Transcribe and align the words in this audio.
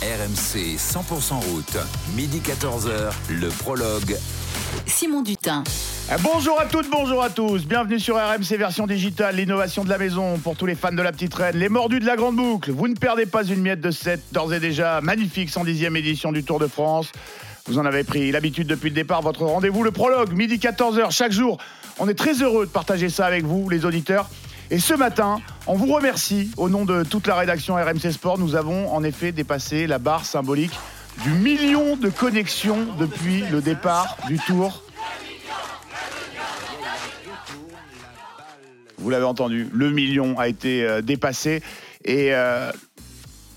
RMC 0.00 0.76
100% 0.76 1.34
route, 1.50 1.76
midi 2.14 2.40
14h, 2.40 3.10
le 3.30 3.48
prologue. 3.48 4.16
Simon 4.86 5.22
Dutin. 5.22 5.64
Eh, 6.12 6.14
Bonjour 6.22 6.60
à 6.60 6.66
toutes, 6.66 6.88
bonjour 6.88 7.20
à 7.20 7.30
tous. 7.30 7.66
Bienvenue 7.66 7.98
sur 7.98 8.14
RMC 8.14 8.56
version 8.56 8.86
digitale, 8.86 9.34
l'innovation 9.34 9.82
de 9.82 9.88
la 9.88 9.98
maison 9.98 10.38
pour 10.38 10.54
tous 10.54 10.66
les 10.66 10.76
fans 10.76 10.92
de 10.92 11.02
la 11.02 11.10
petite 11.10 11.34
reine, 11.34 11.56
les 11.56 11.68
mordus 11.68 11.98
de 11.98 12.06
la 12.06 12.14
grande 12.14 12.36
boucle. 12.36 12.70
Vous 12.70 12.86
ne 12.86 12.94
perdez 12.94 13.26
pas 13.26 13.42
une 13.42 13.60
miette 13.60 13.80
de 13.80 13.90
cette 13.90 14.22
d'ores 14.32 14.54
et 14.54 14.60
déjà 14.60 15.00
magnifique 15.00 15.50
110e 15.50 15.96
édition 15.96 16.30
du 16.30 16.44
Tour 16.44 16.60
de 16.60 16.68
France. 16.68 17.10
Vous 17.66 17.80
en 17.80 17.84
avez 17.84 18.04
pris 18.04 18.30
l'habitude 18.30 18.68
depuis 18.68 18.90
le 18.90 18.94
départ, 18.94 19.22
votre 19.22 19.46
rendez-vous, 19.46 19.82
le 19.82 19.90
prologue, 19.90 20.32
midi 20.32 20.58
14h 20.58 21.10
chaque 21.10 21.32
jour. 21.32 21.58
On 21.98 22.08
est 22.08 22.14
très 22.14 22.34
heureux 22.34 22.66
de 22.66 22.70
partager 22.70 23.08
ça 23.08 23.26
avec 23.26 23.44
vous, 23.44 23.68
les 23.68 23.84
auditeurs. 23.84 24.30
Et 24.70 24.78
ce 24.78 24.94
matin, 24.94 25.40
on 25.68 25.74
vous 25.74 25.92
remercie 25.92 26.50
au 26.56 26.70
nom 26.70 26.86
de 26.86 27.04
toute 27.04 27.26
la 27.26 27.36
rédaction 27.36 27.74
RMC 27.74 28.10
Sport. 28.10 28.38
Nous 28.38 28.56
avons 28.56 28.90
en 28.90 29.04
effet 29.04 29.32
dépassé 29.32 29.86
la 29.86 29.98
barre 29.98 30.24
symbolique 30.24 30.72
du 31.22 31.30
million 31.30 31.96
de 31.96 32.08
connexions 32.08 32.86
depuis 32.98 33.42
le 33.50 33.60
départ 33.60 34.16
du 34.26 34.38
Tour. 34.38 34.82
Vous 38.96 39.10
l'avez 39.10 39.24
entendu, 39.24 39.68
le 39.72 39.90
million 39.90 40.38
a 40.38 40.48
été 40.48 40.84
euh, 40.84 41.02
dépassé 41.02 41.62
et 42.04 42.34
euh, 42.34 42.72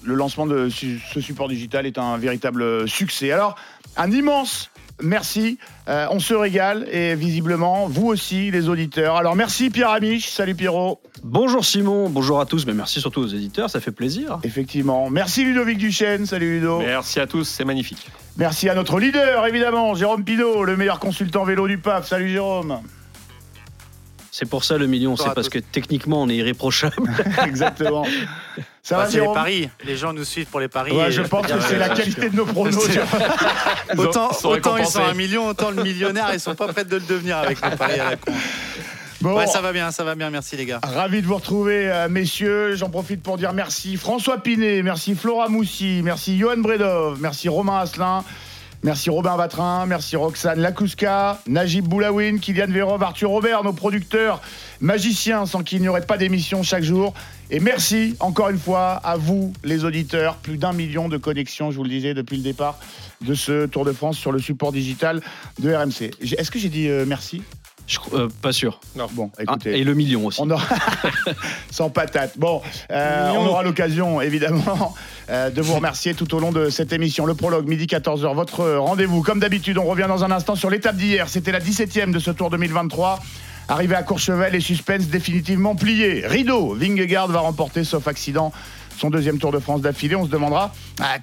le 0.04 0.16
lancement 0.16 0.46
de 0.46 0.70
ce 0.70 1.22
support 1.22 1.48
digital 1.48 1.86
est 1.86 1.98
un 1.98 2.18
véritable 2.18 2.88
succès. 2.88 3.32
Alors, 3.32 3.56
un 3.96 4.12
immense 4.12 4.71
merci. 5.02 5.58
Euh, 5.88 6.08
on 6.12 6.20
se 6.20 6.34
régale 6.34 6.88
et 6.92 7.16
visiblement, 7.16 7.88
vous 7.88 8.08
aussi, 8.08 8.52
les 8.52 8.70
auditeurs. 8.70 9.16
Alors, 9.16 9.36
merci 9.36 9.70
Pierre 9.70 9.90
Amiche. 9.90 10.30
Salut 10.30 10.56
Pierrot. 10.56 11.02
Bonjour 11.24 11.64
Simon, 11.66 12.10
bonjour 12.10 12.40
à 12.40 12.46
tous, 12.46 12.66
mais 12.66 12.74
merci 12.74 13.00
surtout 13.00 13.22
aux 13.22 13.28
éditeurs, 13.28 13.70
ça 13.70 13.80
fait 13.80 13.92
plaisir. 13.92 14.40
Effectivement. 14.44 15.10
Merci 15.10 15.44
Ludovic 15.44 15.78
Duchesne. 15.78 16.26
Salut 16.26 16.60
Ludo. 16.60 16.80
Merci 16.80 17.20
à 17.20 17.28
tous, 17.28 17.44
c'est 17.44 17.66
magnifique. 17.66 18.10
Merci 18.38 18.70
à 18.70 18.76
notre 18.76 19.00
leader, 19.00 19.46
évidemment, 19.46 19.94
Jérôme 19.94 20.24
Pinault, 20.24 20.64
le 20.64 20.78
meilleur 20.78 21.00
consultant 21.00 21.44
vélo 21.44 21.68
du 21.68 21.78
PAF. 21.78 22.08
Salut 22.08 22.30
Jérôme. 22.30 22.80
C'est 24.34 24.48
pour 24.50 24.64
ça 24.64 24.78
le 24.78 24.88
million, 24.88 25.18
c'est 25.18 25.34
parce 25.36 25.50
que 25.50 25.60
techniquement 25.60 26.22
on 26.22 26.30
est 26.30 26.36
irréprochable. 26.38 26.96
Exactement. 27.46 28.06
Ça 28.82 28.96
Bah, 28.98 29.04
va 29.04 29.10
c'est 29.12 29.20
les 29.20 29.26
paris. 29.34 29.70
Les 29.86 29.98
gens 29.98 30.14
nous 30.14 30.24
suivent 30.24 30.46
pour 30.48 30.60
les 30.62 30.70
paris. 30.70 30.92
Ouais, 30.94 31.10
et- 31.10 31.12
je 31.12 31.22
pense 31.22 31.46
que 31.52 31.60
c'est 31.60 31.78
la 31.78 31.90
qualité 31.90 32.30
de 32.30 32.36
nos 32.38 32.46
pronos. 32.46 32.78
Autant, 33.98 34.30
Ils 34.32 34.36
sont 34.36 34.48
autant 34.50 34.50
ils 34.50 34.54
récompensés. 34.54 34.92
sont 34.94 35.04
un 35.04 35.14
million, 35.14 35.48
autant 35.50 35.72
le 35.72 35.84
millionnaire, 35.84 36.30
ils 36.34 36.40
sont 36.40 36.56
pas 36.56 36.70
prêts 36.70 36.86
de 36.86 36.96
le 36.96 37.02
devenir 37.02 37.38
avec 37.38 37.62
nos 37.62 37.76
paris 37.76 38.00
à 38.00 38.12
la 38.12 38.16
con. 38.16 38.32
Bon, 39.20 39.36
Ouais, 39.38 39.46
ça 39.46 39.62
va 39.62 39.72
bien, 39.72 39.92
ça 39.92 40.04
va 40.04 40.16
bien, 40.16 40.30
merci 40.32 40.56
les 40.58 40.66
gars. 40.66 40.80
Ravi 40.82 41.22
de 41.22 41.28
vous 41.28 41.36
retrouver, 41.36 41.92
euh, 41.92 42.10
messieurs. 42.10 42.76
J'en 42.76 42.90
profite 42.90 43.22
pour 43.22 43.38
dire 43.38 43.54
merci 43.54 43.96
François 43.98 44.38
Pinet, 44.40 44.82
merci 44.82 45.14
Flora 45.14 45.48
Moussi, 45.48 46.02
merci 46.04 46.38
Johan 46.40 46.58
Bredov, 46.58 47.20
merci 47.22 47.48
Romain 47.50 47.80
Asselin, 47.82 48.24
merci 48.84 49.10
Robin 49.10 49.36
Vatrin, 49.36 49.86
merci 49.86 50.16
Roxane 50.16 50.60
Lakouska, 50.60 51.42
Najib 51.48 51.88
Boulawin, 51.88 52.38
Kylian 52.40 52.68
Vérov, 52.68 53.02
Arthur 53.04 53.30
Robert, 53.30 53.64
nos 53.64 53.74
producteurs 53.74 54.42
magiciens 54.80 55.46
sans 55.46 55.64
qui 55.64 55.76
il 55.76 55.82
n'y 55.82 55.88
aurait 55.88 56.06
pas 56.06 56.18
d'émission 56.18 56.64
chaque 56.64 56.84
jour. 56.84 57.14
Et 57.50 57.60
merci 57.60 58.16
encore 58.20 58.50
une 58.50 58.58
fois 58.58 58.94
à 59.04 59.18
vous, 59.18 59.54
les 59.64 59.84
auditeurs. 59.84 60.38
Plus 60.38 60.58
d'un 60.58 60.74
million 60.74 61.10
de 61.10 61.18
connexions, 61.18 61.72
je 61.72 61.78
vous 61.78 61.84
le 61.84 61.90
disais, 61.90 62.14
depuis 62.14 62.38
le 62.38 62.44
départ 62.44 62.80
de 63.22 63.34
ce 63.34 63.66
Tour 63.66 63.86
de 63.86 63.92
France 63.92 64.18
sur 64.18 64.32
le 64.32 64.40
support 64.40 64.72
digital 64.72 65.22
de 65.60 65.74
RMC. 65.74 66.12
Est-ce 66.38 66.50
que 66.50 66.60
j'ai 66.60 66.70
dit 66.70 66.88
euh, 66.88 67.06
merci? 67.06 67.42
Je 67.88 67.98
euh, 68.14 68.30
pas 68.42 68.52
sûr. 68.54 68.80
Bon, 69.14 69.32
Ah, 69.38 69.44
écoutez. 69.44 69.80
et 69.80 69.84
le 69.84 69.94
million 69.94 70.26
aussi. 70.26 70.40
On 70.42 70.50
aura... 70.50 70.64
Sans 71.72 71.90
patate. 71.90 72.38
Bon, 72.38 72.62
euh, 72.92 73.32
on 73.36 73.46
aura 73.48 73.64
l'occasion, 73.64 74.22
évidemment, 74.22 74.96
euh, 75.30 75.50
de 75.50 75.62
vous 75.62 75.74
remercier 75.76 76.14
tout 76.14 76.34
au 76.36 76.40
long 76.40 76.52
de 76.52 76.70
cette 76.70 76.94
émission. 76.94 77.26
Le 77.26 77.34
prologue, 77.34 77.68
midi 77.68 77.86
14h, 77.86 78.34
votre 78.34 78.66
rendez-vous. 78.78 79.22
Comme 79.24 79.40
d'habitude, 79.40 79.78
on 79.78 79.86
revient 79.86 80.06
dans 80.08 80.24
un 80.24 80.32
instant 80.32 80.56
sur 80.56 80.70
l'étape 80.70 80.96
d'hier. 80.96 81.28
C'était 81.30 81.52
la 81.52 81.60
17e 81.60 82.12
de 82.12 82.20
ce 82.20 82.32
Tour 82.32 82.50
2023. 82.50 83.20
Arrivé 83.68 83.96
à 83.96 84.04
Courchevel, 84.04 84.52
les 84.54 84.60
suspens 84.60 84.98
définitivement 85.10 85.76
pliés. 85.76 86.24
Rideau, 86.26 86.74
Vingegaard 86.76 87.28
va 87.30 87.40
remporter, 87.40 87.84
sauf 87.84 88.08
accident, 88.08 88.52
son 89.02 89.10
deuxième 89.10 89.40
Tour 89.40 89.52
de 89.52 89.60
France 89.60 89.82
d'affilée. 89.82 90.16
On 90.16 90.26
se 90.26 90.30
demandera 90.30 90.72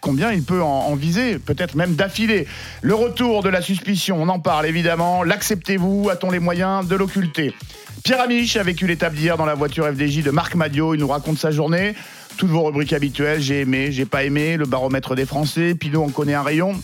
combien 0.01 0.33
il 0.33 0.43
peut 0.43 0.61
en, 0.63 0.67
en 0.67 0.95
viser, 0.97 1.39
peut-être 1.39 1.77
même 1.77 1.95
d'affilée. 1.95 2.49
Le 2.83 2.95
retour 2.95 3.45
de 3.45 3.49
la 3.49 3.63
suspicion, 3.63 4.21
on 4.21 4.29
en 4.29 4.41
parle 4.41 4.67
évidemment. 4.67 5.23
L'acceptez-vous? 5.23 6.09
A-t-on 6.11 6.33
les 6.33 6.41
moyens 6.41 6.89
de 6.89 6.97
l'occulter? 6.97 7.55
Pierre 8.03 8.21
Amiche 8.21 8.57
a 8.57 8.65
vécu 8.65 8.89
l'étape 8.89 9.15
d'hier 9.15 9.37
dans 9.37 9.47
la 9.47 9.55
voiture 9.55 9.87
FDJ 9.87 10.25
de 10.25 10.33
Marc 10.33 10.57
Madio. 10.57 10.95
Il 10.95 11.01
nous 11.01 11.09
raconte 11.09 11.39
sa 11.39 11.53
journée. 11.53 11.95
Toutes 12.37 12.51
vos 12.51 12.65
rubriques 12.65 12.93
habituelles, 12.93 13.41
j'ai 13.41 13.61
aimé, 13.61 13.93
j'ai 13.93 14.07
pas 14.07 14.25
aimé, 14.25 14.57
le 14.57 14.67
baromètre 14.67 15.15
des 15.15 15.27
Français, 15.27 15.75
Pinot 15.75 16.05
en 16.05 16.09
connaît 16.09 16.35
un 16.35 16.43
rayon. 16.43 16.75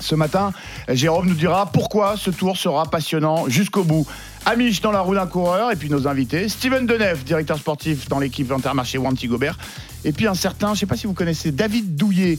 Ce 0.00 0.14
matin, 0.14 0.52
Jérôme 0.88 1.28
nous 1.28 1.34
dira 1.34 1.66
pourquoi 1.66 2.16
ce 2.16 2.30
tour 2.30 2.56
sera 2.56 2.86
passionnant 2.86 3.48
jusqu'au 3.48 3.84
bout. 3.84 4.06
Amiche 4.46 4.80
dans 4.80 4.90
la 4.90 5.00
roue 5.00 5.14
d'un 5.14 5.26
coureur, 5.26 5.70
et 5.70 5.76
puis 5.76 5.90
nos 5.90 6.08
invités. 6.08 6.48
Steven 6.48 6.86
Denef, 6.86 7.24
directeur 7.24 7.58
sportif 7.58 8.08
dans 8.08 8.18
l'équipe 8.18 8.50
Intermarché 8.50 8.98
Wanty 8.98 9.28
Gobert. 9.28 9.58
Et 10.04 10.12
puis 10.12 10.26
un 10.26 10.34
certain, 10.34 10.68
je 10.68 10.72
ne 10.72 10.76
sais 10.78 10.86
pas 10.86 10.96
si 10.96 11.06
vous 11.06 11.12
connaissez, 11.12 11.52
David 11.52 11.94
Douillet, 11.94 12.38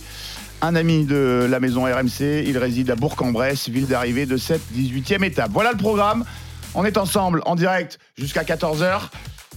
un 0.62 0.76
ami 0.76 1.06
de 1.06 1.48
la 1.50 1.60
maison 1.60 1.84
RMC. 1.84 2.44
Il 2.46 2.58
réside 2.58 2.90
à 2.90 2.96
Bourg-en-Bresse, 2.96 3.70
ville 3.70 3.88
d'arrivée 3.88 4.26
de 4.26 4.38
cette 4.38 4.62
18e 4.76 5.24
étape. 5.24 5.52
Voilà 5.54 5.72
le 5.72 5.78
programme. 5.78 6.26
On 6.74 6.86
est 6.86 6.98
ensemble 6.98 7.42
en 7.46 7.56
direct 7.56 8.00
jusqu'à 8.18 8.44
14h 8.44 9.10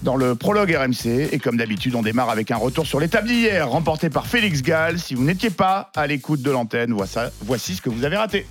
dans 0.02 0.16
le 0.16 0.34
prologue 0.34 0.70
RMC. 0.70 1.28
Et 1.32 1.38
comme 1.38 1.56
d'habitude, 1.56 1.94
on 1.94 2.02
démarre 2.02 2.30
avec 2.30 2.50
un 2.50 2.56
retour 2.56 2.86
sur 2.86 3.00
l'étape 3.00 3.26
d'hier, 3.26 3.68
remporté 3.68 4.10
par 4.10 4.26
Félix 4.26 4.62
Gall. 4.62 4.98
Si 4.98 5.14
vous 5.14 5.24
n'étiez 5.24 5.50
pas 5.50 5.90
à 5.96 6.06
l'écoute 6.06 6.42
de 6.42 6.50
l'antenne, 6.50 6.94
voici 7.42 7.76
ce 7.76 7.80
que 7.80 7.90
vous 7.90 8.04
avez 8.04 8.16
raté. 8.16 8.46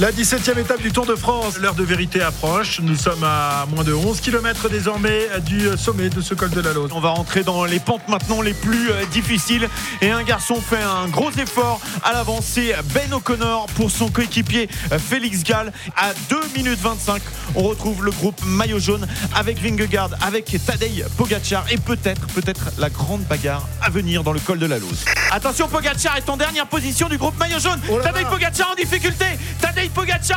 La 0.00 0.12
17e 0.12 0.58
étape 0.58 0.80
du 0.80 0.92
Tour 0.92 1.04
de 1.04 1.14
France, 1.14 1.58
l'heure 1.58 1.74
de 1.74 1.82
vérité 1.82 2.22
approche. 2.22 2.80
Nous 2.80 2.96
sommes 2.96 3.22
à 3.22 3.66
moins 3.66 3.84
de 3.84 3.92
11 3.92 4.18
km 4.22 4.70
désormais 4.70 5.28
du 5.44 5.76
sommet 5.76 6.08
de 6.08 6.22
ce 6.22 6.32
col 6.32 6.48
de 6.48 6.60
la 6.62 6.72
Lose. 6.72 6.90
On 6.94 7.00
va 7.00 7.10
rentrer 7.10 7.42
dans 7.42 7.66
les 7.66 7.80
pentes 7.80 8.08
maintenant 8.08 8.40
les 8.40 8.54
plus 8.54 8.90
euh, 8.90 9.04
difficiles. 9.12 9.68
Et 10.00 10.10
un 10.10 10.22
garçon 10.22 10.54
fait 10.54 10.80
un 10.80 11.06
gros 11.08 11.30
effort 11.32 11.82
à 12.02 12.14
l'avance. 12.14 12.46
C'est 12.46 12.74
Ben 12.94 13.12
O'Connor 13.12 13.66
pour 13.74 13.90
son 13.90 14.08
coéquipier 14.08 14.70
euh, 14.90 14.98
Félix 14.98 15.44
Gall. 15.44 15.70
À 15.98 16.14
2 16.30 16.36
minutes 16.56 16.80
25, 16.80 17.20
on 17.54 17.64
retrouve 17.64 18.02
le 18.02 18.10
groupe 18.10 18.40
maillot 18.46 18.78
jaune 18.78 19.06
avec 19.36 19.60
Vingegaard, 19.60 20.12
avec 20.22 20.46
Tadej 20.64 21.04
Pogacar 21.18 21.66
et 21.70 21.76
peut-être, 21.76 22.26
peut-être 22.28 22.70
la 22.78 22.88
grande 22.88 23.24
bagarre 23.24 23.68
à 23.82 23.90
venir 23.90 24.24
dans 24.24 24.32
le 24.32 24.40
col 24.40 24.58
de 24.58 24.66
la 24.66 24.78
Lose. 24.78 25.04
Attention, 25.30 25.68
Pogacar 25.68 26.16
est 26.16 26.30
en 26.30 26.38
dernière 26.38 26.66
position 26.66 27.06
du 27.10 27.18
groupe 27.18 27.38
maillot 27.38 27.58
jaune. 27.58 27.80
Oh 27.90 28.00
Tadej. 28.02 28.24
Pogacar 28.30 28.70
en 28.70 28.74
difficulté. 28.76 29.26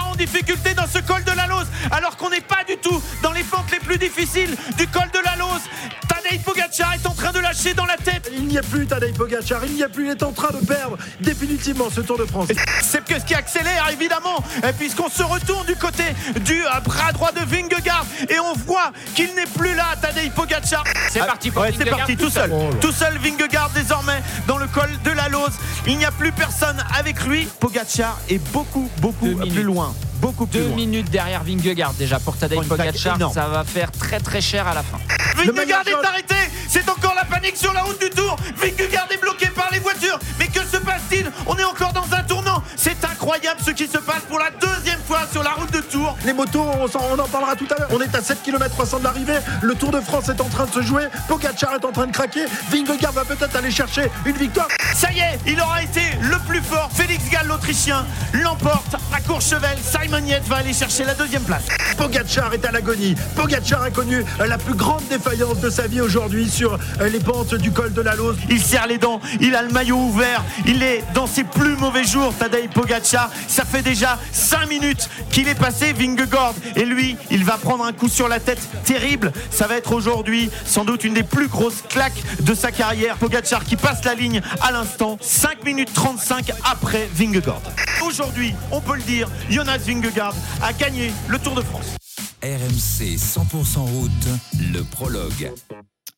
En 0.01 0.15
difficulté 0.15 0.73
dans 0.73 0.87
ce 0.87 0.99
col 0.99 1.23
de 1.23 1.31
la 1.31 1.47
Lose. 1.47 1.67
Alors 1.91 2.17
qu'on 2.17 2.29
n'est 2.29 2.41
pas 2.41 2.63
du 2.67 2.77
tout 2.77 3.01
dans 3.21 3.31
les 3.31 3.43
pentes 3.43 3.71
les 3.71 3.79
plus 3.79 3.97
difficiles 3.97 4.55
du 4.77 4.87
dans 7.71 7.85
la 7.85 7.95
tête. 7.95 8.29
Il 8.33 8.47
n'y 8.47 8.57
a 8.57 8.61
plus 8.61 8.85
Tadej 8.85 9.13
Pogacar, 9.13 9.63
il 9.65 9.73
n'y 9.73 9.83
a 9.83 9.89
plus, 9.89 10.05
il 10.05 10.11
est 10.11 10.23
en 10.23 10.33
train 10.33 10.51
de 10.53 10.65
perdre 10.65 10.97
définitivement 11.21 11.89
ce 11.89 12.01
Tour 12.01 12.17
de 12.17 12.25
France. 12.25 12.49
C'est 12.81 13.05
que 13.05 13.17
ce 13.17 13.25
qui 13.25 13.33
accélère 13.33 13.87
évidemment, 13.91 14.43
et 14.67 14.73
puisqu'on 14.73 15.07
se 15.07 15.23
retourne 15.23 15.65
du 15.65 15.75
côté 15.75 16.03
du 16.41 16.61
euh, 16.65 16.79
bras 16.83 17.13
droit 17.13 17.31
de 17.31 17.39
Vingegaard 17.39 18.05
et 18.29 18.39
on 18.39 18.53
voit 18.53 18.91
qu'il 19.15 19.33
n'est 19.35 19.45
plus 19.57 19.73
là, 19.75 19.95
Tadej 20.01 20.31
Pogacar. 20.31 20.83
C'est 21.09 21.19
parti 21.19 21.51
pour 21.51 21.65
C'est 21.77 21.89
parti 21.89 22.17
tout 22.17 22.29
seul. 22.29 22.51
Oh. 22.53 22.69
Tout 22.81 22.91
seul 22.91 23.17
Vingegaard 23.19 23.69
désormais 23.73 24.21
dans 24.47 24.57
le 24.57 24.67
col 24.67 24.89
de 25.05 25.11
la 25.11 25.29
Lose. 25.29 25.53
Il 25.87 25.97
n'y 25.97 26.05
a 26.05 26.11
plus 26.11 26.33
personne 26.33 26.83
avec 26.97 27.23
lui. 27.23 27.47
Pogacar 27.59 28.19
est 28.29 28.41
beaucoup 28.51 28.89
beaucoup 28.99 29.35
plus 29.35 29.63
loin. 29.63 29.93
Beaucoup 30.23 30.45
plus 30.45 30.59
Deux 30.61 30.67
loin. 30.67 30.75
minutes 30.77 31.11
derrière 31.11 31.43
Vingegaard 31.43 31.93
déjà 31.95 32.17
pour 32.17 32.37
Tadej 32.37 32.65
Pogacar, 32.65 33.17
ça 33.33 33.47
va 33.49 33.65
faire 33.65 33.91
très 33.91 34.21
très 34.21 34.39
cher 34.39 34.65
à 34.65 34.73
la 34.73 34.81
fin. 34.81 34.97
Vingegaard 35.35 35.85
est 35.85 36.05
arrêté. 36.07 36.35
C'est 36.69 36.87
encore 36.89 37.13
la 37.13 37.25
panique 37.25 37.57
sur 37.57 37.73
la 37.73 37.81
route 37.83 37.99
du 37.99 38.09
Tour. 38.09 38.37
Vingegaard 38.55 39.07
est 39.11 39.17
bloqué 39.17 39.47
par 39.47 39.67
les 39.73 39.79
voitures. 39.79 40.17
Mais 40.39 40.47
que 40.47 40.61
se 40.61 40.77
passe-t-il? 40.77 41.29
On 41.45 41.57
est 41.57 41.63
encore 41.65 41.91
dans 41.91 42.05
un 42.13 42.23
tournant. 42.23 42.63
C'est 42.77 43.02
incroyable 43.23 43.61
ce 43.65 43.71
qui 43.71 43.87
se 43.87 43.99
passe 43.99 44.23
pour 44.27 44.37
la 44.37 44.49
deuxième 44.49 44.99
fois 45.07 45.21
sur 45.31 45.43
la 45.43 45.51
route 45.51 45.71
de 45.71 45.79
Tours 45.79 46.17
Les 46.25 46.33
motos, 46.33 46.59
on, 46.59 47.19
en 47.19 47.27
parlera 47.29 47.55
tout 47.55 47.67
à 47.73 47.79
l'heure. 47.79 47.87
On 47.93 48.01
est 48.01 48.13
à 48.13 48.21
7 48.21 48.43
km 48.43 48.69
300 48.69 48.99
de 48.99 49.03
l'arrivée. 49.05 49.37
Le 49.61 49.75
Tour 49.75 49.91
de 49.91 50.01
France 50.01 50.27
est 50.27 50.41
en 50.41 50.49
train 50.49 50.65
de 50.65 50.71
se 50.71 50.81
jouer. 50.81 51.03
Pogacar 51.29 51.73
est 51.73 51.85
en 51.85 51.93
train 51.93 52.07
de 52.07 52.11
craquer. 52.11 52.43
Vingegaard 52.69 53.13
va 53.13 53.23
peut-être 53.23 53.55
aller 53.55 53.71
chercher 53.71 54.11
une 54.25 54.35
victoire. 54.35 54.67
Ça 54.93 55.09
y 55.13 55.19
est, 55.19 55.39
il 55.47 55.59
aura 55.61 55.81
été 55.81 56.01
le 56.19 56.37
plus 56.39 56.59
fort. 56.59 56.89
Félix 56.93 57.29
Gall, 57.29 57.47
l'Autrichien, 57.47 58.05
l'emporte 58.33 58.95
à 59.15 59.21
Courchevel. 59.21 59.77
Simon 59.81 60.25
Yates 60.25 60.47
va 60.49 60.57
aller 60.57 60.73
chercher 60.73 61.05
la 61.05 61.13
deuxième 61.13 61.43
place. 61.43 61.63
Pogacar 61.95 62.53
est 62.53 62.65
à 62.65 62.71
l'agonie. 62.71 63.15
Pogacar 63.37 63.83
a 63.83 63.89
connu 63.89 64.25
euh, 64.41 64.47
la 64.47 64.57
plus 64.57 64.75
grande 64.75 65.03
défaillance 65.09 65.59
de 65.61 65.69
sa 65.69 65.87
vie 65.87 66.01
aujourd'hui 66.01 66.49
sur 66.49 66.73
euh, 66.99 67.07
les 67.07 67.19
pentes 67.21 67.55
du 67.55 67.71
col 67.71 67.93
de 67.93 68.01
la 68.01 68.15
Lose. 68.15 68.35
Il 68.49 68.61
serre 68.61 68.87
les 68.87 68.97
dents, 68.97 69.21
il 69.39 69.55
a 69.55 69.61
le 69.61 69.69
maillot 69.69 69.97
ouvert, 69.97 70.43
il 70.65 70.83
est 70.83 71.05
dans 71.13 71.27
ses 71.27 71.45
plus 71.45 71.77
mauvais 71.77 72.03
jours, 72.03 72.33
Tadej 72.37 72.67
Pogacar. 72.69 73.12
Ça 73.47 73.65
fait 73.65 73.81
déjà 73.81 74.19
5 74.31 74.69
minutes 74.69 75.09
qu'il 75.31 75.47
est 75.47 75.55
passé 75.55 75.93
Vingegaard. 75.93 76.53
Et 76.75 76.85
lui, 76.85 77.17
il 77.31 77.43
va 77.43 77.57
prendre 77.57 77.83
un 77.83 77.93
coup 77.93 78.09
sur 78.09 78.27
la 78.27 78.39
tête 78.39 78.61
terrible. 78.85 79.31
Ça 79.49 79.67
va 79.67 79.77
être 79.77 79.91
aujourd'hui 79.91 80.49
sans 80.65 80.85
doute 80.85 81.03
une 81.03 81.13
des 81.15 81.23
plus 81.23 81.47
grosses 81.47 81.83
claques 81.89 82.21
de 82.41 82.53
sa 82.53 82.71
carrière. 82.71 83.17
Pogacar 83.17 83.63
qui 83.63 83.75
passe 83.75 84.03
la 84.05 84.13
ligne 84.13 84.41
à 84.61 84.71
l'instant. 84.71 84.83
l'instant 84.83 85.17
5 85.21 85.63
minutes 85.63 85.93
35 85.93 86.51
après 86.65 87.07
Vingegaard. 87.13 87.61
Aujourd'hui, 88.05 88.53
on 88.71 88.81
peut 88.81 88.95
le 88.95 89.01
dire, 89.01 89.29
Jonas 89.49 89.77
Vingegaard 89.77 90.35
a 90.61 90.73
gagné 90.73 91.11
le 91.27 91.39
Tour 91.39 91.55
de 91.55 91.61
France. 91.61 91.95
RMC 92.43 93.15
100% 93.15 93.79
route, 93.79 94.27
le 94.73 94.83
prologue. 94.83 95.51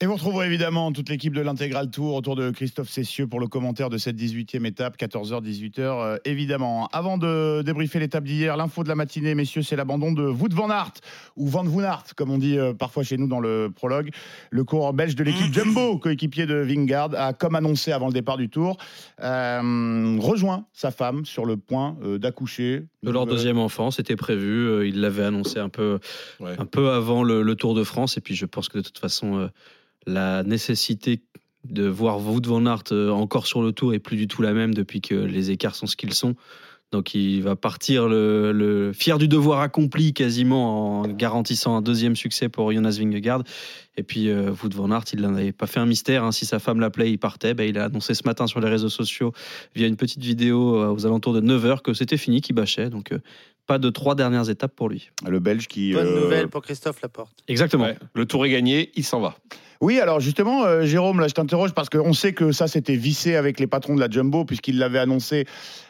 Et 0.02 0.08
vous 0.08 0.16
retrouverez 0.16 0.48
évidemment 0.48 0.92
toute 0.92 1.08
l'équipe 1.08 1.34
de 1.34 1.40
l'intégral 1.40 1.90
tour 1.90 2.16
autour 2.16 2.36
de 2.36 2.50
Christophe 2.52 2.90
Cessieux 2.90 3.28
pour 3.28 3.40
le 3.40 3.48
commentaire 3.48 3.90
de 3.90 3.98
cette 3.98 4.18
18e 4.18 4.66
étape, 4.66 4.98
14h, 4.98 5.42
18h, 5.42 5.80
euh, 5.80 6.18
évidemment. 6.26 6.88
Avant 6.92 7.18
de 7.18 7.62
débriefer 7.62 8.00
l'étape 8.00 8.26
d'hier, 8.26 8.58
l'info 8.58 8.84
de 8.84 8.90
la 8.90 8.96
matinée, 8.96 9.36
messieurs, 9.36 9.62
c'est 9.62 9.78
l'abandon 9.78 10.12
de 10.12 10.24
Wout 10.28 10.50
van 10.54 10.70
Aert, 10.70 10.92
ou 11.38 11.48
Van 11.48 11.64
Aert, 11.80 12.04
comme 12.18 12.30
on 12.30 12.38
dit 12.38 12.58
euh, 12.60 12.74
parfois 12.74 13.04
chez 13.04 13.16
nous 13.16 13.28
dans 13.28 13.40
le 13.40 13.72
prologue. 13.74 14.10
Le 14.50 14.66
coureur 14.66 14.92
belge 14.92 15.16
de 15.16 15.24
l'équipe 15.24 15.54
Jumbo, 15.54 15.98
coéquipier 15.98 16.46
de 16.46 16.56
Vingard, 16.56 17.12
a, 17.16 17.32
comme 17.32 17.56
annoncé 17.56 17.94
avant 17.94 18.08
le 18.08 18.14
départ 18.14 18.36
du 18.36 18.50
tour, 18.50 18.76
euh, 19.24 20.18
rejoint 20.20 20.66
sa 20.74 20.92
femme 20.92 21.24
sur 21.24 21.46
le 21.46 21.56
point 21.56 21.96
euh, 22.04 22.18
d'accoucher. 22.18 22.84
De 23.02 23.12
leur 23.12 23.26
deuxième 23.26 23.60
enfant, 23.60 23.92
c'était 23.92 24.18
prévu. 24.18 24.68
euh, 24.68 24.86
Ils 24.86 25.00
l'avaient 25.00 25.24
annoncé 25.24 25.58
un 25.58 25.70
peu, 25.70 26.00
Ouais. 26.42 26.56
un 26.60 26.66
peu 26.66 26.90
avant 26.90 27.24
le, 27.24 27.42
le 27.44 27.56
Tour 27.56 27.76
de 27.76 27.86
France. 27.86 28.18
Et 28.18 28.22
puis, 28.22 28.36
je 28.36 28.46
pense 28.46 28.68
que 28.68 28.80
de 28.80 28.84
toute 28.84 28.98
façon, 29.00 29.38
euh, 29.38 29.48
la 30.08 30.44
nécessité 30.44 31.22
de 31.64 31.88
voir 31.88 32.20
Wout 32.20 32.42
van 32.46 32.66
Aert 32.66 32.84
euh, 32.92 33.10
encore 33.10 33.48
sur 33.48 33.62
le 33.64 33.72
Tour 33.72 33.94
est 33.94 34.00
plus 34.00 34.18
du 34.18 34.28
tout 34.28 34.42
la 34.42 34.54
même 34.54 34.74
depuis 34.74 35.02
que 35.02 35.16
les 35.16 35.52
écarts 35.52 35.76
sont 35.76 35.88
ce 35.88 35.96
qu'ils 35.96 36.14
sont. 36.14 36.36
Donc, 36.92 37.16
il 37.16 37.42
va 37.42 37.56
partir 37.56 38.08
le, 38.08 38.52
le 38.52 38.94
fier 38.94 39.18
du 39.18 39.28
devoir 39.28 39.60
accompli 39.60 40.14
quasiment 40.14 41.02
en 41.02 41.08
garantissant 41.08 41.76
un 41.76 41.82
deuxième 41.82 42.16
succès 42.16 42.48
pour 42.48 42.72
Jonas 42.72 42.98
Vingegaard. 43.00 43.42
Et 43.98 44.04
puis, 44.04 44.30
euh, 44.30 44.52
Wout 44.52 44.70
van 44.74 44.92
Aert, 44.92 45.04
il 45.12 45.22
n'en 45.22 45.34
avait 45.34 45.52
pas 45.52 45.66
fait 45.66 45.80
un 45.80 45.88
mystère. 45.88 46.24
hein. 46.24 46.32
Si 46.32 46.46
sa 46.46 46.60
femme 46.60 46.80
l'appelait, 46.80 47.12
il 47.12 47.18
partait. 47.18 47.56
Ben, 47.56 47.68
il 47.68 47.78
a 47.80 47.86
annoncé 47.86 48.14
ce 48.14 48.22
matin 48.26 48.46
sur 48.46 48.60
les 48.62 48.70
réseaux 48.70 48.90
sociaux 48.90 49.34
via 49.74 49.88
une 49.88 49.98
petite 49.98 50.22
vidéo 50.24 50.78
euh, 50.78 50.94
aux 50.94 51.06
alentours 51.08 51.34
de 51.34 51.42
9h 51.42 51.82
que 51.82 51.94
c'était 51.94 52.18
fini, 52.18 52.40
qu'il 52.40 52.56
bâchait. 52.56 52.92
Donc, 52.92 53.12
euh, 53.12 53.20
pas 53.66 53.80
de 53.80 53.90
trois 53.90 54.14
dernières 54.14 54.50
étapes 54.50 54.76
pour 54.76 54.88
lui. 54.88 55.10
Le 55.28 55.40
belge 55.40 55.68
qui. 55.68 55.92
Bonne 55.92 56.06
euh, 56.06 56.22
nouvelle 56.22 56.48
pour 56.50 56.62
Christophe 56.62 57.02
Laporte. 57.02 57.36
Exactement. 57.48 57.86
Ouais, 57.86 57.98
Le 58.14 58.26
tour 58.28 58.46
est 58.46 58.52
gagné, 58.52 58.92
il 58.96 59.04
s'en 59.04 59.20
va. 59.20 59.36
Oui, 59.82 60.00
alors 60.00 60.20
justement, 60.20 60.64
euh, 60.66 60.86
Jérôme, 60.86 61.20
là, 61.20 61.28
je 61.28 61.34
t'interroge 61.34 61.74
parce 61.74 61.90
qu'on 61.90 62.14
sait 62.14 62.34
que 62.34 62.52
ça, 62.52 62.68
c'était 62.68 62.96
vissé 62.96 63.36
avec 63.36 63.60
les 63.60 63.68
patrons 63.68 63.96
de 63.96 64.00
la 64.00 64.10
Jumbo, 64.10 64.46
puisqu'ils 64.46 64.78
l'avaient 64.78 65.00
annoncé 65.00 65.46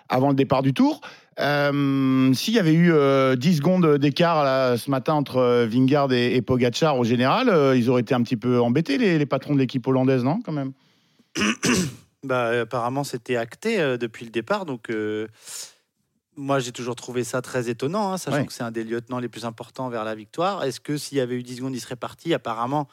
avant 0.09 0.29
le 0.29 0.35
départ 0.35 0.61
du 0.63 0.73
tour. 0.73 1.01
Euh, 1.39 2.33
S'il 2.33 2.53
y 2.53 2.59
avait 2.59 2.73
eu 2.73 2.93
euh, 2.93 3.35
10 3.35 3.57
secondes 3.57 3.97
d'écart 3.97 4.77
ce 4.77 4.89
matin 4.89 5.13
entre 5.15 5.37
euh, 5.37 5.67
Vingard 5.67 6.11
et, 6.13 6.35
et 6.35 6.41
Pogacar 6.41 6.97
au 6.97 7.03
général, 7.03 7.75
ils 7.77 7.89
auraient 7.89 8.01
été 8.01 8.15
un 8.15 8.21
petit 8.23 8.37
peu 8.37 8.61
embêtés, 8.61 8.97
les, 8.97 9.17
les 9.17 9.25
patrons 9.25 9.53
de 9.53 9.59
l'équipe 9.59 9.85
hollandaise, 9.85 10.23
non, 10.23 10.39
quand 10.43 10.53
même? 10.53 10.71
Bah, 12.23 12.61
apparemment, 12.61 13.03
c'était 13.03 13.35
acté 13.35 13.77
depuis 13.99 14.25
le 14.25 14.31
départ. 14.31 14.65
Donc, 14.65 14.89
moi, 16.35 16.57
j'ai 16.59 16.71
toujours 16.71 16.95
trouvé 16.95 17.23
ça 17.23 17.41
très 17.43 17.69
étonnant, 17.69 18.11
hein, 18.11 18.17
sachant 18.17 18.37
Ouais. 18.37 18.45
que 18.47 18.51
c'est 18.53 18.63
un 18.63 18.71
des 18.71 18.83
lieutenants 18.83 19.19
les 19.19 19.29
plus 19.29 19.45
importants 19.45 19.89
vers 19.89 20.03
la 20.03 20.15
victoire. 20.15 20.63
Est-ce 20.63 20.79
que 20.79 20.97
s'il 20.97 21.19
y 21.19 21.21
avait 21.21 21.35
eu 21.35 21.43
10 21.43 21.57
secondes, 21.57 21.75
il 21.75 21.79
serait 21.79 21.95
parti? 21.95 22.33
Apparemment, 22.33 22.87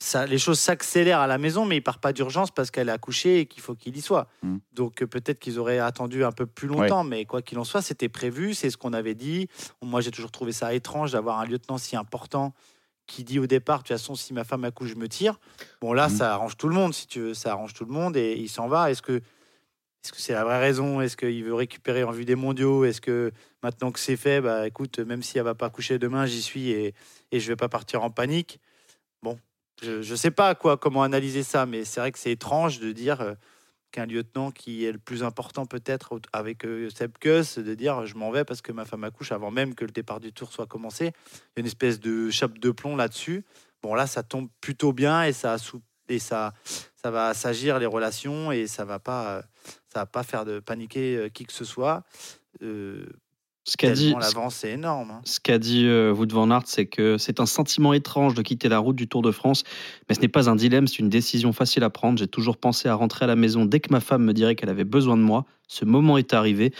ça, 0.00 0.26
les 0.26 0.38
choses 0.38 0.60
s'accélèrent 0.60 1.18
à 1.20 1.26
la 1.26 1.38
maison, 1.38 1.64
mais 1.64 1.76
il 1.78 1.80
part 1.82 1.98
pas 1.98 2.12
d'urgence 2.12 2.50
parce 2.52 2.70
qu'elle 2.70 2.88
a 2.88 2.92
accouché 2.92 3.40
et 3.40 3.46
qu'il 3.46 3.62
faut 3.62 3.74
qu'il 3.74 3.96
y 3.96 4.00
soit. 4.00 4.28
Mm. 4.42 4.58
Donc, 4.72 5.02
euh, 5.02 5.06
peut-être 5.06 5.40
qu'ils 5.40 5.58
auraient 5.58 5.80
attendu 5.80 6.24
un 6.24 6.30
peu 6.32 6.46
plus 6.46 6.68
longtemps, 6.68 7.02
mais 7.02 7.24
quoi 7.24 7.42
qu'il 7.42 7.58
en 7.58 7.64
soit, 7.64 7.82
c'était 7.82 8.08
prévu, 8.08 8.54
c'est 8.54 8.70
ce 8.70 8.76
qu'on 8.76 8.92
avait 8.92 9.16
dit. 9.16 9.48
Moi, 9.82 10.00
j'ai 10.00 10.12
toujours 10.12 10.30
trouvé 10.30 10.52
ça 10.52 10.72
étrange 10.72 11.12
d'avoir 11.12 11.40
un 11.40 11.46
lieutenant 11.46 11.78
si 11.78 11.96
important 11.96 12.54
qui 13.06 13.24
dit 13.24 13.38
au 13.38 13.46
départ, 13.46 13.78
de 13.78 13.82
toute 13.84 13.96
façon, 13.96 14.14
si 14.14 14.32
ma 14.34 14.44
femme 14.44 14.64
accouche, 14.64 14.90
je 14.90 14.94
me 14.96 15.08
tire. 15.08 15.40
Bon, 15.80 15.92
là, 15.94 16.08
Mhm. 16.08 16.16
ça 16.16 16.34
arrange 16.34 16.56
tout 16.56 16.68
le 16.68 16.74
monde, 16.74 16.94
si 16.94 17.06
tu 17.06 17.20
veux, 17.20 17.34
ça 17.34 17.52
arrange 17.52 17.72
tout 17.74 17.84
le 17.86 17.92
monde 17.92 18.16
et 18.16 18.34
il 18.34 18.48
s'en 18.48 18.68
va. 18.68 18.90
Est-ce 18.90 19.02
que 19.02 19.20
est-ce 20.04 20.12
que 20.12 20.20
c'est 20.20 20.32
la 20.32 20.44
vraie 20.44 20.60
raison? 20.60 21.00
Est-ce 21.00 21.16
qu'il 21.16 21.42
veut 21.42 21.54
récupérer 21.54 22.04
en 22.04 22.12
vue 22.12 22.24
des 22.24 22.36
mondiaux? 22.36 22.84
Est-ce 22.84 23.00
que 23.00 23.32
maintenant 23.64 23.90
que 23.90 23.98
c'est 23.98 24.16
fait, 24.16 24.40
bah 24.40 24.66
écoute, 24.68 25.00
même 25.00 25.24
si 25.24 25.38
elle 25.38 25.44
va 25.44 25.56
pas 25.56 25.70
coucher 25.70 25.98
demain, 25.98 26.24
j'y 26.24 26.40
suis 26.40 26.70
et, 26.70 26.94
et 27.32 27.40
je 27.40 27.48
vais 27.48 27.56
pas 27.56 27.68
partir 27.68 28.04
en 28.04 28.10
panique 28.10 28.60
je, 29.82 30.02
je 30.02 30.14
sais 30.14 30.30
pas 30.30 30.54
quoi, 30.54 30.76
comment 30.76 31.02
analyser 31.02 31.42
ça, 31.42 31.66
mais 31.66 31.84
c'est 31.84 32.00
vrai 32.00 32.12
que 32.12 32.18
c'est 32.18 32.32
étrange 32.32 32.80
de 32.80 32.92
dire 32.92 33.20
euh, 33.20 33.34
qu'un 33.90 34.06
lieutenant 34.06 34.50
qui 34.50 34.84
est 34.84 34.92
le 34.92 34.98
plus 34.98 35.22
important 35.22 35.66
peut-être 35.66 36.20
avec 36.32 36.64
euh, 36.64 36.90
Seb 36.90 37.16
Kuss, 37.18 37.58
de 37.58 37.74
dire 37.74 38.06
je 38.06 38.14
m'en 38.16 38.30
vais 38.30 38.44
parce 38.44 38.60
que 38.60 38.72
ma 38.72 38.84
femme 38.84 39.04
accouche 39.04 39.32
avant 39.32 39.50
même 39.50 39.74
que 39.74 39.84
le 39.84 39.90
départ 39.90 40.20
du 40.20 40.32
tour 40.32 40.52
soit 40.52 40.66
commencé. 40.66 41.06
Il 41.06 41.08
y 41.08 41.58
a 41.58 41.60
une 41.60 41.66
espèce 41.66 42.00
de 42.00 42.30
chape 42.30 42.58
de 42.58 42.70
plomb 42.70 42.96
là-dessus. 42.96 43.44
Bon 43.82 43.94
là, 43.94 44.06
ça 44.06 44.22
tombe 44.22 44.48
plutôt 44.60 44.92
bien 44.92 45.22
et 45.22 45.32
ça 45.32 45.56
et 46.08 46.18
ça 46.18 46.52
ça 46.96 47.10
va 47.10 47.32
s'agir 47.34 47.78
les 47.78 47.86
relations 47.86 48.50
et 48.50 48.66
ça 48.66 48.84
va 48.84 48.98
pas 48.98 49.38
euh, 49.38 49.42
va 49.94 50.06
pas 50.06 50.22
faire 50.22 50.44
paniquer 50.64 51.16
euh, 51.16 51.28
qui 51.28 51.44
que 51.44 51.52
ce 51.52 51.64
soit. 51.64 52.02
Ce 53.68 53.76
qu'a 53.76 53.90
dit, 53.90 54.14
l'avance 54.18 54.64
est 54.64 54.70
énorme. 54.70 55.10
hein. 55.10 55.20
ce 55.24 55.40
qu'a 55.40 55.58
dit 55.58 55.84
euh, 55.84 56.10
Wout 56.10 56.32
van 56.32 56.50
Aert, 56.50 56.62
c'est 56.64 56.86
que 56.86 57.18
c'est 57.18 57.38
un 57.38 57.44
sentiment 57.44 57.92
étrange 57.92 58.32
de 58.32 58.40
quitter 58.40 58.70
la 58.70 58.78
route 58.78 58.96
du 58.96 59.08
Tour 59.08 59.20
de 59.20 59.30
France, 59.30 59.62
mais 60.08 60.14
ce 60.14 60.20
n'est 60.22 60.28
pas 60.28 60.48
un 60.48 60.56
dilemme, 60.56 60.86
c'est 60.86 61.00
une 61.00 61.10
décision 61.10 61.52
facile 61.52 61.84
à 61.84 61.90
prendre. 61.90 62.18
J'ai 62.18 62.28
toujours 62.28 62.56
pensé 62.56 62.88
à 62.88 62.94
rentrer 62.94 63.26
à 63.26 63.28
la 63.28 63.36
maison 63.36 63.66
dès 63.66 63.80
que 63.80 63.92
ma 63.92 64.00
femme 64.00 64.24
me 64.24 64.32
dirait 64.32 64.54
qu'elle 64.54 64.70
avait 64.70 64.84
besoin 64.84 65.18
de 65.18 65.22
moi. 65.22 65.44
Ce 65.66 65.84
moment 65.84 66.16
est 66.16 66.32
arrivé. 66.32 66.72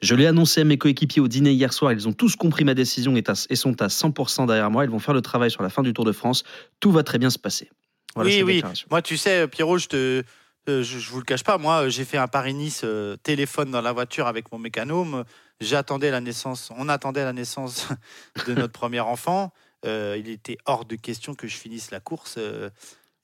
Je 0.00 0.14
l'ai 0.14 0.26
annoncé 0.26 0.60
à 0.60 0.64
mes 0.64 0.78
coéquipiers 0.78 1.20
au 1.20 1.26
dîner 1.26 1.50
hier 1.50 1.72
soir. 1.72 1.92
Ils 1.92 2.06
ont 2.06 2.12
tous 2.12 2.36
compris 2.36 2.62
ma 2.62 2.74
décision 2.74 3.16
et, 3.16 3.24
sont 3.56 3.82
à 3.82 3.88
100% 3.88 4.46
derrière 4.46 4.70
moi. 4.70 4.84
Ils 4.84 4.90
vont 4.90 5.00
faire 5.00 5.14
le 5.14 5.22
travail 5.22 5.50
sur 5.50 5.64
la 5.64 5.68
fin 5.68 5.82
du 5.82 5.92
Tour 5.92 6.04
de 6.04 6.12
France. 6.12 6.44
Tout 6.78 6.92
va 6.92 7.02
très 7.02 7.18
bien 7.18 7.30
se 7.30 7.40
passer. 7.40 7.70
Voilà 8.14 8.30
oui, 8.30 8.42
oui. 8.44 8.62
Moi, 8.88 9.02
tu 9.02 9.16
sais, 9.16 9.48
Pierrot, 9.48 9.78
je 9.78 9.88
te, 9.88 10.22
euh, 10.68 10.82
je, 10.82 10.98
je 10.98 11.10
vous 11.10 11.18
le 11.18 11.24
cache 11.24 11.44
pas. 11.44 11.58
Moi, 11.58 11.84
euh, 11.84 11.90
j'ai 11.90 12.04
fait 12.04 12.18
un 12.18 12.26
Paris-Nice 12.26 12.82
euh, 12.84 13.16
téléphone 13.22 13.70
dans 13.70 13.80
la 13.80 13.92
voiture 13.92 14.26
avec 14.26 14.50
mon 14.50 14.58
mécanome. 14.58 15.24
J'attendais 15.60 16.10
la 16.10 16.20
naissance. 16.20 16.70
On 16.76 16.88
attendait 16.88 17.24
la 17.24 17.32
naissance 17.32 17.88
de 18.46 18.54
notre 18.54 18.72
premier 18.72 19.00
enfant. 19.00 19.52
Euh, 19.84 20.16
il 20.18 20.28
était 20.28 20.58
hors 20.66 20.84
de 20.84 20.96
question 20.96 21.34
que 21.34 21.46
je 21.46 21.56
finisse 21.56 21.90
la 21.90 22.00
course 22.00 22.34
euh, 22.38 22.70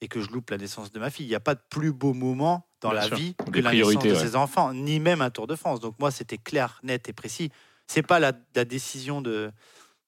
et 0.01 0.07
que 0.07 0.21
je 0.21 0.29
loupe 0.29 0.49
la 0.49 0.57
naissance 0.57 0.91
de 0.91 0.99
ma 0.99 1.09
fille. 1.09 1.25
Il 1.25 1.29
n'y 1.29 1.35
a 1.35 1.39
pas 1.39 1.55
de 1.55 1.61
plus 1.69 1.91
beau 1.91 2.13
moment 2.13 2.65
dans 2.81 2.89
Bien 2.91 2.99
la 3.01 3.05
sûr. 3.07 3.17
vie 3.17 3.35
que 3.35 3.51
Des 3.51 3.61
la 3.61 3.71
naissance 3.73 4.03
de 4.03 4.15
ses 4.15 4.35
enfants, 4.35 4.73
ni 4.73 4.99
même 4.99 5.21
un 5.21 5.29
Tour 5.29 5.47
de 5.47 5.55
France. 5.55 5.79
Donc 5.79 5.95
moi, 5.99 6.11
c'était 6.11 6.37
clair, 6.37 6.79
net 6.83 7.07
et 7.09 7.13
précis. 7.13 7.51
C'est 7.87 8.01
pas 8.03 8.19
la, 8.19 8.31
la 8.55 8.65
décision 8.65 9.21
de 9.21 9.51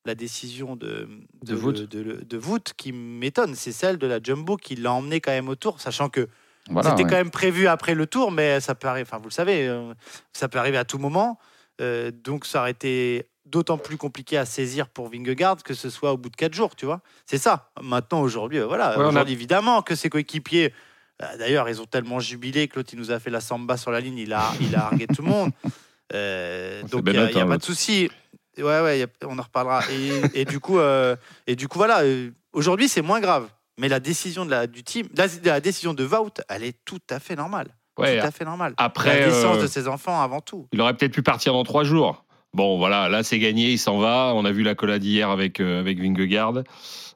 la 0.05 0.13
décision 0.13 0.75
de 0.75 1.09
De 1.43 1.55
de, 1.55 1.85
de- 1.85 2.23
de 2.23 2.37
Wout 2.37 2.73
qui 2.77 2.91
m'étonne, 2.91 3.55
c'est 3.55 3.71
celle 3.71 3.97
de 3.97 4.05
la 4.05 4.19
Jumbo 4.21 4.55
qui 4.55 4.75
l'a 4.75 4.91
emmené 4.93 5.19
quand 5.19 5.31
même 5.31 5.49
au 5.49 5.55
Tour, 5.55 5.81
sachant 5.81 6.09
que 6.09 6.29
Voilà, 6.69 6.91
c'était 6.91 7.03
ouais. 7.03 7.09
quand 7.09 7.15
même 7.15 7.31
prévu 7.31 7.65
après 7.67 7.95
le 7.95 8.05
Tour, 8.05 8.31
mais 8.31 8.59
ça 8.59 8.75
peut 8.75 8.87
arriver. 8.87 9.07
Enfin, 9.07 9.17
vous 9.17 9.29
le 9.29 9.33
savez, 9.33 9.67
euh, 9.67 9.93
ça 10.31 10.47
peut 10.47 10.59
arriver 10.59 10.77
à 10.77 10.85
tout 10.85 10.99
moment. 10.99 11.39
Euh, 11.81 12.11
donc 12.11 12.45
ça 12.45 12.61
aurait 12.61 12.71
été 12.71 13.27
d'autant 13.45 13.77
plus 13.77 13.97
compliqué 13.97 14.37
à 14.37 14.45
saisir 14.45 14.87
pour 14.87 15.09
Vingegaard 15.09 15.61
que 15.61 15.73
ce 15.73 15.89
soit 15.89 16.13
au 16.13 16.17
bout 16.17 16.29
de 16.29 16.35
quatre 16.35 16.53
jours, 16.53 16.75
tu 16.75 16.85
vois. 16.85 17.01
C'est 17.25 17.37
ça. 17.37 17.69
Maintenant, 17.81 18.21
aujourd'hui, 18.21 18.59
euh, 18.59 18.65
voilà. 18.65 18.97
Ouais, 18.97 19.03
a- 19.21 19.29
évidemment 19.29 19.81
que 19.81 19.93
ses 19.95 20.09
coéquipiers. 20.09 20.73
euh, 21.21 21.37
D'ailleurs, 21.37 21.69
ils 21.69 21.81
ont 21.81 21.85
tellement 21.85 22.19
jubilé 22.19 22.67
que 22.67 22.77
l'autre, 22.77 22.89
il 22.93 22.99
nous 22.99 23.11
a 23.11 23.19
fait 23.19 23.29
la 23.29 23.41
samba 23.41 23.77
sur 23.77 23.91
la 23.91 23.99
ligne, 23.99 24.17
il 24.17 24.33
a, 24.33 24.51
il 24.61 24.75
a 24.75 24.85
argué 24.87 25.07
tout 25.07 25.21
le 25.21 25.29
monde. 25.29 25.51
Euh, 26.13 26.83
donc, 26.83 27.01
il 27.07 27.11
n'y 27.13 27.17
Bennett, 27.17 27.35
a, 27.35 27.41
hein, 27.41 27.47
pas 27.47 27.57
de 27.57 27.63
souci. 27.63 28.09
Ouais, 28.57 28.63
ouais, 28.81 29.01
a- 29.03 29.25
on 29.27 29.39
en 29.39 29.41
reparlera. 29.41 29.81
Et, 29.91 30.41
et 30.41 30.45
du 30.45 30.59
coup, 30.59 30.77
euh, 30.77 31.15
et 31.47 31.55
du 31.55 31.67
coup, 31.67 31.79
voilà. 31.79 32.03
Aujourd'hui, 32.53 32.87
c'est 32.87 33.01
moins 33.01 33.19
grave. 33.19 33.49
Mais 33.79 33.89
la 33.89 33.99
décision 33.99 34.45
de 34.45 34.51
la, 34.51 34.67
du 34.67 34.83
team, 34.83 35.07
la, 35.15 35.25
la 35.43 35.59
décision 35.59 35.93
de 35.95 36.05
Wout, 36.05 36.41
elle 36.47 36.63
est 36.63 36.77
tout 36.85 37.01
à 37.09 37.19
fait 37.19 37.35
normale. 37.35 37.67
Ouais, 37.97 38.19
tout 38.19 38.25
à 38.25 38.31
fait 38.31 38.45
normale. 38.45 38.73
après, 38.77 39.19
la 39.21 39.25
naissance 39.27 39.57
euh, 39.57 39.61
de 39.63 39.67
ses 39.67 39.87
enfants 39.87 40.21
avant 40.21 40.41
tout. 40.41 40.67
Il 40.73 40.81
aurait 40.81 40.93
peut-être 40.95 41.13
pu 41.13 41.21
partir 41.23 41.53
dans 41.53 41.63
trois 41.63 41.83
jours. 41.83 42.25
Bon, 42.53 42.77
voilà, 42.77 43.09
là 43.09 43.21
c'est 43.23 43.39
gagné, 43.39 43.71
il 43.71 43.77
s'en 43.77 43.97
va. 43.99 44.31
On 44.35 44.45
a 44.45 44.51
vu 44.51 44.63
la 44.63 44.75
collade 44.75 45.03
hier 45.03 45.29
avec, 45.29 45.59
euh, 45.59 45.79
avec 45.79 45.99
Vingegaard. 45.99 46.63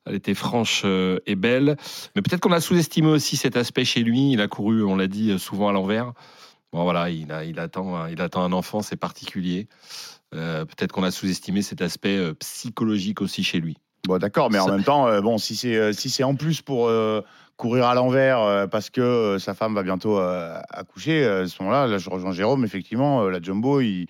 Elle 0.05 0.15
était 0.15 0.33
franche 0.33 0.81
euh, 0.85 1.19
et 1.25 1.35
belle. 1.35 1.77
Mais 2.15 2.21
peut-être 2.21 2.41
qu'on 2.41 2.51
a 2.51 2.61
sous-estimé 2.61 3.07
aussi 3.09 3.37
cet 3.37 3.55
aspect 3.57 3.85
chez 3.85 4.01
lui. 4.01 4.31
Il 4.31 4.41
a 4.41 4.47
couru, 4.47 4.83
on 4.83 4.95
l'a 4.95 5.07
dit, 5.07 5.31
euh, 5.31 5.37
souvent 5.37 5.69
à 5.69 5.71
l'envers. 5.71 6.13
Bon, 6.73 6.83
voilà, 6.83 7.09
il, 7.09 7.31
a, 7.31 7.43
il, 7.45 7.59
attend, 7.59 7.95
un- 7.95 8.09
il 8.09 8.21
attend 8.21 8.43
un 8.43 8.51
enfant, 8.53 8.81
c'est 8.81 8.95
particulier. 8.97 9.67
Euh, 10.35 10.65
peut-être 10.65 10.91
qu'on 10.91 11.03
a 11.03 11.11
sous-estimé 11.11 11.61
cet 11.61 11.81
aspect 11.81 12.15
euh, 12.17 12.33
psychologique 12.35 13.21
aussi 13.21 13.43
chez 13.43 13.59
lui. 13.59 13.77
Bon, 14.07 14.17
d'accord, 14.17 14.49
mais 14.51 14.59
en 14.59 14.65
Ça- 14.67 14.71
même 14.73 14.83
temps, 14.83 15.07
euh, 15.07 15.21
bon, 15.21 15.37
si 15.37 15.55
c'est 15.55 15.75
euh, 15.75 15.91
si 15.93 16.09
c'est 16.09 16.23
en 16.23 16.35
plus 16.35 16.61
pour 16.61 16.87
euh, 16.87 17.21
courir 17.59 17.85
à 17.87 17.93
l'envers 17.93 18.39
euh, 18.39 18.67
parce 18.67 18.89
que 18.89 19.01
euh, 19.01 19.37
sa 19.37 19.53
femme 19.53 19.75
va 19.75 19.83
bientôt 19.83 20.17
euh, 20.17 20.57
accoucher, 20.69 21.25
à 21.25 21.45
ce 21.45 21.61
moment-là, 21.61 21.87
là, 21.87 21.97
je 21.97 22.09
rejoins 22.09 22.31
Jérôme. 22.31 22.63
Effectivement, 22.63 23.27
la 23.27 23.41
Jumbo, 23.41 23.81
il- 23.81 24.07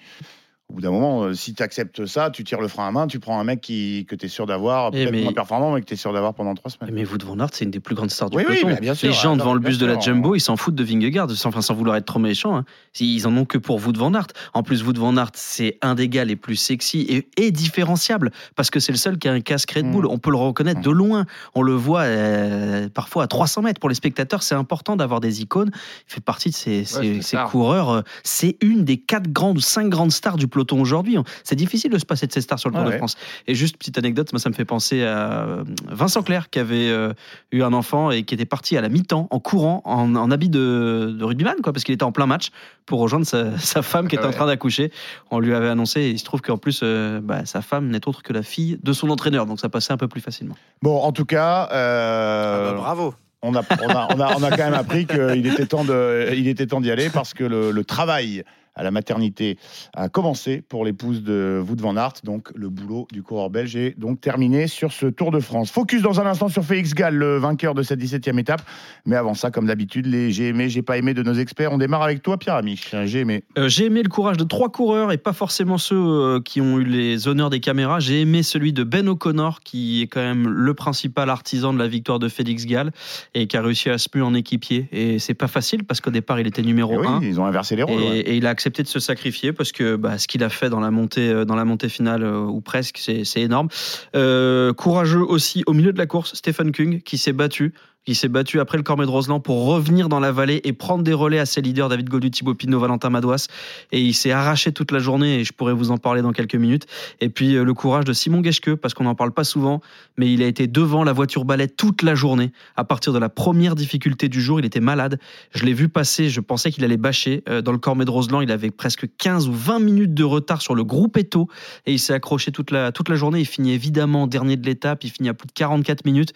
au 0.70 0.76
bout 0.76 0.82
d'un 0.82 0.92
moment, 0.92 1.24
euh, 1.24 1.34
si 1.34 1.56
tu 1.56 1.64
acceptes 1.64 2.06
ça, 2.06 2.30
tu 2.30 2.44
tires 2.44 2.62
le 2.62 2.68
frein 2.68 2.88
à 2.88 2.92
main, 2.92 3.08
tu 3.08 3.20
prends 3.20 3.40
un 3.40 3.44
mec 3.44 3.60
qui, 3.60 4.06
que 4.08 4.16
tu 4.16 4.28
es 4.28 4.30
sûr 4.30 4.46
d'avoir, 4.46 4.90
Eh, 4.90 4.92
peut-être 4.92 5.12
mais- 5.12 5.24
moins 5.24 5.34
performant, 5.34 5.74
mais 5.74 5.82
que 5.82 5.88
tu 5.88 5.96
es 5.96 5.98
sûr 5.98 6.14
d'avoir 6.14 6.36
pendant 6.36 6.54
trois 6.54 6.70
semaines. 6.70 6.94
Mais 6.94 7.06
Wout 7.08 7.18
van 7.26 7.40
Aert, 7.40 7.50
c'est 7.54 7.66
une 7.66 7.72
des 7.72 7.80
plus 7.80 7.96
grandes 7.96 8.12
stars 8.12 8.30
du 8.30 8.38
Oui, 8.38 8.44
peloton. 8.46 8.78
bien 8.80 8.94
sûr, 8.94 9.08
les 9.10 9.14
gens 9.16 9.36
devant 9.36 9.56
le 9.56 9.60
bus 9.60 9.80
de 9.80 9.88
la 9.88 10.00
Jumbo, 10.00 10.36
ils 10.36 10.40
s'en 10.40 10.58
foutent 10.58 10.76
de 10.76 10.84
Vingegaard, 10.84 11.32
sans, 11.32 11.50
enfin, 11.50 11.62
sans 11.64 11.74
vouloir 11.74 11.96
être 11.98 12.06
trop 12.06 12.20
méchant. 12.20 12.56
hein. 12.56 12.66
Ils 13.00 13.26
en 13.26 13.36
ont 13.36 13.46
que 13.46 13.58
pour 13.58 13.78
Wout 13.84 13.94
van 13.98 14.14
Aert. 14.14 14.28
En 14.54 14.62
plus, 14.62 14.84
Wout 14.84 14.94
van 14.96 15.18
Aert, 15.18 15.32
c'est 15.34 15.80
un 15.82 15.96
des 15.96 16.08
gars 16.08 16.24
les 16.24 16.36
plus 16.36 16.56
sexy 16.56 17.00
et, 17.10 17.28
et 17.44 17.50
différenciable, 17.52 18.32
parce 18.56 18.70
que 18.70 18.80
c'est 18.80 18.92
le 18.92 18.98
seul 19.00 19.18
qui 19.18 19.28
a 19.28 19.34
un 19.34 19.42
casque 19.42 19.72
Red 19.72 19.90
Bull. 19.90 20.06
Mm. 20.06 20.10
On 20.12 20.18
peut 20.20 20.30
le 20.30 20.38
reconnaître 20.38 20.82
de 20.82 20.92
loin. 20.92 21.26
On 21.56 21.64
le 21.64 21.74
voit 21.74 22.02
euh, 22.02 22.90
parfois 22.90 23.24
à 23.24 23.28
300 23.28 23.64
mètres. 23.64 23.80
Pour 23.80 23.90
les 23.90 23.96
spectateurs, 23.96 24.44
c'est 24.44 24.54
important 24.56 24.96
d'avoir 24.96 25.20
des 25.20 25.42
icônes. 25.42 25.72
Il 25.74 26.14
fait 26.14 26.22
partie 26.24 26.50
de 26.52 26.56
ces, 26.56 26.84
ces- 26.86 27.38
coureurs. 27.50 27.90
euh, 27.90 28.02
C'est 28.24 28.56
une 28.62 28.86
des 28.86 28.98
quatre 28.98 29.32
grandes 29.32 29.58
ou 29.58 29.62
cinq 29.62 29.90
grandes 29.90 30.12
stars 30.12 30.38
du 30.38 30.48
peloton 30.48 30.59
aujourd'hui. 30.80 31.18
C'est 31.44 31.56
difficile 31.56 31.92
de 31.92 31.98
se 31.98 32.06
passer 32.06 32.28
de 32.28 32.32
ces 32.32 32.42
stars 32.42 32.60
sur 32.60 32.70
le 32.70 32.76
Tour 32.76 32.84
Ah 32.88 32.92
de. 32.92 32.98
France. 32.98 33.16
Et 33.48 33.56
juste 33.56 33.78
petite 33.78 33.98
anecdote, 33.98 34.32
moi 34.34 34.40
ça 34.40 34.50
me 34.50 34.54
fait 34.56 34.66
penser 34.66 35.04
à 35.04 35.44
euh, 35.44 35.64
Vincent 35.88 36.22
Clerc 36.24 36.50
qui 36.50 36.60
avait 36.60 36.90
euh, 36.90 37.14
eu 37.52 37.64
un 37.64 37.74
enfant 37.74 38.12
et 38.12 38.24
qui 38.24 38.34
était 38.34 38.46
parti 38.46 38.78
à 38.78 38.82
la 38.82 38.90
mi-temps 38.90 39.28
en 39.32 39.40
courant 39.40 39.82
en, 39.86 40.16
en 40.16 40.32
habit 40.32 40.50
de, 40.50 41.16
de 41.18 41.24
rugbyman 41.24 41.56
quoi 41.64 41.74
parce 41.74 41.84
qu'il 41.84 41.94
était 41.94 42.04
en 42.04 42.12
plein 42.12 42.26
match 42.26 42.50
pour 42.86 43.00
rejoindre 43.00 43.26
sa, 43.26 43.58
sa 43.58 43.82
femme 43.82 44.08
qui 44.08 44.16
était 44.16 44.26
en 44.26 44.32
train 44.32 44.48
d'accoucher. 44.48 44.92
On 45.32 45.40
lui 45.40 45.54
avait 45.54 45.70
annoncé 45.70 46.02
et 46.02 46.10
il 46.10 46.20
se 46.20 46.26
trouve 46.26 46.42
qu'en 46.42 46.58
plus 46.58 46.82
euh, 46.84 47.20
bah, 47.22 47.46
sa 47.46 47.62
femme 47.62 47.88
n'est 47.90 48.08
autre 48.08 48.24
que 48.24 48.34
la 48.34 48.44
fille 48.44 48.80
de 48.84 48.94
son 48.94 49.10
entraîneur 49.10 49.46
donc 49.46 49.60
ça 49.60 49.70
passait 49.70 49.94
un 49.94 49.98
peu 49.98 50.08
plus 50.08 50.22
facilement. 50.22 50.56
Bon, 50.82 50.98
en 51.00 51.12
tout 51.12 51.26
cas, 51.26 51.70
euh, 51.72 52.68
Ah 52.70 52.72
bah, 52.72 52.78
bravo. 52.78 53.14
on, 53.42 53.56
a, 53.56 53.62
on, 53.82 53.90
a, 53.90 54.08
on, 54.16 54.20
a, 54.20 54.36
on 54.38 54.44
a 54.44 54.50
quand 54.52 54.64
même 54.66 54.74
appris 54.74 55.06
qu'il 55.06 55.46
était 55.48 55.66
temps 55.66 55.84
de- 55.86 56.30
il 56.36 56.48
était 56.48 56.68
temps 56.68 56.82
d'y 56.82 56.92
aller 56.92 57.10
parce 57.10 57.34
que 57.34 57.44
le, 57.44 57.72
le 57.72 57.84
travail 57.84 58.44
à 58.80 58.84
la 58.84 58.92
maternité 58.92 59.58
a 59.94 60.08
commencé 60.10 60.62
pour 60.68 60.86
l'épouse 60.86 61.22
de 61.22 61.62
Wout 61.68 61.80
van 61.82 61.98
Aert. 61.98 62.14
Donc, 62.24 62.50
le 62.56 62.70
boulot 62.70 63.08
du 63.12 63.22
coureur 63.24 63.50
belge 63.50 63.76
est 63.76 64.00
donc 64.00 64.22
terminé 64.22 64.68
sur 64.68 64.92
ce 64.94 65.06
Tour 65.08 65.32
de 65.32 65.40
France. 65.42 65.70
Focus 65.70 66.02
dans 66.02 66.22
un 66.22 66.26
instant 66.26 66.48
sur 66.48 66.64
Félix 66.64 66.94
Gall, 66.94 67.16
le 67.16 67.38
vainqueur 67.38 67.76
de 67.76 67.84
cette 67.84 68.00
17e 68.02 68.40
étape. 68.40 68.62
Mais 69.06 69.16
avant 69.18 69.34
ça, 69.34 69.52
comme 69.52 69.66
d'habitude, 69.68 70.06
les 70.06 70.32
j'ai 70.32 70.48
aimé, 70.48 70.70
j'ai 70.70 70.82
pas 70.82 70.98
aimé 70.98 71.14
de 71.14 71.24
nos 71.24 71.34
experts. 71.34 71.72
On 71.74 71.78
démarre 71.78 72.04
avec 72.04 72.22
toi, 72.22 72.38
Pierre 72.38 72.56
Amiche. 72.56 72.96
J'ai 73.06 73.20
aimé. 73.20 73.44
Euh, 73.58 73.68
j'ai 73.68 73.86
aimé 73.86 74.02
le 74.02 74.10
courage 74.10 74.38
de 74.38 74.44
trois 74.46 74.70
coureurs 74.72 75.12
et 75.12 75.18
pas 75.18 75.34
forcément 75.34 75.78
ceux 75.78 75.98
euh, 75.98 76.40
qui 76.40 76.62
ont 76.62 76.80
eu 76.80 76.86
les 76.86 77.28
honneurs 77.28 77.50
des 77.50 77.60
caméras. 77.60 78.00
J'ai 78.00 78.22
aimé 78.22 78.44
celui 78.44 78.72
de 78.72 78.84
Ben 78.86 79.10
O'Connor, 79.10 79.60
qui 79.62 80.02
est 80.04 80.08
quand 80.08 80.22
même 80.22 80.48
le 80.48 80.74
principal 80.74 81.30
artisan 81.30 81.74
de 81.74 81.80
la 81.80 81.88
victoire 81.88 82.20
de 82.20 82.30
Félix 82.30 82.66
Gall 82.66 82.92
et 83.34 83.48
qui 83.48 83.58
a 83.58 83.62
réussi 83.62 83.90
à 83.90 83.98
se 83.98 84.08
muer 84.14 84.24
en 84.24 84.34
équipier. 84.34 84.88
Et 84.94 85.20
c'est 85.20 85.34
pas 85.34 85.48
facile 85.48 85.84
parce 85.84 86.00
qu'au 86.00 86.12
départ, 86.12 86.40
il 86.40 86.48
était 86.48 86.62
numéro 86.62 86.94
Eh 86.94 86.98
oui, 87.00 87.08
1. 87.08 87.20
ils 87.24 87.40
ont 87.42 87.46
inversé 87.46 87.76
les 87.76 87.82
Et, 87.82 87.86
rôles. 87.86 88.02
ouais. 88.02 88.20
et 88.20 88.36
il 88.38 88.46
a 88.46 88.50
accepté 88.52 88.69
de 88.70 88.88
se 88.88 89.00
sacrifier 89.00 89.54
parce 89.54 89.72
que 89.72 89.96
bah, 89.96 90.18
ce 90.18 90.28
qu'il 90.28 90.44
a 90.44 90.50
fait 90.50 90.70
dans 90.70 90.80
la 90.80 90.92
montée, 90.92 91.30
euh, 91.30 91.46
dans 91.46 91.56
la 91.56 91.66
montée 91.66 91.90
finale, 91.90 92.24
euh, 92.24 92.40
ou 92.40 92.62
presque, 92.62 92.98
c'est 92.98 93.42
énorme. 93.42 93.70
Euh, 94.16 94.74
courageux 94.74 95.22
aussi 95.22 95.64
au 95.68 95.74
milieu 95.74 95.92
de 95.92 95.98
la 95.98 96.06
course, 96.06 96.34
Stephen 96.36 96.72
Kung, 96.72 97.02
qui 97.02 97.18
s'est 97.18 97.34
battu. 97.34 97.74
Qui 98.06 98.16
s'est 98.16 98.30
battu 98.30 98.60
après 98.60 98.78
le 98.78 98.84
Cormet 98.84 99.06
de 99.06 99.12
Roseland 99.12 99.40
pour 99.40 99.66
revenir 99.66 100.10
dans 100.10 100.20
la 100.20 100.32
vallée 100.32 100.62
et 100.64 100.74
prendre 100.74 101.04
des 101.04 101.14
relais 101.14 101.38
à 101.38 101.46
ses 101.46 101.62
leaders 101.62 101.90
David 101.90 102.10
Godu, 102.10 102.32
Thibaut 102.32 102.56
Pinot, 102.56 102.80
Valentin 102.80 103.10
Madouas. 103.10 103.48
Et 103.92 104.02
il 104.02 104.14
s'est 104.14 104.32
arraché 104.32 104.72
toute 104.72 104.92
la 104.92 105.00
journée 105.00 105.40
et 105.40 105.44
je 105.44 105.52
pourrais 105.52 105.74
vous 105.74 105.92
en 105.92 105.98
parler 105.98 106.22
dans 106.22 106.32
quelques 106.32 106.56
minutes. 106.56 106.88
Et 107.20 107.30
puis 107.30 107.56
euh, 107.56 107.64
le 107.64 107.74
courage 107.74 108.06
de 108.06 108.14
Simon 108.14 108.42
Geschke, 108.42 108.76
parce 108.76 108.94
qu'on 108.94 109.04
n'en 109.04 109.16
parle 109.16 109.32
pas 109.32 109.44
souvent, 109.44 109.82
mais 110.18 110.32
il 110.32 110.42
a 110.42 110.48
été 110.48 110.66
devant 110.66 111.04
la 111.04 111.12
voiture 111.12 111.44
balai 111.44 111.68
toute 111.68 112.02
la 112.02 112.16
journée. 112.16 112.52
À 112.78 112.84
partir 112.86 113.12
de 113.12 113.20
la 113.20 113.30
première 113.30 113.76
difficulté 113.76 114.30
du 114.30 114.42
jour, 114.42 114.60
il 114.60 114.66
était 114.66 114.80
malade. 114.80 115.20
Je 115.52 115.66
l'ai 115.66 115.74
vu 115.74 115.90
passer, 115.90 116.30
je 116.30 116.40
pensais 116.40 116.72
qu'il 116.72 116.84
allait 116.86 116.98
bâcher. 116.98 117.44
Euh, 117.50 117.62
Dans 117.62 117.74
le 117.74 117.80
Cormet 117.80 118.06
de 118.06 118.12
Roseland, 118.12 118.42
il 118.42 118.52
avait 118.52 118.72
presque 118.72 119.08
15 119.18 119.50
ou 119.50 119.54
20 119.54 119.80
minutes 119.80 120.14
de 120.14 120.24
retard 120.24 120.62
sur 120.62 120.74
le 120.74 120.86
groupe 120.86 121.18
Eto 121.18 121.48
et 121.86 121.92
il 121.92 122.00
s'est 122.00 122.14
accroché 122.14 122.52
toute 122.52 122.72
la, 122.72 122.92
toute 122.92 123.10
la 123.10 123.16
journée. 123.16 123.42
Il 123.42 123.46
finit 123.46 123.74
évidemment 123.74 124.26
dernier 124.26 124.56
de 124.56 124.66
l'étape, 124.66 125.04
il 125.04 125.12
finit 125.12 125.30
à 125.30 125.34
plus 125.34 125.48
de 125.48 125.54
44 125.54 126.06
minutes. 126.06 126.34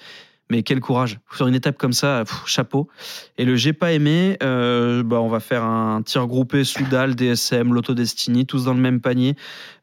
Mais 0.50 0.62
quel 0.62 0.80
courage 0.82 1.20
sur 1.34 1.48
une 1.48 1.56
étape 1.56 1.78
comme 1.78 1.94
ça, 1.94 2.24
pff, 2.26 2.44
chapeau. 2.46 2.88
Et 3.38 3.46
le 3.46 3.56
j'ai 3.56 3.74
pas 3.74 3.94
aimé, 3.94 4.38
euh, 4.44 5.02
bah 5.02 5.20
on 5.22 5.30
va 5.30 5.40
faire 5.40 5.64
un 5.64 6.02
tir 6.02 6.28
groupé 6.28 6.64
Soudal, 6.64 7.16
DSM, 7.16 7.74
Lotto 7.74 7.94
Destiny, 7.94 8.46
tous 8.46 8.66
dans 8.66 8.74
le 8.74 8.80
même 8.80 9.00
panier. 9.00 9.36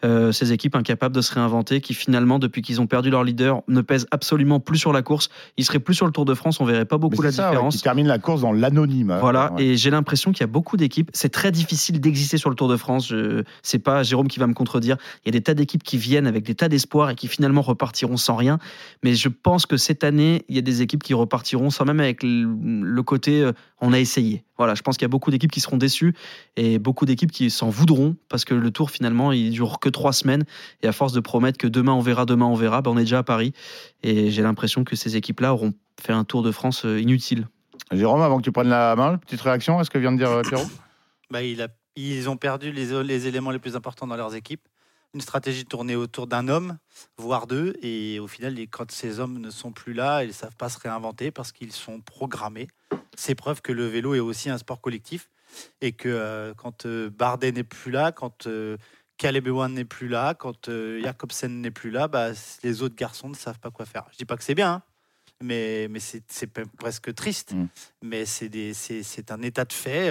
Euh, 0.04 0.32
ces 0.32 0.52
équipes 0.52 0.76
incapables 0.76 1.14
de 1.14 1.20
se 1.22 1.32
réinventer, 1.34 1.80
qui 1.80 1.94
finalement, 1.94 2.38
depuis 2.38 2.62
qu'ils 2.62 2.80
ont 2.80 2.86
perdu 2.86 3.10
leur 3.10 3.24
leader, 3.24 3.62
ne 3.68 3.80
pèsent 3.80 4.06
absolument 4.10 4.60
plus 4.60 4.78
sur 4.78 4.92
la 4.92 5.02
course. 5.02 5.28
Ils 5.56 5.64
seraient 5.64 5.78
plus 5.80 5.94
sur 5.94 6.06
le 6.06 6.12
Tour 6.12 6.24
de 6.24 6.34
France, 6.34 6.60
on 6.60 6.64
verrait 6.64 6.84
pas 6.84 6.98
beaucoup 6.98 7.22
la 7.22 7.32
ça, 7.32 7.44
ouais, 7.46 7.50
différence. 7.50 7.76
qui 7.76 7.82
termine 7.82 8.06
la 8.06 8.18
course 8.18 8.42
dans 8.42 8.52
l'anonyme. 8.52 9.16
Voilà, 9.20 9.52
Ouais. 9.54 9.64
et 9.64 9.76
j'ai 9.76 9.90
l'impression 9.90 10.30
qu'il 10.32 10.42
y 10.42 10.44
a 10.44 10.46
beaucoup 10.46 10.76
d'équipes. 10.76 11.10
C'est 11.14 11.30
très 11.30 11.50
difficile 11.50 12.00
d'exister 12.00 12.36
sur 12.38 12.50
le 12.50 12.56
Tour 12.56 12.68
de 12.68 12.76
France. 12.76 13.08
Je... 13.08 13.42
C'est 13.62 13.78
pas 13.78 14.02
Jérôme 14.02 14.28
qui 14.28 14.38
va 14.38 14.46
me 14.46 14.54
contredire. 14.54 14.96
Il 15.24 15.28
y 15.28 15.30
a 15.30 15.32
des 15.32 15.42
tas 15.42 15.54
d'équipes 15.54 15.82
qui 15.82 15.96
viennent 15.96 16.26
avec 16.26 16.44
des 16.44 16.54
tas 16.54 16.68
d'espoirs 16.68 17.10
et 17.10 17.14
qui 17.14 17.28
finalement 17.28 17.62
repartiront 17.62 18.16
sans 18.18 18.36
rien. 18.36 18.58
Mais 19.02 19.14
je 19.14 19.28
pense 19.28 19.66
que 19.66 19.76
cette 19.76 20.04
année, 20.04 20.44
il 20.50 20.56
y 20.56 20.58
a 20.58 20.62
des 20.62 20.82
équipes 20.82 21.02
qui 21.02 21.14
repartiront 21.14 21.70
sans 21.70 21.84
même 21.86 22.00
avec 22.00 22.22
le 22.22 23.00
côté 23.02 23.40
euh, 23.42 23.52
on 23.80 23.92
a 23.94 23.98
essayé. 23.98 24.44
Voilà, 24.58 24.74
je 24.74 24.82
pense 24.82 24.96
qu'il 24.98 25.04
y 25.04 25.06
a 25.06 25.08
beaucoup 25.08 25.30
d'équipes 25.30 25.50
qui 25.50 25.60
seront 25.60 25.78
déçues 25.78 26.12
et 26.56 26.78
beaucoup 26.78 27.06
d'équipes 27.06 27.30
qui 27.32 27.48
s'en 27.50 27.70
voudront 27.70 28.16
parce 28.28 28.44
que 28.44 28.52
le 28.52 28.70
Tour 28.70 28.90
finalement 28.90 29.32
il 29.32 29.50
dure 29.52 29.78
que 29.80 29.88
trois 29.88 30.12
semaines 30.12 30.44
et 30.82 30.88
à 30.88 30.92
force 30.92 31.12
de 31.14 31.20
promettre 31.20 31.56
que 31.56 31.66
demain 31.68 31.92
on 31.92 32.00
verra, 32.00 32.26
demain 32.26 32.46
on 32.46 32.54
verra, 32.56 32.82
ben 32.82 32.90
on 32.90 32.98
est 32.98 33.02
déjà 33.04 33.20
à 33.20 33.22
Paris 33.22 33.52
et 34.02 34.30
j'ai 34.30 34.42
l'impression 34.42 34.84
que 34.84 34.96
ces 34.96 35.16
équipes-là 35.16 35.54
auront 35.54 35.72
fait 36.00 36.12
un 36.12 36.24
Tour 36.24 36.42
de 36.42 36.50
France 36.50 36.84
euh, 36.84 37.00
inutile. 37.00 37.46
Jérôme, 37.92 38.20
avant 38.22 38.38
que 38.38 38.42
tu 38.42 38.52
prennes 38.52 38.68
la 38.68 38.94
main, 38.96 39.16
petite 39.18 39.40
réaction 39.40 39.78
à 39.78 39.84
ce 39.84 39.90
que 39.90 39.98
vient 39.98 40.12
de 40.12 40.18
dire 40.18 40.30
euh, 40.30 40.42
Pierrot? 40.42 40.66
Bah, 41.30 41.42
il 41.42 41.62
a- 41.62 41.68
ils 41.96 42.28
ont 42.28 42.36
perdu 42.36 42.70
les, 42.72 43.02
les 43.02 43.26
éléments 43.26 43.50
les 43.50 43.58
plus 43.58 43.76
importants 43.76 44.06
dans 44.06 44.16
leurs 44.16 44.34
équipes. 44.34 44.60
Une 45.12 45.20
stratégie 45.20 45.64
tournée 45.64 45.96
autour 45.96 46.28
d'un 46.28 46.46
homme, 46.46 46.78
voire 47.16 47.46
deux. 47.48 47.74
Et 47.82 48.20
au 48.20 48.28
final, 48.28 48.56
quand 48.70 48.90
ces 48.92 49.18
hommes 49.18 49.38
ne 49.38 49.50
sont 49.50 49.72
plus 49.72 49.92
là, 49.92 50.22
ils 50.22 50.28
ne 50.28 50.32
savent 50.32 50.56
pas 50.56 50.68
se 50.68 50.78
réinventer 50.78 51.30
parce 51.32 51.50
qu'ils 51.50 51.72
sont 51.72 52.00
programmés. 52.00 52.68
C'est 53.16 53.34
preuve 53.34 53.60
que 53.60 53.72
le 53.72 53.86
vélo 53.86 54.14
est 54.14 54.20
aussi 54.20 54.50
un 54.50 54.58
sport 54.58 54.80
collectif. 54.80 55.28
Et 55.80 55.90
que 55.90 56.08
euh, 56.08 56.54
quand 56.54 56.86
euh, 56.86 57.10
Bardet 57.10 57.50
n'est 57.50 57.64
plus 57.64 57.90
là, 57.90 58.12
quand 58.12 58.46
euh, 58.46 58.76
Caleb 59.20 59.48
Ewan 59.48 59.74
n'est 59.74 59.84
plus 59.84 60.08
là, 60.08 60.32
quand 60.34 60.68
euh, 60.68 61.02
Jacobsen 61.02 61.60
n'est 61.60 61.70
plus 61.70 61.90
là, 61.90 62.08
bah, 62.08 62.28
les 62.62 62.82
autres 62.82 62.94
garçons 62.94 63.28
ne 63.28 63.34
savent 63.34 63.58
pas 63.58 63.70
quoi 63.70 63.84
faire. 63.84 64.06
Je 64.12 64.16
dis 64.16 64.24
pas 64.24 64.36
que 64.36 64.44
c'est 64.44 64.54
bien, 64.54 64.74
hein, 64.74 64.82
mais, 65.42 65.88
mais 65.90 66.00
c'est 66.00 66.24
presque 66.78 67.12
triste. 67.14 67.52
Mm. 67.52 67.66
Mais 68.02 68.24
c'est 68.24 69.30
un 69.30 69.42
état 69.42 69.66
de 69.66 69.72
fait. 69.74 70.10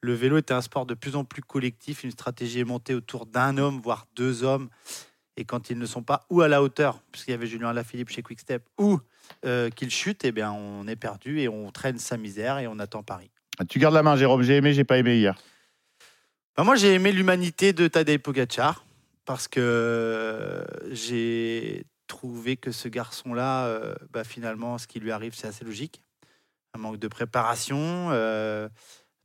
Le 0.00 0.14
vélo 0.14 0.36
est 0.36 0.50
un 0.50 0.60
sport 0.60 0.86
de 0.86 0.94
plus 0.94 1.16
en 1.16 1.24
plus 1.24 1.42
collectif. 1.42 2.04
Une 2.04 2.10
stratégie 2.10 2.60
est 2.60 2.64
montée 2.64 2.94
autour 2.94 3.26
d'un 3.26 3.58
homme, 3.58 3.80
voire 3.80 4.06
deux 4.14 4.44
hommes. 4.44 4.68
Et 5.36 5.44
quand 5.44 5.68
ils 5.70 5.78
ne 5.78 5.86
sont 5.86 6.02
pas 6.02 6.24
ou 6.30 6.40
à 6.40 6.48
la 6.48 6.62
hauteur, 6.62 7.00
puisqu'il 7.12 7.32
y 7.32 7.34
avait 7.34 7.46
Julien 7.46 7.72
Lafilippe 7.72 8.08
chez 8.08 8.22
Quickstep, 8.22 8.62
ou 8.78 9.00
euh, 9.44 9.68
qu'ils 9.70 9.90
chutent, 9.90 10.24
eh 10.24 10.32
bien, 10.32 10.52
on 10.52 10.86
est 10.86 10.96
perdu 10.96 11.40
et 11.40 11.48
on 11.48 11.70
traîne 11.70 11.98
sa 11.98 12.16
misère 12.16 12.58
et 12.58 12.66
on 12.66 12.78
attend 12.78 13.02
Paris. 13.02 13.30
Tu 13.68 13.78
gardes 13.78 13.94
la 13.94 14.02
main, 14.02 14.16
Jérôme. 14.16 14.42
J'ai 14.42 14.56
aimé, 14.56 14.72
j'ai 14.72 14.84
pas 14.84 14.98
aimé 14.98 15.16
hier. 15.16 15.36
Bah, 16.56 16.64
moi, 16.64 16.76
j'ai 16.76 16.94
aimé 16.94 17.12
l'humanité 17.12 17.72
de 17.72 17.88
Tadej 17.88 18.18
Pogacar 18.18 18.84
parce 19.26 19.48
que 19.48 19.60
euh, 19.60 20.64
j'ai 20.90 21.84
trouvé 22.06 22.56
que 22.56 22.70
ce 22.70 22.88
garçon-là, 22.88 23.66
euh, 23.66 23.94
bah, 24.10 24.24
finalement, 24.24 24.78
ce 24.78 24.86
qui 24.86 25.00
lui 25.00 25.10
arrive, 25.10 25.34
c'est 25.34 25.48
assez 25.48 25.64
logique. 25.64 26.02
Un 26.74 26.78
manque 26.78 26.98
de 26.98 27.08
préparation, 27.08 28.08
euh, 28.10 28.68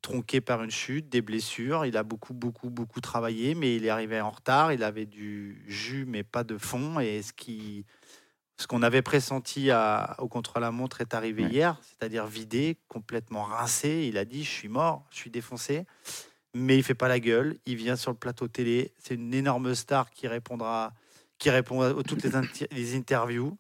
tronqué 0.01 0.41
par 0.41 0.63
une 0.63 0.72
chute, 0.72 1.10
des 1.10 1.22
blessures. 1.22 1.86
Il 1.86 1.96
a 1.98 2.03
beaucoup, 2.03 2.34
beaucoup, 2.34 2.70
beaucoup 2.70 3.01
travaillé, 3.01 3.55
mais 3.55 3.75
il 3.75 3.86
est 3.86 3.89
arrivé 3.89 4.20
en 4.22 4.31
retard. 4.31 4.74
Il 4.74 4.84
avait 4.84 5.05
du 5.05 5.63
jus, 5.67 6.05
mais 6.08 6.24
pas 6.24 6.43
de 6.43 6.58
fond. 6.58 7.00
Et 7.00 7.22
ce 7.22 7.34
qui, 7.34 7.86
ce 8.58 8.67
qu'on 8.67 8.81
avait 8.81 9.01
pressenti 9.01 9.72
à- 9.72 10.15
au 10.20 10.27
contre-la-montre 10.27 11.01
est 11.01 11.13
arrivé 11.13 11.43
Ouais. 11.43 11.50
hier, 11.50 11.79
c'est-à-dire 11.84 12.25
vidé, 12.25 12.77
complètement 12.88 13.43
rincé. 13.43 14.05
Il 14.10 14.17
a 14.17 14.25
dit 14.25 14.43
Je 14.43 14.50
suis 14.50 14.67
mort, 14.70 15.05
je 15.12 15.17
suis 15.17 15.29
défoncé 15.29 15.86
mais 16.53 16.75
il 16.77 16.84
fait 16.84 16.96
pas 16.96 17.08
la 17.08 17.22
gueule. 17.22 17.58
Il 17.65 17.77
vient 17.77 17.96
sur 17.96 18.12
le 18.12 18.17
plateau 18.17 18.50
télé. 18.50 18.93
C'est 18.98 19.13
une 19.15 19.34
énorme 19.34 19.74
star 19.74 20.10
qui 20.12 20.27
répondra, 20.27 20.91
qui 21.38 21.50
répond 21.50 21.79
à 21.81 22.03
toutes 22.03 22.24
les 22.24 22.96
interviews. 22.98 23.58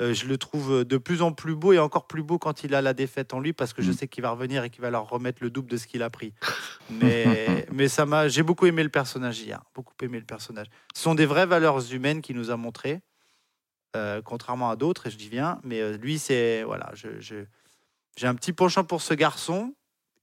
Euh, 0.00 0.14
je 0.14 0.26
le 0.26 0.38
trouve 0.38 0.84
de 0.84 0.96
plus 0.96 1.20
en 1.20 1.32
plus 1.32 1.54
beau 1.54 1.72
et 1.72 1.78
encore 1.78 2.06
plus 2.06 2.22
beau 2.22 2.38
quand 2.38 2.64
il 2.64 2.74
a 2.74 2.80
la 2.80 2.94
défaite 2.94 3.34
en 3.34 3.40
lui 3.40 3.52
parce 3.52 3.72
que 3.74 3.82
je 3.82 3.90
Mm. 3.90 3.94
sais 3.94 4.08
qu'il 4.08 4.22
va 4.22 4.30
revenir 4.30 4.64
et 4.64 4.70
qu'il 4.70 4.80
va 4.80 4.90
leur 4.90 5.08
remettre 5.08 5.42
le 5.42 5.50
double 5.50 5.68
de 5.70 5.76
ce 5.76 5.86
qu'il 5.86 6.02
a 6.02 6.08
pris. 6.10 6.32
Mais, 6.88 7.66
mais 7.72 7.88
ça 7.88 8.06
m'a, 8.06 8.28
j'ai 8.28 8.42
beaucoup 8.42 8.66
aimé 8.66 8.82
le 8.82 8.88
personnage 8.88 9.40
hier, 9.40 9.62
beaucoup 9.74 9.92
aimé 10.02 10.18
le 10.18 10.24
personnage. 10.24 10.66
Ce 10.94 11.02
sont 11.02 11.14
des 11.14 11.26
vraies 11.26 11.46
valeurs 11.46 11.92
humaines 11.92 12.22
qu'il 12.22 12.36
nous 12.36 12.50
a 12.50 12.56
montrées, 12.56 13.00
euh, 13.96 14.22
contrairement 14.22 14.70
à 14.70 14.76
d'autres. 14.76 15.06
Et 15.06 15.10
je 15.10 15.16
dis 15.18 15.28
bien, 15.28 15.60
mais 15.64 15.80
euh, 15.80 15.96
lui 15.98 16.18
c'est 16.18 16.62
voilà, 16.62 16.90
je, 16.94 17.20
je- 17.20 17.44
j'ai 18.16 18.26
un 18.26 18.34
petit 18.34 18.52
penchant 18.52 18.84
pour 18.84 19.02
ce 19.02 19.14
garçon. 19.14 19.74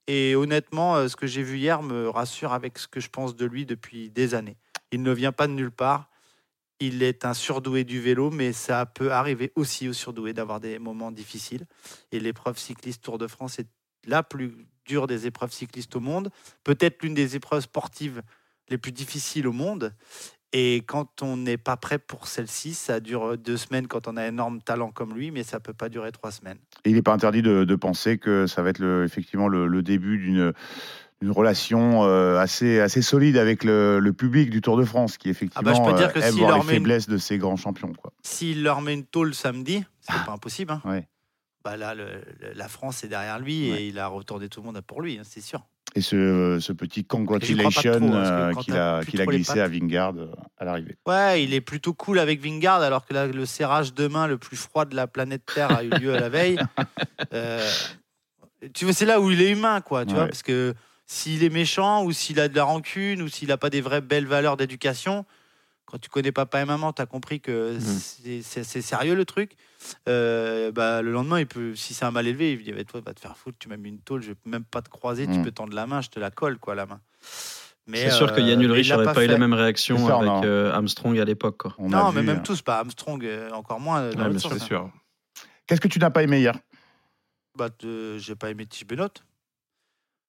Et 0.08 0.36
honnêtement, 0.36 0.96
euh, 0.96 1.08
ce 1.10 1.16
que 1.18 1.28
j'ai 1.28 1.44
vu 1.44 1.58
hier 1.58 1.84
me 1.84 2.10
rassure 2.10 2.54
avec 2.54 2.78
ce 2.80 2.88
que 2.88 3.00
je 3.02 3.10
pense 3.10 3.36
de 3.36 3.46
lui 3.46 3.66
depuis 3.66 4.10
des 4.10 4.36
années. 4.36 4.58
Il 4.92 5.04
ne 5.04 5.12
vient 5.12 5.34
pas 5.34 5.48
de 5.48 5.52
nulle 5.54 5.72
part. 5.72 6.10
Il 6.80 7.02
est 7.02 7.26
un 7.26 7.34
surdoué 7.34 7.84
du 7.84 8.00
vélo, 8.00 8.30
mais 8.30 8.54
ça 8.54 8.86
peut 8.86 9.12
arriver 9.12 9.52
aussi 9.56 9.90
aux 9.90 9.94
surdoués 9.94 10.34
d'avoir 10.34 10.60
des 10.60 10.78
moments 10.78 11.12
difficiles. 11.12 11.66
Et 12.12 12.20
l'épreuve 12.20 12.58
cycliste 12.58 13.04
Tour 13.04 13.18
de 13.18 13.28
France 13.28 13.58
est 13.60 13.68
la 14.06 14.22
plus 14.24 14.54
dure 14.86 15.08
des 15.08 15.26
épreuves 15.26 15.52
cyclistes 15.52 15.96
au 15.96 16.00
monde. 16.00 16.30
Peut-être 16.64 17.02
l'une 17.02 17.16
des 17.16 17.36
épreuves 17.36 17.62
sportives 17.62 18.22
les 18.70 18.78
plus 18.78 18.92
difficiles 18.92 19.48
au 19.48 19.52
monde. 19.52 19.94
Et 20.54 20.78
quand 20.88 21.24
on 21.24 21.36
n'est 21.36 21.58
pas 21.58 21.76
prêt 21.76 22.00
pour 22.00 22.28
celle-ci, 22.28 22.74
ça 22.74 23.00
dure 23.02 23.38
deux 23.38 23.58
semaines 23.58 23.88
quand 23.88 24.08
on 24.08 24.16
a 24.16 24.24
un 24.24 24.28
énorme 24.28 24.62
talent 24.62 24.92
comme 24.92 25.14
lui, 25.14 25.30
mais 25.30 25.44
ça 25.44 25.60
peut 25.60 25.74
pas 25.74 25.90
durer 25.90 26.12
trois 26.14 26.32
semaines. 26.32 26.58
Il 26.86 26.94
n'est 26.94 27.02
pas 27.02 27.12
interdit 27.12 27.42
de, 27.42 27.76
penser 27.76 28.18
que 28.18 28.48
ça 28.48 28.62
va 28.62 28.70
être 28.70 29.04
effectivement 29.04 29.50
le 29.50 29.82
début 29.84 30.18
d'une 30.18 30.54
une 31.22 31.32
relation 31.32 32.04
euh, 32.06 32.38
assez, 32.38 32.80
assez 32.80 33.02
solide 33.02 33.38
avec 33.38 33.64
le, 33.64 34.00
le 34.00 34.14
public 34.14 34.50
du 34.50 34.62
Tour 34.62 34.78
de 34.78 34.84
France, 34.86 35.18
qui 35.18 35.30
effectivement 35.30 35.74
Ah 35.86 35.92
bah, 35.92 35.98
dire 35.98 36.14
que 36.14 36.20
euh, 36.20 36.24
aime 36.24 36.36
voir 36.36 36.58
les 36.58 36.64
une- 36.64 36.70
faiblesses 36.70 37.10
de 37.10 37.18
ces 37.18 37.38
grands 37.38 37.56
champions. 37.56 37.92
S'il 38.22 38.62
leur 38.64 38.82
met 38.82 38.94
une 38.94 39.06
tôle 39.06 39.34
samedi, 39.34 39.84
c'est 40.02 40.26
pas 40.26 40.32
impossible. 40.34 40.72
hein. 40.74 40.82
Ah. 40.86 40.90
Ouais. 40.90 41.08
Bah 41.66 41.76
là, 41.76 41.96
le- 41.96 42.22
la 42.56 42.68
France 42.68 43.04
est 43.04 43.08
derrière 43.08 43.40
lui 43.40 43.72
Ouais. 43.72 43.82
et 43.84 43.88
il 43.88 44.00
a 44.00 44.08
retourné 44.08 44.48
tout 44.48 44.62
le 44.62 44.68
monde 44.68 44.80
pour 44.86 45.02
lui, 45.02 45.18
hein, 45.18 45.24
c'est 45.26 45.42
sûr. 45.42 45.66
Et 45.96 46.02
ce, 46.02 46.60
ce 46.62 46.72
petit 46.74 47.04
congratulation 47.06 47.94
que 47.94 48.14
euh, 48.14 48.54
qu'il 48.54 49.20
a, 49.22 49.26
glissé 49.26 49.60
à 49.60 49.68
Vingard 49.68 50.14
à 50.58 50.66
l'arrivée. 50.66 50.96
Ouais, 51.08 51.44
il 51.44 51.54
est 51.54 51.62
plutôt 51.62 51.94
cool 51.94 52.20
avec 52.20 52.42
Vingard, 52.44 52.82
alors 52.82 53.06
que 53.06 53.14
là, 53.14 53.26
le 53.26 53.46
serrage 53.46 53.94
de 53.94 54.08
main 54.08 54.28
le 54.28 54.38
plus 54.38 54.58
froid 54.58 54.86
de 54.86 54.96
la 54.96 55.08
planète 55.08 55.44
Terre 55.52 55.72
a 55.72 55.84
eu 55.84 55.90
lieu 55.90 56.14
à 56.14 56.20
la 56.20 56.30
veille. 56.30 56.60
Euh, 57.34 57.68
tu 58.74 58.86
vois, 58.86 58.94
c'est 58.94 59.06
là 59.06 59.20
où 59.20 59.30
il 59.32 59.42
est 59.42 59.52
humain, 59.52 59.82
quoi, 59.82 60.06
tu 60.06 60.14
vois, 60.14 60.26
parce 60.28 60.44
que 60.44 60.74
s'il 61.08 61.44
est 61.44 61.50
méchant 61.50 62.04
ou 62.04 62.12
s'il 62.12 62.40
a 62.40 62.48
de 62.50 62.56
la 62.56 62.64
rancune 62.66 63.22
ou 63.22 63.28
s'il 63.30 63.48
n'a 63.48 63.58
pas 63.58 63.70
des 63.70 63.82
vraies 63.82 64.02
belles 64.02 64.28
valeurs 64.28 64.58
d'éducation, 64.58 65.26
quand 65.86 65.98
tu 66.00 66.10
connais 66.10 66.34
papa 66.34 66.62
et 66.62 66.66
maman, 66.66 66.92
tu 66.92 67.02
as 67.02 67.06
compris 67.06 67.40
que 67.40 67.78
c'est- 67.80 68.42
c'est 68.42 68.64
c'est 68.66 68.82
sérieux 68.82 69.16
le 69.16 69.24
truc. 69.24 69.54
Euh, 70.10 70.72
bah, 70.72 71.02
le 71.02 71.12
lendemain, 71.14 71.40
il 71.40 71.48
peut, 71.48 71.76
si 71.76 71.94
c'est 71.94 72.04
un 72.04 72.12
mal 72.12 72.28
élevé, 72.28 72.52
il 72.54 72.62
dit 72.64 72.74
bah, 72.74 72.84
Toi, 72.84 73.00
va 73.06 73.14
te 73.14 73.22
faire 73.22 73.38
foutre, 73.38 73.58
tu 73.58 73.70
m'as 73.70 73.78
mis 73.78 73.90
une 73.90 74.00
tôle, 74.02 74.22
je 74.22 74.30
vais 74.32 74.38
même 74.46 74.66
pas 74.66 74.82
te 74.82 74.90
croiser, 74.90 75.28
tu 75.28 75.40
Mm. 75.40 75.44
peux 75.44 75.52
tendre 75.52 75.74
la 75.74 75.88
main, 75.88 76.02
je 76.02 76.10
te 76.10 76.20
la 76.20 76.30
colle, 76.30 76.58
quoi, 76.60 76.76
la 76.76 76.86
main. 76.86 77.00
C'est 77.94 78.10
sûr 78.12 78.34
que 78.34 78.42
euh, 78.42 78.44
Yann 78.44 78.60
mais 78.60 78.66
Ulrich 78.66 78.90
n'aurait 78.92 79.06
pas, 79.14 79.24
eu 79.24 79.28
la 79.28 79.38
même 79.38 79.54
réaction 79.54 79.98
C'est 80.08 80.12
avec 80.12 80.44
euh, 80.44 80.74
Armstrong 80.74 81.18
à 81.20 81.24
l'époque. 81.24 81.64
Non, 81.80 82.12
mais 82.12 82.20
vu, 82.20 82.28
même 82.28 82.40
euh, 82.40 82.44
tous, 82.44 82.62
pas 82.62 82.80
Armstrong, 82.80 83.24
euh, 83.24 83.50
encore 83.52 83.80
moins. 83.80 84.02
euh, 84.02 84.14
dans 84.14 84.28
Ouais, 84.30 84.38
sûr. 84.40 84.52
C'est 84.52 84.60
sûr. 84.60 84.92
Qu'est-ce 85.68 85.80
que 85.80 85.88
tu 85.88 86.00
n'as 86.00 86.10
pas 86.10 86.22
aimé 86.24 86.40
hier? 86.40 86.58
Bah, 87.58 87.70
j'ai 88.18 88.36
pas 88.36 88.50
aimé 88.50 88.66
Tige 88.66 88.86
Benoît. 88.86 89.08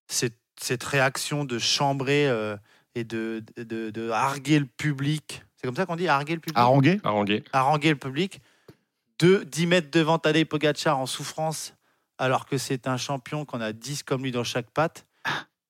Cette, 0.06 0.38
cette 0.60 0.84
réaction 0.84 1.44
de 1.44 1.58
chambrer 1.58 2.28
euh, 2.28 2.56
et 2.94 3.04
de, 3.04 3.44
de, 3.56 3.90
de 3.90 4.10
harguer 4.10 4.58
le 4.58 4.66
public. 4.66 5.42
C'est 5.56 5.66
comme 5.66 5.76
ça 5.76 5.86
qu'on 5.86 5.96
dit, 5.96 6.08
harguer 6.08 6.34
le 6.34 6.40
public? 6.40 6.58
Harangué 6.58 7.00
Harangué. 7.02 7.44
Haranguer 7.52 7.90
le 7.90 7.96
public. 7.96 8.40
De 9.18 9.42
10 9.44 9.66
mètres 9.66 9.90
devant 9.90 10.18
Tadej 10.18 10.44
Pogacar 10.44 10.98
en 10.98 11.06
souffrance, 11.06 11.74
alors 12.18 12.46
que 12.46 12.56
c'est 12.56 12.86
un 12.86 12.96
champion 12.96 13.44
qu'on 13.44 13.60
a 13.60 13.72
10 13.72 14.04
comme 14.04 14.22
lui 14.22 14.30
dans 14.30 14.44
chaque 14.44 14.70
patte. 14.70 15.06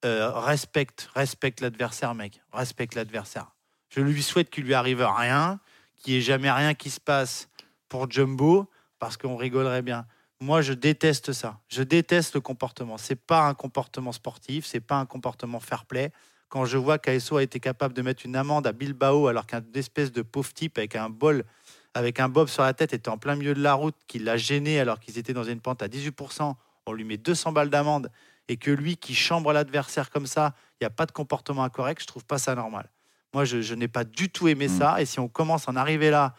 Euh, 0.04 0.30
respecte, 0.30 1.09
respecte 1.14 1.61
l'adversaire, 1.61 2.14
mec. 2.14 2.40
Respecte 2.52 2.95
l'adversaire. 2.95 3.54
Je 3.88 4.00
lui 4.00 4.23
souhaite 4.23 4.50
qu'il 4.50 4.64
lui 4.64 4.75
arrive 4.75 5.02
rien, 5.02 5.59
qu'il 5.97 6.12
n'y 6.12 6.18
ait 6.18 6.23
jamais 6.23 6.50
rien 6.50 6.75
qui 6.75 6.90
se 6.90 7.00
passe 7.00 7.49
pour 7.88 8.11
Jumbo, 8.11 8.71
parce 8.99 9.16
qu'on 9.16 9.37
rigolerait 9.37 9.83
bien. 9.83 10.07
Moi, 10.40 10.62
je 10.62 10.73
déteste 10.73 11.33
ça. 11.33 11.59
Je 11.68 11.83
déteste 11.83 12.35
le 12.35 12.40
comportement. 12.40 12.97
C'est 12.97 13.16
pas 13.16 13.49
un 13.49 13.54
comportement 13.54 14.12
sportif, 14.12 14.66
c'est 14.66 14.80
pas 14.80 14.97
un 14.97 15.07
comportement 15.07 15.59
fair 15.59 15.85
play. 15.85 16.12
Quand 16.49 16.64
je 16.64 16.78
vois 16.78 16.99
qu'ASO 16.99 17.37
a 17.37 17.42
été 17.42 17.61
capable 17.61 17.92
de 17.92 18.02
mettre 18.02 18.25
une 18.25 18.37
amende 18.37 18.66
à 18.66 18.73
Bilbao 18.73 19.26
alors 19.26 19.47
qu'un 19.47 19.62
espèce 19.75 20.12
de 20.12 20.23
pauvre 20.23 20.52
type 20.54 20.78
avec 20.78 20.97
un 20.97 21.11
bol, 21.11 21.45
avec 21.92 22.21
un 22.21 22.28
bob 22.28 22.49
sur 22.49 22.62
la 22.62 22.73
tête 22.73 22.92
était 22.92 23.09
en 23.11 23.18
plein 23.18 23.35
milieu 23.35 23.52
de 23.52 23.61
la 23.61 23.75
route, 23.75 23.97
qui 24.07 24.18
l'a 24.18 24.37
gêné 24.37 24.78
alors 24.78 25.00
qu'ils 25.00 25.18
étaient 25.18 25.35
dans 25.35 25.45
une 25.45 25.61
pente 25.61 25.83
à 25.83 25.88
18%, 25.88 26.54
on 26.87 26.92
lui 26.92 27.04
met 27.04 27.16
200 27.18 27.52
balles 27.52 27.68
d'amende 27.68 28.11
et 28.49 28.57
que 28.57 28.71
lui 28.71 28.97
qui 28.97 29.14
chambre 29.14 29.52
l'adversaire 29.52 30.09
comme 30.09 30.26
ça, 30.26 30.54
il 30.80 30.85
n'y 30.85 30.87
a 30.87 30.90
pas 30.90 31.04
de 31.04 31.12
comportement 31.12 31.64
incorrect, 31.64 32.00
je 32.00 32.07
trouve 32.07 32.25
pas 32.25 32.38
ça 32.38 32.54
normal. 32.54 32.88
Moi, 33.35 33.45
je, 33.45 33.61
je 33.61 33.75
n'ai 33.75 33.88
pas 33.88 34.04
du 34.04 34.30
tout 34.30 34.49
aimé 34.49 34.68
Mm. 34.68 34.78
ça 34.78 35.02
et 35.02 35.04
si 35.04 35.21
on 35.21 35.28
commence 35.28 35.68
à 35.68 35.73
en 35.73 35.76
arriver 35.76 36.11
là 36.11 36.35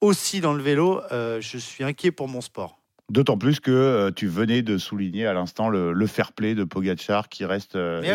aussi 0.00 0.40
dans 0.40 0.54
le 0.54 0.62
vélo, 0.62 1.00
euh, 1.12 1.40
je 1.40 1.58
suis 1.58 1.84
inquiet 1.84 2.10
pour 2.10 2.26
mon 2.26 2.40
sport. 2.40 2.81
D'autant 3.12 3.36
plus 3.36 3.60
que 3.60 3.70
euh, 3.70 4.10
tu 4.10 4.26
venais 4.26 4.62
de 4.62 4.78
souligner 4.78 5.26
à 5.26 5.34
l'instant 5.34 5.68
le, 5.68 5.92
le 5.92 6.06
fair 6.06 6.32
play 6.32 6.54
de 6.54 6.64
Pogacar 6.64 7.28
qui 7.28 7.44
reste 7.44 7.76
euh, 7.76 8.00
oui, 8.00 8.08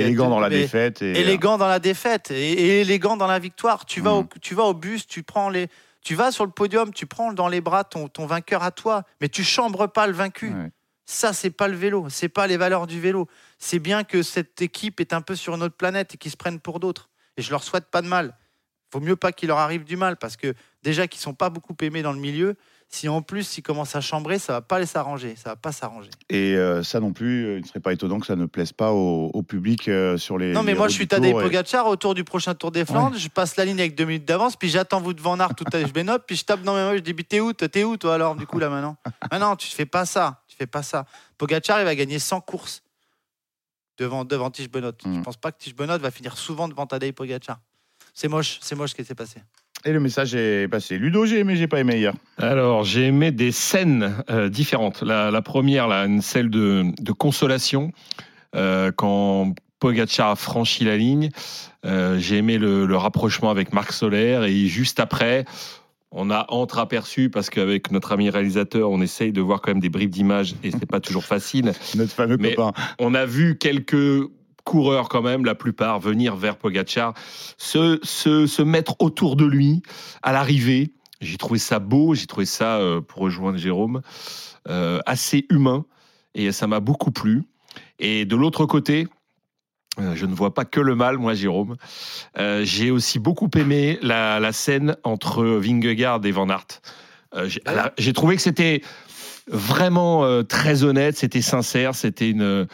élégant, 0.00 0.30
dans 0.30 0.40
la 0.40 0.48
défaite. 0.48 1.02
Et, 1.02 1.12
euh, 1.12 1.20
élégant 1.20 1.58
dans 1.58 1.68
la 1.68 1.78
défaite 1.78 2.30
et, 2.30 2.52
et 2.52 2.80
élégant 2.80 3.18
dans 3.18 3.26
la 3.26 3.38
victoire. 3.38 3.84
Tu 3.84 4.00
vas, 4.00 4.12
Mm. 4.14 4.18
au, 4.20 4.28
tu 4.40 4.54
vas 4.54 4.62
au 4.64 4.72
bus, 4.72 5.06
tu 5.06 5.22
prends 5.22 5.50
les, 5.50 5.68
tu 6.02 6.14
vas 6.14 6.32
sur 6.32 6.46
le 6.46 6.50
podium, 6.50 6.94
tu 6.94 7.04
prends 7.04 7.34
dans 7.34 7.48
les 7.48 7.60
bras 7.60 7.84
ton, 7.84 8.08
ton 8.08 8.24
vainqueur 8.24 8.62
à 8.62 8.70
toi, 8.70 9.02
mais 9.20 9.28
tu 9.28 9.44
chambres 9.44 9.86
pas 9.86 10.06
le 10.06 10.14
vaincu. 10.14 10.48
Ouais. 10.48 10.70
Ça, 11.04 11.34
c'est 11.34 11.50
pas 11.50 11.68
le 11.68 11.76
vélo, 11.76 12.06
c'est 12.08 12.30
pas 12.30 12.46
les 12.46 12.56
valeurs 12.56 12.86
du 12.86 13.00
vélo. 13.00 13.28
C'est 13.58 13.78
bien 13.80 14.02
que 14.02 14.22
cette 14.22 14.62
équipe 14.62 14.98
est 15.00 15.12
un 15.12 15.20
peu 15.20 15.36
sur 15.36 15.54
une 15.56 15.62
autre 15.62 15.76
planète 15.76 16.14
et 16.14 16.16
qu'ils 16.16 16.30
se 16.30 16.38
prennent 16.38 16.60
pour 16.60 16.80
d'autres. 16.80 17.10
Et 17.36 17.42
je 17.42 17.50
leur 17.50 17.62
souhaite 17.62 17.90
pas 17.90 18.00
de 18.00 18.08
mal. 18.08 18.34
Vaut 18.94 19.00
mieux 19.00 19.16
pas 19.16 19.32
qu'il 19.32 19.48
leur 19.48 19.58
arrive 19.58 19.84
du 19.84 19.98
mal 19.98 20.16
parce 20.16 20.38
que 20.38 20.54
déjà 20.82 21.06
qu'ils 21.06 21.20
sont 21.20 21.34
pas 21.34 21.50
beaucoup 21.50 21.76
aimés 21.82 22.00
dans 22.00 22.12
le 22.14 22.18
milieu. 22.18 22.56
Si 22.90 23.06
en 23.06 23.20
plus 23.20 23.58
ils 23.58 23.62
commencent 23.62 23.94
à 23.96 24.00
chambrer, 24.00 24.38
ça 24.38 24.54
va 24.54 24.60
pas 24.62 24.78
les 24.78 24.86
s'arranger, 24.86 25.36
ça 25.36 25.50
va 25.50 25.56
pas 25.56 25.72
s'arranger. 25.72 26.08
Et 26.30 26.54
euh, 26.56 26.82
ça 26.82 27.00
non 27.00 27.12
plus, 27.12 27.44
euh, 27.44 27.56
il 27.58 27.62
ne 27.62 27.66
serait 27.66 27.80
pas 27.80 27.92
étonnant 27.92 28.18
que 28.18 28.26
ça 28.26 28.34
ne 28.34 28.46
plaise 28.46 28.72
pas 28.72 28.92
au, 28.92 29.26
au 29.34 29.42
public 29.42 29.88
euh, 29.88 30.16
sur 30.16 30.38
les. 30.38 30.52
Non, 30.52 30.62
mais 30.62 30.72
les 30.72 30.78
moi, 30.78 30.88
je 30.88 30.94
suis 30.94 31.06
Tadej 31.06 31.30
et- 31.30 31.34
Pogacar 31.34 31.86
autour 31.86 32.14
du 32.14 32.24
prochain 32.24 32.54
Tour 32.54 32.70
des 32.70 32.86
Flandres. 32.86 33.18
Je 33.18 33.28
passe 33.28 33.56
la 33.56 33.66
ligne 33.66 33.78
avec 33.78 33.94
deux 33.94 34.06
minutes 34.06 34.24
d'avance, 34.24 34.56
puis 34.56 34.70
j'attends 34.70 35.02
vous 35.02 35.12
devant 35.12 35.36
Nart 35.36 35.54
tout 35.54 35.66
à. 35.70 35.80
Je 35.80 35.92
bénote, 35.92 36.24
puis 36.26 36.34
je 36.36 36.46
tape 36.46 36.62
dans 36.62 36.72
mes 36.74 36.80
mains. 36.80 36.94
Je 36.96 37.00
dis, 37.02 37.14
t'es 37.14 37.40
où, 37.40 37.52
t'es 37.52 37.84
où, 37.84 37.98
toi, 37.98 38.14
alors, 38.14 38.34
du 38.36 38.46
coup, 38.46 38.58
là, 38.58 38.70
maintenant 38.70 38.96
Ah 39.30 39.38
non, 39.38 39.54
tu 39.54 39.68
fais 39.68 39.84
pas 39.86 40.06
ça. 40.06 40.42
Tu 40.48 40.56
fais 40.56 40.66
pas 40.66 40.82
ça. 40.82 41.04
Pogacar, 41.36 41.80
il 41.80 41.84
va 41.84 41.94
gagner 41.94 42.18
100 42.18 42.40
courses 42.40 42.82
devant, 43.98 44.24
devant 44.24 44.50
Tige 44.50 44.70
Benoît. 44.70 44.92
Je 45.04 45.08
Mm. 45.10 45.22
pense 45.24 45.36
pas 45.36 45.52
que 45.52 45.58
Tige 45.58 45.74
Benoît 45.74 45.98
va 45.98 46.10
finir 46.10 46.38
souvent 46.38 46.68
devant 46.68 46.86
Tadej 46.86 47.12
Pogacar. 47.12 47.58
C'est 48.14 48.28
moche, 48.28 48.58
c'est 48.62 48.74
moche 48.74 48.90
ce 48.90 48.94
qui 48.94 49.04
s'est 49.04 49.14
passé. 49.14 49.40
Et 49.84 49.92
le 49.92 50.00
message 50.00 50.34
est 50.34 50.68
passé. 50.68 50.98
Ludo, 50.98 51.24
j'ai 51.24 51.38
aimé, 51.38 51.54
j'ai 51.56 51.68
pas 51.68 51.78
aimé 51.80 51.96
hier. 51.98 52.12
Alors, 52.36 52.84
j'ai 52.84 53.06
aimé 53.06 53.30
des 53.30 53.52
scènes 53.52 54.12
euh, 54.28 54.48
différentes. 54.48 55.02
La, 55.02 55.30
la 55.30 55.42
première, 55.42 55.86
là, 55.86 56.04
une 56.04 56.20
celle 56.20 56.50
de, 56.50 56.86
de 57.00 57.12
consolation, 57.12 57.92
euh, 58.56 58.90
quand 58.94 59.54
Pogacar 59.78 60.30
a 60.30 60.36
franchi 60.36 60.84
la 60.84 60.96
ligne. 60.96 61.30
Euh, 61.86 62.18
j'ai 62.18 62.38
aimé 62.38 62.58
le, 62.58 62.86
le 62.86 62.96
rapprochement 62.96 63.50
avec 63.50 63.72
Marc 63.72 63.92
Solaire. 63.92 64.42
Et 64.42 64.66
juste 64.66 64.98
après, 64.98 65.44
on 66.10 66.30
a 66.30 66.46
entre-aperçu, 66.48 67.30
parce 67.30 67.48
qu'avec 67.48 67.92
notre 67.92 68.10
ami 68.12 68.30
réalisateur, 68.30 68.90
on 68.90 69.00
essaye 69.00 69.30
de 69.30 69.40
voir 69.40 69.60
quand 69.60 69.70
même 69.70 69.80
des 69.80 69.90
bribes 69.90 70.10
d'images, 70.10 70.54
et 70.64 70.72
c'est 70.72 70.86
pas 70.86 71.00
toujours 71.00 71.24
facile. 71.24 71.72
Notre 71.94 72.12
fameux 72.12 72.36
Mais- 72.38 72.54
copain. 72.54 72.72
On 72.98 73.14
a 73.14 73.26
vu 73.26 73.56
quelques 73.58 74.24
coureurs 74.68 75.08
quand 75.08 75.22
même, 75.22 75.44
la 75.44 75.54
plupart, 75.54 75.98
venir 75.98 76.36
vers 76.36 76.56
Pogacar, 76.56 77.14
se, 77.56 77.98
se, 78.02 78.46
se 78.46 78.62
mettre 78.62 78.94
autour 79.00 79.34
de 79.34 79.46
lui 79.46 79.82
à 80.22 80.32
l'arrivée. 80.32 80.92
J'ai 81.20 81.38
trouvé 81.38 81.58
ça 81.58 81.78
beau, 81.78 82.14
j'ai 82.14 82.26
trouvé 82.26 82.46
ça, 82.46 82.76
euh, 82.76 83.00
pour 83.00 83.22
rejoindre 83.22 83.58
Jérôme, 83.58 84.02
euh, 84.68 85.00
assez 85.06 85.46
humain, 85.50 85.84
et 86.34 86.52
ça 86.52 86.66
m'a 86.66 86.80
beaucoup 86.80 87.10
plu. 87.10 87.42
Et 87.98 88.26
de 88.26 88.36
l'autre 88.36 88.66
côté, 88.66 89.08
euh, 89.98 90.14
je 90.14 90.26
ne 90.26 90.34
vois 90.34 90.52
pas 90.54 90.64
que 90.64 90.80
le 90.80 90.94
mal, 90.94 91.18
moi, 91.18 91.34
Jérôme. 91.34 91.76
Euh, 92.38 92.64
j'ai 92.64 92.90
aussi 92.90 93.18
beaucoup 93.18 93.50
aimé 93.56 93.98
la, 94.02 94.38
la 94.38 94.52
scène 94.52 94.96
entre 95.02 95.44
Vingegaard 95.44 96.20
et 96.24 96.30
Van 96.30 96.48
Aert. 96.48 96.82
Euh, 97.34 97.48
alors, 97.64 97.90
j'ai 97.98 98.12
trouvé 98.12 98.36
que 98.36 98.42
c'était 98.42 98.82
vraiment 99.50 100.24
euh, 100.24 100.42
très 100.42 100.84
honnête, 100.84 101.16
c'était 101.16 101.42
sincère, 101.42 101.94
c'était 101.94 102.30
une, 102.30 102.42
euh, 102.42 102.64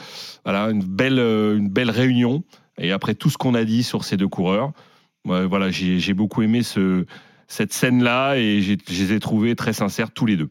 voilà, 0.45 0.71
une, 0.71 0.83
belle, 0.85 1.19
euh, 1.19 1.57
une 1.57 1.69
belle 1.69 1.91
réunion. 1.91 2.43
Et 2.79 2.93
après 2.93 3.15
tout 3.15 3.31
ce 3.31 3.39
qu'on 3.39 3.55
a 3.55 3.65
dit 3.65 3.83
sur 3.83 4.05
ces 4.05 4.17
deux 4.17 4.29
coureurs, 4.29 4.73
ouais, 5.27 5.47
voilà, 5.47 5.71
j'ai 5.71 5.99
j'ai 6.01 6.15
beaucoup 6.15 6.43
aimé 6.43 6.63
ce, 6.63 7.07
cette 7.49 7.73
scène-là 7.73 8.37
et 8.37 8.61
j'ai- 8.63 8.79
je 8.91 9.03
les 9.05 9.13
ai 9.13 9.21
trouvés 9.21 9.55
très 9.55 9.73
sincères 9.73 10.11
tous 10.11 10.27
les 10.27 10.37
deux. 10.37 10.49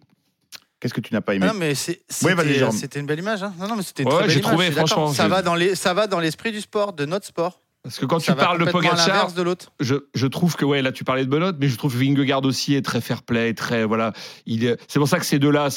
Qu'est-ce 0.79 0.93
que 0.93 1.01
tu 1.01 1.13
n'as 1.13 1.21
pas 1.21 1.35
aimé? 1.35 1.45
Ah 1.49 1.53
non, 1.53 1.59
mais 1.59 1.75
c'est- 1.75 2.01
Oui, 2.23 2.33
vas-y, 2.33 2.47
c'était 2.47 2.53
Jérôme. 2.59 2.75
c'était 2.75 2.99
une 2.99 3.05
belle 3.05 3.19
image. 3.19 3.41
hein. 3.43 3.53
Non, 3.59 3.67
non, 3.67 3.75
mais 3.77 3.83
c'était 3.83 4.03
une 4.03 4.09
Ouais, 4.09 4.15
très 4.15 4.23
belle 4.23 4.31
j'ai 4.31 4.39
image, 4.39 4.51
trouvé, 4.51 4.65
je 4.65 4.71
suis 4.71 4.75
d'accord. 4.75 4.89
franchement, 4.89 5.13
Ça 5.13 5.27
va 5.29 5.41
dans 5.41 5.55
les, 5.55 5.75
ça 5.75 5.93
va 5.93 6.07
dans 6.07 6.19
l'esprit 6.19 6.51
du 6.51 6.61
sport, 6.61 6.93
de 6.93 7.05
notre 7.05 7.25
sport. 7.25 7.61
Parce 7.83 7.99
que 7.99 8.05
quand 8.05 8.19
Ça 8.19 8.31
tu 8.33 8.37
va 8.37 8.43
parles 8.45 8.59
de 8.59 8.63
complètement 8.65 8.91
à 8.91 8.93
Pogacar, 8.93 9.07
l'inverse 9.15 9.33
de 9.33 9.41
l'autre. 9.41 9.73
je, 9.81 9.95
je 10.15 10.27
trouve 10.27 10.55
que 10.55 10.63
ouais 10.63 10.81
là 10.81 10.93
tu 10.93 11.03
parlais 11.03 11.25
de 11.25 11.29
Benoît 11.29 11.51
mais 11.59 11.67
je 11.67 11.75
trouve 11.77 11.91
que 11.93 11.97
Vingegaard 11.99 12.43
aussi 12.45 12.75
est 12.75 12.81
très 12.81 13.01
fair 13.01 13.23
play 13.23 13.53
très 13.53 13.83
voilà 13.83 14.13
il 14.45 14.63
est- 14.63 14.77
c'est 14.87 14.99
pour 14.99 15.09
ça 15.09 15.19
que 15.19 15.25
ces 15.25 15.37
deux 15.37 15.51
là 15.51 15.67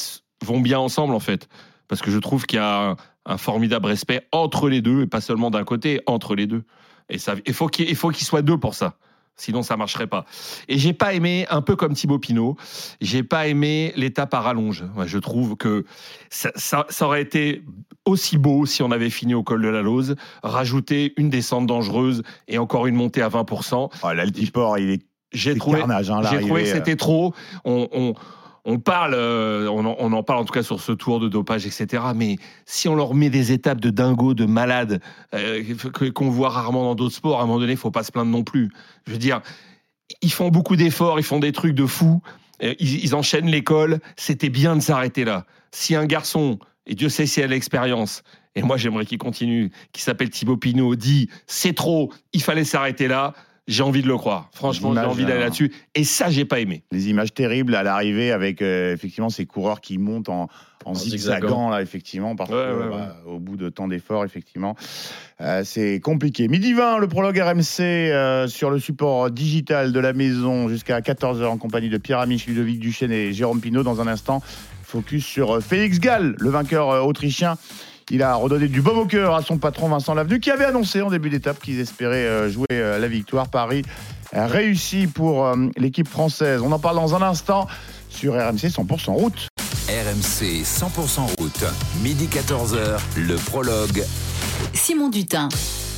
vont 0.44 0.61
bien 0.61 0.79
ensemble 0.79 1.14
en 1.14 1.20
fait 1.20 1.49
parce 1.88 2.03
que 2.03 2.11
je 2.11 2.18
trouve 2.18 2.46
qu'il 2.46 2.59
y 2.59 2.62
a 2.62 2.90
un, 2.90 2.96
un 3.27 3.37
formidable 3.38 3.87
respect 3.87 4.27
entre 4.33 4.68
les 4.68 4.81
deux 4.83 5.03
et 5.03 5.07
pas 5.07 5.20
seulement 5.20 5.51
d'un 5.51 5.64
côté 5.64 6.01
entre 6.07 6.35
les 6.35 6.46
deux 6.46 6.64
et 7.09 7.18
ça 7.18 7.35
il 7.46 7.55
faut 7.55 7.68
qu'il 7.68 7.87
qu'ils 7.96 8.27
soient 8.27 8.42
deux 8.42 8.59
pour 8.59 8.75
ça 8.75 8.94
sinon 9.38 9.62
ça 9.62 9.77
marcherait 9.77 10.07
pas 10.07 10.25
et 10.68 10.79
j'ai 10.79 10.92
pas 10.94 11.12
aimé 11.12 11.46
un 11.51 11.61
peu 11.61 11.77
comme 11.77 11.92
Thibaut 11.94 12.18
Pinot 12.18 12.57
j'ai 13.01 13.22
pas 13.22 13.46
aimé 13.49 13.92
l'étape 13.96 14.33
à 14.35 14.40
rallonge 14.40 14.85
je 15.05 15.18
trouve 15.18 15.57
que 15.57 15.85
ça, 16.31 16.51
ça- 16.57 16.87
ça 16.88 17.07
aurait 17.07 17.22
été 17.22 17.62
aussi 18.07 18.38
beau 18.38 18.66
si 18.66 18.83
on 18.83 18.90
avait 18.90 19.11
fini 19.11 19.35
au 19.35 19.42
col 19.42 19.61
de 19.62 19.68
la 19.68 19.83
Lose 19.83 20.16
rajouter 20.42 21.12
une 21.16 21.29
descente 21.31 21.66
dangereuse 21.66 22.22
et 22.49 22.59
encore 22.59 22.87
une 22.87 22.94
montée 22.94 23.20
à 23.20 23.29
20%. 23.29 23.90
Oh, 24.03 24.12
L'altiport, 24.12 24.79
il 24.79 24.90
est 24.90 25.03
J'ai 25.33 25.57
trouvé, 25.57 25.81
carnage. 25.81 26.09
Hein, 26.11 26.22
j'ai 26.31 26.40
trouvé 26.40 26.62
que 26.62 26.68
c'était 26.68 26.94
trop. 26.96 27.35
On, 27.64 27.88
on, 27.92 28.14
on 28.68 28.81
parle, 28.81 29.14
euh, 29.14 29.68
on, 29.68 30.12
en, 30.12 30.22
parle 30.24 30.40
en 30.40 30.44
tout 30.44 30.52
cas 30.52 30.64
sur 30.64 30.81
ce 30.81 30.90
tour 30.90 31.20
de 31.20 31.29
dopage, 31.29 31.66
etc. 31.66 32.02
Mais 32.16 32.37
si 32.66 32.88
on 32.88 32.96
leur 32.96 33.14
met 33.14 33.31
des 33.31 33.52
étapes 33.52 33.81
de 33.81 33.90
dingo, 33.90 34.35
de 34.35 34.44
malade, 34.44 35.00
euh, 35.35 35.62
qu'on 36.12 36.31
voit 36.31 36.48
rarement 36.48 36.83
dans 36.83 36.96
d'autres 36.96 37.14
sports, 37.14 37.38
à 37.38 37.44
un 37.44 37.46
moment 37.46 37.61
donné, 37.61 37.72
il 37.72 37.79
faut 37.79 37.92
pas 37.92 38.02
se 38.02 38.11
plaindre 38.11 38.33
non 38.33 38.42
plus. 38.42 38.72
Je 39.07 39.12
veux 39.12 39.18
dire, 39.18 39.40
ils 40.20 40.33
font 40.33 40.48
beaucoup 40.48 40.74
d'efforts, 40.74 41.20
ils 41.20 41.24
font 41.24 41.38
des 41.38 41.52
trucs 41.52 41.74
de 41.74 41.87
fou, 41.87 42.20
euh, 42.64 42.74
ils, 42.81 43.05
ils 43.05 43.14
enchaînent 43.14 43.48
l'école. 43.48 44.00
C'était 44.16 44.50
bien 44.50 44.74
de 44.74 44.81
s'arrêter 44.81 45.24
là. 45.24 45.46
Si 45.70 45.94
un 45.94 46.05
garçon, 46.05 46.59
et 46.87 46.96
Dieu 46.96 47.09
sait 47.09 47.26
si 47.26 47.38
elle 47.38 47.52
a 47.52 47.55
l'expérience, 47.55 48.24
et 48.57 48.62
moi 48.62 48.76
j'aimerais 48.76 49.07
qu'il 49.07 49.18
continue, 49.18 49.70
qui 49.92 50.02
s'appelle 50.02 50.31
Thibaut 50.31 50.57
Pinot, 50.57 50.96
dit 50.96 51.31
c'est 51.46 51.74
trop, 51.74 52.12
il 52.33 52.42
fallait 52.42 52.64
s'arrêter 52.64 53.07
là. 53.07 53.33
J'ai 53.68 53.83
envie 53.83 54.02
de 54.02 54.07
le 54.09 54.16
croire. 54.16 54.48
Franchement, 54.52 54.94
j'ai 54.94 55.00
envie 55.00 55.24
d'aller 55.24 55.38
hein. 55.38 55.44
là-dessus. 55.44 55.72
Et 55.94 56.05
ça, 56.05 56.31
j'ai 56.31 56.44
pas 56.44 56.61
aimé. 56.61 56.83
Les 56.92 57.09
images 57.09 57.35
terribles 57.35 57.74
à 57.74 57.83
l'arrivée 57.83 58.31
avec 58.31 58.62
euh, 58.62 58.92
effectivement 58.94 59.29
ces 59.29 59.44
coureurs 59.44 59.81
qui 59.81 59.98
montent 59.98 60.29
en, 60.29 60.48
en 60.85 60.94
zigzagant 60.94 61.40
zigzagant. 61.40 61.70
là 61.70 61.83
effectivement 61.83 62.37
parce 62.37 62.48
Ouais, 62.50 62.57
que, 62.57 62.79
ouais, 62.79 62.90
bah, 62.90 63.16
au 63.26 63.40
bout 63.40 63.57
de 63.57 63.68
tant 63.68 63.88
d'efforts 63.88 64.24
effectivement 64.24 64.76
euh, 65.40 65.62
c'est 65.64 65.98
compliqué. 65.98 66.46
Midi 66.46 66.74
20 66.74 66.98
le 66.98 67.09
prologue 67.09 67.37
RMC 67.38 67.81
euh, 67.81 68.46
sur 68.46 68.70
le 68.70 68.79
support 68.79 69.31
digital 69.33 69.90
de 69.92 69.98
la 69.98 70.12
maison 70.12 70.68
jusqu'à 70.68 71.00
14h 71.00 71.44
en 71.46 71.59
compagnie 71.59 71.88
de 71.88 71.98
Pierre 71.98 72.20
Amiche, 72.20 72.46
Ludovic 72.46 72.79
Duchesne 72.79 73.11
et 73.11 73.33
Jérôme 73.33 73.61
Pinault 73.61 73.83
dans 73.83 74.00
un 74.00 74.07
instant. 74.07 74.42
Focus 74.85 75.26
sur 75.26 75.61
Félix 75.61 75.98
Gall, 75.98 76.37
le 76.38 76.50
vainqueur 76.50 76.90
euh, 76.90 77.00
autrichien. 77.00 77.57
Il 78.12 78.23
a 78.23 78.37
redonné 78.37 78.69
du 78.69 78.83
baume 78.83 78.99
au 78.99 79.05
cœur 79.05 79.35
à 79.35 79.42
son 79.42 79.59
patron 79.59 79.88
Vincent 79.88 80.14
Lavenu 80.14 80.38
qui 80.38 80.53
avait 80.53 80.64
annoncé 80.64 81.03
en 81.03 81.11
début 81.11 81.29
d'étape 81.29 81.59
qu'ils 81.61 81.81
espéraient 81.81 82.25
euh, 82.25 82.49
jouer 82.49 82.66
euh, 82.71 83.01
la 83.01 83.09
victoire. 83.09 83.49
Paris 83.49 83.83
euh, 84.35 84.47
réussi 84.47 85.09
pour 85.09 85.53
l'équipe 85.77 86.09
française. 86.09 86.61
On 86.62 86.71
en 86.71 86.79
parle 86.79 86.95
dans 86.95 87.16
un 87.16 87.23
instant 87.23 87.66
sur 88.09 88.35
RMC 88.35 88.69
100% 88.69 89.11
route. 89.11 89.49
RMC 89.88 90.62
100% 90.62 91.40
route. 91.40 91.64
Midi 92.01 92.29
14h, 92.31 93.01
le 93.16 93.35
prologue. 93.35 94.05
Simon 94.73 95.09
Dutin. 95.09 95.49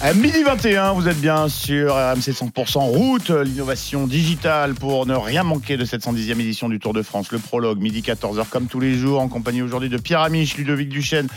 À 0.01 0.15
midi 0.15 0.43
21, 0.43 0.93
vous 0.93 1.09
êtes 1.09 1.21
bien 1.21 1.49
sur 1.49 1.95
RMC 1.95 2.31
100% 2.31 2.79
route, 2.79 3.31
l'innovation 3.31 4.07
digitale 4.07 4.75
pour 4.75 5.05
ne 5.05 5.15
rien 5.15 5.43
manquer 5.43 5.77
de 5.77 5.85
cette 5.85 6.05
110e 6.07 6.41
édition 6.41 6.71
du 6.71 6.79
Tour 6.79 6.95
de 6.95 7.03
France. 7.03 7.33
Le 7.33 7.39
prologue, 7.39 7.81
midi 7.81 8.01
14h 8.01 8.49
comme 8.49 8.67
tous 8.67 8.81
les 8.81 8.95
jours, 8.95 9.21
en 9.21 9.29
compagnie 9.29 9.61
aujourd'hui 9.61 9.91
de 9.91 9.99
Pierre 9.99 10.21
Amiche, 10.21 10.57
Ludovic 10.57 10.89
Duchesne 10.89 11.29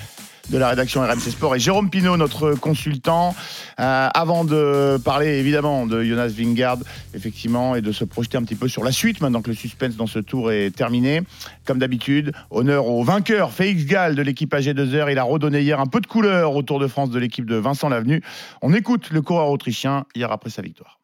de 0.52 0.58
la 0.58 0.70
rédaction 0.70 1.02
RMC 1.02 1.32
Sport 1.32 1.56
et 1.56 1.60
Jérôme 1.60 1.90
Pinault, 1.90 2.18
notre 2.18 2.56
consultant. 2.56 3.34
Euh, 3.80 4.10
avant 4.14 4.44
de 4.44 4.98
parler 5.04 5.40
évidemment 5.40 5.86
de 5.88 6.04
Jonas 6.04 6.28
Vingard, 6.28 6.78
effectivement, 7.14 7.76
et 7.76 7.82
de 7.82 7.92
se 7.94 8.04
projeter 8.04 8.38
un 8.38 8.44
petit 8.44 8.56
peu 8.56 8.68
sur 8.68 8.84
la 8.84 8.92
suite, 8.92 9.22
maintenant 9.22 9.42
que 9.42 9.50
le 9.50 9.56
suspense 9.56 9.96
dans 9.96 10.08
ce 10.08 10.20
tour 10.20 10.52
est 10.52 10.72
terminé. 10.76 11.22
Comme 11.66 11.80
d'habitude, 11.80 12.34
honneur 12.50 12.88
au 12.88 13.04
vainqueur, 13.04 13.54
Félix 13.54 13.86
Gall 13.86 14.16
de 14.16 14.22
l'équipe 14.22 14.54
AG2R. 14.54 15.10
Il 15.12 15.18
a 15.18 15.24
redonné 15.24 15.62
hier 15.62 15.80
un 15.80 15.88
peu 15.88 16.02
de 16.02 16.08
couleur 16.08 16.54
au 16.56 16.64
Tour 16.64 16.80
de 16.80 16.88
France 16.88 17.12
de 17.12 17.20
l'équipe 17.20 17.46
de 17.46 17.56
Vincent 17.56 17.88
Lavenu. 17.88 18.22
On 18.62 18.74
écoute 18.74 19.10
le 19.12 19.22
coureur 19.22 19.50
autrichien 19.50 20.06
hier 20.16 20.32
après 20.32 20.50
sa 20.50 20.62
victoire. 20.62 21.00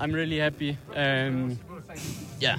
I'm 0.00 0.12
really 0.12 0.40
happy. 0.40 0.76
Um, 0.96 1.56
yeah, 2.40 2.56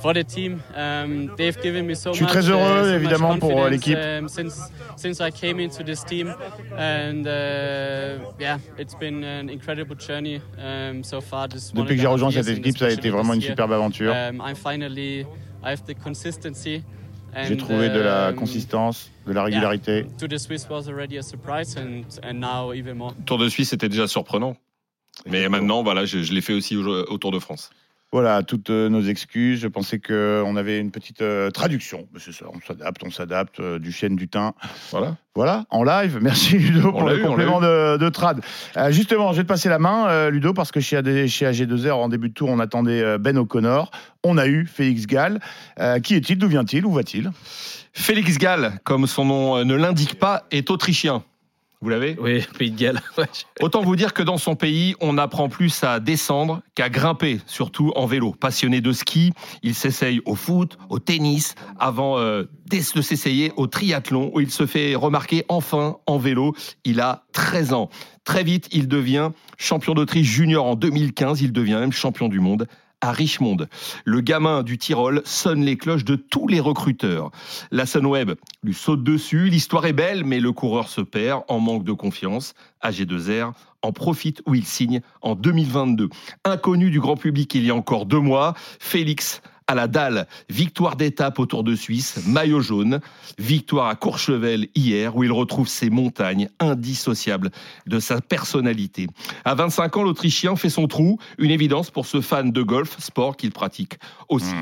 for 0.00 0.12
the 0.14 0.24
team, 0.24 0.60
um, 0.74 1.30
they've 1.36 1.60
given 1.62 1.86
me 1.86 1.94
so 1.94 2.10
Je 2.12 2.16
suis 2.16 2.24
much. 2.24 2.32
très 2.32 2.48
heureux, 2.48 2.88
uh, 2.88 2.92
much 2.92 3.00
évidemment, 3.02 3.38
pour, 3.38 3.50
confidence, 3.50 3.70
l'équipe. 3.70 3.98
um, 3.98 4.28
since 4.28 4.58
since 4.96 5.20
I 5.20 5.30
came 5.30 5.60
into 5.60 5.82
this 5.84 6.04
team, 6.04 6.34
and 6.76 7.26
uh, 7.26 8.18
yeah, 8.38 8.58
it's 8.78 8.94
been 8.94 9.22
an 9.24 9.48
incredible 9.48 9.96
journey 9.96 10.40
um, 10.58 11.02
so 11.04 11.20
far. 11.20 11.48
This 11.48 11.72
one 11.72 11.84
Depuis 11.84 11.96
que 11.96 12.00
and 12.00 12.02
j'ai 12.02 12.06
rejoint 12.08 12.30
cette 12.30 12.48
and 12.48 12.60
équipe, 12.60 12.78
ça 12.78 12.86
a 12.86 12.90
été 12.90 13.10
vraiment 13.10 13.34
une 13.34 13.40
superbe 13.40 13.72
aventure. 13.72 14.12
Um, 14.12 14.40
I'm 14.40 14.56
finally, 14.56 15.26
I 15.62 15.70
have 15.72 15.84
the 15.86 15.94
consistency. 15.94 16.82
J'ai 17.46 17.54
and, 17.54 17.58
trouvé 17.58 17.88
de 17.90 18.00
la 18.00 18.32
consistance, 18.32 19.08
de 19.26 19.32
la 19.32 19.44
régularité. 19.44 20.04
To 20.18 20.26
the 20.26 20.36
Swiss 20.36 20.66
was 20.68 20.88
already 20.88 21.16
a 21.16 21.22
surprise, 21.22 21.76
and 21.76 22.02
and 22.24 22.40
now 22.40 22.72
even 22.74 22.94
more. 22.96 23.12
Tour 23.26 23.38
de 23.38 23.48
Suisse, 23.48 23.68
c'était 23.70 23.88
déjà 23.88 24.08
surprenant. 24.08 24.56
Mais 25.26 25.48
maintenant, 25.48 25.82
voilà, 25.82 26.06
je, 26.06 26.22
je 26.22 26.32
l'ai 26.32 26.40
fait 26.40 26.54
aussi 26.54 26.76
au, 26.76 26.82
au 26.86 27.18
Tour 27.18 27.30
de 27.30 27.38
France. 27.38 27.70
Voilà, 28.12 28.42
toutes 28.42 28.70
euh, 28.70 28.88
nos 28.88 29.02
excuses. 29.02 29.60
Je 29.60 29.68
pensais 29.68 30.00
qu'on 30.00 30.56
avait 30.56 30.80
une 30.80 30.90
petite 30.90 31.22
euh, 31.22 31.50
traduction. 31.50 32.08
Mais 32.12 32.18
C'est 32.18 32.32
ça, 32.32 32.46
on 32.52 32.60
s'adapte, 32.60 33.02
on 33.04 33.10
s'adapte, 33.10 33.60
euh, 33.60 33.78
du 33.78 33.92
chêne, 33.92 34.16
du 34.16 34.28
thym. 34.28 34.52
Voilà. 34.90 35.16
Voilà, 35.36 35.64
en 35.70 35.84
live. 35.84 36.18
Merci 36.22 36.58
Ludo 36.58 36.90
pour 36.90 37.08
le 37.08 37.20
eu, 37.20 37.22
complément 37.22 37.60
de, 37.60 37.96
de 37.96 38.08
trad. 38.08 38.40
Euh, 38.76 38.90
justement, 38.90 39.30
je 39.32 39.36
vais 39.38 39.42
te 39.44 39.48
passer 39.48 39.68
la 39.68 39.78
main, 39.78 40.08
euh, 40.08 40.30
Ludo, 40.30 40.52
parce 40.52 40.72
que 40.72 40.80
chez, 40.80 40.96
AD 40.96 41.28
chez 41.28 41.46
AG2R, 41.46 41.92
en 41.92 42.08
début 42.08 42.30
de 42.30 42.34
tour, 42.34 42.48
on 42.48 42.58
attendait 42.58 43.00
euh, 43.00 43.18
Ben 43.18 43.38
O'Connor. 43.38 43.92
On 44.24 44.38
a 44.38 44.48
eu 44.48 44.66
Félix 44.66 45.06
Gall. 45.06 45.38
Euh, 45.78 46.00
qui 46.00 46.16
est-il? 46.16 46.36
D'où 46.36 46.48
vient-il? 46.48 46.84
Où 46.84 46.92
va-t-il? 46.92 47.30
Félix 47.92 48.38
Gall, 48.38 48.80
comme 48.84 49.06
son 49.06 49.24
nom 49.24 49.56
euh, 49.56 49.64
ne 49.64 49.74
l'indique 49.74 50.18
pas, 50.18 50.44
est 50.50 50.70
autrichien. 50.70 51.22
Vous 51.82 51.88
l'avez 51.88 52.14
Oui, 52.20 52.44
Pays 52.58 52.70
de 52.70 52.76
Galles. 52.76 53.00
Ouais. 53.16 53.24
Autant 53.60 53.82
vous 53.82 53.96
dire 53.96 54.12
que 54.12 54.22
dans 54.22 54.36
son 54.36 54.54
pays, 54.54 54.94
on 55.00 55.16
apprend 55.16 55.48
plus 55.48 55.82
à 55.82 55.98
descendre 55.98 56.62
qu'à 56.74 56.90
grimper, 56.90 57.40
surtout 57.46 57.92
en 57.96 58.06
vélo. 58.06 58.32
Passionné 58.32 58.80
de 58.80 58.92
ski, 58.92 59.32
il 59.62 59.74
s'essaye 59.74 60.20
au 60.26 60.34
foot, 60.34 60.78
au 60.90 60.98
tennis, 60.98 61.54
avant 61.78 62.18
euh, 62.18 62.44
de 62.70 63.00
s'essayer 63.02 63.52
au 63.56 63.66
triathlon, 63.66 64.30
où 64.34 64.40
il 64.40 64.50
se 64.50 64.66
fait 64.66 64.94
remarquer 64.94 65.44
enfin 65.48 65.96
en 66.06 66.18
vélo. 66.18 66.54
Il 66.84 67.00
a 67.00 67.24
13 67.32 67.72
ans. 67.72 67.88
Très 68.24 68.44
vite, 68.44 68.68
il 68.72 68.86
devient 68.86 69.30
champion 69.56 69.94
d'Autriche 69.94 70.28
junior 70.28 70.66
en 70.66 70.76
2015. 70.76 71.40
Il 71.40 71.52
devient 71.52 71.78
même 71.80 71.92
champion 71.92 72.28
du 72.28 72.40
monde 72.40 72.66
à 73.00 73.12
Richmond. 73.12 73.56
Le 74.04 74.20
gamin 74.20 74.62
du 74.62 74.78
Tyrol 74.78 75.22
sonne 75.24 75.64
les 75.64 75.76
cloches 75.76 76.04
de 76.04 76.16
tous 76.16 76.46
les 76.48 76.60
recruteurs. 76.60 77.30
La 77.70 77.86
Sunweb 77.86 78.32
lui 78.62 78.74
saute 78.74 79.02
dessus. 79.02 79.48
L'histoire 79.48 79.86
est 79.86 79.92
belle, 79.92 80.24
mais 80.24 80.40
le 80.40 80.52
coureur 80.52 80.88
se 80.88 81.00
perd 81.00 81.42
en 81.48 81.60
manque 81.60 81.84
de 81.84 81.92
confiance. 81.92 82.54
AG2R 82.82 83.52
en 83.82 83.92
profite 83.92 84.42
où 84.46 84.54
il 84.54 84.64
signe 84.64 85.00
en 85.22 85.34
2022. 85.34 86.08
Inconnu 86.44 86.90
du 86.90 87.00
grand 87.00 87.16
public 87.16 87.54
il 87.54 87.64
y 87.64 87.70
a 87.70 87.74
encore 87.74 88.06
deux 88.06 88.20
mois, 88.20 88.54
Félix 88.78 89.42
à 89.70 89.74
la 89.76 89.86
dalle, 89.86 90.26
victoire 90.48 90.96
d'étape 90.96 91.38
au 91.38 91.46
Tour 91.46 91.62
de 91.62 91.76
Suisse, 91.76 92.18
maillot 92.26 92.60
jaune, 92.60 92.98
victoire 93.38 93.86
à 93.86 93.94
Courchevel 93.94 94.66
hier 94.74 95.14
où 95.14 95.22
il 95.22 95.30
retrouve 95.30 95.68
ses 95.68 95.90
montagnes 95.90 96.48
indissociables 96.58 97.52
de 97.86 98.00
sa 98.00 98.20
personnalité. 98.20 99.06
À 99.44 99.54
25 99.54 99.96
ans, 99.96 100.02
l'Autrichien 100.02 100.56
fait 100.56 100.70
son 100.70 100.88
trou, 100.88 101.18
une 101.38 101.52
évidence 101.52 101.92
pour 101.92 102.06
ce 102.06 102.20
fan 102.20 102.50
de 102.50 102.62
golf, 102.62 102.96
sport 102.98 103.36
qu'il 103.36 103.52
pratique 103.52 104.00
aussi. 104.28 104.52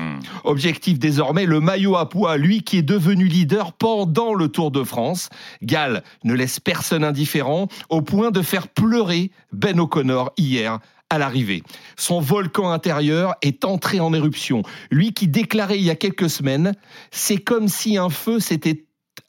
Objectif 0.43 0.99
désormais, 0.99 1.47
le 1.47 1.59
maillot 1.59 1.95
à 1.95 2.07
poids, 2.07 2.37
lui 2.37 2.61
qui 2.61 2.77
est 2.77 2.83
devenu 2.83 3.25
leader 3.25 3.73
pendant 3.73 4.35
le 4.35 4.47
Tour 4.47 4.69
de 4.69 4.83
France. 4.83 5.29
Gall 5.63 6.03
ne 6.23 6.35
laisse 6.35 6.59
personne 6.59 7.03
indifférent 7.03 7.67
au 7.89 8.03
point 8.03 8.29
de 8.29 8.43
faire 8.43 8.67
pleurer 8.67 9.31
Ben 9.53 9.79
O'Connor 9.79 10.33
hier 10.37 10.79
à 11.09 11.17
l'arrivée. 11.17 11.63
Son 11.97 12.19
volcan 12.19 12.71
intérieur 12.71 13.35
est 13.41 13.65
entré 13.65 13.99
en 13.99 14.13
éruption. 14.13 14.63
Lui 14.91 15.13
qui 15.13 15.27
déclarait 15.27 15.77
il 15.77 15.85
y 15.85 15.89
a 15.89 15.95
quelques 15.95 16.29
semaines, 16.29 16.73
c'est 17.11 17.37
comme 17.37 17.67
si 17.67 17.97
un 17.97 18.09
feu 18.09 18.39
s'était 18.39 18.85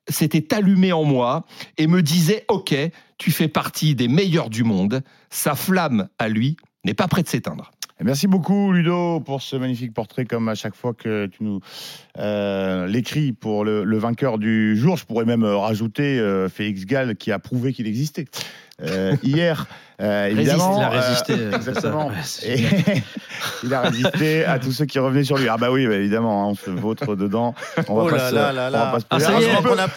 s'était 0.09 0.55
allumé 0.55 0.93
en 0.93 1.05
moi 1.05 1.45
et 1.79 1.87
me 1.87 2.03
disait 2.03 2.45
OK, 2.49 2.75
tu 3.19 3.31
fais 3.31 3.49
partie 3.49 3.95
des 3.95 4.09
meilleurs 4.09 4.51
du 4.51 4.65
monde. 4.65 5.03
Sa 5.31 5.55
flamme 5.55 6.09
à 6.19 6.29
lui 6.29 6.57
n'est 6.85 6.95
pas 6.95 7.09
près 7.09 7.23
de 7.23 7.29
s'éteindre. 7.29 7.71
Merci 8.03 8.27
beaucoup 8.29 8.73
Ludo 8.73 9.21
pour 9.21 9.43
ce 9.43 9.57
magnifique 9.57 9.93
portrait 9.93 10.25
comme 10.25 10.49
à 10.49 10.55
chaque 10.55 10.75
fois 10.75 10.95
que 10.95 11.27
tu 11.27 11.45
nous 11.45 11.61
euh, 12.19 12.87
l'écris 12.87 13.33
pour 13.33 13.63
le, 13.63 13.85
le 13.85 13.99
vainqueur 13.99 14.39
du 14.39 14.75
jour. 14.75 14.97
Je 14.97 15.05
pourrais 15.05 15.27
même 15.27 15.45
euh, 15.45 15.57
rajouter 15.59 16.19
euh, 16.19 16.49
Félix 16.49 16.87
Gall 16.87 17.17
qui 17.17 17.31
a 17.31 17.39
prouvé 17.39 17.75
qu'il 17.75 17.87
existait. 17.87 18.25
Euh, 18.81 19.17
hier, 19.23 19.67
euh, 20.01 20.23
Résiste, 20.25 20.39
évidemment. 20.41 20.79
il 20.79 20.83
a 20.85 20.89
résisté, 20.89 21.33
euh, 21.35 21.37
euh, 21.53 21.57
exactement. 21.57 22.11
Et 22.45 22.65
il 23.63 23.75
a 23.75 23.81
résisté 23.83 24.45
à 24.45 24.59
tous 24.59 24.73
ceux 24.73 24.87
qui 24.87 24.99
revenaient 24.99 25.25
sur 25.25 25.37
lui. 25.37 25.49
Ah 25.49 25.57
bah 25.59 25.71
oui, 25.71 25.87
bah 25.87 25.95
évidemment, 25.95 26.45
hein, 26.45 26.49
on 26.51 26.55
se 26.55 26.71
vautre 26.71 27.15
dedans. 27.17 27.55
On 27.89 27.95
va 27.97 28.03
Oh 28.05 28.09
pas 28.09 28.17
là 28.17 28.31
se- 28.31 28.35
là 28.35 28.53
là 28.53 28.71
là. 28.71 28.87
pas 28.87 29.01
se 29.01 29.05
Ah, 29.11 29.21
ça 29.21 29.33
y 29.41 29.45
est. 29.45 29.51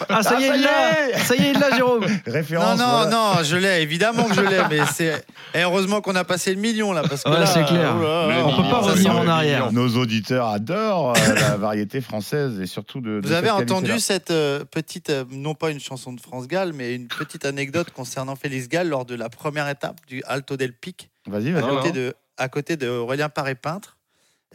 Ah, 0.08 0.22
ça 0.22 0.36
y 0.38 0.44
est, 0.44 0.48
il 0.56 0.62
l'a 0.62 1.18
Ça 1.18 1.34
y 1.36 1.46
est, 1.46 1.52
l'a, 1.54 1.76
Jérôme 1.76 2.04
Référence. 2.26 2.78
Non, 2.78 2.84
non, 2.86 2.90
voilà. 2.92 3.10
non, 3.10 3.42
je 3.42 3.56
l'ai, 3.56 3.82
évidemment 3.82 4.24
que 4.24 4.34
je 4.34 4.40
l'ai, 4.42 4.60
mais 4.70 4.80
c'est. 4.92 5.24
Et 5.54 5.62
heureusement 5.62 6.00
qu'on 6.00 6.14
a 6.16 6.24
passé 6.24 6.54
le 6.54 6.60
million 6.60 6.92
là, 6.92 7.02
parce 7.08 7.22
que 7.22 7.30
Ouais, 7.30 7.40
là. 7.40 7.46
c'est 7.46 7.64
clair. 7.64 7.94
oh 7.98 8.02
là 8.02 8.26
là, 8.28 8.34
On 8.46 8.56
peut 8.62 8.68
pas 8.68 8.80
revenir 8.80 9.16
en 9.16 9.26
arrière. 9.28 9.72
Nos 9.72 9.88
auditeurs 9.96 10.48
adorent 10.48 11.14
euh, 11.16 11.34
la 11.34 11.56
variété 11.56 12.00
française 12.00 12.60
et 12.60 12.66
surtout 12.66 13.00
de. 13.00 13.20
Vous 13.22 13.32
avez 13.32 13.50
entendu 13.50 13.98
cette 14.00 14.30
euh, 14.30 14.64
petite, 14.70 15.10
euh, 15.10 15.24
non 15.30 15.54
pas 15.54 15.70
une 15.70 15.80
chanson 15.80 16.12
de 16.12 16.20
France 16.20 16.46
Gall, 16.48 16.72
mais 16.74 16.94
une 16.94 17.06
petite 17.08 17.44
anecdote 17.44 17.88
concernant 17.94 18.36
Félix 18.36 18.68
Gall 18.68 18.88
lors 18.88 19.04
de 19.04 19.14
la 19.14 19.28
première 19.28 19.68
étape? 19.68 19.93
Du 20.06 20.22
Alto 20.24 20.56
del 20.56 20.72
Pic, 20.72 21.10
Vas-y, 21.26 21.54
à 21.56 21.60
côté, 21.62 21.92
de, 21.92 22.14
à 22.36 22.48
côté 22.48 22.76
de 22.76 22.88
Aurélien 22.88 23.28
Paré-Peintre. 23.28 23.96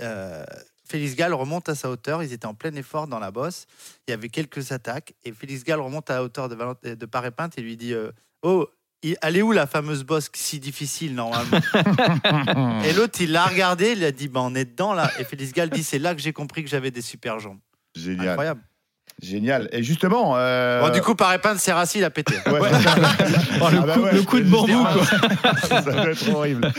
Euh, 0.01 0.43
Félix 0.85 1.15
Gall 1.15 1.33
remonte 1.33 1.69
à 1.69 1.75
sa 1.75 1.89
hauteur, 1.89 2.23
ils 2.23 2.33
étaient 2.33 2.47
en 2.47 2.55
plein 2.55 2.73
effort 2.75 3.07
dans 3.07 3.19
la 3.19 3.29
bosse, 3.31 3.67
il 4.07 4.11
y 4.11 4.13
avait 4.13 4.29
quelques 4.29 4.71
attaques, 4.71 5.13
et 5.23 5.31
Félix 5.31 5.63
Gall 5.63 5.79
remonte 5.81 6.09
à 6.09 6.15
la 6.15 6.23
hauteur 6.23 6.49
de, 6.49 6.55
Valent- 6.55 6.75
de 6.83 7.05
Paré-Peintre 7.05 7.59
et 7.59 7.61
lui 7.61 7.77
dit 7.77 7.93
euh, 7.93 8.11
Oh, 8.41 8.67
il- 9.03 9.15
elle 9.21 9.37
est 9.37 9.41
où 9.43 9.51
la 9.51 9.67
fameuse 9.67 10.03
bosse 10.03 10.29
si 10.33 10.59
difficile 10.59 11.13
normalement? 11.13 11.59
Et 12.85 12.93
l'autre, 12.93 13.21
il 13.21 13.31
l'a 13.31 13.45
regardé, 13.45 13.91
il 13.91 14.03
a 14.03 14.11
dit 14.11 14.27
bah, 14.29 14.41
on 14.43 14.55
est 14.55 14.65
dedans 14.65 14.93
là. 14.93 15.11
Et 15.19 15.23
Félix 15.23 15.53
Gall 15.53 15.69
dit 15.69 15.83
c'est 15.83 15.99
là 15.99 16.15
que 16.15 16.21
j'ai 16.21 16.33
compris 16.33 16.63
que 16.63 16.69
j'avais 16.69 16.91
des 16.91 17.01
super 17.01 17.39
jambes. 17.39 17.59
Génial. 17.95 18.29
Incroyable. 18.29 18.61
Génial. 19.21 19.67
Et 19.71 19.83
justement. 19.83 20.33
euh, 20.37 20.81
Bon, 20.81 20.89
du 20.93 21.01
coup, 21.01 21.15
par 21.15 21.33
épingle, 21.33 21.59
Serrassi, 21.59 21.97
il 21.99 22.03
a 22.03 22.09
pété. 22.09 22.35
Ouais. 22.47 22.59
Oh, 23.61 23.67
le, 23.71 23.77
Ah 23.79 23.85
bah 23.85 23.93
coup, 23.95 24.01
ouais, 24.03 24.13
le 24.13 24.21
coup 24.21 24.39
de 24.39 24.43
bambou, 24.49 24.83
quoi. 24.85 25.51
ça 25.67 25.81
doit 25.81 26.11
être 26.11 26.33
horrible. 26.33 26.71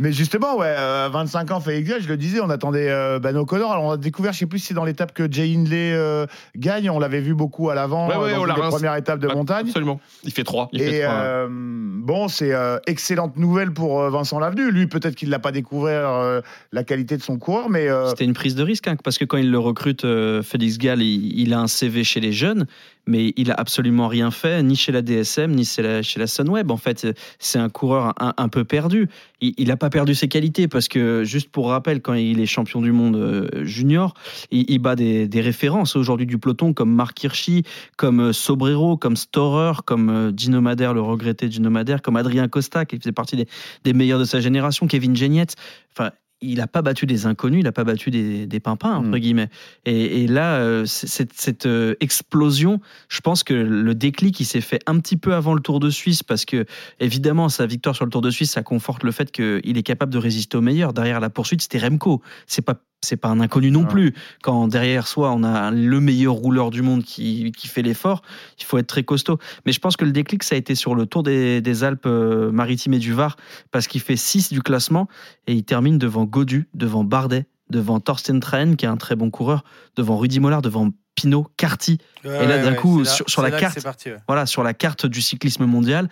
Mais 0.00 0.10
justement, 0.12 0.56
ouais, 0.56 0.74
euh, 0.78 1.10
25 1.12 1.50
ans, 1.50 1.60
Félix 1.60 1.90
Gall, 1.90 2.02
je 2.02 2.08
le 2.08 2.16
disais, 2.16 2.40
on 2.40 2.48
attendait 2.48 2.88
euh, 2.88 3.18
Ben 3.18 3.36
O'Connor. 3.36 3.72
Alors, 3.72 3.84
on 3.84 3.90
a 3.90 3.96
découvert, 3.98 4.32
je 4.32 4.38
sais 4.38 4.46
plus 4.46 4.58
si 4.60 4.66
c'est 4.68 4.74
dans 4.74 4.84
l'étape 4.86 5.12
que 5.12 5.30
Jay 5.30 5.52
Hindley 5.54 5.92
euh, 5.92 6.24
gagne. 6.56 6.88
On 6.88 6.98
l'avait 6.98 7.20
vu 7.20 7.34
beaucoup 7.34 7.68
à 7.68 7.74
l'avant 7.74 8.08
Ouais, 8.08 8.16
ouais, 8.16 8.34
on 8.36 8.46
dans 8.46 8.56
l'a 8.56 8.68
premières 8.68 8.96
étapes 8.96 9.18
de 9.20 9.28
Ouais, 9.28 9.34
montagne. 9.34 9.66
Absolument. 9.66 10.00
Il 10.22 10.32
fait 10.32 10.44
3. 10.44 10.70
Il 10.72 10.80
fait 10.82 10.96
Et 10.98 11.04
euh, 11.04 11.46
bon, 11.50 12.28
c'est 12.28 12.52
euh, 12.54 12.78
excellente 12.86 13.36
nouvelle 13.36 13.72
pour 13.72 14.00
euh, 14.00 14.08
Vincent 14.10 14.38
Lavenu. 14.38 14.70
Lui, 14.70 14.86
peut-être 14.86 15.14
qu'il 15.14 15.28
l'a 15.28 15.38
pas 15.38 15.52
découvert 15.52 16.08
euh, 16.08 16.40
la 16.72 16.84
qualité 16.84 17.16
de 17.18 17.22
son 17.22 17.38
coureur, 17.38 17.68
mais 17.68 17.88
euh, 17.88 18.08
C'était 18.08 18.24
une 18.24 18.32
prise 18.34 18.54
de 18.54 18.62
risque, 18.62 18.88
hein, 18.88 18.96
parce 19.02 19.18
que 19.18 19.24
quand 19.26 19.36
il 19.36 19.50
le 19.50 19.58
recrute, 19.58 20.04
euh, 20.06 20.42
Félix 20.42 20.78
Gall, 20.78 21.02
il, 21.02 21.38
il 21.38 21.52
a 21.52 21.60
un 21.60 21.66
CV 21.74 22.04
chez 22.04 22.20
les 22.20 22.32
jeunes, 22.32 22.66
mais 23.06 23.32
il 23.36 23.50
a 23.50 23.54
absolument 23.54 24.08
rien 24.08 24.30
fait, 24.30 24.62
ni 24.62 24.76
chez 24.76 24.92
la 24.92 25.02
DSM, 25.02 25.52
ni 25.52 25.64
chez 25.64 25.82
la, 25.82 26.02
chez 26.02 26.18
la 26.18 26.26
Sunweb. 26.26 26.70
En 26.70 26.76
fait, 26.76 27.06
c'est 27.38 27.58
un 27.58 27.68
coureur 27.68 28.14
un, 28.18 28.48
peu 28.48 28.64
perdu. 28.64 29.08
Il 29.40 29.68
n'a 29.68 29.76
pas 29.76 29.90
perdu 29.90 30.14
ses 30.14 30.28
qualités, 30.28 30.68
parce 30.68 30.88
que, 30.88 31.24
juste 31.24 31.50
pour 31.50 31.68
rappel, 31.68 32.00
quand 32.00 32.14
il 32.14 32.40
est 32.40 32.46
champion 32.46 32.80
du 32.80 32.92
monde 32.92 33.16
euh, 33.16 33.64
junior, 33.64 34.14
il, 34.50 34.78
bat 34.78 34.96
des, 34.96 35.28
références 35.40 35.96
aujourd'hui 35.96 36.26
du 36.26 36.38
peloton, 36.38 36.72
comme 36.72 36.94
Marc 36.94 37.22
Hirschi, 37.22 37.64
comme 37.96 38.20
euh, 38.20 38.32
Sobrero, 38.32 38.96
comme 38.96 39.16
Storer, 39.16 39.82
comme 39.84 40.08
euh, 40.08 40.32
Dino 40.32 40.60
Madère, 40.60 40.94
le 40.94 41.02
regretté 41.02 41.48
Dino 41.48 41.70
Madère, 41.70 42.00
comme 42.00 42.16
Adrien 42.16 42.48
Costa, 42.48 42.86
qui 42.86 42.96
faisait 42.96 43.12
partie 43.12 43.36
des, 43.36 43.46
des 43.84 43.92
meilleurs 43.92 44.18
de 44.18 44.24
sa 44.24 44.40
génération, 44.40 44.86
Kevin 44.86 45.14
Geniette. 45.14 45.56
Enfin, 45.92 46.10
il 46.44 46.58
n'a 46.58 46.66
pas 46.66 46.82
battu 46.82 47.06
des 47.06 47.26
inconnus, 47.26 47.60
il 47.60 47.64
n'a 47.64 47.72
pas 47.72 47.84
battu 47.84 48.10
des, 48.10 48.46
des 48.46 48.60
pimpins, 48.60 48.94
entre 48.94 49.08
Mm. 49.08 49.18
guillemets. 49.18 49.48
Et, 49.84 50.24
et 50.24 50.26
là, 50.26 50.56
euh, 50.56 50.84
cette, 50.86 51.66
euh, 51.66 51.94
explosion, 52.00 52.80
je 53.08 53.20
pense 53.20 53.42
que 53.44 53.54
le 53.54 53.94
déclic, 53.94 54.38
il 54.40 54.44
s'est 54.44 54.60
fait 54.60 54.80
un 54.86 54.98
petit 54.98 55.16
peu 55.16 55.34
avant 55.34 55.54
le 55.54 55.60
Tour 55.60 55.80
de 55.80 55.90
Suisse, 55.90 56.22
parce 56.22 56.44
que, 56.44 56.66
évidemment, 57.00 57.48
sa 57.48 57.66
victoire 57.66 57.94
sur 57.96 58.04
le 58.04 58.10
Tour 58.10 58.22
de 58.22 58.30
Suisse, 58.30 58.52
ça 58.52 58.62
conforte 58.62 59.02
le 59.02 59.12
fait 59.12 59.30
qu'il 59.30 59.76
est 59.78 59.82
capable 59.82 60.12
de 60.12 60.18
résister 60.18 60.56
au 60.56 60.60
meilleur. 60.60 60.92
Derrière 60.92 61.20
la 61.20 61.30
poursuite, 61.30 61.62
c'était 61.62 61.78
Remco. 61.78 62.22
C'est 62.46 62.62
pas 62.62 62.74
c'est 63.04 63.16
pas 63.16 63.28
un 63.28 63.38
inconnu 63.40 63.70
non 63.70 63.82
Ouais. 63.82 63.86
plus. 63.88 64.14
Quand 64.42 64.66
derrière 64.66 65.06
soi, 65.06 65.30
on 65.32 65.44
a 65.44 65.70
le 65.70 66.00
meilleur 66.00 66.34
rouleur 66.34 66.70
du 66.70 66.82
monde 66.82 67.04
qui, 67.04 67.52
qui 67.52 67.68
fait 67.68 67.82
l'effort, 67.82 68.22
il 68.58 68.64
faut 68.64 68.78
être 68.78 68.88
très 68.88 69.04
costaud. 69.04 69.38
Mais 69.66 69.72
je 69.72 69.78
pense 69.78 69.96
que 69.96 70.04
le 70.04 70.10
déclic, 70.10 70.42
ça 70.42 70.56
a 70.56 70.58
été 70.58 70.74
sur 70.74 70.94
le 70.96 71.06
Tour 71.06 71.22
des, 71.22 71.60
des 71.60 71.84
Alpes 71.84 72.06
euh, 72.06 72.50
maritimes 72.50 72.94
et 72.94 72.98
du 72.98 73.12
Var, 73.12 73.36
parce 73.70 73.86
qu'il 73.86 74.00
fait 74.00 74.16
6 74.16 74.52
du 74.52 74.60
classement 74.62 75.06
et 75.46 75.52
il 75.54 75.62
termine 75.64 75.98
devant 75.98 76.24
Godu, 76.24 76.68
devant 76.74 77.04
Bardet, 77.04 77.46
devant 77.70 78.00
Thorsten 78.00 78.40
Trahen, 78.40 78.76
qui 78.76 78.84
est 78.84 78.88
un 78.88 78.96
très 78.96 79.14
bon 79.16 79.30
coureur, 79.30 79.62
devant 79.96 80.16
Rudy 80.18 80.40
Mollard, 80.40 80.62
devant 80.62 80.90
Pinot, 81.14 81.46
Carty. 81.56 81.98
Et 82.24 82.28
là, 82.28 82.58
d'un 82.58 82.74
coup, 82.74 83.04
sur- 83.04 83.28
sur 83.30 83.40
la 83.42 83.50
carte, 83.52 83.80
parti. 83.82 84.10
Voilà, 84.26 84.46
sur 84.46 84.62
la 84.64 84.74
carte 84.74 85.06
du 85.06 85.22
cyclisme 85.22 85.64
mondial, 85.64 86.08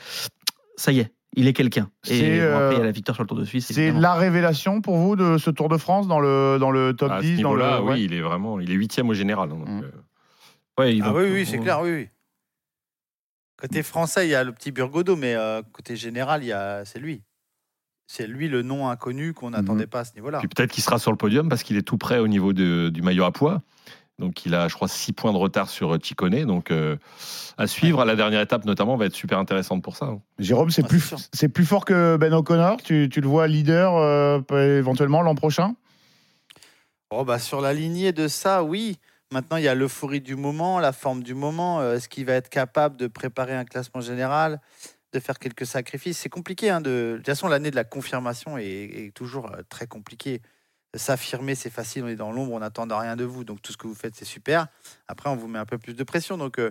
ça 0.76 0.92
y 0.92 1.00
est, 1.00 1.12
il 1.34 1.46
est 1.46 1.52
quelqu'un. 1.52 1.90
C'est, 2.02 2.16
Et 2.18 2.40
bon, 2.40 2.54
après, 2.56 2.74
il 2.74 2.76
y 2.76 2.80
euh, 2.80 2.82
a 2.82 2.84
la 2.84 2.90
victoire 2.92 3.14
sur 3.16 3.22
le 3.24 3.28
Tour 3.28 3.38
de 3.38 3.44
Suisse. 3.44 3.70
c'est 3.72 3.90
la 3.92 4.14
révélation 4.14 4.80
pour 4.80 4.96
vous 4.96 5.16
de 5.16 5.38
ce 5.38 5.50
Tour 5.50 5.68
de 5.68 5.76
France 5.78 6.06
dans 6.08 6.20
le, 6.20 6.58
dans 6.60 6.70
le 6.70 6.94
top 6.94 7.10
à 7.12 7.18
ce 7.18 7.22
10 7.26 7.40
dans 7.42 7.54
le, 7.54 7.62
niveau-là, 7.62 7.82
oui, 7.82 7.88
ouais. 7.90 8.02
il 8.02 8.12
est 8.14 8.20
vraiment, 8.20 8.60
il 8.60 8.70
est 8.70 8.74
huitième 8.74 9.08
au 9.08 9.14
général. 9.14 9.50
hein, 9.50 9.56
donc, 9.56 9.68
Mm. 9.68 9.82
euh, 9.84 9.90
Ouais, 10.78 10.96
il 10.96 11.02
Ah 11.02 11.12
oui, 11.14 11.24
oui, 11.32 11.44
c'est 11.46 11.58
clair, 11.58 11.80
oui, 11.82 11.90
oui. 11.92 12.08
Côté 13.58 13.82
français, 13.82 14.26
il 14.26 14.30
y 14.30 14.34
a 14.34 14.42
le 14.42 14.52
petit 14.52 14.72
Burgodo, 14.72 15.16
mais 15.16 15.34
euh, 15.34 15.62
côté 15.72 15.96
général, 15.96 16.42
il 16.42 16.48
y 16.48 16.52
a... 16.52 16.84
c'est 16.84 16.98
lui. 16.98 17.22
C'est 18.06 18.26
lui 18.26 18.48
le 18.48 18.62
nom 18.62 18.88
inconnu 18.88 19.32
qu'on 19.32 19.50
n'attendait 19.50 19.86
pas 19.86 20.00
à 20.00 20.04
ce 20.04 20.14
niveau-là. 20.14 20.38
Puis 20.40 20.48
peut-être 20.48 20.70
qu'il 20.72 20.82
sera 20.82 20.98
sur 20.98 21.10
le 21.12 21.16
podium 21.16 21.48
parce 21.48 21.62
qu'il 21.62 21.76
est 21.76 21.82
tout 21.82 21.96
près 21.96 22.18
au 22.18 22.28
niveau 22.28 22.52
de- 22.52 22.90
du 22.92 23.00
maillot 23.00 23.24
à 23.24 23.32
poids. 23.32 23.62
Donc 24.18 24.44
il 24.46 24.54
a, 24.54 24.68
je 24.68 24.74
crois, 24.74 24.88
6 24.88 25.12
points 25.12 25.32
de 25.32 25.38
retard 25.38 25.68
sur 25.68 25.96
Chicone. 26.02 26.44
Donc 26.44 26.70
euh, 26.70 26.96
à 27.58 27.66
suivre 27.66 28.00
à 28.00 28.04
la 28.04 28.14
dernière 28.14 28.40
étape, 28.40 28.64
notamment, 28.64 28.96
va 28.96 29.06
être 29.06 29.14
super 29.14 29.38
intéressante 29.38 29.82
pour 29.82 29.96
ça. 29.96 30.06
hein. 30.06 30.20
Jérôme, 30.38 30.70
c'est 30.70 30.84
Ah, 30.84 30.88
plus, 30.88 31.14
c'est 31.32 31.48
plus 31.48 31.64
fort 31.64 31.84
que 31.84 32.16
Ben 32.16 32.32
O'Connor? 32.32 32.76
Tu, 32.82 33.08
tu 33.10 33.20
le 33.20 33.28
vois 33.28 33.48
leader 33.48 33.96
euh, 33.96 34.40
éventuellement 34.78 35.22
l'an 35.22 35.34
prochain? 35.34 35.74
Oh, 37.10 37.24
bah, 37.24 37.38
sur 37.38 37.60
la 37.60 37.74
lignée 37.74 38.12
de 38.12 38.28
ça, 38.28 38.62
oui. 38.62 38.98
Maintenant, 39.32 39.56
il 39.56 39.64
y 39.64 39.68
a 39.68 39.74
l'euphorie 39.74 40.20
du 40.20 40.36
moment, 40.36 40.78
la 40.78 40.92
forme 40.92 41.22
du 41.22 41.34
moment. 41.34 41.80
Euh, 41.80 41.96
Est-ce 41.96 42.08
qu'il 42.08 42.26
va 42.26 42.34
être 42.34 42.48
capable 42.48 42.96
de 42.96 43.06
préparer 43.06 43.54
un 43.54 43.64
classement 43.64 44.00
général, 44.00 44.60
de 45.12 45.20
faire 45.20 45.38
quelques 45.38 45.66
sacrifices? 45.66 46.18
C'est 46.18 46.28
compliqué. 46.28 46.70
Hein, 46.70 46.80
de... 46.80 47.12
de 47.12 47.16
toute 47.16 47.26
façon, 47.26 47.48
l'année 47.48 47.70
de 47.70 47.76
la 47.76 47.84
confirmation 47.84 48.56
est, 48.58 48.66
est 48.66 49.14
toujours 49.14 49.46
euh, 49.52 49.62
très 49.68 49.86
compliquée. 49.86 50.42
S'affirmer, 50.94 51.54
c'est 51.54 51.70
facile. 51.70 52.04
On 52.04 52.08
est 52.08 52.16
dans 52.16 52.32
l'ombre, 52.32 52.52
on 52.52 52.60
n'attend 52.60 52.86
rien 52.86 53.16
de 53.16 53.24
vous. 53.24 53.44
Donc, 53.44 53.62
tout 53.62 53.72
ce 53.72 53.76
que 53.76 53.86
vous 53.86 53.94
faites, 53.94 54.14
c'est 54.14 54.24
super. 54.24 54.66
Après, 55.08 55.30
on 55.30 55.36
vous 55.36 55.48
met 55.48 55.58
un 55.58 55.64
peu 55.64 55.78
plus 55.78 55.94
de 55.94 56.04
pression. 56.04 56.36
Donc, 56.36 56.58
euh, 56.58 56.70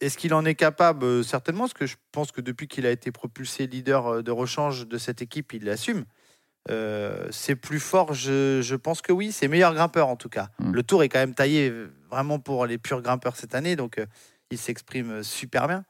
est-ce 0.00 0.16
qu'il 0.18 0.34
en 0.34 0.44
est 0.44 0.54
capable? 0.54 1.04
Euh, 1.04 1.22
Certainement, 1.22 1.64
parce 1.64 1.74
que 1.74 1.86
je 1.86 1.96
pense 2.12 2.32
que 2.32 2.40
depuis 2.40 2.68
qu'il 2.68 2.86
a 2.86 2.90
été 2.90 3.12
propulsé 3.12 3.66
leader 3.66 4.06
euh, 4.06 4.22
de 4.22 4.30
rechange 4.30 4.86
de 4.86 4.98
cette 4.98 5.22
équipe, 5.22 5.52
il 5.52 5.64
l'assume. 5.64 6.04
Euh, 6.68 7.28
c'est 7.30 7.54
plus 7.54 7.78
fort, 7.78 8.12
je, 8.12 8.60
je 8.62 8.74
pense 8.74 9.00
que 9.00 9.12
oui. 9.12 9.32
C'est 9.32 9.48
meilleur 9.48 9.74
grimpeur 9.74 10.08
en 10.08 10.16
tout 10.16 10.28
cas. 10.28 10.48
Mm. 10.58 10.72
Le 10.72 10.82
tour 10.82 11.02
est 11.02 11.08
quand 11.08 11.18
même 11.18 11.34
taillé 11.34 11.72
vraiment 12.10 12.38
pour 12.38 12.66
les 12.66 12.78
purs 12.78 13.02
grimpeurs 13.02 13.36
cette 13.36 13.54
année, 13.54 13.76
donc 13.76 13.98
euh, 13.98 14.06
il 14.50 14.58
s'exprime 14.58 15.22
super 15.22 15.68
bien. 15.68 15.84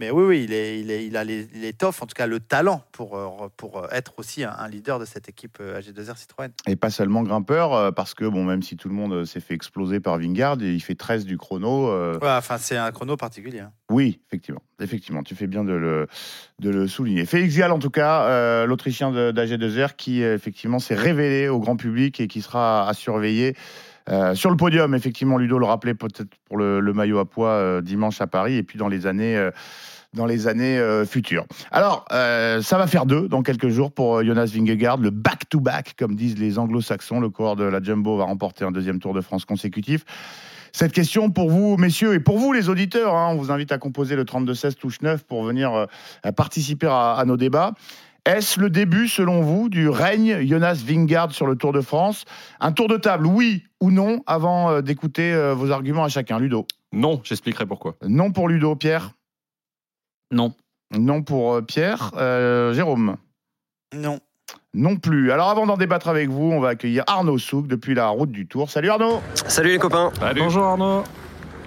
Mais 0.00 0.12
oui, 0.12 0.22
oui, 0.24 0.44
il, 0.44 0.52
est, 0.52 0.78
il, 0.80 0.90
est, 0.92 1.06
il 1.06 1.16
a 1.16 1.24
l'étoffe, 1.24 2.02
en 2.02 2.06
tout 2.06 2.14
cas 2.14 2.28
le 2.28 2.38
talent 2.38 2.84
pour, 2.92 3.16
euh, 3.16 3.48
pour 3.56 3.78
euh, 3.78 3.88
être 3.90 4.12
aussi 4.18 4.44
un, 4.44 4.52
un 4.56 4.68
leader 4.68 5.00
de 5.00 5.04
cette 5.04 5.28
équipe 5.28 5.58
euh, 5.60 5.80
AG2R 5.80 6.16
Citroën. 6.16 6.50
Et 6.68 6.76
pas 6.76 6.90
seulement 6.90 7.22
grimpeur, 7.24 7.74
euh, 7.74 7.90
parce 7.90 8.14
que 8.14 8.24
bon, 8.24 8.44
même 8.44 8.62
si 8.62 8.76
tout 8.76 8.88
le 8.88 8.94
monde 8.94 9.12
euh, 9.12 9.24
s'est 9.24 9.40
fait 9.40 9.54
exploser 9.54 9.98
par 9.98 10.18
Vingard, 10.18 10.56
il 10.60 10.80
fait 10.80 10.94
13 10.94 11.24
du 11.24 11.36
chrono. 11.36 11.88
euh, 11.88 12.16
Ouais, 12.20 12.28
enfin, 12.30 12.58
c'est 12.58 12.76
un 12.76 12.92
chrono 12.92 13.16
particulier. 13.16 13.58
hein. 13.58 13.72
Oui, 13.90 14.20
effectivement. 14.28 14.62
Effectivement, 14.80 15.24
tu 15.24 15.34
fais 15.34 15.48
bien 15.48 15.64
de 15.64 15.72
le, 15.72 16.06
de 16.60 16.70
le 16.70 16.86
souligner. 16.86 17.26
Félix 17.26 17.56
Gall, 17.56 17.72
en 17.72 17.80
tout 17.80 17.90
cas, 17.90 18.22
euh, 18.28 18.66
l'Autrichien 18.66 19.10
de- 19.10 19.32
d'AG2R, 19.32 19.96
qui 19.96 20.22
euh, 20.22 20.36
effectivement 20.36 20.78
s'est 20.78 20.94
révélé 20.94 21.48
au 21.48 21.58
grand 21.58 21.76
public 21.76 22.20
et 22.20 22.28
qui 22.28 22.40
sera 22.40 22.88
à 22.88 22.94
surveiller. 22.94 23.56
Euh, 24.08 24.34
sur 24.34 24.50
le 24.50 24.56
podium, 24.56 24.94
effectivement, 24.94 25.36
Ludo 25.36 25.58
le 25.58 25.66
rappelait 25.66 25.94
peut-être 25.94 26.30
pour 26.46 26.56
le, 26.56 26.80
maillot 26.92 27.18
à 27.18 27.28
poids 27.28 27.50
euh, 27.50 27.80
dimanche 27.80 28.20
à 28.20 28.26
Paris 28.26 28.56
et 28.56 28.62
puis 28.62 28.78
dans 28.78 28.88
les 28.88 29.06
années, 29.06 29.36
euh, 29.36 29.50
dans 30.14 30.26
les 30.26 30.46
années 30.46 30.80
futures. 31.06 31.44
Alors, 31.70 32.06
ça 32.10 32.78
va 32.78 32.86
faire 32.86 33.04
deux 33.04 33.28
dans 33.28 33.42
quelques 33.42 33.68
jours 33.68 33.92
pour 33.92 34.24
Jonas 34.24 34.50
Vingegaard, 34.54 34.96
le 34.96 35.10
back-to-back, 35.10 35.94
comme 35.98 36.16
disent 36.16 36.38
les 36.38 36.58
anglo-saxons. 36.58 37.20
Le 37.20 37.28
coureur 37.28 37.56
de 37.56 37.64
la 37.64 37.82
Jumbo 37.82 38.16
va 38.16 38.24
remporter 38.24 38.64
un 38.64 38.72
deuxième 38.72 39.00
Tour 39.00 39.12
de 39.12 39.20
France 39.20 39.44
consécutif. 39.44 40.04
Cette 40.72 40.92
question 40.92 41.30
pour 41.30 41.50
vous, 41.50 41.76
messieurs, 41.76 42.14
et 42.14 42.20
pour 42.20 42.38
vous, 42.38 42.52
les 42.52 42.70
auditeurs, 42.70 43.14
hein, 43.14 43.28
on 43.32 43.36
vous 43.36 43.50
invite 43.50 43.70
à 43.70 43.78
composer 43.78 44.16
le 44.16 44.24
32-16 44.24 44.74
touche 44.76 45.00
9 45.02 45.24
pour 45.24 45.42
venir 45.42 45.86
participer 46.34 46.88
à 46.90 47.22
nos 47.26 47.36
débats. 47.36 47.74
Est-ce 48.28 48.60
le 48.60 48.68
début, 48.68 49.08
selon 49.08 49.40
vous, 49.40 49.70
du 49.70 49.88
règne 49.88 50.46
Jonas 50.46 50.82
Vingard 50.84 51.32
sur 51.32 51.46
le 51.46 51.56
Tour 51.56 51.72
de 51.72 51.80
France? 51.80 52.26
Un 52.60 52.72
tour 52.72 52.86
de 52.86 52.98
table, 52.98 53.26
oui 53.26 53.64
ou 53.80 53.90
non, 53.90 54.22
avant 54.26 54.70
euh, 54.70 54.82
d'écouter 54.82 55.32
euh, 55.32 55.54
vos 55.54 55.70
arguments 55.70 56.04
à 56.04 56.10
chacun. 56.10 56.38
Ludo 56.38 56.66
Non, 56.92 57.22
j'expliquerai 57.24 57.64
pourquoi. 57.64 57.94
Non 58.06 58.30
pour 58.30 58.48
Ludo, 58.48 58.76
Pierre 58.76 59.12
Non. 60.30 60.52
Non 60.94 61.22
pour 61.22 61.54
euh, 61.54 61.62
Pierre. 61.62 62.10
Euh, 62.18 62.74
Jérôme 62.74 63.16
Non. 63.94 64.20
Non 64.74 64.96
plus. 64.96 65.32
Alors 65.32 65.48
avant 65.48 65.64
d'en 65.64 65.78
débattre 65.78 66.08
avec 66.08 66.28
vous, 66.28 66.52
on 66.52 66.60
va 66.60 66.68
accueillir 66.68 67.04
Arnaud 67.06 67.38
Souk 67.38 67.66
depuis 67.66 67.94
la 67.94 68.08
route 68.08 68.30
du 68.30 68.46
Tour. 68.46 68.70
Salut 68.70 68.90
Arnaud 68.90 69.22
Salut 69.46 69.70
les 69.70 69.78
copains. 69.78 70.12
Salut. 70.20 70.42
Bonjour 70.42 70.64
Arnaud. 70.64 71.02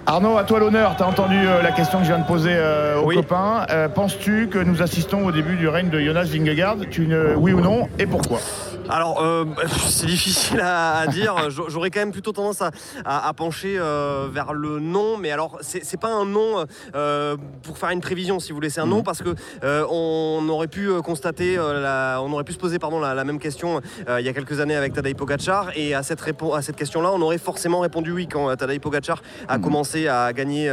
Arnaud, 0.06 0.36
à 0.36 0.44
toi 0.44 0.58
l'honneur. 0.58 0.96
Tu 0.96 1.02
as 1.02 1.06
entendu 1.06 1.36
euh, 1.36 1.62
la 1.62 1.70
question 1.70 1.98
que 1.98 2.04
je 2.04 2.10
viens 2.12 2.18
de 2.18 2.26
poser 2.26 2.52
euh, 2.54 3.00
aux 3.00 3.06
Oui. 3.06 3.14
copains. 3.16 3.66
Euh, 3.70 3.88
Penses-tu 3.88 4.48
que 4.48 4.58
nous 4.58 4.82
assistons 4.82 5.24
au 5.24 5.30
début 5.32 5.56
du 5.56 5.68
règne 5.68 5.90
de 5.90 6.00
Jonas 6.00 6.24
Vingegaard? 6.24 6.76
Tu 6.90 7.06
ne... 7.06 7.34
Oui 7.36 7.52
ou 7.52 7.60
non? 7.60 7.88
Et 8.00 8.06
pourquoi? 8.06 8.38
Alors, 8.88 9.22
euh, 9.22 9.44
c'est 9.88 10.06
difficile 10.06 10.60
à, 10.60 10.98
à 10.98 11.06
dire. 11.06 11.34
J'a- 11.50 11.62
J'aurais 11.68 11.90
quand 11.90 12.00
même 12.00 12.12
plutôt 12.12 12.32
tendance 12.32 12.60
à, 12.62 12.70
à- 13.04 13.28
à 13.28 13.32
pencher 13.32 13.76
euh, 13.78 14.28
vers 14.30 14.52
le 14.52 14.78
non, 14.80 15.16
mais 15.16 15.30
alors 15.30 15.58
c'est 15.62 15.98
pas 16.00 16.12
un 16.12 16.24
non 16.26 16.64
euh, 16.94 17.36
pour 17.62 17.78
faire 17.78 17.90
une 17.90 18.00
prévision, 18.00 18.38
si 18.40 18.50
vous 18.50 18.56
voulez. 18.56 18.70
C'est 18.70 18.80
un 18.80 18.86
non 18.86 19.02
parce 19.02 19.22
que 19.22 19.34
on 19.90 20.46
aurait 20.48 20.66
pu 20.68 20.90
constater, 21.02 21.56
la- 21.56 22.20
on 22.22 22.32
aurait 22.32 22.44
pu 22.44 22.52
se 22.52 22.58
poser 22.58 22.78
pardon 22.78 23.00
la, 23.00 23.14
la 23.14 23.24
même 23.24 23.38
question 23.38 23.80
il 24.08 24.24
y 24.24 24.28
a 24.28 24.32
quelques 24.32 24.60
années 24.60 24.76
avec 24.76 24.92
Tadej 24.92 25.14
Pogacar, 25.16 25.70
et 25.76 25.94
à 25.94 26.02
cette 26.02 26.20
à 26.54 26.62
cette 26.62 26.76
question-là, 26.76 27.10
on 27.12 27.20
aurait 27.22 27.38
forcément 27.38 27.80
répondu 27.80 28.12
oui 28.12 28.26
quand 28.26 28.54
Tadej 28.56 28.80
Pogacar 28.80 29.22
a 29.48 29.56
Mhm. 29.58 29.64
commencé 29.64 30.08
à 30.08 30.32
gagner 30.32 30.70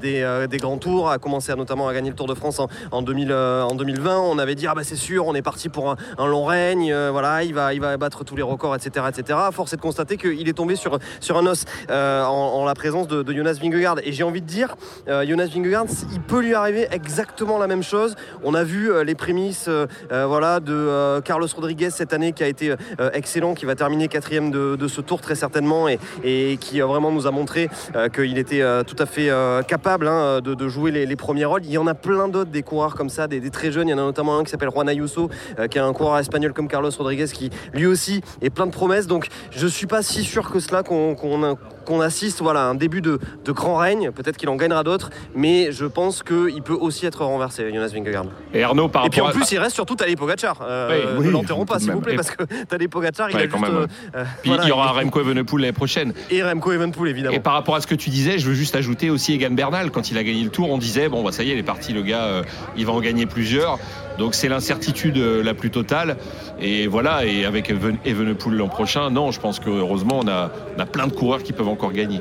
des, 0.00 0.46
des 0.48 0.56
grands 0.58 0.78
tours, 0.78 1.10
a 1.10 1.18
commencé 1.18 1.52
à, 1.52 1.56
notamment 1.56 1.88
à 1.88 1.94
gagner 1.94 2.10
le 2.10 2.16
Tour 2.16 2.26
de 2.26 2.34
France 2.34 2.58
en, 2.60 2.68
en 2.92 3.02
2000, 3.02 3.28
euh, 3.30 3.62
en 3.62 3.74
2020. 3.74 4.18
On 4.20 4.38
avait 4.38 4.54
dit 4.54 4.66
ah 4.66 4.74
bah 4.74 4.84
c'est 4.84 4.96
sûr, 4.96 5.26
on 5.26 5.34
est 5.34 5.42
parti 5.42 5.68
pour 5.68 5.90
un, 5.90 5.96
un 6.18 6.26
long 6.26 6.44
règne, 6.44 6.94
voilà. 7.10 7.25
Il 7.42 7.54
va, 7.54 7.96
battre 7.96 8.24
tous 8.24 8.36
les 8.36 8.42
records, 8.42 8.74
etc., 8.74 9.06
etc. 9.08 9.38
Force 9.52 9.72
est 9.72 9.76
de 9.76 9.82
constater 9.82 10.16
qu'il 10.16 10.48
est 10.48 10.52
tombé 10.52 10.76
sur, 10.76 10.94
un 10.94 11.46
os 11.46 11.64
euh, 11.90 12.24
en, 12.24 12.64
la 12.64 12.74
présence 12.74 13.08
de, 13.08 13.32
Jonas 13.32 13.58
Vingegaard. 13.60 13.96
Et 14.04 14.12
j'ai 14.12 14.22
envie 14.22 14.40
de 14.40 14.46
dire, 14.46 14.76
euh, 15.08 15.26
Jonas 15.26 15.48
Vingegaard, 15.54 15.86
il 16.12 16.20
peut 16.20 16.40
lui 16.40 16.54
arriver 16.54 16.88
exactement 16.90 17.58
la 17.58 17.66
même 17.66 17.82
chose. 17.82 18.16
On 18.42 18.54
a 18.54 18.64
vu 18.64 18.90
euh, 18.90 19.04
les 19.04 19.14
prémices, 19.14 19.68
de 19.68 21.20
Carlos 21.20 21.48
Rodriguez 21.54 21.90
cette 21.90 22.12
année 22.12 22.32
qui 22.32 22.42
a 22.42 22.48
été 22.48 22.74
excellent, 23.12 23.54
qui 23.54 23.66
va 23.66 23.74
terminer 23.74 24.08
quatrième 24.08 24.50
de, 24.50 24.88
ce 24.88 25.00
tour 25.00 25.20
très 25.20 25.34
certainement 25.34 25.86
et, 25.88 26.56
qui 26.60 26.80
vraiment 26.80 27.10
nous 27.10 27.26
a 27.26 27.30
montré 27.30 27.68
qu'il 28.14 28.38
était 28.38 28.62
tout 28.84 28.96
à 28.98 29.06
fait 29.06 29.30
capable 29.66 30.08
hein, 30.08 30.40
de, 30.40 30.68
jouer 30.68 30.90
les, 30.90 31.16
premiers 31.16 31.44
rôles. 31.44 31.64
Il 31.64 31.70
y 31.70 31.78
en 31.78 31.86
a 31.86 31.94
plein 31.94 32.28
d'autres 32.28 32.50
des 32.50 32.62
coureurs 32.62 32.94
comme 32.94 33.10
ça, 33.10 33.26
des, 33.26 33.40
des 33.40 33.50
très 33.50 33.70
jeunes. 33.70 33.88
Il 33.88 33.92
y 33.92 33.94
en 33.94 33.98
a 33.98 34.02
notamment 34.02 34.38
un 34.38 34.44
qui 34.44 34.50
s'appelle 34.50 34.70
Juan 34.70 34.88
Ayuso, 34.88 35.28
qui 35.70 35.78
est 35.78 35.82
un 35.82 35.92
coureur 35.92 36.18
espagnol 36.18 36.52
comme 36.52 36.68
Carlos 36.68 36.90
Rodriguez, 36.96 37.15
qui 37.34 37.50
lui 37.72 37.86
aussi 37.86 38.20
est 38.42 38.50
plein 38.50 38.66
de 38.66 38.72
promesses. 38.72 39.06
Donc 39.06 39.28
je 39.50 39.66
suis 39.66 39.86
pas 39.86 40.02
si 40.02 40.24
sûr 40.24 40.50
que 40.50 40.60
cela 40.60 40.82
qu'on 40.82 41.44
a- 41.44 41.54
qu'on 41.86 42.00
assiste 42.02 42.42
voilà, 42.42 42.60
à 42.60 42.64
un 42.64 42.74
début 42.74 43.00
de, 43.00 43.18
de 43.44 43.52
grand 43.52 43.76
règne. 43.76 44.10
Peut-être 44.10 44.36
qu'il 44.36 44.48
en 44.50 44.56
gagnera 44.56 44.84
d'autres, 44.84 45.08
mais 45.34 45.72
je 45.72 45.86
pense 45.86 46.22
qu'il 46.22 46.62
peut 46.62 46.74
aussi 46.78 47.06
être 47.06 47.24
renversé, 47.24 47.70
Jonas 47.72 47.88
Vingegaard. 47.94 48.26
Et 48.52 48.62
Arnaud, 48.62 48.88
par 48.88 49.06
Et 49.06 49.08
puis 49.10 49.20
en 49.20 49.24
rapport 49.26 49.40
à- 49.40 49.44
plus, 49.46 49.52
il 49.54 49.58
reste 49.58 49.74
surtout 49.74 49.94
Tadej 49.96 50.16
Pogacar. 50.16 50.58
Euh, 50.62 51.16
Oui, 51.18 51.26
ne 51.26 51.30
l'enterrons 51.30 51.64
pas, 51.64 51.78
s'il 51.78 51.92
vous 51.92 52.00
plaît, 52.00 52.12
Et- 52.12 52.16
parce 52.16 52.30
que 52.30 52.42
Tadej 52.68 52.88
Pogacar, 52.88 53.30
il 53.30 53.36
Ouais, 53.36 53.42
a 53.44 53.46
quand 53.46 53.58
juste. 53.58 53.70
même, 53.72 53.80
ouais. 53.82 53.86
euh, 54.16 54.24
Puis 54.42 54.50
voilà, 54.50 54.64
il 54.64 54.68
y 54.68 54.72
aura 54.72 54.92
il- 55.00 55.04
Remco 55.04 55.20
Evenepoel 55.20 55.60
l'année 55.62 55.72
prochaine. 55.72 56.12
Et 56.30 56.42
Remco 56.42 56.72
Evenpool, 56.72 57.08
évidemment. 57.08 57.34
Et 57.34 57.40
par 57.40 57.52
rapport 57.54 57.76
à 57.76 57.80
ce 57.80 57.86
que 57.86 57.94
tu 57.94 58.10
disais, 58.10 58.38
je 58.38 58.46
veux 58.48 58.54
juste 58.54 58.74
ajouter 58.76 59.08
aussi 59.10 59.32
Egan 59.34 59.52
Bernal. 59.52 59.90
Quand 59.92 60.10
il 60.10 60.18
a 60.18 60.24
gagné 60.24 60.42
le 60.42 60.50
tour, 60.50 60.70
on 60.70 60.78
disait 60.78 61.08
bon, 61.08 61.22
bah, 61.22 61.30
ça 61.32 61.42
y 61.44 61.50
est, 61.50 61.54
il 61.54 61.58
est 61.58 61.62
parti, 61.62 61.92
le 61.92 62.02
gars, 62.02 62.24
euh, 62.24 62.42
il 62.76 62.84
va 62.84 62.92
en 62.92 63.00
gagner 63.00 63.26
plusieurs. 63.26 63.78
Donc 64.18 64.34
c'est 64.34 64.48
l'incertitude 64.48 65.18
euh, 65.18 65.42
la 65.42 65.52
plus 65.54 65.70
totale. 65.70 66.16
Et 66.58 66.86
voilà, 66.86 67.26
et 67.26 67.44
avec 67.44 67.68
Even- 67.70 67.98
Evenepoel 68.06 68.54
l'an 68.56 68.68
prochain, 68.68 69.10
non, 69.10 69.30
je 69.30 69.38
pense 69.40 69.60
que 69.60 69.68
heureusement, 69.68 70.20
on 70.24 70.28
a, 70.28 70.50
on 70.76 70.80
a 70.80 70.86
plein 70.86 71.06
de 71.06 71.12
coureurs 71.12 71.42
qui 71.42 71.52
peuvent 71.52 71.68
encore 71.76 71.92
gagner. 71.92 72.20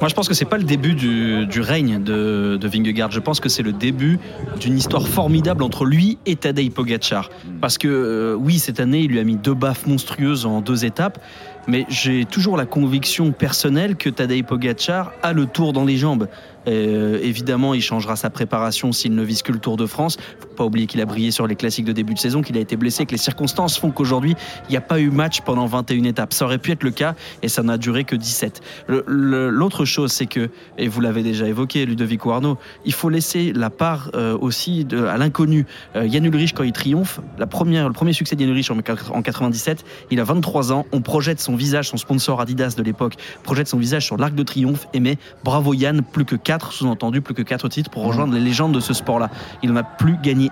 Moi, 0.00 0.08
je 0.08 0.14
pense 0.14 0.28
que 0.28 0.34
c'est 0.34 0.44
pas 0.44 0.58
le 0.58 0.64
début 0.64 0.94
du, 0.94 1.44
du 1.46 1.60
règne 1.60 2.00
de, 2.00 2.56
de 2.56 2.68
Vingegaard. 2.68 3.10
Je 3.10 3.18
pense 3.18 3.40
que 3.40 3.48
c'est 3.48 3.64
le 3.64 3.72
début 3.72 4.20
d'une 4.60 4.78
histoire 4.78 5.08
formidable 5.08 5.64
entre 5.64 5.84
lui 5.84 6.18
et 6.24 6.36
Tadej 6.36 6.70
Pogacar. 6.70 7.30
Parce 7.60 7.78
que 7.78 7.88
euh, 7.88 8.34
oui, 8.34 8.60
cette 8.60 8.78
année, 8.78 9.00
il 9.00 9.10
lui 9.10 9.18
a 9.18 9.24
mis 9.24 9.34
deux 9.34 9.54
baffes 9.54 9.88
monstrueuses 9.88 10.46
en 10.46 10.60
deux 10.60 10.84
étapes. 10.84 11.18
Mais 11.66 11.84
j'ai 11.88 12.24
toujours 12.26 12.56
la 12.56 12.64
conviction 12.64 13.32
personnelle 13.32 13.96
que 13.96 14.08
Tadej 14.08 14.44
Pogacar 14.44 15.12
a 15.24 15.32
le 15.32 15.46
tour 15.46 15.72
dans 15.72 15.84
les 15.84 15.96
jambes. 15.96 16.28
Euh, 16.68 17.18
évidemment, 17.20 17.74
il 17.74 17.82
changera 17.82 18.14
sa 18.14 18.30
préparation 18.30 18.92
s'il 18.92 19.16
ne 19.16 19.22
vise 19.22 19.42
que 19.42 19.50
le 19.50 19.58
Tour 19.58 19.76
de 19.76 19.86
France. 19.86 20.16
Faut 20.38 20.47
pas 20.58 20.64
oublier 20.64 20.86
qu'il 20.86 21.00
a 21.00 21.06
brillé 21.06 21.30
sur 21.30 21.46
les 21.46 21.56
classiques 21.56 21.84
de 21.86 21.92
début 21.92 22.14
de 22.14 22.18
saison, 22.18 22.42
qu'il 22.42 22.56
a 22.56 22.60
été 22.60 22.76
blessé, 22.76 23.06
que 23.06 23.12
les 23.12 23.16
circonstances 23.18 23.78
font 23.78 23.90
qu'aujourd'hui, 23.90 24.34
il 24.68 24.72
n'y 24.72 24.76
a 24.76 24.80
pas 24.80 25.00
eu 25.00 25.10
match 25.10 25.40
pendant 25.42 25.66
21 25.66 26.04
étapes. 26.04 26.32
Ça 26.34 26.44
aurait 26.44 26.58
pu 26.58 26.72
être 26.72 26.82
le 26.82 26.90
cas 26.90 27.14
et 27.42 27.48
ça 27.48 27.62
n'a 27.62 27.78
duré 27.78 28.04
que 28.04 28.16
17. 28.16 28.60
Le- 28.88 29.04
le- 29.06 29.48
L'autre 29.50 29.84
chose, 29.84 30.12
c'est 30.12 30.26
que, 30.26 30.50
et 30.76 30.88
vous 30.88 31.00
l'avez 31.00 31.22
déjà 31.22 31.46
évoqué, 31.46 31.86
Ludovic 31.86 32.20
Arnaud, 32.26 32.58
il 32.84 32.92
faut 32.92 33.08
laisser 33.08 33.52
la 33.54 33.70
part 33.70 34.10
euh, 34.14 34.36
aussi 34.38 34.84
de, 34.84 35.04
à 35.04 35.16
l'inconnu. 35.16 35.64
Euh, 35.96 36.06
Yann 36.06 36.24
Ulrich, 36.24 36.52
quand 36.54 36.64
il 36.64 36.72
triomphe, 36.72 37.20
la 37.38 37.46
première, 37.46 37.86
le 37.86 37.92
premier 37.94 38.12
succès 38.12 38.34
de 38.36 38.40
Yann 38.42 38.50
Ulrich 38.50 38.70
en, 38.70 38.76
en 38.76 39.22
97, 39.22 39.84
il 40.10 40.20
a 40.20 40.24
23 40.24 40.72
ans, 40.72 40.84
on 40.92 41.00
projette 41.00 41.40
son 41.40 41.54
visage, 41.56 41.88
son 41.88 41.96
sponsor 41.96 42.40
Adidas 42.40 42.74
de 42.76 42.82
l'époque, 42.82 43.14
projette 43.44 43.68
son 43.68 43.78
visage 43.78 44.04
sur 44.04 44.16
l'arc 44.16 44.34
de 44.34 44.42
triomphe 44.42 44.86
et 44.92 45.00
met 45.00 45.18
bravo 45.44 45.72
Yann, 45.74 46.02
plus 46.02 46.24
que 46.24 46.34
4, 46.36 46.72
sous-entendu 46.72 47.20
plus 47.20 47.34
que 47.34 47.42
4 47.42 47.68
titres 47.68 47.90
pour 47.90 48.04
rejoindre 48.04 48.34
les 48.34 48.40
légendes 48.40 48.72
de 48.72 48.80
ce 48.80 48.92
sport-là. 48.94 49.30
Il 49.62 49.70
n'en 49.70 49.76
a 49.76 49.82
plus 49.84 50.16
gagné 50.22 50.47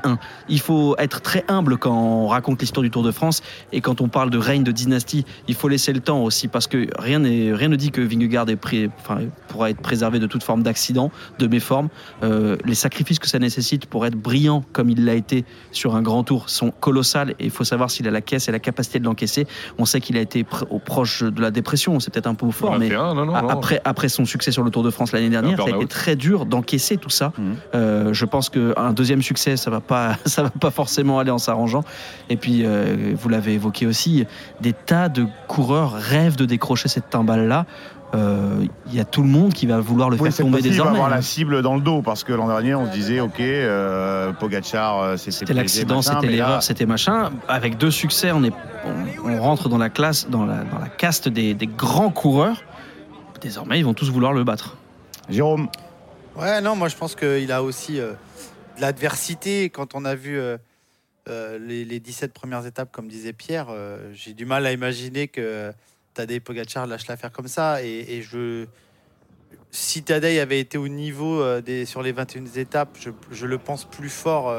Il 0.48 0.60
faut 0.60 0.94
être 0.98 1.20
très 1.20 1.44
humble 1.48 1.76
quand 1.78 1.92
on 1.96 2.26
raconte 2.28 2.60
l'histoire 2.60 2.82
du 2.82 2.90
Tour 2.90 3.02
de 3.02 3.10
France 3.10 3.42
et 3.72 3.80
quand 3.80 4.00
on 4.00 4.08
parle 4.08 4.30
de 4.30 4.38
règne, 4.38 4.62
de 4.64 4.72
dynastie, 4.72 5.24
il 5.48 5.54
faut 5.54 5.68
laisser 5.68 5.92
le 5.92 6.00
temps 6.00 6.22
aussi 6.22 6.48
parce 6.48 6.66
que 6.66 6.86
rien, 6.98 7.18
ne 7.18 7.76
dit 7.76 7.90
que 7.90 8.00
Vingegaard 8.00 8.48
est 8.48 8.56
pré- 8.56 8.90
enfin, 9.00 9.18
pourra 9.48 9.70
être 9.70 9.80
préservé 9.80 10.18
de 10.18 10.26
toute 10.26 10.42
forme 10.42 10.62
d'accident, 10.62 11.10
de 11.38 11.46
méforme. 11.46 11.88
Euh, 12.22 12.56
les 12.64 12.74
sacrifices 12.74 13.18
que 13.18 13.28
ça 13.28 13.38
nécessite 13.38 13.86
pour 13.86 14.06
être 14.06 14.14
brillant 14.16 14.64
comme 14.72 14.90
il 14.90 15.04
l'a 15.04 15.14
été 15.14 15.44
sur 15.72 15.96
un 15.96 16.02
grand 16.02 16.22
tour 16.24 16.48
sont 16.48 16.70
colossales 16.70 17.30
et 17.38 17.44
il 17.44 17.50
faut 17.50 17.64
savoir 17.64 17.90
s'il 17.90 18.06
a 18.08 18.10
la 18.10 18.20
caisse 18.20 18.48
et 18.48 18.52
la 18.52 18.58
capacité 18.58 18.98
de 18.98 19.04
l'encaisser. 19.04 19.46
On 19.78 19.84
sait 19.84 20.00
qu'il 20.00 20.16
a 20.16 20.20
été 20.20 20.42
pr- 20.42 20.64
au 20.70 20.78
proche 20.78 21.22
de 21.22 21.40
la 21.40 21.50
dépression, 21.50 21.98
c'est 22.00 22.12
peut-être 22.12 22.26
un 22.26 22.34
peu 22.34 22.50
fort, 22.50 22.78
mais 22.78 22.94
un, 22.94 23.14
non, 23.14 23.26
non, 23.26 23.34
après, 23.34 23.80
après 23.84 24.08
son 24.08 24.24
succès 24.24 24.52
sur 24.52 24.62
le 24.62 24.70
Tour 24.70 24.82
de 24.82 24.90
France 24.90 25.12
l'année 25.12 25.28
dernière, 25.30 25.56
ça 25.58 25.64
a 25.64 25.76
été 25.76 25.86
très 25.86 26.16
dur 26.16 26.46
d'encaisser 26.46 26.96
tout 26.96 27.10
ça. 27.10 27.32
Mhm. 27.38 27.56
Euh, 27.74 28.12
je 28.12 28.24
pense 28.24 28.48
qu'un 28.50 28.92
deuxième 28.92 29.22
succès, 29.22 29.56
ça 29.56 29.70
va 29.70 29.80
pas, 29.86 30.16
ça 30.26 30.42
va 30.42 30.50
pas 30.50 30.70
forcément 30.70 31.18
aller 31.18 31.30
en 31.30 31.38
s'arrangeant. 31.38 31.84
Et 32.28 32.36
puis, 32.36 32.62
euh, 32.64 33.14
vous 33.16 33.28
l'avez 33.28 33.54
évoqué 33.54 33.86
aussi, 33.86 34.24
des 34.60 34.72
tas 34.72 35.08
de 35.08 35.26
coureurs 35.48 35.92
rêvent 35.92 36.36
de 36.36 36.44
décrocher 36.44 36.88
cette 36.88 37.10
timbale-là. 37.10 37.66
Euh, 38.14 38.64
Il 38.86 38.94
y 38.94 39.00
a 39.00 39.04
tout 39.04 39.22
le 39.22 39.28
monde 39.28 39.52
qui 39.52 39.66
va 39.66 39.80
vouloir 39.80 40.10
le 40.10 40.16
Oui, 40.16 40.30
faire 40.30 40.44
tomber 40.44 40.58
fois-ci, 40.58 40.66
il 40.66 40.70
va 40.70 40.70
désormais. 40.74 40.98
avoir 40.98 41.12
hein. 41.12 41.16
la 41.16 41.22
cible 41.22 41.60
dans 41.62 41.74
le 41.74 41.80
dos 41.80 42.02
parce 42.02 42.22
que 42.22 42.32
l'an 42.32 42.46
dernier, 42.46 42.74
on 42.76 42.86
se 42.86 42.92
disait, 42.92 43.18
ok, 43.20 43.40
euh, 43.40 44.32
Pogacar, 44.32 45.00
euh, 45.00 45.16
c'est 45.16 45.32
C'était 45.32 45.54
l'accident, 45.54 46.02
c'était 46.02 46.28
l'erreur, 46.28 46.62
c'était 46.62 46.86
machin. 46.86 47.30
Avec 47.48 47.78
deux 47.78 47.90
succès, 47.90 48.30
on, 48.32 48.44
est, 48.44 48.52
on, 49.24 49.28
on 49.28 49.42
rentre 49.42 49.68
dans 49.68 49.78
la 49.78 49.90
classe, 49.90 50.28
dans 50.30 50.46
la, 50.46 50.58
dans 50.62 50.78
la 50.78 50.88
caste 50.88 51.28
des, 51.28 51.54
des 51.54 51.66
grands 51.66 52.10
coureurs. 52.10 52.62
Désormais, 53.40 53.78
ils 53.80 53.84
vont 53.84 53.92
tous 53.94 54.10
vouloir 54.10 54.32
le 54.32 54.44
battre. 54.44 54.76
Jérôme, 55.28 55.68
Ouais, 56.38 56.60
non, 56.60 56.76
moi 56.76 56.88
je 56.88 56.96
pense 56.96 57.14
qu'il 57.14 57.50
a 57.50 57.62
aussi 57.62 57.98
euh, 57.98 58.12
l'adversité. 58.78 59.70
Quand 59.70 59.94
on 59.94 60.04
a 60.04 60.14
vu 60.14 60.38
euh, 60.38 60.58
euh, 61.28 61.58
les, 61.58 61.84
les 61.84 62.00
17 62.00 62.32
premières 62.32 62.66
étapes, 62.66 62.90
comme 62.92 63.08
disait 63.08 63.32
Pierre, 63.32 63.68
euh, 63.70 64.10
j'ai 64.14 64.32
du 64.32 64.46
mal 64.46 64.66
à 64.66 64.72
imaginer 64.72 65.28
que 65.28 65.72
Tadej 66.14 66.40
Pogacar 66.40 66.86
lâche 66.86 67.06
l'affaire 67.06 67.32
comme 67.32 67.48
ça. 67.48 67.82
Et, 67.82 68.22
je, 68.22 68.66
si 69.70 70.02
Tadej 70.02 70.40
avait 70.40 70.60
été 70.60 70.78
au 70.78 70.88
niveau 70.88 71.60
des, 71.60 71.84
sur 71.84 72.02
les 72.02 72.12
21 72.12 72.46
étapes, 72.56 72.96
je, 73.30 73.46
le 73.46 73.58
pense 73.58 73.84
plus 73.84 74.08
fort 74.08 74.54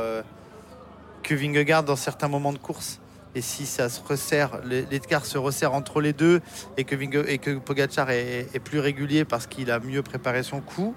que 1.24 1.34
Vingegaard 1.34 1.84
dans 1.84 1.96
certains 1.96 2.28
moments 2.28 2.54
de 2.54 2.60
course. 2.60 3.00
Et 3.36 3.42
si 3.42 3.66
ça 3.66 3.90
se 3.90 4.02
resserre, 4.02 4.62
l'écart 4.64 5.26
se 5.26 5.38
resserre 5.38 5.74
entre 5.74 6.02
les 6.02 6.14
deux 6.14 6.42
et 6.78 6.86
que, 6.86 6.96
Vinge, 6.96 7.24
et 7.28 7.38
que 7.38 7.58
Pogacar 7.58 8.10
est 8.10 8.60
plus 8.64 8.80
régulier 8.80 9.26
parce 9.26 9.48
qu'il 9.48 9.72
a 9.72 9.80
mieux 9.80 10.02
préparé 10.02 10.44
son 10.44 10.62
coup, 10.62 10.96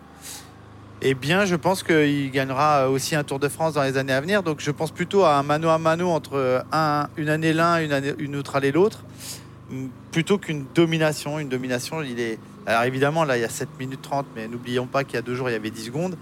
eh 1.03 1.15
bien, 1.15 1.45
je 1.47 1.57
pense 1.57 1.83
qu'il 1.83 2.31
gagnera 2.31 2.91
aussi 2.91 3.15
un 3.17 3.25
Tour 3.25 3.39
de 3.39 3.49
France 3.49 3.75
dans 3.75 3.83
les 3.83 3.97
années 3.97 4.13
à 4.13 4.21
venir. 4.21 4.43
Donc, 4.43 4.61
je 4.61 4.71
pense 4.71 4.91
plutôt 4.91 5.25
à 5.25 5.37
un 5.37 5.43
mano 5.43 5.69
à 5.69 5.79
mano 5.79 6.09
entre 6.11 6.65
un, 6.73 7.09
une 7.17 7.29
année 7.29 7.53
l'un, 7.53 7.81
une, 8.19 8.37
autre 8.37 8.57
année 8.57 8.71
l'autre, 8.71 9.05
plutôt 10.11 10.37
qu'une 10.39 10.67
domination. 10.75 11.39
Une 11.39 11.49
domination, 11.49 12.03
il 12.03 12.21
est. 12.21 12.39
Alors, 12.67 12.83
évidemment, 12.83 13.25
là, 13.25 13.39
il 13.39 13.41
y 13.41 13.45
a 13.45 13.49
7 13.49 13.69
minutes 13.79 14.03
30, 14.03 14.27
mais 14.37 14.47
n'oublions 14.47 14.87
pas 14.87 15.05
qu'il 15.05 15.15
y 15.15 15.19
a 15.19 15.23
deux 15.23 15.35
jours, 15.35 15.49
il 15.49 15.53
y 15.53 15.57
avait 15.57 15.71
10 15.71 15.87
secondes. 15.87 16.17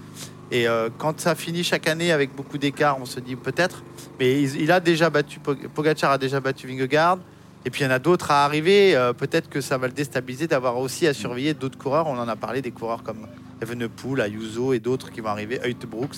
Et 0.51 0.67
euh, 0.67 0.89
quand 0.97 1.19
ça 1.19 1.35
finit 1.35 1.63
chaque 1.63 1.87
année 1.87 2.11
avec 2.11 2.35
beaucoup 2.35 2.57
d'écart, 2.57 2.97
on 2.99 3.05
se 3.05 3.19
dit 3.19 3.35
peut-être. 3.35 3.83
Mais 4.19 4.41
il, 4.41 4.71
a 4.71 4.79
déjà 4.79 5.09
battu, 5.09 5.39
Pog- 5.39 5.67
Pogacar 5.67 6.11
a 6.11 6.17
déjà 6.17 6.39
battu 6.39 6.67
Vingegaard. 6.67 7.19
Et 7.65 7.69
puis 7.69 7.81
il 7.81 7.83
y 7.83 7.87
en 7.87 7.91
a 7.91 7.99
d'autres 7.99 8.31
à 8.31 8.45
arriver. 8.45 8.95
Euh, 8.95 9.13
peut-être 9.13 9.49
que 9.49 9.61
ça 9.61 9.77
va 9.77 9.87
le 9.87 9.93
déstabiliser 9.93 10.47
d'avoir 10.47 10.77
aussi 10.77 11.05
à 11.05 11.13
surveiller 11.13 11.53
d'autres 11.53 11.77
coureurs. 11.77 12.07
On 12.07 12.17
en 12.17 12.27
a 12.27 12.35
parlé 12.35 12.61
des 12.61 12.71
coureurs 12.71 13.03
comme 13.03 13.27
Evenepoel, 13.61 14.21
Ayuso 14.21 14.73
et 14.73 14.79
d'autres 14.79 15.11
qui 15.11 15.21
vont 15.21 15.29
arriver, 15.29 15.59
Hoyt 15.63 15.85
Brooks. 15.89 16.17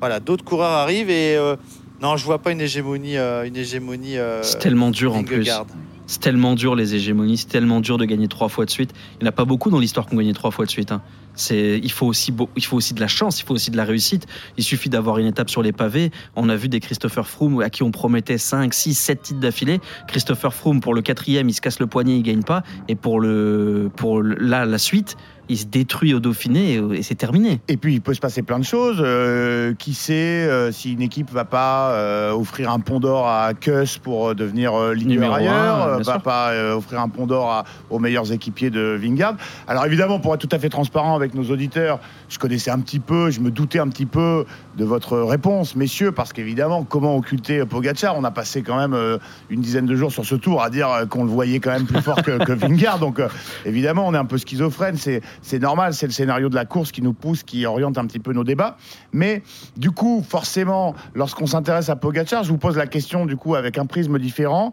Voilà, 0.00 0.20
d'autres 0.20 0.44
coureurs 0.44 0.70
arrivent 0.72 1.10
et 1.10 1.36
euh, 1.36 1.56
non, 2.00 2.16
je 2.16 2.24
vois 2.24 2.38
pas 2.38 2.52
une 2.52 2.60
hégémonie, 2.60 3.16
euh, 3.18 3.46
une 3.46 3.56
hégémonie. 3.56 4.16
euh, 4.18 4.42
C'est 4.42 4.58
tellement 4.58 4.90
dur 4.90 5.14
en 5.14 5.22
plus. 5.22 5.48
C'est 6.06 6.18
tellement 6.20 6.54
dur 6.56 6.74
les 6.74 6.96
hégémonies, 6.96 7.36
c'est 7.36 7.46
tellement 7.46 7.80
dur 7.80 7.96
de 7.96 8.04
gagner 8.04 8.26
trois 8.26 8.48
fois 8.48 8.64
de 8.64 8.70
suite. 8.70 8.90
Il 9.20 9.22
n'y 9.22 9.28
en 9.28 9.28
a 9.28 9.32
pas 9.32 9.44
beaucoup 9.44 9.70
dans 9.70 9.78
l'histoire 9.78 10.06
qui 10.06 10.14
ont 10.14 10.18
gagné 10.18 10.32
trois 10.32 10.50
fois 10.50 10.64
de 10.64 10.70
suite. 10.70 10.90
hein. 10.90 11.02
C'est, 11.36 11.78
il 11.80 11.92
faut 11.92 12.06
aussi, 12.06 12.34
il 12.56 12.64
faut 12.64 12.76
aussi 12.76 12.94
de 12.94 13.00
la 13.00 13.06
chance, 13.06 13.38
il 13.40 13.44
faut 13.44 13.54
aussi 13.54 13.70
de 13.70 13.76
la 13.76 13.84
réussite. 13.84 14.26
Il 14.58 14.64
suffit 14.64 14.88
d'avoir 14.88 15.18
une 15.18 15.26
étape 15.28 15.48
sur 15.48 15.62
les 15.62 15.70
pavés. 15.70 16.10
On 16.34 16.48
a 16.48 16.56
vu 16.56 16.68
des 16.68 16.80
Christopher 16.80 17.28
Froome 17.28 17.60
à 17.62 17.70
qui 17.70 17.84
on 17.84 17.92
promettait 17.92 18.38
5, 18.38 18.74
6, 18.74 18.94
7 18.94 19.22
titres 19.22 19.38
d'affilée. 19.40 19.78
Christopher 20.08 20.52
Froome 20.52 20.80
pour 20.80 20.94
le 20.94 21.00
quatrième, 21.02 21.48
il 21.48 21.52
se 21.54 21.60
casse 21.60 21.78
le 21.78 21.86
poignet, 21.86 22.16
il 22.16 22.22
gagne 22.24 22.42
pas. 22.42 22.64
Et 22.88 22.96
pour 22.96 23.20
le, 23.20 23.88
pour 23.94 24.20
le- 24.20 24.34
là 24.34 24.64
la 24.64 24.78
suite, 24.78 25.16
il 25.50 25.58
se 25.58 25.66
détruit 25.66 26.14
au 26.14 26.20
Dauphiné 26.20 26.74
et, 26.74 26.98
et 26.98 27.02
c'est 27.02 27.16
terminé. 27.16 27.60
Et 27.68 27.76
puis 27.76 27.94
il 27.94 28.00
peut 28.00 28.14
se 28.14 28.20
passer 28.20 28.42
plein 28.42 28.58
de 28.58 28.64
choses. 28.64 28.98
Euh, 29.00 29.74
qui 29.74 29.94
sait 29.94 30.12
euh, 30.12 30.72
si 30.72 30.92
une 30.92 31.02
équipe 31.02 31.30
va 31.30 31.44
pas 31.44 31.90
euh, 31.90 32.32
offrir 32.32 32.70
un 32.70 32.80
pont 32.80 33.00
d'or 33.00 33.28
à 33.28 33.52
Kuss 33.54 33.98
pour 33.98 34.34
devenir 34.34 34.74
euh, 34.74 34.94
leader 34.94 35.10
Numéro 35.10 35.34
ailleurs, 35.34 35.98
va 35.98 36.04
sûr. 36.04 36.22
pas 36.22 36.50
euh, 36.50 36.76
offrir 36.76 37.00
un 37.00 37.08
pont 37.08 37.26
d'or 37.26 37.64
aux 37.90 37.98
meilleurs 37.98 38.32
équipiers 38.32 38.70
de 38.70 38.96
Vingard. 39.00 39.34
Alors 39.66 39.84
évidemment, 39.86 40.20
pour 40.20 40.34
être 40.34 40.40
tout 40.40 40.54
à 40.54 40.58
fait 40.58 40.68
transparent 40.68 41.16
avec 41.16 41.34
nos 41.34 41.44
auditeurs, 41.50 41.98
je 42.28 42.38
connaissais 42.38 42.70
un 42.70 42.78
petit 42.78 43.00
peu, 43.00 43.30
je 43.30 43.40
me 43.40 43.50
doutais 43.50 43.80
un 43.80 43.88
petit 43.88 44.06
peu 44.06 44.44
de 44.76 44.84
votre 44.84 45.18
réponse, 45.18 45.74
messieurs, 45.76 46.12
parce 46.12 46.32
qu'évidemment, 46.32 46.84
comment 46.84 47.16
occulter 47.16 47.64
Pogacar? 47.66 48.16
On 48.16 48.24
a 48.24 48.30
passé 48.30 48.62
quand 48.62 48.78
même 48.78 48.94
euh, 48.94 49.18
une 49.50 49.60
dizaine 49.60 49.86
de 49.86 49.96
jours 49.96 50.12
sur 50.12 50.24
ce 50.24 50.36
tour 50.36 50.62
à 50.62 50.70
dire 50.70 50.88
euh, 50.90 51.06
qu'on 51.06 51.24
le 51.24 51.30
voyait 51.30 51.58
quand 51.60 51.72
même 51.72 51.86
plus 51.86 52.00
fort 52.00 52.22
que, 52.22 52.42
que 52.44 52.52
Vingard. 52.60 52.98
Donc 52.98 53.18
euh, 53.18 53.28
évidemment, 53.66 54.06
on 54.06 54.14
est 54.14 54.18
un 54.18 54.24
peu 54.24 54.38
schizophrène. 54.38 54.96
C'est 54.96 55.22
c'est 55.42 55.58
normal, 55.58 55.94
c'est 55.94 56.06
le 56.06 56.12
scénario 56.12 56.48
de 56.48 56.54
la 56.54 56.64
course 56.64 56.92
qui 56.92 57.02
nous 57.02 57.12
pousse, 57.12 57.42
qui 57.42 57.66
oriente 57.66 57.98
un 57.98 58.06
petit 58.06 58.18
peu 58.18 58.32
nos 58.32 58.44
débats. 58.44 58.76
Mais 59.12 59.42
du 59.76 59.90
coup, 59.90 60.24
forcément, 60.26 60.94
lorsqu'on 61.14 61.46
s'intéresse 61.46 61.88
à 61.88 61.96
Pogacar, 61.96 62.44
je 62.44 62.50
vous 62.50 62.58
pose 62.58 62.76
la 62.76 62.86
question 62.86 63.26
du 63.26 63.36
coup 63.36 63.54
avec 63.54 63.78
un 63.78 63.86
prisme 63.86 64.18
différent. 64.18 64.72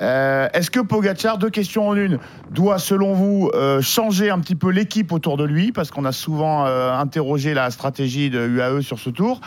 Euh, 0.00 0.48
Est-ce 0.52 0.70
que 0.70 0.80
Pogacar, 0.80 1.38
deux 1.38 1.50
questions 1.50 1.88
en 1.88 1.94
une, 1.94 2.18
doit 2.50 2.78
selon 2.78 3.14
vous 3.14 3.50
euh, 3.54 3.80
changer 3.80 4.30
un 4.30 4.40
petit 4.40 4.56
peu 4.56 4.70
l'équipe 4.70 5.12
autour 5.12 5.36
de 5.36 5.44
lui? 5.44 5.72
Parce 5.72 5.90
qu'on 5.90 6.04
a 6.04 6.12
souvent 6.12 6.66
euh, 6.66 6.92
interrogé 6.92 7.54
la 7.54 7.70
stratégie 7.70 8.30
de 8.30 8.46
UAE 8.46 8.80
sur 8.80 8.98
ce 8.98 9.10
tour. 9.10 9.40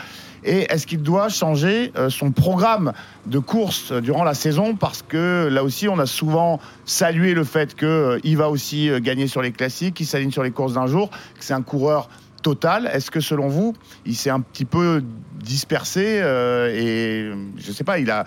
Et 0.44 0.72
est-ce 0.72 0.86
qu'il 0.86 1.02
doit 1.02 1.28
changer 1.28 1.92
euh, 1.96 2.10
son 2.10 2.30
programme 2.30 2.92
de 3.26 3.38
course 3.38 3.92
euh, 3.92 4.00
durant 4.00 4.24
la 4.24 4.34
saison? 4.34 4.76
Parce 4.76 5.02
que 5.02 5.48
là 5.50 5.64
aussi, 5.64 5.88
on 5.88 5.98
a 5.98 6.06
souvent 6.06 6.60
salué 6.84 7.34
le 7.34 7.44
fait 7.44 7.74
qu'il 7.74 8.36
va 8.36 8.48
aussi 8.48 8.88
euh, 8.88 9.00
gagner 9.00 9.26
sur 9.26 9.42
les 9.42 9.52
classiques, 9.52 9.94
qu'il 9.94 10.06
s'aligne 10.06 10.30
sur 10.30 10.42
les 10.42 10.50
courses 10.50 10.74
d'un 10.74 10.86
jour, 10.86 11.10
que 11.10 11.44
c'est 11.44 11.54
un 11.54 11.62
coureur 11.62 12.08
total. 12.42 12.88
Est-ce 12.92 13.10
que 13.10 13.20
selon 13.20 13.48
vous, 13.48 13.74
il 14.06 14.14
s'est 14.14 14.30
un 14.30 14.40
petit 14.40 14.64
peu 14.64 15.02
dispersé 15.42 16.20
euh, 16.22 16.70
et 16.72 17.32
je 17.56 17.72
sais 17.72 17.84
pas, 17.84 17.98
il 17.98 18.10
a 18.10 18.24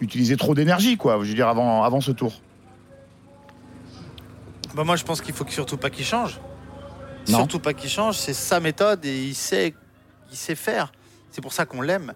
utilisé 0.00 0.36
trop 0.36 0.54
d'énergie, 0.54 0.96
quoi, 0.96 1.18
je 1.22 1.28
veux 1.28 1.34
dire, 1.34 1.48
avant, 1.48 1.84
avant 1.84 2.00
ce 2.00 2.10
tour? 2.10 2.32
Bah, 4.74 4.84
moi, 4.84 4.96
je 4.96 5.04
pense 5.04 5.20
qu'il 5.20 5.34
faut 5.34 5.44
que- 5.44 5.52
surtout 5.52 5.76
pas 5.76 5.90
qu'il 5.90 6.04
change. 6.04 6.40
Non. 7.28 7.38
Surtout 7.38 7.60
pas 7.60 7.72
qu'il 7.72 7.90
change. 7.90 8.16
C'est 8.16 8.32
sa 8.32 8.58
méthode 8.58 9.04
et 9.04 9.22
il 9.26 9.34
sait, 9.34 9.74
il 10.30 10.36
sait 10.36 10.54
faire. 10.56 10.90
C'est 11.32 11.40
pour 11.40 11.52
ça 11.52 11.66
qu'on 11.66 11.80
l'aime. 11.80 12.14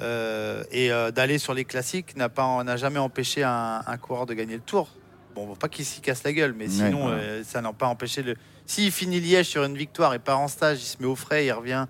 Euh, 0.00 0.62
et 0.70 0.92
euh, 0.92 1.10
d'aller 1.10 1.38
sur 1.38 1.54
les 1.54 1.64
classiques 1.64 2.14
n'a 2.16 2.28
pas, 2.28 2.62
n'a 2.62 2.76
jamais 2.76 3.00
empêché 3.00 3.42
un, 3.42 3.82
un 3.84 3.96
coureur 3.96 4.26
de 4.26 4.34
gagner 4.34 4.54
le 4.54 4.60
tour. 4.60 4.88
Bon, 5.34 5.56
pas 5.56 5.68
qu'il 5.68 5.84
s'y 5.84 6.00
casse 6.00 6.22
la 6.22 6.32
gueule, 6.32 6.54
mais 6.56 6.66
Ouais, 6.66 6.70
sinon, 6.70 7.08
euh, 7.08 7.42
ça 7.44 7.60
n'a 7.60 7.72
pas 7.72 7.86
empêché 7.86 8.22
le. 8.22 8.36
S'il 8.64 8.92
finit 8.92 9.18
Liège 9.18 9.46
sur 9.46 9.64
une 9.64 9.76
victoire 9.76 10.14
et 10.14 10.20
part 10.20 10.38
en 10.38 10.46
stage, 10.46 10.78
il 10.80 10.86
se 10.86 10.96
met 11.00 11.06
au 11.06 11.16
frais, 11.16 11.46
il 11.46 11.52
revient, 11.52 11.86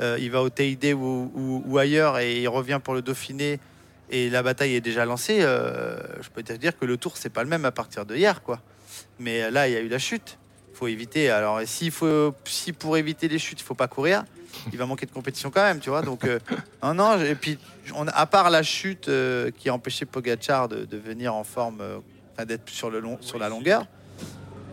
il 0.00 0.30
va 0.30 0.42
au 0.42 0.50
TID 0.50 0.92
ou, 0.94 1.32
ou- 1.34 1.62
ou 1.66 1.78
ailleurs 1.78 2.18
et 2.18 2.40
il 2.40 2.48
revient 2.48 2.78
pour 2.84 2.94
le 2.94 3.02
Dauphiné 3.02 3.58
et 4.10 4.30
la 4.30 4.42
bataille 4.44 4.74
est 4.76 4.80
déjà 4.80 5.04
lancée. 5.04 5.40
je 5.40 6.28
peux 6.34 6.42
te 6.44 6.52
dire 6.52 6.78
que 6.78 6.84
le 6.84 6.96
tour 6.98 7.16
c'est 7.16 7.30
pas 7.30 7.42
le 7.42 7.48
même 7.48 7.64
à 7.64 7.72
partir 7.72 8.04
de 8.06 8.14
hier, 8.14 8.42
quoi. 8.42 8.60
Mais 9.18 9.50
là, 9.50 9.68
il 9.68 9.74
y 9.74 9.76
a 9.76 9.80
eu 9.80 9.88
la 9.88 9.98
chute. 9.98 10.38
Il 10.72 10.76
faut 10.76 10.86
éviter. 10.86 11.30
Alors, 11.30 11.60
s'il 11.64 11.90
faut, 11.90 12.32
si 12.44 12.72
pour 12.72 12.96
éviter 12.96 13.26
les 13.26 13.38
chutes, 13.40 13.60
il 13.60 13.64
faut 13.64 13.74
pas 13.74 13.88
courir, 13.88 14.24
il 14.72 14.78
va 14.78 14.86
manquer 14.86 15.06
de 15.06 15.10
compétition 15.10 15.50
quand 15.50 15.62
même, 15.62 15.80
tu 15.80 15.90
vois. 15.90 16.02
Donc, 16.02 16.24
euh, 16.24 16.38
non, 16.82 16.94
non. 16.94 17.20
Et 17.20 17.34
puis, 17.34 17.58
on, 17.94 18.06
à 18.08 18.26
part 18.26 18.50
la 18.50 18.62
chute 18.62 19.08
euh, 19.08 19.50
qui 19.56 19.68
a 19.68 19.74
empêché 19.74 20.04
Pogachar 20.04 20.68
de, 20.68 20.84
de 20.84 20.96
venir 20.96 21.34
en 21.34 21.44
forme, 21.44 21.80
euh, 21.80 22.44
d'être 22.44 22.68
sur, 22.68 22.90
le 22.90 23.00
long, 23.00 23.18
sur 23.20 23.38
la 23.38 23.48
longueur, 23.48 23.86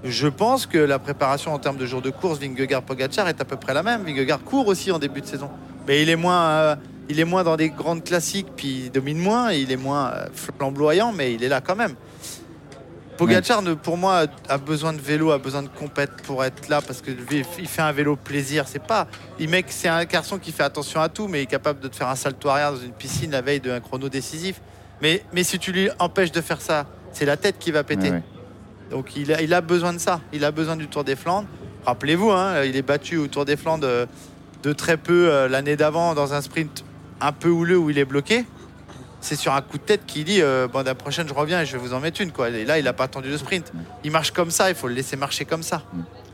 je 0.04 0.28
pense 0.28 0.66
que 0.66 0.78
la 0.78 1.00
préparation 1.00 1.54
en 1.54 1.60
termes 1.60 1.78
de 1.78 1.86
jours 1.86 2.02
de 2.02 2.12
course, 2.12 2.40
Vingegaard-Pogachar 2.40 3.28
est 3.28 3.42
à 3.42 3.46
peu 3.46 3.56
près 3.56 3.74
la 3.74 3.82
même. 3.82 4.04
Vingegaard 4.04 4.44
court 4.44 4.68
aussi 4.68 4.92
en 4.92 5.00
début 5.00 5.22
de 5.22 5.26
saison. 5.26 5.50
Mais 5.88 6.02
il 6.02 6.10
est 6.10 6.16
moins, 6.16 6.46
euh, 6.46 6.76
il 7.10 7.20
est 7.20 7.26
moins 7.26 7.44
dans 7.44 7.58
des 7.58 7.70
grandes 7.70 8.04
classiques, 8.04 8.48
puis 8.56 8.84
il 8.86 8.92
domine 8.92 9.18
moins. 9.18 9.52
Il 9.52 9.72
est 9.72 9.78
moins 9.78 10.14
flamboyant, 10.34 11.12
mais 11.12 11.34
il 11.34 11.44
est 11.44 11.50
là 11.50 11.62
quand 11.62 11.76
même. 11.76 11.96
Pogacar, 13.18 13.64
pour 13.82 13.98
moi, 13.98 14.26
a 14.50 14.58
besoin 14.58 14.94
de 14.94 15.00
vélo, 15.00 15.32
a 15.32 15.38
besoin 15.38 15.64
de 15.64 15.70
compète 15.70 16.12
pour 16.24 16.44
être 16.44 16.68
là 16.68 16.82
parce 16.82 17.02
que 17.02 17.12
il 17.32 17.68
fait 17.68 17.82
un 17.82 17.92
vélo 17.92 18.16
plaisir. 18.16 18.68
C'est 18.68 18.84
pas, 18.84 19.08
il 19.40 19.50
mec, 19.50 19.68
c'est 19.70 19.88
un 19.88 20.04
garçon 20.06 20.38
qui 20.38 20.52
fait 20.52 20.64
attention 20.64 21.00
à 21.00 21.10
tout, 21.10 21.28
mais 21.28 21.40
il 21.40 21.44
est 21.44 21.48
capable 21.48 21.80
de 21.80 21.88
te 21.88 21.96
faire 21.96 22.10
un 22.10 22.16
salto 22.16 22.50
arrière 22.50 22.74
dans 22.74 22.80
une 22.80 22.92
piscine 22.92 23.32
la 23.32 23.42
veille 23.42 23.60
d'un 23.60 23.80
chrono 23.80 24.10
décisif. 24.10 24.62
Mais, 25.02 25.24
mais 25.34 25.44
si 25.44 25.60
tu 25.60 25.72
lui 25.72 25.90
empêches 26.00 26.32
de 26.32 26.42
faire 26.42 26.62
ça, 26.62 26.86
c'est 27.12 27.26
la 27.26 27.38
tête 27.38 27.58
qui 27.60 27.72
va 27.72 27.84
péter. 27.84 28.10
Ouais, 28.10 28.16
ouais. 28.16 28.24
Donc 28.92 29.16
il 29.16 29.34
a, 29.34 29.42
il 29.42 29.54
a 29.54 29.62
besoin 29.62 29.94
de 29.94 30.00
ça. 30.00 30.22
Il 30.34 30.46
a 30.46 30.52
besoin 30.52 30.76
du 30.76 30.88
Tour 30.88 31.04
des 31.04 31.16
Flandres. 31.16 31.48
Rappelez-vous, 31.86 32.32
hein, 32.32 32.64
il 32.64 32.76
est 32.76 32.82
battu 32.82 33.18
au 33.18 33.28
Tour 33.28 33.46
des 33.46 33.58
Flandres 33.58 33.88
euh, 33.88 34.06
de 34.64 34.74
très 34.74 34.98
peu 34.98 35.30
euh, 35.30 35.48
l'année 35.48 35.76
d'avant 35.76 36.16
dans 36.16 36.34
un 36.34 36.42
sprint 36.42 36.84
un 37.22 37.32
peu 37.32 37.50
houleux 37.50 37.78
où 37.78 37.90
il 37.90 37.98
est 37.98 38.06
bloqué. 38.06 38.46
C'est 39.26 39.36
sur 39.36 39.56
un 39.56 39.62
coup 39.62 39.80
de 39.80 39.84
tête 39.84 40.06
qu'il 40.06 40.24
dit 40.24 40.44
euh, 40.44 40.68
bon, 40.72 40.86
la 40.86 40.94
prochaine 40.94 41.28
je 41.28 41.34
reviens 41.34 41.62
et 41.62 41.66
je 41.66 41.72
vais 41.72 41.80
vous 41.80 41.96
en 41.96 42.00
mettre 42.00 42.22
une. 42.22 42.30
Quoi. 42.30 42.50
Et 42.50 42.64
là, 42.64 42.78
il 42.78 42.84
n'a 42.84 42.94
pas 42.94 43.06
attendu 43.06 43.28
le 43.28 43.40
sprint. 43.40 43.74
Il 44.04 44.12
marche 44.12 44.30
comme 44.30 44.52
ça, 44.52 44.70
il 44.70 44.76
faut 44.76 44.88
le 44.88 44.94
laisser 44.94 45.16
marcher 45.16 45.46
comme 45.46 45.64
ça. 45.64 45.82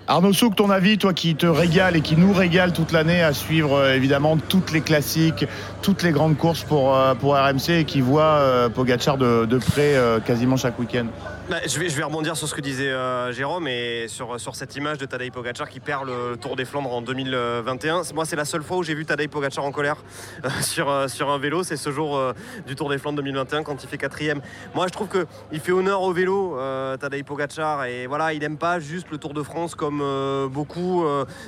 Arnaud 0.08 0.34
Souk, 0.34 0.58
ton 0.58 0.70
avis, 0.70 0.98
toi 0.98 1.14
qui 1.14 1.34
te 1.36 1.46
régale 1.46 1.96
et 1.96 2.02
qui 2.02 2.18
nous 2.18 2.34
régale 2.34 2.74
toute 2.74 2.92
l'année 2.92 3.24
à 3.24 3.32
suivre 3.32 3.76
euh, 3.76 3.96
évidemment 3.96 4.36
toutes 4.36 4.74
les 4.74 4.82
classiques, 4.82 5.46
toutes 5.82 6.04
les 6.04 6.12
grandes 6.12 6.36
courses 6.36 6.64
pour, 6.64 6.94
euh, 6.94 7.14
RMC 7.14 7.70
et 7.70 7.86
qui 7.86 8.02
voit 8.02 8.70
Pogacar 8.76 9.18
de, 9.18 9.46
de 9.46 9.58
près 9.58 9.96
quasiment 10.26 10.58
chaque 10.58 10.78
week-end? 10.78 11.06
Bah, 11.52 11.58
je, 11.68 11.78
vais, 11.78 12.04
rebondir 12.04 12.38
sur 12.38 12.48
ce 12.48 12.56
que 12.56 12.62
disait 12.62 12.88
euh, 12.88 13.34
Jérôme 13.34 13.68
et 13.68 14.06
sur, 14.08 14.40
cette 14.56 14.74
image 14.78 15.00
de 15.00 15.06
Tadej 15.06 15.32
Pogacar 15.32 15.68
qui 15.68 15.82
perd 15.82 16.06
le 16.06 16.38
Tour 16.38 16.56
des 16.56 16.64
Flandres 16.64 16.94
en 16.94 17.02
2021. 17.02 18.04
Moi, 18.16 18.24
c'est 18.24 18.38
la 18.38 18.46
seule 18.46 18.64
fois 18.64 18.78
où 18.78 18.84
j'ai 18.84 18.94
vu 18.94 19.06
Tadej 19.06 19.28
Pogacar 19.28 19.66
en 19.66 19.74
colère 19.74 19.98
euh, 20.46 20.50
sur, 20.62 20.90
euh, 20.90 21.10
sur 21.10 21.30
un 21.30 21.38
vélo. 21.38 21.64
C'est 21.64 21.76
ce 21.76 21.92
jour 21.92 22.18
du 22.66 22.76
Tour 22.76 22.90
des 22.90 22.98
Flandres 22.98 23.18
2021 23.18 23.64
quand 23.64 23.84
il 23.84 23.90
fait 23.90 23.98
quatrième. 23.98 24.40
Moi, 24.74 24.88
je 24.88 24.94
trouve 24.94 25.10
qu'il 25.10 25.60
fait 25.60 25.74
honneur 25.74 26.04
au 26.04 26.14
vélo, 26.14 26.58
Tadej 26.98 27.26
Pogacar. 27.26 27.84
Et 27.84 28.08
voilà, 28.08 28.32
il 28.32 28.40
n'aime 28.40 28.58
pas 28.58 28.80
juste 28.80 29.08
le 29.12 29.18
Tour 29.18 29.34
de 29.34 29.44
France 29.44 29.76
comme 29.76 30.02
beaucoup 30.50 31.04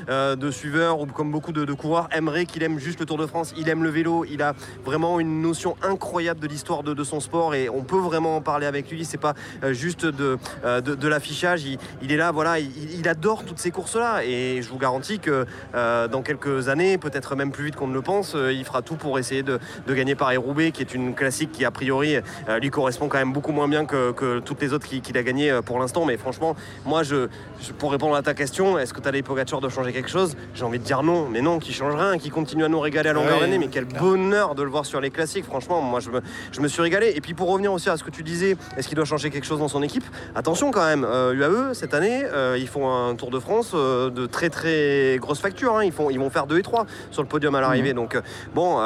de 0.09 0.51
suiveurs 0.51 0.99
ou 0.99 1.05
comme 1.05 1.31
beaucoup 1.31 1.53
de, 1.53 1.73
coureurs 1.73 2.09
aimeraient 2.11 2.45
qu'il 2.45 2.63
aime 2.63 2.77
juste 2.77 2.99
le 2.99 3.05
Tour 3.05 3.17
de 3.17 3.25
France. 3.25 3.53
Il 3.55 3.69
aime 3.69 3.85
le 3.85 3.89
vélo. 3.89 4.25
Il 4.25 4.41
a 4.41 4.53
vraiment 4.83 5.21
une 5.21 5.41
notion 5.41 5.77
incroyable 5.81 6.41
de 6.41 6.47
l'histoire 6.47 6.83
de, 6.83 6.93
de 6.93 7.03
son 7.05 7.21
sport 7.21 7.55
et 7.55 7.69
on 7.69 7.83
peut 7.83 7.99
vraiment 7.99 8.35
en 8.35 8.41
parler 8.41 8.65
avec 8.65 8.91
lui. 8.91 9.05
C'est 9.05 9.17
pas 9.17 9.33
euh, 9.63 9.73
euh, 10.03 10.81
de, 10.81 11.07
l'affichage. 11.07 11.63
Il, 12.01 12.11
est 12.11 12.17
là, 12.17 12.31
voilà, 12.31 12.59
il, 12.59 13.07
adore 13.07 13.45
toutes 13.45 13.59
ces 13.59 13.71
courses-là. 13.71 14.23
Et 14.25 14.61
je 14.61 14.69
vous 14.69 14.77
garantis 14.77 15.19
que 15.19 15.45
euh, 15.75 16.07
dans 16.07 16.21
quelques 16.21 16.69
années, 16.69 16.97
peut-être 16.97 17.35
même 17.35 17.51
plus 17.51 17.65
vite 17.65 17.75
qu'on 17.75 17.87
ne 17.87 17.93
le 17.93 18.01
pense, 18.01 18.35
euh, 18.35 18.51
il 18.51 18.63
fera 18.65 18.81
tout 18.81 18.95
pour 18.95 19.19
essayer 19.19 19.43
de, 19.43 19.59
gagner 19.87 20.15
Paris-Roubaix, 20.15 20.71
qui 20.71 20.81
est 20.81 20.93
une 20.93 21.13
classique 21.13 21.51
qui, 21.51 21.65
a 21.65 21.71
priori, 21.71 22.17
lui 22.61 22.69
correspond 22.69 23.07
quand 23.07 23.19
même 23.19 23.33
beaucoup 23.33 23.51
moins 23.51 23.67
bien 23.67 23.85
que, 23.85 24.39
toutes 24.39 24.61
les 24.61 24.73
autres 24.73 24.87
qu'il 24.87 25.17
a 25.17 25.23
gagnées 25.23 25.59
pour 25.65 25.79
l'instant. 25.79 26.05
Mais 26.05 26.17
franchement, 26.17 26.55
moi, 26.85 27.03
je- 27.03 27.27
pour 27.71 27.91
répondre 27.91 28.15
à 28.15 28.21
ta 28.21 28.33
question, 28.33 28.77
est-ce 28.77 28.93
que 28.93 28.99
Tadej 28.99 29.23
Pogacar 29.23 29.61
doit 29.61 29.69
changer 29.69 29.93
quelque 29.93 30.09
chose? 30.09 30.35
J'ai 30.53 30.63
envie 30.65 30.79
de 30.79 30.83
dire 30.83 31.03
non, 31.03 31.27
mais 31.29 31.41
non, 31.41 31.59
qui 31.59 31.71
change 31.73 31.95
rien, 31.95 32.17
qui 32.17 32.29
continue 32.29 32.63
à 32.63 32.67
nous 32.69 32.79
régaler 32.79 33.09
à 33.09 33.13
longueur 33.13 33.35
Ouais, 33.35 33.39
d'année. 33.41 33.57
Mais 33.57 33.67
quel 33.67 33.85
clair. 33.85 34.01
bonheur 34.01 34.55
de 34.55 34.63
le 34.63 34.69
voir 34.69 34.85
sur 34.85 34.99
les 34.99 35.09
classiques. 35.11 35.45
Franchement, 35.45 35.81
moi, 35.81 35.99
je 35.99 36.09
me, 36.09 36.21
je 36.51 36.59
me 36.61 36.67
suis 36.67 36.81
régalé. 36.81 37.13
Et 37.15 37.21
puis 37.21 37.33
pour 37.33 37.49
revenir 37.49 37.71
aussi 37.71 37.89
à 37.89 37.97
ce 37.97 38.03
que 38.03 38.11
tu 38.11 38.23
disais, 38.23 38.57
est-ce 38.77 38.87
qu'il 38.87 38.95
doit 38.95 39.05
changer 39.05 39.29
quelque 39.29 39.45
chose 39.45 39.59
dans 39.59 39.67
son 39.67 39.81
équipe? 39.83 40.03
Attention 40.35 40.71
quand 40.71 40.85
même, 40.85 41.05
euh, 41.05 41.33
UAE 41.33 41.73
cette 41.73 41.93
année, 41.93 42.23
euh, 42.25 42.57
ils 42.59 42.67
font 42.67 42.89
un 42.91 43.15
Tour 43.15 43.29
de 43.31 43.39
France 43.39 43.71
euh, 43.73 44.09
de 44.09 44.25
très 44.25 44.49
très 44.49 45.17
grosse 45.19 45.39
facture. 45.39 45.77
hein. 45.77 45.83
Ils, 45.83 45.91
font, 45.91 46.09
ils 46.09 46.19
vont 46.19 46.29
faire 46.29 46.47
2 46.47 46.57
et 46.59 46.63
3 46.63 46.85
sur 47.11 47.21
le 47.21 47.27
podium 47.27 47.55
à 47.55 47.61
l'arrivée. 47.61 47.93
Donc 47.93 48.15
euh, 48.15 48.21
bon. 48.53 48.79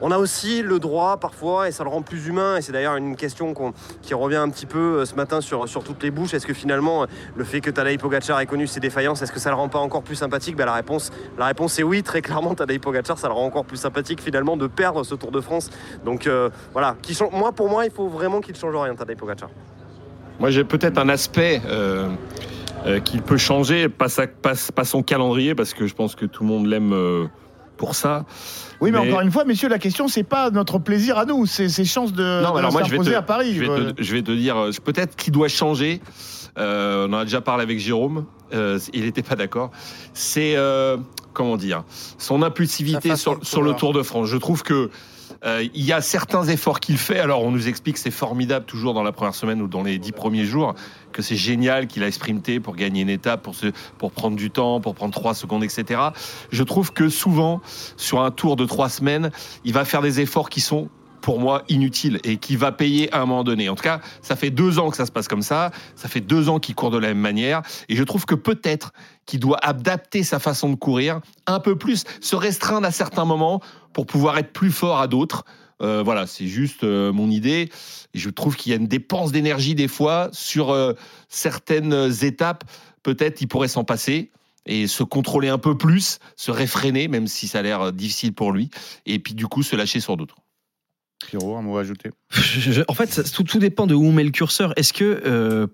On 0.00 0.10
a 0.10 0.18
aussi 0.18 0.62
le 0.62 0.78
droit 0.78 1.16
parfois, 1.18 1.68
et 1.68 1.72
ça 1.72 1.82
le 1.82 1.90
rend 1.90 2.02
plus 2.02 2.26
humain, 2.26 2.56
et 2.56 2.62
c'est 2.62 2.72
d'ailleurs 2.72 2.96
une 2.96 3.16
question 3.16 3.54
qui 4.02 4.14
revient 4.14 4.36
un 4.36 4.50
petit 4.50 4.66
peu 4.66 4.98
euh, 4.98 5.04
ce 5.04 5.14
matin 5.14 5.40
sur, 5.40 5.66
toutes 5.84 6.02
les 6.02 6.10
bouches. 6.10 6.34
Est-ce 6.34 6.46
que 6.46 6.54
finalement, 6.54 7.02
euh, 7.02 7.06
le 7.34 7.44
fait 7.44 7.60
que 7.60 7.70
Tadej 7.70 7.98
Pogacar 7.98 8.40
ait 8.40 8.46
connu 8.46 8.66
ses 8.66 8.80
défaillances, 8.80 9.22
est-ce 9.22 9.32
que 9.32 9.40
ça 9.40 9.50
le 9.50 9.56
rend 9.56 9.68
pas 9.68 9.78
encore 9.78 10.02
plus 10.02 10.16
sympathique? 10.16 10.56
Ben, 10.56 10.66
la, 10.66 10.74
réponse, 10.74 11.10
la 11.38 11.50
est 11.50 11.82
oui, 11.82 12.02
très 12.02 12.20
clairement, 12.20 12.54
Tadej 12.54 12.78
Pogacar, 12.80 13.18
ça 13.18 13.28
le 13.28 13.34
rend 13.34 13.46
encore 13.46 13.64
plus 13.64 13.78
sympathique 13.78 14.20
finalement 14.20 14.56
de 14.56 14.66
perdre 14.66 15.02
ce 15.04 15.14
Tour 15.14 15.30
de 15.30 15.40
France. 15.40 15.70
Donc 16.04 16.26
euh, 16.26 16.50
voilà, 16.72 16.96
moi 17.32 17.52
pour 17.52 17.70
moi, 17.70 17.86
il 17.86 17.90
faut 17.90 18.08
vraiment 18.08 18.40
qu'il 18.40 18.54
change 18.54 18.74
rien, 18.76 18.94
Tadej 18.94 19.16
Pogacar. 19.16 19.48
Moi, 20.38 20.50
j'ai 20.50 20.64
peut-être 20.64 20.98
un 20.98 21.08
aspect 21.08 21.62
qu'il 23.04 23.22
peut 23.22 23.38
changer, 23.38 23.88
pas, 23.88 24.08
son 24.84 25.02
calendrier, 25.02 25.54
parce 25.54 25.72
que 25.72 25.86
je 25.86 25.94
pense 25.94 26.14
que 26.14 26.26
tout 26.26 26.42
le 26.42 26.50
monde 26.50 26.66
l'aime 26.66 27.28
pour 27.76 27.94
ça. 27.94 28.24
Oui, 28.80 28.90
mais, 28.90 29.00
Mais- 29.00 29.08
encore 29.08 29.20
une 29.22 29.30
fois, 29.30 29.44
messieurs, 29.44 29.68
la 29.68 29.78
question, 29.78 30.08
c'est 30.08 30.22
pas 30.22 30.50
notre 30.50 30.78
plaisir 30.78 31.18
à 31.18 31.24
nous, 31.24 31.46
c'est 31.46 31.68
ses 31.68 31.84
chances 31.84 32.12
de, 32.12 32.42
Non, 32.42 32.52
de 32.52 32.58
alors 32.58 32.72
moi, 32.72 32.82
je 32.82 32.90
vais 32.90 32.96
s'imposer 32.96 33.12
te- 33.12 33.16
à 33.16 33.22
Paris. 33.22 33.54
Je 33.54 33.60
vais, 33.60 33.68
Euh, 33.68 33.92
te, 33.92 34.02
je 34.02 34.12
vais 34.14 34.22
te 34.22 34.32
dire, 34.32 34.56
euh, 34.56 34.70
peut-être 34.84 35.16
qu'il 35.16 35.32
doit 35.32 35.48
changer. 35.48 36.00
Euh, 36.58 37.06
on 37.08 37.12
en 37.12 37.18
a 37.18 37.24
déjà 37.24 37.40
parlé 37.40 37.62
avec 37.62 37.78
Jérôme. 37.78 38.24
euh, 38.54 38.78
il 38.94 39.02
n'était 39.04 39.22
pas 39.24 39.34
d'accord. 39.34 39.70
C'est 40.14 40.54
euh, 40.56 40.96
comment 41.32 41.56
dire 41.56 41.82
son 42.16 42.42
impulsivité 42.42 43.16
sur, 43.16 43.34
le. 43.62 43.74
Tour 43.74 43.92
de 43.92 44.02
France. 44.02 44.28
Je 44.28 44.36
trouve 44.36 44.62
que 44.62 44.88
euh, 45.44 45.66
il 45.74 45.84
y 45.84 45.92
a 45.92 46.00
certains 46.00 46.44
efforts 46.44 46.80
qu'il 46.80 46.98
fait. 46.98 47.18
Alors 47.18 47.42
on 47.42 47.50
nous 47.50 47.68
explique 47.68 47.96
que 47.96 48.00
c'est 48.00 48.10
formidable 48.10 48.66
toujours 48.66 48.94
dans 48.94 49.02
la 49.02 49.12
première 49.12 49.34
semaine 49.34 49.60
ou 49.60 49.68
dans 49.68 49.82
les 49.82 49.98
dix 49.98 50.12
premiers 50.12 50.44
jours 50.44 50.74
que 51.12 51.22
c'est 51.22 51.36
génial 51.36 51.86
qu'il 51.86 52.04
a 52.04 52.12
sprinté 52.12 52.60
pour 52.60 52.76
gagner 52.76 53.02
une 53.02 53.08
étape, 53.08 53.42
pour 53.42 53.54
se, 53.54 53.68
pour 53.98 54.12
prendre 54.12 54.36
du 54.36 54.50
temps, 54.50 54.80
pour 54.80 54.94
prendre 54.94 55.14
trois 55.14 55.34
secondes, 55.34 55.64
etc. 55.64 56.00
Je 56.50 56.62
trouve 56.62 56.92
que 56.92 57.08
souvent 57.08 57.60
sur 57.96 58.20
un 58.20 58.30
tour 58.30 58.56
de 58.56 58.66
trois 58.66 58.88
semaines, 58.88 59.30
il 59.64 59.72
va 59.72 59.84
faire 59.84 60.02
des 60.02 60.20
efforts 60.20 60.50
qui 60.50 60.60
sont 60.60 60.90
pour 61.26 61.40
moi 61.40 61.64
inutile 61.68 62.20
et 62.22 62.36
qui 62.36 62.54
va 62.54 62.70
payer 62.70 63.12
à 63.12 63.20
un 63.20 63.26
moment 63.26 63.42
donné. 63.42 63.68
En 63.68 63.74
tout 63.74 63.82
cas, 63.82 64.00
ça 64.22 64.36
fait 64.36 64.50
deux 64.50 64.78
ans 64.78 64.90
que 64.90 64.96
ça 64.96 65.06
se 65.06 65.10
passe 65.10 65.26
comme 65.26 65.42
ça. 65.42 65.72
Ça 65.96 66.08
fait 66.08 66.20
deux 66.20 66.48
ans 66.48 66.60
qu'il 66.60 66.76
court 66.76 66.92
de 66.92 66.98
la 66.98 67.08
même 67.08 67.18
manière. 67.18 67.62
Et 67.88 67.96
je 67.96 68.04
trouve 68.04 68.26
que 68.26 68.36
peut-être 68.36 68.92
qu'il 69.26 69.40
doit 69.40 69.58
adapter 69.64 70.22
sa 70.22 70.38
façon 70.38 70.70
de 70.70 70.76
courir 70.76 71.20
un 71.46 71.60
peu 71.60 71.76
plus, 71.76 72.04
se 72.20 72.36
restreindre 72.36 72.86
à 72.86 72.92
certains 72.92 73.24
moments 73.24 73.60
pour 73.92 74.06
pouvoir 74.06 74.38
être 74.38 74.52
plus 74.52 74.70
fort 74.70 74.98
à 75.00 75.08
d'autres. 75.08 75.44
Euh, 75.82 76.02
voilà, 76.02 76.26
c'est 76.26 76.46
juste 76.46 76.84
euh, 76.84 77.12
mon 77.12 77.28
idée. 77.30 77.68
Et 78.14 78.18
je 78.18 78.30
trouve 78.30 78.56
qu'il 78.56 78.70
y 78.70 78.72
a 78.72 78.78
une 78.78 78.86
dépense 78.86 79.32
d'énergie 79.32 79.74
des 79.74 79.88
fois 79.88 80.30
sur 80.32 80.70
euh, 80.70 80.94
certaines 81.28 82.10
étapes. 82.22 82.64
Peut-être 83.02 83.40
il 83.42 83.46
pourrait 83.48 83.68
s'en 83.68 83.84
passer. 83.84 84.30
et 84.66 84.86
se 84.88 85.02
contrôler 85.04 85.48
un 85.48 85.58
peu 85.58 85.76
plus, 85.76 86.18
se 86.36 86.50
réfréner, 86.50 87.08
même 87.08 87.26
si 87.28 87.46
ça 87.46 87.60
a 87.60 87.62
l'air 87.62 87.92
difficile 87.92 88.32
pour 88.32 88.50
lui, 88.52 88.68
et 89.06 89.18
puis 89.20 89.34
du 89.34 89.46
coup 89.46 89.62
se 89.62 89.76
lâcher 89.76 90.00
sur 90.00 90.16
d'autres. 90.16 90.36
Pierrot, 91.26 91.56
un 91.56 91.62
mot 91.62 91.76
à 91.78 91.80
ajouter? 91.82 92.10
En 92.88 92.94
fait, 92.94 93.12
ça- 93.12 93.22
tout, 93.22 93.44
tout 93.44 93.58
dépend 93.58 93.86
de 93.86 93.94
où 93.94 94.04
on 94.04 94.12
met 94.12 94.24
le 94.24 94.30
curseur. 94.32 94.72
Est-ce 94.76 94.92
que 94.92 95.22
euh, 95.24 95.66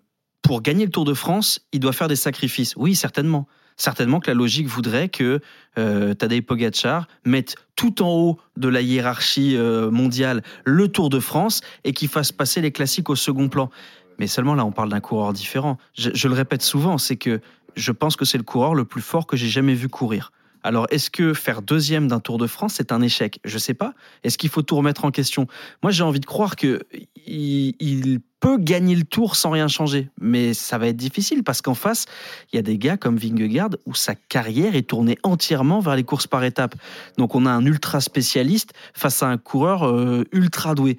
pour 0.43 0.61
gagner 0.61 0.85
le 0.85 0.91
Tour 0.91 1.05
de 1.05 1.15
France, 1.15 1.61
il 1.73 1.81
doit 1.81 1.93
faire 1.93 2.09
des 2.09 2.17
sacrifices 2.17 2.75
Oui, 2.77 2.95
certainement. 2.95 3.47
Certainement 3.77 4.21
que 4.21 4.29
la 4.29 4.35
logique 4.35 4.67
voudrait 4.67 5.09
que 5.09 5.41
euh, 5.79 6.15
Tadej 6.15 6.43
Pogacar 6.43 7.09
mette 7.25 7.57
tout 7.75 8.03
en 8.03 8.11
haut 8.11 8.39
de 8.57 8.69
la 8.69 8.83
hiérarchie 8.83 9.57
euh, 9.57 9.91
mondiale 9.91 10.43
le 10.65 10.89
Tour 10.89 11.09
de 11.09 11.21
France 11.21 11.63
et 11.85 11.93
qu'il 11.93 12.09
fasse 12.09 12.33
passer 12.33 12.61
les 12.61 12.71
classiques 12.71 13.09
au 13.09 13.17
second 13.17 13.49
plan. 13.49 13.71
Mais 14.19 14.27
seulement 14.27 14.55
là, 14.55 14.65
on 14.65 14.73
parle 14.73 14.91
d'un 14.91 15.01
coureur 15.01 15.33
différent. 15.33 15.79
Je, 15.95 16.11
je 16.13 16.29
le 16.29 16.35
répète 16.35 16.63
souvent, 16.63 16.99
c'est 16.99 17.17
que 17.17 17.41
je 17.75 17.93
pense 17.93 18.17
que 18.17 18.25
c'est 18.25 18.39
le 18.39 18.45
coureur 18.45 18.75
le 18.75 18.85
plus 18.85 19.01
fort 19.01 19.27
que 19.27 19.37
j'ai 19.37 19.49
jamais 19.49 19.75
vu 19.75 19.89
courir. 19.89 20.33
Alors, 20.63 20.87
est-ce 20.91 21.11
que 21.11 21.35
faire 21.35 21.63
deuxième 21.63 22.09
d'un 22.09 22.21
Tour 22.21 22.39
de 22.39 22.47
France, 22.47 22.75
c'est 22.77 22.93
un 22.93 23.03
échec? 23.03 23.41
Je 23.45 23.59
sais 23.59 23.75
pas. 23.75 23.95
Est-ce 24.23 24.39
qu'il 24.39 24.51
faut 24.51 24.63
tout 24.63 24.77
remettre 24.77 25.05
en 25.05 25.11
question? 25.11 25.47
Moi, 25.83 25.91
j'ai 25.91 26.05
envie 26.05 26.21
de 26.21 26.27
croire 26.27 26.57
que 26.57 26.81
il, 27.27 27.75
il 27.81 28.21
peut 28.41 28.59
gagner 28.59 28.95
le 28.95 29.05
Tour 29.05 29.37
sans 29.37 29.51
rien 29.51 29.69
changer, 29.69 30.11
mais 30.21 30.55
ça 30.55 30.79
va 30.79 30.89
être 30.89 30.97
difficile 30.97 31.45
parce 31.45 31.63
qu'en 31.63 31.75
face, 31.75 32.07
il 32.53 32.57
y 32.57 32.59
a 32.59 32.63
des 32.63 32.79
gars 32.79 32.97
comme 32.97 33.17
Vingegaard 33.17 33.71
où 33.87 33.95
sa 33.95 34.15
carrière 34.15 34.75
est 34.75 34.89
tournée 34.89 35.19
entièrement 35.23 35.81
vers 35.81 35.97
les 35.97 36.05
courses 36.05 36.27
par 36.27 36.43
étapes. 36.45 36.75
Donc, 37.19 37.35
on 37.35 37.47
a 37.47 37.51
un 37.51 37.65
ultra 37.65 38.01
spécialiste 38.01 38.73
face 38.95 39.23
à 39.23 39.29
un 39.29 39.39
coureur 39.39 39.85
euh, 39.85 40.25
ultra 40.33 40.75
doué. 40.75 40.99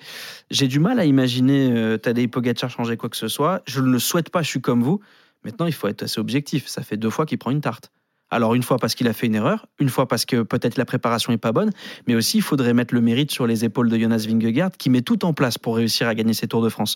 J'ai 0.51 0.67
du 0.67 0.79
mal 0.79 0.99
à 0.99 1.05
imaginer 1.05 1.71
euh, 1.71 1.97
Tadej 1.97 2.29
Pogacar 2.29 2.69
changer 2.69 2.97
quoi 2.97 3.09
que 3.09 3.17
ce 3.17 3.27
soit. 3.27 3.61
Je 3.67 3.79
ne 3.79 3.87
le 3.87 3.99
souhaite 3.99 4.29
pas. 4.29 4.41
Je 4.41 4.49
suis 4.49 4.61
comme 4.61 4.83
vous. 4.83 4.99
Maintenant, 5.43 5.65
il 5.65 5.73
faut 5.73 5.87
être 5.87 6.03
assez 6.03 6.19
objectif. 6.19 6.67
Ça 6.67 6.81
fait 6.81 6.97
deux 6.97 7.09
fois 7.09 7.25
qu'il 7.25 7.37
prend 7.37 7.51
une 7.51 7.61
tarte. 7.61 7.91
Alors 8.33 8.55
une 8.55 8.63
fois 8.63 8.77
parce 8.77 8.95
qu'il 8.95 9.07
a 9.07 9.13
fait 9.13 9.27
une 9.27 9.35
erreur, 9.35 9.67
une 9.79 9.89
fois 9.89 10.07
parce 10.07 10.25
que 10.25 10.41
peut-être 10.41 10.77
la 10.77 10.85
préparation 10.85 11.31
est 11.31 11.37
pas 11.37 11.51
bonne, 11.51 11.69
mais 12.07 12.15
aussi 12.15 12.37
il 12.37 12.41
faudrait 12.41 12.73
mettre 12.73 12.93
le 12.93 13.01
mérite 13.01 13.31
sur 13.31 13.45
les 13.45 13.63
épaules 13.63 13.89
de 13.89 13.97
Jonas 13.97 14.25
Vingegaard 14.27 14.71
qui 14.71 14.89
met 14.89 15.01
tout 15.01 15.23
en 15.25 15.33
place 15.33 15.57
pour 15.57 15.75
réussir 15.75 16.07
à 16.07 16.15
gagner 16.15 16.33
ses 16.33 16.47
Tours 16.47 16.63
de 16.63 16.69
France. 16.69 16.95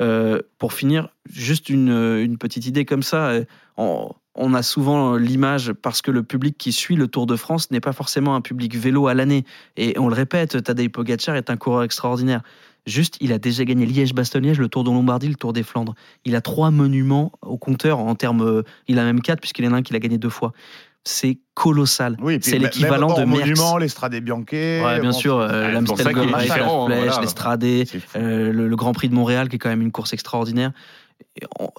Euh, 0.00 0.40
pour 0.58 0.72
finir, 0.72 1.08
juste 1.30 1.68
une, 1.68 2.36
petite 2.38 2.66
idée 2.66 2.84
comme 2.84 3.02
ça. 3.02 3.28
euh, 3.28 3.44
On, 3.76 4.10
on 4.34 4.54
a 4.54 4.62
souvent 4.62 5.16
l'image 5.16 5.72
parce 5.72 6.00
que 6.00 6.10
le 6.10 6.22
public 6.22 6.56
qui 6.56 6.72
suit 6.72 6.96
le 6.96 7.06
Tour 7.06 7.26
de 7.26 7.36
France 7.36 7.70
n'est 7.70 7.80
pas 7.80 7.92
forcément 7.92 8.34
un 8.34 8.40
public 8.40 8.76
vélo 8.76 9.06
à 9.06 9.14
l'année. 9.14 9.44
Et 9.76 9.98
on 9.98 10.08
le 10.08 10.14
répète, 10.14 10.62
Tadej 10.62 10.88
Pogacar 10.88 11.36
est 11.36 11.50
un 11.50 11.56
coureur 11.56 11.82
extraordinaire. 11.82 12.42
Juste, 12.86 13.16
il 13.20 13.32
a 13.32 13.38
déjà 13.38 13.64
gagné 13.64 13.86
Liège-Bastogne-Liège, 13.86 14.58
le 14.58 14.68
Tour 14.68 14.82
de 14.82 14.90
Lombardie, 14.90 15.28
le 15.28 15.36
Tour 15.36 15.52
des 15.52 15.62
Flandres. 15.62 15.94
Il 16.24 16.34
a 16.34 16.40
trois 16.40 16.70
monuments 16.70 17.30
au 17.42 17.56
compteur 17.56 18.00
en 18.00 18.14
termes. 18.16 18.42
euh, 18.42 18.62
Il 18.88 18.98
a 18.98 19.04
même 19.04 19.20
quatre 19.20 19.40
puisqu'il 19.40 19.64
y 19.64 19.68
en 19.68 19.72
a 19.72 19.76
un 19.76 19.82
qu'il 19.82 19.94
a 19.94 20.00
gagné 20.00 20.18
deux 20.18 20.30
fois. 20.30 20.52
C'est 21.04 21.38
colossal. 21.54 22.16
Oui, 22.20 22.38
c'est 22.40 22.58
l'équivalent 22.58 23.08
de 23.14 23.24
Merckx. 23.24 23.40
monument, 23.40 23.76
l'Estrade 23.76 24.14
Bianquet. 24.16 24.82
Ouais, 24.84 25.00
bien 25.00 25.10
bon, 25.10 25.16
sûr, 25.16 25.36
euh, 25.36 25.48
c'est 25.48 25.84
pour 25.84 25.96
l'Amstel 25.96 25.96
ça 25.98 26.12
qu'il 26.12 26.22
est 26.22 26.24
Gold 26.24 26.34
Race, 26.34 26.48
la 26.48 26.54
différent, 26.54 26.86
Flèche, 26.86 27.04
voilà. 27.04 27.20
l'Estradé, 27.20 27.84
euh, 28.16 28.52
le, 28.52 28.76
Grand 28.76 28.92
Prix 28.92 29.08
de 29.08 29.14
Montréal, 29.14 29.48
qui 29.48 29.56
est 29.56 29.58
quand 29.58 29.68
même 29.68 29.82
une 29.82 29.92
course 29.92 30.12
extraordinaire. 30.12 30.72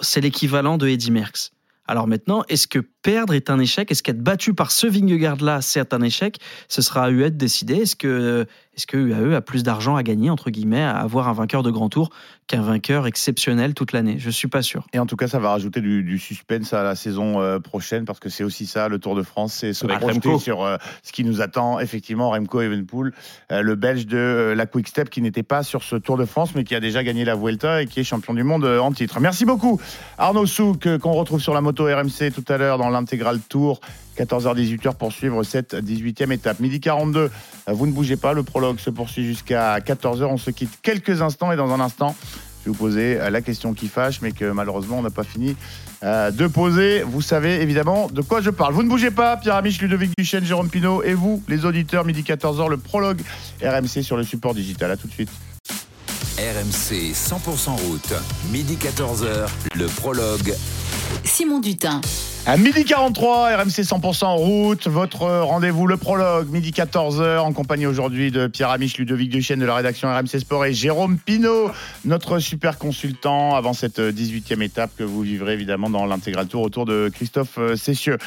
C'est 0.01 0.21
l'équivalent 0.21 0.77
de 0.77 0.87
Eddy 0.87 1.11
Merckx. 1.11 1.51
Alors 1.85 2.07
maintenant, 2.07 2.43
est-ce 2.47 2.67
que 2.67 2.79
perdre 2.79 3.33
est 3.33 3.49
un 3.49 3.59
échec? 3.59 3.91
Est-ce 3.91 4.03
qu'être 4.03 4.21
battu 4.21 4.53
par 4.53 4.71
ce 4.71 4.87
Vingegaard-là, 4.87 5.61
c'est 5.61 5.93
un 5.93 6.01
échec? 6.01 6.37
Ce 6.69 6.81
sera 6.81 7.05
à 7.05 7.09
UAE 7.11 7.29
de 7.31 7.35
décider. 7.35 7.75
Est-ce 7.75 7.97
que, 7.97 8.45
est-ce 8.75 8.87
que 8.87 8.97
UAE 8.97 9.35
a 9.35 9.41
plus 9.41 9.63
d'argent 9.63 9.95
à 9.95 10.03
gagner, 10.03 10.29
entre 10.29 10.49
guillemets, 10.49 10.81
à 10.81 10.97
avoir 10.97 11.27
un 11.27 11.33
vainqueur 11.33 11.61
de 11.61 11.69
grand 11.69 11.89
tour 11.89 12.09
qu'un 12.47 12.61
vainqueur 12.61 13.05
exceptionnel 13.05 13.73
toute 13.73 13.91
l'année? 13.91 14.15
Je 14.17 14.29
suis 14.29 14.47
pas 14.47 14.61
sûr. 14.61 14.87
Et 14.93 14.99
en 14.99 15.05
tout 15.05 15.15
cas, 15.15 15.27
ça 15.27 15.39
va 15.39 15.49
rajouter 15.51 15.79
du, 15.81 16.03
du 16.03 16.17
suspense 16.17 16.73
à 16.73 16.81
la 16.83 16.95
saison 16.95 17.39
euh, 17.39 17.59
prochaine 17.59 18.05
parce 18.05 18.19
que 18.19 18.29
c'est 18.29 18.43
aussi 18.43 18.65
ça, 18.65 18.87
le 18.89 18.99
Tour 18.99 19.15
de 19.15 19.21
France, 19.23 19.53
c'est 19.53 19.73
se 19.73 19.85
Avec 19.85 19.99
projeter 19.99 20.29
Remco. 20.29 20.39
sur 20.39 20.63
euh, 20.63 20.77
ce 21.03 21.11
qui 21.11 21.23
nous 21.23 21.41
attend. 21.41 21.79
Effectivement, 21.79 22.31
Remco 22.31 22.61
Evenepoel, 22.61 23.13
euh, 23.51 23.61
le 23.61 23.75
Belge 23.75 24.07
de 24.07 24.17
euh, 24.17 24.55
la 24.55 24.65
Quick 24.65 24.87
Step 24.87 25.09
qui 25.09 25.21
n'était 25.21 25.43
pas 25.43 25.61
sur 25.63 25.83
ce 25.83 25.95
Tour 25.95 26.17
de 26.17 26.25
France 26.25 26.55
mais 26.55 26.63
qui 26.63 26.73
a 26.75 26.79
déjà 26.79 27.03
gagné 27.03 27.25
la 27.25 27.35
Vuelta 27.35 27.81
et 27.81 27.85
qui 27.85 27.99
est 27.99 28.03
champion 28.03 28.33
du 28.33 28.43
monde 28.43 28.65
en 28.65 28.91
titre. 28.91 29.19
Merci 29.19 29.45
beaucoup 29.45 29.79
Arnaud 30.17 30.45
Souk 30.45 30.97
qu'on 30.97 31.13
retrouve 31.13 31.41
sur 31.41 31.53
la 31.53 31.61
moto 31.61 31.85
RMC 31.85 32.31
tout 32.33 32.45
à 32.47 32.57
l'heure 32.57 32.77
dans 32.77 32.89
l'intégral 32.89 33.39
Tour. 33.39 33.79
14h-18h 34.17 34.95
pour 34.95 35.11
suivre 35.11 35.43
cette 35.43 35.73
18e 35.73 36.31
étape. 36.31 36.59
Midi 36.59 36.79
42, 36.79 37.19
euh, 37.19 37.73
vous 37.73 37.87
ne 37.87 37.91
bougez 37.91 38.17
pas, 38.17 38.33
le 38.33 38.43
prologue 38.43 38.79
se 38.79 38.89
poursuit 38.89 39.25
jusqu'à 39.25 39.79
14h. 39.79 40.25
On 40.25 40.37
se 40.37 40.51
quitte 40.51 40.79
quelques 40.81 41.21
instants 41.21 41.51
et 41.51 41.55
dans 41.55 41.71
un 41.71 41.79
instant, 41.79 42.15
je 42.63 42.69
vais 42.69 42.71
vous 42.71 42.77
poser 42.77 43.19
euh, 43.19 43.29
la 43.29 43.41
question 43.41 43.73
qui 43.73 43.87
fâche, 43.87 44.21
mais 44.21 44.31
que 44.31 44.45
malheureusement 44.45 44.99
on 44.99 45.01
n'a 45.01 45.09
pas 45.09 45.23
fini 45.23 45.55
euh, 46.03 46.31
de 46.31 46.47
poser. 46.47 47.01
Vous 47.03 47.21
savez 47.21 47.61
évidemment 47.61 48.07
de 48.07 48.21
quoi 48.21 48.41
je 48.41 48.49
parle. 48.49 48.73
Vous 48.73 48.83
ne 48.83 48.89
bougez 48.89 49.11
pas, 49.11 49.37
Pierre 49.37 49.55
Amiche, 49.55 49.81
Ludovic 49.81 50.11
Duchesne, 50.17 50.45
Jérôme 50.45 50.69
Pinault 50.69 51.03
et 51.03 51.13
vous, 51.13 51.43
les 51.47 51.65
auditeurs, 51.65 52.05
midi 52.05 52.21
14h, 52.21 52.69
le 52.69 52.77
prologue 52.77 53.21
RMC 53.61 54.03
sur 54.03 54.17
le 54.17 54.23
support 54.23 54.53
digital. 54.53 54.91
À 54.91 54.97
tout 54.97 55.07
de 55.07 55.13
suite. 55.13 55.31
RMC 56.37 57.13
100% 57.13 57.69
route, 57.87 58.13
midi 58.51 58.75
14h, 58.75 59.47
le 59.75 59.85
prologue. 59.85 60.53
Simon 61.23 61.59
Dutin. 61.59 62.01
À 62.45 62.57
midi 62.57 62.83
43, 62.83 63.55
RMC 63.55 63.83
100% 63.83 64.25
en 64.25 64.35
route, 64.35 64.87
votre 64.89 65.21
rendez-vous, 65.21 65.87
le 65.87 65.95
prologue, 65.95 66.49
midi 66.49 66.71
14h, 66.71 67.39
en 67.39 67.53
compagnie 67.53 67.85
aujourd'hui 67.85 68.31
de 68.31 68.47
Pierre 68.47 68.69
Amiche, 68.69 68.97
Ludovic 68.97 69.29
Duchesne 69.29 69.61
de 69.61 69.65
la 69.65 69.75
rédaction 69.75 70.13
RMC 70.13 70.39
Sport 70.39 70.65
et 70.65 70.73
Jérôme 70.73 71.17
Pinault, 71.17 71.71
notre 72.03 72.39
super 72.39 72.77
consultant 72.77 73.55
avant 73.55 73.71
cette 73.71 73.99
18e 73.99 74.61
étape 74.61 74.91
que 74.97 75.05
vous 75.05 75.21
vivrez 75.21 75.53
évidemment 75.53 75.89
dans 75.89 76.05
l'intégral 76.05 76.47
tour 76.47 76.63
autour 76.63 76.85
de 76.85 77.09
Christophe 77.13 77.57
Cessieux. 77.77 78.17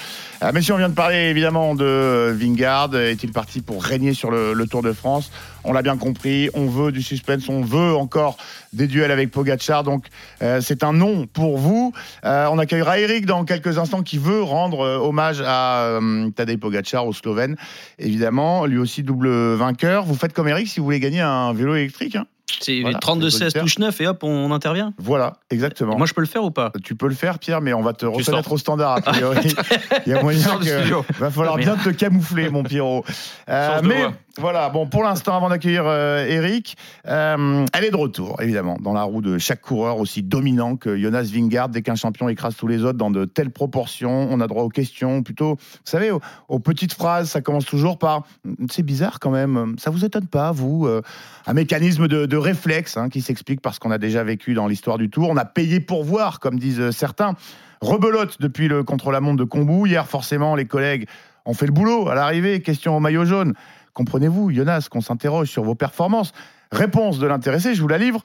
Euh, 0.42 0.50
messieurs, 0.50 0.72
on 0.72 0.78
vient 0.78 0.88
de 0.88 0.94
parler 0.94 1.28
évidemment 1.28 1.74
de 1.74 2.34
Vingard. 2.40 2.96
Est-il 2.96 3.32
parti 3.32 3.60
pour 3.60 3.84
régner 3.84 4.14
sur 4.14 4.30
le 4.30 4.66
Tour 4.66 4.80
de 4.80 4.94
France 4.94 5.30
On 5.66 5.72
l'a 5.72 5.82
bien 5.82 5.96
compris, 5.96 6.48
on 6.54 6.66
veut 6.66 6.92
du 6.92 7.02
suspense, 7.02 7.48
on 7.48 7.60
veut 7.62 7.94
encore 7.94 8.36
des 8.72 8.86
duels 8.86 9.10
avec 9.10 9.30
Pogacar, 9.30 9.82
donc 9.82 10.06
euh, 10.42 10.60
c'est 10.60 10.84
un 10.84 10.92
non 10.92 11.26
pour 11.26 11.58
vous. 11.58 11.92
Euh, 12.24 12.46
on 12.50 12.58
accueillera 12.58 12.98
Eric 13.00 13.26
dans 13.26 13.44
quelques 13.44 13.78
instants 13.78 14.02
qui 14.02 14.18
veut 14.18 14.42
rendre 14.42 14.80
euh, 14.80 14.96
hommage 14.98 15.42
à 15.44 15.98
Tadej 16.34 16.58
Pogacar, 16.58 17.06
au 17.06 17.12
Slovène. 17.12 17.56
Évidemment, 17.98 18.66
lui 18.66 18.78
aussi 18.78 19.02
double 19.02 19.28
vainqueur. 19.54 20.04
Vous 20.04 20.14
faites 20.14 20.32
comme 20.32 20.48
Eric 20.48 20.68
si 20.68 20.80
vous 20.80 20.84
voulez 20.86 21.00
gagner 21.00 21.20
un 21.20 21.52
vélo 21.52 21.74
électrique. 21.74 22.16
hein. 22.16 22.26
C'est 22.60 22.80
Voilà, 22.80 22.98
32-16 22.98 23.24
auditeurs. 23.24 23.62
touche 23.64 23.78
9 23.80 24.00
et 24.00 24.06
hop, 24.06 24.22
on 24.22 24.52
intervient. 24.52 24.94
Voilà, 24.98 25.38
exactement. 25.50 25.96
Moi, 25.98 26.06
je 26.06 26.14
peux 26.14 26.20
le 26.20 26.28
faire 26.28 26.44
ou 26.44 26.52
pas? 26.52 26.70
Tu 26.84 26.94
peux 26.94 27.08
le 27.08 27.14
faire, 27.14 27.38
Pierre, 27.40 27.60
mais 27.60 27.72
on 27.72 27.82
va 27.82 27.92
te 27.92 28.06
reconnaître 28.06 28.52
au 28.52 28.56
standard. 28.58 28.92
A 28.92 29.00
priori. 29.00 29.52
Il 30.06 30.12
y 30.12 30.14
a 30.14 30.22
moyen 30.22 30.58
que. 30.58 31.12
Va 31.18 31.30
falloir 31.30 31.56
bien 31.56 31.76
te 31.76 31.88
camoufler, 31.90 32.48
mon 32.50 32.62
Pierrot. 32.62 33.04
Euh, 33.48 33.80
mais. 33.82 34.04
Voilà, 34.38 34.68
bon, 34.68 34.86
pour 34.86 35.02
l'instant, 35.02 35.34
avant 35.34 35.48
d'accueillir 35.48 35.84
euh, 35.86 36.26
Eric, 36.26 36.76
euh, 37.06 37.64
elle 37.72 37.84
est 37.84 37.90
de 37.90 37.96
retour, 37.96 38.40
évidemment, 38.42 38.76
dans 38.80 38.92
la 38.92 39.02
roue 39.02 39.22
de 39.22 39.38
chaque 39.38 39.62
coureur 39.62 39.98
aussi 39.98 40.22
dominant 40.22 40.76
que 40.76 40.94
Jonas 40.98 41.30
Vingard. 41.32 41.70
Dès 41.70 41.80
qu'un 41.80 41.94
champion 41.94 42.28
écrase 42.28 42.54
tous 42.54 42.66
les 42.66 42.84
autres 42.84 42.98
dans 42.98 43.10
de 43.10 43.24
telles 43.24 43.50
proportions, 43.50 44.28
on 44.30 44.40
a 44.40 44.46
droit 44.46 44.62
aux 44.64 44.68
questions, 44.68 45.22
plutôt, 45.22 45.54
vous 45.54 45.80
savez, 45.84 46.10
aux, 46.10 46.20
aux 46.48 46.58
petites 46.58 46.92
phrases. 46.92 47.30
Ça 47.30 47.40
commence 47.40 47.64
toujours 47.64 47.98
par 47.98 48.24
C'est 48.70 48.82
bizarre 48.82 49.20
quand 49.20 49.30
même, 49.30 49.76
ça 49.78 49.90
vous 49.90 50.04
étonne 50.04 50.26
pas, 50.26 50.52
vous 50.52 50.86
euh, 50.86 51.00
Un 51.46 51.54
mécanisme 51.54 52.06
de, 52.06 52.36
réflexe 52.36 52.98
hein, 52.98 53.08
qui 53.08 53.22
s'explique 53.22 53.62
parce 53.62 53.78
qu'on 53.78 53.90
a 53.90 53.98
déjà 53.98 54.22
vécu 54.22 54.52
dans 54.52 54.66
l'histoire 54.66 54.98
du 54.98 55.08
Tour. 55.08 55.30
On 55.30 55.38
a 55.38 55.46
payé 55.46 55.80
pour 55.80 56.04
voir, 56.04 56.40
comme 56.40 56.58
disent 56.58 56.90
certains. 56.90 57.36
Rebelote 57.80 58.36
depuis 58.40 58.68
le 58.68 58.84
contre-la-montre 58.84 59.38
de 59.38 59.44
Combou. 59.44 59.86
Hier, 59.86 60.06
forcément, 60.06 60.54
les 60.54 60.66
collègues 60.66 61.06
ont 61.46 61.54
fait 61.54 61.66
le 61.66 61.72
boulot 61.72 62.08
à 62.08 62.14
l'arrivée. 62.14 62.60
Question 62.60 62.96
au 62.96 63.00
maillot 63.00 63.24
jaune. 63.24 63.54
Comprenez-vous, 63.96 64.50
Jonas, 64.52 64.88
qu'on 64.90 65.00
s'interroge 65.00 65.48
sur 65.48 65.64
vos 65.64 65.74
performances 65.74 66.32
Réponse 66.70 67.18
de 67.18 67.26
l'intéressé, 67.26 67.74
je 67.74 67.80
vous 67.80 67.88
la 67.88 67.96
livre. 67.96 68.22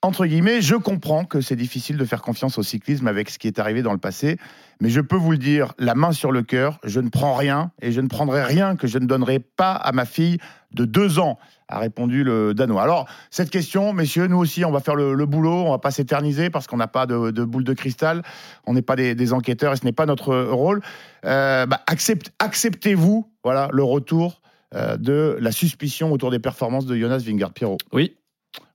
Entre 0.00 0.24
guillemets, 0.24 0.62
je 0.62 0.76
comprends 0.76 1.26
que 1.26 1.42
c'est 1.42 1.56
difficile 1.56 1.98
de 1.98 2.04
faire 2.06 2.22
confiance 2.22 2.56
au 2.56 2.62
cyclisme 2.62 3.06
avec 3.06 3.28
ce 3.28 3.38
qui 3.38 3.46
est 3.46 3.58
arrivé 3.58 3.82
dans 3.82 3.92
le 3.92 3.98
passé, 3.98 4.38
mais 4.80 4.88
je 4.88 5.02
peux 5.02 5.16
vous 5.16 5.32
le 5.32 5.36
dire, 5.36 5.74
la 5.78 5.94
main 5.94 6.12
sur 6.12 6.32
le 6.32 6.42
cœur, 6.42 6.78
je 6.84 7.00
ne 7.00 7.10
prends 7.10 7.34
rien 7.34 7.70
et 7.82 7.92
je 7.92 8.00
ne 8.00 8.08
prendrai 8.08 8.44
rien 8.44 8.76
que 8.76 8.86
je 8.86 8.96
ne 8.96 9.04
donnerai 9.04 9.40
pas 9.40 9.72
à 9.72 9.92
ma 9.92 10.06
fille 10.06 10.38
de 10.72 10.86
deux 10.86 11.18
ans, 11.18 11.38
a 11.68 11.80
répondu 11.80 12.24
le 12.24 12.54
Danois. 12.54 12.82
Alors, 12.82 13.06
cette 13.30 13.50
question, 13.50 13.92
messieurs, 13.92 14.26
nous 14.26 14.38
aussi, 14.38 14.64
on 14.64 14.70
va 14.70 14.80
faire 14.80 14.94
le, 14.94 15.26
boulot, 15.26 15.66
on 15.66 15.70
va 15.70 15.78
pas 15.78 15.90
s'éterniser 15.90 16.48
parce 16.48 16.66
qu'on 16.66 16.78
n'a 16.78 16.88
pas 16.88 17.04
de, 17.04 17.44
boule 17.44 17.64
de 17.64 17.74
cristal, 17.74 18.22
on 18.66 18.72
n'est 18.72 18.80
pas 18.80 18.96
des, 18.96 19.32
enquêteurs 19.34 19.74
et 19.74 19.76
ce 19.76 19.84
n'est 19.84 19.92
pas 19.92 20.06
notre 20.06 20.34
rôle. 20.34 20.80
Euh, 21.26 21.66
bah, 21.66 21.80
accept- 21.88 22.30
Acceptez-vous 22.38 23.28
voilà, 23.42 23.68
le 23.70 23.82
retour 23.82 24.40
de 24.74 25.36
la 25.40 25.52
suspicion 25.52 26.12
autour 26.12 26.30
des 26.30 26.38
performances 26.38 26.86
de 26.86 26.96
Jonas 26.96 27.18
Vingard 27.18 27.52
Pierrot 27.52 27.78
Oui. 27.92 28.16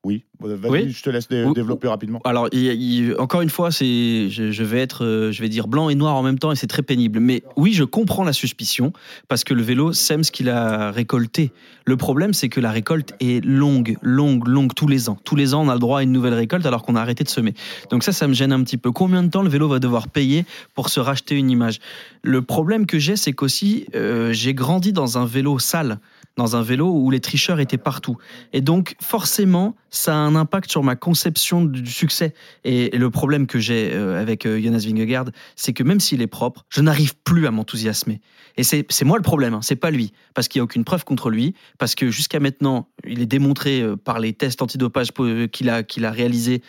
Oui, 0.06 0.24
Euh, 0.46 0.56
vas-y, 0.56 0.72
Oui. 0.72 0.92
je 0.92 1.04
te 1.04 1.10
laisse 1.10 1.28
dé- 1.28 1.46
développer 1.54 1.90
rapidement. 1.90 2.22
Alors, 2.24 2.48
il- 2.54 2.62
il- 2.82 3.16
encore 3.20 3.42
une 3.42 3.50
fois, 3.50 3.70
c'est, 3.72 4.30
je, 4.30 4.50
je 4.50 4.64
vais 4.64 4.80
être, 4.80 5.04
euh, 5.04 5.34
je 5.34 5.42
vais 5.42 5.50
dire 5.50 5.68
blanc 5.68 5.90
et 5.90 5.96
noir 5.96 6.16
en 6.16 6.24
même 6.24 6.40
temps, 6.40 6.54
et 6.54 6.56
c'est 6.56 6.68
très 6.68 6.82
pénible. 6.84 7.20
Mais 7.20 7.44
oui, 7.58 7.74
je 7.74 7.84
comprends 7.84 8.24
la 8.24 8.32
suspicion 8.32 8.94
parce 9.28 9.44
que 9.44 9.54
le 9.54 9.62
vélo 9.62 9.92
sème 9.92 10.24
ce 10.24 10.32
qu'il 10.32 10.48
a 10.48 10.92
récolté. 10.92 11.52
Le 11.86 11.98
problème, 11.98 12.34
c'est 12.34 12.48
que 12.48 12.62
la 12.62 12.72
récolte 12.72 13.14
est 13.20 13.44
longue, 13.44 13.98
longue, 14.02 14.48
longue 14.48 14.74
tous 14.74 14.88
les 14.88 15.10
ans. 15.10 15.18
Tous 15.26 15.36
les 15.36 15.54
ans, 15.54 15.66
on 15.66 15.70
a 15.70 15.74
le 15.74 15.80
droit 15.80 16.00
à 16.00 16.04
une 16.04 16.14
nouvelle 16.14 16.34
récolte 16.36 16.66
alors 16.66 16.84
qu'on 16.84 16.96
a 16.96 17.02
arrêté 17.02 17.26
de 17.26 17.30
semer. 17.30 17.54
Donc 17.92 18.04
ça, 18.04 18.14
ça 18.14 18.26
me 18.26 18.34
gêne 18.34 18.54
un 18.54 18.64
petit 18.64 18.78
peu. 18.78 18.94
Combien 18.94 19.22
de 19.24 19.30
temps 19.30 19.42
le 19.42 19.50
vélo 19.50 19.68
va 19.68 19.80
devoir 19.80 20.08
payer 20.08 20.46
pour 20.76 20.88
se 20.88 21.02
racheter 21.02 21.36
une 21.36 21.50
image? 21.50 21.80
Le 22.24 22.42
problème 22.42 22.86
que 22.86 23.00
j'ai, 23.00 23.18
c'est 23.18 23.34
qu'aussi, 23.34 23.86
euh, 23.96 24.32
j'ai 24.32 24.54
grandi 24.54 24.94
dans 24.94 25.18
un 25.18 25.26
vélo 25.26 25.60
sale, 25.60 26.00
dans 26.40 26.56
un 26.56 26.62
vélo 26.64 26.90
où 26.90 27.12
les 27.12 27.20
tricheurs 27.20 27.60
étaient 27.60 27.78
partout. 27.78 28.18
Et 28.54 28.62
donc, 28.62 28.96
forcément, 29.02 29.76
ça 29.90 30.14
a 30.14 30.18
un 30.18 30.36
impact 30.36 30.72
sur 30.72 30.84
ma 30.84 30.96
conception 30.96 31.66
du 31.66 31.92
succès. 31.92 32.34
Et, 32.64 32.98
le 32.98 33.10
problème 33.10 33.46
que 33.46 33.60
j'ai 33.60 33.92
euh, 33.94 34.20
avec 34.20 34.46
euh, 34.46 34.60
Jonas 34.60 34.86
Vingegaard, 34.88 35.26
c'est 35.56 35.74
que 35.74 35.84
même 35.84 36.00
s'il 36.00 36.22
est 36.22 36.28
propre, 36.28 36.66
je 36.70 36.82
n'arrive 36.82 37.14
plus 37.24 37.46
à 37.46 37.52
m'enthousiasmer. 37.52 38.22
Et 38.58 38.64
c'est 38.64 39.04
moi 39.04 39.18
le 39.18 39.24
problème, 39.24 39.54
hein, 39.54 39.62
c'est 39.62 39.76
pas 39.76 39.92
lui. 39.92 40.14
Parce 40.34 40.48
qu'il 40.48 40.60
n'y 40.60 40.62
a 40.62 40.66
aucune 40.66 40.86
preuve 40.86 41.04
contre 41.04 41.30
lui, 41.30 41.54
parce 41.78 41.94
que 41.94 42.10
jusqu'à 42.10 42.40
maintenant, 42.40 42.88
il 43.06 43.22
est 43.22 43.26
démontré 43.26 43.82
euh, 43.82 43.98
par 43.98 44.20
les 44.20 44.34
tests 44.34 44.62
antidopage 44.62 45.10
qu'il 45.52 45.70
a, 45.70 45.84
qu'il 45.84 46.06
a 46.06 46.12
réalisés 46.12 46.62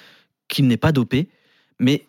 qu'il 0.49 0.67
n'est 0.67 0.77
pas 0.77 0.93
dopé. 0.93 1.29
Mais 1.79 2.07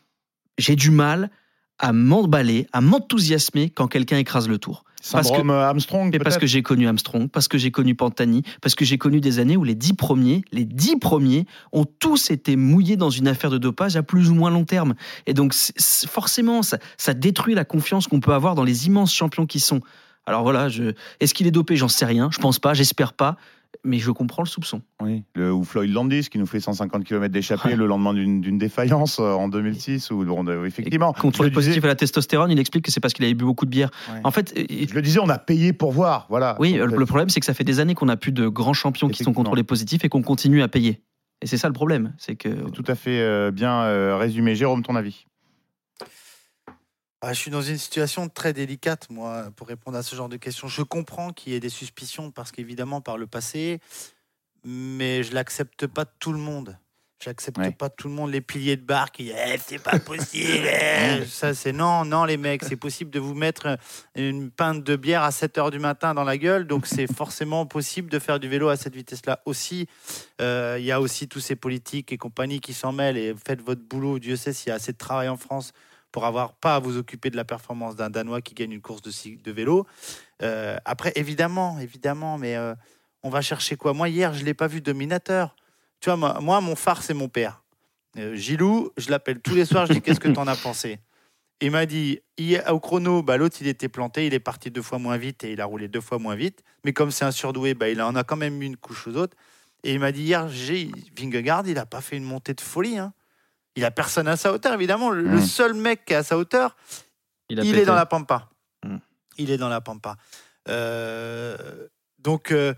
j'ai 0.57 0.76
du 0.76 0.89
mal 0.89 1.30
à 1.78 1.93
m'emballer, 1.93 2.68
à 2.74 2.82
m'enthousiasmer 2.82 3.70
quand 3.70 3.88
quelqu'un 3.88 4.18
écrase 4.18 4.49
le 4.49 4.57
tour. 4.57 4.84
Parce 5.12 5.32
que- 5.32 5.38
euh, 5.41 5.64
Armstrong, 5.64 6.10
mais 6.12 6.20
parce 6.20 6.38
que 6.38 6.45
j'ai 6.45 6.62
connu 6.62 6.88
Armstrong, 6.88 7.30
parce 7.30 7.47
que 7.47 7.58
j'ai 7.58 7.72
connu 7.72 7.95
Pantani, 7.95 8.43
parce 8.62 8.76
que 8.76 8.86
j'ai 8.86 8.97
connu 8.97 9.20
des 9.20 9.39
années 9.39 9.58
où 9.58 9.64
les 9.64 9.76
dix 9.76 9.93
premiers, 9.93 10.43
les 10.52 10.66
dix 10.66 10.97
premiers, 10.97 11.45
ont 11.72 11.86
tous 11.86 12.30
été 12.32 12.56
mouillés 12.56 12.97
dans 12.97 13.10
une 13.10 13.28
affaire 13.28 13.49
de 13.49 13.58
dopage 13.58 13.95
à 13.95 14.04
plus 14.04 14.30
ou 14.30 14.36
moins 14.36 14.52
long 14.52 14.66
terme. 14.66 14.93
Et 15.26 15.34
donc, 15.34 15.54
forcément, 16.08 16.62
ça, 16.62 16.78
ça 16.97 17.14
détruit 17.14 17.56
la 17.56 17.66
confiance 17.66 18.08
qu'on 18.08 18.20
peut 18.20 18.34
avoir 18.34 18.56
dans 18.56 18.64
les 18.64 18.88
immenses 18.88 19.14
champions 19.14 19.45
qui 19.45 19.60
sont. 19.60 19.82
Alors 20.28 20.43
voilà, 20.43 20.70
je... 20.70 20.93
est-ce 21.20 21.34
qu'il 21.34 21.47
est 21.47 21.52
dopé? 21.52 21.76
J'en 21.76 21.88
sais 21.88 22.06
rien. 22.06 22.30
Je 22.32 22.38
pense 22.38 22.60
pas, 22.60 22.74
j'espère 22.74 23.14
pas. 23.14 23.38
Mais 23.84 23.98
je 23.98 24.12
comprends 24.12 24.44
le 24.44 24.48
soupçon. 24.48 24.82
Oui, 25.02 25.24
le, 25.36 25.52
ou 25.52 25.64
Floyd 25.64 25.92
Landis 25.92 26.28
qui 26.30 26.38
nous 26.38 26.46
fait 26.46 26.60
150 26.60 27.04
km 27.04 27.32
d'échappée 27.34 27.70
Ouais. 27.70 27.76
le 27.76 27.88
lendemain 27.88 28.14
d'une 28.14 28.58
défaillance 28.58 29.20
euh, 29.20 29.32
en 29.34 29.48
2006. 29.50 30.12
Où, 30.12 30.24
on, 30.30 30.46
euh, 30.48 30.66
effectivement, 30.66 31.14
Contrôle 31.14 31.46
le 31.48 31.50
disais- 31.50 31.56
positif 31.56 31.84
à 31.86 31.88
la 31.88 31.96
testostérone, 31.96 32.52
il 32.52 32.60
explique 32.60 32.86
que 32.86 32.92
c'est 32.92 33.00
parce 33.00 33.14
qu'il 33.14 33.26
avait 33.26 33.34
bu 33.34 33.44
beaucoup 33.46 33.66
de 33.66 33.72
bière. 33.72 33.90
Ouais. 34.14 34.20
En 34.24 34.32
fait, 34.32 34.54
Je 34.56 34.94
le 34.94 35.02
disais, 35.02 35.20
on 35.20 35.30
a 35.30 35.40
payé 35.40 35.74
pour 35.74 35.92
voir. 35.92 36.28
Voilà. 36.30 36.56
oui, 36.60 36.78
euh, 36.78 36.86
le 36.86 37.06
problème, 37.06 37.30
c'est 37.30 37.40
que 37.40 37.46
ça 37.46 37.54
fait 37.54 37.64
des 37.64 37.80
années 37.80 37.96
qu'on 37.96 38.06
n'a 38.06 38.18
plus 38.18 38.32
de 38.32 38.48
grands 38.48 38.74
champions 38.74 39.10
qui 39.10 39.24
sont 39.24 39.34
contrôlés 39.34 39.64
positifs 39.64 40.04
et 40.06 40.10
qu'on 40.10 40.22
continue 40.22 40.62
à 40.62 40.68
payer. 40.68 41.02
Et 41.42 41.48
c'est 41.48 41.58
ça 41.58 41.68
le 41.68 41.74
problème, 41.74 42.14
c'est 42.20 42.36
que 42.36 42.50
tout 42.70 42.84
à 42.88 42.94
fait 42.94 43.20
euh, 43.20 43.50
bien 43.50 43.82
euh, 43.82 44.16
résumé. 44.16 44.54
Jérôme, 44.54 44.84
ton 44.84 44.96
avis 44.96 45.26
Ah, 47.24 47.34
je 47.34 47.40
suis 47.40 47.52
dans 47.52 47.62
une 47.62 47.78
situation 47.78 48.28
très 48.30 48.52
délicate, 48.52 49.08
moi, 49.12 49.52
pour 49.56 49.68
répondre 49.68 49.96
à 49.98 50.02
ce 50.02 50.16
genre 50.16 50.30
de 50.30 50.38
questions. 50.38 50.68
Je 50.68 50.82
comprends 50.82 51.32
qu'il 51.34 51.54
y 51.54 51.56
ait 51.56 51.60
des 51.60 51.70
suspicions, 51.70 52.32
parce 52.32 52.52
qu'évidemment, 52.52 53.00
par 53.00 53.18
le 53.18 53.28
passé, 53.28 53.80
mais 54.66 55.22
je 55.22 55.34
l'accepte 55.34 55.86
pas 55.86 56.06
de 56.06 56.10
tout 56.20 56.32
le 56.34 56.40
monde. 56.40 56.78
Je 57.24 57.30
l'accepte 57.30 57.60
Ouais. 57.60 57.70
pas 57.72 57.90
tout 57.90 58.08
le 58.08 58.16
monde. 58.16 58.32
Les 58.32 58.42
piliers 58.42 58.76
de 58.78 58.82
bar 58.84 59.12
qui 59.12 59.30
Eh, 59.30 59.60
c'est 59.64 59.78
pas 59.78 60.00
possible. 60.00 60.66
eh. 61.22 61.24
Ça, 61.28 61.54
c'est 61.54 61.72
non, 61.72 62.04
non, 62.04 62.26
les 62.26 62.38
mecs, 62.38 62.64
c'est 62.64 62.76
possible 62.76 63.12
de 63.12 63.20
vous 63.20 63.36
mettre 63.36 63.78
une 64.16 64.50
pinte 64.50 64.84
de 64.84 64.96
bière 64.96 65.22
à 65.22 65.30
7 65.30 65.58
h 65.60 65.70
du 65.70 65.78
matin 65.78 66.16
dans 66.16 66.24
la 66.24 66.40
gueule. 66.40 66.66
Donc, 66.66 66.88
c'est 66.88 67.06
forcément 67.14 67.68
possible 67.68 68.10
de 68.10 68.18
faire 68.18 68.40
du 68.40 68.48
vélo 68.48 68.70
à 68.70 68.78
cette 68.78 68.96
vitesse-là 68.96 69.42
aussi. 69.46 69.86
Euh, 70.42 70.78
Il 70.80 70.86
y 70.86 70.92
a 70.92 71.00
aussi 71.00 71.28
tous 71.28 71.40
ces 71.42 71.56
politiques 71.56 72.12
et 72.12 72.18
compagnies 72.18 72.60
qui 72.60 72.74
s'en 72.74 72.92
mêlent 72.92 73.18
et 73.18 73.36
faites 73.46 73.62
votre 73.62 73.84
boulot. 73.84 74.18
Dieu 74.18 74.36
sait 74.36 74.52
s'il 74.54 74.70
y 74.70 74.72
a 74.72 74.76
assez 74.76 74.92
de 74.94 74.98
travail 74.98 75.30
en 75.30 75.38
France 75.38 75.74
pour 76.12 76.26
avoir 76.26 76.53
pas 76.53 76.76
à 76.76 76.80
vous 76.80 76.97
occuper 76.97 77.30
de 77.30 77.36
la 77.36 77.45
performance 77.45 77.95
d'un 77.95 78.09
Danois 78.09 78.41
qui 78.41 78.53
gagne 78.53 78.72
une 78.72 78.82
course 78.82 79.01
de, 79.01 79.51
vélo. 79.51 79.88
Euh, 80.41 80.78
après, 80.86 81.12
évidemment, 81.16 81.80
évidemment, 81.80 82.38
mais 82.38 82.55
euh, 82.55 82.76
on 83.24 83.30
va 83.30 83.41
chercher 83.41 83.76
quoi? 83.76 83.93
Moi, 83.93 84.09
hier, 84.09 84.34
je 84.34 84.43
l'ai 84.43 84.53
pas 84.53 84.68
vu 84.68 84.82
dominateur. 84.82 85.55
Tu 85.99 86.12
vois, 86.12 86.39
moi, 86.39 86.62
mon 86.62 86.76
phare, 86.76 87.03
c'est 87.03 87.14
mon 87.14 87.30
père. 87.30 87.64
Euh, 88.18 88.36
Gilou, 88.36 88.91
je 88.97 89.09
l'appelle 89.09 89.39
tous 89.39 89.55
les 89.55 89.66
soirs, 89.66 89.86
je 89.86 89.93
dis 89.93 90.01
qu'est-ce 90.01 90.20
que 90.20 90.28
t'en 90.28 90.47
as 90.47 90.55
pensé? 90.55 90.99
Il 91.62 91.72
m'a 91.72 91.86
dit, 91.86 92.20
au 92.70 92.80
chrono, 92.80 93.22
bah, 93.22 93.38
l'autre, 93.38 93.57
il 93.62 93.68
était 93.68 93.88
planté, 93.88 94.26
il 94.26 94.34
est 94.34 94.39
parti 94.39 94.72
deux 94.72 94.82
fois 94.82 94.97
moins 94.97 95.18
vite 95.18 95.43
et 95.43 95.51
il 95.51 95.62
a 95.62 95.66
roulé 95.66 95.88
deux 95.88 96.01
fois 96.01 96.18
moins 96.18 96.36
vite. 96.36 96.64
Mais 96.84 96.91
comme 96.91 97.12
c'est 97.12 97.24
un 97.24 97.32
surdoué, 97.32 97.76
bah, 97.76 97.89
il 97.89 98.01
en 98.01 98.16
a 98.16 98.24
quand 98.24 98.36
même 98.36 98.55
mis 98.55 98.66
une 98.66 98.78
couche 98.78 99.07
aux 99.07 99.16
autres. 99.16 99.38
Et 99.84 99.93
il 99.93 99.99
m'a 99.99 100.12
dit 100.12 100.24
hier, 100.24 100.47
Vingegaard, 101.16 101.68
il 101.68 101.76
n'a 101.76 101.86
pas 101.86 102.01
fait 102.01 102.18
une 102.18 102.24
montée 102.24 102.55
de 102.55 102.62
folie. 102.62 102.97
hein. 102.97 103.14
Il 103.76 103.86
a 103.86 103.92
personne 103.92 104.28
à 104.28 104.36
sa 104.38 104.52
hauteur, 104.54 104.74
évidemment. 104.74 105.10
Le, 105.12 105.22
le 105.24 105.38
Mm. 105.38 105.46
seul 105.46 105.74
mec 105.74 106.06
qui 106.06 106.14
est 106.14 106.18
à 106.18 106.24
sa 106.24 106.38
hauteur, 106.38 106.76
il, 107.50 107.60
est 107.60 107.86
dans 107.86 107.96
la 107.96 108.06
pampa. 108.06 108.50
Mm. 108.86 108.98
Il 109.38 109.52
est 109.52 109.58
dans 109.58 109.70
la 109.70 109.82
pampa. 109.82 110.16
Euh, 110.68 111.56
donc, 112.20 112.52
euh, 112.52 112.74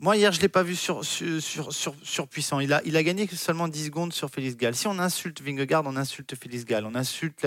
moi, 0.00 0.16
hier, 0.16 0.32
je 0.32 0.38
ne 0.38 0.42
l'ai 0.42 0.48
pas 0.48 0.62
vu 0.62 0.74
sur, 0.76 1.04
sur, 1.04 1.40
sur, 1.42 1.72
sur- 1.72 1.94
surpuissant. 2.02 2.60
Il 2.60 2.72
a, 2.72 2.80
il 2.84 2.96
a 2.96 3.02
gagné 3.02 3.26
seulement 3.28 3.68
10 3.68 3.86
secondes 3.86 4.12
sur 4.12 4.30
Félix 4.30 4.56
Gall. 4.56 4.74
Si 4.74 4.86
on 4.86 4.98
insulte 4.98 5.40
Vingegaard, 5.42 5.82
on 5.86 5.96
insulte 5.96 6.34
Félix 6.34 6.64
Gall. 6.64 6.86
On 6.86 6.94
insulte 6.94 7.46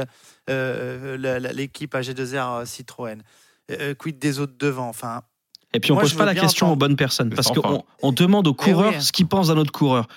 euh, 0.49 1.17
l'équipe 1.53 1.93
AG2R 1.93 2.65
Citroën. 2.65 3.21
Euh, 3.71 3.93
quid 3.95 4.19
des 4.19 4.39
autres 4.39 4.55
devant 4.57 4.89
Enfin, 4.89 5.23
Et 5.73 5.79
puis 5.79 5.91
on 5.91 5.95
Moi, 5.95 6.03
pose 6.03 6.13
pas 6.15 6.25
la 6.25 6.35
question 6.35 6.71
aux 6.71 6.75
bonnes 6.75 6.95
personnes 6.97 7.29
parce 7.29 7.49
qu'on 7.49 7.83
on 8.01 8.11
demande 8.11 8.47
aux 8.47 8.55
Eh 8.59 8.63
oui. 8.65 8.71
coureurs 8.73 9.01
ce 9.01 9.11
qu'ils 9.11 9.27
pensent 9.27 9.47
d'un 9.47 9.57
autre 9.57 9.71
coureur. 9.71 10.07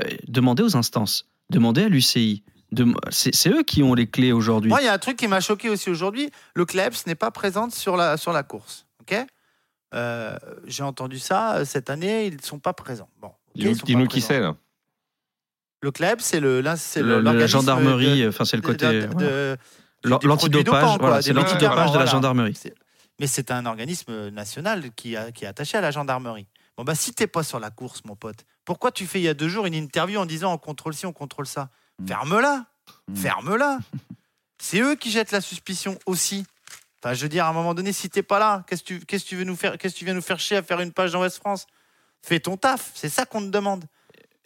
Euh, 0.00 0.08
demandez 0.28 0.62
aux 0.62 0.76
instances, 0.76 1.26
demandez 1.52 1.84
à 1.84 1.88
l'UCI. 1.88 2.42
C'est 3.10 3.48
eux 3.50 3.62
qui 3.62 3.82
ont 3.82 3.94
les 3.94 4.06
clés 4.08 4.32
aujourd'hui. 4.32 4.70
moi, 4.70 4.80
il 4.80 4.86
y 4.86 4.88
a 4.88 4.94
un 4.94 4.98
truc 4.98 5.16
qui 5.18 5.28
m'a 5.28 5.40
choqué 5.40 5.68
aussi 5.68 5.90
aujourd'hui. 5.90 6.30
Le 6.54 6.64
Klebs 6.64 7.06
n'est 7.06 7.14
pas 7.14 7.30
présente 7.30 7.72
sur 7.74 7.96
la, 7.96 8.16
sur 8.16 8.32
la 8.32 8.42
course. 8.42 8.86
ok? 9.02 9.26
Euh, 9.94 10.36
J'ai 10.66 10.82
entendu 10.82 11.18
ça 11.18 11.56
euh, 11.56 11.64
cette 11.66 11.90
année, 11.90 12.26
ils 12.26 12.36
ne 12.36 12.42
sont 12.42 12.58
pas 12.58 12.72
présents. 12.72 13.10
Bon, 13.20 13.28
ok, 13.28 13.34
ils 13.56 13.74
Dis-nous 13.82 14.06
qui 14.06 14.22
c'est, 14.22 14.40
là. 14.40 14.56
Le 15.82 15.90
club, 15.90 16.20
c'est 16.20 16.40
le, 16.40 16.62
Le- 16.62 17.20
la 17.20 17.46
gendarmerie, 17.46 18.26
enfin 18.26 18.44
c'est 18.46 18.56
le 18.56 18.62
côté 18.62 19.06
l'antidopage, 20.04 20.98
voilà, 20.98 21.20
c'est 21.20 21.32
l'antidopage 21.34 21.76
de 21.76 21.98
la 21.98 22.04
voilà. 22.04 22.06
gendarmerie. 22.06 22.58
Mais 23.20 23.26
c'est 23.26 23.50
un 23.50 23.66
organisme 23.66 24.30
national 24.30 24.92
qui, 24.96 25.14
a- 25.16 25.30
qui 25.30 25.44
est 25.44 25.48
attaché 25.48 25.76
à 25.76 25.80
la 25.82 25.90
gendarmerie. 25.90 26.46
Bon 26.76 26.84
bah 26.84 26.94
si 26.94 27.12
t'es 27.12 27.26
pas 27.26 27.42
sur 27.42 27.60
la 27.60 27.70
course, 27.70 28.04
mon 28.04 28.16
pote, 28.16 28.44
pourquoi 28.64 28.90
tu 28.92 29.06
fais 29.06 29.20
il 29.20 29.24
y 29.24 29.28
a 29.28 29.34
deux 29.34 29.48
jours 29.48 29.66
une 29.66 29.74
interview 29.74 30.18
en 30.20 30.26
disant 30.26 30.52
on 30.52 30.58
contrôle 30.58 30.94
ci, 30.94 31.04
on 31.06 31.12
contrôle 31.12 31.46
ça? 31.46 31.68
Mm. 31.98 32.06
Ferme-la, 32.08 32.66
Mm. 33.08 33.16
ferme-la. 33.16 33.78
c'est 34.58 34.80
eux 34.80 34.94
qui 34.96 35.10
jettent 35.10 35.32
la 35.32 35.40
suspicion 35.40 35.98
aussi. 36.06 36.44
Enfin, 37.02 37.14
je 37.14 37.22
veux 37.22 37.28
dire, 37.28 37.44
à 37.46 37.48
un 37.48 37.52
moment 37.52 37.74
donné, 37.74 37.92
si 37.92 38.08
t'es 38.10 38.22
pas 38.22 38.38
là, 38.38 38.64
qu'est-ce 38.68 38.82
que 38.82 38.86
tu, 38.88 39.00
qu'est-ce 39.00 39.24
que 39.24 39.28
tu 39.30 39.36
veux 39.36 39.44
nous 39.44 39.56
faire, 39.56 39.76
qu'est-ce 39.76 39.94
que 39.94 39.98
tu 39.98 40.04
viens 40.04 40.14
nous 40.14 40.22
faire 40.22 40.38
chier 40.38 40.56
à 40.56 40.62
faire 40.62 40.80
une 40.80 40.92
page 40.92 41.12
dans 41.12 41.20
West 41.22 41.38
France? 41.38 41.66
Fais 42.22 42.38
ton 42.40 42.56
taf, 42.56 42.90
c'est 42.94 43.08
ça 43.08 43.26
qu'on 43.26 43.40
te 43.40 43.46
demande. 43.48 43.84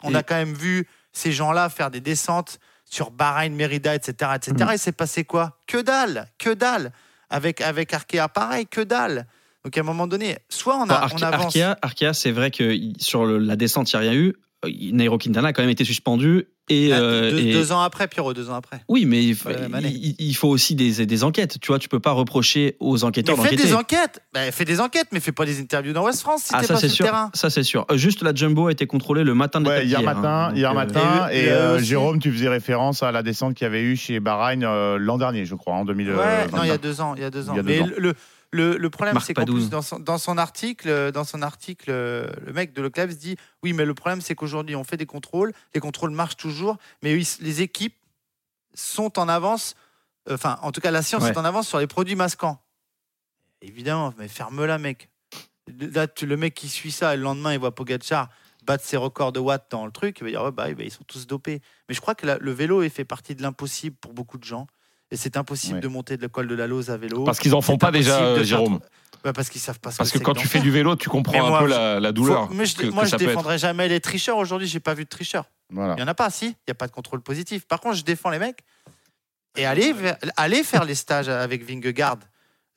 On 0.03 0.11
Et- 0.11 0.15
a 0.15 0.23
quand 0.23 0.35
même 0.35 0.53
vu 0.55 0.87
ces 1.13 1.31
gens-là 1.31 1.69
faire 1.69 1.91
des 1.91 2.01
descentes 2.01 2.59
sur 2.85 3.11
Bahreïn, 3.11 3.53
Mérida, 3.55 3.93
etc., 3.95 4.31
etc. 4.35 4.53
Mm. 4.59 4.71
Et 4.73 4.77
c'est 4.77 4.91
passé 4.91 5.23
quoi? 5.23 5.59
Que 5.67 5.77
dalle, 5.81 6.27
que 6.39 6.49
dalle. 6.53 6.91
Avec 7.29 7.61
avec 7.61 7.93
Arkea, 7.93 8.27
pareil, 8.29 8.65
que 8.67 8.81
dalle. 8.81 9.27
Donc 9.67 9.77
à 9.77 9.81
un 9.81 9.83
moment 9.83 10.07
donné, 10.07 10.37
soit 10.47 10.77
on, 10.77 10.83
a, 10.83 10.85
Bon, 10.85 10.93
on 10.93 11.17
Arke- 11.17 11.23
avance. 11.23 11.55
Arkea, 11.57 11.77
Arkea, 11.81 12.13
c'est 12.13 12.31
vrai 12.31 12.51
que 12.51 12.73
sur 12.99 13.25
le- 13.25 13.37
la 13.37 13.57
descente, 13.57 13.91
il 13.91 13.99
n'y 13.99 14.05
a 14.07 14.09
rien 14.11 14.17
eu. 14.17 14.33
Euh, 14.65 14.69
Nairo 14.93 15.17
Quintana 15.17 15.49
a 15.49 15.53
quand 15.53 15.61
même 15.61 15.69
été 15.69 15.83
suspendu. 15.83 16.45
Et, 16.69 16.89
euh, 16.91 17.31
deux, 17.31 17.39
et- 17.39 17.53
deux 17.53 17.71
ans 17.71 17.79
après, 17.81 18.07
Pierrot, 18.09 18.33
deux 18.33 18.49
ans 18.49 18.55
après. 18.55 18.81
Oui, 18.89 19.05
mais 19.05 19.23
il, 19.23 19.35
faut- 19.35 19.49
il- 19.51 20.15
il 20.19 20.35
aussi 20.43 20.73
des, 20.75 21.05
des 21.05 21.23
enquêtes. 21.23 21.59
Tu 21.61 21.67
vois, 21.67 21.79
tu 21.79 21.87
peux 21.89 21.99
pas 21.99 22.11
reprocher 22.11 22.75
aux 22.79 23.03
enquêteurs 23.05 23.35
fais 23.37 23.43
d'enquêter. 23.43 23.63
des 23.63 23.73
enquêtes. 23.73 24.21
Ben, 24.33 24.51
fais 24.51 24.65
des 24.65 24.79
enquêtes, 24.81 25.07
mais 25.13 25.19
fais 25.21 25.31
pas 25.31 25.45
des 25.45 25.61
interviews 25.61 25.93
dans 25.93 26.03
West 26.05 26.21
France 26.21 26.43
si 26.43 26.49
Ah, 26.53 26.61
t'es 26.61 26.67
ça 26.67 26.73
pas 26.73 26.79
c'est 26.79 26.89
sur 26.89 27.03
le 27.03 27.07
sûr. 27.09 27.15
terrain. 27.15 27.29
Ça 27.35 27.49
c'est 27.49 27.63
sûr. 27.63 27.85
Euh, 27.91 27.97
Juste 27.97 28.21
la 28.23 28.33
jumbo 28.33 28.67
a 28.67 28.71
été 28.71 28.85
contrôlée 28.87 29.23
le 29.23 29.33
matin 29.33 29.61
de 29.61 29.67
Ouais, 29.69 29.85
hier 29.85 29.99
d'hier, 29.99 30.13
matin, 30.15 30.27
hein. 30.29 30.47
Donc, 30.49 30.57
hier 30.57 30.71
euh, 30.71 30.73
matin. 30.73 31.27
et 31.31 31.49
euh, 31.49 31.79
Jérôme, 31.79 32.19
tu 32.19 32.31
faisais 32.33 32.49
référence 32.49 33.01
à 33.03 33.11
la 33.11 33.21
descente 33.23 33.53
qu'il 33.53 33.63
y 33.65 33.67
avait 33.67 33.83
eu 33.83 33.95
chez 33.95 34.19
Bahreïn 34.19 34.63
euh, 34.63 34.97
l'an 34.97 35.17
dernier, 35.17 35.45
je 35.45 35.55
crois, 35.55 35.73
en 35.75 35.85
2020. 35.85 36.17
Ouais, 36.17 36.47
non, 36.53 36.63
il 36.63 36.69
y 36.69 36.71
a 36.71 36.77
deux 36.79 36.99
ans. 36.99 37.13
Il 37.15 37.21
y 37.21 37.25
a 37.25 37.29
deux 37.29 37.49
ans. 37.49 37.53
Il 37.53 37.57
y 37.57 37.59
a 37.59 37.63
deux 37.63 37.69
Mais 37.69 37.81
ans. 37.81 37.87
le, 37.97 38.13
le, 38.51 38.77
le 38.77 38.89
problème, 38.89 39.19
c'est 39.19 39.33
qu'en 39.33 39.45
plus, 39.45 39.69
dans 39.69 39.81
son, 39.81 39.99
dans 39.99 40.17
son 40.17 40.37
article, 40.37 41.11
dans 41.11 41.23
son 41.25 41.41
article, 41.41 41.89
euh, 41.91 42.29
le 42.45 42.53
mec 42.53 42.73
de 42.73 42.81
Leclerc 42.81 43.07
dit 43.07 43.35
oui, 43.63 43.73
mais 43.73 43.83
le 43.85 43.93
problème, 43.93 44.21
c'est 44.21 44.35
qu'aujourd'hui, 44.35 44.75
on 44.75 44.83
fait 44.83 44.97
des 44.97 45.05
contrôles. 45.05 45.51
Les 45.75 45.81
contrôles 45.81 46.11
marchent 46.11 46.37
toujours, 46.37 46.77
mais 47.03 47.15
les 47.41 47.61
équipes 47.61 47.95
sont 48.73 49.19
en 49.19 49.27
avance. 49.27 49.75
euh, 50.29 50.35
Enfin, 50.35 50.57
en 50.61 50.71
tout 50.71 50.81
cas, 50.81 50.91
la 50.91 51.01
science 51.01 51.23
Ouais. 51.23 51.31
est 51.31 51.37
en 51.37 51.45
avance 51.45 51.67
sur 51.67 51.79
les 51.79 51.87
produits 51.87 52.15
masquants. 52.15 52.61
Évidemment, 53.61 54.13
mais 54.17 54.27
ferme-la, 54.27 54.77
mec. 54.77 55.09
Là, 55.79 56.07
tu- 56.07 56.25
le 56.25 56.37
mec 56.37 56.53
qui 56.53 56.69
suit 56.69 56.91
ça, 56.91 57.13
et 57.13 57.17
le 57.17 57.23
lendemain, 57.23 57.53
il 57.53 57.59
voit 57.59 57.73
Pogacar 57.75 58.29
battre 58.63 58.83
ses 58.83 58.97
records 58.97 59.31
de 59.31 59.39
watts 59.39 59.67
dans 59.71 59.85
le 59.85 59.91
truc, 59.91 60.17
il 60.19 60.23
va 60.25 60.29
dire 60.29 60.51
bah, 60.51 60.69
ils 60.69 60.91
sont 60.91 61.03
tous 61.05 61.25
dopés. 61.25 61.61
Mais 61.87 61.95
je 61.95 62.01
crois 62.01 62.15
que 62.15 62.25
la- 62.25 62.37
le 62.37 62.51
vélo 62.51 62.81
est 62.81 62.89
fait 62.89 63.05
partie 63.05 63.33
de 63.33 63.41
l'impossible 63.41 63.95
pour 63.95 64.13
beaucoup 64.13 64.37
de 64.37 64.43
gens. 64.43 64.67
Et 65.11 65.15
c'est 65.17 65.37
impossible 65.37 65.75
Ouais. 65.75 65.79
de 65.81 65.87
monter 65.87 66.17
de 66.17 66.21
l'école 66.21 66.47
de 66.47 66.55
la 66.55 66.67
Lose 66.67 66.89
à 66.89 66.97
vélo. 66.97 67.23
Parce 67.23 67.39
qu'ils 67.39 67.55
en 67.55 67.61
font 67.61 67.77
pas 67.77 67.91
déjà, 67.91 68.35
de 68.35 68.43
Jérôme. 68.43 68.79
Bah, 69.23 69.33
parce 69.33 69.49
qu'ils 69.49 69.61
savent 69.61 69.79
pas 69.79 69.91
ce 69.91 69.97
Parce 69.97 70.11
que 70.11 70.19
quand 70.19 70.33
tu 70.33 70.47
fais 70.47 70.59
du 70.59 70.69
vélo, 70.69 70.95
tu 70.95 71.09
comprends 71.09 71.55
un 71.55 71.59
peu 71.59 71.65
je- 71.65 71.69
la, 71.71 71.99
la 71.99 72.11
douleur. 72.11 72.47
Faut- 72.49 72.53
mais 72.53 72.65
je, 72.65 72.75
que- 72.75 72.87
moi, 72.87 73.03
que 73.03 73.09
je 73.09 73.15
être. 73.15 73.19
défendrai 73.19 73.57
jamais 73.57 73.87
les 73.87 73.99
tricheurs. 73.99 74.37
Aujourd'hui, 74.37 74.67
j'ai 74.67 74.79
pas 74.79 74.93
vu 74.93 75.05
de 75.05 75.09
tricheurs. 75.09 75.45
Voilà. 75.71 75.95
Il 75.97 76.01
y 76.01 76.03
en 76.03 76.07
a 76.07 76.13
pas, 76.13 76.29
si. 76.29 76.45
Il 76.47 76.55
y 76.67 76.71
a 76.71 76.75
pas 76.75 76.87
de 76.87 76.91
contrôle 76.91 77.21
positif. 77.21 77.65
Par 77.67 77.79
contre, 77.79 77.95
je 77.95 78.03
défends 78.03 78.29
les 78.29 78.39
mecs. 78.39 78.59
Et 79.57 79.65
allez, 79.65 79.93
allez 80.35 80.63
faire 80.63 80.83
les 80.85 80.93
stages 80.95 81.29
avec 81.29 81.63
Vingegaard. 81.67 82.17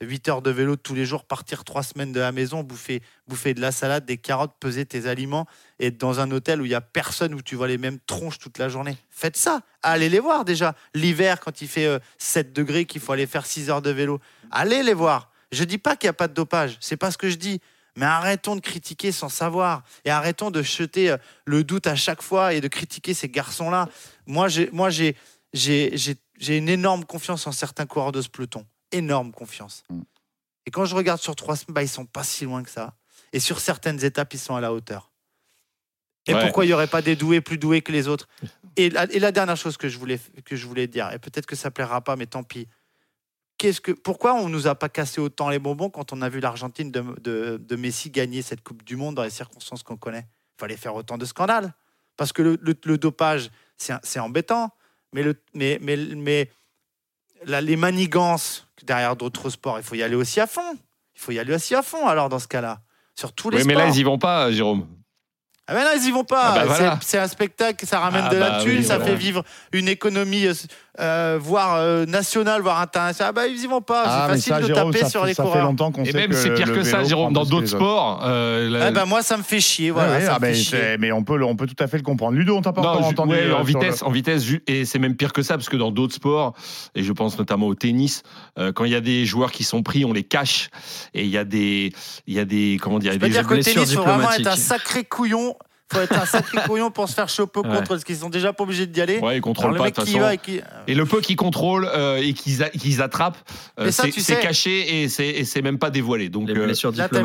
8 0.03 0.29
heures 0.29 0.43
de 0.43 0.51
vélo 0.51 0.77
tous 0.77 0.95
les 0.95 1.05
jours, 1.05 1.25
partir 1.25 1.65
3 1.65 1.83
semaines 1.83 2.13
de 2.13 2.21
la 2.21 2.33
maison, 2.33 2.63
bouffer, 2.63 3.03
bouffer 3.29 3.53
de 3.53 3.61
la 3.61 3.71
salade, 3.71 4.07
des 4.07 4.17
carottes, 4.17 4.55
peser 4.59 4.87
tes 4.87 5.07
aliments 5.07 5.47
et 5.79 5.89
être 5.89 5.99
dans 5.99 6.21
un 6.21 6.31
hôtel 6.31 6.63
où 6.63 6.65
il 6.65 6.71
y 6.71 6.75
a 6.75 6.81
personne, 6.81 7.35
où 7.35 7.43
tu 7.43 7.55
vois 7.55 7.69
les 7.69 7.77
mêmes 7.77 7.99
tronches 8.07 8.39
toute 8.39 8.57
la 8.59 8.71
journée. 8.71 8.97
Faites 9.11 9.37
ça. 9.37 9.61
Allez 9.83 10.09
les 10.09 10.21
voir 10.21 10.45
déjà. 10.47 10.75
L'hiver, 10.95 11.41
quand 11.41 11.61
il 11.61 11.69
fait 11.69 11.85
euh, 11.85 11.99
7 12.17 12.53
degrés, 12.55 12.87
qu'il 12.87 13.01
faut 13.01 13.13
aller 13.13 13.27
faire 13.27 13.45
6 13.45 13.69
heures 13.69 13.83
de 13.83 13.91
vélo. 13.91 14.21
Allez 14.51 14.83
les 14.83 14.95
voir. 14.95 15.31
Je 15.53 15.65
dis 15.65 15.79
pas 15.79 15.97
qu'il 15.97 16.07
n'y 16.07 16.11
a 16.11 16.15
pas 16.15 16.29
de 16.29 16.35
dopage. 16.35 16.79
C'est 16.81 16.97
pas 16.97 17.11
ce 17.11 17.19
que 17.19 17.29
je 17.29 17.37
dis. 17.37 17.61
Mais 17.97 18.07
arrêtons 18.07 18.57
de 18.57 18.61
critiquer 18.61 19.13
sans 19.13 19.29
savoir 19.29 19.83
et 20.05 20.11
arrêtons 20.11 20.51
de 20.51 20.63
jeter 20.63 21.11
euh, 21.11 21.17
le 21.45 21.63
doute 21.63 21.87
à 21.87 21.97
chaque 21.97 22.23
fois 22.23 22.55
et 22.55 22.63
de 22.63 22.69
critiquer 22.69 23.13
ces 23.13 23.29
garçons-là. 23.29 23.89
Moi, 24.27 24.49
j'ai, 24.49 24.71
j'ai 25.53 26.57
une 26.57 26.69
énorme 26.71 27.05
confiance 27.05 27.47
en 27.47 27.53
certains 27.53 27.85
coureurs 27.85 28.13
de 28.13 28.23
ce 28.23 28.29
peloton. 28.29 28.65
Énorme 28.93 29.33
confiance. 29.33 29.85
Mm. 29.91 30.01
Et 30.67 30.71
quand 30.71 30.85
je 30.85 30.95
regarde 30.95 31.21
sur 31.21 31.35
trois 31.37 31.57
semaines, 31.57 31.75
bah, 31.75 31.83
ils 31.83 31.89
sont 31.89 32.07
pas 32.07 32.25
si 32.25 32.45
loin 32.45 32.63
que 32.63 32.71
ça. 32.71 32.95
Et 33.33 33.41
sur 33.41 33.61
certaines 33.61 34.05
étapes, 34.05 34.35
ils 34.35 34.39
sont 34.39 34.55
à 34.57 34.61
la 34.61 34.73
hauteur. 34.73 35.11
Et 36.27 36.35
Ouais. 36.35 36.41
pourquoi 36.43 36.65
il 36.65 36.69
n'y 36.69 36.75
aurait 36.75 36.87
pas 36.87 37.01
des 37.03 37.17
doués 37.17 37.41
plus 37.41 37.57
doués 37.59 37.81
que 37.83 37.93
les 37.93 38.07
autres 38.07 38.29
et 38.77 38.91
la, 38.91 39.05
et 39.11 39.19
la 39.19 39.33
dernière 39.33 39.57
chose 39.57 39.77
que 39.79 39.89
je 39.89 39.99
voulais, 39.99 40.21
que 40.45 40.55
je 40.55 40.67
voulais 40.67 40.87
dire, 40.87 41.11
et 41.13 41.19
peut-être 41.19 41.47
que 41.47 41.57
ça 41.57 41.71
plaira 41.71 42.03
pas, 42.03 42.15
mais 42.17 42.27
tant 42.27 42.43
pis. 42.43 42.69
Qu'est-ce 43.59 43.81
que, 43.81 43.93
pourquoi 43.93 44.35
on 44.35 44.49
nous 44.49 44.67
a 44.67 44.75
pas 44.75 44.89
cassé 44.89 45.21
autant 45.21 45.49
les 45.49 45.59
bonbons 45.59 45.91
quand 45.91 46.13
on 46.13 46.21
a 46.23 46.29
vu 46.29 46.41
l'Argentine 46.41 46.91
de, 46.91 47.01
de, 47.21 47.57
de 47.59 47.77
Messi 47.77 48.11
gagner 48.11 48.43
cette 48.43 48.63
Coupe 48.63 48.83
du 48.85 48.97
Monde 48.97 49.15
dans 49.17 49.23
les 49.23 49.31
circonstances 49.31 49.83
qu'on 49.83 49.97
connaît? 49.97 50.27
Il 50.57 50.61
fallait 50.61 50.77
faire 50.77 50.95
autant 50.95 51.19
de 51.19 51.25
scandales. 51.25 51.75
Parce 52.17 52.33
que 52.33 52.43
le, 52.43 52.59
le- 52.61 52.77
le 52.85 52.99
dopage, 52.99 53.51
c'est 53.77 53.95
c'est 54.03 54.19
embêtant, 54.19 54.71
mais, 55.13 55.23
le, 55.23 55.35
mais, 55.55 55.79
mais, 55.81 55.97
mais 55.97 56.51
la- 57.45 57.61
les 57.63 57.77
manigances 57.77 58.67
derrière 58.85 59.17
d'autres 59.17 59.51
sports, 59.51 59.79
il 59.79 59.83
faut 59.85 59.95
y 59.95 60.03
aller 60.03 60.15
aussi 60.15 60.41
à 60.41 60.47
fond. 60.47 60.77
Il 61.15 61.21
faut 61.21 61.33
y 61.33 61.39
aller 61.39 61.55
aussi 61.55 61.75
à 61.75 61.83
fond, 61.83 62.07
alors, 62.07 62.29
dans 62.29 62.39
ce 62.39 62.49
cas-là. 62.49 62.81
Sur 63.15 63.33
tous 63.35 63.51
les 63.51 63.59
Oui, 63.59 63.65
mais 63.67 63.75
sports. 63.75 63.87
là, 63.87 63.93
ils 63.95 63.99
y 63.99 64.03
vont 64.03 64.19
pas, 64.19 64.51
Jérôme. 64.53 64.87
Ah 65.71 65.75
ben 65.75 65.85
là, 65.85 65.91
ils 65.97 66.05
y 66.05 66.11
vont 66.11 66.25
pas. 66.25 66.43
Ah 66.47 66.55
bah 66.55 66.61
C'est- 66.63 66.67
voilà. 66.83 66.99
C'est 67.01 67.19
un 67.19 67.29
spectacle, 67.29 67.87
ça 67.87 68.01
ramène 68.01 68.25
Ah 68.27 68.35
de 68.35 68.37
la 68.39 68.51
bah 68.51 68.59
thune, 68.63 68.79
oui, 68.79 68.85
ça 68.85 68.97
voilà. 68.99 69.13
fait 69.13 69.17
vivre 69.17 69.45
une 69.73 69.87
économie, 69.89 70.47
euh, 70.47 70.53
euh, 70.99 71.39
voire 71.41 71.77
euh, 71.77 72.05
nationale, 72.07 72.61
voire 72.61 72.81
internationale. 72.81 73.31
Ah 73.31 73.33
bah 73.33 73.47
ils 73.47 73.63
y 73.63 73.67
vont 73.69 73.81
pas. 73.81 74.03
Ah, 74.05 74.11
c'est 74.11 74.27
mais 74.33 74.37
facile 74.39 74.53
ça, 74.55 74.61
de 74.63 74.67
Jérôme, 74.67 74.93
taper 74.93 75.05
ça 75.05 75.11
sur 75.11 75.21
fait- 75.23 75.27
les 75.29 75.35
ça 75.35 75.43
fait 75.45 75.49
coureurs. 75.49 75.65
longtemps 75.67 75.93
qu'on 75.93 76.03
Et 76.03 76.11
sait 76.11 76.17
même, 76.19 76.31
que 76.31 76.35
c'est 76.37 76.53
pire 76.55 76.73
que 76.73 76.83
ça, 76.83 77.05
Jérôme. 77.05 77.33
Dans 77.33 77.45
que 77.45 77.51
d'autres 77.51 77.69
sports, 77.69 78.23
euh, 78.25 78.69
la- 78.69 78.87
Ah 78.87 78.91
bah 78.91 79.05
moi, 79.07 79.23
ça 79.23 79.37
me 79.37 79.45
fait 79.45 79.61
chier. 79.61 79.91
Voilà, 79.93 80.15
Ouais, 80.15 80.21
ça 80.23 80.33
ah 80.33 80.35
me 80.37 80.41
ben, 80.41 80.55
fait 80.55 80.61
chier. 80.61 80.97
mais 80.99 81.13
on 81.13 81.23
peut, 81.23 81.37
le- 81.39 81.45
on 81.45 81.55
peut 81.55 81.67
tout 81.69 81.83
à 81.83 81.87
fait 81.87 81.97
le 81.99 82.03
comprendre. 82.03 82.37
Ludo, 82.37 82.57
on 82.57 82.63
t'a 82.63 82.73
pas 82.73 82.83
Non, 82.83 82.89
encore 82.89 83.07
entendu. 83.07 83.33
ouais, 83.35 83.43
euh, 83.47 83.55
en 83.55 83.61
le- 83.61 83.65
vitesse, 83.65 84.03
en 84.03 84.11
vitesse, 84.11 84.45
et 84.67 84.85
c'est 84.85 84.99
même 84.99 85.15
pire 85.15 85.33
que 85.33 85.43
ça 85.43 85.55
parce 85.55 85.69
que 85.69 85.77
dans 85.77 85.93
d'autres 85.93 86.15
sports, 86.15 86.55
et 86.97 87.05
je 87.05 87.13
pense 87.13 87.39
notamment 87.39 87.69
au 87.69 87.75
tennis, 87.77 88.23
quand 88.75 88.85
il 88.85 88.91
y 88.91 88.97
a 88.97 89.01
des 89.01 89.25
joueurs 89.25 89.53
qui 89.53 89.63
sont 89.63 89.85
pris, 89.85 90.05
on 90.05 90.13
les 90.13 90.25
cache, 90.25 90.69
et 91.15 91.23
il 91.23 91.31
y 91.31 91.39
a 91.39 91.45
des, 91.45 91.93
il 92.27 92.35
y 92.35 92.41
a 92.41 92.45
des, 92.45 92.79
comment 92.83 92.99
dire, 92.99 93.13
Je 93.13 93.17
il 93.19 93.21
y 93.21 93.25
a 93.25 93.27
peux 93.27 93.27
des 93.29 93.39
dire 93.39 93.49
blessures 93.49 93.75
tennis, 93.75 93.91
il 93.93 93.97
faut 93.97 94.03
vraiment 94.03 94.23
être 94.25 94.33
un 94.33 94.37
diplomatiques. 94.39 94.65
sacré 94.67 95.05
couillon. 95.05 95.55
Faut 95.93 96.01
être 96.01 96.13
un 96.17 96.27
sacré 96.27 96.59
couillon 96.67 96.91
pour 96.91 97.09
se 97.09 97.15
faire 97.15 97.29
choper 97.29 97.61
au 97.61 97.63
Ouais. 97.65 97.77
contre 97.77 97.89
parce 97.89 98.05
qu'ils 98.05 98.17
sont 98.17 98.31
déjà 98.31 98.53
pas 98.53 98.65
obligés 98.65 98.87
d'y 98.87 99.01
aller. 99.01 99.19
Ouais, 99.19 99.37
ils 99.39 99.41
contrôlent 99.41 99.73
le 99.73 99.77
pas 99.79 99.83
de 99.85 99.87
mec 99.89 99.95
toute 99.95 100.05
façon. 100.07 100.19
va 100.21 100.35
et 100.35 100.39
qui. 100.39 100.61
Et 100.87 100.95
le 100.95 101.05
peu 101.07 101.21
qu'ils 101.21 101.37
contrôlent 101.37 101.89
euh, 101.93 102.17
et 102.17 102.33
qu'ils 102.35 102.69
qu'ils 102.71 103.03
attrapent, 103.03 103.39
euh, 103.79 103.91
c'est 103.91 104.11
tu 104.11 104.21
c'est 104.21 104.35
sais- 104.37 104.41
caché 104.41 105.03
et 105.03 105.09
c'est 105.09 105.63
même 105.63 105.79
pas 105.79 105.91
dévoilé. 105.91 106.29
Donc 106.29 106.49
Les 106.49 106.57
euh, 106.57 106.65
blessures 106.65 106.93
Là, 106.93 107.09
t'as 107.09 107.23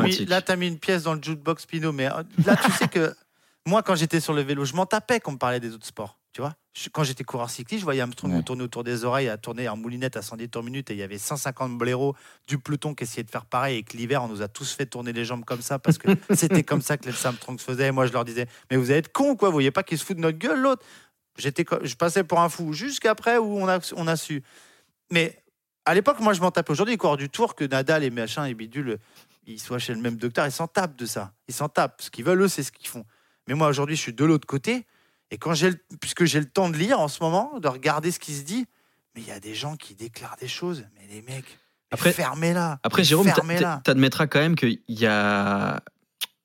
mis, 0.56 0.60
mis 0.60 0.68
une 0.68 0.78
pièce 0.78 1.02
dans 1.04 1.14
le 1.14 1.20
jukebox 1.22 1.66
Pinot, 1.66 1.92
mais 1.92 2.06
euh, 2.06 2.22
là, 2.44 2.56
tu 2.56 2.70
sais 2.72 2.88
que 2.88 3.14
moi, 3.66 3.82
quand 3.82 3.94
j'étais 3.96 4.20
sur 4.20 4.32
le 4.32 4.42
vélo, 4.42 4.64
je 4.64 4.74
m'en 4.74 4.86
tapais 4.86 5.18
qu'on 5.20 5.32
me 5.32 5.38
parlait 5.38 5.60
des 5.60 5.72
autres 5.74 5.86
sports. 5.86 6.16
Tu 6.36 6.42
vois 6.42 6.52
Je- 6.74 6.90
Quand 6.90 7.02
j'étais 7.02 7.24
coureur 7.24 7.48
cycliste, 7.48 7.80
je 7.80 7.84
voyais 7.86 8.02
Armstrong 8.02 8.30
Ouais. 8.30 8.36
me 8.36 8.42
tourner 8.42 8.62
autour 8.62 8.84
des 8.84 9.06
oreilles, 9.06 9.30
à 9.30 9.38
tourner 9.38 9.70
en 9.70 9.76
moulinette 9.78 10.18
à 10.18 10.20
110 10.20 10.50
tours 10.50 10.62
minute, 10.62 10.90
et 10.90 10.92
il 10.92 10.98
y 10.98 11.02
avait 11.02 11.16
150 11.16 11.78
blaireaux 11.78 12.14
du 12.46 12.58
peloton 12.58 12.94
qui 12.94 13.04
essayaient 13.04 13.22
de 13.24 13.30
faire 13.30 13.46
pareil, 13.46 13.78
et 13.78 13.82
que 13.82 13.96
l'hiver, 13.96 14.22
on 14.22 14.28
nous 14.28 14.42
a 14.42 14.48
tous 14.48 14.70
fait 14.74 14.84
tourner 14.84 15.14
les 15.14 15.24
jambes 15.24 15.46
comme 15.46 15.62
ça, 15.62 15.78
parce 15.78 15.96
que 15.96 16.08
c'était 16.34 16.62
comme 16.62 16.82
ça 16.82 16.98
que 16.98 17.08
les 17.08 17.26
Armstrong 17.26 17.58
se 17.58 17.64
faisait. 17.64 17.86
Et 17.86 17.90
moi, 17.90 18.04
je 18.06 18.12
leur 18.12 18.26
disais, 18.26 18.46
mais 18.70 18.76
vous 18.76 18.92
êtes 18.92 19.10
cons, 19.14 19.34
quoi, 19.34 19.48
vous 19.48 19.54
voyez 19.54 19.70
pas 19.70 19.82
qu'ils 19.82 19.96
se 19.98 20.04
foutent 20.04 20.18
de 20.18 20.20
notre 20.20 20.36
gueule, 20.36 20.60
l'autre? 20.60 20.84
J'étais, 21.38 21.64
Je 21.82 21.94
passais 21.94 22.22
pour 22.22 22.38
un 22.40 22.50
fou, 22.50 22.74
jusqu'après 22.74 23.38
où 23.38 23.56
on 23.58 23.66
a, 23.68 23.78
on 23.96 24.06
a 24.06 24.16
su. 24.16 24.42
Mais 25.10 25.42
à 25.86 25.94
l'époque, 25.94 26.20
moi, 26.20 26.34
je 26.34 26.42
m'en 26.42 26.50
tapais. 26.50 26.72
Aujourd'hui, 26.72 26.98
coureurs 26.98 27.16
du 27.16 27.30
Tour, 27.30 27.54
que 27.54 27.64
Nadal 27.64 28.04
et 28.04 28.10
machin 28.10 28.44
et 28.44 28.52
bidule, 28.52 28.98
ils 29.46 29.58
soient 29.58 29.78
chez 29.78 29.94
le 29.94 30.02
même 30.02 30.16
docteur, 30.18 30.44
ils 30.44 30.52
s'en 30.52 30.66
tapent 30.68 30.96
de 30.96 31.06
ça. 31.06 31.32
Ils 31.48 31.54
s'en 31.54 31.70
tapent. 31.70 32.02
Ce 32.02 32.10
qu'ils 32.10 32.26
veulent, 32.26 32.42
eux, 32.42 32.48
c'est 32.48 32.62
ce 32.62 32.70
qu'ils 32.72 32.88
font. 32.88 33.06
Mais 33.48 33.54
moi, 33.54 33.68
aujourd'hui, 33.68 33.96
je 33.96 34.02
suis 34.02 34.12
de 34.12 34.24
l'autre 34.26 34.46
côté. 34.46 34.84
Et 35.30 35.38
quand 35.38 35.54
j'ai 35.54 35.72
puisque 36.00 36.24
j'ai 36.24 36.40
le 36.40 36.46
temps 36.46 36.70
de 36.70 36.76
lire 36.76 37.00
en 37.00 37.08
ce 37.08 37.22
moment, 37.22 37.58
de 37.58 37.68
regarder 37.68 38.10
ce 38.10 38.18
qui 38.18 38.32
se 38.34 38.42
dit, 38.44 38.66
mais 39.14 39.22
il 39.22 39.28
y 39.28 39.32
a 39.32 39.40
des 39.40 39.54
gens 39.54 39.76
qui 39.76 39.94
déclarent 39.94 40.36
des 40.40 40.48
choses. 40.48 40.84
Mais 40.96 41.14
les 41.14 41.22
mecs, 41.22 41.58
Après- 41.90 42.12
fermez-la. 42.12 42.78
Après, 42.82 43.02
Jérôme, 43.04 43.26
t'admettras 43.84 44.26
quand 44.26 44.40
même 44.40 44.56
qu'il 44.56 44.78
y 44.88 45.06
a 45.06 45.82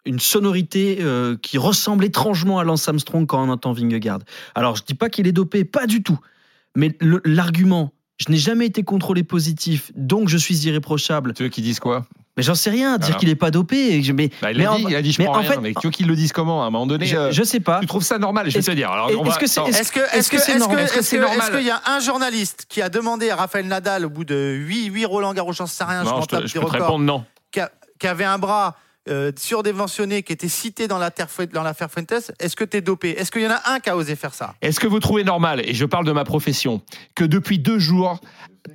une 0.06 0.20
sonorité 0.20 0.98
euh, 1.02 1.38
qui 1.38 1.58
ressemble 1.58 2.06
étrangement 2.06 2.58
à 2.58 2.64
Lance 2.64 2.88
Armstrong 2.88 3.28
quand 3.28 3.44
on 3.44 3.50
entend 3.50 3.72
Vingegaard. 3.72 4.20
Alors, 4.56 4.76
je 4.76 4.84
dis 4.84 4.96
pas 4.96 5.10
qu'il 5.10 5.28
est 5.28 5.32
dopé, 5.32 5.64
pas 5.64 5.86
du 5.86 6.02
tout. 6.02 6.20
Mais 6.76 6.98
l'argument, 7.26 7.94
je 8.18 8.32
n'ai 8.32 8.38
jamais 8.38 8.66
été 8.66 8.84
contrôlé 8.84 9.24
positif, 9.24 9.92
donc 9.96 10.30
je 10.30 10.38
suis 10.38 10.58
irréprochable. 10.66 11.34
tu 11.34 11.44
veux 11.44 11.50
qu'ils 11.50 11.64
disent 11.64 11.80
quoi? 11.80 12.08
Mais 12.38 12.44
j'en 12.44 12.56
sais 12.56 12.70
rien, 12.70 12.98
dire 12.98 13.08
Alors. 13.10 13.20
qu'il 13.20 13.28
est 13.30 13.36
pas 13.36 13.52
dopé. 13.52 14.02
Mais, 14.14 14.30
Bah, 14.42 14.52
Il 14.52 14.58
mais 14.60 14.66
a 14.66 14.72
en- 14.72 14.78
dit, 14.78 14.86
il 14.88 14.96
a 14.96 15.02
dit 15.02 15.12
je 15.12 15.22
mais 15.22 15.26
prends 15.26 15.36
en 15.36 15.40
rien. 15.42 15.52
fait- 15.52 15.60
mais 15.60 15.74
tu 15.74 15.88
veux 15.88 15.92
qu'ils 15.92 16.08
le 16.08 16.16
disent 16.16 16.32
comment 16.32 16.64
à 16.64 16.68
un 16.68 16.70
moment 16.70 16.88
donné 16.88 17.06
je, 17.06 17.18
euh, 17.18 17.32
je 17.32 17.44
sais 17.44 17.60
pas. 17.60 17.80
Tu 17.82 17.88
trouves 17.88 18.04
ça 18.04 18.18
normal 18.20 18.46
Je 18.48 18.54
vais 18.54 18.60
Est-ce- 18.60 18.72
te 18.72 18.76
dire. 18.76 18.90
Est-ce 19.10 19.38
que 19.40 19.48
c'est- 19.48 19.62
est-ce- 19.62 19.80
Est-ce 19.82 19.92
que 19.92 20.00
est-ce 20.00 20.16
est-ce 20.18 20.30
que 20.32 20.36
que 20.38 20.42
c'est 20.42 20.52
est-ce 20.54 20.60
normal 20.60 20.78
que 20.78 20.82
Est-ce 20.84 20.94
que 20.94 21.00
est-ce 21.00 21.10
c'est 21.10 21.16
que- 21.18 21.22
normal 21.22 21.40
est-ce 21.50 21.58
qu'il 21.58 21.68
y 21.68 21.72
a 21.72 21.82
un 21.88 22.00
journaliste 22.00 22.66
qui 22.70 22.82
a 22.82 22.88
demandé 22.90 23.30
à 23.30 23.36
Raphaël 23.36 23.68
Nadal 23.68 24.06
au 24.06 24.10
bout 24.10 24.24
de 24.24 24.54
8, 24.58 24.86
8 24.86 25.06
Roland 25.06 25.34
Garros, 25.34 25.52
j'en 25.54 25.68
sais 25.68 25.84
rien, 25.84 26.02
je 26.04 26.06
Non, 26.10 26.12
m'en 26.16 26.22
je, 26.22 26.28
te- 26.28 26.36
tape 26.38 26.48
je 26.48 26.54
des 26.54 26.60
records, 26.60 26.72
répondre 26.74 27.04
non. 27.04 27.26
qui, 27.52 27.60
a- 27.60 27.72
qui 28.00 28.08
avait 28.08 28.24
un 28.26 28.38
bras 28.38 28.78
euh, 29.10 29.32
surdéventionné, 29.36 30.22
qui 30.22 30.32
était 30.32 30.48
cité 30.48 30.88
dans 30.88 31.00
l'affaire 31.00 31.28
dans 31.52 31.64
l'affaire 31.64 31.90
Fuentes, 31.92 32.32
est-ce 32.40 32.56
que 32.56 32.64
tu 32.64 32.78
es 32.78 32.82
dopé? 32.82 33.10
Est-ce 33.18 33.32
qu'il 33.32 33.42
y 33.42 33.48
en 33.48 33.52
a 33.52 33.62
un 33.74 33.80
qui 33.80 33.90
a 33.90 33.98
osé 33.98 34.16
faire 34.16 34.34
ça? 34.36 34.54
Est-ce 34.62 34.80
que 34.80 34.86
vous 34.86 35.00
trouvez 35.00 35.24
normal, 35.24 35.60
et 35.68 35.74
je 35.74 35.86
parle 35.86 36.06
de 36.06 36.12
ma 36.12 36.24
profession, 36.24 36.82
que 37.16 37.24
depuis 37.24 37.58
deux 37.58 37.80
jours, 37.80 38.20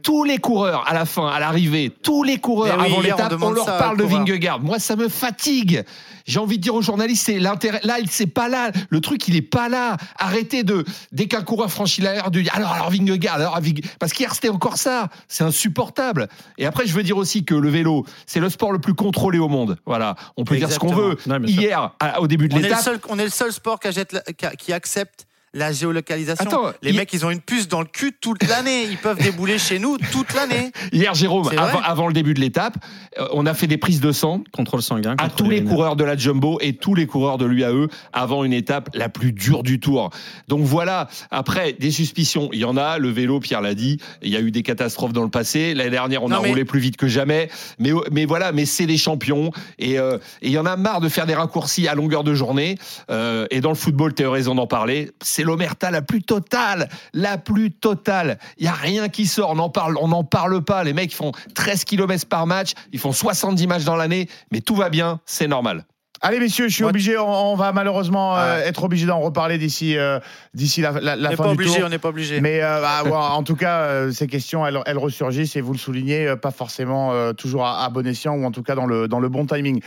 tous 0.03 0.25
les 0.25 0.39
coureurs 0.39 0.85
à 0.89 0.95
la 0.95 1.05
fin, 1.05 1.29
à 1.29 1.39
l'arrivée, 1.39 1.91
tous 2.03 2.23
les 2.23 2.39
coureurs 2.39 2.77
oui, 2.79 2.87
avant 2.87 2.97
on 2.99 3.01
l'étape, 3.01 3.35
on, 3.41 3.51
leur 3.51 3.67
parle 3.67 3.97
de. 3.97 4.05
Vingegaard. 4.05 4.61
Moi, 4.61 4.79
ça 4.79 4.97
me 4.97 5.09
fatigue. 5.09 5.85
J'ai 6.27 6.41
envie 6.41 6.59
de 6.59 6.63
dire 6.63 6.75
aux 6.75 6.83
journalistes, 6.83 7.27
c'est 7.27 7.39
l'intérêt. 7.39 7.81
Là, 7.85 8.01
il 8.01 8.11
c'est 8.11 8.27
pas 8.27 8.49
là. 8.49 8.73
Le 8.91 9.01
truc, 9.01 9.29
il 9.29 9.37
est 9.37 9.43
pas 9.43 9.69
là. 9.69 9.97
Arrêtez 10.19 10.65
de 10.65 10.85
dès 11.13 11.27
qu'un 11.27 11.43
coureur 11.43 11.71
franchit 11.71 12.01
la 12.01 12.29
de 12.31 12.41
dire 12.41 12.53
alors 12.55 12.73
alors 12.73 12.91
Vingegaard, 12.91 13.37
alors 13.37 13.61
Ving- 13.61 13.85
parce 14.01 14.13
qu'hier 14.13 14.35
c'était 14.35 14.49
encore 14.49 14.77
ça. 14.77 15.09
C'est 15.29 15.45
insupportable. 15.45 16.29
Et 16.59 16.67
après, 16.67 16.87
je 16.87 16.95
veux 16.95 17.05
dire 17.05 17.17
aussi 17.17 17.45
que 17.45 17.55
le 17.55 17.69
vélo, 17.69 18.05
c'est 18.27 18.41
le 18.41 18.51
sport 18.51 18.73
le 18.73 18.81
plus 18.81 18.95
contrôlé 18.95 19.39
au 19.39 19.49
monde. 19.49 19.77
Voilà, 19.87 20.17
on 20.37 20.45
peut 20.45 20.57
dire 20.57 20.71
ce 20.71 20.81
qu'on 20.81 20.95
veut. 20.95 21.17
Hier, 21.45 21.93
au 22.19 22.27
début 22.27 22.49
de 22.49 22.59
l'étape, 22.59 22.89
on 23.09 23.19
est 23.19 23.25
le 23.25 23.31
seul 23.31 23.53
sport 23.53 23.79
la- 23.85 24.57
qui 24.57 24.73
accepte 24.73 25.26
la 25.57 25.73
géolocalisation. 25.73 26.47
Attends, 26.47 26.73
les 26.83 26.93
mecs, 26.93 27.13
ils 27.13 27.25
ont 27.27 27.31
une 27.31 27.41
puce 27.41 27.67
dans 27.69 27.81
le 27.81 27.87
cul 27.87 28.13
toute 28.21 28.47
l'année. 28.47 28.85
Ils 28.91 28.99
peuvent 28.99 29.19
débouler 29.19 29.59
chez 29.59 29.79
nous 29.79 29.97
toute 30.13 30.35
l'année. 30.35 30.71
hier 30.93 31.15
Jérôme, 31.15 31.49
avant, 31.57 31.81
avant 31.81 32.07
le 32.07 32.13
début 32.13 32.35
de 32.35 32.41
l'étape, 32.41 32.75
euh, 33.19 33.27
on 33.33 33.47
a 33.47 33.55
fait 33.55 33.67
des 33.67 33.79
prises 33.79 34.01
de 34.01 34.13
sang. 34.13 34.43
Contrôle 34.53 34.83
sanguin. 34.83 35.15
à 35.19 35.29
tous 35.31 35.49
les 35.51 35.65
coureurs 35.65 35.97
de 35.97 36.05
la 36.05 36.17
Jumbo 36.17 36.59
et 36.61 36.75
tous 36.75 36.95
les 36.95 37.07
coureurs 37.07 37.39
de 37.39 37.47
l'UAE 37.47 37.89
avant 38.13 38.45
une 38.45 38.53
étape 38.53 38.91
la 38.95 39.09
plus 39.09 39.33
dure 39.33 39.63
du 39.63 39.81
tour. 39.81 40.11
Donc 40.49 40.63
voilà, 40.65 41.09
après 41.31 41.73
des 41.73 41.91
suspicions, 41.91 42.49
il 42.53 42.59
y 42.61 42.65
en 42.65 42.77
a, 42.77 42.99
le 42.99 43.09
vélo, 43.09 43.41
Pierre 43.41 43.63
l'a 43.63 43.75
dit, 43.75 43.99
il 44.23 44.31
y 44.31 44.37
a 44.37 44.41
eu 44.41 44.51
des 44.51 44.63
catastrophes 44.63 45.13
dans 45.13 45.23
le 45.25 45.31
passé, 45.31 45.75
l'année 45.75 45.91
dernière 45.91 46.23
on 46.23 46.29
Non, 46.29 46.37
a 46.37 46.41
mais- 46.43 46.49
roulé 46.51 46.65
plus 46.65 46.81
vite 46.81 46.97
que 46.97 47.09
jamais, 47.09 47.49
mais, 47.79 47.91
mais 48.13 48.27
voilà, 48.27 48.53
mais 48.53 48.67
c'est 48.67 48.87
des 48.87 48.99
champions 48.99 49.51
et 49.79 49.99
euh, 49.99 50.19
et 50.43 50.49
il 50.49 50.53
y 50.53 50.59
en 50.59 50.67
a 50.67 50.77
marre 50.77 51.01
de 51.01 51.09
faire 51.09 51.27
des 51.27 51.35
raccourcis 51.35 51.89
à 51.89 51.95
longueur 51.95 52.25
de 52.25 52.35
journée 52.35 52.77
Euh, 53.11 53.47
et 53.51 53.61
dans 53.61 53.71
le 53.71 53.77
football, 53.77 54.15
tu 54.15 54.25
as 54.25 54.31
raison 54.31 54.55
d'en 54.55 54.67
parler, 54.67 55.11
c'est 55.23 55.43
l'omerta 55.47 55.91
la 55.91 56.03
plus 56.03 56.23
totale, 56.23 56.89
la 57.15 57.39
plus 57.39 57.73
totale. 57.73 58.39
Il 58.59 58.65
y 58.65 58.69
a 58.69 58.75
rien 58.75 59.09
qui 59.09 59.27
sort, 59.27 59.51
on 59.51 59.55
n'en 59.57 59.71
parle, 59.71 59.97
on 60.01 60.09
n'en 60.09 60.25
parle 60.25 60.63
pas, 60.63 60.85
les 60.85 60.93
mecs 60.93 61.15
font 61.15 61.33
13 61.55 61.85
km 61.85 62.27
par 62.27 62.47
match, 62.47 62.73
ils 62.93 62.99
font 62.99 63.13
70 63.13 63.67
matchs 63.67 63.85
dans 63.85 63.97
l'année, 63.97 64.29
mais 64.53 64.61
tout 64.61 64.77
va 64.77 64.91
bien, 64.91 65.21
c'est 65.25 65.49
normal. 65.49 65.85
Allez 66.23 66.41
messieurs, 66.41 66.69
je 66.69 66.75
suis 66.75 66.85
obligé, 66.85 67.19
on, 67.19 67.53
on 67.53 67.57
va 67.57 67.73
malheureusement 67.73 68.37
euh, 68.39 68.59
être 68.65 68.85
obligé 68.85 69.07
d'en 69.07 69.21
reparler 69.21 69.59
d'ici 69.59 69.99
euh, 69.99 70.19
d'ici 70.55 70.81
la, 70.81 70.93
la, 70.93 71.15
la 71.15 71.29
On 71.29 71.31
n'est 71.31 71.37
fin 71.37 71.43
pas 71.45 71.49
du 71.51 71.55
obligé, 71.55 71.77
tour. 71.77 71.85
on 71.87 71.89
n'est 71.91 71.99
pas 71.99 72.09
obligé. 72.09 72.41
Mais 72.41 72.63
euh, 72.63 72.81
bah, 72.81 73.03
en 73.33 73.43
tout 73.43 73.55
cas, 73.57 74.11
ces 74.13 74.27
questions, 74.27 74.67
elles, 74.67 74.79
elles 74.87 74.97
ressurgissent 74.99 75.57
et 75.57 75.61
vous 75.61 75.73
le 75.73 75.79
soulignez, 75.79 76.35
pas 76.41 76.51
forcément 76.51 77.13
toujours 77.35 77.67
à, 77.67 77.85
à 77.85 77.91
bon 77.91 78.07
escient 78.07 78.35
ou 78.35 78.45
en 78.45 78.51
tout 78.51 78.63
cas 78.63 78.75
dans 78.75 78.87
le, 78.87 79.09
dans 79.09 79.21
le 79.21 79.29
bon 79.29 79.45
timing. 79.47 79.81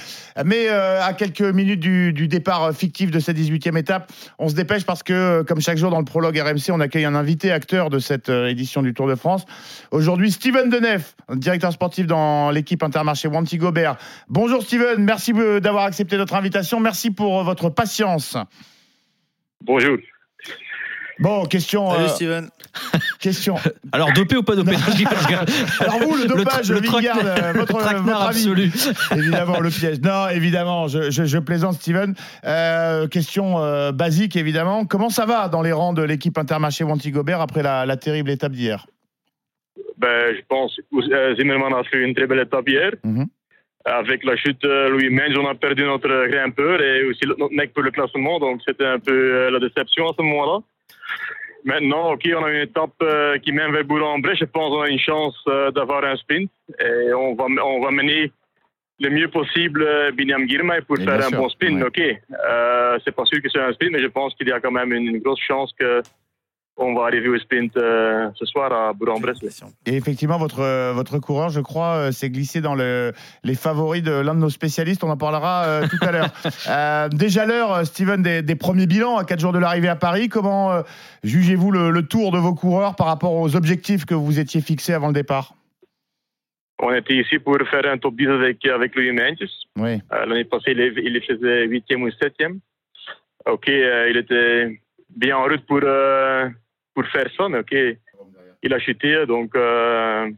Mais 0.45 0.67
à 0.69 1.13
quelques 1.13 1.41
minutes 1.41 1.79
du, 1.79 2.13
du 2.13 2.27
départ 2.27 2.73
fictif 2.73 3.09
de 3.11 3.19
cette 3.19 3.37
18e 3.37 3.77
étape, 3.77 4.11
on 4.37 4.49
se 4.49 4.55
dépêche 4.55 4.85
parce 4.85 5.01
que, 5.03 5.41
comme 5.47 5.61
chaque 5.61 5.77
jour 5.77 5.89
dans 5.89 5.99
le 5.99 6.05
prologue 6.05 6.37
RMC, 6.37 6.71
on 6.71 6.79
accueille 6.79 7.05
un 7.05 7.15
invité 7.15 7.51
acteur 7.51 7.89
de 7.89 7.97
cette 7.99 8.29
édition 8.29 8.81
du 8.83 8.93
Tour 8.93 9.07
de 9.07 9.15
France. 9.15 9.45
Aujourd'hui, 9.91 10.31
Steven 10.31 10.69
Denef, 10.69 11.15
directeur 11.33 11.71
sportif 11.73 12.05
dans 12.05 12.51
l'équipe 12.51 12.83
Intermarché 12.83 13.27
Wanty 13.27 13.57
Gobert. 13.57 13.95
Bonjour 14.29 14.61
Steven, 14.61 15.03
merci 15.03 15.33
d'avoir 15.61 15.85
accepté 15.85 16.17
notre 16.19 16.35
invitation. 16.35 16.79
Merci 16.79 17.09
pour 17.11 17.39
euh, 17.39 17.43
votre 17.43 17.69
patience. 17.69 18.37
Bonjour. 19.61 19.97
Bon, 21.19 21.43
question. 21.45 21.89
Salut 21.91 22.03
euh, 22.05 22.07
Steven. 22.07 22.49
question. 23.19 23.55
Alors, 23.91 24.13
dopé 24.13 24.37
ou 24.37 24.43
pas 24.43 24.55
dopé. 24.55 24.71
Alors 25.81 25.99
vous, 25.99 26.15
le 26.15 26.27
dopage, 26.27 26.71
le 26.71 26.79
Vingard, 26.79 27.17
euh, 27.21 27.51
votre, 27.53 27.57
le 27.57 27.65
traquenard 27.65 28.03
votre 28.03 28.21
avis 28.29 28.37
absolu. 28.47 28.71
Évidemment, 29.17 29.59
le 29.59 29.69
piège. 29.69 29.99
Non, 29.99 30.29
évidemment, 30.29 30.87
je, 30.87 31.09
je- 31.11 31.25
je 31.25 31.37
plaisante, 31.39 31.73
Steven. 31.73 32.15
Euh, 32.45 33.07
question 33.09 33.59
euh, 33.59 33.91
basique, 33.91 34.37
évidemment. 34.37 34.85
Comment 34.85 35.09
ça 35.09 35.25
va 35.25 35.49
dans 35.49 35.61
les 35.61 35.73
rangs 35.73 35.91
de 35.91 36.03
l'équipe 36.03 36.37
Intermarché 36.37 36.85
Wanty 36.85 37.11
Gobert 37.11 37.41
après 37.41 37.63
la, 37.63 37.85
la 37.85 37.97
terrible 37.97 38.29
étape 38.29 38.53
d'hier? 38.53 38.85
Ben, 39.97 40.33
je 40.33 40.41
pense 40.47 40.73
que 40.77 41.13
euh, 41.13 41.35
Zimmerman 41.35 41.73
a 41.73 41.83
fait 41.83 41.97
une 42.01 42.15
très 42.15 42.27
belle 42.27 42.39
étape 42.39 42.69
hier. 42.69 42.91
Mhm. 43.03 43.27
Avec 43.85 44.23
la 44.25 44.35
chute 44.35 44.63
Louis 44.63 45.09
Mange, 45.09 45.37
on 45.37 45.47
a 45.47 45.55
perdu 45.55 45.83
notre 45.83 46.27
grimpeur 46.27 46.81
et 46.81 47.05
aussi 47.05 47.21
notre 47.25 47.53
mec 47.53 47.73
pour 47.73 47.83
le 47.83 47.91
classement. 47.91 48.37
Donc, 48.39 48.61
c'était 48.67 48.85
un 48.85 48.99
peu 48.99 49.13
euh, 49.13 49.49
la 49.51 49.59
déception 49.59 50.09
à 50.09 50.13
ce 50.17 50.21
moment-là. 50.21 50.59
Maintenant, 51.65 52.13
OK, 52.13 52.29
on 52.35 52.43
a 52.43 52.51
une 52.51 52.61
étape 52.61 52.91
euh, 53.01 53.37
qui 53.39 53.51
mène 53.51 53.71
vers 53.71 53.83
Bourg-en-Bresse. 53.85 54.37
Je 54.39 54.45
pense 54.45 54.69
qu'on 54.69 54.81
a 54.81 54.89
une 54.89 54.99
chance 54.99 55.35
euh, 55.47 55.71
d'avoir 55.71 56.03
un 56.03 56.15
sprint. 56.17 56.49
Et 56.79 57.13
on 57.13 57.35
va, 57.35 57.45
on 57.63 57.81
va 57.81 57.91
mener 57.91 58.31
le 59.01 59.09
mieux 59.09 59.29
possible 59.29 59.85
Binyam 60.13 60.47
Girmay 60.47 60.81
pour 60.81 60.99
Et 60.99 61.03
faire 61.05 61.15
un 61.15 61.29
sûr, 61.29 61.37
bon 61.37 61.49
sprint. 61.49 61.81
ouais. 61.81 61.87
OK, 61.87 61.99
euh, 62.49 62.99
c'est 63.03 63.15
pas 63.15 63.25
sûr 63.25 63.41
que 63.41 63.49
c'est 63.49 63.59
un 63.59 63.71
sprint, 63.73 63.91
mais 63.93 64.01
je 64.01 64.07
pense 64.07 64.33
qu'il 64.35 64.47
y 64.49 64.51
a 64.51 64.59
quand 64.59 64.71
même 64.71 64.91
une 64.91 65.19
grosse 65.19 65.39
chance 65.41 65.73
que 65.79 66.01
on 66.79 66.93
va 66.93 67.03
arriver 67.03 67.27
au 67.27 67.37
sprint 67.37 67.75
euh, 67.77 68.29
ce 68.35 68.45
soir 68.45 68.71
à 68.71 68.93
Bourg-en-Bresse. 68.93 69.39
Et 69.85 69.95
effectivement, 69.95 70.37
votre, 70.37 70.61
euh, 70.61 70.93
votre 70.93 71.19
coureur, 71.19 71.49
je 71.49 71.59
crois, 71.59 71.95
euh, 71.95 72.11
s'est 72.11 72.29
glissé 72.29 72.61
dans 72.61 72.75
le, 72.75 73.13
les 73.43 73.55
favoris 73.55 74.01
de 74.01 74.11
l'un 74.11 74.33
de 74.33 74.39
nos 74.39 74.49
spécialistes. 74.49 75.03
On 75.03 75.09
en 75.09 75.17
parlera 75.17 75.65
euh, 75.65 75.87
tout 75.87 75.97
à 76.01 76.11
l'heure. 76.11 76.29
Euh, 76.67 77.09
déjà 77.09 77.45
l'heure, 77.45 77.85
Steven, 77.85 78.21
des, 78.21 78.41
des 78.41 78.55
premiers 78.55 78.85
bilans 78.85 79.17
à 79.17 79.23
4 79.23 79.39
jours 79.39 79.53
de 79.53 79.59
l'arrivée 79.59 79.87
à 79.87 79.95
Paris. 79.95 80.29
Comment 80.29 80.71
euh, 80.71 80.81
jugez-vous 81.23 81.71
le, 81.71 81.89
le 81.89 82.03
tour 82.05 82.31
de 82.31 82.37
vos 82.37 82.53
coureurs 82.53 82.95
par 82.95 83.07
rapport 83.07 83.33
aux 83.33 83.55
objectifs 83.55 84.05
que 84.05 84.13
vous 84.13 84.39
étiez 84.39 84.61
fixés 84.61 84.93
avant 84.93 85.07
le 85.07 85.13
départ? 85.13 85.53
On 86.81 86.93
était 86.93 87.15
ici 87.15 87.39
pour 87.39 87.57
faire 87.69 87.85
un 87.85 87.97
top 87.97 88.15
10 88.15 88.27
avec, 88.27 88.65
avec 88.65 88.95
Louis 88.95 89.11
Mendes. 89.11 89.49
Oui. 89.77 89.99
Euh, 90.13 90.25
L'année 90.25 90.45
passée, 90.45 90.71
il, 90.71 90.79
il 90.79 91.21
faisait 91.23 91.67
8e 91.67 92.03
ou 92.03 92.09
7e. 92.09 92.59
OK, 93.45 93.67
euh, 93.69 94.09
il 94.09 94.17
était 94.17 94.79
bien 95.09 95.37
en 95.37 95.43
route 95.43 95.65
pour, 95.65 95.81
euh, 95.83 96.47
pour 96.99 97.09
faire 97.11 97.29
ça, 97.37 97.47
mais 97.47 97.59
OK, 97.59 97.73
il 98.61 98.73
a 98.73 98.79
chuté, 98.79 99.25
donc 99.25 99.55
euh, 99.55 100.29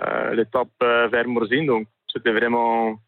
euh, 0.00 0.34
l'étape 0.34 0.68
euh, 0.82 1.06
vers 1.08 1.28
Morzine, 1.28 1.66
donc 1.66 1.86
c'était 2.10 2.32
vraiment 2.32 2.98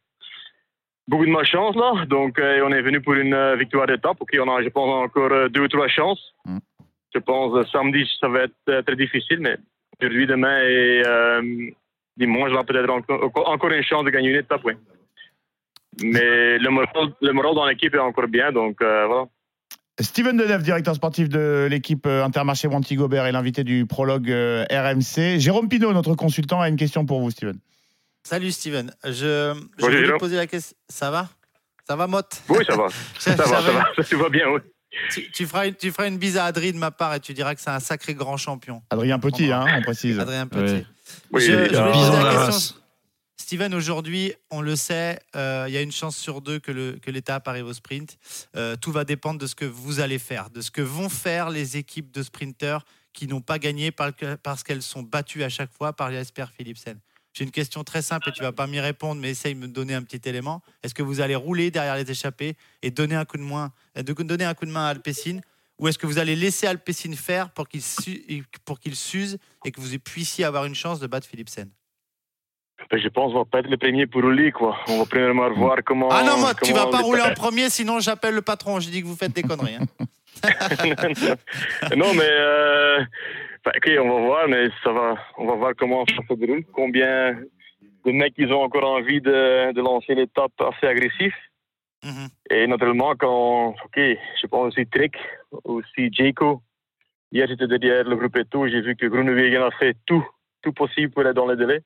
beaucoup 1.07 1.25
de 1.25 1.31
malchance 1.31 1.75
là. 1.77 2.05
Donc 2.05 2.39
on 2.39 2.73
est 2.73 2.83
venu 2.83 3.01
pour 3.01 3.15
une 3.15 3.55
victoire 3.57 3.87
d'étape. 3.87 4.19
OK, 4.21 4.37
on 4.39 4.55
a, 4.55 4.63
je 4.63 4.69
pense, 4.69 4.91
encore 5.07 5.49
deux 5.49 5.63
ou 5.63 5.69
trois 5.69 5.89
chances. 5.89 6.35
Mm. 6.45 6.59
Je 7.15 7.21
pense 7.21 7.71
samedi, 7.73 8.07
ça 8.21 8.29
va 8.29 8.41
être 8.43 8.83
très 8.85 8.97
difficile, 8.97 9.41
mais 9.41 9.57
aujourd'hui, 9.99 10.27
demain 10.27 10.61
et 10.63 11.03
dimanche, 12.19 12.51
on 12.53 12.59
a 12.59 12.65
peut-être 12.65 12.91
encore, 12.91 13.49
encore 13.49 13.71
une 13.71 13.83
chance 13.83 14.05
de 14.05 14.11
gagner 14.11 14.29
une 14.29 14.45
étape, 14.45 14.61
oui. 14.65 14.75
Mais 16.03 16.59
le 16.59 16.69
moral, 16.69 17.15
le 17.23 17.33
moral 17.33 17.55
dans 17.55 17.67
l'équipe 17.67 17.95
est 17.95 17.99
encore 17.99 18.29
bien, 18.29 18.53
donc 18.53 18.83
euh, 18.83 19.07
voilà. 19.07 19.27
Steven 20.01 20.37
Deneuve, 20.37 20.63
directeur 20.63 20.95
sportif 20.95 21.29
de 21.29 21.67
l'équipe 21.71 22.07
euh, 22.07 22.25
Intermarché 22.25 22.69
Wanty 22.69 22.95
Gobert 22.95 23.27
et 23.27 23.33
l'invité 23.33 23.65
du 23.65 23.85
prologue 23.87 24.31
euh, 24.31 24.65
RMC. 24.71 25.39
Jérôme 25.41 25.69
Pinault, 25.69 25.93
notre 25.93 26.15
consultant, 26.15 26.61
a 26.61 26.69
une 26.69 26.77
question 26.77 27.05
pour 27.05 27.21
vous, 27.21 27.31
Steven. 27.31 27.59
Salut 28.23 28.53
Steven. 28.53 28.93
Je, 29.05 29.55
je 29.79 29.85
voulais 29.85 30.05
Jérôme. 30.05 30.19
poser 30.21 30.37
la 30.37 30.47
question. 30.47 30.77
Ça 30.89 31.11
va? 31.11 31.29
Ça 31.89 31.97
va, 31.97 32.07
Motte? 32.07 32.43
Oui, 32.49 32.65
ça 32.69 32.77
va. 32.77 32.87
Ça- 33.19 33.37
ça 33.37 33.43
va, 33.45 33.45
ça 33.45 33.61
va? 33.61 33.73
va. 33.73 33.85
Ça 33.97 34.05
tout 34.05 34.19
va 34.19 34.29
bien, 34.29 34.45
oui. 34.51 34.61
tu, 35.11 35.31
tu 35.33 35.47
feras 35.47 35.67
une, 35.67 35.75
tu 35.75 35.91
feras 35.91 36.07
une 36.09 36.19
bise 36.19 36.37
à 36.37 36.45
Adrien 36.45 36.73
de 36.73 36.77
ma 36.79 36.91
part 36.91 37.15
et 37.15 37.21
tu 37.21 37.33
diras 37.35 37.55
que 37.55 37.61
c'est 37.61 37.71
un 37.71 37.81
sacré 37.81 38.15
grand 38.15 38.37
champion. 38.37 38.83
Adrien 38.91 39.19
Petit, 39.19 39.51
hein, 39.53 39.65
on 39.77 39.83
précise. 39.83 40.19
Adrien 40.21 40.47
Petit. 40.47 40.75
Ouais. 40.75 40.87
Oui, 41.33 41.41
je, 41.43 41.53
est 41.53 41.65
je 41.75 41.93
Bison 41.93 42.11
poser 42.13 42.23
la 42.23 42.47
question. 42.47 42.77
Steven, 43.41 43.73
aujourd'hui, 43.73 44.35
on 44.51 44.61
le 44.61 44.77
sait, 44.77 45.19
euh, 45.35 45.65
il 45.69 45.73
y 45.73 45.77
a 45.77 45.81
une 45.81 45.93
chance 45.93 46.17
sur 46.17 46.43
deux 46.43 46.59
que, 46.59 46.71
le, 46.71 46.99
que 47.01 47.11
l'étape 47.11 47.47
arrive 47.49 47.67
au 47.67 47.73
sprint. 47.73 48.19
Euh, 48.57 48.77
tout 48.77 48.93
va 48.93 49.05
dépendre 49.05 49.39
de 49.39 49.47
ce 49.47 49.55
que 49.55 49.65
vous 49.65 50.01
allez 50.01 50.19
faire, 50.19 50.51
de 50.51 50.61
ce 50.61 50.71
que 50.71 50.83
vont 50.83 51.09
faire 51.09 51.49
les 51.49 51.77
équipes 51.79 52.11
de 52.13 52.23
sprinteurs 52.23 52.85
qui 53.15 53.27
n'ont 53.27 53.41
pas 53.41 53.59
gagné 53.59 53.91
par- 53.91 54.13
parce 54.43 54.63
qu'elles 54.63 54.83
sont 54.83 55.03
battues 55.03 55.45
à 55.45 55.49
chaque 55.49 55.73
fois 55.73 55.95
par 55.95 56.13
Jasper 56.13 56.45
Philipsen. 56.55 56.99
J'ai 57.33 57.45
une 57.45 57.51
question 57.53 57.85
très 57.85 58.03
simple 58.03 58.29
et 58.29 58.33
tu 58.33 58.43
vas 58.43 58.53
pas 58.53 58.67
m'y 58.67 58.81
répondre, 58.81 59.21
mais 59.21 59.31
essaye 59.31 59.55
de 59.55 59.61
me 59.61 59.69
donner 59.69 59.95
un 59.95 60.03
petit 60.03 60.29
élément. 60.29 60.61
Est-ce 60.83 60.95
que 60.95 61.03
vous 61.03 61.21
allez 61.21 61.37
rouler 61.37 61.71
derrière 61.71 61.97
les 61.97 62.11
échappés 62.11 62.57
et 62.83 62.91
donner 62.91 63.15
un 63.15 63.25
coup 63.25 63.37
de, 63.39 63.43
main, 63.43 63.73
euh, 63.97 64.03
donner 64.03 64.45
un 64.45 64.55
coup 64.55 64.67
de 64.67 64.73
main 64.73 64.87
à 64.87 64.89
Alpecin? 64.89 65.41
Ou 65.79 65.87
est-ce 65.87 65.97
que 65.97 66.07
vous 66.09 66.19
allez 66.19 66.35
laisser 66.35 66.67
Alpecin 66.67 67.15
faire 67.15 67.51
pour 67.51 67.69
qu'il 67.69 67.83
s'use 67.83 69.39
et 69.65 69.71
que 69.71 69.81
vous 69.81 69.99
puissiez 70.01 70.45
avoir 70.45 70.65
une 70.65 70.75
chance 70.75 70.99
de 70.99 71.07
battre 71.07 71.29
Philipsen? 71.29 71.71
Je 72.93 73.09
pense 73.09 73.33
qu'on 73.33 73.41
va 73.41 73.45
pas 73.45 73.59
être 73.61 73.69
le 73.71 73.77
premier 73.77 74.07
pour 74.07 74.23
rouler, 74.23 74.51
quoi. 74.53 74.79
On 74.89 74.99
va 75.01 75.05
premièrement 75.05 75.51
voir 75.51 75.79
comment. 75.85 76.09
Ah 76.11 76.23
non, 76.25 76.39
moi, 76.39 76.53
tu 76.55 76.73
vas 76.73 76.87
pas 76.87 76.99
les- 76.99 77.05
rouler 77.05 77.23
en 77.23 77.35
premier, 77.35 77.69
sinon 77.71 78.01
j'appelle 78.01 78.35
le 78.35 78.43
patron. 78.43 78.81
Je 78.81 78.89
dis 78.89 79.03
que 79.03 79.07
vous 79.07 79.17
faites 79.17 79.33
des 79.35 79.43
conneries. 79.43 79.77
hein. 79.77 79.87
non, 81.97 82.15
mais 82.15 82.23
euh, 82.31 82.99
enfin, 83.61 83.73
ok, 83.77 83.91
on 84.01 84.09
va 84.21 84.27
voir, 84.27 84.49
mais 84.49 84.69
ça 84.85 84.93
va, 84.93 85.17
on 85.37 85.47
va 85.47 85.55
voir 85.55 85.73
comment 85.79 86.05
ça 86.07 86.23
se 86.29 86.35
déroule. 86.35 86.65
Combien 86.73 87.33
de 88.07 88.13
mecs 88.13 88.35
ils 88.39 88.53
ont 88.53 88.63
encore 88.63 88.85
envie 88.89 89.21
de, 89.21 89.73
de 89.73 89.81
lancer 89.83 90.15
l'étape 90.15 90.53
assez 90.61 90.87
agressif. 90.87 91.35
Mhm. 92.05 92.29
Et 92.51 92.67
naturellement, 92.69 93.15
quand, 93.19 93.71
ok, 93.85 93.97
je 93.99 94.47
pense 94.47 94.69
aussi 94.69 94.87
Trek, 94.87 95.11
aussi 95.65 96.13
Jaco. 96.13 96.63
Hier, 97.33 97.47
j'étais 97.49 97.67
derrière 97.67 98.05
le 98.05 98.17
groupe 98.17 98.37
et 98.37 98.45
tout. 98.45 98.67
J'ai 98.69 98.81
vu 98.81 98.97
que 98.97 99.07
Groenewegen 99.07 99.63
a 99.63 99.71
fait 99.73 99.95
tout, 100.07 100.25
tout 100.63 100.73
possible 100.73 101.11
pour 101.13 101.27
être 101.27 101.35
dans 101.35 101.47
les 101.49 101.57
délais. 101.57 101.81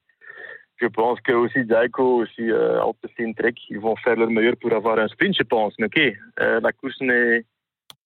Je 0.76 0.86
pense 0.86 1.20
que 1.20 1.32
aussi 1.32 1.66
Jaco, 1.68 2.22
aussi 2.22 2.50
euh, 2.50 2.82
Alpecin, 2.82 3.32
Trek, 3.34 3.54
ils 3.70 3.78
vont 3.78 3.96
faire 3.96 4.16
leur 4.16 4.30
meilleur 4.30 4.56
pour 4.56 4.72
avoir 4.72 4.98
un 4.98 5.08
sprint, 5.08 5.36
je 5.38 5.44
pense. 5.44 5.74
Mais 5.78 5.86
ok, 5.86 6.00
euh, 6.40 6.60
la 6.60 6.72
course 6.72 7.00
n'est 7.00 7.44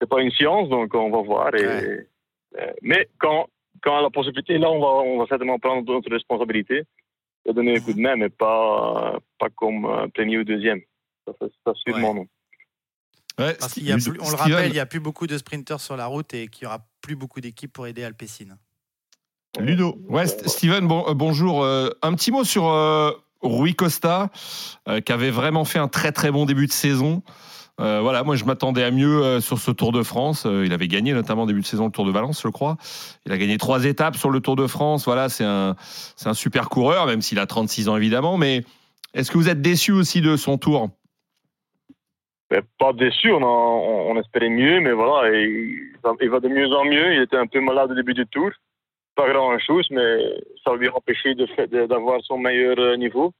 c'est 0.01 0.09
pas 0.09 0.21
une 0.21 0.31
science, 0.31 0.69
donc 0.69 0.93
on 0.93 1.09
va 1.09 1.21
voir. 1.21 1.55
Et, 1.55 1.65
Ouais. 1.65 2.07
euh, 2.59 2.73
mais 2.81 3.07
quand, 3.17 3.47
quand 3.81 4.01
la 4.01 4.09
possibilité, 4.09 4.57
là, 4.57 4.69
on 4.69 4.79
va, 4.79 4.87
on 4.87 5.19
va 5.19 5.25
certainement 5.27 5.59
prendre 5.59 5.89
notre 5.91 6.09
responsabilité 6.09 6.83
de 7.45 7.51
donner 7.51 7.77
un 7.77 7.79
coup 7.79 7.93
de 7.93 7.99
main, 7.99 8.15
mais 8.15 8.29
pas, 8.29 9.19
pas 9.37 9.49
comme 9.49 9.85
euh, 9.85 10.07
premier 10.07 10.39
ou 10.39 10.43
deuxième. 10.43 10.81
Ça, 11.25 11.33
ça, 11.39 11.45
ça 11.65 11.73
sûrement 11.75 12.13
non. 12.13 12.27
Ouais, 13.37 13.53
Parce 13.59 13.73
qu'il 13.73 13.85
y 13.85 13.91
a 13.91 13.95
plus, 13.95 14.17
on 14.21 14.29
le 14.29 14.35
rappelle, 14.35 14.69
il 14.69 14.73
n'y 14.73 14.79
a 14.79 14.85
plus 14.85 15.01
beaucoup 15.01 15.27
de 15.27 15.37
sprinteurs 15.37 15.81
sur 15.81 15.97
la 15.97 16.05
route 16.05 16.33
et 16.33 16.47
qu'il 16.47 16.65
n'y 16.65 16.67
aura 16.67 16.85
plus 17.01 17.17
beaucoup 17.17 17.41
d'équipes 17.41 17.71
pour 17.71 17.85
aider 17.85 18.03
Alpecin. 18.03 18.57
Ludo. 19.59 19.97
Ouais, 20.09 20.25
St- 20.25 20.47
Steven, 20.47 20.85
euh, 20.91 21.13
bonjour. 21.13 21.63
Euh, 21.63 21.89
un 22.01 22.13
petit 22.13 22.31
mot 22.31 22.43
sur 22.43 22.67
euh, 22.67 23.11
Rui 23.41 23.75
Costa, 23.75 24.29
qui 25.05 25.11
avait 25.11 25.29
vraiment 25.31 25.65
fait 25.65 25.79
un 25.79 25.87
très 25.87 26.11
très 26.11 26.31
bon 26.31 26.45
début 26.45 26.67
de 26.67 26.71
saison. 26.71 27.21
Voilà, 27.77 28.23
moi 28.23 28.35
je 28.37 28.45
m'attendais 28.45 28.83
à 28.83 28.89
mieux 28.89 29.39
sur 29.41 29.59
ce 29.59 29.69
Tour 29.69 29.91
de 29.91 30.01
France. 30.01 30.47
Il 30.49 30.73
avait 30.73 30.87
gagné 30.87 31.13
notamment 31.13 31.45
début 31.45 31.59
de 31.61 31.65
saison 31.65 31.85
le 31.85 31.91
Tour 31.91 32.05
de 32.05 32.11
Valence, 32.11 32.41
je 32.41 32.47
crois. 32.47 32.77
Il 33.25 33.31
a 33.31 33.37
gagné 33.37 33.57
trois 33.57 33.83
étapes 33.85 34.15
sur 34.15 34.31
le 34.31 34.39
Tour 34.39 34.55
de 34.55 34.65
France. 34.65 35.05
Voilà, 35.05 35.29
c'est 35.29 35.43
un, 35.43 35.75
c'est 36.15 36.29
un 36.29 36.33
super 36.33 36.69
coureur, 36.69 37.05
même 37.05 37.21
s'il 37.21 37.37
a 37.37 37.45
36 37.45 37.89
ans 37.89 37.97
évidemment. 37.97 38.37
Mais 38.37 38.63
est-ce 39.13 39.29
que 39.29 39.37
vous 39.37 39.49
êtes 39.49 39.61
déçu 39.61 39.91
aussi 39.91 40.21
de 40.21 40.37
son 40.37 40.57
tour? 40.57 40.89
Mais 42.49 42.61
pas 42.79 42.93
déçu, 42.93 43.31
on, 43.31 43.43
on 43.43 44.19
espérait 44.19 44.49
mieux, 44.49 44.79
mais 44.79 44.93
voilà, 44.93 45.29
il, 45.37 45.91
il 46.21 46.29
va 46.29 46.39
de 46.39 46.47
mieux 46.47 46.67
en 46.73 46.85
mieux. 46.85 47.13
Il 47.13 47.21
était 47.21 47.37
un 47.37 47.47
peu 47.47 47.59
malade 47.59 47.91
au 47.91 47.95
début 47.95 48.13
du 48.13 48.25
tour. 48.25 48.49
Pas 49.16 49.30
grand-chose, 49.32 49.88
mais 49.91 50.18
ça 50.63 50.76
lui 50.76 50.88
a 50.88 50.95
empêché 50.95 51.36
de 51.36 51.45
de- 51.68 51.86
d'avoir 51.88 52.22
son 52.24 52.38
meilleur 52.38 52.78
euh, 52.80 52.95
niveau. 52.97 53.32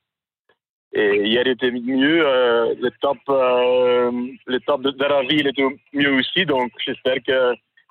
Et 0.94 1.18
hier, 1.28 1.44
il 1.46 1.52
était 1.52 1.72
mieux. 1.72 2.26
euh, 2.26 2.74
l'étape 2.80 3.18
euh, 3.30 4.12
l'étape 4.48 4.82
de 4.82 4.92
d'Aravi, 4.92 5.36
il 5.42 5.48
était 5.48 5.68
mieux 5.94 6.14
aussi. 6.14 6.46
Donc, 6.46 6.72
j'espère 6.86 7.18
que 7.28 7.38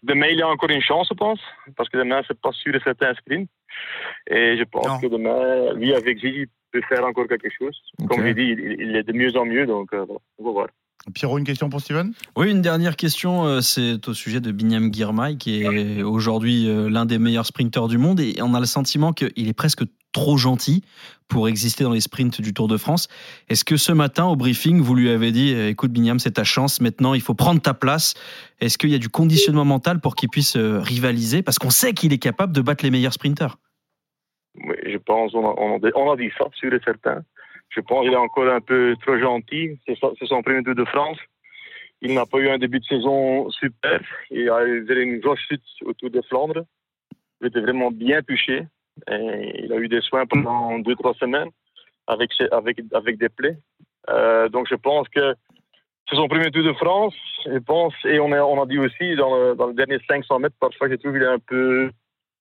demain, 0.02 0.28
il 0.28 0.40
a 0.42 0.48
encore 0.48 0.70
une 0.70 0.80
chance, 0.80 1.08
je 1.10 1.14
pense. 1.14 1.40
Parce 1.76 1.90
que 1.90 1.98
demain, 1.98 2.22
c'est 2.26 2.40
pas 2.40 2.52
sûr 2.52 2.74
et 2.74 2.80
certain 2.80 3.12
sprint. 3.14 3.48
Et 4.30 4.56
je 4.56 4.64
pense 4.64 4.86
Non. 4.86 5.00
que 5.00 5.08
demain, 5.08 5.74
lui, 5.74 5.92
avec 5.94 6.18
Gigi 6.18 6.46
peut 6.72 6.80
faire 6.88 7.04
encore 7.04 7.26
quelque 7.28 7.50
chose. 7.50 7.78
Comme 8.08 8.22
j'ai 8.24 8.32
dit, 8.34 8.48
il, 8.54 8.60
il 8.84 8.96
est 8.96 9.02
de 9.02 9.12
mieux 9.12 9.36
en 9.36 9.44
mieux, 9.44 9.66
donc 9.66 9.92
euh, 9.92 10.06
on 10.38 10.44
va 10.46 10.50
voir. 10.52 10.68
Pierrot, 11.12 11.38
une 11.38 11.44
question 11.44 11.68
pour 11.68 11.80
Steven? 11.80 12.14
Oui, 12.36 12.50
une 12.50 12.62
dernière 12.62 12.96
question, 12.96 13.44
euh, 13.44 13.60
c'est 13.60 14.08
au 14.08 14.14
sujet 14.14 14.40
de 14.40 14.50
Binyam 14.52 14.92
Girmay, 14.92 15.36
qui 15.36 15.62
est 15.62 16.02
aujourd'hui 16.02 16.68
euh, 16.68 16.88
l'un 16.88 17.04
des 17.04 17.18
meilleurs 17.18 17.44
sprinteurs 17.46 17.88
du 17.88 17.98
monde, 17.98 18.20
et 18.20 18.36
on 18.40 18.54
a 18.54 18.60
le 18.60 18.66
sentiment 18.66 19.12
qu'il 19.12 19.48
est 19.48 19.52
presque 19.52 19.82
trop 20.12 20.38
gentil 20.38 20.82
pour 21.28 21.48
exister 21.48 21.84
dans 21.84 21.92
les 21.92 22.00
sprints 22.00 22.40
du 22.40 22.54
Tour 22.54 22.68
de 22.68 22.76
France. 22.76 23.08
Est-ce 23.48 23.64
que 23.64 23.76
ce 23.76 23.92
matin, 23.92 24.24
au 24.24 24.36
briefing, 24.36 24.80
vous 24.80 24.94
lui 24.94 25.10
avez 25.10 25.30
dit, 25.30 25.52
euh, 25.52 25.68
écoute 25.68 25.92
Binyam, 25.92 26.18
c'est 26.18 26.32
ta 26.32 26.44
chance, 26.44 26.80
maintenant 26.80 27.12
il 27.12 27.20
faut 27.20 27.34
prendre 27.34 27.60
ta 27.60 27.74
place 27.74 28.14
Est-ce 28.60 28.78
qu'il 28.78 28.90
y 28.90 28.94
a 28.94 28.98
du 28.98 29.10
conditionnement 29.10 29.64
mental 29.64 30.00
pour 30.00 30.14
qu'il 30.14 30.30
puisse 30.30 30.56
rivaliser? 30.56 31.42
Parce 31.42 31.58
qu'on 31.58 31.70
sait 31.70 31.92
qu'il 31.92 32.12
est 32.12 32.18
capable 32.18 32.52
de 32.54 32.62
battre 32.62 32.84
les 32.84 32.90
meilleurs 32.90 33.12
sprinteurs. 33.12 33.58
Oui, 34.56 34.76
je 34.86 34.96
pense, 34.98 35.34
on 35.34 35.44
a, 35.44 35.54
on, 35.58 35.76
a, 35.76 35.90
on 35.96 36.12
a 36.12 36.16
dit 36.16 36.30
ça, 36.38 36.46
sûr 36.54 36.72
et 36.72 36.80
certain. 36.84 37.22
Je 37.74 37.80
pense 37.80 38.04
qu'il 38.04 38.12
est 38.12 38.16
encore 38.16 38.48
un 38.48 38.60
peu 38.60 38.94
trop 39.02 39.18
gentil. 39.18 39.78
C'est 39.86 39.96
son 40.26 40.42
premier 40.42 40.62
Tour 40.62 40.74
de 40.74 40.84
France. 40.84 41.18
Il 42.02 42.14
n'a 42.14 42.26
pas 42.26 42.38
eu 42.38 42.48
un 42.48 42.58
début 42.58 42.80
de 42.80 42.84
saison 42.84 43.50
super. 43.50 44.00
Il 44.30 44.48
a 44.50 44.64
eu 44.64 44.84
une 45.02 45.18
grosse 45.20 45.40
chute 45.40 45.62
au 45.84 45.92
Tour 45.94 46.10
de 46.10 46.20
Flandre. 46.22 46.64
Il 47.40 47.48
était 47.48 47.60
vraiment 47.60 47.90
bien 47.90 48.20
touché. 48.22 48.66
Et 49.10 49.64
il 49.64 49.72
a 49.72 49.76
eu 49.76 49.88
des 49.88 50.00
soins 50.02 50.24
pendant 50.26 50.78
deux, 50.78 50.94
trois 50.94 51.14
semaines 51.14 51.48
avec, 52.06 52.32
ses- 52.34 52.48
avec, 52.52 52.78
avec 52.92 53.18
des 53.18 53.28
plaies. 53.28 53.56
Euh, 54.10 54.48
donc 54.48 54.68
je 54.68 54.74
pense 54.76 55.08
que 55.08 55.34
c'est 56.08 56.16
son 56.16 56.28
premier 56.28 56.50
Tour 56.50 56.62
de 56.62 56.72
France. 56.74 57.14
Je 57.46 57.58
pense, 57.58 57.94
et 58.04 58.20
on 58.20 58.30
a, 58.32 58.40
on 58.42 58.62
a 58.62 58.66
dit 58.66 58.78
aussi 58.78 59.16
dans 59.16 59.34
le, 59.36 59.54
dans 59.56 59.66
le 59.66 59.74
dernier 59.74 59.98
500 60.06 60.38
mètres, 60.38 60.54
parfois 60.60 60.88
j'ai 60.88 60.98
trouvé 60.98 61.18
qu'il 61.18 61.26
est 61.26 61.32
un 61.32 61.38
peu, 61.40 61.90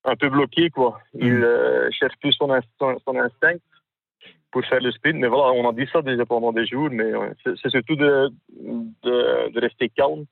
un 0.03 0.15
peu 0.15 0.29
bloqué. 0.29 0.69
Quoi. 0.69 0.99
Il 1.15 1.43
euh, 1.43 1.89
cherche 1.91 2.15
plus 2.19 2.33
son, 2.33 2.49
inst- 2.49 2.67
son, 2.77 2.99
son 2.99 3.15
instinct 3.17 3.55
pour 4.53 4.63
faire 4.65 4.79
le 4.79 4.91
sprint. 4.91 5.19
Mais 5.19 5.27
voilà, 5.27 5.51
on 5.51 5.67
a 5.67 5.73
dit 5.73 5.89
ça 5.91 6.01
déjà 6.01 6.25
pendant 6.25 6.53
des 6.53 6.65
jours. 6.65 6.89
Mais 6.91 7.11
c'est 7.43 7.69
surtout 7.69 7.95
de, 7.97 8.29
de, 9.03 9.51
de 9.51 9.59
rester 9.59 9.89
calme 9.89 10.25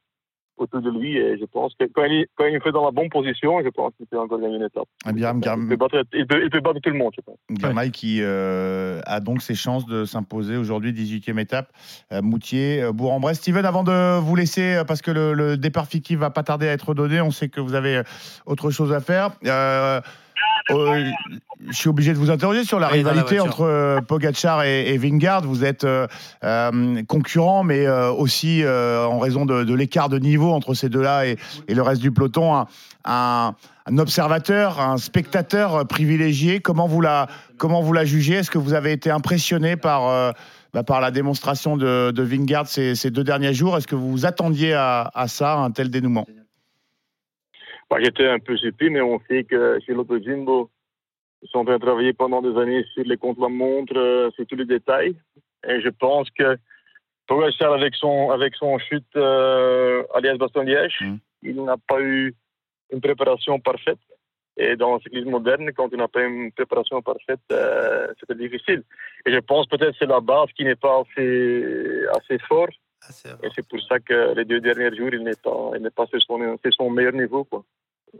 autour 0.57 0.81
de 0.81 0.91
lui. 0.91 1.17
Et 1.17 1.39
je 1.39 1.45
pense 1.45 1.73
que 1.77 1.85
quand 1.85 2.03
il, 2.03 2.27
quand 2.35 2.45
il 2.45 2.55
est 2.55 2.59
fait 2.59 2.71
dans 2.71 2.85
la 2.85 2.91
bonne 2.91 3.09
position, 3.09 3.61
je 3.63 3.69
pense 3.69 3.93
qu'il 3.97 4.05
peut 4.05 4.19
encore 4.19 4.39
gagner 4.39 4.57
une 4.57 4.63
étape. 4.63 4.87
Ah, 5.03 5.11
Biram 5.11 5.41
Il 5.43 5.67
peut 5.69 5.75
battre, 5.75 6.03
il 6.13 6.27
peut, 6.27 6.43
il 6.43 6.49
peut 6.51 6.61
battre 6.61 6.79
tout 6.81 6.91
le 6.91 6.97
monde, 6.97 7.13
je 7.15 7.21
pense. 7.21 7.91
Qui 7.91 8.19
euh, 8.21 9.01
a 9.05 9.19
donc 9.19 9.41
ses 9.41 9.55
chances 9.55 9.87
de 9.87 10.05
s'imposer 10.05 10.55
aujourd'hui, 10.55 10.93
18e 10.93 11.39
étape. 11.39 11.71
Euh, 12.13 12.21
Moutier, 12.21 12.83
euh, 12.83 12.91
Bourg-en-Bresse. 12.91 13.39
Steven, 13.39 13.65
avant 13.65 13.83
de 13.83 14.19
vous 14.19 14.35
laisser, 14.35 14.83
parce 14.87 15.01
que 15.01 15.09
le, 15.09 15.33
le 15.33 15.57
départ 15.57 15.87
fictif 15.87 16.19
va 16.19 16.29
pas 16.29 16.43
tarder 16.43 16.69
à 16.69 16.73
être 16.73 16.93
donné, 16.93 17.21
on 17.21 17.31
sait 17.31 17.49
que 17.49 17.59
vous 17.59 17.73
avez 17.73 18.03
autre 18.45 18.69
chose 18.69 18.93
à 18.93 18.99
faire. 18.99 19.31
Euh, 19.45 19.99
euh, 20.79 21.03
je 21.69 21.75
suis 21.75 21.89
obligé 21.89 22.13
de 22.13 22.17
vous 22.17 22.31
interroger 22.31 22.63
sur 22.63 22.79
la 22.79 22.91
Oui, 22.91 23.03
dans 23.03 23.09
la 23.09 23.21
rivalité 23.21 23.39
entre 23.39 23.61
euh, 23.61 24.01
Pogacar 24.01 24.63
et, 24.63 24.89
et 24.93 24.97
Vingard. 24.97 25.43
Vous 25.43 25.63
êtes 25.63 25.83
euh, 25.83 26.07
euh, 26.43 27.03
concurrents, 27.07 27.63
mais 27.63 27.85
euh, 27.85 28.11
aussi 28.11 28.63
en 28.65 29.19
raison 29.19 29.45
de, 29.45 29.63
de 29.63 29.73
l'écart 29.73 30.09
de 30.09 30.19
niveau 30.19 30.51
entre 30.51 30.73
ces 30.73 30.89
deux-là 30.89 31.27
et, 31.27 31.37
et 31.67 31.73
le 31.75 31.81
reste 31.81 32.01
du 32.01 32.11
peloton, 32.11 32.55
un, 32.55 32.67
un- 33.05 33.55
un 33.87 33.97
observateur, 33.97 34.79
un 34.79 34.97
spectateur 34.97 35.87
privilégié. 35.87 36.59
Comment 36.59 36.87
vous 36.87 37.01
la, 37.01 37.27
comment 37.57 37.81
vous 37.81 37.93
la 37.93 38.05
jugez? 38.05 38.35
Est-ce 38.35 38.51
que 38.51 38.59
vous 38.59 38.73
avez 38.73 38.91
été 38.91 39.09
impressionné 39.09 39.75
par, 39.75 40.33
bah, 40.71 40.83
par 40.83 41.01
la 41.01 41.09
démonstration 41.09 41.77
de, 41.77 42.11
de 42.11 42.23
Vingard 42.23 42.67
ces, 42.67 42.93
ces 42.93 43.09
deux 43.09 43.23
derniers 43.23 43.55
jours? 43.55 43.75
Est-ce 43.75 43.87
que 43.87 43.95
vous 43.95 44.11
vous 44.11 44.25
attendiez 44.27 44.73
à, 44.73 45.09
à 45.15 45.27
ça, 45.27 45.53
à 45.53 45.57
un 45.57 45.71
tel 45.71 45.89
dénouement? 45.89 46.27
Bah, 47.91 47.97
J'étais 48.01 48.25
un 48.25 48.39
peu 48.39 48.55
surpris, 48.55 48.89
mais 48.89 49.01
on 49.01 49.19
sait 49.29 49.43
que 49.43 49.77
chez 49.85 49.93
Lotto 49.93 50.17
Jimbo, 50.17 50.71
ils 51.41 51.49
sont 51.49 51.59
en 51.59 51.65
train 51.65 51.77
de 51.77 51.85
travailler 51.85 52.13
pendant 52.13 52.41
des 52.41 52.57
années 52.57 52.85
sur 52.93 53.03
les 53.03 53.17
contre-la-montre, 53.17 53.97
euh, 53.97 54.31
sur 54.31 54.45
tous 54.47 54.55
les 54.55 54.65
détails. 54.65 55.13
Et 55.67 55.81
je 55.81 55.89
pense 55.89 56.29
que 56.31 56.57
Pogacar, 57.27 57.73
avec 57.73 57.93
son, 57.95 58.31
avec 58.31 58.55
son 58.55 58.79
chute 58.79 59.15
euh, 59.17 60.03
à 60.13 60.21
Liège-Bastogne-Liège, 60.21 61.03
il 61.43 61.61
n'a 61.65 61.75
pas 61.85 61.99
eu 61.99 62.33
une 62.93 63.01
préparation 63.01 63.59
parfaite. 63.59 63.99
Et 64.55 64.77
dans 64.77 64.95
le 64.95 65.01
cyclisme 65.01 65.29
moderne, 65.29 65.71
quand 65.75 65.93
on 65.93 65.97
n'a 65.97 66.07
pas 66.07 66.23
une 66.23 66.51
préparation 66.53 67.01
parfaite, 67.01 67.41
euh, 67.51 68.07
c'était 68.21 68.35
difficile. 68.35 68.83
Et 69.25 69.33
je 69.33 69.39
pense 69.39 69.67
peut-être 69.67 69.91
que 69.91 69.97
c'est 69.99 70.05
la 70.05 70.21
base 70.21 70.47
qui 70.55 70.63
n'est 70.63 70.75
pas 70.77 71.01
assez, 71.01 72.05
assez 72.13 72.37
forte. 72.47 72.75
Et 73.43 73.49
c'est 73.53 73.67
pour 73.67 73.81
ça 73.81 73.99
que 73.99 74.33
les 74.35 74.45
deux 74.45 74.61
derniers 74.61 74.95
jours, 74.95 75.09
il 75.11 75.23
n'est 75.23 75.41
pas, 75.43 75.71
il 75.75 75.81
n'est 75.81 75.89
pas 75.89 76.05
sur 76.05 76.21
son, 76.21 76.57
sur 76.63 76.73
son 76.73 76.89
meilleur 76.89 77.13
niveau. 77.13 77.43
Quoi. 77.43 77.65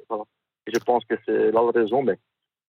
Voilà. 0.10 0.24
Et 0.68 0.72
je 0.74 0.80
pense 0.80 1.04
que 1.06 1.16
c'est 1.26 1.52
là 1.52 1.62
la 1.64 1.72
raison. 1.82 2.04
Mais 2.04 2.18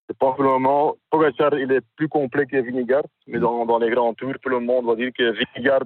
je 0.08 0.14
pense 0.14 0.32
que 0.32 0.36
pour 0.36 0.44
le 0.44 0.50
moment, 0.50 0.96
Pogacar, 1.10 1.58
il 1.58 1.70
est 1.72 1.84
plus 1.96 2.08
complet 2.08 2.46
que 2.46 2.56
Vingegaard. 2.56 3.04
Mais 3.26 3.38
dans, 3.38 3.66
dans 3.66 3.78
les 3.78 3.90
grands 3.90 4.14
tours, 4.14 4.34
tout 4.42 4.48
le 4.48 4.60
monde 4.60 4.86
va 4.86 4.96
dire 4.96 5.10
que 5.16 5.24
Vingegaard 5.30 5.84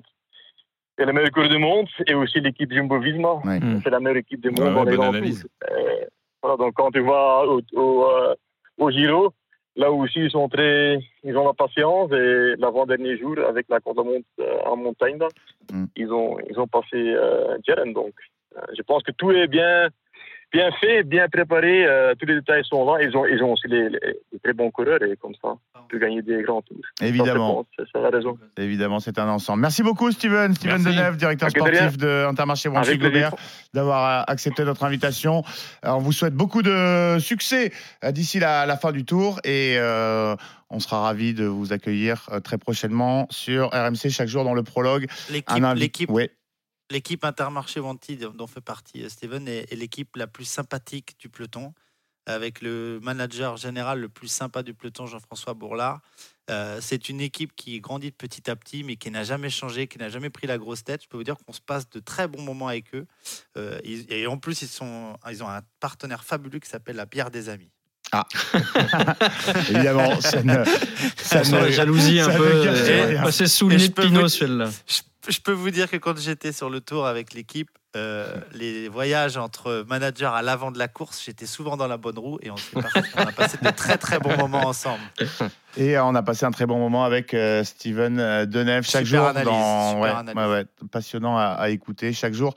est 0.98 1.04
le 1.04 1.12
meilleur 1.12 1.30
coureur 1.30 1.48
du 1.50 1.58
monde. 1.58 1.88
Et 2.06 2.14
aussi 2.14 2.40
l'équipe 2.40 2.72
Jumbo-Visma. 2.72 3.42
C'est 3.82 3.90
la 3.90 4.00
meilleure 4.00 4.18
équipe 4.18 4.40
du 4.40 4.50
monde 4.50 4.60
Ouais, 4.60 4.74
dans 4.74 4.84
ouais, 4.84 4.90
les 4.90 4.96
grands 4.96 5.12
tours. 5.12 5.50
Voilà, 6.42 6.56
donc 6.58 6.74
quand 6.74 6.90
tu 6.92 7.00
vas 7.00 7.44
au, 7.46 7.60
au, 7.74 8.04
euh, 8.04 8.34
au 8.78 8.90
Giro, 8.90 9.32
là 9.74 9.90
aussi 9.90 10.20
ils 10.20 10.30
sont 10.30 10.48
très, 10.48 10.98
ils 11.24 11.36
ont 11.36 11.44
la 11.44 11.54
patience 11.54 12.12
et 12.12 12.54
l'avant-dernier 12.58 13.18
jour 13.18 13.34
avec 13.48 13.66
la 13.68 13.80
contre-montre 13.80 14.26
euh, 14.40 14.58
en 14.64 14.76
montagne, 14.76 15.18
là, 15.18 15.28
ils 15.96 16.12
ont, 16.12 16.38
ils 16.48 16.60
ont 16.60 16.68
passé 16.68 16.94
euh, 16.94 17.56
Jeren. 17.66 17.92
Donc, 17.92 18.12
euh, 18.56 18.60
je 18.76 18.82
pense 18.82 19.02
que 19.02 19.10
tout 19.12 19.32
est 19.32 19.48
bien, 19.48 19.88
bien 20.56 20.70
fait, 20.80 21.02
bien 21.04 21.28
préparé. 21.28 21.86
euh, 21.86 22.14
tous 22.18 22.26
les 22.26 22.34
détails 22.36 22.64
sont 22.64 22.84
là. 22.90 23.02
Ils 23.02 23.16
ont, 23.16 23.26
ils 23.26 23.42
ont 23.42 23.52
aussi 23.52 23.68
les, 23.68 23.88
très 24.42 24.52
bons 24.52 24.70
coureurs 24.70 25.02
et 25.02 25.16
comme 25.16 25.34
ça, 25.42 25.48
on 25.74 25.86
peut 25.88 25.98
gagner 25.98 26.22
des 26.22 26.42
grands 26.42 26.62
tours. 26.62 26.76
Évidemment. 27.00 27.66
Ça, 27.76 27.84
C'est 27.92 28.00
la 28.00 28.10
raison. 28.10 28.38
Évidemment, 28.56 29.00
c'est 29.00 29.18
un 29.18 29.28
ensemble. 29.28 29.60
Merci 29.62 29.82
beaucoup, 29.82 30.10
Steven. 30.10 30.54
Steven 30.54 30.82
Merci. 30.82 30.96
Deneuve, 30.96 31.16
directeur 31.16 31.48
rien. 31.52 31.64
sportif 31.74 31.98
de 31.98 32.26
Intermarché 32.28 32.68
Avec. 32.74 33.00
Gobert, 33.00 33.34
d'avoir 33.74 34.20
euh, 34.20 34.24
accepté 34.32 34.64
notre 34.64 34.84
invitation. 34.84 35.42
Euh, 35.84 35.90
On 35.90 35.98
vous 35.98 36.12
souhaite 36.12 36.34
beaucoup 36.34 36.62
de 36.62 37.18
succès 37.20 37.72
euh, 38.04 38.12
d'ici 38.12 38.38
la, 38.38 38.66
la 38.66 38.76
fin 38.76 38.92
du 38.92 39.04
tour 39.04 39.40
et 39.44 39.76
euh, 39.78 40.34
on 40.70 40.80
sera 40.80 41.00
ravis 41.02 41.34
de 41.34 41.44
vous 41.44 41.72
accueillir 41.72 42.28
très 42.42 42.58
prochainement 42.58 43.26
sur 43.30 43.68
RMC 43.70 44.08
chaque 44.10 44.28
jour 44.28 44.44
dans 44.44 44.54
le 44.54 44.62
prologue. 44.62 45.06
L'équipe- 45.30 46.10
Ouais. 46.10 46.30
L'équipe 46.90 47.24
Intermarché 47.24 47.80
Vanti, 47.80 48.16
dont 48.16 48.46
fait 48.46 48.60
partie 48.60 49.02
euh, 49.02 49.08
Steven, 49.08 49.48
est, 49.48 49.72
est 49.72 49.76
l'équipe 49.76 50.14
la 50.16 50.26
plus 50.26 50.44
sympathique 50.44 51.18
du 51.18 51.28
peloton, 51.28 51.74
avec 52.26 52.60
le 52.60 52.98
manager 53.02 53.56
général 53.56 54.00
le 54.00 54.08
plus 54.08 54.28
sympa 54.28 54.62
du 54.62 54.74
peloton, 54.74 55.06
Jean-François 55.06 55.54
Bourlard. 55.54 56.00
Euh, 56.50 56.80
c'est 56.80 57.08
une 57.08 57.20
équipe 57.20 57.54
qui 57.56 57.80
grandit 57.80 58.10
petit 58.10 58.50
à 58.50 58.56
petit, 58.56 58.84
mais 58.84 58.96
qui 58.96 59.10
n'a 59.10 59.24
jamais 59.24 59.50
changé, 59.50 59.86
qui 59.86 59.98
n'a 59.98 60.08
jamais 60.08 60.30
pris 60.30 60.46
la 60.46 60.58
grosse 60.58 60.84
tête. 60.84 61.02
Je 61.02 61.08
peux 61.08 61.16
vous 61.16 61.24
dire 61.24 61.36
qu'on 61.38 61.52
se 61.52 61.60
passe 61.60 61.88
de 61.90 62.00
très 62.00 62.28
bons 62.28 62.42
moments 62.42 62.68
avec 62.68 62.94
eux. 62.94 63.06
Euh, 63.56 63.80
et 63.84 64.26
en 64.26 64.38
plus, 64.38 64.62
ils, 64.62 64.68
sont, 64.68 65.16
ils 65.28 65.42
ont 65.42 65.48
un 65.48 65.62
partenaire 65.80 66.24
fabuleux 66.24 66.58
qui 66.58 66.68
s'appelle 66.68 66.96
la 66.96 67.06
bière 67.06 67.30
des 67.30 67.48
amis. 67.48 67.70
Ah, 68.12 68.24
évidemment, 69.70 70.20
ça 70.20 70.42
ne. 70.42 70.64
Ça 71.16 71.44
sent 71.44 71.52
la 71.60 71.70
jalousie 71.70 72.20
un 72.20 72.30
ça 72.30 72.36
peu, 72.38 72.64
cache 72.64 73.40
euh, 73.40 73.46
sous 73.46 73.68
le 73.68 73.76
nez 73.76 73.82
je 73.82 73.88
de 73.88 73.92
peux 73.92 74.02
Pinot, 74.02 74.22
vous- 74.22 74.28
celle-là. 74.28 74.68
Je, 74.86 75.32
je 75.32 75.40
peux 75.40 75.52
vous 75.52 75.70
dire 75.70 75.90
que 75.90 75.96
quand 75.96 76.16
j'étais 76.18 76.52
sur 76.52 76.70
le 76.70 76.80
tour 76.80 77.06
avec 77.06 77.34
l'équipe, 77.34 77.68
euh, 77.96 78.26
les 78.52 78.88
voyages 78.88 79.36
entre 79.38 79.84
managers 79.88 80.30
à 80.32 80.42
l'avant 80.42 80.70
de 80.70 80.78
la 80.78 80.86
course, 80.86 81.22
j'étais 81.24 81.46
souvent 81.46 81.76
dans 81.76 81.86
la 81.88 81.96
bonne 81.96 82.18
roue 82.18 82.38
et 82.42 82.50
on, 82.50 82.56
s'est 82.56 82.72
pas- 82.80 83.00
on 83.16 83.22
a 83.26 83.32
passé 83.32 83.56
de 83.60 83.70
très 83.70 83.96
très 83.96 84.18
bons 84.18 84.36
moments 84.36 84.66
ensemble. 84.66 85.00
Et 85.76 85.96
euh, 85.96 86.04
on 86.04 86.14
a 86.14 86.22
passé 86.22 86.44
un 86.44 86.50
très 86.50 86.66
bon 86.66 86.78
moment 86.78 87.04
avec 87.04 87.32
euh, 87.34 87.64
Steven 87.64 88.44
Deneuve 88.44 88.84
chaque 88.84 89.06
Super 89.06 89.20
jour. 89.20 89.28
analyse, 89.28 89.48
dans, 89.50 89.88
super 89.90 90.02
ouais, 90.02 90.10
analyse. 90.10 90.36
ouais, 90.36 90.46
ouais, 90.58 90.64
passionnant 90.92 91.38
à, 91.38 91.44
à 91.58 91.68
écouter 91.70 92.12
chaque 92.12 92.34
jour. 92.34 92.54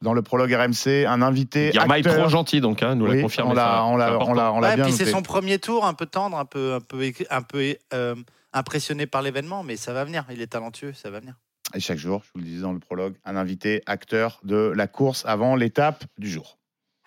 Dans 0.00 0.12
le 0.12 0.22
prologue 0.22 0.52
RMC, 0.52 1.06
un 1.06 1.22
invité. 1.22 1.72
Girmay 1.72 1.96
acteur. 1.96 2.14
trop 2.16 2.28
gentil, 2.28 2.60
donc, 2.60 2.82
hein, 2.82 2.94
nous 2.94 3.06
l'a 3.06 3.14
Oui, 3.14 3.22
confirmé, 3.22 3.50
On 3.50 3.54
l'a, 3.54 3.62
ça. 3.64 3.84
on 3.84 3.96
l'a, 3.96 4.06
C'est 4.06 4.14
on 4.28 4.32
l'a, 4.34 4.52
on 4.52 4.60
l'a 4.60 4.68
Ouais, 4.70 4.74
bien 4.76 4.84
puis 4.84 4.92
c'est 4.92 5.06
son 5.06 5.22
premier 5.22 5.58
tour, 5.58 5.84
un 5.84 5.94
peu 5.94 6.06
tendre, 6.06 6.38
un 6.38 6.44
peu, 6.44 6.74
un 6.74 6.80
peu, 6.80 7.12
un 7.30 7.42
peu 7.42 7.74
euh, 7.92 8.14
impressionné 8.52 9.06
par 9.06 9.22
l'événement, 9.22 9.64
mais 9.64 9.76
ça 9.76 9.92
va 9.92 10.04
venir. 10.04 10.24
Il 10.30 10.40
est 10.40 10.46
talentueux, 10.46 10.92
ça 10.92 11.10
va 11.10 11.18
venir. 11.20 11.34
Et 11.74 11.80
chaque 11.80 11.98
jour, 11.98 12.22
je 12.24 12.30
vous 12.34 12.38
le 12.38 12.44
disais 12.44 12.62
dans 12.62 12.72
le 12.72 12.78
prologue, 12.78 13.14
un 13.24 13.36
invité 13.36 13.82
acteur 13.86 14.40
de 14.44 14.72
la 14.74 14.86
course 14.86 15.24
avant 15.26 15.56
l'étape 15.56 16.04
du 16.16 16.30
jour. 16.30 16.58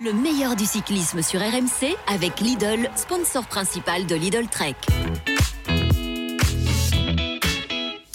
Le 0.03 0.13
meilleur 0.13 0.55
du 0.55 0.65
cyclisme 0.65 1.21
sur 1.21 1.39
RMC 1.39 1.95
avec 2.07 2.39
Lidl, 2.41 2.89
sponsor 2.95 3.45
principal 3.45 4.05
de 4.05 4.15
Lidl 4.15 4.47
Trek. 4.47 4.75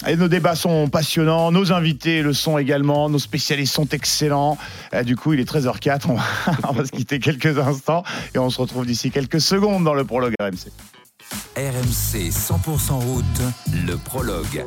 Et 0.05 0.15
nos 0.15 0.27
débats 0.27 0.55
sont 0.55 0.89
passionnants, 0.89 1.51
nos 1.51 1.71
invités 1.71 2.21
le 2.21 2.33
sont 2.33 2.59
également, 2.59 3.09
nos 3.09 3.17
spécialistes 3.17 3.73
sont 3.73 3.89
excellents. 3.89 4.57
Euh, 4.93 5.03
du 5.03 5.15
coup, 5.15 5.33
il 5.33 5.39
est 5.39 5.51
13h04, 5.51 6.03
on 6.09 6.13
va, 6.13 6.23
on 6.69 6.73
va 6.73 6.85
se 6.85 6.91
quitter 6.91 7.19
quelques 7.19 7.57
instants 7.57 8.03
et 8.35 8.37
on 8.37 8.49
se 8.49 8.61
retrouve 8.61 8.85
d'ici 8.85 9.09
quelques 9.09 9.41
secondes 9.41 9.83
dans 9.83 9.95
le 9.95 10.03
prologue 10.03 10.35
RMC. 10.39 10.71
RMC 11.57 12.29
100% 12.29 12.91
route, 12.93 13.25
le 13.85 13.97
prologue. 13.97 14.65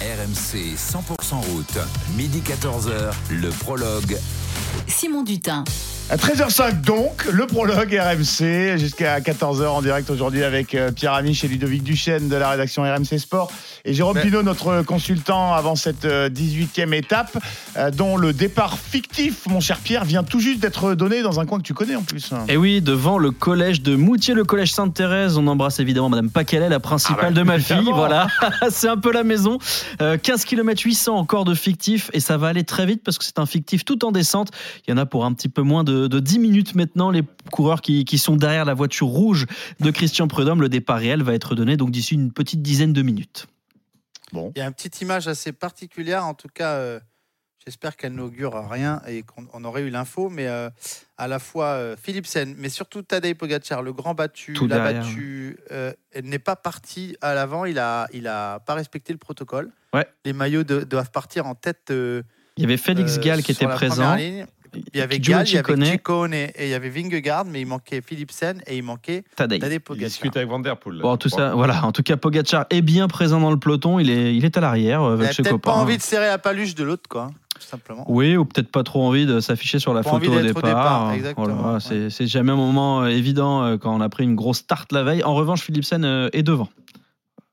RMC 0.00 0.76
100% 0.76 1.34
route, 1.52 1.78
midi 2.16 2.40
14h, 2.46 3.12
le 3.30 3.48
prologue. 3.50 4.16
Simon 4.86 5.22
Dutin. 5.24 5.64
À 6.10 6.16
13h05 6.16 6.80
donc, 6.80 7.26
le 7.30 7.46
prologue 7.46 7.92
RMC 7.92 8.78
jusqu'à 8.78 9.20
14h 9.20 9.66
en 9.66 9.82
direct 9.82 10.08
aujourd'hui 10.08 10.42
avec 10.42 10.74
euh, 10.74 10.90
Pierre 10.90 11.12
Amiche 11.12 11.44
et 11.44 11.48
Ludovic 11.48 11.82
Duchesne 11.82 12.28
de 12.30 12.36
la 12.36 12.48
rédaction 12.48 12.82
RMC 12.82 13.18
Sport 13.18 13.52
et 13.84 13.92
Jérôme 13.92 14.14
Mais- 14.16 14.22
Pinault, 14.22 14.42
notre 14.42 14.80
consultant 14.84 15.52
avant 15.52 15.76
cette 15.76 16.06
euh, 16.06 16.30
18e 16.30 16.94
étape 16.94 17.36
euh, 17.76 17.90
dont 17.90 18.16
le 18.16 18.32
départ 18.32 18.78
fictif, 18.78 19.46
mon 19.48 19.60
cher 19.60 19.76
Pierre, 19.80 20.06
vient 20.06 20.22
tout 20.24 20.40
juste 20.40 20.60
d'être 20.60 20.94
donné 20.94 21.20
dans 21.20 21.40
un 21.40 21.44
coin 21.46 21.58
que 21.58 21.64
tu 21.64 21.74
connais 21.74 21.94
en 21.96 22.02
plus. 22.02 22.30
Et 22.48 22.56
oui, 22.56 22.80
devant 22.80 23.18
le 23.18 23.30
collège 23.30 23.82
de 23.82 23.94
Moutier, 23.94 24.32
le 24.32 24.44
collège 24.44 24.72
Sainte-Thérèse, 24.72 25.36
on 25.36 25.46
embrasse 25.46 25.78
évidemment 25.78 26.08
Madame 26.08 26.30
Paquelet, 26.30 26.70
la 26.70 26.80
principale 26.80 27.18
Ah 27.20 27.24
bah, 27.26 27.32
de 27.32 27.42
ma 27.42 27.58
fille. 27.58 27.90
Voilà, 27.92 28.28
c'est 28.70 28.88
un 28.88 28.96
peu 28.96 29.12
la 29.12 29.24
maison. 29.24 29.47
Euh, 30.00 30.16
15 30.18 30.44
km 30.44 30.82
800 30.82 31.16
encore 31.16 31.44
de 31.44 31.54
fictif 31.54 32.10
et 32.12 32.20
ça 32.20 32.36
va 32.36 32.48
aller 32.48 32.64
très 32.64 32.86
vite 32.86 33.02
parce 33.04 33.18
que 33.18 33.24
c'est 33.24 33.38
un 33.38 33.46
fictif 33.46 33.84
tout 33.84 34.04
en 34.04 34.12
descente. 34.12 34.50
Il 34.86 34.90
y 34.90 34.94
en 34.94 34.98
a 34.98 35.06
pour 35.06 35.24
un 35.24 35.32
petit 35.32 35.48
peu 35.48 35.62
moins 35.62 35.84
de, 35.84 36.06
de 36.06 36.20
10 36.20 36.38
minutes 36.38 36.74
maintenant. 36.74 37.10
Les 37.10 37.22
coureurs 37.50 37.80
qui, 37.80 38.04
qui 38.04 38.18
sont 38.18 38.36
derrière 38.36 38.64
la 38.64 38.74
voiture 38.74 39.06
rouge 39.06 39.46
de 39.80 39.90
Christian 39.90 40.28
Prudhomme, 40.28 40.60
le 40.60 40.68
départ 40.68 40.98
réel 40.98 41.22
va 41.22 41.34
être 41.34 41.54
donné 41.54 41.76
donc 41.76 41.90
d'ici 41.90 42.14
une 42.14 42.32
petite 42.32 42.62
dizaine 42.62 42.92
de 42.92 43.02
minutes. 43.02 43.46
Bon. 44.32 44.52
Il 44.54 44.58
y 44.58 44.62
a 44.62 44.66
une 44.66 44.74
petite 44.74 45.00
image 45.00 45.28
assez 45.28 45.52
particulière, 45.52 46.26
en 46.26 46.34
tout 46.34 46.48
cas, 46.52 46.74
euh, 46.74 47.00
j'espère 47.68 47.96
qu'elle 47.96 48.14
n'augure 48.14 48.54
rien 48.70 49.02
et 49.06 49.22
qu'on 49.22 49.46
on 49.52 49.62
aurait 49.64 49.82
eu 49.82 49.90
l'info, 49.90 50.30
mais 50.30 50.46
euh, 50.48 50.70
à 51.18 51.28
la 51.28 51.38
fois 51.38 51.66
euh, 51.66 51.96
Philipsen, 52.02 52.54
mais 52.56 52.70
surtout 52.70 53.02
Tadej 53.02 53.34
Pogacar, 53.34 53.82
le 53.82 53.92
grand 53.92 54.14
battu, 54.14 54.54
Tout 54.54 54.66
l'a 54.66 54.76
derrière, 54.76 55.02
battu, 55.02 55.58
euh, 55.70 55.92
elle 56.12 56.24
n'est 56.24 56.38
pas 56.38 56.56
parti 56.56 57.14
à 57.20 57.34
l'avant, 57.34 57.66
il 57.66 57.78
a, 57.78 58.06
il 58.14 58.26
a 58.26 58.60
pas 58.60 58.72
respecté 58.74 59.12
le 59.12 59.18
protocole. 59.18 59.68
Ouais. 59.92 60.06
Les 60.24 60.32
maillots 60.32 60.64
de- 60.64 60.80
doivent 60.84 61.10
partir 61.10 61.46
en 61.46 61.54
tête. 61.54 61.90
euh, 61.90 62.22
Il 62.56 62.62
y 62.62 62.64
avait 62.64 62.78
Félix 62.78 63.18
euh, 63.18 63.20
Gall 63.20 63.42
qui 63.42 63.52
était 63.52 63.66
présent. 63.66 64.14
ligne. 64.14 64.46
Il 64.92 64.98
y 64.98 65.00
avait 65.00 65.18
Gall, 65.18 65.48
il 65.48 65.54
y 65.54 65.56
avait. 65.58 65.86
Ciccone 65.92 66.34
et 66.34 66.52
il 66.60 66.68
y 66.68 66.74
avait 66.74 66.90
Vingegaard, 66.90 67.46
mais 67.46 67.62
il 67.62 67.66
manquait 67.66 68.02
Philipsen 68.02 68.60
et 68.66 68.76
il 68.76 68.82
manquait 68.82 69.24
Tadej. 69.34 69.60
Tadej 69.60 69.76
Il 69.76 69.80
Pogacar. 69.80 70.08
discute 70.10 70.36
avec 70.36 70.46
Van 70.46 70.58
Der 70.60 70.76
Poel. 70.78 71.00
Bon, 71.00 71.16
tout 71.16 71.30
ça, 71.30 71.54
voilà. 71.54 71.86
En 71.86 71.92
tout 71.92 72.02
cas, 72.02 72.18
Pogacar 72.18 72.66
est 72.68 72.82
bien 72.82 73.08
présent 73.08 73.40
dans 73.40 73.50
le 73.50 73.58
peloton. 73.58 73.98
Il 73.98 74.10
est, 74.10 74.36
il 74.36 74.44
est 74.44 74.58
à 74.58 74.60
l'arrière 74.60 75.00
Il 75.02 75.12
avec 75.14 75.30
a 75.30 75.32
ses 75.32 75.42
peut-être 75.42 75.52
copains. 75.52 75.70
pas 75.72 75.76
envie 75.78 75.96
de 75.96 76.02
serrer 76.02 76.26
la 76.26 76.36
paluche 76.36 76.74
de 76.74 76.84
l'autre, 76.84 77.08
quoi, 77.08 77.30
tout 77.58 77.66
simplement. 77.66 78.04
Oui, 78.08 78.36
ou 78.36 78.44
peut-être 78.44 78.70
pas 78.70 78.82
trop 78.82 79.02
envie 79.06 79.26
de 79.26 79.40
s'afficher 79.40 79.78
sur 79.78 79.92
la 79.94 80.02
Pas 80.02 80.10
photo 80.10 80.32
au 80.32 80.40
départ. 80.40 80.62
au 80.62 80.66
départ, 80.66 81.12
exactement, 81.12 81.46
Voilà, 81.46 81.72
ouais. 81.74 81.80
c'est, 81.80 82.10
c'est 82.10 82.26
jamais 82.26 82.52
un 82.52 82.56
moment 82.56 83.02
euh, 83.02 83.06
évident 83.08 83.62
euh, 83.64 83.76
quand 83.76 83.94
on 83.94 84.00
a 84.00 84.08
pris 84.08 84.24
une 84.24 84.34
grosse 84.34 84.58
start 84.58 84.92
la 84.92 85.02
veille. 85.02 85.22
En 85.24 85.34
revanche, 85.34 85.62
Philipsen 85.62 86.04
euh, 86.04 86.28
est 86.32 86.42
devant 86.42 86.68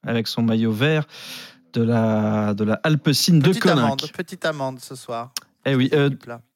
avec 0.05 0.27
son 0.27 0.41
maillot 0.43 0.71
vert 0.71 1.05
de 1.73 1.81
la, 1.81 2.53
de 2.53 2.63
la 2.63 2.79
Alpecin 2.83 3.39
de 3.39 3.51
Koninck. 3.53 3.65
amende, 3.79 4.01
petite 4.15 4.45
amende 4.45 4.79
ce 4.79 4.95
soir. 4.95 5.31
Eh 5.65 5.75
oui, 5.75 5.89
euh. 5.93 6.09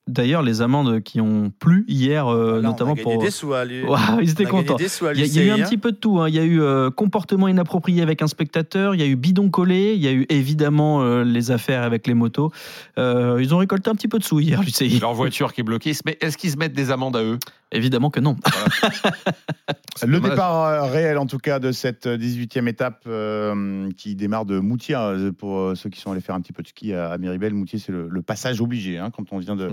D'ailleurs, 0.10 0.42
les 0.42 0.62
amendes 0.62 1.02
qui 1.02 1.22
ont 1.22 1.52
plu 1.60 1.86
hier, 1.88 2.28
euh, 2.28 2.54
Là, 2.54 2.54
on 2.56 2.58
a 2.58 2.62
notamment 2.72 2.94
gagné 2.94 3.04
pour. 3.14 3.22
des 3.24 3.32
sous 3.32 3.54
à 3.54 3.64
lui. 3.66 3.84
Ouais, 3.88 3.98
ils 4.22 4.32
étaient 4.32 4.46
On 4.46 4.50
a 4.50 4.52
gagné 4.52 4.66
contents. 4.66 4.76
des 4.78 4.88
sous 4.90 5.06
à 5.06 5.14
Il 5.14 5.20
y, 5.20 5.24
a- 5.24 5.26
il 5.26 5.34
y 5.36 5.40
a 5.40 5.44
eu 5.44 5.50
un 5.52 5.64
hein. 5.64 5.66
petit 5.66 5.78
peu 5.78 5.92
de 5.92 5.98
tout. 5.98 6.20
hein. 6.20 6.28
Il 6.30 6.36
y 6.36 6.40
a 6.40 6.44
eu 6.44 6.62
euh, 6.62 6.90
comportement 6.92 7.48
inapproprié 7.48 8.02
avec 8.02 8.22
un 8.22 8.28
spectateur, 8.28 8.96
il 8.96 9.02
y 9.02 9.04
a 9.04 9.08
eu 9.08 9.16
bidon 9.16 9.50
collé, 9.50 9.94
il 9.96 10.02
y 10.02 10.08
a 10.08 10.12
eu 10.12 10.26
évidemment 10.30 11.02
euh, 11.02 11.24
les 11.24 11.52
affaires 11.52 11.84
avec 11.84 12.08
les 12.08 12.14
motos. 12.14 12.52
Euh, 12.98 13.38
ils 13.42 13.54
ont 13.54 13.58
récolté 13.60 13.90
un 13.90 13.96
petit 13.96 14.08
peu 14.08 14.20
de 14.20 14.24
sous 14.24 14.40
hier, 14.40 14.62
l'UCI. 14.62 15.00
Leur 15.00 15.14
voiture 15.14 15.54
qui 15.54 15.62
est 15.62 15.64
bloquée. 15.64 15.94
Mais 16.06 16.18
est-ce 16.22 16.38
qu'ils 16.38 16.52
se 16.52 16.58
mettent 16.58 16.74
des 16.74 16.92
amendes 16.92 17.16
à 17.16 17.24
eux? 17.24 17.38
Évidemment 17.72 18.10
que 18.10 18.20
non. 18.20 18.36
Le 20.06 20.14
dommage. 20.14 20.32
départ 20.32 20.64
euh, 20.66 20.84
réel, 20.86 21.18
en 21.18 21.26
tout 21.26 21.38
cas, 21.40 21.60
de 21.60 21.72
cette 21.72 22.08
18e 22.08 22.68
étape 22.68 23.04
euh, 23.08 23.90
qui 23.98 24.16
démarre 24.16 24.46
de 24.46 24.58
Moutier. 24.60 24.96
hein, 24.96 25.32
Pour 25.38 25.58
euh, 25.60 25.76
ceux 25.76 25.90
qui 25.90 26.00
sont 26.00 26.12
allés 26.12 26.22
faire 26.22 26.36
un 26.36 26.42
petit 26.42 26.54
peu 26.54 26.64
de 26.64 26.68
ski 26.70 26.94
à, 26.94 27.12
à 27.12 27.18
Méribel, 27.18 27.54
Moutier, 27.54 27.80
c'est 27.80 27.92
le, 27.92 28.08
le 28.10 28.22
passage 28.22 28.62
obligé 28.62 28.98
hein, 28.98 29.12
quand 29.16 29.26
on 29.32 29.38
vient 29.40 29.56
de 29.58 29.70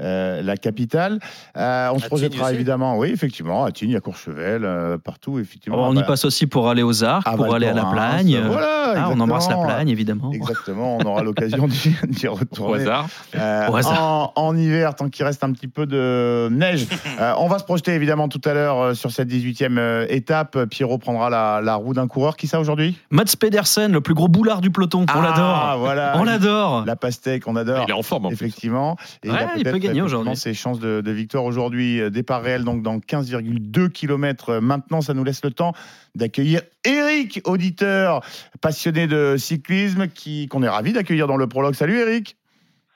euh, 0.00 0.42
la 0.42 0.56
capitale. 0.56 1.18
Euh, 1.56 1.88
on 1.92 1.98
se 1.98 2.06
projettera 2.06 2.52
évidemment, 2.52 2.98
oui, 2.98 3.10
effectivement, 3.10 3.64
à 3.64 3.70
Tignes, 3.72 3.96
à 3.96 4.00
Courchevel, 4.00 4.64
euh, 4.64 4.98
partout, 4.98 5.38
effectivement. 5.38 5.88
on 5.88 5.92
y 5.92 6.00
Bah, 6.00 6.02
passe 6.02 6.24
aussi 6.24 6.46
pour 6.46 6.68
aller 6.68 6.82
aux 6.82 7.04
Arcs, 7.04 7.26
pour 7.36 7.54
aller 7.54 7.66
à 7.66 7.72
la 7.74 7.84
Plagne. 7.86 8.40
Voilà, 8.46 8.94
Ah, 8.96 9.08
on 9.10 9.20
embrasse 9.20 9.48
la. 9.48 9.56
Plagne, 9.56 9.88
évidemment. 9.88 10.30
Exactement, 10.32 10.96
on 11.00 11.04
aura 11.06 11.22
l'occasion 11.22 11.66
d'y 11.68 11.94
d'y 12.08 12.28
Au 12.28 12.34
retourner. 12.34 12.82
hasard. 12.82 13.06
Euh, 13.36 13.68
Au 13.70 13.76
hasard. 13.76 14.02
En, 14.02 14.32
en 14.48 14.56
hiver, 14.56 14.94
tant 14.94 15.08
qu'il 15.08 15.24
reste 15.24 15.42
un 15.44 15.52
petit 15.52 15.68
peu 15.68 15.86
de 15.86 16.48
neige. 16.50 16.86
Euh, 17.20 17.32
on 17.38 17.46
va 17.46 17.58
se 17.60 17.64
projeter 17.64 17.92
évidemment 17.92 18.28
tout 18.28 18.40
à 18.44 18.54
l'heure 18.54 18.80
euh, 18.80 18.94
sur 18.94 19.12
cette 19.12 19.28
18e 19.28 19.78
euh, 19.78 20.04
étape. 20.08 20.64
Pierrot 20.64 20.98
prendra 20.98 21.30
la, 21.30 21.60
la 21.62 21.76
roue 21.76 21.94
d'un 21.94 22.08
coureur. 22.08 22.36
Qui 22.36 22.48
ça 22.48 22.58
aujourd'hui? 22.58 22.98
Mats 23.10 23.24
Pedersen, 23.38 23.92
le 23.92 24.00
plus 24.00 24.14
gros 24.14 24.26
boulard 24.26 24.60
du 24.60 24.70
peloton. 24.70 25.02
On 25.02 25.20
Ah, 25.20 25.22
l'adore. 25.22 25.76
voilà. 25.78 26.12
On 26.16 26.24
l'adore. 26.24 26.84
La 26.86 26.96
pastèque, 26.96 27.44
on 27.46 27.54
adore. 27.54 27.84
Il 27.86 27.90
est 27.90 27.94
en 27.94 28.02
forme 28.02 28.26
en 28.26 28.28
plus. 28.30 28.34
Effectivement. 28.34 28.96
Et 29.22 29.30
Ouais, 29.30 29.36
a 29.38 29.48
il 29.56 29.63
peut 29.64 29.78
peut-être, 29.78 29.82
gagner 29.82 30.02
aujourd'hui. 30.02 30.36
ses 30.36 30.54
chances 30.54 30.78
de, 30.78 31.00
de 31.00 31.10
victoire 31.10 31.44
aujourd'hui. 31.44 32.00
Euh, 32.00 32.10
Départ 32.10 32.42
réel 32.42 32.64
donc 32.64 32.82
dans 32.82 32.98
15,2 32.98 33.90
km. 33.90 34.58
Maintenant, 34.58 35.00
ça 35.00 35.14
nous 35.14 35.24
laisse 35.24 35.44
le 35.44 35.50
temps 35.50 35.72
d'accueillir 36.14 36.62
Eric, 36.84 37.40
auditeur 37.44 38.24
passionné 38.60 39.06
de 39.06 39.36
cyclisme, 39.36 40.08
qui 40.08 40.48
qu'on 40.48 40.62
est 40.62 40.68
ravi 40.68 40.92
d'accueillir 40.92 41.26
dans 41.26 41.36
le 41.36 41.46
prologue. 41.46 41.74
Salut 41.74 41.98
Eric. 41.98 42.36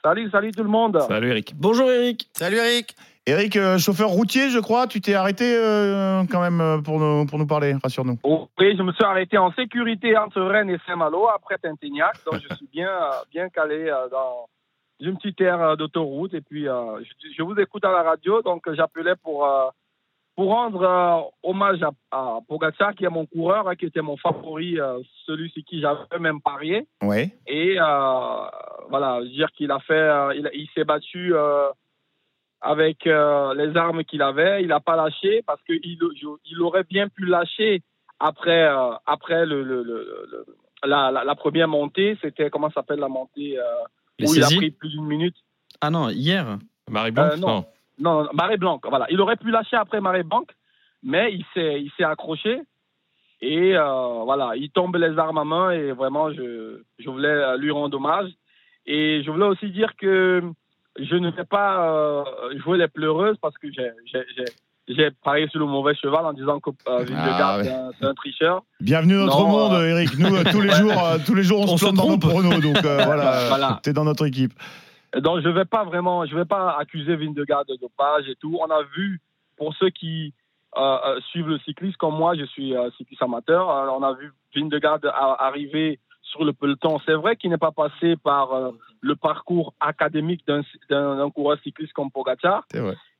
Salut, 0.04 0.30
salut 0.30 0.52
tout 0.52 0.62
le 0.62 0.68
monde. 0.68 1.00
Salut 1.08 1.28
Eric. 1.30 1.54
Bonjour 1.56 1.90
Eric. 1.90 2.28
Salut 2.32 2.56
Eric. 2.56 2.94
Eric, 3.28 3.56
euh, 3.56 3.76
chauffeur 3.76 4.08
routier, 4.08 4.48
je 4.48 4.58
crois, 4.58 4.86
tu 4.86 5.02
t'es 5.02 5.12
arrêté 5.12 5.54
euh, 5.54 6.22
quand 6.30 6.40
même 6.40 6.62
euh, 6.62 6.78
pour 6.78 6.98
nous, 6.98 7.26
pour 7.26 7.38
nous 7.38 7.46
parler, 7.46 7.74
rassure-nous. 7.82 8.16
Oh, 8.22 8.48
oui, 8.58 8.74
je 8.74 8.82
me 8.82 8.90
suis 8.92 9.04
arrêté 9.04 9.36
en 9.36 9.52
sécurité 9.52 10.16
entre 10.16 10.40
Rennes 10.40 10.70
et 10.70 10.78
Saint-Malo 10.86 11.28
après 11.28 11.58
Tintignac. 11.58 12.16
Donc, 12.24 12.40
je 12.48 12.54
suis 12.56 12.66
bien, 12.72 12.88
euh, 12.88 13.16
bien 13.30 13.50
calé 13.50 13.90
euh, 13.90 14.08
dans 14.10 14.48
une 15.00 15.16
petite 15.16 15.40
aire 15.40 15.60
euh, 15.62 15.76
d'autoroute. 15.76 16.34
Et 16.34 16.40
puis, 16.40 16.68
euh, 16.68 16.98
je, 17.02 17.28
je 17.36 17.42
vous 17.42 17.58
écoute 17.58 17.84
à 17.84 17.92
la 17.92 18.02
radio. 18.02 18.42
Donc, 18.42 18.72
j'appelais 18.74 19.14
pour, 19.22 19.46
euh, 19.46 19.68
pour 20.36 20.48
rendre 20.48 20.82
euh, 20.82 21.48
hommage 21.48 21.82
à, 21.82 21.90
à 22.10 22.38
Pogacar, 22.48 22.94
qui 22.94 23.04
est 23.04 23.10
mon 23.10 23.26
coureur, 23.26 23.68
hein, 23.68 23.76
qui 23.76 23.86
était 23.86 24.02
mon 24.02 24.16
favori, 24.16 24.78
celui 25.26 25.50
sur 25.50 25.62
qui 25.64 25.80
j'avais 25.80 26.18
même 26.18 26.40
parié. 26.40 26.86
Ouais. 27.02 27.30
Et 27.46 27.76
voilà, 28.88 29.20
dire 29.24 29.50
qu'il 29.52 29.70
a 29.70 29.78
fait, 29.80 30.36
il, 30.36 30.50
il 30.54 30.68
s'est 30.74 30.84
battu 30.84 31.34
avec 32.60 33.04
les 33.04 33.76
armes 33.76 34.04
qu'il 34.04 34.22
avait. 34.22 34.62
Il 34.62 34.68
n'a 34.68 34.80
pas 34.80 34.96
lâché 34.96 35.42
parce 35.46 35.62
qu'il 35.64 35.80
il 35.84 36.60
aurait 36.62 36.84
bien 36.84 37.08
pu 37.08 37.24
lâcher 37.24 37.82
après, 38.20 38.68
après 39.06 39.46
le, 39.46 39.62
le- 39.62 39.82
le- 39.82 40.26
le- 40.30 40.46
la, 40.84 41.10
la- 41.10 41.24
la 41.24 41.34
première 41.34 41.68
montée. 41.68 42.16
C'était 42.22 42.50
comment 42.50 42.70
s'appelle 42.70 43.00
la 43.00 43.08
montée 43.08 43.58
Les 44.18 44.28
où 44.28 44.34
il 44.34 44.42
a 44.42 44.46
pris 44.46 44.70
plus 44.70 44.90
d'une 44.90 45.06
minute. 45.06 45.36
Ah 45.80 45.90
non, 45.90 46.08
hier. 46.10 46.58
Marie 46.90 47.10
Blanc 47.10 47.30
Euh, 47.32 47.36
non. 47.36 47.64
Non, 47.98 48.24
non, 48.24 48.30
Marée 48.32 48.56
Blanc. 48.56 48.80
Voilà, 48.84 49.06
il 49.10 49.20
aurait 49.20 49.36
pu 49.36 49.50
lâcher 49.50 49.76
après 49.76 50.00
Marée 50.00 50.22
Blanc, 50.22 50.46
mais 51.02 51.32
il 51.32 51.44
s'est, 51.54 51.80
il 51.82 51.90
s'est 51.96 52.04
accroché. 52.04 52.60
Et 53.40 53.76
euh, 53.76 54.22
voilà, 54.24 54.56
il 54.56 54.70
tombe 54.70 54.96
les 54.96 55.16
armes 55.18 55.38
à 55.38 55.44
main 55.44 55.70
et 55.70 55.92
vraiment, 55.92 56.32
je, 56.32 56.82
je 56.98 57.10
voulais 57.10 57.28
euh, 57.28 57.56
lui 57.56 57.70
rendre 57.70 57.96
hommage. 57.96 58.30
Et 58.86 59.22
je 59.22 59.30
voulais 59.30 59.46
aussi 59.46 59.70
dire 59.70 59.94
que 59.96 60.42
je 60.98 61.14
ne 61.14 61.30
vais 61.30 61.44
pas 61.44 61.92
euh, 61.92 62.58
jouer 62.58 62.78
les 62.78 62.88
pleureuses 62.88 63.36
parce 63.40 63.56
que 63.58 63.70
j'ai, 63.70 63.90
j'ai, 64.06 64.24
j'ai, 64.36 64.44
j'ai 64.88 65.10
parié 65.22 65.46
sur 65.48 65.60
le 65.60 65.66
mauvais 65.66 65.94
cheval 65.94 66.24
en 66.24 66.32
disant 66.32 66.60
que 66.60 66.70
euh, 66.88 67.04
Vingegaard, 67.04 67.58
ouais. 67.58 67.70
c'est, 67.98 68.06
un, 68.06 68.14
tricheur. 68.14 68.62
Bienvenue 68.80 69.14
dans 69.14 69.26
notre 69.26 69.40
Non, 69.40 69.48
monde, 69.48 69.72
euh, 69.74 69.88
Eric. 69.88 70.18
Nous, 70.18 70.34
euh, 70.34 70.44
tous 70.50 70.60
les 70.60 70.70
jours, 70.72 70.92
euh, 70.92 71.18
tous 71.24 71.34
les 71.34 71.42
jours, 71.42 71.60
on, 71.60 71.64
On 71.64 71.76
se 71.76 71.86
se 71.86 71.90
plante 71.90 71.96
dans 71.96 72.08
nos 72.08 72.18
pronos, 72.18 72.60
donc 72.60 72.84
euh, 72.84 72.96
voilà, 73.04 73.48
Voilà. 73.48 73.80
t'es 73.82 73.92
dans 73.92 74.04
notre 74.04 74.26
équipe. 74.26 74.52
Donc 75.16 75.40
je 75.42 75.48
vais 75.48 75.64
pas 75.64 75.84
vraiment, 75.84 76.26
je 76.26 76.34
vais 76.34 76.44
pas 76.44 76.76
accuser 76.78 77.16
Vingegaard 77.16 77.64
de 77.66 77.76
dopage 77.76 78.28
et 78.28 78.36
tout. 78.36 78.58
On 78.60 78.70
a 78.70 78.82
vu 78.96 79.20
pour 79.56 79.74
ceux 79.74 79.90
qui 79.90 80.34
euh, 80.76 81.20
suivent 81.30 81.48
le 81.48 81.58
cyclisme 81.60 81.96
comme 81.98 82.16
moi, 82.16 82.34
je 82.36 82.44
suis 82.44 82.76
euh, 82.76 82.90
cycliste 82.96 83.22
amateur. 83.22 83.68
on 83.68 84.02
a 84.02 84.12
vu 84.14 84.32
Vingegaard 84.54 85.00
arriver 85.38 85.98
sur 86.22 86.44
le 86.44 86.52
peloton. 86.52 86.98
C'est 87.06 87.14
vrai 87.14 87.36
qu'il 87.36 87.50
n'est 87.50 87.58
pas 87.58 87.72
passé 87.72 88.16
par 88.16 88.52
euh, 88.52 88.70
le 89.00 89.16
parcours 89.16 89.74
académique 89.80 90.46
d'un 90.46 91.30
coureur 91.30 91.58
cycliste 91.62 91.92
comme 91.94 92.10
Pogacar. 92.10 92.64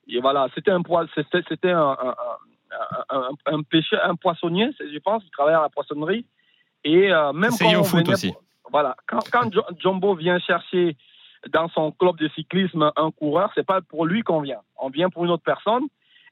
Et 0.09 0.20
voilà, 0.20 0.48
c'était 0.54 0.70
un 0.70 0.82
poil, 0.82 1.09
c'était 1.14 1.42
c'était 1.48 1.70
un, 1.70 1.96
un, 2.00 2.14
un, 3.11 3.20
un, 3.20 3.30
un 3.54 3.62
pêcheur, 3.62 4.00
un 4.04 4.14
poissonnier, 4.16 4.70
je 4.78 4.98
pense, 4.98 5.22
il 5.24 5.30
travaillait 5.30 5.59
à 5.59 5.62
la 5.62 5.68
poissonnerie. 5.68 6.24
Et 6.84 7.12
euh, 7.12 7.32
même 7.32 7.50
quand 7.59 7.66
on 7.76 7.84
foot 7.84 8.00
venait 8.00 8.12
aussi. 8.14 8.34
voilà, 8.70 8.96
quand, 9.06 9.50
Jumbo 9.80 10.14
vient 10.14 10.38
chercher 10.38 10.96
dans 11.50 11.68
son 11.68 11.92
club 11.92 12.16
de 12.18 12.28
cyclisme 12.28 12.90
un 12.96 13.11
coureur, 13.11 13.50
c'est 13.54 13.66
pas 13.66 13.80
pour 13.80 14.06
lui 14.06 14.22
qu'on 14.22 14.40
vient. 14.40 14.61
On 14.78 14.88
vient 14.90 15.11
pour 15.11 15.24
une 15.24 15.30
autre 15.30 15.42
personne. 15.44 15.84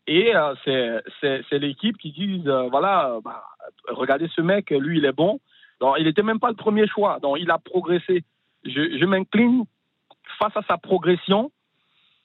Et 0.09 0.35
euh, 0.37 0.55
c'est- 0.65 1.03
c'est 1.21 1.43
c'est 1.51 1.59
l'équipe 1.59 1.97
qui 1.99 2.13
dit 2.13 2.43
euh, 2.47 2.69
voilà, 2.71 3.11
euh, 3.11 3.21
bah, 3.25 3.43
regardez 3.89 4.29
ce 4.35 4.41
mec, 4.41 4.71
lui, 4.71 4.99
il 4.99 5.05
est 5.05 5.13
bon. 5.13 5.41
Donc, 5.81 5.97
il 5.99 6.05
n'était 6.05 6.23
même 6.23 6.39
pas 6.41 6.49
le 6.49 6.55
premier 6.55 6.87
choix. 6.87 7.19
Donc, 7.21 7.39
il 7.41 7.51
a 7.51 7.59
progressé. 7.59 8.23
Je, 8.65 8.99
je 8.99 9.05
m'incline 9.05 9.65
face 10.39 10.57
à 10.57 10.63
sa 10.63 10.79
progression 10.79 11.51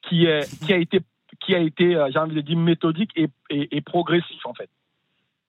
qui, 0.04 0.26
est, 0.26 0.47
qui 0.66 0.74
a 0.74 0.78
été, 0.78 1.02
qui 1.42 1.56
a 1.56 1.60
été 1.60 1.96
euh, 1.96 2.10
j'ai 2.12 2.20
envie 2.20 2.36
de 2.36 2.42
dire, 2.42 2.58
méthodique 2.58 3.12
et, 3.16 3.28
et, 3.50 3.76
et 3.76 3.82
progressif, 3.82 4.46
en 4.46 4.54
fait. 4.54 4.70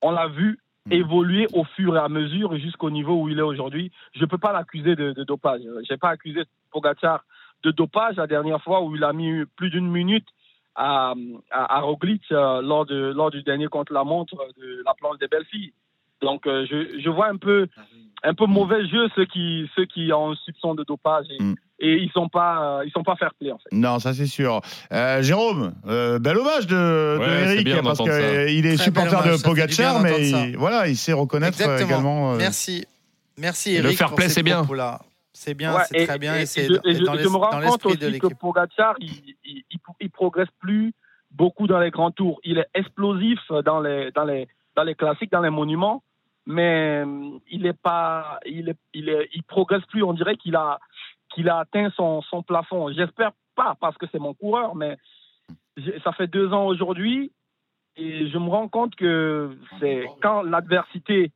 On 0.01 0.11
l'a 0.11 0.27
vu 0.27 0.59
évoluer 0.91 1.47
au 1.53 1.65
fur 1.65 1.97
et 1.97 2.01
à 2.01 2.09
mesure 2.09 2.57
jusqu'au 2.57 2.91
niveau 2.91 3.15
où 3.23 3.29
il 3.29 3.39
est 3.39 3.43
aujourd'hui. 3.43 3.93
Je 4.15 4.21
ne 4.21 4.27
peux 4.27 4.39
pas 4.39 4.53
l'accuser 4.53 4.97
de, 4.97 5.13
de 5.13 5.25
dopage. 5.25 5.61
Je 5.63 5.93
n'ai 5.93 5.99
pas 5.99 6.11
accusé 6.11 6.43
Pogacar 6.73 7.25
de 7.63 7.71
dopage 7.71 8.17
la 8.17 8.27
dernière 8.27 8.61
fois 8.63 8.83
où 8.83 8.97
il 8.97 9.05
a 9.05 9.13
mis 9.13 9.45
plus 9.57 9.71
d'une 9.71 9.89
minute 9.89 10.27
à, 10.75 11.15
à, 11.51 11.77
à 11.77 11.81
Roglic 11.81 12.23
euh, 12.33 12.61
lors, 12.63 12.87
de, 12.87 13.13
lors 13.15 13.31
du 13.31 13.43
dernier 13.43 13.69
contre-la-montre 13.69 14.35
de 14.59 14.83
la 14.85 14.95
planche 14.95 15.19
des 15.19 15.29
belles 15.29 15.45
filles. 15.45 15.73
Donc, 16.23 16.47
euh, 16.47 16.65
je, 16.71 17.01
je 17.03 17.11
vois 17.11 17.29
un 17.29 17.37
peu, 17.37 17.67
un 18.23 18.35
peu 18.35 18.47
mauvais 18.47 18.87
jeu 18.87 19.09
ceux 19.17 19.25
qui, 19.27 19.69
ceux 19.77 19.85
qui 19.87 20.13
ont 20.13 20.33
un 20.33 20.35
soupçon 20.45 20.75
de 20.75 20.85
dopage 20.85 21.27
et, 21.31 21.43
Mm. 21.43 21.55
et 21.81 21.93
ils 21.95 22.11
sont 22.13 22.29
pas, 22.29 22.79
euh, 22.79 22.85
ils 22.87 22.93
sont 22.93 23.03
pas 23.03 23.17
fair 23.17 23.33
play 23.39 23.51
en 23.51 23.59
fait. 23.59 23.69
Non, 23.77 23.99
ça 23.99 24.15
c'est 24.15 24.27
sûr. 24.27 24.61
Euh, 24.93 25.21
Jérôme, 25.23 25.75
euh, 25.89 26.19
bel 26.21 26.39
hommage 26.39 26.67
de, 26.69 27.19
Ouais, 27.19 27.27
de 27.27 27.61
Eric 27.71 27.83
parce 27.83 27.99
qu'il 27.99 28.67
est 28.67 28.77
Très 28.77 28.85
supporter 28.85 29.23
de 29.25 29.43
Pogacar, 29.43 30.01
mais 30.01 30.31
il, 30.31 30.57
voilà, 30.57 30.87
il 30.89 30.97
sait 30.97 31.13
reconnaître 31.13 31.61
Exactement. 31.61 31.89
également. 31.89 32.33
euh, 32.35 32.37
Merci. 32.39 32.87
Merci 33.39 33.79
Le 33.79 33.87
Eric. 33.87 33.99
fair 33.99 34.09
pour 34.09 34.17
play, 34.17 34.29
ces 34.29 34.35
c'est 34.35 34.43
bien. 34.43 34.65
C'est 35.35 35.55
bien, 35.55 35.75
Ouais, 35.75 35.83
c'est 35.91 36.07
très 36.07 36.19
bien 36.19 36.35
et, 36.37 36.45
je, 36.45 36.45
je- 36.45 37.05
dans 37.05 37.15
je 37.15 37.19
l'es- 37.19 37.25
me 37.25 37.37
rends 37.37 37.59
dans 37.59 37.67
compte 37.67 37.99
de 37.99 38.07
aussi 38.07 38.19
que. 38.19 38.27
Pogacar, 38.35 38.95
il, 39.01 39.11
il, 39.45 39.63
il, 39.71 39.81
il 40.01 40.11
progresse 40.11 40.49
plus 40.61 40.93
beaucoup 41.31 41.67
dans 41.67 41.81
les 41.81 41.91
grands 41.91 42.11
tours. 42.11 42.39
Il 42.45 42.59
est 42.59 42.67
explosif 42.75 43.39
dans 43.65 43.81
les, 43.81 44.11
dans 44.13 44.25
les, 44.25 44.47
dans 44.77 44.83
les 44.85 44.95
classiques, 44.95 45.33
dans 45.33 45.41
les 45.41 45.49
monuments, 45.51 46.03
mais 46.47 47.05
euh, 47.07 47.39
il 47.51 47.67
est 47.67 47.79
pas, 47.81 48.41
il 48.47 48.71
est, 48.71 48.79
il 48.95 49.09
est, 49.09 49.29
il 49.33 49.43
progresse 49.43 49.85
plus. 49.87 50.03
On 50.03 50.13
dirait 50.13 50.37
qu'il 50.37 50.57
a, 50.57 50.79
qu'il 51.35 51.49
a 51.49 51.59
atteint 51.59 51.91
son, 51.91 52.23
son 52.23 52.43
plafond. 52.43 52.93
J'espère 52.93 53.33
pas 53.55 53.77
parce 53.81 53.97
que 53.97 54.07
c'est 54.11 54.19
mon 54.19 54.35
coureur, 54.35 54.75
mais 54.75 54.97
ça 56.05 56.13
fait 56.13 56.27
deux 56.27 56.53
ans 56.53 56.67
aujourd'hui 56.67 57.33
et 57.97 58.29
je 58.29 58.39
me 58.39 58.49
rends 58.49 58.69
compte 58.69 58.95
que 58.95 59.57
c'est 59.79 60.07
quand 60.23 60.43
l'adversité 60.43 61.33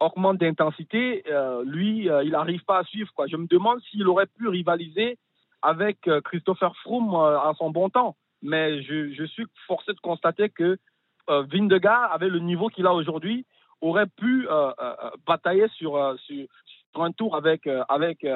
augmente 0.00 0.38
d'intensité, 0.38 1.24
euh, 1.28 1.64
lui, 1.64 2.08
euh, 2.08 2.22
il 2.22 2.30
n'arrive 2.30 2.64
pas 2.64 2.78
à 2.78 2.84
suivre. 2.84 3.10
Je 3.26 3.36
me 3.36 3.46
demande 3.48 3.80
s'il 3.90 4.06
aurait 4.06 4.26
pu 4.26 4.46
rivaliser 4.48 5.18
avec 5.60 6.08
Christopher 6.24 6.76
Froome 6.76 7.16
à 7.16 7.52
son 7.58 7.70
bon 7.70 7.90
temps. 7.90 8.14
Mais 8.42 8.80
je, 8.82 9.12
je 9.12 9.24
suis 9.24 9.44
forcé 9.66 9.92
de 9.92 9.98
constater 9.98 10.48
que 10.50 10.78
Vindegaard, 11.26 12.12
avec 12.12 12.30
le 12.30 12.38
niveau 12.38 12.68
qu'il 12.68 12.86
a 12.86 12.94
aujourd'hui, 12.94 13.44
aurait 13.80 14.06
pu 14.06 14.48
euh, 14.48 14.70
euh, 14.70 14.72
euh, 14.80 15.10
batailler 15.26 15.68
sur, 15.68 16.16
sur, 16.24 16.46
sur 16.92 17.02
un 17.02 17.12
tour 17.12 17.36
avec, 17.36 17.68
avec 17.88 18.26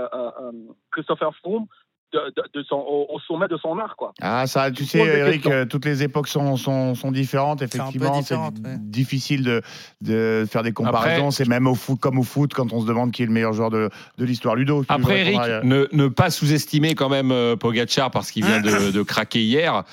Christopher 0.90 1.34
Froome 1.36 1.66
de, 2.12 2.18
de- 2.36 2.60
de 2.60 2.62
son, 2.68 2.76
au, 2.76 3.06
au 3.14 3.18
sommet 3.20 3.48
de 3.48 3.56
son 3.56 3.78
art. 3.78 3.94
Quoi. 3.96 4.12
Ah, 4.20 4.46
ça, 4.46 4.70
tu 4.70 4.84
sais, 4.84 4.98
Eric, 4.98 5.46
euh, 5.46 5.64
toutes 5.64 5.84
les 5.84 6.02
époques 6.02 6.28
sont, 6.28 6.56
sont, 6.56 6.94
sont 6.94 7.10
différentes. 7.10 7.62
Effectivement, 7.62 8.22
c'est 8.22 8.34
ouais. 8.36 8.50
difficile 8.78 9.42
de, 9.44 9.62
de 10.00 10.46
faire 10.50 10.62
des 10.62 10.72
comparaisons. 10.72 11.30
C'est 11.30 11.48
même 11.48 11.66
au 11.66 11.74
foot, 11.74 11.98
comme 12.00 12.18
au 12.18 12.22
foot, 12.22 12.52
quand 12.54 12.72
on 12.72 12.80
se 12.80 12.86
demande 12.86 13.12
qui 13.12 13.22
est 13.22 13.26
le 13.26 13.32
meilleur 13.32 13.52
joueur 13.52 13.70
de, 13.70 13.90
de 14.18 14.24
l'histoire. 14.24 14.54
Ludo, 14.54 14.84
Après, 14.88 15.20
Eric, 15.20 15.36
à- 15.38 15.62
ne, 15.62 15.86
ne 15.92 16.08
pas 16.08 16.30
sous-estimer 16.30 16.94
quand 16.94 17.08
même 17.08 17.30
euh, 17.32 17.56
Pogacar 17.56 18.10
parce 18.10 18.30
qu'il 18.30 18.44
vient 18.44 18.60
de, 18.60 18.90
de 18.90 19.02
craquer 19.02 19.42
hier. 19.42 19.84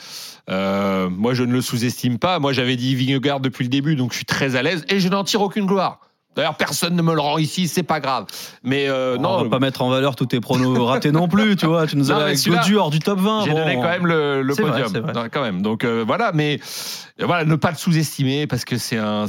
Euh, 0.49 1.09
moi, 1.09 1.33
je 1.33 1.43
ne 1.43 1.53
le 1.53 1.61
sous-estime 1.61 2.17
pas. 2.17 2.39
Moi, 2.39 2.53
j'avais 2.53 2.75
dit 2.75 2.95
Vingegaard 2.95 3.39
depuis 3.39 3.63
le 3.63 3.69
début, 3.69 3.95
donc 3.95 4.11
je 4.11 4.17
suis 4.17 4.25
très 4.25 4.55
à 4.55 4.63
l'aise 4.63 4.83
et 4.89 4.99
je 4.99 5.07
n'en 5.09 5.23
tire 5.23 5.41
aucune 5.41 5.65
gloire. 5.67 5.99
D'ailleurs, 6.35 6.55
personne 6.55 6.95
ne 6.95 7.01
me 7.01 7.13
le 7.13 7.19
rend 7.19 7.37
ici, 7.37 7.67
c'est 7.67 7.83
pas 7.83 7.99
grave. 7.99 8.25
Mais 8.63 8.87
euh, 8.87 9.17
On 9.17 9.21
non, 9.21 9.43
va 9.43 9.49
pas 9.49 9.59
mettre 9.59 9.81
en 9.81 9.89
valeur 9.89 10.15
tous 10.15 10.27
tes 10.27 10.39
pronos 10.39 10.85
ratés 10.85 11.11
non 11.11 11.27
plus, 11.27 11.55
tu 11.55 11.65
vois. 11.65 11.87
Tu 11.87 11.97
nous 11.97 12.05
celui-là, 12.05 12.61
Godu 12.61 12.77
hors 12.77 12.89
du 12.91 12.99
top 12.99 13.19
20. 13.19 13.45
J'ai 13.45 13.51
bon. 13.51 13.57
donné 13.57 13.75
quand 13.75 13.89
même 13.89 14.05
le, 14.07 14.41
le 14.41 14.55
podium, 14.55 14.87
c'est 14.91 14.99
vrai. 14.99 15.13
Non, 15.13 15.25
quand 15.31 15.41
même. 15.41 15.61
Donc 15.61 15.83
euh, 15.83 16.03
voilà, 16.05 16.31
mais 16.33 16.59
euh, 17.19 17.25
voilà, 17.25 17.45
ne 17.45 17.55
pas 17.55 17.71
le 17.71 17.77
sous-estimer 17.77 18.47
parce 18.47 18.63
que 18.63 18.77
c'est 18.77 18.97
un, 18.97 19.25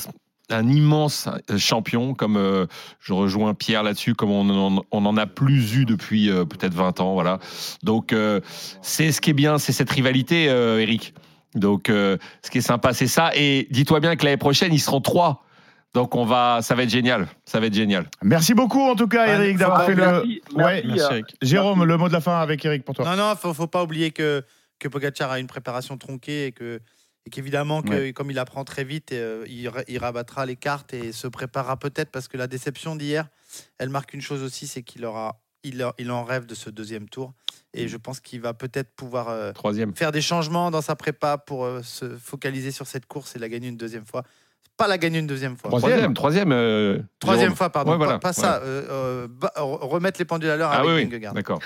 un 0.50 0.68
immense 0.68 1.28
euh, 1.50 1.58
champion. 1.58 2.14
Comme 2.14 2.36
euh, 2.36 2.66
je 3.00 3.12
rejoins 3.12 3.54
Pierre 3.54 3.82
là-dessus, 3.82 4.14
comme 4.14 4.30
on 4.30 4.48
en, 4.50 4.82
on 4.90 5.06
en 5.06 5.16
a 5.16 5.26
plus 5.26 5.74
eu 5.76 5.84
depuis 5.86 6.30
euh, 6.30 6.44
peut-être 6.44 6.74
20 6.74 7.00
ans, 7.00 7.14
voilà. 7.14 7.38
Donc 7.82 8.12
euh, 8.12 8.40
c'est 8.82 9.10
ce 9.12 9.20
qui 9.20 9.30
est 9.30 9.34
bien, 9.34 9.58
c'est 9.58 9.72
cette 9.72 9.90
rivalité, 9.90 10.48
euh, 10.48 10.80
Eric. 10.80 11.14
Donc 11.54 11.88
euh, 11.90 12.16
ce 12.44 12.50
qui 12.50 12.58
est 12.58 12.62
sympa, 12.62 12.92
c'est 12.92 13.08
ça. 13.08 13.30
Et 13.34 13.66
dis-toi 13.70 14.00
bien 14.00 14.14
que 14.16 14.24
l'année 14.24 14.36
prochaine, 14.36 14.72
ils 14.72 14.80
seront 14.80 15.00
trois. 15.00 15.42
Donc 15.94 16.14
on 16.14 16.24
va, 16.24 16.60
ça 16.62 16.74
va 16.76 16.84
être 16.84 16.90
génial, 16.90 17.26
ça 17.44 17.58
va 17.58 17.66
être 17.66 17.74
génial. 17.74 18.08
Merci 18.22 18.54
beaucoup, 18.54 18.80
en 18.80 18.94
tout 18.94 19.08
cas, 19.08 19.26
Eric, 19.26 19.56
d'avoir 19.58 19.84
fait 19.86 19.94
merci, 19.96 20.40
le. 20.52 20.56
merci, 20.56 20.84
Ouais. 20.86 21.00
euh, 21.18 21.22
Jérôme, 21.42 21.84
le 21.84 21.96
mot 21.96 22.06
de 22.08 22.12
la 22.12 22.20
fin 22.20 22.38
avec 22.40 22.64
Eric 22.64 22.84
pour 22.84 22.94
toi. 22.94 23.04
Non, 23.04 23.16
non, 23.16 23.34
faut, 23.34 23.52
faut 23.52 23.66
pas 23.66 23.82
oublier 23.82 24.12
que, 24.12 24.44
que 24.78 24.86
Pogacar 24.86 25.32
a 25.32 25.40
une 25.40 25.48
préparation 25.48 25.96
tronquée 25.98 26.46
et 26.46 26.52
que 26.52 26.80
et 27.26 27.30
qu'évidemment, 27.30 27.82
que, 27.82 27.90
Ouais. 27.90 28.12
comme 28.14 28.30
il 28.30 28.38
apprend 28.38 28.64
très 28.64 28.82
vite, 28.82 29.12
euh, 29.12 29.44
il, 29.46 29.70
il 29.88 29.98
rabattra 29.98 30.46
les 30.46 30.56
cartes 30.56 30.94
et 30.94 31.12
se 31.12 31.26
préparera 31.26 31.76
peut-être 31.76 32.10
parce 32.10 32.28
que 32.28 32.38
la 32.38 32.46
déception 32.46 32.96
d'hier, 32.96 33.28
elle 33.78 33.90
marque 33.90 34.14
une 34.14 34.22
chose 34.22 34.42
aussi, 34.42 34.66
c'est 34.66 34.82
qu'il 34.82 35.04
aura, 35.04 35.38
il, 35.62 35.82
a- 35.82 35.92
il 35.98 36.10
en 36.12 36.24
rêve 36.24 36.46
de 36.46 36.54
ce 36.54 36.70
deuxième 36.70 37.10
tour 37.10 37.34
et 37.74 37.88
je 37.88 37.96
pense 37.98 38.20
qu'il 38.20 38.40
va 38.40 38.54
peut-être 38.54 38.94
pouvoir 38.96 39.28
euh, 39.28 39.52
Troisième. 39.52 39.94
faire 39.94 40.12
des 40.12 40.22
changements 40.22 40.70
dans 40.70 40.80
sa 40.80 40.96
prépa 40.96 41.36
pour 41.36 41.64
euh, 41.66 41.82
se 41.82 42.16
focaliser 42.16 42.70
sur 42.70 42.86
cette 42.86 43.04
course 43.04 43.36
et 43.36 43.38
la 43.38 43.50
gagner 43.50 43.68
une 43.68 43.76
deuxième 43.76 44.06
fois. 44.06 44.22
Pas 44.76 44.88
la 44.88 44.96
gagner 44.96 45.18
une 45.18 45.26
deuxième 45.26 45.56
fois. 45.58 45.68
Troisième, 45.70 46.14
troisième. 46.14 46.52
euh, 46.52 46.98
Troisième 47.18 47.44
Jérôme. 47.48 47.56
fois, 47.56 47.68
pardon. 47.70 47.90
Ouais, 47.92 47.96
voilà, 47.98 48.18
pas, 48.18 48.32
ça. 48.32 48.62
euh, 48.64 49.26
euh, 49.28 49.28
remettre 49.58 50.18
les 50.18 50.24
pendules 50.24 50.48
à 50.48 50.56
l'heure 50.56 50.70
Ah 50.72 50.78
avec 50.78 50.88
oui, 50.88 50.94
oui, 50.96 51.04
Vingegaard. 51.04 51.34
d'accord. 51.34 51.58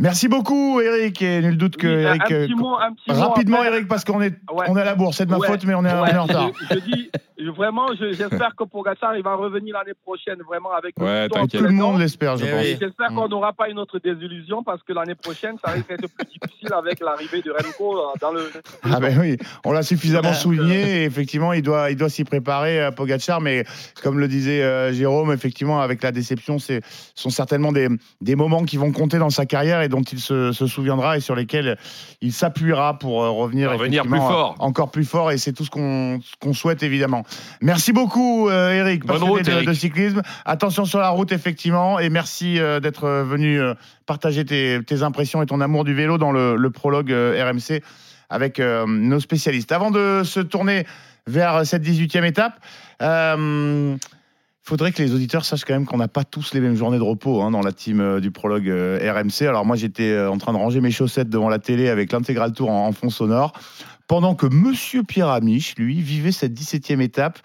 Merci 0.00 0.28
beaucoup, 0.28 0.80
Eric. 0.80 1.20
Et 1.22 1.40
nul 1.42 1.56
doute 1.58 1.76
que 1.76 1.86
Oui, 1.86 2.06
un- 2.06 2.14
Eric. 2.14 2.22
un 2.22 2.34
euh, 2.34 2.46
petit 2.46 2.54
mot, 2.54 2.74
un 2.78 2.92
petit 2.94 3.10
mot 3.10 3.20
rapidement, 3.28 3.56
après. 3.58 3.68
Eric, 3.68 3.88
parce 3.88 4.04
qu'on 4.04 4.22
est, 4.22 4.34
Ouais. 4.50 4.64
on 4.68 4.76
est 4.76 4.80
à 4.80 4.84
la 4.84 4.94
bourse. 4.94 5.18
C'est 5.18 5.26
de 5.26 5.30
ma 5.30 5.36
Ouais. 5.38 5.46
faute, 5.46 5.64
mais 5.64 5.74
on 5.74 5.84
est, 5.84 5.92
on 5.92 6.06
est 6.06 6.16
en 6.16 6.22
retard. 6.24 6.48
Je, 6.70 6.74
je 6.74 6.80
dis, 6.80 7.10
je- 7.38 7.50
vraiment, 7.50 7.88
je- 7.98 8.12
j'espère 8.12 8.54
que 8.56 8.64
Pogacar 8.64 9.14
il 9.14 9.22
va 9.22 9.34
revenir 9.34 9.74
l'année 9.76 9.92
prochaine, 10.02 10.38
vraiment 10.48 10.72
avec 10.72 10.98
Ouais. 10.98 11.28
Tout 11.28 11.58
le 11.62 11.70
monde 11.70 11.98
l'espère, 12.00 12.38
je 12.38 12.46
pense. 12.46 12.54
oui. 12.54 12.66
Et 12.68 12.78
j'espère 12.80 13.10
Mm. 13.12 13.14
qu'on 13.14 13.28
n'aura 13.28 13.52
pas 13.52 13.68
une 13.68 13.78
autre 13.78 13.98
désillusion 13.98 14.62
parce 14.62 14.82
que 14.82 14.94
l'année 14.94 15.14
prochaine, 15.14 15.56
ça 15.62 15.72
risque 15.72 15.88
d'être 15.90 16.08
plus 16.16 16.26
difficile 16.26 16.72
avec 16.72 17.00
l'arrivée 17.00 17.42
de 17.42 17.50
Remco 17.50 17.98
euh, 17.98 18.02
dans 18.22 18.32
le. 18.32 18.50
Ah 18.84 19.00
ben 19.00 19.18
oui, 19.20 19.36
on 19.66 19.72
l'a 19.72 19.82
suffisamment 19.82 20.32
souligné 20.32 21.02
et 21.02 21.04
effectivement 21.04 21.52
il 21.52 21.62
doit, 21.62 21.90
il 21.90 21.96
doit 21.96 22.08
s'y 22.08 22.24
préparer 22.24 22.80
à 22.80 22.90
Pogacar, 22.90 23.42
mais 23.42 23.64
comme 24.02 24.18
le 24.18 24.28
disait 24.28 24.62
euh, 24.62 24.92
Jérôme, 24.94 25.30
effectivement 25.32 25.80
avec 25.82 26.02
la 26.02 26.10
déception, 26.10 26.58
c'est 26.58 26.80
sont 27.14 27.28
certainement 27.30 27.72
des, 27.72 27.88
des 28.22 28.34
moments 28.34 28.64
qui 28.64 28.78
vont 28.78 28.92
compter 28.92 29.18
dans 29.18 29.28
sa 29.30 29.44
carrière 29.44 29.82
et 29.82 29.89
dont 29.90 30.00
il 30.02 30.18
se, 30.18 30.52
se 30.52 30.66
souviendra 30.66 31.18
et 31.18 31.20
sur 31.20 31.34
lesquels 31.34 31.76
il 32.22 32.32
s'appuiera 32.32 32.98
pour 32.98 33.22
euh, 33.22 33.28
revenir, 33.30 33.70
Revenir 33.72 34.00
effectivement, 34.02 34.26
plus 34.26 34.34
fort. 34.34 34.56
euh, 34.58 34.64
encore 34.64 34.90
plus 34.90 35.04
fort 35.04 35.30
et 35.30 35.36
c'est 35.38 35.52
tout 35.52 35.64
ce 35.64 35.70
qu'on 35.70 36.52
souhaite 36.54 36.82
évidemment. 36.82 37.24
Merci 37.60 37.92
beaucoup 37.92 38.48
euh, 38.48 38.72
Eric, 38.72 39.04
Bonne 39.04 39.22
route, 39.22 39.44
de, 39.44 39.50
Eric. 39.50 39.68
de 39.68 39.74
cyclisme. 39.74 40.22
Attention 40.46 40.84
sur 40.86 41.00
la 41.00 41.10
route 41.10 41.32
effectivement 41.32 41.98
et 41.98 42.08
merci 42.08 42.54
d'être 42.80 43.06
venu 43.22 43.60
partager 44.06 44.44
tes, 44.44 44.80
tes 44.86 45.02
impressions 45.02 45.42
et 45.42 45.46
ton 45.46 45.60
amour 45.60 45.84
du 45.84 45.92
vélo 45.94 46.16
dans 46.16 46.32
le, 46.32 46.56
le 46.56 46.70
prologue 46.70 47.10
RMC 47.10 47.82
avec 48.30 48.58
nos 48.60 49.20
spécialistes. 49.20 49.72
Avant 49.72 49.90
de 49.90 50.22
se 50.24 50.40
tourner 50.40 50.86
vers 51.26 51.66
cette 51.66 51.82
18e 51.84 52.24
étape, 52.24 52.54
euh, 53.02 53.96
faudrait 54.70 54.92
que 54.92 55.02
les 55.02 55.12
auditeurs 55.12 55.44
sachent 55.44 55.64
quand 55.64 55.72
même 55.72 55.84
qu'on 55.84 55.96
n'a 55.96 56.06
pas 56.06 56.22
tous 56.22 56.54
les 56.54 56.60
mêmes 56.60 56.76
journées 56.76 56.98
de 56.98 57.02
repos 57.02 57.42
hein, 57.42 57.50
dans 57.50 57.60
la 57.60 57.72
team 57.72 57.98
euh, 57.98 58.20
du 58.20 58.30
prologue 58.30 58.68
euh, 58.68 59.12
RMC. 59.12 59.48
Alors 59.48 59.66
moi 59.66 59.74
j'étais 59.74 60.12
euh, 60.12 60.30
en 60.30 60.38
train 60.38 60.52
de 60.52 60.58
ranger 60.58 60.80
mes 60.80 60.92
chaussettes 60.92 61.28
devant 61.28 61.48
la 61.48 61.58
télé 61.58 61.88
avec 61.88 62.12
l'intégral 62.12 62.52
tour 62.52 62.70
en, 62.70 62.86
en 62.86 62.92
fond 62.92 63.10
sonore, 63.10 63.52
pendant 64.06 64.36
que 64.36 64.46
Monsieur 64.46 65.02
Pierre 65.02 65.30
Amiche, 65.30 65.74
lui, 65.76 66.00
vivait 66.00 66.30
cette 66.30 66.52
17e 66.52 67.00
étape 67.00 67.40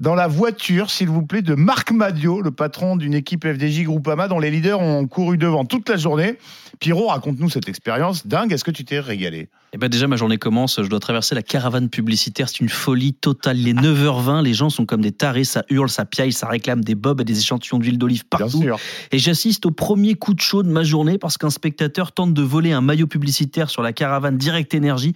dans 0.00 0.14
la 0.14 0.28
voiture, 0.28 0.88
s'il 0.88 1.10
vous 1.10 1.26
plaît, 1.26 1.42
de 1.42 1.54
Marc 1.54 1.92
Madio, 1.92 2.40
le 2.40 2.50
patron 2.50 2.96
d'une 2.96 3.12
équipe 3.12 3.46
FDJ 3.46 3.82
Groupama 3.82 4.26
dont 4.26 4.38
les 4.38 4.50
leaders 4.50 4.80
ont 4.80 5.06
couru 5.06 5.36
devant 5.36 5.66
toute 5.66 5.90
la 5.90 5.98
journée. 5.98 6.38
Pierrot, 6.80 7.08
raconte-nous 7.08 7.50
cette 7.50 7.68
expérience 7.68 8.26
dingue. 8.26 8.50
Est-ce 8.50 8.64
que 8.64 8.70
tu 8.70 8.86
t'es 8.86 8.98
régalé? 8.98 9.50
Eh 9.74 9.78
ben 9.78 9.88
déjà, 9.88 10.06
ma 10.06 10.16
journée 10.16 10.36
commence. 10.36 10.82
Je 10.82 10.86
dois 10.86 11.00
traverser 11.00 11.34
la 11.34 11.42
caravane 11.42 11.88
publicitaire. 11.88 12.50
C'est 12.50 12.60
une 12.60 12.68
folie 12.68 13.14
totale. 13.14 13.58
Il 13.58 13.68
est 13.68 13.72
9h20. 13.72 14.42
Les 14.42 14.52
gens 14.52 14.68
sont 14.68 14.84
comme 14.84 15.00
des 15.00 15.12
tarés. 15.12 15.44
Ça 15.44 15.64
hurle, 15.70 15.88
ça 15.88 16.04
piaille, 16.04 16.32
ça 16.32 16.46
réclame 16.46 16.84
des 16.84 16.94
bobs 16.94 17.22
et 17.22 17.24
des 17.24 17.38
échantillons 17.38 17.78
d'huile 17.78 17.96
d'olive 17.96 18.24
Bien 18.30 18.40
partout. 18.40 18.60
sûr. 18.60 18.78
Et 19.12 19.18
j'assiste 19.18 19.64
au 19.64 19.70
premier 19.70 20.14
coup 20.14 20.34
de 20.34 20.40
chaud 20.40 20.62
de 20.62 20.68
ma 20.68 20.82
journée 20.82 21.16
parce 21.16 21.38
qu'un 21.38 21.48
spectateur 21.48 22.12
tente 22.12 22.34
de 22.34 22.42
voler 22.42 22.72
un 22.72 22.82
maillot 22.82 23.06
publicitaire 23.06 23.70
sur 23.70 23.80
la 23.80 23.94
caravane 23.94 24.36
Direct 24.36 24.74
Énergie. 24.74 25.14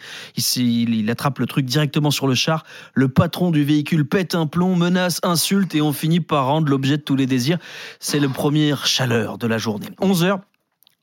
Il- 0.56 0.94
il 0.94 1.10
attrape 1.10 1.38
le 1.38 1.44
truc 1.44 1.66
directement 1.66 2.10
sur 2.10 2.26
le 2.26 2.34
char. 2.34 2.64
Le 2.94 3.08
patron 3.10 3.50
du 3.50 3.62
véhicule 3.62 4.08
pète 4.08 4.34
un 4.34 4.46
plomb, 4.46 4.74
menace, 4.74 5.20
insulte 5.22 5.74
et 5.74 5.82
on 5.82 5.92
finit 5.92 6.20
par 6.20 6.46
rendre 6.46 6.68
l'objet 6.70 6.96
de 6.96 7.02
tous 7.02 7.16
les 7.16 7.26
désirs. 7.26 7.58
C'est 8.00 8.20
le 8.20 8.30
premier 8.30 8.72
chaleur 8.86 9.36
de 9.36 9.46
la 9.46 9.58
journée. 9.58 9.88
11h. 10.00 10.38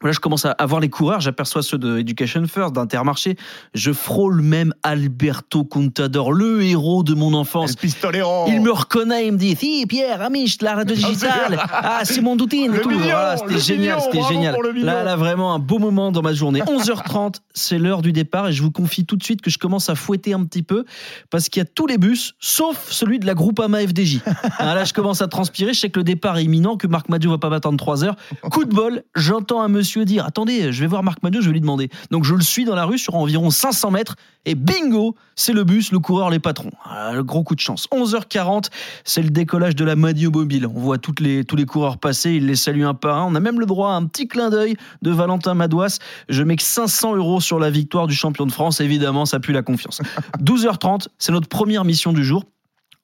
Là, 0.03 0.11
je 0.11 0.19
commence 0.19 0.45
à 0.45 0.51
à 0.51 0.65
voir 0.65 0.79
les 0.81 0.89
coureurs, 0.89 1.19
j'aperçois 1.19 1.61
ceux 1.63 1.77
de 1.77 1.97
Education 1.97 2.45
First, 2.47 2.73
d'Intermarché. 2.73 3.35
Je 3.73 3.91
frôle 3.91 4.41
même 4.41 4.73
Alberto 4.83 5.63
Contador, 5.63 6.31
le 6.31 6.61
héros 6.63 7.03
de 7.03 7.13
mon 7.15 7.33
enfance. 7.33 7.75
Pistolero 7.75 8.45
Il 8.47 8.61
me 8.61 8.71
reconnaît, 8.71 9.27
il 9.27 9.33
me 9.33 9.37
dit 9.37 9.55
Si, 9.55 9.85
Pierre, 9.87 10.21
Amiche, 10.21 10.61
la 10.61 10.75
radio 10.75 10.95
digitale. 10.95 11.59
Ah, 11.71 12.01
Simon 12.05 12.35
Doutine. 12.35 12.73
et 12.73 12.77
Le 12.77 12.81
tout. 12.81 12.89
mignon, 12.89 13.03
Voilà, 13.03 13.33
le 13.35 13.39
c'était 13.59 13.59
génial, 13.75 13.99
c'était 14.01 14.21
génial. 14.29 14.55
Là, 14.77 15.03
là, 15.03 15.15
vraiment 15.15 15.53
un 15.53 15.59
beau 15.59 15.79
moment 15.79 16.11
dans 16.11 16.21
ma 16.21 16.33
journée. 16.33 16.61
11h30, 16.67 17.35
c'est 17.53 17.77
l'heure 17.79 18.01
du 18.01 18.11
départ 18.13 18.47
et 18.49 18.53
je 18.53 18.61
vous 18.61 18.71
confie 18.71 19.05
tout 19.05 19.15
de 19.15 19.23
suite 19.23 19.41
que 19.41 19.49
je 19.49 19.57
commence 19.57 19.89
à 19.89 19.95
fouetter 19.95 20.33
un 20.33 20.43
petit 20.45 20.63
peu 20.63 20.85
parce 21.29 21.49
qu'il 21.49 21.59
y 21.61 21.65
a 21.65 21.69
tous 21.73 21.87
les 21.87 21.97
bus, 21.97 22.33
sauf 22.39 22.89
celui 22.91 23.19
de 23.19 23.25
la 23.25 23.33
Groupama 23.33 23.79
FDJ. 23.79 24.19
Ah, 24.59 24.75
là, 24.75 24.83
je 24.85 24.93
commence 24.93 25.21
à 25.21 25.27
transpirer. 25.27 25.73
Je 25.73 25.79
sais 25.79 25.89
que 25.89 25.99
le 25.99 26.03
départ 26.03 26.37
est 26.37 26.43
imminent, 26.43 26.77
que 26.77 26.87
Marc 26.87 27.09
Madiou 27.09 27.31
va 27.31 27.37
pas 27.37 27.49
m'attendre 27.49 27.77
3 27.77 28.03
heures. 28.05 28.15
Coup 28.51 28.65
de 28.65 28.73
bol, 28.73 29.03
j'entends 29.15 29.61
un 29.61 29.67
monsieur 29.67 29.92
monsieur 29.93 30.05
dire 30.05 30.25
Attendez, 30.25 30.71
je 30.71 30.81
vais 30.81 30.87
voir 30.87 31.03
Marc 31.03 31.21
Madiot, 31.21 31.41
je 31.41 31.47
vais 31.47 31.53
lui 31.53 31.61
demander. 31.61 31.89
Donc 32.09 32.23
je 32.23 32.33
le 32.33 32.41
suis 32.41 32.65
dans 32.65 32.73
la 32.73 32.85
rue 32.85 32.97
sur 32.97 33.15
environ 33.15 33.51
500 33.51 33.91
mètres 33.91 34.15
et 34.45 34.55
bingo, 34.55 35.15
c'est 35.35 35.53
le 35.53 35.63
bus, 35.63 35.91
le 35.91 35.99
coureur, 35.99 36.29
les 36.31 36.39
patrons. 36.39 36.71
Ah, 36.83 37.13
gros 37.19 37.43
coup 37.43 37.53
de 37.53 37.59
chance. 37.59 37.87
11h40, 37.91 38.69
c'est 39.05 39.21
le 39.21 39.29
décollage 39.29 39.75
de 39.75 39.85
la 39.85 39.95
Madiot 39.95 40.31
Mobile. 40.31 40.65
On 40.65 40.79
voit 40.79 40.97
les, 41.19 41.45
tous 41.45 41.55
les 41.55 41.65
coureurs 41.65 41.97
passer, 41.97 42.31
il 42.31 42.47
les 42.47 42.55
salue 42.55 42.83
un 42.83 42.93
par 42.93 43.19
un. 43.19 43.25
On 43.25 43.35
a 43.35 43.39
même 43.39 43.59
le 43.59 43.65
droit 43.65 43.91
à 43.91 43.93
un 43.93 44.05
petit 44.05 44.27
clin 44.27 44.49
d'œil 44.49 44.75
de 45.01 45.11
Valentin 45.11 45.53
Madouas. 45.53 45.99
Je 46.27 46.43
mets 46.43 46.55
que 46.55 46.63
500 46.63 47.15
euros 47.15 47.39
sur 47.39 47.59
la 47.59 47.69
victoire 47.69 48.07
du 48.07 48.15
champion 48.15 48.45
de 48.47 48.51
France. 48.51 48.81
Évidemment, 48.81 49.25
ça 49.25 49.39
pue 49.39 49.53
la 49.53 49.61
confiance. 49.61 50.01
12h30, 50.43 51.07
c'est 51.19 51.31
notre 51.31 51.47
première 51.47 51.85
mission 51.85 52.13
du 52.13 52.23
jour. 52.23 52.43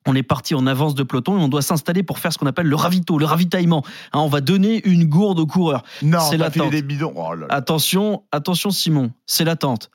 On 0.10 0.16
est 0.16 0.24
parti 0.24 0.56
en 0.56 0.66
avance 0.66 0.96
de 0.96 1.04
peloton 1.04 1.38
et 1.38 1.42
on 1.44 1.50
doit 1.50 1.62
s'installer 1.62 2.02
pour 2.02 2.18
faire 2.18 2.34
ce 2.34 2.40
qu'on 2.40 2.48
appelle 2.48 2.66
le 2.66 2.76
ravito, 2.76 3.20
le 3.20 3.26
ravitaillement. 3.26 3.84
Hein, 4.12 4.20
on 4.22 4.28
va 4.28 4.42
donner 4.42 4.82
une 4.88 5.06
gourde 5.06 5.40
aux 5.40 5.46
coureurs. 5.46 5.84
Non, 6.02 6.20
c'est 6.20 6.38
l'attente. 6.38 6.72
des 6.72 6.82
bidons. 6.82 7.14
Oh 7.16 7.36
là 7.36 7.42
là. 7.42 7.46
Attention, 7.50 8.24
attention 8.32 8.72
Simon, 8.72 9.12
c'est 9.28 9.44
l'attente. 9.44 9.92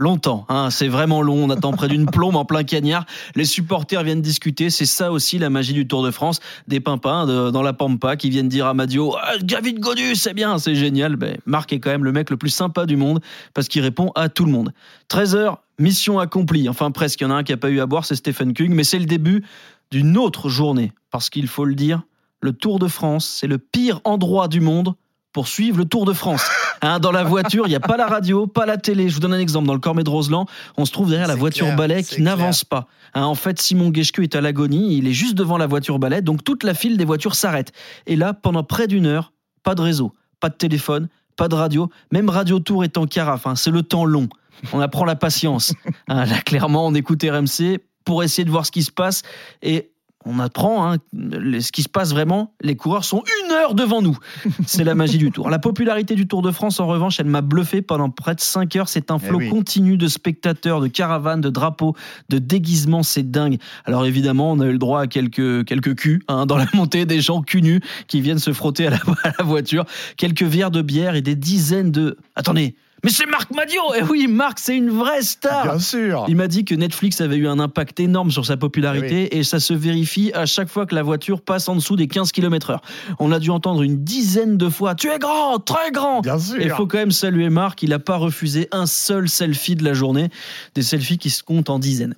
Longtemps, 0.00 0.46
hein, 0.48 0.70
c'est 0.70 0.88
vraiment 0.88 1.20
long. 1.20 1.44
On 1.44 1.50
attend 1.50 1.72
près 1.72 1.86
d'une 1.86 2.06
plombe 2.06 2.34
en 2.34 2.46
plein 2.46 2.64
cagnard. 2.64 3.04
Les 3.34 3.44
supporters 3.44 4.02
viennent 4.02 4.22
discuter. 4.22 4.70
C'est 4.70 4.86
ça 4.86 5.12
aussi 5.12 5.36
la 5.38 5.50
magie 5.50 5.74
du 5.74 5.86
Tour 5.86 6.02
de 6.02 6.10
France. 6.10 6.40
Des 6.66 6.80
pimpins 6.80 7.26
dans 7.52 7.62
la 7.62 7.74
pampa 7.74 8.16
qui 8.16 8.30
viennent 8.30 8.48
dire 8.48 8.64
à 8.64 8.72
Madio 8.72 9.14
ah, 9.20 9.36
David 9.42 9.78
Godu, 9.78 10.14
c'est 10.14 10.32
bien, 10.32 10.58
c'est 10.58 10.74
génial. 10.74 11.16
Ben, 11.16 11.36
Marc 11.44 11.74
est 11.74 11.80
quand 11.80 11.90
même 11.90 12.04
le 12.04 12.12
mec 12.12 12.30
le 12.30 12.38
plus 12.38 12.48
sympa 12.48 12.86
du 12.86 12.96
monde 12.96 13.20
parce 13.52 13.68
qu'il 13.68 13.82
répond 13.82 14.10
à 14.14 14.30
tout 14.30 14.46
le 14.46 14.52
monde. 14.52 14.72
13h, 15.10 15.58
mission 15.78 16.18
accomplie. 16.18 16.70
Enfin, 16.70 16.90
presque. 16.92 17.20
Il 17.20 17.24
y 17.24 17.26
en 17.26 17.30
a 17.30 17.34
un 17.34 17.42
qui 17.42 17.52
n'a 17.52 17.58
pas 17.58 17.68
eu 17.68 17.80
à 17.80 17.84
boire, 17.84 18.06
c'est 18.06 18.14
Stephen 18.14 18.54
Kung. 18.54 18.70
Mais 18.70 18.84
c'est 18.84 18.98
le 18.98 19.04
début 19.04 19.44
d'une 19.90 20.16
autre 20.16 20.48
journée. 20.48 20.94
Parce 21.10 21.28
qu'il 21.28 21.46
faut 21.46 21.66
le 21.66 21.74
dire, 21.74 22.00
le 22.40 22.54
Tour 22.54 22.78
de 22.78 22.88
France, 22.88 23.26
c'est 23.26 23.46
le 23.46 23.58
pire 23.58 24.00
endroit 24.04 24.48
du 24.48 24.62
monde 24.62 24.94
pour 25.32 25.48
suivre 25.48 25.78
le 25.78 25.84
Tour 25.84 26.04
de 26.04 26.12
France. 26.12 26.42
Hein, 26.82 26.98
dans 26.98 27.12
la 27.12 27.24
voiture, 27.24 27.66
il 27.66 27.68
n'y 27.68 27.76
a 27.76 27.80
pas 27.80 27.98
la 27.98 28.06
radio, 28.06 28.46
pas 28.46 28.64
la 28.64 28.78
télé. 28.78 29.10
Je 29.10 29.14
vous 29.14 29.20
donne 29.20 29.34
un 29.34 29.38
exemple. 29.38 29.66
Dans 29.66 29.74
le 29.74 29.80
Cormet 29.80 30.02
de 30.02 30.08
Roseland, 30.08 30.46
on 30.78 30.86
se 30.86 30.92
trouve 30.92 31.10
derrière 31.10 31.28
la 31.28 31.34
voiture 31.34 31.66
clair, 31.66 31.76
balai 31.76 32.02
qui 32.02 32.22
n'avance 32.22 32.64
pas. 32.64 32.86
Hein, 33.12 33.24
en 33.24 33.34
fait, 33.34 33.60
Simon 33.60 33.92
Geschke 33.92 34.20
est 34.20 34.34
à 34.34 34.40
l'agonie. 34.40 34.96
Il 34.96 35.06
est 35.06 35.12
juste 35.12 35.34
devant 35.34 35.58
la 35.58 35.66
voiture 35.66 35.98
balai. 35.98 36.22
Donc 36.22 36.42
toute 36.42 36.64
la 36.64 36.72
file 36.72 36.96
des 36.96 37.04
voitures 37.04 37.34
s'arrête. 37.34 37.72
Et 38.06 38.16
là, 38.16 38.32
pendant 38.32 38.62
près 38.64 38.86
d'une 38.86 39.04
heure, 39.04 39.34
pas 39.62 39.74
de 39.74 39.82
réseau, 39.82 40.14
pas 40.40 40.48
de 40.48 40.54
téléphone, 40.54 41.10
pas 41.36 41.48
de 41.48 41.54
radio. 41.54 41.90
Même 42.12 42.30
Radio 42.30 42.60
Tour 42.60 42.82
est 42.82 42.96
en 42.96 43.04
carafe. 43.04 43.46
hein, 43.46 43.56
c'est 43.56 43.70
le 43.70 43.82
temps 43.82 44.06
long. 44.06 44.30
On 44.72 44.80
apprend 44.80 45.04
la 45.04 45.16
patience. 45.16 45.74
Là, 46.08 46.24
clairement, 46.46 46.86
on 46.86 46.94
écoute 46.94 47.22
RMC 47.22 47.78
pour 48.06 48.22
essayer 48.22 48.46
de 48.46 48.50
voir 48.50 48.64
ce 48.64 48.70
qui 48.70 48.82
se 48.82 48.90
passe. 48.90 49.20
Et 49.60 49.90
on 50.26 50.38
apprend 50.38 50.92
hein, 50.92 50.98
ce 51.12 51.72
qui 51.72 51.82
se 51.82 51.88
passe 51.88 52.12
vraiment. 52.12 52.52
Les 52.60 52.76
coureurs 52.76 53.04
sont 53.04 53.22
une 53.44 53.52
heure 53.52 53.74
devant 53.74 54.02
nous. 54.02 54.18
C'est 54.66 54.84
la 54.84 54.94
magie 54.94 55.16
du 55.16 55.30
Tour. 55.30 55.48
La 55.48 55.58
popularité 55.58 56.14
du 56.14 56.26
Tour 56.28 56.42
de 56.42 56.50
France, 56.50 56.78
en 56.78 56.86
revanche, 56.86 57.18
elle 57.20 57.26
m'a 57.26 57.40
bluffé 57.40 57.80
pendant 57.80 58.10
près 58.10 58.34
de 58.34 58.40
5 58.40 58.76
heures. 58.76 58.88
C'est 58.88 59.10
un 59.10 59.16
Eh 59.16 59.26
flot 59.26 59.38
oui. 59.38 59.48
continu 59.48 59.96
de 59.96 60.08
spectateurs, 60.08 60.80
de 60.80 60.88
caravanes, 60.88 61.40
de 61.40 61.48
drapeaux, 61.48 61.96
de 62.28 62.38
déguisements. 62.38 63.02
C'est 63.02 63.30
dingue. 63.30 63.58
Alors 63.86 64.04
évidemment, 64.04 64.52
on 64.52 64.60
a 64.60 64.66
eu 64.66 64.72
le 64.72 64.78
droit 64.78 65.00
à 65.00 65.06
quelques, 65.06 65.64
quelques 65.64 65.94
culs 65.94 66.22
hein, 66.28 66.44
dans 66.44 66.56
la 66.58 66.66
montée, 66.74 67.06
des 67.06 67.20
gens 67.20 67.40
cul 67.40 67.62
nus 67.62 67.80
qui 68.06 68.20
viennent 68.20 68.38
se 68.38 68.52
frotter 68.52 68.86
à 68.88 68.90
la, 68.90 68.96
à 69.24 69.32
la 69.38 69.44
voiture. 69.44 69.84
Quelques 70.18 70.42
verres 70.42 70.70
de 70.70 70.82
bière 70.82 71.14
et 71.14 71.22
des 71.22 71.34
dizaines 71.34 71.90
de... 71.90 72.18
Attendez 72.36 72.74
mais 73.04 73.10
c'est 73.10 73.26
Marc 73.26 73.50
Madio 73.54 73.80
Eh 73.98 74.02
oui, 74.02 74.26
Marc, 74.28 74.58
c'est 74.58 74.76
une 74.76 74.90
vraie 74.90 75.22
star 75.22 75.64
Bien 75.64 75.78
sûr. 75.78 76.24
il 76.28 76.36
m'a 76.36 76.48
dit 76.48 76.64
que 76.64 76.74
Netflix 76.74 77.20
avait 77.20 77.36
eu 77.36 77.46
un 77.48 77.58
impact 77.58 78.00
énorme 78.00 78.30
sur 78.30 78.44
sa 78.46 78.56
popularité 78.56 79.36
et 79.38 79.42
ça 79.42 79.60
se 79.60 79.72
vérifie 79.74 80.30
à 80.34 80.46
chaque 80.46 80.68
fois 80.68 80.86
que 80.86 80.94
la 80.94 81.02
voiture 81.02 81.40
passe 81.42 81.68
en 81.68 81.74
dessous 81.76 81.96
des 81.96 82.08
15 82.08 82.32
km/h. 82.32 82.78
On 83.18 83.32
a 83.32 83.38
dû 83.38 83.50
entendre 83.50 83.82
une 83.82 84.04
dizaine 84.04 84.56
de 84.56 84.68
fois 84.68 84.94
Tu 84.94 85.08
es 85.08 85.18
grand, 85.18 85.58
très 85.58 85.90
grand 85.90 86.20
Bien 86.20 86.38
sûr. 86.38 86.60
Et 86.60 86.64
il 86.64 86.70
faut 86.70 86.86
quand 86.86 86.98
même 86.98 87.10
saluer 87.10 87.48
Marc, 87.50 87.82
il 87.82 87.90
n'a 87.90 87.98
pas 87.98 88.16
refusé 88.16 88.68
un 88.72 88.86
seul 88.86 89.28
selfie 89.28 89.76
de 89.76 89.84
la 89.84 89.92
journée, 89.94 90.28
des 90.74 90.82
selfies 90.82 91.18
qui 91.18 91.30
se 91.30 91.42
comptent 91.42 91.70
en 91.70 91.78
dizaines. 91.78 92.14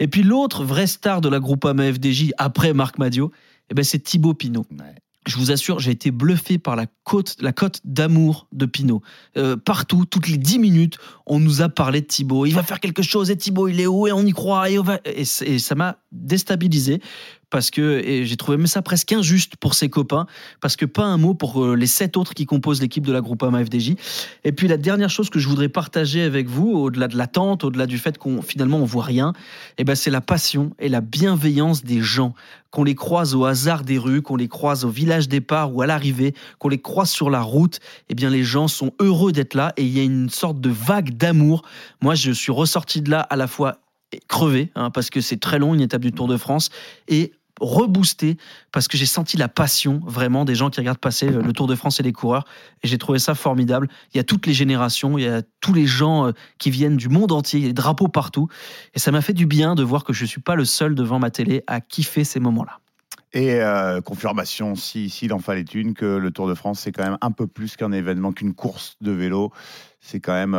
Et 0.00 0.08
puis 0.08 0.22
l'autre 0.22 0.64
vraie 0.64 0.86
star 0.86 1.20
de 1.20 1.28
la 1.28 1.38
Groupama 1.40 1.92
FDJ 1.92 2.32
après 2.38 2.72
Marc 2.72 2.98
Madio, 2.98 3.30
eh 3.70 3.74
ben 3.74 3.84
c'est 3.84 3.98
Thibaut 4.00 4.34
Pinot. 4.34 4.66
Je 5.26 5.36
vous 5.36 5.50
assure, 5.50 5.78
j'ai 5.78 5.90
été 5.90 6.10
bluffé 6.10 6.58
par 6.58 6.76
la 6.76 6.86
cote, 7.04 7.36
la 7.40 7.52
d'amour 7.84 8.46
de 8.52 8.66
Pinot. 8.66 9.02
Euh, 9.36 9.56
partout, 9.56 10.04
toutes 10.04 10.28
les 10.28 10.36
10 10.36 10.58
minutes, 10.58 10.98
on 11.26 11.38
nous 11.38 11.62
a 11.62 11.68
parlé 11.68 12.00
de 12.00 12.06
Thibaut. 12.06 12.46
Il 12.46 12.54
va 12.54 12.62
faire 12.62 12.80
quelque 12.80 13.02
chose 13.02 13.30
et 13.30 13.36
Thibaut, 13.36 13.68
il 13.68 13.80
est 13.80 13.86
où 13.86 14.06
et 14.06 14.12
on 14.12 14.24
y 14.24 14.32
croit. 14.32 14.68
Et, 14.70 14.78
et 15.06 15.58
ça 15.58 15.74
m'a 15.74 15.96
déstabilisé 16.12 17.00
parce 17.54 17.70
que 17.70 18.02
j'ai 18.24 18.36
trouvé 18.36 18.56
même 18.56 18.66
ça 18.66 18.82
presque 18.82 19.12
injuste 19.12 19.54
pour 19.54 19.74
ses 19.74 19.88
copains 19.88 20.26
parce 20.60 20.74
que 20.74 20.84
pas 20.84 21.04
un 21.04 21.18
mot 21.18 21.34
pour 21.34 21.64
euh, 21.64 21.76
les 21.76 21.86
sept 21.86 22.16
autres 22.16 22.34
qui 22.34 22.46
composent 22.46 22.80
l'équipe 22.80 23.06
de 23.06 23.12
la 23.12 23.20
Groupama 23.20 23.64
FDJ. 23.64 23.94
Et 24.42 24.50
puis 24.50 24.66
la 24.66 24.76
dernière 24.76 25.08
chose 25.08 25.30
que 25.30 25.38
je 25.38 25.48
voudrais 25.48 25.68
partager 25.68 26.22
avec 26.22 26.48
vous, 26.48 26.72
au-delà 26.72 27.06
de 27.06 27.16
l'attente, 27.16 27.62
au-delà 27.62 27.86
du 27.86 27.96
fait 27.98 28.18
qu'on 28.18 28.42
finalement 28.42 28.78
on 28.78 28.84
voit 28.84 29.04
rien, 29.04 29.34
eh 29.78 29.84
ben 29.84 29.94
c'est 29.94 30.10
la 30.10 30.20
passion 30.20 30.72
et 30.80 30.88
la 30.88 31.00
bienveillance 31.00 31.84
des 31.84 32.02
gens 32.02 32.34
qu'on 32.72 32.82
les 32.82 32.96
croise 32.96 33.36
au 33.36 33.44
hasard 33.44 33.84
des 33.84 33.98
rues, 33.98 34.20
qu'on 34.20 34.34
les 34.34 34.48
croise 34.48 34.84
au 34.84 34.88
village 34.88 35.28
départ 35.28 35.72
ou 35.72 35.80
à 35.80 35.86
l'arrivée, 35.86 36.34
qu'on 36.58 36.70
les 36.70 36.80
croise 36.80 37.10
sur 37.10 37.30
la 37.30 37.40
route, 37.40 37.78
eh 38.08 38.16
bien 38.16 38.30
les 38.30 38.42
gens 38.42 38.66
sont 38.66 38.90
heureux 38.98 39.30
d'être 39.30 39.54
là 39.54 39.72
et 39.76 39.84
il 39.84 39.96
y 39.96 40.00
a 40.00 40.02
une 40.02 40.28
sorte 40.28 40.60
de 40.60 40.70
vague 40.70 41.16
d'amour. 41.16 41.62
Moi, 42.02 42.16
je 42.16 42.32
suis 42.32 42.50
ressorti 42.50 43.00
de 43.00 43.12
là 43.12 43.20
à 43.20 43.36
la 43.36 43.46
fois 43.46 43.78
crevé, 44.28 44.70
hein, 44.74 44.90
parce 44.90 45.10
que 45.10 45.20
c'est 45.20 45.38
très 45.38 45.58
long 45.58 45.74
une 45.74 45.80
étape 45.80 46.02
du 46.02 46.12
Tour 46.12 46.28
de 46.28 46.36
France, 46.36 46.70
et 47.08 47.32
reboosté 47.60 48.36
parce 48.72 48.88
que 48.88 48.96
j'ai 48.96 49.06
senti 49.06 49.36
la 49.36 49.48
passion 49.48 50.00
vraiment 50.04 50.44
des 50.44 50.54
gens 50.54 50.70
qui 50.70 50.80
regardent 50.80 50.98
passer 50.98 51.28
euh, 51.28 51.40
le 51.42 51.52
Tour 51.52 51.66
de 51.66 51.74
France 51.74 52.00
et 52.00 52.02
les 52.02 52.12
coureurs 52.12 52.44
et 52.82 52.88
j'ai 52.88 52.98
trouvé 52.98 53.18
ça 53.18 53.34
formidable. 53.34 53.88
Il 54.12 54.16
y 54.16 54.20
a 54.20 54.24
toutes 54.24 54.46
les 54.46 54.52
générations, 54.54 55.18
il 55.18 55.24
y 55.24 55.28
a 55.28 55.42
tous 55.60 55.72
les 55.72 55.86
gens 55.86 56.26
euh, 56.26 56.32
qui 56.58 56.70
viennent 56.70 56.96
du 56.96 57.08
monde 57.08 57.32
entier, 57.32 57.60
il 57.60 57.62
y 57.62 57.66
a 57.66 57.68
des 57.68 57.74
drapeaux 57.74 58.08
partout 58.08 58.48
et 58.94 58.98
ça 58.98 59.12
m'a 59.12 59.20
fait 59.20 59.32
du 59.34 59.46
bien 59.46 59.74
de 59.74 59.82
voir 59.82 60.04
que 60.04 60.12
je 60.12 60.24
suis 60.24 60.40
pas 60.40 60.56
le 60.56 60.64
seul 60.64 60.94
devant 60.94 61.18
ma 61.18 61.30
télé 61.30 61.62
à 61.66 61.80
kiffer 61.80 62.24
ces 62.24 62.40
moments-là. 62.40 62.80
Et 63.32 63.54
euh, 63.60 64.00
confirmation, 64.00 64.76
si- 64.76 65.10
s'il 65.10 65.32
en 65.32 65.40
fallait 65.40 65.62
une, 65.62 65.94
que 65.94 66.04
le 66.04 66.30
Tour 66.30 66.46
de 66.48 66.54
France, 66.54 66.80
c'est 66.80 66.92
quand 66.92 67.02
même 67.02 67.18
un 67.20 67.32
peu 67.32 67.48
plus 67.48 67.76
qu'un 67.76 67.90
événement, 67.90 68.32
qu'une 68.32 68.54
course 68.54 68.94
de 69.00 69.10
vélo. 69.10 69.52
C'est 70.00 70.20
quand 70.20 70.34
même. 70.34 70.54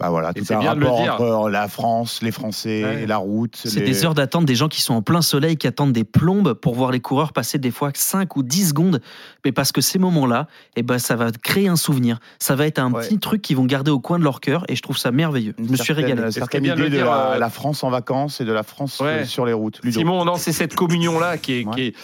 Bah 0.00 0.08
voilà, 0.10 0.32
tout 0.32 0.44
c'est 0.44 0.54
un 0.54 0.60
bien 0.60 0.74
de 0.74 0.80
le 0.80 0.86
rapport 0.88 1.02
dire. 1.02 1.14
entre 1.20 1.50
la 1.50 1.68
France, 1.68 2.22
les 2.22 2.30
Français, 2.32 2.82
Ouais. 2.84 3.06
la 3.06 3.18
route. 3.18 3.54
C'est 3.62 3.80
les- 3.80 3.86
des 3.86 4.04
heures 4.04 4.14
d'attente, 4.14 4.46
des 4.46 4.54
gens 4.54 4.68
qui 4.68 4.80
sont 4.80 4.94
en 4.94 5.02
plein 5.02 5.20
soleil, 5.22 5.56
qui 5.56 5.66
attendent 5.66 5.92
des 5.92 6.04
plombes 6.04 6.54
pour 6.54 6.74
voir 6.74 6.90
les 6.90 7.00
coureurs 7.00 7.32
passer 7.32 7.58
des 7.58 7.70
fois 7.70 7.90
5 7.94 8.34
ou 8.36 8.42
10 8.42 8.70
secondes. 8.70 9.00
Mais 9.44 9.52
parce 9.52 9.72
que 9.72 9.80
ces 9.80 9.98
moments-là, 9.98 10.46
eh 10.76 10.82
ben, 10.82 10.98
ça 10.98 11.16
va 11.16 11.30
créer 11.32 11.68
un 11.68 11.76
souvenir. 11.76 12.18
Ça 12.38 12.54
va 12.56 12.66
être 12.66 12.78
un 12.78 12.90
petit 12.92 13.18
truc 13.18 13.42
qu'ils 13.42 13.56
vont 13.56 13.66
garder 13.66 13.90
au 13.90 14.00
coin 14.00 14.18
de 14.18 14.24
leur 14.24 14.40
cœur 14.40 14.64
et 14.68 14.74
je 14.76 14.82
trouve 14.82 14.96
ça 14.98 15.10
merveilleux. 15.10 15.54
Je 15.58 15.62
me 15.64 15.76
suis 15.76 15.84
certaine- 15.86 16.04
régalé. 16.06 16.30
certaine 16.32 16.62
bien 16.62 16.74
de 16.76 16.80
idée 16.80 16.90
de 16.90 16.96
dire, 16.96 17.04
la, 17.06 17.32
euh, 17.32 17.38
la 17.38 17.50
France 17.50 17.84
en 17.84 17.90
vacances 17.90 18.40
et 18.40 18.44
de 18.44 18.52
la 18.52 18.62
France 18.62 19.00
Ouais. 19.00 19.06
euh, 19.06 19.24
sur 19.26 19.44
les 19.44 19.52
routes. 19.52 19.80
Ludo. 19.82 19.98
Simon, 20.00 20.24
non, 20.24 20.36
c'est 20.36 20.52
cette 20.52 20.74
communion-là 20.74 21.36
qui 21.36 21.52
est, 21.60 21.70
qui 21.74 21.80
est, 21.82 21.94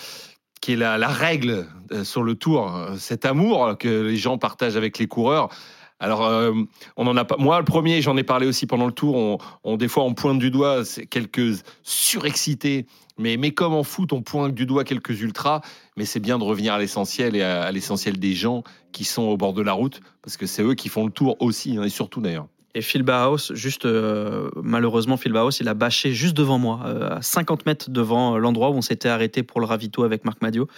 qui 0.60 0.72
est 0.72 0.76
la, 0.76 0.98
la 0.98 1.08
règle 1.08 1.66
euh, 1.92 2.04
sur 2.04 2.22
le 2.22 2.34
tour. 2.34 2.74
Euh, 2.76 2.96
Cet 2.98 3.24
amour 3.24 3.76
que 3.78 4.02
les 4.02 4.16
gens 4.16 4.36
partagent 4.38 4.76
avec 4.76 4.98
les 4.98 5.06
coureurs. 5.06 5.48
Alors, 5.98 6.26
euh, 6.26 6.52
on 6.96 7.06
en 7.06 7.16
a 7.16 7.24
pas. 7.24 7.36
Moi, 7.38 7.58
le 7.58 7.64
premier, 7.64 8.02
j'en 8.02 8.16
ai 8.16 8.22
parlé 8.22 8.46
aussi 8.46 8.66
pendant 8.66 8.86
le 8.86 8.92
tour. 8.92 9.40
On, 9.64 9.76
des 9.76 9.88
fois, 9.88 10.04
on 10.04 10.14
pointe 10.14 10.38
du 10.38 10.50
doigt 10.50 10.82
quelques 11.08 11.62
surexcités. 11.82 12.86
Mais, 13.18 13.38
mais 13.38 13.52
comme 13.52 13.72
en 13.72 13.82
foot, 13.82 14.12
on 14.12 14.20
pointe 14.20 14.54
du 14.54 14.66
doigt 14.66 14.84
quelques 14.84 15.20
ultras. 15.22 15.62
Mais 15.96 16.04
c'est 16.04 16.20
bien 16.20 16.38
de 16.38 16.44
revenir 16.44 16.74
à 16.74 16.78
l'essentiel 16.78 17.34
et 17.34 17.42
à, 17.42 17.72
l'essentiel 17.72 18.18
des 18.18 18.34
gens 18.34 18.62
qui 18.92 19.04
sont 19.04 19.22
au 19.22 19.38
bord 19.38 19.54
de 19.54 19.62
la 19.62 19.72
route, 19.72 20.00
parce 20.22 20.36
que 20.36 20.46
c'est 20.46 20.62
eux 20.62 20.74
qui 20.74 20.88
font 20.88 21.06
le 21.06 21.12
tour 21.12 21.36
aussi, 21.40 21.76
hein, 21.76 21.82
et 21.82 21.88
surtout 21.88 22.20
d'ailleurs. 22.20 22.46
Et 22.74 22.82
Phil 22.82 23.02
Bauhaus, 23.02 23.54
juste 23.54 23.86
euh, 23.86 24.50
malheureusement, 24.62 25.16
Phil 25.16 25.32
Bauhaus, 25.32 25.60
il 25.60 25.68
a 25.68 25.74
bâché 25.74 26.12
juste 26.12 26.36
devant 26.36 26.58
moi, 26.58 26.80
euh, 26.84 27.16
à 27.16 27.22
50 27.22 27.64
mètres 27.64 27.90
devant 27.90 28.36
l'endroit 28.36 28.68
où 28.68 28.74
on 28.74 28.82
s'était 28.82 29.08
arrêté 29.08 29.42
pour 29.42 29.60
le 29.60 29.66
ravito 29.66 30.04
avec 30.04 30.26
Marc 30.26 30.42
Madio. 30.42 30.68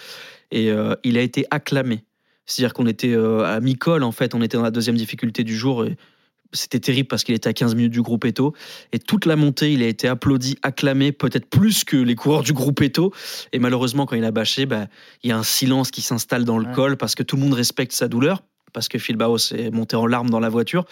Et 0.53 0.71
il 1.05 1.19
a 1.19 1.21
été 1.21 1.45
acclamé. 1.51 2.05
C'est-à-dire 2.49 2.73
qu'on 2.73 2.87
était 2.87 3.13
euh, 3.13 3.45
à 3.45 3.61
mi-col, 3.61 4.03
en 4.03 4.11
fait, 4.11 4.35
on 4.35 4.43
était 4.43 4.57
dans 4.57 4.63
la 4.63 4.71
deuxième 4.71 4.97
difficulté 4.97 5.45
du 5.45 5.57
jour. 5.57 5.85
Et 5.85 5.97
c'était 6.53 6.81
terrible 6.81 7.07
parce 7.07 7.23
qu'il 7.23 7.35
était 7.35 7.51
à 7.51 7.53
15 7.53 7.75
minutes 7.75 7.93
du 7.93 8.01
groupe 8.01 8.25
Eto. 8.25 8.55
Et 8.93 8.99
toute 8.99 9.27
la 9.27 9.37
montée, 9.37 9.75
il 9.75 9.83
a 9.83 9.87
été 9.87 10.09
applaudi, 10.09 10.57
acclamé, 10.63 11.13
peut-être 11.13 11.47
plus 11.47 11.85
que 11.85 11.97
les 11.99 12.15
coureurs 12.15 12.43
du 12.43 12.55
groupe 12.55 12.81
Eto. 12.81 13.13
Et 13.53 13.59
malheureusement, 13.59 14.07
quand 14.07 14.17
il 14.17 14.25
a 14.25 14.31
bâché, 14.31 14.65
bah, 14.65 14.87
il 15.23 15.29
y 15.29 15.33
a 15.33 15.37
un 15.37 15.43
silence 15.43 15.91
qui 15.91 16.01
s'installe 16.01 16.45
dans 16.45 16.59
le 16.59 16.75
col 16.75 16.97
parce 16.97 17.15
que 17.15 17.23
tout 17.23 17.37
le 17.37 17.43
monde 17.43 17.55
respecte 17.55 17.93
sa 17.93 18.09
douleur. 18.09 18.43
Parce 18.73 18.89
que 18.89 18.99
Phil 18.99 19.17
Bauhaus 19.17 19.53
est 19.53 19.71
monté 19.71 19.97
en 19.97 20.07
larmes 20.07 20.31
dans 20.31 20.41
la 20.41 20.49
voiture. 20.49 20.85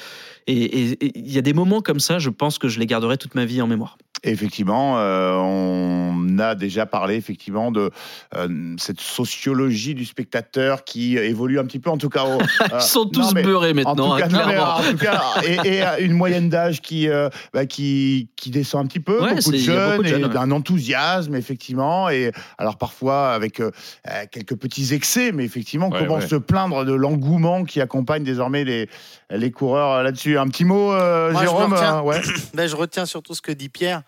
Et 0.46 0.98
il 1.02 1.30
y 1.30 1.38
a 1.38 1.42
des 1.42 1.52
moments 1.52 1.80
comme 1.80 2.00
ça, 2.00 2.18
je 2.18 2.30
pense 2.30 2.58
que 2.58 2.68
je 2.68 2.78
les 2.78 2.86
garderai 2.86 3.16
toute 3.16 3.34
ma 3.34 3.44
vie 3.44 3.60
en 3.60 3.66
mémoire. 3.66 3.98
Effectivement, 4.24 4.98
euh, 4.98 5.34
on 5.34 6.38
a 6.38 6.54
déjà 6.54 6.86
parlé 6.86 7.14
effectivement 7.16 7.70
de 7.70 7.90
euh, 8.34 8.74
cette 8.78 9.00
sociologie 9.00 9.94
du 9.94 10.04
spectateur 10.04 10.84
qui 10.84 11.16
évolue 11.16 11.58
un 11.60 11.64
petit 11.64 11.78
peu, 11.78 11.90
en 11.90 11.98
tout 11.98 12.08
cas. 12.08 12.24
au- 12.24 12.38
Ils 12.74 12.80
sont 12.80 13.04
non, 13.04 13.10
tous 13.10 13.34
mais- 13.34 13.42
beurrés 13.42 13.70
en 13.70 13.74
maintenant, 13.74 14.12
tout 14.14 14.18
cas, 14.18 14.24
hein, 14.26 14.28
non, 14.30 14.38
mais, 14.46 14.52
clairement. 14.54 14.72
en 14.74 14.82
tout 14.90 14.96
cas, 14.96 15.22
et, 15.44 15.76
et, 15.76 15.82
euh, 15.86 15.96
une 16.00 16.12
moyenne 16.14 16.48
d'âge 16.48 16.80
qui, 16.80 17.08
euh, 17.08 17.28
bah, 17.52 17.66
qui, 17.66 18.28
qui 18.36 18.50
descend 18.50 18.84
un 18.84 18.88
petit 18.88 19.00
peu, 19.00 19.22
Ouais, 19.22 19.34
beaucoup 19.36 19.52
de 19.52 19.56
jeunes, 19.56 19.90
beaucoup 19.92 20.02
de 20.02 20.08
jeunes, 20.08 20.20
et 20.22 20.24
ouais. 20.24 20.30
d'un 20.32 20.50
enthousiasme, 20.50 21.34
effectivement. 21.36 22.08
Et 22.08 22.32
alors 22.58 22.78
parfois 22.78 23.32
avec 23.32 23.60
euh, 23.60 23.70
euh, 24.08 24.24
quelques 24.30 24.56
petits 24.56 24.92
excès, 24.94 25.30
mais 25.32 25.44
effectivement, 25.44 25.88
Ouais, 25.90 25.98
comment 26.00 26.16
ouais. 26.16 26.26
se 26.26 26.36
plaindre 26.36 26.84
de 26.84 26.92
l'engouement 26.94 27.64
qui 27.64 27.80
accompagne 27.80 28.24
désormais 28.24 28.64
les, 28.64 28.88
les 29.30 29.50
coureurs 29.52 29.92
euh, 29.92 30.02
là-dessus? 30.02 30.38
Un 30.38 30.48
petit 30.48 30.64
mot, 30.64 30.92
euh, 30.92 31.30
Moi, 31.32 31.42
je 31.42 31.46
me 31.46 31.50
Jérôme 31.52 31.72
retiens- 31.74 31.98
euh, 31.98 32.02
ouais. 32.02 32.20
Ben, 32.54 32.66
je 32.66 32.76
retiens 32.76 33.06
surtout 33.06 33.34
ce 33.34 33.42
que 33.42 33.52
dit 33.52 33.68
Pierre. 33.68 34.02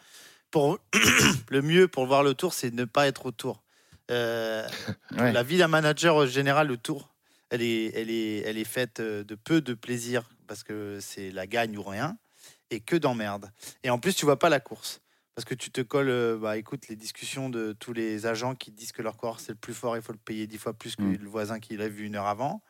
Pour 0.50 0.78
le 1.50 1.62
mieux 1.62 1.88
pour 1.88 2.06
voir 2.06 2.22
le 2.22 2.34
tour, 2.34 2.52
c'est 2.54 2.72
ne 2.72 2.84
pas 2.84 3.06
être 3.06 3.26
au 3.26 3.30
tour. 3.30 3.62
Euh, 4.10 4.66
Ouais. 5.16 5.32
La 5.32 5.42
vie 5.42 5.56
d'un 5.58 5.68
manager 5.68 6.14
en 6.16 6.26
général, 6.26 6.68
le 6.68 6.76
tour, 6.76 7.14
elle 7.50 7.62
est, 7.62 7.86
elle 7.94 8.10
est, 8.10 8.38
elle 8.40 8.58
est 8.58 8.64
faite 8.64 9.00
euh, 9.00 9.24
de 9.24 9.34
peu 9.34 9.60
de 9.62 9.72
plaisir 9.74 10.28
parce 10.46 10.62
que 10.62 10.98
c'est 11.00 11.30
la 11.30 11.46
gagne 11.46 11.76
ou 11.78 11.82
rien 11.82 12.16
et 12.70 12.80
que 12.80 12.94
d'emmerde. 12.94 13.50
Et 13.84 13.90
en 13.90 13.98
plus, 13.98 14.14
tu 14.14 14.26
vois 14.26 14.38
pas 14.38 14.48
la 14.50 14.60
course 14.60 15.00
parce 15.34 15.44
que 15.46 15.54
tu 15.54 15.70
te 15.70 15.80
colles. 15.80 16.10
euh, 16.10 16.36
Bah, 16.36 16.56
écoute, 16.58 16.88
les 16.88 16.96
discussions 16.96 17.48
de 17.48 17.72
tous 17.72 17.92
les 17.94 18.26
agents 18.26 18.54
qui 18.54 18.70
disent 18.70 18.92
que 18.92 19.00
leur 19.02 19.16
coureur 19.16 19.40
c'est 19.40 19.52
le 19.52 19.58
plus 19.58 19.72
fort, 19.74 19.96
il 19.96 20.02
faut 20.02 20.12
le 20.12 20.18
payer 20.18 20.46
dix 20.46 20.58
fois 20.58 20.74
plus 20.74 20.94
que 20.94 21.02
Mm. 21.02 21.16
le 21.22 21.28
voisin 21.28 21.58
qui 21.58 21.76
l'a 21.76 21.88
vu 21.88 22.04
une 22.04 22.16
heure 22.16 22.26
avant. 22.26 22.62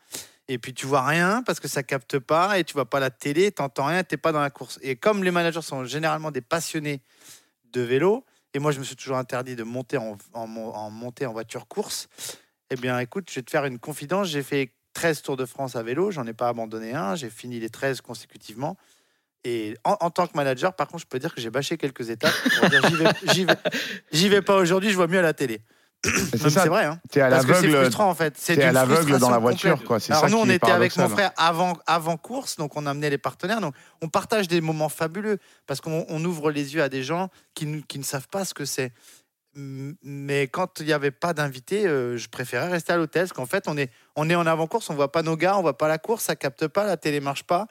Et 0.49 0.59
puis 0.59 0.73
tu 0.73 0.87
vois 0.87 1.05
rien 1.05 1.43
parce 1.43 1.59
que 1.61 1.69
ça 1.69 1.83
capte 1.83 2.19
pas 2.21 2.59
et 2.59 2.65
tu 2.65 2.73
vois 2.75 2.89
pas 2.89 3.01
la 3.01 3.11
télé, 3.11 3.51
t'entends 3.53 3.87
rien, 3.87 4.05
t'es 4.05 4.17
pas 4.17 4.33
dans 4.33 4.41
la 4.41 4.51
course. 4.51 4.79
Et 4.83 4.97
comme 4.97 5.23
les 5.25 5.31
managers 5.33 5.61
sont 5.63 5.85
généralement 5.85 6.31
des 6.31 6.41
passionnés 6.41 7.03
de 7.73 7.81
vélo, 7.81 8.25
et 8.55 8.59
moi 8.59 8.73
je 8.73 8.79
me 8.79 8.85
suis 8.85 8.97
toujours 8.97 9.17
interdit 9.17 9.57
de 9.57 9.63
monter 9.63 9.97
en, 9.97 10.17
en, 10.35 11.33
voiture 11.33 11.67
course, 11.67 12.09
eh 12.71 12.77
bien 12.77 12.99
écoute, 12.99 13.31
je 13.31 13.37
vais 13.37 13.43
te 13.43 13.51
faire 13.51 13.65
une 13.65 13.79
confidence, 13.79 14.29
j'ai 14.29 14.43
fait 14.43 14.73
13 14.95 15.23
Tours 15.23 15.37
de 15.37 15.47
France 15.47 15.77
à 15.77 15.83
vélo, 15.83 16.11
j'en 16.11 16.27
ai 16.27 16.33
pas 16.33 16.49
abandonné 16.49 16.95
un, 16.95 17.15
j'ai 17.15 17.31
fini 17.31 17.61
les 17.61 17.71
13 17.71 18.01
consécutivement. 18.01 18.77
Et 19.45 19.77
en, 19.85 20.11
tant 20.11 20.27
que 20.27 20.37
manager, 20.37 20.75
par 20.75 20.89
contre, 20.89 21.05
je 21.05 21.07
peux 21.07 21.21
dire 21.21 21.33
que 21.33 21.41
j'ai 21.41 21.51
bâché 21.51 21.79
quelques 21.79 22.11
étapes. 22.11 22.35
J'y 23.33 23.45
vais, 23.45 24.29
vais 24.29 24.43
pas 24.43 24.57
aujourd'hui, 24.57 24.91
je 24.91 24.97
vois 24.97 25.07
mieux 25.07 25.21
à 25.21 25.23
la 25.23 25.33
télé. 25.33 25.61
C'est 26.05 26.67
vrai. 26.69 26.85
Hein. 26.85 27.01
T'es 27.11 27.21
à 27.21 27.29
Parce 27.29 27.45
que 27.45 27.55
c'est 27.55 27.69
frustrant 27.83 28.09
en 28.09 28.15
fait. 28.15 28.35
C'est 28.39 28.63
à 28.63 28.73
l'aveugle 28.73 29.19
dans 29.19 29.31
la 29.31 29.39
voiture, 29.39 29.83
quoi. 29.85 29.99
Alors 30.09 30.23
ça 30.23 30.29
nous, 30.31 30.39
on 30.39 30.49
était 30.49 30.71
avec 30.71 30.97
mon 30.97 31.09
frère 31.09 31.33
avant, 31.37 31.77
avant 31.87 32.17
course, 32.17 32.57
donc 32.57 32.77
on 32.77 32.87
amenait 32.87 33.11
les 33.11 33.19
partenaires. 33.19 33.61
Donc 33.61 33.75
on 34.01 34.09
partage 34.09 34.47
des 34.49 34.61
moments 34.61 34.89
fabuleux 34.89 35.39
parce 35.67 35.81
qu'on 35.81 36.07
on 36.09 36.25
ouvre 36.25 36.51
les 36.51 36.75
yeux 36.75 36.83
à 36.83 36.89
des 36.89 37.03
gens 37.03 37.31
qui, 37.55 37.67
ne- 37.67 37.81
qui 37.81 37.99
ne 37.99 38.05
savent 38.05 38.29
pas 38.29 38.45
ce 38.45 38.55
que 38.55 38.65
c'est. 38.65 38.93
Mais 39.55 40.47
quand 40.47 40.79
il 40.81 40.87
n'y 40.87 40.93
avait 40.93 41.11
pas 41.11 41.33
d'invités, 41.33 41.87
euh, 41.87 42.17
je 42.17 42.29
préférais 42.29 42.69
rester 42.69 42.93
à 42.93 42.97
l'hôtel 42.97 43.23
parce 43.23 43.33
qu'en 43.33 43.47
fait, 43.47 43.65
on 43.67 43.77
est, 43.77 43.91
on 44.15 44.31
est 44.31 44.37
en 44.37 44.47
avant-course, 44.47 44.89
on 44.91 44.95
voit 44.95 45.11
pas 45.11 45.23
nos 45.23 45.37
gars, 45.37 45.59
on 45.59 45.63
voit 45.63 45.77
pas 45.77 45.89
la 45.89 45.99
course, 45.99 46.25
ça 46.25 46.37
capte 46.37 46.69
pas, 46.69 46.85
la 46.85 46.97
télé 46.97 47.19
marche 47.21 47.43
pas. 47.43 47.67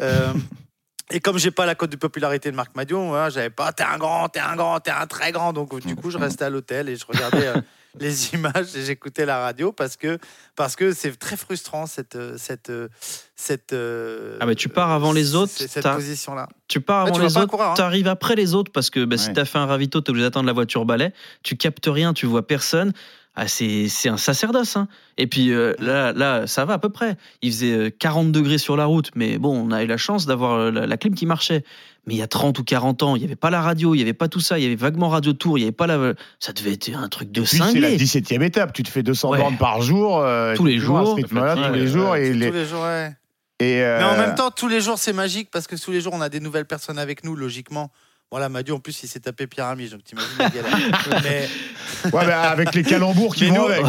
Euh, 0.00 0.32
et 1.10 1.20
comme 1.20 1.38
j'ai 1.38 1.50
pas 1.50 1.66
la 1.66 1.74
cote 1.74 1.90
de 1.90 1.96
popularité 1.96 2.50
de 2.50 2.56
Marc 2.56 2.74
Madion, 2.76 3.08
voilà, 3.08 3.28
j'avais 3.30 3.50
pas 3.50 3.72
t'es 3.72 3.82
un 3.84 3.98
grand, 3.98 4.28
t'es 4.28 4.40
un 4.40 4.56
grand, 4.56 4.80
t'es 4.80 4.90
un 4.90 5.06
très 5.06 5.32
grand. 5.32 5.52
Donc 5.52 5.78
du 5.84 5.96
coup, 5.96 6.10
je 6.10 6.18
restais 6.18 6.44
à 6.44 6.50
l'hôtel 6.50 6.88
et 6.88 6.96
je 6.96 7.04
regardais 7.06 7.46
euh, 7.48 7.60
les 7.98 8.32
images 8.34 8.74
et 8.76 8.82
j'écoutais 8.84 9.26
la 9.26 9.38
radio 9.40 9.72
parce 9.72 9.96
que 9.96 10.18
parce 10.56 10.76
que 10.76 10.92
c'est 10.92 11.14
très 11.18 11.36
frustrant 11.36 11.84
cette 11.86 12.16
euh, 12.16 12.36
cette 12.38 12.70
euh, 12.70 12.88
cette. 13.36 13.72
euh, 13.74 14.38
Ah 14.40 14.46
bah 14.46 14.54
tu 14.54 14.68
pars 14.70 14.90
avant 14.90 15.12
les 15.12 15.34
autres. 15.34 15.52
cette 15.52 15.82
t'as- 15.82 15.94
position-là. 15.94 16.48
Tu 16.68 16.80
pars 16.80 17.04
Ouais, 17.04 17.10
avant 17.10 17.18
tu 17.18 17.24
les 17.26 17.36
autres, 17.36 17.60
hein. 17.60 17.74
tu 17.76 17.82
arrives 17.82 18.08
après 18.08 18.34
les 18.34 18.54
autres 18.54 18.72
parce 18.72 18.88
que 18.88 19.04
bah, 19.04 19.18
si 19.18 19.28
Ouais. 19.28 19.34
tu 19.34 19.40
as 19.40 19.44
fait 19.44 19.58
un 19.58 19.66
ravito, 19.66 20.00
tu 20.00 20.06
es 20.06 20.10
obligé 20.10 20.24
d'attendre 20.24 20.46
la 20.46 20.52
voiture 20.54 20.86
balai, 20.86 21.12
tu 21.42 21.56
captes 21.56 21.86
rien, 21.86 22.14
tu 22.14 22.24
vois 22.26 22.46
personne. 22.46 22.92
Ah, 23.34 23.48
c'est 23.48 23.88
un 24.06 24.18
sacerdoce. 24.18 24.76
hein. 24.76 24.88
Et 25.16 25.26
puis 25.26 25.52
euh, 25.52 25.72
là, 25.78 26.12
là, 26.12 26.46
ça 26.46 26.66
va 26.66 26.74
à 26.74 26.78
peu 26.78 26.90
près. 26.90 27.16
Il 27.40 27.50
faisait 27.50 27.72
euh, 27.72 27.90
40 27.90 28.30
degrés 28.30 28.58
sur 28.58 28.76
la 28.76 28.84
route, 28.84 29.10
mais 29.14 29.38
bon, 29.38 29.56
on 29.56 29.70
a 29.70 29.82
eu 29.82 29.86
la 29.86 29.96
chance 29.96 30.26
d'avoir 30.26 30.52
euh, 30.58 30.70
la, 30.70 30.86
la 30.86 30.96
clim 30.98 31.14
qui 31.14 31.24
marchait. 31.24 31.64
Mais 32.06 32.14
il 32.14 32.18
y 32.18 32.22
a 32.22 32.26
30 32.26 32.58
ou 32.58 32.64
40 32.64 33.02
ans, 33.04 33.16
il 33.16 33.20
n'y 33.20 33.24
avait 33.24 33.36
pas 33.36 33.48
la 33.48 33.62
radio, 33.62 33.94
il 33.94 33.98
n'y 33.98 34.02
avait 34.02 34.12
pas 34.12 34.28
tout 34.28 34.40
ça, 34.40 34.58
il 34.58 34.62
y 34.64 34.66
avait 34.66 34.74
vaguement 34.74 35.08
Radio 35.08 35.32
Tour, 35.32 35.56
il 35.56 35.62
n'y 35.62 35.66
avait 35.66 35.72
pas 35.72 35.86
la. 35.86 36.12
Ça 36.40 36.52
devait 36.52 36.72
être 36.72 36.90
un 36.94 37.08
truc 37.08 37.30
de 37.32 37.40
Puis 37.40 37.50
c'est 37.50 37.58
la 37.58 37.66
cinglé. 37.88 37.96
17e 37.96 38.42
étape. 38.42 38.72
Tu 38.74 38.82
te 38.82 38.90
fais 38.90 39.02
200 39.02 39.30
Ouais. 39.30 39.38
bornes 39.38 39.56
par 39.56 39.80
jour. 39.80 40.18
euh, 40.18 40.54
Tous 40.54 40.66
les 40.66 40.78
jours. 40.78 41.14
Ouais, 41.14 41.22
tous 41.22 41.72
les 41.72 41.86
jours. 41.86 42.10
ouais. 42.10 42.26
Et, 42.26 42.34
les- 42.34 42.48
Tous 42.48 42.54
les 42.54 42.66
jours, 42.66 42.82
ouais. 42.82 43.16
et, 43.60 43.76
Mais 43.78 44.04
en 44.04 44.12
euh, 44.14 44.26
même 44.26 44.34
temps, 44.34 44.50
tous 44.50 44.68
les 44.68 44.80
jours, 44.82 44.98
c'est 44.98 45.12
magique 45.14 45.48
parce 45.50 45.66
que 45.66 45.76
tous 45.76 45.90
les 45.92 46.00
jours, 46.02 46.12
on 46.14 46.20
a 46.20 46.28
des 46.28 46.40
nouvelles 46.40 46.66
personnes 46.66 46.98
avec 46.98 47.24
nous, 47.24 47.34
logiquement. 47.36 47.90
Voilà, 48.32 48.48
Madieu, 48.48 48.72
en 48.72 48.80
plus, 48.80 49.02
il 49.02 49.08
s'est 49.08 49.20
tapé 49.20 49.46
Pierre 49.46 49.66
Amiche, 49.66 49.90
donc 49.90 50.02
t'imagines 50.04 50.30
la 50.38 50.48
galère. 50.48 50.74
mais, 51.22 51.48
ouais, 52.10 52.26
bah, 52.26 52.50
avec 52.50 52.74
les 52.74 52.82
calembours 52.82 53.34
qui 53.34 53.44
Mais 53.44 53.50
vont 53.50 53.68
nous- 53.68 53.72
avec, 53.74 53.84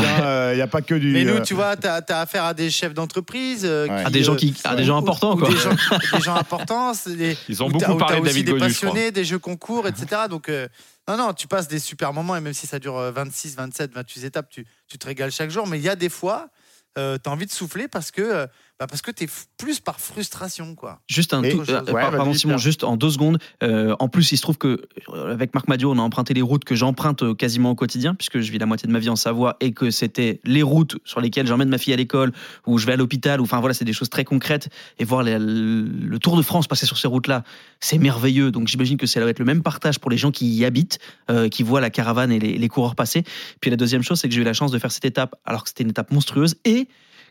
il 0.52 0.56
n'y 0.58 0.62
a 0.62 0.68
pas 0.68 0.82
que 0.82 0.94
du. 0.96 1.14
mais 1.14 1.24
nous, 1.24 1.36
euh, 1.38 1.42
tu 1.42 1.54
vois, 1.54 1.78
t'as 1.78 2.02
as 2.10 2.20
affaire 2.20 2.44
à 2.44 2.54
des 2.54 2.70
chefs 2.70 2.94
d'entreprise. 2.94 3.62
euh, 3.64 3.88
Ouais. 3.88 4.04
À 4.06 4.10
des 4.10 4.22
gens 4.22 4.34
euh, 4.34 4.36
qui, 4.36 4.54
à 4.66 4.76
des 4.76 4.84
gens 4.84 4.98
importants 4.98 5.38
quoi. 5.38 5.48
Des 5.50 5.56
gens, 5.56 5.70
des 6.14 6.20
gens 6.22 6.36
importants. 6.36 6.92
des- 7.08 7.38
Ils 7.48 7.64
ont 7.64 7.70
beaucoup 7.70 7.96
parlé 7.96 8.18
de 8.18 8.22
aussi 8.26 8.44
David 8.44 8.54
des 8.54 8.60
passionnés, 8.60 9.12
des 9.12 9.24
jeux 9.24 9.40
concours, 9.40 9.88
etc. 9.88 10.24
Donc, 10.30 10.50
euh, 10.50 10.68
non, 11.08 11.16
non, 11.16 11.32
tu 11.34 11.48
passes 11.48 11.70
des 11.70 11.80
super 11.80 12.12
moments 12.12 12.36
et 12.36 12.42
même 12.42 12.54
si 12.54 12.68
ça 12.68 12.80
dure 12.80 12.98
euh, 12.98 13.12
26, 13.12 13.56
27, 13.56 13.94
28 13.94 14.26
étapes, 14.26 14.48
tu, 14.50 14.66
tu 14.90 14.98
te 14.98 15.06
régales 15.06 15.32
chaque 15.32 15.52
jour. 15.52 15.68
Mais 15.68 15.78
il 15.80 15.84
y 15.86 15.90
a 15.90 15.96
des 15.96 16.10
fois, 16.10 16.50
tu 16.98 17.02
as 17.02 17.20
envie 17.32 17.46
de 17.46 17.52
souffler 17.52 17.88
parce 17.88 18.12
que, 18.12 18.22
euh, 18.22 18.48
bah, 18.80 18.88
parce 18.88 19.02
que 19.02 19.12
tu 19.12 19.24
es 19.26 19.28
plus 19.58 19.80
par 19.80 20.00
frustration. 20.00 20.76
quoi. 20.76 21.00
Juste 21.08 21.34
un 21.34 21.42
tout, 21.42 21.62
euh, 21.70 21.82
Ouais, 21.86 21.92
par- 22.02 22.12
pardon 22.12 22.34
Simon, 22.34 22.58
juste 22.58 22.84
en 22.84 22.98
deux 22.98 23.12
secondes. 23.12 23.38
Euh, 23.62 23.96
en 24.00 24.08
plus, 24.10 24.32
il 24.32 24.38
se 24.38 24.42
trouve 24.42 24.58
que 24.58 24.82
euh, 25.10 25.32
avec 25.34 25.54
Marc 25.54 25.68
Madio, 25.68 25.92
on 25.92 25.98
a 26.00 26.02
emprunté 26.02 26.34
les 26.34 26.42
routes 26.42 26.64
que 26.66 26.76
j'emprunte 26.76 27.24
euh, 27.24 27.34
quasiment 27.36 27.72
au 27.72 27.76
quotidien, 27.76 28.16
puisque 28.16 28.40
je 28.40 28.52
vis 28.52 28.58
la 28.58 28.66
moitié 28.66 28.88
de 28.88 28.92
ma 28.94 29.00
vie 29.00 29.10
en 29.10 29.16
Savoie 29.16 29.58
et 29.62 29.72
que 29.74 29.92
c'était 29.92 30.42
les 30.44 30.64
routes 30.64 30.98
sur 31.06 31.22
lesquelles 31.22 31.48
j'emmène 31.48 31.70
ma 31.70 31.78
fille 31.78 31.94
à 31.94 31.98
l'école 31.98 32.32
ou 32.66 32.78
je 32.78 32.86
vais 32.86 32.94
à 32.94 32.98
l'hôpital. 32.98 33.40
ou 33.40 33.44
Enfin 33.44 33.60
voilà, 33.60 33.74
c'est 33.74 33.86
des 33.86 33.94
choses 33.94 34.10
très 34.10 34.26
concrètes. 34.26 34.70
Et 35.00 35.06
voir 35.06 35.24
les- 35.24 35.38
le 35.40 36.18
Tour 36.20 36.36
de 36.36 36.42
France 36.42 36.68
passer 36.68 36.86
sur 36.86 36.98
ces 36.98 37.08
routes-là, 37.08 37.44
c'est 37.80 37.98
merveilleux. 38.00 38.52
Donc 38.52 38.68
j'imagine 38.68 38.98
que 38.98 39.06
ça 39.06 39.20
doit 39.20 39.30
être 39.30 39.40
le 39.40 39.46
même 39.46 39.62
partage 39.64 40.00
pour 40.00 40.10
les 40.12 40.18
gens 40.18 40.32
qui 40.32 40.48
y 40.48 40.66
habitent, 40.66 41.00
euh, 41.30 41.48
qui 41.48 41.64
voient 41.64 41.82
la 41.82 41.90
caravane 41.90 42.32
et 42.32 42.40
les, 42.40 42.58
les 42.58 42.68
coureurs 42.70 42.96
passer. 42.96 43.24
Puis 43.62 43.70
la 43.72 43.78
deuxième 43.78 44.02
chose, 44.04 44.20
c'est 44.20 44.28
que 44.28 44.34
j'ai 44.36 44.42
eu 44.42 44.46
la 44.46 44.54
chance 44.54 44.72
de 44.72 44.80
faire 44.80 44.92
cette 44.92 45.06
étape 45.06 45.36
alors 45.46 45.64
que 45.64 45.70
c'était 45.70 45.84
une 45.84 45.90
étape 45.92 46.12
monstrueuse 46.12 46.56
et 46.66 46.88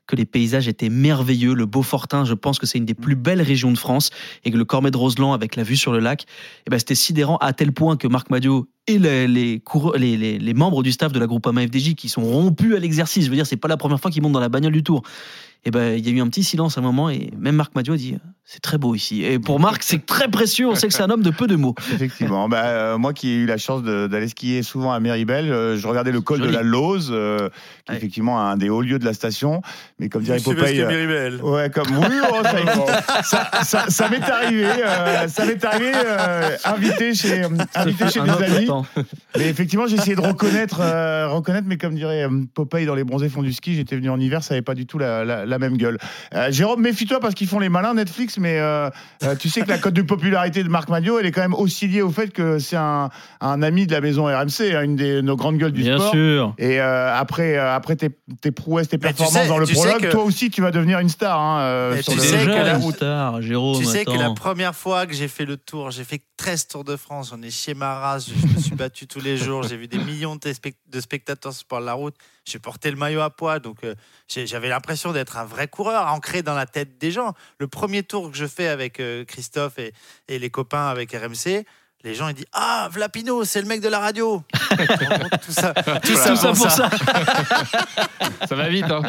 que 0.06 0.16
les 0.16 0.24
paysages 0.26 0.68
étaient 0.68 0.88
merveilleux. 0.88 1.54
Le 1.54 1.66
Beaufortin, 1.66 2.24
je 2.24 2.34
pense 2.34 2.58
que 2.58 2.66
c'est 2.66 2.78
une 2.78 2.84
des 2.84 2.94
plus 2.94 3.14
belles 3.14 3.42
régions 3.42 3.70
de 3.70 3.78
France 3.78 4.10
et 4.44 4.50
que 4.50 4.56
le 4.56 4.64
Cormet 4.64 4.90
de 4.90 4.96
Roseland 4.96 5.32
avec 5.32 5.56
la 5.56 5.62
vue 5.62 5.76
sur 5.76 5.92
le 5.92 6.00
lac, 6.00 6.24
eh 6.66 6.70
ben, 6.70 6.78
c'était 6.78 6.94
sidérant 6.94 7.36
à 7.36 7.52
tel 7.52 7.72
point 7.72 7.96
que 7.96 8.08
Marc 8.08 8.28
Madio 8.30 8.68
et 8.88 8.98
les, 8.98 9.28
les, 9.28 9.60
coureurs- 9.60 9.96
les, 9.96 10.16
les- 10.16 10.38
les 10.38 10.54
membres 10.54 10.82
du 10.82 10.90
staff 10.92 11.12
de 11.12 11.18
la 11.20 11.26
Groupama 11.26 11.62
FDJ 11.66 11.94
qui 11.94 12.08
sont 12.08 12.22
rompus 12.22 12.74
à 12.74 12.78
l'exercice, 12.80 13.24
je 13.26 13.30
veux 13.30 13.36
dire, 13.36 13.46
c'est 13.46 13.56
pas 13.56 13.68
la 13.68 13.76
première 13.76 14.00
fois 14.00 14.10
qu'ils 14.10 14.22
montent 14.22 14.32
dans 14.32 14.40
la 14.40 14.48
bagnole 14.48 14.72
du 14.72 14.82
Tour. 14.82 15.02
Et 15.64 15.70
ben, 15.70 15.96
il 15.96 16.04
y 16.04 16.08
a 16.10 16.12
eu 16.12 16.20
un 16.20 16.28
petit 16.28 16.42
silence 16.42 16.76
à 16.76 16.80
un 16.80 16.84
moment 16.84 17.08
et 17.08 17.30
même 17.38 17.54
Marc 17.54 17.74
Madio 17.76 17.94
a 17.94 17.96
dit 17.96 18.16
c'est 18.44 18.60
très 18.60 18.76
beau 18.76 18.94
ici. 18.96 19.22
Et 19.24 19.38
pour 19.38 19.60
Marc, 19.60 19.82
c'est 19.84 20.04
très 20.04 20.26
précieux. 20.28 20.66
On 20.68 20.74
sait 20.74 20.88
que 20.88 20.92
c'est 20.92 21.02
un 21.04 21.08
homme 21.10 21.22
de 21.22 21.30
peu 21.30 21.46
de 21.46 21.54
mots. 21.54 21.74
Effectivement. 21.94 22.48
Bah, 22.48 22.64
euh, 22.64 22.98
moi 22.98 23.12
qui 23.14 23.28
ai 23.30 23.34
eu 23.36 23.46
la 23.46 23.56
chance 23.56 23.82
d'aller 23.84 24.26
skier 24.28 24.64
souvent 24.64 24.92
à 24.92 24.98
Méribel, 24.98 25.50
euh, 25.50 25.76
je 25.76 25.86
regardais 25.86 26.10
le 26.10 26.20
col 26.20 26.38
Joli. 26.38 26.50
de 26.50 26.54
la 26.56 26.62
Lose, 26.62 27.10
euh, 27.14 27.38
qui 27.38 27.44
est 27.44 27.90
Ouais. 27.92 27.96
effectivement 27.96 28.40
un 28.40 28.56
des 28.56 28.68
hauts 28.68 28.82
lieux 28.82 28.98
de 28.98 29.04
la 29.04 29.14
station. 29.14 29.62
Mais 30.00 30.08
comme 30.08 30.22
dirait 30.24 30.40
Popeye. 30.40 30.80
Euh, 30.82 30.88
Méribel. 30.88 31.40
Ouais, 31.42 31.70
comme 31.70 31.86
oui, 31.96 32.16
oh, 32.30 32.42
ça, 32.42 32.60
existe. 32.60 33.22
ça, 33.22 33.50
ça- 33.62 33.84
ça 33.88 34.08
m'est 34.08 34.20
arrivé, 34.22 34.64
euh, 34.66 35.28
ça 35.28 35.46
m'est 35.46 35.64
arrivé 35.64 35.92
euh, 35.94 36.56
invité 36.64 37.14
chez, 37.14 37.44
invité 37.76 38.08
chez 38.10 38.20
des 38.20 38.30
amis. 38.56 38.66
temps. 38.66 38.84
Mais 39.38 39.48
effectivement, 39.48 39.86
j'ai 39.86 39.96
essayé 39.96 40.16
de 40.16 40.20
reconnaître, 40.20 40.80
euh, 40.80 41.28
reconnaître, 41.28 41.68
mais 41.68 41.76
comme 41.78 41.94
dirait 41.94 42.26
Popeye 42.54 42.86
dans 42.86 42.96
les 42.96 43.04
bronzés 43.04 43.28
fonds 43.28 43.42
du 43.44 43.52
ski, 43.52 43.74
j'étais 43.76 43.94
venu 43.96 44.10
en 44.10 44.18
hiver, 44.18 44.42
ça 44.42 44.54
n'avait 44.54 44.62
pas 44.62 44.74
du 44.74 44.84
tout 44.84 44.98
la, 44.98 45.24
la- 45.24 45.46
la 45.52 45.58
même 45.60 45.76
gueule. 45.76 45.98
Euh, 46.34 46.50
Jérôme, 46.50 46.80
méfie-toi 46.82 47.20
parce 47.20 47.34
qu'ils 47.34 47.46
font 47.46 47.60
les 47.60 47.68
malins 47.68 47.94
Netflix, 47.94 48.38
mais 48.38 48.58
euh, 48.58 48.90
euh, 49.22 49.36
tu 49.36 49.48
sais 49.48 49.60
que 49.60 49.68
la 49.68 49.78
cote 49.78 49.94
de 49.94 50.02
popularité 50.02 50.64
de 50.64 50.68
Marc 50.68 50.88
Madio, 50.88 51.18
elle 51.20 51.26
est 51.26 51.30
quand 51.30 51.42
même 51.42 51.54
aussi 51.54 51.86
liée 51.86 52.02
au 52.02 52.10
fait 52.10 52.32
que 52.32 52.58
c'est 52.58 52.76
un, 52.76 53.10
un 53.40 53.62
ami 53.62 53.86
de 53.86 53.92
la 53.92 54.00
maison 54.00 54.24
RMC, 54.24 54.74
hein, 54.74 54.82
une 54.82 54.96
des 54.96 55.22
nos 55.22 55.36
grandes 55.36 55.58
gueules 55.58 55.72
du 55.72 55.82
Bien 55.82 55.98
sport. 55.98 56.10
sûr. 56.12 56.54
Et 56.58 56.80
euh, 56.80 57.14
après, 57.16 57.56
euh, 57.56 57.74
après 57.74 57.94
tes, 57.96 58.10
tes 58.40 58.50
prouesses, 58.50 58.88
tes 58.88 58.96
tu 58.96 59.02
performances 59.02 59.42
sais- 59.42 59.48
dans 59.48 59.58
le 59.58 59.66
tu 59.66 59.74
prologue, 59.74 60.00
que- 60.00 60.10
toi 60.10 60.24
aussi, 60.24 60.50
tu 60.50 60.62
vas 60.62 60.70
devenir 60.72 60.98
une 60.98 61.08
star. 61.08 61.38
Hein, 61.38 61.60
euh, 61.60 62.02
tu 62.02 62.14
le- 62.16 62.20
sais 62.20 62.38
que 62.44 62.50
Déjà, 62.50 62.64
la- 62.64 62.80
star, 62.80 63.42
Jérôme, 63.42 63.78
Tu 63.78 63.84
sais 63.84 64.04
que 64.04 64.10
la 64.12 64.30
première 64.32 64.74
fois 64.74 65.06
que 65.06 65.12
j'ai 65.14 65.28
fait 65.28 65.44
le 65.44 65.56
tour, 65.56 65.90
j'ai 65.90 66.04
fait 66.04 66.22
13 66.36 66.66
Tours 66.66 66.84
de 66.84 66.96
France, 66.96 67.32
on 67.36 67.42
est 67.42 67.50
chez 67.50 67.74
Maras, 67.74 68.20
je, 68.26 68.32
je 68.48 68.54
me 68.56 68.60
suis 68.60 68.74
battu 68.74 69.06
tous 69.06 69.20
les 69.20 69.36
jours, 69.36 69.62
j'ai 69.62 69.76
vu 69.76 69.86
des 69.86 69.98
millions 69.98 70.36
de 70.36 71.00
spectateurs 71.00 71.52
sur 71.52 71.80
la 71.80 71.92
route, 71.92 72.14
j'ai 72.44 72.58
porté 72.58 72.90
le 72.90 72.96
maillot 72.96 73.20
à 73.20 73.30
poids, 73.30 73.58
donc 73.58 73.84
euh, 73.84 73.94
j'avais 74.28 74.68
l'impression 74.68 75.12
d'être 75.12 75.36
un 75.36 75.44
vrai 75.44 75.68
coureur, 75.68 76.06
ancré 76.12 76.42
dans 76.42 76.54
la 76.54 76.66
tête 76.66 76.98
des 76.98 77.10
gens. 77.10 77.34
Le 77.58 77.68
premier 77.68 78.02
tour 78.02 78.30
que 78.30 78.36
je 78.36 78.46
fais 78.46 78.68
avec 78.68 78.98
euh, 79.00 79.24
Christophe 79.24 79.78
et, 79.78 79.92
et 80.28 80.38
les 80.38 80.50
copains 80.50 80.88
avec 80.88 81.12
RMC, 81.12 81.64
les 82.04 82.14
gens 82.16 82.26
ils 82.28 82.34
disent 82.34 82.46
Ah, 82.52 82.88
Vlapino, 82.90 83.44
c'est 83.44 83.60
le 83.62 83.68
mec 83.68 83.80
de 83.80 83.88
la 83.88 84.00
radio 84.00 84.42
Tout 84.70 85.52
ça, 85.52 85.72
tout 85.72 86.16
ça, 86.16 86.30
Tout 86.30 86.36
ça 86.36 86.48
pour 86.52 86.70
ça. 86.70 86.70
ça. 86.70 86.90
Ça 88.48 88.54
va 88.56 88.68
vite, 88.68 88.86
hein 88.90 89.02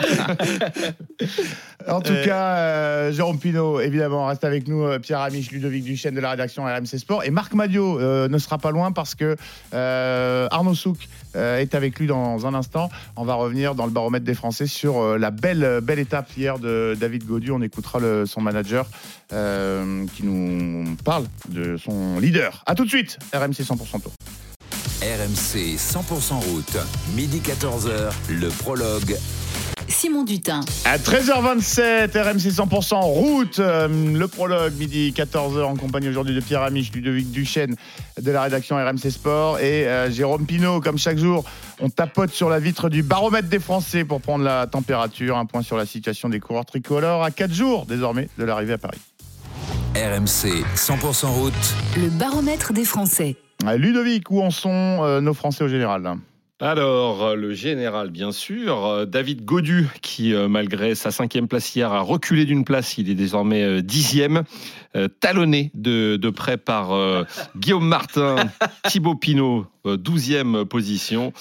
En 1.87 2.01
tout 2.01 2.11
Euh, 2.11 2.25
cas, 2.25 2.55
euh, 2.57 3.11
Jérôme 3.11 3.39
Pinault, 3.39 3.79
évidemment, 3.79 4.27
reste 4.27 4.43
avec 4.43 4.67
nous. 4.67 4.83
euh, 4.83 4.99
Pierre 4.99 5.21
Amiche, 5.21 5.51
Ludovic 5.51 5.83
Duchesne 5.83 6.13
de 6.15 6.19
la 6.21 6.31
rédaction 6.31 6.63
RMC 6.65 6.97
Sport. 6.99 7.23
Et 7.23 7.31
Marc 7.31 7.53
Madio 7.53 7.99
euh, 7.99 8.27
ne 8.27 8.37
sera 8.37 8.57
pas 8.57 8.71
loin 8.71 8.91
parce 8.91 9.15
que 9.15 9.35
euh, 9.73 10.47
Arnaud 10.51 10.75
Souk 10.75 10.97
est 11.35 11.75
avec 11.75 11.99
lui 11.99 12.07
dans 12.07 12.45
un 12.45 12.53
instant. 12.53 12.89
On 13.15 13.23
va 13.23 13.35
revenir 13.35 13.75
dans 13.75 13.85
le 13.85 13.91
baromètre 13.91 14.25
des 14.25 14.33
Français 14.33 14.67
sur 14.67 14.99
euh, 14.99 15.17
la 15.17 15.31
belle, 15.31 15.79
belle 15.81 15.99
étape 15.99 16.29
hier 16.37 16.59
de 16.59 16.95
David 16.99 17.25
Gaudu. 17.25 17.51
On 17.51 17.61
écoutera 17.61 17.99
son 18.25 18.41
manager 18.41 18.85
euh, 19.31 20.05
qui 20.15 20.23
nous 20.23 20.95
parle 21.03 21.25
de 21.49 21.77
son 21.77 22.19
leader. 22.19 22.63
A 22.65 22.75
tout 22.75 22.85
de 22.85 22.89
suite, 22.89 23.17
RMC 23.33 23.61
100% 23.61 24.01
Tour. 24.01 24.11
RMC 25.01 25.75
100% 25.75 26.33
route, 26.49 26.77
midi 27.15 27.41
14h, 27.43 28.11
le 28.29 28.49
prologue. 28.49 29.17
Simon 29.93 30.23
Dutin. 30.23 30.61
À 30.85 30.97
13h27, 30.97 32.17
RMC 32.17 32.49
100% 32.49 32.95
route, 33.01 33.59
euh, 33.59 33.87
le 33.87 34.27
prologue, 34.27 34.73
midi 34.77 35.13
14h, 35.15 35.63
en 35.63 35.75
compagnie 35.75 36.09
aujourd'hui 36.09 36.33
de 36.33 36.39
Pierre 36.39 36.63
Amiche, 36.63 36.91
Ludovic 36.91 37.31
Duchesne 37.31 37.75
de 38.19 38.31
la 38.31 38.41
rédaction 38.41 38.75
RMC 38.75 39.11
Sport 39.11 39.59
et 39.59 39.87
euh, 39.87 40.09
Jérôme 40.09 40.45
Pinault. 40.45 40.81
Comme 40.81 40.97
chaque 40.97 41.17
jour, 41.17 41.45
on 41.79 41.89
tapote 41.89 42.31
sur 42.31 42.49
la 42.49 42.59
vitre 42.59 42.89
du 42.89 43.03
baromètre 43.03 43.47
des 43.49 43.59
Français 43.59 44.03
pour 44.03 44.19
prendre 44.19 44.43
la 44.43 44.65
température. 44.67 45.37
Un 45.37 45.45
point 45.45 45.61
sur 45.61 45.77
la 45.77 45.85
situation 45.85 46.27
des 46.27 46.39
coureurs 46.39 46.65
tricolores 46.65 47.23
à 47.23 47.31
4 47.31 47.53
jours 47.53 47.85
désormais 47.85 48.29
de 48.37 48.43
l'arrivée 48.43 48.73
à 48.73 48.77
Paris. 48.79 48.99
RMC 49.95 50.65
100% 50.75 51.25
route, 51.27 51.53
Le 51.97 52.09
baromètre 52.09 52.73
des 52.73 52.83
Français. 52.83 53.35
Ludovic, 53.77 54.29
où 54.31 54.41
en 54.41 54.49
sont 54.49 54.71
euh, 55.03 55.21
nos 55.21 55.35
Français 55.35 55.63
au 55.63 55.67
général? 55.69 56.17
Alors, 56.59 57.23
euh, 57.23 57.35
le 57.35 57.53
général, 57.53 58.09
bien 58.09 58.31
sûr. 58.31 58.85
euh, 58.85 59.05
David 59.05 59.43
Godu, 59.43 59.87
qui, 60.01 60.33
euh, 60.33 60.47
malgré 60.47 60.95
sa 60.95 61.11
cinquième 61.11 61.47
place 61.47 61.75
hier, 61.75 61.91
a 61.91 62.01
reculé 62.01 62.45
d'une 62.45 62.63
place. 62.63 62.97
Il 62.97 63.09
est 63.09 63.15
désormais 63.15 63.81
dixième, 63.81 64.43
talonné 65.19 65.71
de, 65.73 66.15
de 66.15 66.29
près 66.29 66.57
par 66.57 66.91
euh, 66.93 67.23
Guillaume 67.57 67.87
Martin, 67.87 68.35
Thibaut 68.87 69.15
Pinot, 69.15 69.65
douzième 69.85 70.65
position, 70.65 71.33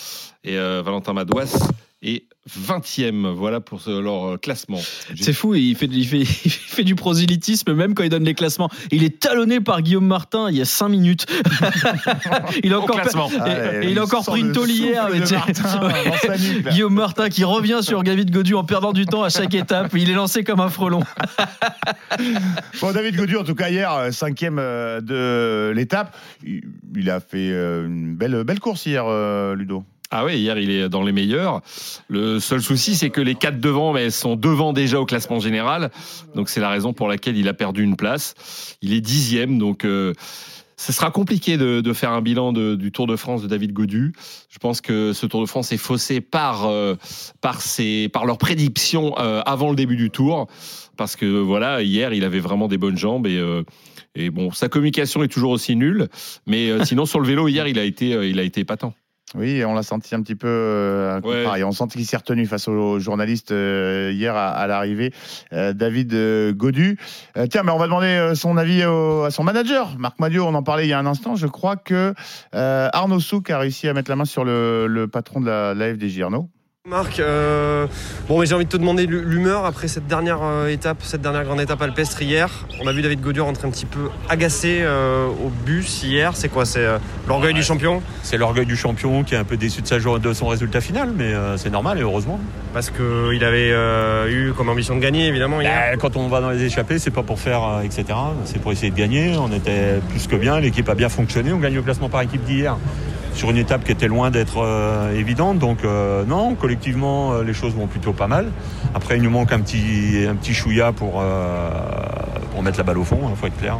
et 0.44 0.56
euh, 0.56 0.82
Valentin 0.82 1.12
Madouas 1.12 1.68
est 2.02 2.24
vingtième. 2.56 3.28
Voilà 3.28 3.60
pour 3.60 3.80
ce- 3.80 4.00
leur 4.00 4.24
euh, 4.32 4.36
classement. 4.36 4.80
C'est 5.14 5.32
fou, 5.32 5.54
il 5.54 5.76
fait, 5.76 5.86
il, 5.86 6.06
fait, 6.06 6.18
il 6.44 6.50
fait 6.50 6.82
du 6.82 6.96
prosélytisme 6.96 7.72
même 7.74 7.94
quand 7.94 8.02
il 8.02 8.08
donne 8.10 8.24
les 8.24 8.34
classements. 8.34 8.68
Il 8.90 9.04
est 9.04 9.20
talonné 9.20 9.60
par 9.60 9.80
Guillaume 9.82 10.06
Martin 10.06 10.50
il 10.50 10.56
y 10.56 10.60
a 10.60 10.64
5 10.64 10.88
minutes. 10.88 11.26
il 12.64 12.72
a 12.72 12.80
Au 12.80 12.82
encore, 12.82 13.00
classement. 13.00 13.30
et- 13.30 13.36
Ah, 13.40 13.82
et 13.84 13.90
il 13.92 13.98
a 13.98 14.02
encore 14.04 14.24
pris 14.24 14.40
une 14.40 14.50
tôle 14.52 14.70
hier. 14.70 15.06
Guillaume 16.70 16.94
Martin 16.94 17.28
qui 17.28 17.44
revient 17.44 17.78
sur 17.82 18.02
David 18.02 18.30
Godu 18.32 18.54
en 18.54 18.64
perdant 18.64 18.92
du 18.92 19.06
temps 19.06 19.22
à 19.22 19.28
chaque 19.28 19.54
étape. 19.54 19.92
Il 19.96 20.10
est 20.10 20.14
lancé 20.14 20.42
comme 20.42 20.60
un 20.60 20.68
frelon. 20.68 21.02
Bon, 22.80 22.92
David 22.92 23.16
Gaudu, 23.16 23.36
en 23.36 23.44
tout 23.44 23.54
cas, 23.54 23.70
hier, 23.70 23.92
euh, 23.92 24.10
cinquième 24.10 24.58
euh, 24.58 25.00
de 25.00 25.72
l'étape. 25.74 26.16
Il 26.44 27.10
a 27.10 27.20
fait 27.20 27.50
euh, 27.52 27.86
une 27.86 28.16
belle, 28.16 28.42
belle 28.44 28.60
course 28.60 28.86
hier, 28.86 29.04
euh, 29.06 29.54
Ludo. 29.54 29.84
Ah 30.14 30.26
oui, 30.26 30.36
hier 30.36 30.58
il 30.58 30.70
est 30.70 30.90
dans 30.90 31.02
les 31.02 31.12
meilleurs. 31.12 31.62
Le 32.08 32.38
seul 32.38 32.60
souci, 32.60 32.94
c'est 32.96 33.08
que 33.08 33.22
les 33.22 33.34
quatre 33.34 33.60
devant 33.60 33.94
mais 33.94 34.10
sont 34.10 34.36
devant 34.36 34.74
déjà 34.74 35.00
au 35.00 35.06
classement 35.06 35.40
général. 35.40 35.90
Donc 36.34 36.50
c'est 36.50 36.60
la 36.60 36.68
raison 36.68 36.92
pour 36.92 37.08
laquelle 37.08 37.36
il 37.38 37.48
a 37.48 37.54
perdu 37.54 37.82
une 37.82 37.96
place. 37.96 38.34
Il 38.82 38.92
est 38.92 39.00
dixième, 39.00 39.58
donc 39.58 39.86
euh, 39.86 40.12
ce 40.76 40.92
sera 40.92 41.10
compliqué 41.10 41.56
de, 41.56 41.80
de 41.80 41.92
faire 41.94 42.12
un 42.12 42.20
bilan 42.20 42.52
de- 42.52 42.74
du 42.74 42.92
Tour 42.92 43.06
de 43.06 43.16
France 43.16 43.40
de 43.42 43.48
David 43.48 43.72
Godu. 43.72 44.12
Je 44.50 44.58
pense 44.58 44.82
que 44.82 45.14
ce 45.14 45.24
Tour 45.24 45.40
de 45.40 45.46
France 45.46 45.72
est 45.72 45.78
faussé 45.78 46.20
par 46.20 46.66
euh, 46.66 46.94
par 47.40 47.62
ses 47.62 48.10
par 48.10 48.26
leurs 48.26 48.38
prédictions 48.38 49.14
euh, 49.18 49.40
avant 49.46 49.70
le 49.70 49.76
début 49.76 49.96
du 49.96 50.10
Tour, 50.10 50.46
parce 50.98 51.16
que 51.16 51.24
voilà, 51.24 51.80
hier 51.80 52.12
il 52.12 52.24
avait 52.24 52.40
vraiment 52.40 52.68
des 52.68 52.76
bonnes 52.76 52.98
jambes 52.98 53.26
et 53.26 53.38
euh, 53.38 53.62
et 54.14 54.28
bon, 54.28 54.50
sa 54.50 54.68
communication 54.68 55.22
est 55.22 55.28
toujours 55.28 55.52
aussi 55.52 55.74
nulle, 55.74 56.08
mais 56.46 56.68
euh, 56.68 56.84
sinon 56.84 57.06
sur 57.06 57.18
le 57.18 57.26
vélo 57.26 57.48
hier 57.48 57.66
il 57.66 57.78
a 57.78 57.84
été 57.84 58.12
euh, 58.12 58.26
il 58.26 58.38
a 58.38 58.42
été 58.42 58.60
épatant. 58.60 58.92
Oui, 59.34 59.64
on 59.64 59.74
l'a 59.74 59.82
senti 59.82 60.14
un 60.14 60.20
petit 60.22 60.34
peu 60.34 60.46
euh, 60.48 61.20
Ouais. 61.22 61.44
pareil. 61.44 61.64
On 61.64 61.72
sentit 61.72 61.96
qu'il 61.98 62.06
s'est 62.06 62.16
retenu 62.16 62.44
face 62.46 62.68
aux 62.68 62.98
journalistes 62.98 63.50
euh, 63.52 64.10
hier 64.12 64.36
à, 64.36 64.48
à 64.50 64.66
l'arrivée. 64.66 65.12
Euh, 65.52 65.72
David 65.72 66.12
euh, 66.14 66.52
Godu. 66.52 66.98
Euh, 67.36 67.46
tiens, 67.50 67.62
mais 67.62 67.72
on 67.72 67.78
va 67.78 67.86
demander 67.86 68.06
euh, 68.08 68.34
son 68.34 68.56
avis 68.56 68.84
au- 68.84 69.22
à 69.24 69.30
son 69.30 69.42
manager, 69.44 69.96
Marc 69.98 70.18
Madio. 70.20 70.44
On 70.46 70.54
en 70.54 70.62
parlait 70.62 70.84
il 70.86 70.90
y 70.90 70.92
a 70.92 70.98
un 70.98 71.06
instant. 71.06 71.34
Je 71.36 71.46
crois 71.46 71.76
que 71.76 72.12
euh, 72.54 72.88
Arnaud 72.92 73.20
Souk 73.20 73.48
a 73.50 73.58
réussi 73.58 73.88
à 73.88 73.94
mettre 73.94 74.10
la 74.10 74.16
main 74.16 74.24
sur 74.26 74.44
le, 74.44 74.86
le 74.86 75.08
patron 75.08 75.40
de 75.40 75.46
la, 75.46 75.72
la 75.74 75.94
FDJ, 75.94 76.20
Arnaud. 76.22 76.48
Marc, 76.90 77.20
euh, 77.20 77.86
bon, 78.26 78.40
mais 78.40 78.46
j'ai 78.46 78.56
envie 78.56 78.64
de 78.64 78.68
te 78.70 78.76
demander 78.76 79.06
l'hu- 79.06 79.22
l'humeur 79.24 79.64
après 79.66 79.86
cette 79.86 80.08
dernière 80.08 80.40
euh, 80.42 80.66
étape, 80.66 80.96
cette 81.04 81.22
dernière 81.22 81.44
grande 81.44 81.60
étape 81.60 81.80
alpestre 81.80 82.20
hier. 82.22 82.50
On 82.82 82.88
a 82.88 82.92
vu 82.92 83.02
David 83.02 83.20
Godur 83.20 83.44
rentrer 83.44 83.68
un 83.68 83.70
petit 83.70 83.86
peu 83.86 84.08
agacé 84.28 84.78
euh, 84.80 85.28
au 85.28 85.48
bus 85.64 86.02
hier. 86.02 86.32
C'est 86.34 86.48
quoi? 86.48 86.64
C'est 86.64 86.84
euh, 86.84 86.98
l'orgueil 87.28 87.54
du 87.54 87.62
champion? 87.62 88.02
C'est 88.24 88.36
l'orgueil 88.36 88.66
du 88.66 88.74
champion 88.74 89.22
qui 89.22 89.36
est 89.36 89.38
un 89.38 89.44
peu 89.44 89.56
déçu 89.56 89.80
de, 89.80 89.86
sa 89.86 90.00
jour- 90.00 90.18
de 90.18 90.32
son 90.32 90.48
résultat 90.48 90.80
final, 90.80 91.12
mais 91.16 91.32
c'est 91.56 91.70
normal 91.70 91.98
et 91.98 92.02
heureusement. 92.02 92.40
Parce 92.74 92.90
qu'il 92.90 93.44
avait 93.44 93.70
eu 94.32 94.52
comme 94.56 94.68
ambition 94.68 94.96
de 94.96 95.00
gagner, 95.00 95.28
évidemment, 95.28 95.60
hier. 95.60 95.92
Bah, 95.92 95.96
quand 95.98 96.16
on 96.16 96.26
va 96.26 96.40
dans 96.40 96.50
les 96.50 96.64
échappées, 96.64 96.98
c'est 96.98 97.12
pas 97.12 97.22
pour 97.22 97.38
faire 97.38 97.80
etc. 97.84 98.06
C'est 98.44 98.60
pour 98.60 98.72
essayer 98.72 98.90
de 98.90 98.96
gagner. 98.98 99.36
On 99.38 99.52
était 99.52 100.00
plus 100.10 100.26
que 100.26 100.34
bien, 100.34 100.58
l'équipe 100.58 100.88
a 100.88 100.96
bien 100.96 101.08
fonctionné. 101.08 101.52
On 101.52 101.58
gagne 101.60 101.74
le 101.76 101.82
classement 101.82 102.08
par 102.08 102.22
équipe 102.22 102.42
d'hier 102.42 102.76
sur 103.34 103.50
une 103.50 103.56
étape 103.56 103.84
qui 103.84 103.92
était 103.92 104.08
loin 104.08 104.30
d'être 104.30 104.58
euh, 104.58 105.12
évidente. 105.14 105.58
Donc 105.58 105.84
euh, 105.84 106.24
non, 106.24 106.54
collectivement, 106.54 107.32
euh, 107.32 107.42
les 107.42 107.54
choses 107.54 107.74
vont 107.74 107.86
plutôt 107.86 108.12
pas 108.12 108.28
mal. 108.28 108.50
Après, 108.94 109.16
il 109.16 109.22
nous 109.22 109.30
manque 109.30 109.52
un 109.52 109.60
petit, 109.60 110.26
un 110.28 110.36
petit 110.36 110.54
chouïa 110.54 110.92
pour, 110.92 111.20
euh, 111.20 111.70
pour 112.52 112.62
mettre 112.62 112.78
la 112.78 112.84
balle 112.84 112.98
au 112.98 113.04
fond, 113.04 113.28
il 113.30 113.36
faut 113.36 113.46
être 113.46 113.58
clair. 113.58 113.78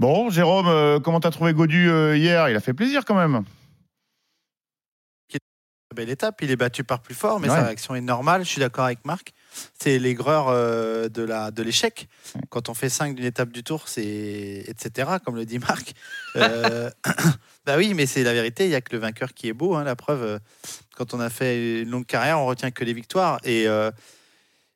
Bon, 0.00 0.30
Jérôme, 0.30 0.66
euh, 0.66 0.98
comment 1.00 1.20
t'as 1.20 1.30
trouvé 1.30 1.52
Godu 1.52 1.88
euh, 1.88 2.16
hier? 2.16 2.48
Il 2.48 2.56
a 2.56 2.60
fait 2.60 2.74
plaisir 2.74 3.04
quand 3.04 3.14
même. 3.14 3.42
Belle 5.94 6.08
étape, 6.08 6.40
il 6.40 6.50
est 6.50 6.56
battu 6.56 6.84
par 6.84 7.00
plus 7.00 7.14
fort, 7.14 7.38
mais 7.38 7.50
Ouais. 7.50 7.54
sa 7.54 7.64
réaction 7.64 7.94
est 7.94 8.00
normale. 8.00 8.44
Je 8.44 8.48
suis 8.48 8.60
d'accord 8.60 8.86
avec 8.86 9.04
Marc. 9.04 9.34
C'est 9.78 9.98
l'aigreur 9.98 10.48
euh, 10.48 11.08
de 11.08 11.22
la 11.22 11.50
de 11.50 11.62
l'échec. 11.62 12.08
Quand 12.50 12.68
on 12.68 12.74
fait 12.74 12.88
5 12.88 13.14
d'une 13.14 13.24
étape 13.24 13.50
du 13.50 13.62
tour, 13.62 13.88
c'est 13.88 14.64
etc. 14.66 15.10
Comme 15.24 15.36
le 15.36 15.44
dit 15.44 15.58
Marc. 15.58 15.94
Euh, 16.34 16.90
bah 17.66 17.76
oui, 17.76 17.92
mais 17.92 18.06
c'est 18.06 18.22
la 18.22 18.32
vérité. 18.32 18.64
Il 18.64 18.70
y 18.70 18.74
a 18.74 18.80
que 18.80 18.96
le 18.96 18.98
vainqueur 18.98 19.34
qui 19.34 19.48
est 19.48 19.52
beau. 19.52 19.74
hein, 19.74 19.84
la 19.84 19.96
preuve, 19.96 20.22
euh, 20.22 20.38
quand 20.96 21.12
on 21.12 21.20
a 21.20 21.28
fait 21.28 21.82
une 21.82 21.90
longue 21.90 22.06
carrière, 22.06 22.38
on 22.38 22.46
retient 22.46 22.70
que 22.70 22.84
les 22.84 22.94
victoires. 22.94 23.38
Et 23.44 23.68
euh, 23.68 23.90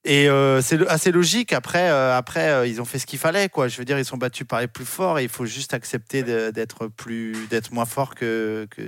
et 0.09 0.29
euh, 0.29 0.63
c'est 0.63 0.87
assez 0.89 1.11
logique. 1.11 1.53
Après, 1.53 1.91
euh, 1.91 2.17
après 2.17 2.49
euh, 2.49 2.67
ils 2.67 2.81
ont 2.81 2.85
fait 2.85 3.01
ce 3.01 3.07
qu'il 3.07 3.19
fallait. 3.19 3.49
Quoi. 3.49 3.67
Je 3.67 3.77
veux 3.77 3.85
dire, 3.85 3.99
ils 3.99 4.05
sont 4.05 4.17
battus 4.17 4.47
par 4.47 4.61
les 4.61 4.69
plus 4.69 4.85
forts 4.85 5.19
et 5.19 5.25
il 5.25 5.29
faut 5.29 5.47
juste 5.47 5.75
accepter 5.75 6.23
d'être 6.23 6.87
plus, 6.87 7.35
d'être 7.51 7.73
moins 7.73 7.87
fort 7.87 8.15
que. 8.15 8.69
que 8.71 8.83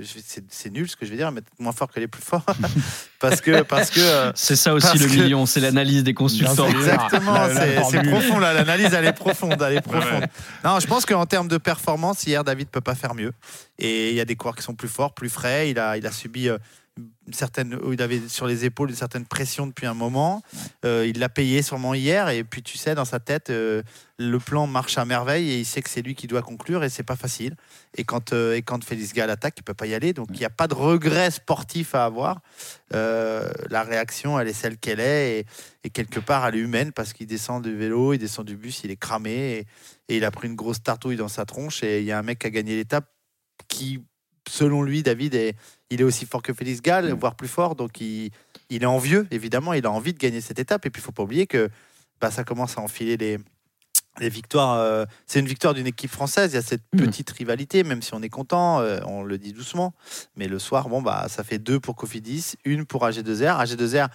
c'est, 0.49 0.71
nul 0.71 0.87
ce 0.87 0.95
que 0.95 1.05
je 1.05 1.11
veux 1.11 1.17
dire, 1.17 1.29
mais 1.33 1.39
être 1.39 1.51
moins 1.59 1.73
fort 1.73 1.91
que 1.91 1.99
les 1.99 2.07
plus 2.07 2.21
forts. 2.21 2.45
parce 3.19 3.41
que, 3.41 3.63
parce 3.63 3.89
que. 3.89 4.31
C'est 4.33 4.55
ça 4.55 4.73
aussi 4.73 4.97
le 4.97 5.07
million, 5.07 5.45
c'est 5.45 5.59
l'analyse 5.59 6.03
des 6.03 6.13
consultants. 6.13 6.69
Exactement, 6.69 7.49
c'est 7.89 8.01
profond 8.03 8.39
là, 8.39 8.53
l'analyse 8.53 8.93
elle 8.93 9.05
est 9.05 9.13
profonde, 9.13 9.61
elle 9.61 9.73
est 9.73 9.75
Ouais. 9.79 9.81
profonde. 9.81 10.25
Non, 10.63 10.79
je 10.79 10.87
pense 10.87 11.05
qu'en 11.05 11.25
termes 11.25 11.47
de 11.47 11.57
performance, 11.57 12.25
hier 12.25 12.43
David 12.43 12.69
peut 12.69 12.81
pas 12.81 12.95
faire 12.95 13.13
mieux. 13.13 13.33
Et 13.77 14.09
il 14.09 14.15
y 14.15 14.21
a 14.21 14.25
des 14.25 14.35
coureurs 14.35 14.55
qui 14.55 14.63
sont 14.63 14.75
plus 14.75 14.87
forts, 14.87 15.13
plus 15.13 15.29
frais. 15.29 15.69
Il 15.69 15.79
a, 15.79 15.97
il 15.97 16.05
a 16.05 16.11
subi 16.11 16.49
euh, 16.99 17.19
une 17.29 17.33
certaine, 17.33 17.79
il 17.91 18.01
avait 18.01 18.27
sur 18.27 18.47
les 18.47 18.65
épaules 18.65 18.89
une 18.89 18.95
certaine 18.95 19.25
pression 19.25 19.67
depuis 19.67 19.85
un 19.85 19.93
moment. 19.93 20.41
Euh, 20.83 21.05
il 21.07 21.19
l'a 21.19 21.29
payé 21.29 21.61
sûrement 21.61 21.93
hier. 21.93 22.29
Et 22.29 22.43
puis 22.43 22.63
tu 22.63 22.75
sais, 22.75 22.95
dans 22.95 23.05
sa 23.05 23.19
tête, 23.19 23.51
euh, 23.51 23.83
le 24.17 24.39
plan 24.39 24.65
marche 24.65 24.97
à 24.97 25.05
merveille 25.05 25.51
et 25.51 25.59
il 25.59 25.65
sait 25.65 25.83
que 25.83 25.91
c'est 25.91 26.01
lui 26.01 26.15
qui 26.15 26.25
doit 26.25 26.41
conclure 26.41 26.83
et 26.83 26.89
c'est 26.89 27.03
pas 27.03 27.15
facile. 27.15 27.55
Et 27.95 28.03
quand, 28.03 28.33
euh, 28.33 28.55
et 28.55 28.63
quand 28.63 28.83
Félix 28.83 29.13
Gall 29.13 29.29
attaque, 29.29 29.53
il 29.57 29.63
peut 29.63 29.75
pas 29.75 29.85
y 29.85 29.93
aller. 29.93 30.11
Donc 30.13 30.29
il 30.31 30.39
n'y 30.39 30.45
a 30.45 30.49
pas 30.49 30.67
de 30.67 30.73
regret 30.73 31.29
sportif 31.29 31.93
à 31.93 32.05
avoir. 32.05 32.41
La 32.91 33.83
réaction, 33.83 34.39
elle 34.39 34.47
est 34.47 34.53
celle 34.53 34.77
qu'elle 34.77 34.99
est. 34.99 35.39
Et, 35.39 35.45
et 35.83 35.89
quelque 35.91 36.19
part, 36.19 36.47
elle 36.47 36.55
est 36.55 36.59
humaine 36.59 36.91
parce 36.91 37.13
qu'il 37.13 37.27
descend 37.27 37.63
du 37.63 37.75
vélo, 37.75 38.13
il 38.13 38.17
descend 38.17 38.45
du 38.45 38.57
bus, 38.57 38.81
il 38.83 38.89
est 38.89 38.97
cramé 38.97 39.31
et, 39.31 39.67
et 40.07 40.17
il 40.17 40.25
a 40.25 40.31
pris 40.31 40.47
une 40.47 40.55
grosse 40.55 40.81
tartouille 40.81 41.15
dans 41.15 41.27
sa 41.27 41.45
tronche. 41.45 41.83
Et 41.83 41.99
il 41.99 42.05
y 42.05 42.11
a 42.11 42.17
un 42.17 42.23
mec 42.23 42.39
qui 42.39 42.47
a 42.47 42.49
gagné 42.49 42.75
l'étape 42.75 43.05
qui, 43.67 44.03
selon 44.47 44.81
lui, 44.81 45.03
David, 45.03 45.35
est, 45.35 45.55
il 45.89 46.01
est 46.01 46.03
aussi 46.03 46.25
fort 46.25 46.41
que 46.41 46.53
Félix 46.53 46.81
Gall, 46.81 47.11
voire 47.13 47.35
plus 47.35 47.47
fort. 47.47 47.75
Donc 47.75 47.99
il, 48.01 48.31
il 48.69 48.83
est 48.83 48.85
envieux, 48.87 49.27
évidemment. 49.31 49.73
Il 49.73 49.85
a 49.85 49.91
envie 49.91 50.13
de 50.13 50.19
gagner 50.19 50.41
cette 50.41 50.59
étape. 50.59 50.85
Et 50.85 50.89
puis 50.89 51.01
il 51.01 51.05
faut 51.05 51.11
pas 51.11 51.23
oublier 51.23 51.47
que 51.47 51.69
bah, 52.21 52.31
ça 52.31 52.43
commence 52.43 52.77
à 52.77 52.81
enfiler 52.81 53.17
les, 53.17 53.39
les 54.19 54.29
victoires. 54.29 54.73
euh, 54.75 55.05
c'est 55.25 55.39
une 55.39 55.47
victoire 55.47 55.73
d'une 55.73 55.87
équipe 55.87 56.11
française. 56.11 56.51
Il 56.51 56.55
y 56.55 56.59
a 56.59 56.61
cette 56.61 56.83
petite 56.91 57.29
rivalité, 57.31 57.83
même 57.83 58.01
si 58.01 58.13
on 58.13 58.21
est 58.21 58.29
content, 58.29 58.81
euh, 58.81 58.99
on 59.07 59.23
le 59.23 59.37
dit 59.37 59.53
doucement. 59.53 59.93
Mais 60.35 60.47
le 60.47 60.59
soir, 60.59 60.89
bon, 60.89 61.01
bah, 61.01 61.25
ça 61.29 61.43
fait 61.43 61.57
deux 61.59 61.79
pour 61.79 61.95
Cofidis, 61.95 62.53
une 62.65 62.85
pour 62.85 63.05
AG2R. 63.05 63.63
AG2R 63.65 64.09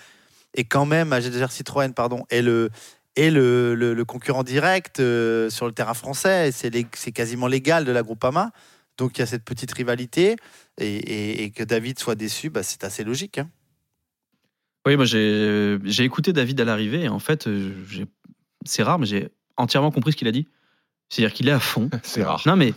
est 0.56 0.64
quand 0.64 0.86
même, 0.86 1.10
AG2R 1.10 1.50
Citroën, 1.50 1.92
pardon, 1.92 2.24
est 2.30 2.42
le, 2.42 2.70
est 3.16 3.30
le, 3.30 3.74
le- 3.74 3.94
le 3.94 4.04
concurrent 4.04 4.44
direct 4.44 5.00
euh, 5.00 5.50
sur 5.50 5.66
le 5.66 5.72
terrain 5.72 5.94
français. 5.94 6.50
C'est 6.52 7.12
quasiment 7.12 7.48
légal 7.48 7.84
de 7.84 7.90
la 7.92 8.02
Groupama. 8.02 8.52
Donc 8.96 9.16
il 9.18 9.20
y 9.20 9.22
a 9.22 9.26
cette 9.26 9.42
petite 9.44 9.72
rivalité. 9.72 10.36
Et, 10.78 11.52
que 11.54 11.62
David 11.62 11.98
soit 11.98 12.14
déçu, 12.14 12.50
bah, 12.50 12.62
c'est 12.62 12.84
assez 12.84 13.04
logique. 13.04 13.38
hein. 13.38 13.50
Oui, 14.86 14.96
moi 14.96 15.06
j'ai 15.06 16.04
écouté 16.04 16.32
David 16.34 16.60
à 16.60 16.64
l'arrivée 16.64 17.08
en 17.08 17.18
fait, 17.18 17.46
euh, 17.46 17.72
c'est 18.66 18.82
rare, 18.82 18.98
mais 18.98 19.06
j'ai 19.06 19.30
entièrement 19.56 19.90
compris 19.90 20.12
ce 20.12 20.16
qu'il 20.16 20.28
a 20.28 20.32
dit. 20.32 20.48
C'est-à-dire 21.14 21.32
qu'il 21.34 21.48
est 21.48 21.52
à 21.52 21.60
fond. 21.60 21.88
C'est 22.02 22.24
rare. 22.24 22.42
Non 22.46 22.56
mais, 22.56 22.74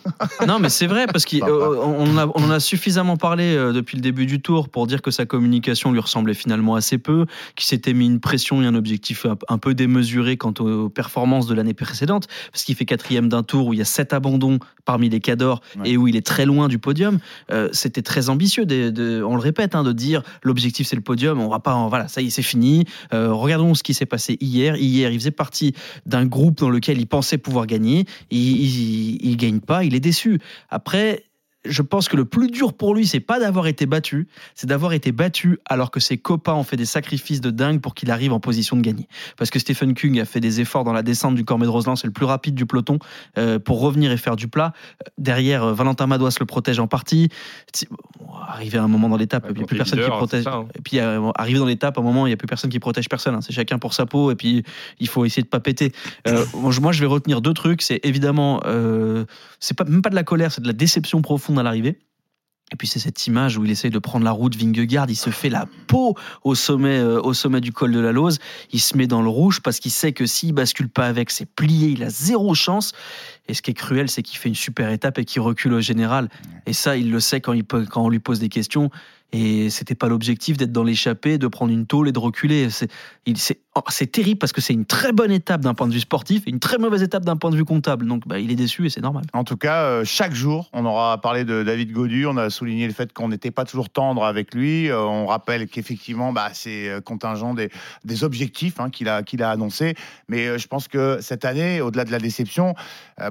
non 0.48 0.60
mais 0.60 0.70
c'est 0.70 0.86
vrai 0.88 1.08
parce 1.08 1.26
qu'on 1.26 1.42
on, 1.42 2.18
a- 2.18 2.28
on 2.28 2.44
en 2.44 2.52
a 2.52 2.60
suffisamment 2.60 3.18
parlé 3.18 3.56
euh, 3.56 3.74
depuis 3.74 3.96
le 3.98 4.02
début 4.02 4.26
du 4.28 4.40
tour 4.42 4.70
pour 4.70 4.86
dire 4.86 5.02
que 5.02 5.10
sa 5.12 5.26
communication 5.26 5.92
lui 5.92 6.00
ressemblait 6.00 6.34
finalement 6.36 6.76
assez 6.76 6.98
peu, 7.00 7.26
qu'il 7.56 7.66
s'était 7.66 7.94
mis 7.94 8.06
une 8.06 8.20
pression 8.20 8.62
et 8.62 8.66
un 8.68 8.76
objectif 8.76 9.26
un, 9.26 9.36
un 9.50 9.58
peu 9.58 9.74
démesuré 9.74 10.38
quant 10.38 10.54
aux 10.60 10.90
performances 10.90 11.48
de 11.48 11.56
l'année 11.56 11.74
précédente, 11.74 12.28
parce 12.52 12.64
qu'il 12.64 12.76
fait 12.76 12.86
quatrième 12.86 13.28
d'un 13.30 13.44
tour 13.44 13.68
où 13.68 13.74
il 13.74 13.80
y 13.80 13.82
a 13.82 13.86
sept 13.86 14.14
abandons 14.14 14.60
parmi 14.86 15.10
les 15.10 15.20
cadors 15.20 15.62
et 15.86 15.98
où 15.98 16.08
il 16.08 16.16
est 16.16 16.26
très 16.26 16.46
loin 16.46 16.68
du 16.68 16.78
podium. 16.80 17.20
Euh, 17.52 17.70
C'était 17.72 18.02
très 18.04 18.30
ambitieux, 18.30 18.66
de, 18.66 18.90
de- 18.90 19.24
on 19.24 19.36
le 19.36 19.42
répète, 19.42 19.74
hein, 19.76 19.84
de 19.84 19.92
dire 19.92 20.22
l'objectif 20.44 20.88
c'est 20.88 20.96
le 20.96 21.02
podium, 21.02 21.40
on 21.42 21.50
va 21.50 21.60
pas, 21.60 21.74
en- 21.74 21.90
voilà, 21.90 22.08
ça 22.08 22.22
y 22.22 22.28
est, 22.28 22.30
c'est 22.30 22.42
fini. 22.44 22.86
Euh, 23.14 23.34
regardons 23.34 23.74
ce 23.74 23.84
qui 23.84 23.94
s'est 23.94 24.06
passé 24.06 24.38
hier. 24.42 24.76
Hier, 24.78 25.10
il 25.12 25.20
faisait 25.20 25.32
partie 25.32 25.74
d'un 26.06 26.26
groupe 26.26 26.58
dans 26.60 26.70
lequel 26.70 27.00
il 27.00 27.08
pensait 27.08 27.38
pouvoir 27.38 27.66
gagner. 27.66 28.06
Il, 28.32 29.38
gagne 29.38 29.60
pas, 29.60 29.84
il 29.84 29.96
est 29.96 30.00
déçu. 30.00 30.40
Après, 30.70 31.24
je 31.70 31.82
pense 31.82 32.08
que 32.10 32.16
le 32.18 32.26
plus 32.26 32.50
dur 32.50 32.74
pour 32.74 32.96
lui, 32.96 33.06
c'est 33.08 33.20
pas 33.20 33.40
d'avoir 33.40 33.68
été 33.68 33.86
battu, 33.86 34.28
c'est 34.56 34.68
d'avoir 34.68 34.94
été 34.94 35.12
battu 35.12 35.60
alors 35.66 35.92
que 35.92 36.00
ses 36.00 36.18
copains 36.18 36.54
ont 36.54 36.64
fait 36.64 36.78
des 36.78 36.86
sacrifices 36.86 37.42
de 37.42 37.50
dingue 37.52 37.80
pour 37.82 37.94
qu'il 37.96 38.12
arrive 38.12 38.34
en 38.34 38.40
position 38.40 38.76
de 38.78 38.82
gagner. 38.82 39.08
Parce 39.38 39.50
que 39.50 39.60
Stephen 39.60 39.94
Kung 39.94 40.20
a 40.20 40.26
fait 40.26 40.40
des 40.40 40.62
efforts 40.62 40.84
dans 40.84 40.94
la 40.94 41.04
descente 41.04 41.36
du 41.36 41.44
Cormet 41.46 41.66
de 41.66 41.72
Roseland, 41.72 41.96
c'est 41.96 42.08
le 42.08 42.14
plus 42.14 42.26
rapide 42.26 42.56
du 42.56 42.66
peloton, 42.66 43.00
euh, 43.38 43.60
pour 43.60 43.80
revenir 43.82 44.12
et 44.12 44.18
faire 44.18 44.36
du 44.36 44.48
plat. 44.48 44.74
Euh, 45.06 45.10
Derrière, 45.18 45.64
euh, 45.64 45.74
Valentin 45.74 46.08
Madouas 46.08 46.36
le 46.40 46.46
protège 46.46 46.80
en 46.80 46.88
partie. 46.88 47.30
Bon, 48.20 48.28
arrivé 48.48 48.78
à 48.78 48.84
un 48.84 48.88
moment 48.88 49.10
dans 49.10 49.18
l'étape, 49.18 49.46
il 49.50 49.58
n'y 49.58 49.64
a 49.64 49.66
plus 49.66 49.78
personne 49.78 50.00
qui 50.00 50.06
protège. 50.18 50.44
ça, 50.44 50.54
hein. 50.54 50.68
Et 50.76 50.82
puis, 50.82 51.00
euh, 51.00 51.32
arrivé 51.36 51.60
dans 51.60 51.66
l'étape, 51.66 51.98
à 51.98 52.02
un 52.02 52.04
moment, 52.04 52.26
il 52.26 52.30
n'y 52.30 52.34
a 52.34 52.38
plus 52.38 52.48
personne 52.48 52.70
qui 52.70 52.80
protège 52.80 53.10
personne. 53.10 53.36
hein. 53.36 53.42
C'est 53.42 53.54
chacun 53.54 53.78
pour 53.80 53.94
sa 53.94 54.06
peau. 54.06 54.32
Et 54.32 54.36
puis, 54.36 54.64
il 55.00 55.08
faut 55.08 55.26
essayer 55.26 55.44
de 55.44 55.48
pas 55.48 55.60
péter. 55.60 55.92
Moi, 56.54 56.72
je- 56.92 57.00
vais 57.02 57.06
retenir 57.06 57.42
deux 57.42 57.54
trucs. 57.54 57.82
C'est 57.82 58.00
évidemment, 58.04 58.62
c'est 59.60 59.78
pas, 59.78 59.84
même 59.84 60.02
pas 60.02 60.10
de 60.10 60.16
la 60.16 60.24
colère, 60.24 60.52
c'est 60.52 60.62
de 60.62 60.68
la 60.68 60.74
déception 60.74 61.22
profonde 61.22 61.57
à 61.60 61.64
l'arrivée. 61.64 62.00
Et 62.72 62.76
puis 62.76 62.88
c'est 62.88 63.00
cette 63.00 63.26
image 63.28 63.58
où 63.58 63.64
il 63.64 63.72
essaye 63.72 63.92
de 63.92 64.00
prendre 64.00 64.26
la 64.26 64.32
route 64.32 64.54
Vingegaard, 64.56 65.10
il 65.10 65.16
se 65.16 65.30
fait 65.30 65.50
la 65.50 65.68
peau 65.88 66.16
au 66.44 66.54
sommet, 66.54 66.98
euh, 66.98 67.22
au 67.22 67.34
sommet 67.34 67.62
du 67.62 67.72
col 67.72 67.94
de 67.94 68.00
la 68.00 68.12
Lose, 68.12 68.40
il 68.74 68.82
se 68.82 68.98
met 68.98 69.08
dans 69.08 69.22
le 69.22 69.30
rouge 69.30 69.62
parce 69.62 69.80
qu'il 69.80 69.92
sait 69.92 70.12
que 70.12 70.26
s'il 70.26 70.52
bascule 70.52 70.90
pas 70.90 71.08
avec, 71.08 71.32
c'est 71.32 71.46
plié, 71.46 71.88
il 71.88 72.04
a 72.04 72.10
zéro 72.10 72.54
chance. 72.56 72.92
Et 73.48 73.54
ce 73.54 73.62
qui 73.62 73.72
est 73.72 73.74
cruel, 73.74 74.10
c'est 74.10 74.22
qu'il 74.22 74.38
fait 74.38 74.50
une 74.50 74.56
super 74.56 74.90
étape 74.92 75.18
et 75.18 75.24
qu'il 75.24 75.42
recule 75.42 75.74
au 75.74 75.80
général. 75.80 76.30
Et 76.66 76.74
ça, 76.74 76.98
il 76.98 77.10
le 77.10 77.22
sait 77.22 77.40
quand, 77.40 77.54
il 77.54 77.64
quand 77.64 78.04
on 78.04 78.10
lui 78.10 78.20
pose 78.20 78.40
des 78.40 78.50
questions. 78.50 78.92
Et 79.34 79.70
c'était 79.70 79.94
pas 79.96 80.08
l'objectif 80.08 80.56
d'être 80.56 80.72
dans 80.72 80.84
l'échappée, 80.84 81.38
de 81.38 81.48
prendre 81.48 81.72
une 81.74 81.86
tôle 81.86 82.08
et 82.08 82.12
de 82.14 82.20
reculer. 82.20 82.70
C'est 82.70 82.90
il- 83.26 83.38
c'est- 83.38 83.60
oh, 83.76 83.82
c'est 83.90 84.10
terrible 84.10 84.38
parce 84.40 84.54
que 84.54 84.62
c'est 84.62 84.72
une 84.74 84.86
très 84.86 85.12
bonne 85.12 85.32
étape 85.32 85.60
d'un 85.60 85.74
point 85.74 85.86
de 85.88 85.94
vue 85.94 86.00
sportif 86.00 86.44
et 86.48 86.50
une 86.50 86.62
très 86.62 86.78
mauvaise 86.78 87.04
étape 87.04 87.26
d'un 87.26 87.36
point 87.36 87.52
de 87.52 87.58
vue 87.58 87.66
comptable. 87.66 88.08
Donc 88.08 88.26
bah, 88.26 88.40
il 88.40 88.52
est 88.52 88.56
déçu 88.56 88.86
et 88.86 88.90
c'est 88.90 89.02
normal. 89.02 89.26
En 89.34 89.44
tout 89.44 89.58
cas, 89.58 89.82
euh, 89.84 90.04
chaque 90.06 90.34
jour, 90.34 90.70
on 90.72 90.86
aura 90.86 91.20
parlé 91.20 91.44
de 91.44 91.62
David 91.62 91.92
Godu, 91.92 92.26
on 92.26 92.38
a 92.38 92.50
souligné 92.50 92.88
le 92.88 92.94
fait 92.94 93.12
qu'on 93.12 93.28
n'était 93.28 93.52
pas 93.52 93.66
toujours 93.66 93.90
tendre 93.90 94.24
avec 94.24 94.56
lui. 94.56 94.90
Euh, 94.90 95.02
on 95.02 95.26
rappelle 95.26 95.68
qu'effectivement, 95.68 96.32
bah, 96.32 96.50
c'est 96.54 96.88
euh, 96.88 97.02
contingent 97.02 97.54
des, 97.54 97.70
des 98.06 98.24
objectifs 98.24 98.80
hein, 98.80 98.90
qu'il 98.90 99.10
a, 99.10 99.24
qu'il 99.24 99.44
a 99.44 99.50
annoncés. 99.52 99.96
Mais 100.30 100.48
euh, 100.48 100.58
je 100.58 100.68
pense 100.68 100.88
que 100.88 101.18
cette 101.20 101.44
année, 101.44 101.82
au-delà 101.82 102.06
de 102.06 102.12
la 102.12 102.20
déception, 102.20 102.76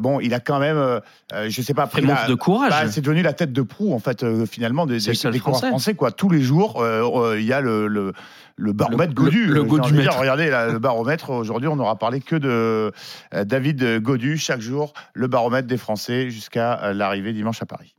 bon, 0.02 0.20
il 0.20 0.34
a 0.34 0.40
quand 0.40 0.58
même, 0.58 1.00
je 1.48 1.62
sais 1.62 1.72
pas, 1.74 1.86
pris 1.86 2.02
montre 2.02 2.26
de 2.28 2.34
courage. 2.34 2.70
bah, 2.70 2.90
c'est 2.90 3.00
devenu 3.00 3.22
la 3.22 3.32
tête 3.32 3.52
de 3.52 3.62
proue, 3.62 3.94
en 3.94 3.98
fait, 3.98 4.24
finalement, 4.46 4.84
des, 4.84 4.98
des, 4.98 5.14
des 5.30 5.38
coureurs 5.40 5.60
Français. 5.70 5.85
Français. 5.86 5.94
Quoi. 5.96 6.10
Tous 6.10 6.28
les 6.28 6.40
jours, 6.40 6.82
euh, 6.82 7.02
euh, 7.04 7.40
il 7.40 7.46
y 7.46 7.52
a 7.52 7.60
le. 7.60 7.86
le 7.86 8.12
le 8.58 8.72
baromètre 8.72 9.12
Godu. 9.12 9.48
le- 9.48 9.64
le 9.64 9.70
euh, 9.70 9.90
dire, 9.90 10.16
Regardez 10.18 10.48
là, 10.48 10.68
le 10.68 10.78
baromètre. 10.78 11.28
Aujourd'hui, 11.28 11.68
on 11.68 11.76
n'aura 11.76 11.96
parlé 11.96 12.20
que 12.20 12.36
de 12.36 12.90
euh, 13.34 13.44
David 13.44 14.00
Godu. 14.00 14.38
Chaque 14.38 14.62
jour, 14.62 14.94
le 15.12 15.26
baromètre 15.26 15.68
des 15.68 15.76
Français 15.76 16.30
jusqu'à 16.30 16.82
euh, 16.82 16.94
l'arrivée 16.94 17.34
dimanche 17.34 17.60
à 17.60 17.66
Paris. 17.66 17.94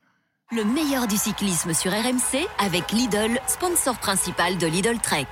Le 0.51 0.63
meilleur 0.63 1.05
du 1.05 1.15
cyclisme 1.15 1.73
sur 1.75 1.91
RMC 1.91 2.47
avec 2.57 2.91
Lidl, 2.91 3.37
sponsor 3.45 3.99
principal 3.99 4.57
de 4.57 4.65
Lidl 4.65 4.97
Trek. 4.97 5.27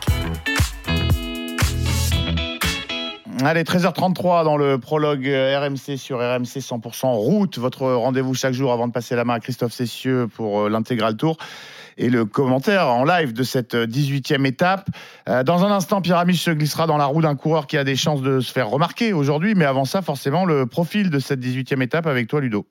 Allez, 3.44 3.64
13h33 3.64 4.44
dans 4.44 4.58
le 4.58 4.78
prologue 4.78 5.26
RMC 5.26 5.98
sur 5.98 6.20
RMC 6.20 6.60
100% 6.60 7.08
route. 7.16 7.58
Votre 7.58 7.92
rendez-vous 7.94 8.36
chaque 8.36 8.54
jour 8.54 8.72
avant 8.72 8.88
de 8.88 8.94
passer 8.94 9.16
la 9.16 9.26
main 9.26 9.34
à 9.34 9.40
Christophe 9.40 9.74
Cessieux 9.74 10.28
pour 10.28 10.70
l'intégral 10.70 11.18
tour. 11.18 11.38
Et 11.98 12.10
le 12.10 12.26
commentaire 12.26 12.88
en 12.88 13.06
live 13.06 13.34
de 13.34 13.44
cette 13.44 13.76
euh, 13.76 13.88
18e 13.88 14.46
étape. 14.46 14.90
Euh, 15.30 15.44
Dans 15.44 15.64
un 15.64 15.72
instant, 15.72 16.02
Pierre 16.02 16.18
Amiche 16.18 16.42
se 16.42 16.52
glissera 16.52 16.88
dans 16.88 16.98
la 16.98 17.06
roue 17.06 17.22
d'un 17.22 17.36
coureur 17.36 17.68
qui 17.68 17.78
a 17.78 17.84
des 17.84 17.96
chances 17.96 18.22
de 18.22 18.40
se 18.40 18.52
faire 18.52 18.70
remarquer 18.70 19.14
aujourd'hui. 19.14 19.56
Mais 19.56 19.66
avant 19.66 19.86
ça, 19.86 20.02
forcément, 20.02 20.46
le 20.46 20.66
profil 20.66 21.10
de 21.10 21.20
cette 21.20 21.40
18e 21.40 21.82
étape 21.82 22.08
avec 22.08 22.28
toi, 22.28 22.42
Ludo. 22.42 22.68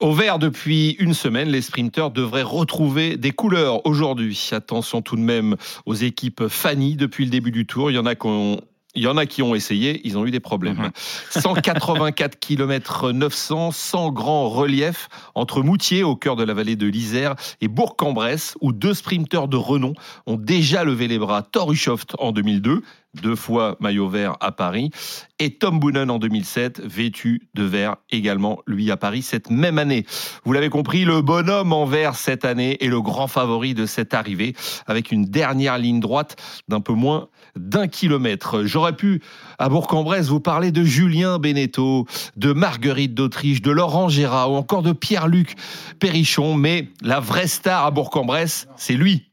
Au 0.00 0.14
vert 0.14 0.38
depuis 0.38 0.92
une 0.98 1.12
semaine, 1.12 1.50
les 1.50 1.60
sprinteurs 1.60 2.10
devraient 2.10 2.40
retrouver 2.40 3.18
des 3.18 3.32
couleurs 3.32 3.84
aujourd'hui. 3.86 4.48
Attention 4.52 5.02
tout 5.02 5.16
de 5.16 5.20
même 5.20 5.56
aux 5.84 5.94
équipes 5.94 6.48
Fanny 6.48 6.96
depuis 6.96 7.26
le 7.26 7.30
début 7.30 7.50
du 7.50 7.66
tour. 7.66 7.90
Il 7.90 7.94
y 7.94 7.98
en 7.98 8.06
a 8.06 8.14
qui 8.14 8.26
ont 8.26 8.62
il 8.94 9.02
y 9.02 9.06
en 9.06 9.16
a 9.16 9.26
qui 9.26 9.42
ont 9.42 9.54
essayé, 9.54 10.00
ils 10.04 10.18
ont 10.18 10.26
eu 10.26 10.30
des 10.30 10.40
problèmes. 10.40 10.90
184 11.30 12.38
km 12.40 13.12
900, 13.12 13.70
sans 13.70 14.10
grand 14.10 14.48
relief, 14.48 15.08
entre 15.34 15.62
Moutier, 15.62 16.02
au 16.02 16.16
cœur 16.16 16.36
de 16.36 16.42
la 16.42 16.54
vallée 16.54 16.76
de 16.76 16.86
l'Isère, 16.86 17.34
et 17.60 17.68
Bourg-en-Bresse, 17.68 18.56
où 18.60 18.72
deux 18.72 18.94
sprinteurs 18.94 19.48
de 19.48 19.56
renom 19.56 19.94
ont 20.26 20.36
déjà 20.36 20.84
levé 20.84 21.06
les 21.06 21.18
bras. 21.18 21.42
Thor 21.42 21.72
Hushovd 21.72 22.12
en 22.18 22.32
2002, 22.32 22.82
deux 23.22 23.36
fois 23.36 23.76
maillot 23.80 24.08
vert 24.08 24.36
à 24.40 24.52
Paris, 24.52 24.90
et 25.38 25.54
Tom 25.54 25.78
Boonen 25.78 26.10
en 26.10 26.18
2007, 26.18 26.80
vêtu 26.80 27.48
de 27.54 27.62
vert 27.62 27.96
également, 28.10 28.60
lui, 28.66 28.90
à 28.90 28.96
Paris, 28.96 29.22
cette 29.22 29.50
même 29.50 29.78
année. 29.78 30.04
Vous 30.44 30.52
l'avez 30.52 30.68
compris, 30.68 31.04
le 31.04 31.22
bonhomme 31.22 31.72
en 31.72 31.86
vert 31.86 32.14
cette 32.14 32.44
année 32.44 32.82
est 32.84 32.88
le 32.88 33.00
grand 33.00 33.28
favori 33.28 33.74
de 33.74 33.86
cette 33.86 34.14
arrivée, 34.14 34.54
avec 34.86 35.12
une 35.12 35.24
dernière 35.24 35.78
ligne 35.78 36.00
droite 36.00 36.36
d'un 36.68 36.80
peu 36.80 36.92
moins 36.92 37.28
d'un 37.56 37.88
kilomètre. 37.88 38.64
J'aurais 38.64 38.96
pu, 38.96 39.22
à 39.58 39.68
Bourg-en-Bresse, 39.68 40.28
vous 40.28 40.40
parler 40.40 40.72
de 40.72 40.84
Julien 40.84 41.38
Beneteau, 41.38 42.06
de 42.36 42.52
Marguerite 42.52 43.14
d'Autriche, 43.14 43.62
de 43.62 43.70
Laurent 43.70 44.08
Gérard 44.08 44.52
ou 44.52 44.56
encore 44.56 44.82
de 44.82 44.92
Pierre-Luc 44.92 45.54
Perrichon, 45.98 46.54
mais 46.54 46.88
la 47.02 47.20
vraie 47.20 47.46
star 47.46 47.84
à 47.84 47.90
Bourg-en-Bresse, 47.90 48.68
c'est 48.76 48.94
lui. 48.94 49.29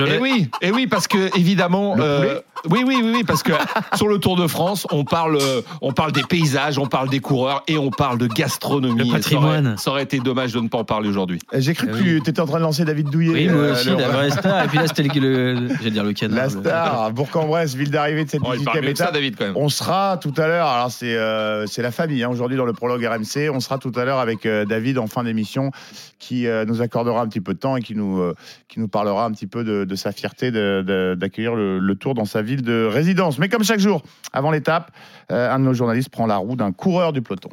Et 0.00 0.18
oui, 0.18 0.50
et 0.62 0.70
oui, 0.70 0.86
parce 0.86 1.06
que 1.08 1.36
évidemment, 1.38 1.96
euh, 1.98 2.40
oui, 2.70 2.82
oui, 2.86 3.00
oui, 3.02 3.10
oui, 3.16 3.24
parce 3.24 3.42
que 3.42 3.52
sur 3.94 4.08
le 4.08 4.18
Tour 4.18 4.36
de 4.36 4.46
France, 4.46 4.86
on 4.90 5.04
parle, 5.04 5.36
euh, 5.40 5.60
on 5.80 5.92
parle 5.92 6.12
des 6.12 6.22
paysages, 6.22 6.78
on 6.78 6.86
parle 6.86 7.08
des 7.08 7.20
coureurs 7.20 7.62
et 7.68 7.76
on 7.78 7.90
parle 7.90 8.18
de 8.18 8.26
gastronomie. 8.26 9.08
Le 9.10 9.12
patrimoine. 9.12 9.64
Ça 9.64 9.68
aurait, 9.70 9.76
ça 9.78 9.90
aurait 9.90 10.02
été 10.04 10.18
dommage 10.18 10.52
de 10.52 10.60
ne 10.60 10.68
pas 10.68 10.78
en 10.78 10.84
parler 10.84 11.08
aujourd'hui. 11.08 11.38
Euh, 11.52 11.58
J'ai 11.60 11.74
cru 11.74 11.86
que 11.88 11.92
tu 11.98 12.16
étais 12.18 12.40
en 12.40 12.46
train 12.46 12.58
de 12.58 12.62
lancer 12.64 12.84
David 12.84 13.08
Douillet. 13.10 13.32
Oui, 13.32 13.48
moi 13.48 13.60
euh, 13.62 13.72
aussi, 13.72 13.90
le- 13.90 13.96
la 13.96 14.08
vraie 14.08 14.30
star. 14.30 14.64
Et 14.64 14.68
puis 14.68 14.78
là, 14.78 14.86
c'était 14.86 15.02
le, 15.02 15.54
le- 15.54 15.68
j'allais 15.76 15.90
dire 15.90 16.04
le 16.04 16.12
canard. 16.12 16.36
La 16.36 16.48
star, 16.48 17.12
Bourg-en-Bresse, 17.12 17.74
ville 17.74 17.90
d'arrivée 17.90 18.24
de 18.24 18.30
cette 18.30 18.40
Oh, 18.44 18.52
il 18.56 18.64
parle 18.64 18.78
18e 18.78 18.82
mieux 18.86 18.92
que 18.92 18.98
ça, 18.98 19.04
étape. 19.04 19.14
David, 19.14 19.36
quand 19.36 19.44
même. 19.44 19.56
On 19.56 19.68
sera 19.68 20.18
tout 20.20 20.32
à 20.36 20.46
l'heure, 20.46 20.66
alors 20.68 20.90
c'est 20.90 21.14
euh, 21.14 21.66
c'est 21.66 21.82
la 21.82 21.90
famille 21.90 22.22
hein, 22.22 22.28
aujourd'hui 22.30 22.56
dans 22.56 22.64
le 22.64 22.72
prologue 22.72 23.04
RMC, 23.04 23.50
on 23.52 23.60
sera 23.60 23.78
tout 23.78 23.92
à 23.96 24.04
l'heure 24.04 24.18
avec 24.18 24.46
euh, 24.46 24.64
David 24.64 24.98
en 24.98 25.06
fin 25.06 25.22
d'émission 25.24 25.70
qui 26.18 26.46
euh, 26.46 26.64
nous 26.64 26.80
accordera 26.82 27.20
un 27.22 27.28
petit 27.28 27.40
peu 27.40 27.54
de 27.54 27.58
temps 27.58 27.76
et 27.76 27.82
qui 27.82 27.94
nous, 27.94 28.20
euh, 28.20 28.34
qui 28.68 28.80
nous 28.80 28.88
parlera 28.88 29.24
un 29.26 29.30
petit 29.32 29.46
peu 29.46 29.62
de, 29.64 29.83
de 29.84 29.96
sa 29.96 30.12
fierté 30.12 30.50
d'accueillir 30.50 31.54
le, 31.54 31.78
le 31.78 31.94
tour 31.94 32.14
dans 32.14 32.24
sa 32.24 32.42
ville 32.42 32.62
de 32.62 32.84
résidence. 32.84 33.38
Mais 33.38 33.48
comme 33.48 33.64
chaque 33.64 33.80
jour, 33.80 34.02
avant 34.32 34.50
l'étape, 34.50 34.90
euh, 35.30 35.52
un 35.52 35.58
de 35.58 35.64
nos 35.64 35.74
journalistes 35.74 36.10
prend 36.10 36.26
la 36.26 36.36
roue 36.36 36.56
d'un 36.56 36.72
coureur 36.72 37.12
du 37.12 37.22
peloton. 37.22 37.50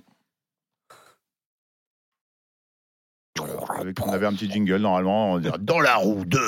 Avec- 3.82 4.06
On 4.06 4.12
avait 4.14 4.26
un 4.28 4.34
petit 4.34 4.49
jingle 4.49 4.78
normalement, 4.78 5.34
on 5.34 5.40
dirait 5.40 5.58
dans 5.60 5.80
la 5.80 5.95
roue 5.95 6.24
de. 6.26 6.40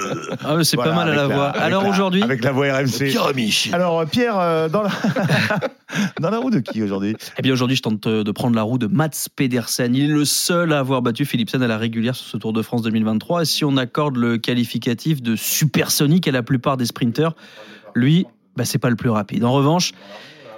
Ah, 0.45 0.55
mais 0.55 0.63
c'est 0.63 0.75
Voilà, 0.77 0.91
pas 0.91 0.97
mal 0.97 1.09
à 1.09 1.15
la 1.15 1.27
voix. 1.27 1.49
avec 1.49 1.61
Alors 1.61 1.83
la- 1.83 1.89
aujourd'hui, 1.89 2.21
Avec 2.23 2.43
la 2.43 2.51
voix 2.51 2.67
RMC. 2.71 3.09
Pierre 3.09 3.33
Michel. 3.35 3.73
Alors 3.75 3.99
euh, 3.99 4.05
Pierre, 4.05 4.37
euh, 4.39 4.69
dans, 4.69 4.83
la... 4.83 4.89
dans 6.21 6.29
la 6.29 6.37
roue 6.37 6.49
de 6.51 6.59
qui 6.59 6.81
aujourd'hui? 6.83 7.15
Eh 7.37 7.41
bien 7.41 7.51
aujourd'hui, 7.53 7.75
je 7.77 7.81
tente 7.81 8.05
euh, 8.07 8.23
de 8.23 8.31
prendre 8.31 8.55
la 8.55 8.61
roue 8.63 8.77
de 8.77 8.87
Mats 8.87 9.09
Pedersen. 9.35 9.95
Il 9.95 10.05
est 10.05 10.13
le 10.13 10.25
seul 10.25 10.71
à 10.73 10.79
avoir 10.79 11.01
battu 11.01 11.25
Philipsen 11.25 11.61
à 11.61 11.67
la 11.67 11.77
régulière 11.77 12.15
sur 12.15 12.27
ce 12.27 12.37
Tour 12.37 12.53
de 12.53 12.61
France 12.61 12.81
2023. 12.83 13.41
Et 13.41 13.45
si 13.45 13.65
on 13.65 13.77
accorde 13.77 14.15
le 14.17 14.37
qualificatif 14.37 15.21
de 15.21 15.35
supersonique 15.35 16.27
à 16.27 16.31
la 16.31 16.43
plupart 16.43 16.77
des 16.77 16.85
sprinteurs, 16.85 17.35
lui, 17.95 18.25
bah, 18.55 18.65
c'est 18.65 18.77
pas 18.79 18.89
le 18.89 18.95
plus 18.95 19.09
rapide. 19.09 19.43
En 19.43 19.51
revanche, 19.53 19.91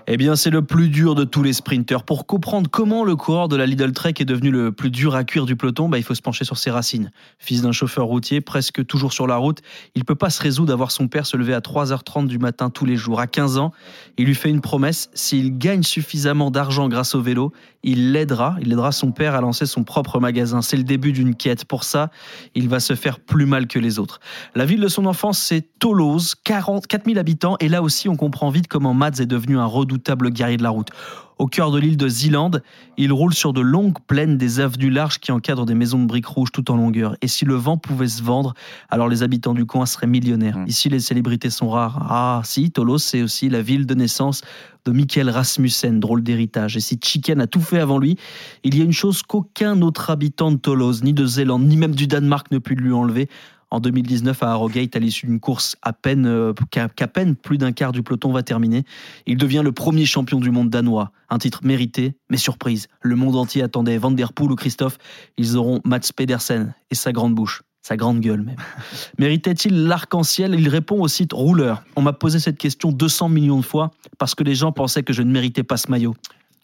Eh 0.07 0.17
bien, 0.17 0.35
c'est 0.35 0.51
le 0.51 0.61
plus 0.61 0.89
dur 0.89 1.15
de 1.15 1.23
tous 1.23 1.41
les 1.41 1.53
sprinteurs. 1.53 2.03
Pour 2.03 2.27
comprendre 2.27 2.69
comment 2.69 3.03
le 3.03 3.15
coureur 3.15 3.47
de 3.47 3.55
la 3.55 3.65
Lidl 3.65 3.91
Trek 3.91 4.13
est 4.19 4.25
devenu 4.25 4.51
le 4.51 4.71
plus 4.71 4.91
dur 4.91 5.15
à 5.15 5.23
cuire 5.23 5.47
du 5.47 5.55
peloton, 5.55 5.89
bah, 5.89 5.97
il 5.97 6.03
faut 6.03 6.13
se 6.13 6.21
pencher 6.21 6.45
sur 6.45 6.59
ses 6.59 6.69
racines. 6.69 7.11
Fils 7.39 7.63
d'un 7.63 7.71
chauffeur 7.71 8.05
routier, 8.05 8.39
presque 8.39 8.85
toujours 8.85 9.13
sur 9.13 9.25
la 9.25 9.37
route, 9.37 9.63
il 9.95 10.05
peut 10.05 10.13
pas 10.13 10.29
se 10.29 10.43
résoudre 10.43 10.71
à 10.71 10.75
voir 10.75 10.91
son 10.91 11.07
père 11.07 11.25
se 11.25 11.35
lever 11.37 11.55
à 11.55 11.59
3h30 11.59 12.27
du 12.27 12.37
matin 12.37 12.69
tous 12.69 12.85
les 12.85 12.97
jours. 12.97 13.19
À 13.19 13.25
15 13.25 13.57
ans, 13.57 13.71
il 14.19 14.25
lui 14.25 14.35
fait 14.35 14.49
une 14.49 14.61
promesse 14.61 15.09
s'il 15.15 15.57
gagne 15.57 15.81
suffisamment 15.81 16.51
d'argent 16.51 16.87
grâce 16.87 17.15
au 17.15 17.21
vélo, 17.23 17.51
il 17.81 18.11
l'aidera, 18.11 18.57
il 18.61 18.71
aidera 18.71 18.91
son 18.91 19.11
père 19.11 19.35
à 19.35 19.41
lancer 19.41 19.65
son 19.65 19.83
propre 19.83 20.19
magasin. 20.19 20.61
C'est 20.61 20.77
le 20.77 20.83
début 20.83 21.13
d'une 21.13 21.35
quête. 21.35 21.65
Pour 21.65 21.83
ça, 21.83 22.09
il 22.55 22.67
va 22.67 22.79
se 22.79 22.95
faire 22.95 23.19
plus 23.19 23.45
mal 23.45 23.67
que 23.67 23.77
les 23.79 23.99
autres. 23.99 24.19
La 24.55 24.65
ville 24.65 24.81
de 24.81 24.87
son 24.87 25.05
enfance, 25.05 25.39
c'est 25.39 25.67
Toulouse, 25.79 26.33
40, 26.43 26.87
4000 26.87 27.19
habitants, 27.19 27.57
et 27.59 27.69
là 27.69 27.83
aussi, 27.83 28.09
on 28.09 28.15
comprend 28.15 28.49
vite 28.49 28.67
comment 28.67 28.93
Mads 28.93 29.19
est 29.19 29.27
devenu 29.27 29.59
un 29.59 29.67
redoutable 29.95 30.29
guerrier 30.29 30.57
de 30.57 30.63
la 30.63 30.69
route. 30.69 30.89
Au 31.37 31.47
cœur 31.47 31.71
de 31.71 31.79
l'île 31.79 31.97
de 31.97 32.07
Zealand, 32.07 32.51
il 32.97 33.11
roule 33.11 33.33
sur 33.33 33.51
de 33.51 33.59
longues 33.59 33.97
plaines 34.07 34.37
des 34.37 34.61
avenues 34.61 34.89
larges 34.89 35.19
qui 35.19 35.33
encadrent 35.33 35.65
des 35.65 35.73
maisons 35.73 35.99
de 35.99 36.05
briques 36.05 36.27
rouges 36.27 36.51
tout 36.53 36.71
en 36.71 36.77
longueur. 36.77 37.17
Et 37.21 37.27
si 37.27 37.43
le 37.43 37.55
vent 37.55 37.77
pouvait 37.77 38.07
se 38.07 38.23
vendre, 38.23 38.53
alors 38.89 39.09
les 39.09 39.21
habitants 39.21 39.53
du 39.53 39.65
coin 39.65 39.85
seraient 39.85 40.07
millionnaires. 40.07 40.57
Ici, 40.65 40.87
les 40.87 41.01
célébrités 41.01 41.49
sont 41.49 41.69
rares. 41.69 42.07
Ah, 42.09 42.41
si, 42.45 42.71
Tolos, 42.71 42.99
c'est 42.99 43.21
aussi 43.21 43.49
la 43.49 43.61
ville 43.61 43.85
de 43.85 43.95
naissance 43.95 44.43
de 44.85 44.91
Michael 44.91 45.29
Rasmussen, 45.29 45.99
drôle 45.99 46.23
d'héritage. 46.23 46.77
Et 46.77 46.79
si 46.79 46.97
Chicken 47.03 47.41
a 47.41 47.47
tout 47.47 47.59
fait 47.59 47.79
avant 47.79 47.97
lui, 47.97 48.17
il 48.63 48.77
y 48.77 48.81
a 48.81 48.85
une 48.85 48.93
chose 48.93 49.21
qu'aucun 49.21 49.81
autre 49.81 50.11
habitant 50.11 50.51
de 50.51 50.57
Toulouse, 50.57 51.03
ni 51.03 51.13
de 51.13 51.25
Zélande, 51.25 51.65
ni 51.65 51.75
même 51.75 51.95
du 51.95 52.07
Danemark 52.07 52.49
ne 52.51 52.59
peut 52.59 52.75
lui 52.75 52.93
enlever 52.93 53.27
en 53.71 53.79
2019 53.79 54.41
à 54.43 54.51
Harrogate 54.51 54.95
à 54.95 54.99
l'issue 54.99 55.25
d'une 55.25 55.39
course 55.39 55.75
à 55.81 55.93
peine 55.93 56.25
euh, 56.25 56.53
qu'à 56.71 56.87
qu'à 56.87 57.07
peine 57.07 57.35
plus 57.35 57.57
d'un 57.57 57.71
quart 57.71 57.91
du 57.91 58.03
peloton 58.03 58.31
va 58.31 58.43
terminer. 58.43 58.83
Il 59.25 59.37
devient 59.37 59.61
le 59.63 59.71
premier 59.71 60.05
champion 60.05 60.39
du 60.39 60.51
monde 60.51 60.69
danois, 60.69 61.11
un 61.29 61.37
titre 61.37 61.61
mérité 61.63 62.15
mais 62.29 62.37
surprise. 62.37 62.87
Le 63.01 63.15
monde 63.15 63.35
entier 63.35 63.61
attendait 63.61 63.97
Van 63.97 64.11
der 64.11 64.33
Poel 64.33 64.51
ou 64.51 64.55
Christophe, 64.55 64.97
ils 65.37 65.57
auront 65.57 65.81
Mats 65.83 66.11
Pedersen 66.15 66.73
et 66.91 66.95
sa 66.95 67.11
grande 67.11 67.35
bouche. 67.35 67.63
Sa 67.81 67.97
grande 67.97 68.19
gueule 68.19 68.41
même. 68.41 68.55
Méritait-il 69.19 69.85
l'arc-en-ciel? 69.85 70.55
Il 70.57 70.69
répond 70.69 70.99
au 71.01 71.07
site 71.07 71.33
Rouleur. 71.33 71.83
On 71.95 72.01
m'a 72.01 72.13
posé 72.13 72.39
cette 72.39 72.57
question 72.57 72.91
200 72.91 73.29
millions 73.29 73.59
de 73.59 73.65
fois 73.65 73.91
parce 74.17 74.33
que 74.33 74.43
les 74.43 74.55
gens 74.55 74.71
pensaient 74.71 75.03
que 75.03 75.13
je 75.13 75.21
ne 75.21 75.31
méritais 75.31 75.61
pas 75.61 75.77
ce 75.77 75.91
maillot. 75.91 76.15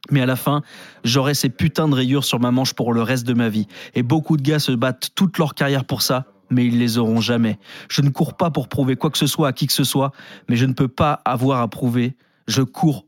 Mais 0.10 0.22
à 0.22 0.26
la 0.26 0.36
fin, 0.36 0.64
j'aurai 1.04 1.36
ces 1.36 1.50
putains 1.50 1.88
de 1.88 1.94
rayures 1.94 2.24
sur 2.24 2.40
ma 2.40 2.50
manche 2.50 2.74
pour 2.74 2.92
le 2.92 3.04
reste 3.04 3.28
de 3.28 3.34
ma 3.34 3.50
vie. 3.50 3.68
Et 3.94 4.02
beaucoup 4.02 4.36
de 4.36 4.42
gars 4.42 4.58
se 4.58 4.72
battent 4.72 5.12
toute 5.14 5.38
leur 5.38 5.54
carrière 5.54 5.86
pour 5.86 6.02
ça, 6.02 6.26
mais 6.52 6.66
ils 6.66 6.78
les 6.78 6.98
auront 6.98 7.22
jamais. 7.22 7.58
Je 7.90 8.02
ne 8.02 8.10
cours 8.10 8.36
pas 8.36 8.52
pour 8.52 8.68
prouver 8.68 8.96
quoi 8.96 9.10
que 9.10 9.18
ce 9.18 9.28
soit 9.28 9.48
à 9.48 9.54
qui 9.54 9.68
que 9.68 9.74
ce 9.74 9.84
soit, 9.84 10.12
mais 10.50 10.56
je 10.56 10.66
ne 10.66 10.74
peux 10.74 10.88
pas 10.88 11.22
avoir 11.26 11.62
à 11.62 11.68
prouver. 11.68 12.18
Je 12.48 12.62
cours. 12.62 13.08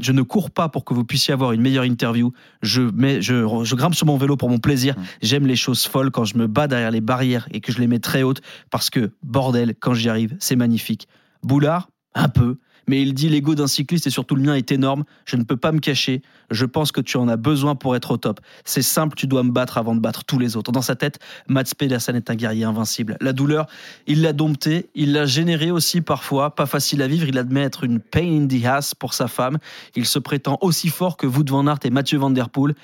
Je 0.00 0.10
ne 0.10 0.22
cours 0.22 0.50
pas 0.50 0.68
pour 0.68 0.84
que 0.84 0.92
vous 0.92 1.04
puissiez 1.04 1.32
avoir 1.32 1.52
une 1.52 1.60
meilleure 1.60 1.84
interview. 1.84 2.32
Je, 2.62 2.82
mets, 2.82 3.22
je, 3.22 3.46
je 3.62 3.74
grimpe 3.76 3.94
sur 3.94 4.06
mon 4.06 4.16
vélo 4.16 4.36
pour 4.36 4.50
mon 4.50 4.58
plaisir. 4.58 4.96
J'aime 5.22 5.46
les 5.46 5.56
choses 5.56 5.84
folles 5.84 6.10
quand 6.10 6.24
je 6.24 6.36
me 6.36 6.48
bats 6.48 6.66
derrière 6.66 6.90
les 6.90 7.00
barrières 7.00 7.46
et 7.52 7.60
que 7.60 7.70
je 7.70 7.78
les 7.78 7.86
mets 7.86 8.00
très 8.00 8.22
hautes 8.22 8.40
parce 8.70 8.90
que, 8.90 9.12
bordel, 9.22 9.74
quand 9.78 9.94
j'y 9.94 10.08
arrive, 10.08 10.36
c'est 10.40 10.56
magnifique. 10.56 11.06
Boulard, 11.44 11.90
un 12.14 12.28
peu. 12.28 12.58
Mais 12.88 13.02
il 13.02 13.14
dit 13.14 13.28
l'ego 13.28 13.54
d'un 13.54 13.66
cycliste 13.66 14.06
et 14.06 14.10
surtout 14.10 14.34
le 14.34 14.42
mien 14.42 14.54
est 14.54 14.72
énorme. 14.72 15.04
Je 15.24 15.36
ne 15.36 15.42
peux 15.42 15.56
pas 15.56 15.72
me 15.72 15.78
cacher. 15.78 16.22
Je 16.50 16.66
pense 16.66 16.92
que 16.92 17.00
tu 17.00 17.16
en 17.16 17.28
as 17.28 17.36
besoin 17.36 17.74
pour 17.74 17.96
être 17.96 18.12
au 18.12 18.16
top. 18.16 18.40
C'est 18.64 18.82
simple, 18.82 19.16
tu 19.16 19.26
dois 19.26 19.42
me 19.42 19.50
battre 19.50 19.78
avant 19.78 19.94
de 19.94 20.00
battre 20.00 20.24
tous 20.24 20.38
les 20.38 20.56
autres. 20.56 20.72
Dans 20.72 20.82
sa 20.82 20.94
tête, 20.94 21.18
Mats 21.48 21.64
Pedersen 21.76 22.16
est 22.16 22.30
un 22.30 22.34
guerrier 22.34 22.64
invincible. 22.64 23.16
La 23.20 23.32
douleur, 23.32 23.66
il 24.06 24.22
l'a 24.22 24.32
domptée, 24.32 24.90
il 24.94 25.12
l'a 25.12 25.26
générée 25.26 25.70
aussi 25.70 26.00
parfois. 26.00 26.54
Pas 26.54 26.66
facile 26.66 27.02
à 27.02 27.06
vivre, 27.06 27.26
il 27.28 27.38
admet 27.38 27.62
être 27.62 27.84
une 27.84 28.00
pain 28.00 28.42
in 28.42 28.46
the 28.46 28.64
ass 28.64 28.94
pour 28.94 29.14
sa 29.14 29.28
femme. 29.28 29.58
Il 29.96 30.06
se 30.06 30.18
prétend 30.18 30.58
aussi 30.60 30.88
fort 30.88 31.16
que 31.16 31.26
Wout 31.26 31.48
van 31.48 31.66
Aert 31.66 31.80
et 31.84 31.90
Mathieu 31.90 32.18
Van 32.18 32.30
Der 32.30 32.50
Poel. 32.50 32.74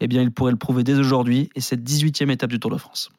Eh 0.00 0.08
bien, 0.08 0.22
il 0.22 0.30
pourrait 0.30 0.52
le 0.52 0.58
prouver 0.58 0.82
dès 0.82 0.94
aujourd'hui 0.94 1.50
et 1.54 1.60
cette 1.60 1.82
18e 1.82 2.30
étape 2.30 2.50
du 2.50 2.58
Tour 2.58 2.70
de 2.70 2.78
France. 2.78 3.10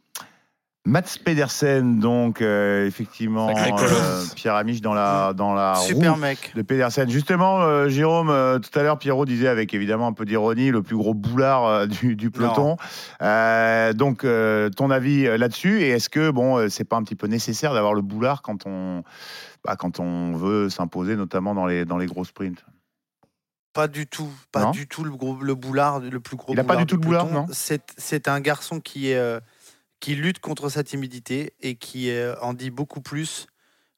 Mats 0.84 1.20
Pedersen, 1.24 2.00
donc 2.00 2.42
euh, 2.42 2.88
effectivement, 2.88 3.50
euh, 3.56 4.24
Pierre 4.36 4.56
Amiche 4.56 4.82
dans 4.82 4.96
la 4.96 5.32
dans 5.34 5.54
la 5.54 5.76
Super 5.76 6.16
roue 6.16 6.20
mec. 6.20 6.54
de 6.56 6.64
Pedersen. 6.64 7.08
Justement, 7.08 7.62
euh, 7.62 7.88
Jérôme, 7.88 8.32
euh, 8.32 8.58
tout 8.58 8.78
à 8.80 8.82
l'heure, 8.82 8.98
Pierrot 8.98 9.26
disait 9.26 9.48
avec 9.48 9.76
évidemment 9.76 10.08
un 10.08 10.14
peu 10.14 10.26
d'ironie 10.26 10.72
le 10.72 10.82
plus 10.82 10.98
gros 10.98 11.14
boulard 11.14 11.66
euh, 11.66 11.86
du, 11.86 12.16
du 12.16 12.32
peloton. 12.32 12.78
Euh, 13.22 13.94
donc, 13.94 14.24
euh, 14.24 14.72
ton 14.72 14.90
avis 14.90 15.28
euh, 15.28 15.38
là-dessus 15.38 15.84
Et 15.84 15.90
est-ce 15.90 16.10
que 16.10 16.32
bon, 16.32 16.58
euh, 16.58 16.68
c'est 16.70 16.84
pas 16.84 16.96
un 16.98 17.04
petit 17.04 17.16
peu 17.16 17.28
nécessaire 17.28 17.76
d'avoir 17.76 17.94
le 17.94 18.02
boulard 18.02 18.42
quand 18.42 18.66
on 18.66 19.04
bah, 19.64 19.76
quand 19.76 20.00
on 20.00 20.34
veut 20.36 20.70
s'imposer, 20.72 21.16
notamment 21.16 21.54
dans 21.54 21.68
les 21.68 21.86
dans 21.86 22.00
les 22.00 22.08
gros 22.08 22.26
sprints? 22.26 22.66
Pas 23.74 23.88
du 23.88 24.08
tout, 24.08 24.30
pas 24.52 24.64
Non? 24.64 24.72
du 24.72 24.86
tout 24.88 25.04
le, 25.06 25.12
gros, 25.12 25.38
le 25.42 25.56
boulard, 25.56 26.00
le 26.02 26.20
plus 26.20 26.36
gros 26.36 26.52
Il 26.54 26.60
a 26.60 26.64
pas 26.66 26.76
du 26.76 26.86
tout 26.88 26.96
le 26.96 27.02
boulard, 27.02 27.28
peloton. 27.28 27.46
non? 27.46 27.54
C'est 27.54 27.84
c'est 27.98 28.28
un 28.28 28.42
garçon 28.42 28.82
qui, 28.82 29.12
est, 29.12 29.16
euh, 29.18 29.40
qui 30.02 30.16
lutte 30.16 30.40
contre 30.40 30.68
sa 30.68 30.84
timidité 30.84 31.54
et 31.62 31.76
qui 31.76 32.10
euh, 32.10 32.36
en 32.42 32.54
dit 32.54 32.72
beaucoup 32.72 33.00
plus 33.00 33.48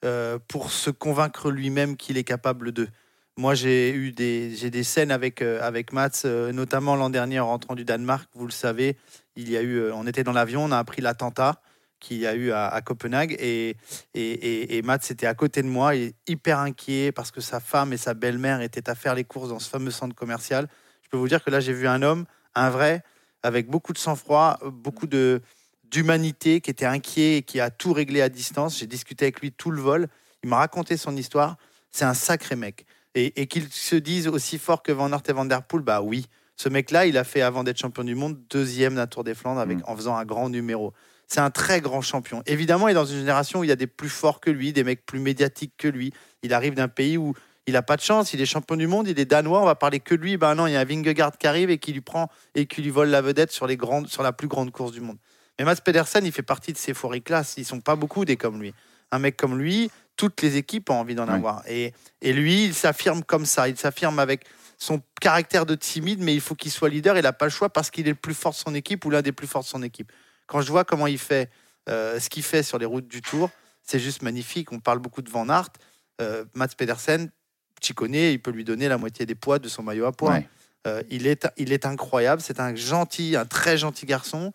euh, 0.06 0.38
pour 0.48 0.70
se 0.70 0.92
convaincre 0.92 1.50
lui-même 1.50 1.98
qu'il 1.98 2.18
est 2.18 2.26
capable 2.26 2.72
de. 2.72 2.88
Moi, 3.36 3.56
j'ai 3.56 3.92
eu 3.92 4.12
des, 4.12 4.56
j'ai 4.56 4.70
des 4.70 4.84
scènes 4.84 5.10
avec, 5.10 5.42
euh, 5.42 5.60
avec 5.64 5.92
Mats, 5.92 6.24
notamment 6.54 6.96
l'an 6.96 7.10
dernier 7.10 7.40
en 7.40 7.48
rentrant 7.48 7.74
du 7.74 7.84
Danemark. 7.84 8.30
Vous 8.36 8.46
le 8.46 8.52
savez, 8.52 8.96
il 9.36 9.50
y 9.50 9.58
a 9.58 9.64
eu, 9.64 9.92
on 9.92 10.06
était 10.06 10.24
dans 10.24 10.34
l'avion, 10.34 10.66
on 10.66 10.72
a 10.72 10.78
appris 10.78 11.02
l'attentat 11.02 11.60
qu'il 12.00 12.18
y 12.18 12.28
a 12.28 12.36
eu 12.36 12.52
à, 12.52 12.82
Copenhague 12.82 13.34
et, 13.40 13.78
et, 14.14 14.78
et, 14.78 14.82
Mats 14.82 15.00
était 15.10 15.26
à 15.26 15.34
côté 15.34 15.62
de 15.62 15.70
moi, 15.70 15.94
hyper 16.28 16.60
inquiet 16.60 17.14
parce 17.14 17.32
que 17.32 17.40
sa 17.40 17.62
femme 17.62 17.94
et 17.94 17.98
sa 17.98 18.14
belle-mère 18.14 18.60
étaient 18.60 18.90
à 18.90 18.94
faire 18.96 19.16
les 19.16 19.24
courses 19.24 19.48
dans 19.48 19.60
ce 19.60 19.70
fameux 19.70 19.90
centre 19.90 20.14
commercial. 20.14 20.68
Je 21.02 21.10
peux 21.10 21.16
vous 21.16 21.30
dire 21.30 21.42
que 21.42 21.50
là, 21.50 21.62
j'ai 21.62 21.72
vu 21.72 21.88
un 21.88 22.02
homme, 22.02 22.26
un 22.56 22.70
vrai, 22.70 23.04
avec 23.42 23.68
beaucoup 23.68 23.94
de 23.94 23.98
sang-froid, 23.98 24.60
beaucoup 24.66 25.08
de 25.08 25.42
d'humanité, 25.94 26.60
qui 26.60 26.72
était 26.72 26.86
inquiet 26.86 27.38
et 27.38 27.42
qui 27.44 27.60
a 27.60 27.70
tout 27.70 27.94
réglé 27.94 28.22
à 28.22 28.28
distance. 28.28 28.80
J'ai 28.80 28.88
discuté 28.88 29.26
avec 29.26 29.42
lui 29.42 29.52
tout 29.52 29.70
le 29.70 29.80
vol. 29.80 30.08
Il 30.44 30.50
m'a 30.50 30.58
raconté 30.58 30.98
son 30.98 31.16
histoire. 31.16 31.56
C'est 31.92 32.04
un 32.04 32.16
sacré 32.16 32.56
mec. 32.56 32.88
Et, 33.14 33.40
et 33.40 33.46
qu'il 33.46 33.72
se 33.72 33.96
dise 33.96 34.28
aussi 34.28 34.58
fort 34.58 34.82
que 34.82 34.92
Van 34.92 35.12
Aert 35.12 35.22
et 35.30 35.34
Van 35.34 35.46
Der 35.46 35.62
Poel, 35.62 35.84
bah 35.84 36.02
oui. 36.02 36.26
Ce 36.56 36.68
mec-là, 36.68 37.06
il 37.06 37.16
a 37.16 37.24
fait, 37.24 37.42
avant 37.42 37.64
d'être 37.64 37.78
champion 37.78 38.04
du 38.04 38.16
monde, 38.16 38.40
deuxième 38.50 38.96
d'un 38.96 39.06
Tour 39.06 39.24
des 39.24 39.36
Flandres 39.36 39.60
avec, 39.60 39.78
en 39.88 39.96
faisant 39.96 40.16
un 40.16 40.26
grand 40.26 40.50
numéro. 40.50 40.94
C'est 41.28 41.42
un 41.42 41.52
très 41.52 41.80
grand 41.80 42.02
champion. 42.02 42.42
Évidemment, 42.48 42.88
il 42.88 42.92
est 42.92 42.96
dans 42.96 43.06
une 43.06 43.20
génération 43.20 43.60
où 43.60 43.64
il 43.64 43.68
y 43.68 43.72
a 43.72 43.76
des 43.76 43.88
plus 43.88 44.10
forts 44.10 44.40
que 44.40 44.50
lui, 44.50 44.74
des 44.74 44.84
mecs 44.84 45.06
plus 45.06 45.20
médiatiques 45.20 45.74
que 45.78 45.88
lui. 45.88 46.12
Il 46.42 46.54
arrive 46.54 46.74
d'un 46.74 46.88
pays 46.88 47.18
où 47.18 47.34
il 47.68 47.74
n'a 47.74 47.84
pas 47.84 47.98
de 47.98 48.02
chance. 48.02 48.34
Il 48.34 48.42
est 48.42 48.48
champion 48.48 48.76
du 48.78 48.88
monde, 48.88 49.08
il 49.08 49.20
est 49.20 49.26
danois. 49.26 49.62
On 49.62 49.66
va 49.66 49.76
parler 49.76 50.00
que 50.00 50.16
de 50.16 50.22
lui. 50.22 50.38
Ben 50.38 50.56
non, 50.56 50.66
il 50.66 50.74
y 50.74 50.76
a 50.76 50.80
un 50.80 50.86
Vingegaard 50.86 51.38
qui 51.38 51.46
arrive 51.46 51.70
et 51.70 51.78
qui 51.78 51.94
lui 51.94 52.02
prend 52.02 52.30
et 52.56 52.66
qui 52.66 52.82
lui 52.82 52.90
vole 52.90 53.10
la 53.10 53.22
vedette 53.22 53.52
sur, 53.52 53.68
les 53.68 53.78
grandes, 53.78 54.08
sur 54.08 54.24
la 54.24 54.34
plus 54.34 54.48
grande 54.48 54.72
course 54.72 54.92
du 54.92 55.02
monde. 55.02 55.18
Mais 55.60 55.66
Mats 55.66 55.76
Pedersen, 55.76 56.26
il 56.26 56.32
fait 56.32 56.42
partie 56.42 56.74
de 56.74 56.78
ces 56.78 56.94
forêts 56.94 57.22
classes. 57.22 57.56
Ils 57.58 57.66
sont 57.66 57.82
pas 57.82 57.96
beaucoup 57.96 58.26
des 58.26 58.38
comme 58.38 58.62
lui. 58.62 58.74
Un 59.12 59.20
mec 59.20 59.38
comme 59.38 59.58
lui, 59.58 59.92
toutes 60.16 60.42
les 60.42 60.58
équipes 60.58 60.90
ont 60.90 60.96
envie 60.96 61.16
d'en 61.16 61.28
avoir. 61.28 61.64
Et, 61.68 61.94
et 62.22 62.34
lui, 62.34 62.66
il 62.66 62.74
s'affirme 62.74 63.24
comme 63.24 63.46
ça. 63.46 63.70
Il 63.70 63.78
s'affirme 63.78 64.18
avec 64.20 64.46
son 64.78 65.02
caractère 65.22 65.66
de 65.66 65.76
timide, 65.76 66.22
mais 66.22 66.34
il 66.34 66.42
faut 66.42 66.56
qu'il 66.56 66.72
soit 66.72 66.90
leader. 66.90 67.18
Il 67.18 67.24
n'a 67.24 67.34
pas 67.34 67.46
le 67.46 67.52
choix 67.52 67.70
parce 67.70 67.92
qu'il 67.92 68.08
est 68.08 68.12
le 68.12 68.16
plus 68.16 68.34
fort 68.34 68.52
de 68.54 68.58
son 68.58 68.74
équipe 68.74 69.06
ou 69.06 69.12
l'un 69.12 69.22
des 69.22 69.32
plus 69.32 69.48
forts 69.48 69.62
de 69.62 69.68
son 69.68 69.84
équipe. 69.84 70.12
Quand 70.48 70.62
je 70.62 70.72
vois 70.72 70.84
comment 70.84 71.08
il 71.08 71.20
fait, 71.20 71.50
euh, 71.90 72.20
ce 72.20 72.30
qu'il 72.30 72.44
fait 72.44 72.64
sur 72.64 72.80
les 72.80 72.86
routes 72.86 73.08
du 73.08 73.22
Tour, 73.22 73.50
c'est 73.84 74.00
juste 74.00 74.24
magnifique. 74.24 74.72
On 74.72 74.80
parle 74.80 75.00
beaucoup 75.00 75.22
de 75.22 75.30
Van 75.30 75.48
Aert. 75.50 75.70
Euh, 76.22 76.46
Mats 76.54 76.70
Pedersen, 76.76 77.30
tu 77.82 77.94
connais, 77.94 78.34
il 78.34 78.42
peut 78.42 78.52
lui 78.52 78.64
donner 78.64 78.88
la 78.88 78.98
moitié 78.98 79.26
des 79.26 79.36
poids 79.36 79.60
de 79.60 79.68
son 79.70 79.84
maillot 79.84 80.06
à 80.06 80.12
poids. 80.12 80.32
Ouais. 80.32 80.50
Euh, 80.86 81.04
il, 81.10 81.28
est, 81.28 81.48
il 81.58 81.72
est 81.72 81.86
incroyable. 81.86 82.42
C'est 82.42 82.60
un 82.60 82.76
gentil, 82.76 83.36
un 83.36 83.46
très 83.46 83.78
gentil 83.78 84.06
garçon. 84.06 84.52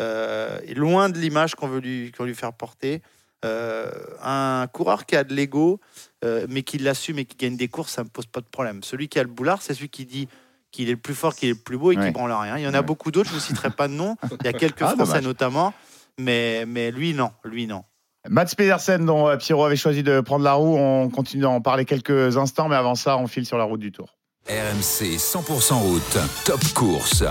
Euh, 0.00 0.58
et 0.64 0.74
loin 0.74 1.08
de 1.10 1.18
l'image 1.18 1.54
qu'on 1.54 1.68
veut 1.68 1.80
lui, 1.80 2.12
qu'on 2.16 2.24
lui 2.24 2.34
faire 2.34 2.52
porter. 2.52 3.02
Euh, 3.44 3.90
un 4.22 4.66
coureur 4.72 5.04
qui 5.04 5.16
a 5.16 5.24
de 5.24 5.34
l'ego, 5.34 5.80
euh, 6.24 6.46
mais 6.48 6.62
qui 6.62 6.78
l'assume 6.78 7.18
et 7.18 7.24
qui 7.24 7.36
gagne 7.36 7.56
des 7.56 7.68
courses, 7.68 7.92
ça 7.92 8.04
me 8.04 8.08
pose 8.08 8.26
pas 8.26 8.40
de 8.40 8.46
problème. 8.46 8.82
Celui 8.84 9.08
qui 9.08 9.18
a 9.18 9.22
le 9.22 9.28
boulard, 9.28 9.60
c'est 9.62 9.74
celui 9.74 9.88
qui 9.88 10.06
dit 10.06 10.28
qu'il 10.70 10.88
est 10.88 10.92
le 10.92 10.96
plus 10.96 11.14
fort, 11.14 11.34
qu'il 11.34 11.48
est 11.48 11.52
le 11.52 11.58
plus 11.58 11.76
beau 11.76 11.90
et 11.92 11.96
qui 11.96 12.00
Ouais. 12.02 12.10
branle 12.12 12.32
rien. 12.32 12.56
Il 12.56 12.62
y 12.62 12.68
en 12.68 12.72
a 12.74 12.82
beaucoup 12.82 13.10
d'autres, 13.10 13.28
je 13.30 13.34
ne 13.34 13.40
vous 13.40 13.44
citerai 13.44 13.70
pas 13.70 13.88
de 13.88 13.92
nom. 13.94 14.16
Il 14.40 14.46
y 14.46 14.48
a 14.48 14.52
quelques 14.52 14.82
Ah, 14.82 14.94
Français 14.94 15.04
dommage. 15.06 15.24
notamment, 15.24 15.74
mais, 16.18 16.64
mais 16.66 16.90
lui, 16.92 17.12
non. 17.14 17.32
Lui, 17.44 17.66
non. 17.66 17.84
Mats 18.28 18.46
Pedersen, 18.56 19.04
dont 19.04 19.36
Pierrot 19.36 19.64
avait 19.64 19.74
choisi 19.76 20.04
de 20.04 20.20
prendre 20.20 20.44
la 20.44 20.52
roue, 20.52 20.76
on 20.78 21.10
continue 21.10 21.42
d'en 21.42 21.60
parler 21.60 21.84
quelques 21.84 22.36
instants, 22.36 22.68
mais 22.68 22.76
avant 22.76 22.94
ça, 22.94 23.18
on 23.18 23.26
file 23.26 23.44
sur 23.44 23.58
la 23.58 23.64
route 23.64 23.80
du 23.80 23.90
Tour. 23.90 24.16
RMC 24.48 25.18
100% 25.18 25.74
route, 25.80 26.18
top 26.44 26.62
course. 26.74 27.24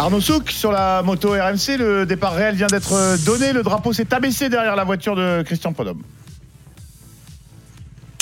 Arnaud 0.00 0.20
Souk 0.20 0.52
sur 0.52 0.70
la 0.70 1.02
moto 1.02 1.30
RMC, 1.30 1.76
le 1.76 2.06
départ 2.06 2.32
réel 2.32 2.54
vient 2.54 2.68
d'être 2.68 3.16
donné, 3.26 3.52
le 3.52 3.64
drapeau 3.64 3.92
s'est 3.92 4.14
abaissé 4.14 4.48
derrière 4.48 4.76
la 4.76 4.84
voiture 4.84 5.16
de 5.16 5.42
Christian 5.42 5.72
Prudhomme. 5.72 6.02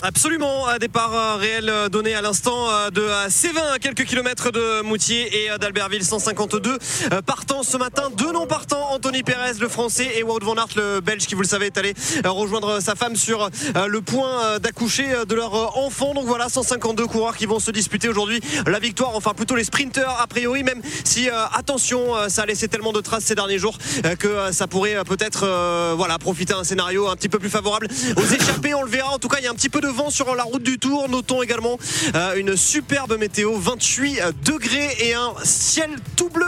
Absolument, 0.03 0.69
un 0.69 0.77
départ 0.77 1.15
euh, 1.15 1.37
réel 1.37 1.71
euh, 1.71 1.89
donné 1.89 2.15
à 2.15 2.21
l'instant 2.21 2.71
euh, 2.71 2.91
de 2.91 3.09
Sévin 3.31 3.65
à 3.73 3.79
quelques 3.79 4.05
kilomètres 4.05 4.51
de 4.53 4.83
Moutier 4.83 5.45
et 5.45 5.59
d'Albertville 5.59 6.05
152 6.05 6.77
euh, 7.13 7.23
partant 7.23 7.63
ce 7.63 7.79
matin, 7.79 8.11
deux 8.15 8.31
non 8.31 8.47
partants, 8.47 8.93
Anthony 8.93 9.23
Pérez 9.23 9.55
le 9.59 9.69
français 9.69 10.11
et 10.17 10.23
Wout 10.23 10.39
van 10.43 10.57
Aert 10.57 10.69
le 10.77 11.01
belge 11.01 11.27
qui 11.27 11.35
vous 11.35 11.41
le 11.41 11.49
savez 11.49 11.67
est 11.67 11.79
allé 11.79 11.95
rejoindre 12.27 12.81
sa 12.81 12.95
femme 12.95 13.17
sur 13.17 13.49
le 13.75 14.01
point 14.03 14.59
d'accoucher 14.59 15.07
de 15.27 15.35
leur 15.35 15.79
enfant. 15.79 16.13
Donc 16.13 16.27
voilà, 16.27 16.51
152 16.51 17.07
coureurs 17.07 17.37
qui 17.37 17.47
vont 17.47 17.59
se 17.59 17.71
disputer 17.71 18.09
aujourd'hui 18.09 18.41
la 18.67 18.79
victoire, 18.79 19.15
enfin 19.15 19.33
plutôt 19.33 19.57
les 19.57 19.65
sprinteurs 19.65 20.21
a 20.21 20.27
priori, 20.27 20.63
même 20.63 20.83
si 21.05 21.29
attention, 21.55 22.29
ça 22.29 22.43
a 22.43 22.47
laissé 22.47 22.69
tellement 22.69 22.93
de 22.93 23.01
traces 23.01 23.25
ces 23.25 23.35
derniers 23.35 23.59
jours 23.59 23.79
que 24.19 24.53
ça 24.53 24.67
pourrait 24.67 25.03
peut-être 25.05 25.95
voilà, 25.97 26.19
profiter 26.19 26.53
d'un 26.53 26.65
scénario 26.65 27.09
un 27.09 27.17
petit 27.17 27.29
peu 27.29 27.39
plus 27.39 27.51
favorable 27.51 27.89
aux 28.17 28.27
échappés, 28.27 28.75
on 28.75 28.83
le 28.83 28.91
verra. 28.91 29.11
En 29.13 29.19
tout 29.19 29.29
cas, 29.29 29.39
il 29.39 29.45
y 29.45 29.49
a 29.49 29.51
un 29.51 29.55
petit 29.55 29.71
peu 29.71 29.81
de 29.81 29.89
vent 29.97 30.11
sur 30.11 30.35
la 30.35 30.43
route 30.45 30.63
du 30.63 30.79
Tour. 30.79 31.09
Notons 31.09 31.43
également 31.43 31.79
euh, 32.15 32.35
une 32.37 32.57
superbe 32.57 33.17
météo, 33.19 33.53
28 33.57 34.21
degrés 34.45 34.97
et 35.01 35.15
un 35.15 35.33
ciel 35.43 35.91
tout 36.17 36.29
bleu 36.29 36.47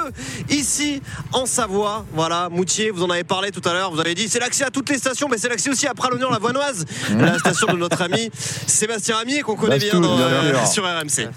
ici 0.50 1.02
en 1.32 1.46
Savoie. 1.46 2.04
Voilà, 2.12 2.48
Moutier, 2.50 2.90
vous 2.90 3.02
en 3.02 3.10
avez 3.10 3.24
parlé 3.24 3.50
tout 3.50 3.66
à 3.68 3.72
l'heure. 3.72 3.90
Vous 3.90 4.00
avez 4.00 4.14
dit 4.14 4.28
c'est 4.28 4.38
l'accès 4.40 4.64
à 4.64 4.70
toutes 4.70 4.90
les 4.90 4.98
stations, 4.98 5.28
mais 5.30 5.38
c'est 5.38 5.48
l'accès 5.48 5.70
aussi 5.70 5.86
à 5.86 5.94
Pralognan 5.94 6.30
la 6.30 6.38
Voinoise, 6.38 6.84
la 7.16 7.38
station 7.38 7.66
de 7.68 7.78
notre 7.78 8.02
ami 8.02 8.30
Sébastien 8.66 9.16
Ramier 9.16 9.40
qu'on 9.40 9.56
connaît 9.56 9.78
bien, 9.78 9.88
Bastoun, 9.98 10.02
dans, 10.02 10.16
bien 10.16 10.26
euh, 10.26 10.66
sur 10.66 10.84
RMC. 10.84 11.28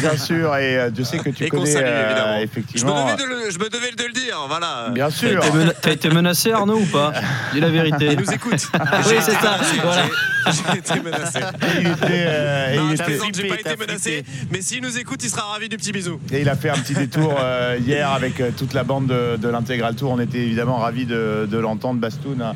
Bien 0.00 0.16
sûr, 0.16 0.56
et 0.56 0.78
euh, 0.78 0.90
je 0.96 1.02
sais 1.02 1.18
que 1.18 1.30
tu 1.30 1.44
Et 1.44 1.48
connais 1.48 1.66
salue, 1.72 1.84
euh, 1.86 2.04
évidemment. 2.06 2.32
Je 2.34 2.38
me, 2.38 2.44
effectivement. 2.44 3.04
devais 3.06 3.16
de 3.16 3.28
le, 3.28 3.50
je 3.50 3.58
me 3.58 3.68
devais 3.68 3.90
de 3.90 4.04
le 4.04 4.12
dire, 4.12 4.38
voilà. 4.48 4.88
Bien 4.92 5.10
sûr. 5.10 5.40
T'as 5.40 5.48
été, 5.48 5.56
mena- 5.58 5.72
t'as 5.74 5.92
été 5.92 6.08
menacé, 6.10 6.52
Arnaud, 6.52 6.78
ou 6.78 6.86
pas? 6.86 7.12
Dis 7.52 7.60
la 7.60 7.68
vérité. 7.68 8.08
Il 8.12 8.20
nous 8.20 8.32
écoute. 8.32 8.60
oui, 9.08 9.16
c'est 9.20 9.32
ça. 9.32 9.58
Voilà. 9.82 10.02
J'ai 10.72 10.78
été 10.78 11.00
menacé. 11.00 11.29
Il 11.80 11.86
était, 11.86 11.96
euh, 12.26 12.76
Non, 12.76 12.88
il 12.90 12.94
était- 12.94 13.18
j'ai 13.34 13.48
pas 13.48 13.60
été 13.60 13.76
menacé, 13.76 14.24
mais 14.50 14.60
s'il 14.62 14.82
nous 14.82 14.98
écoute, 14.98 15.22
il 15.22 15.30
sera 15.30 15.42
ravi 15.52 15.68
du 15.68 15.76
petit 15.76 15.92
bisou. 15.92 16.20
Et 16.32 16.40
il 16.40 16.48
a 16.48 16.56
fait 16.56 16.70
un 16.70 16.74
petit 16.78 16.94
détour 16.94 17.34
euh, 17.40 17.78
hier 17.84 18.10
avec 18.10 18.40
euh, 18.40 18.50
toute 18.56 18.74
la 18.74 18.84
bande 18.84 19.06
de, 19.06 19.36
de 19.36 19.48
l'intégral 19.48 19.94
tour. 19.96 20.10
On 20.12 20.20
était 20.20 20.38
évidemment 20.38 20.76
ravis 20.78 21.06
de, 21.06 21.48
de 21.50 21.58
l'entendre. 21.58 22.00
Bastoun, 22.00 22.40
un, 22.42 22.54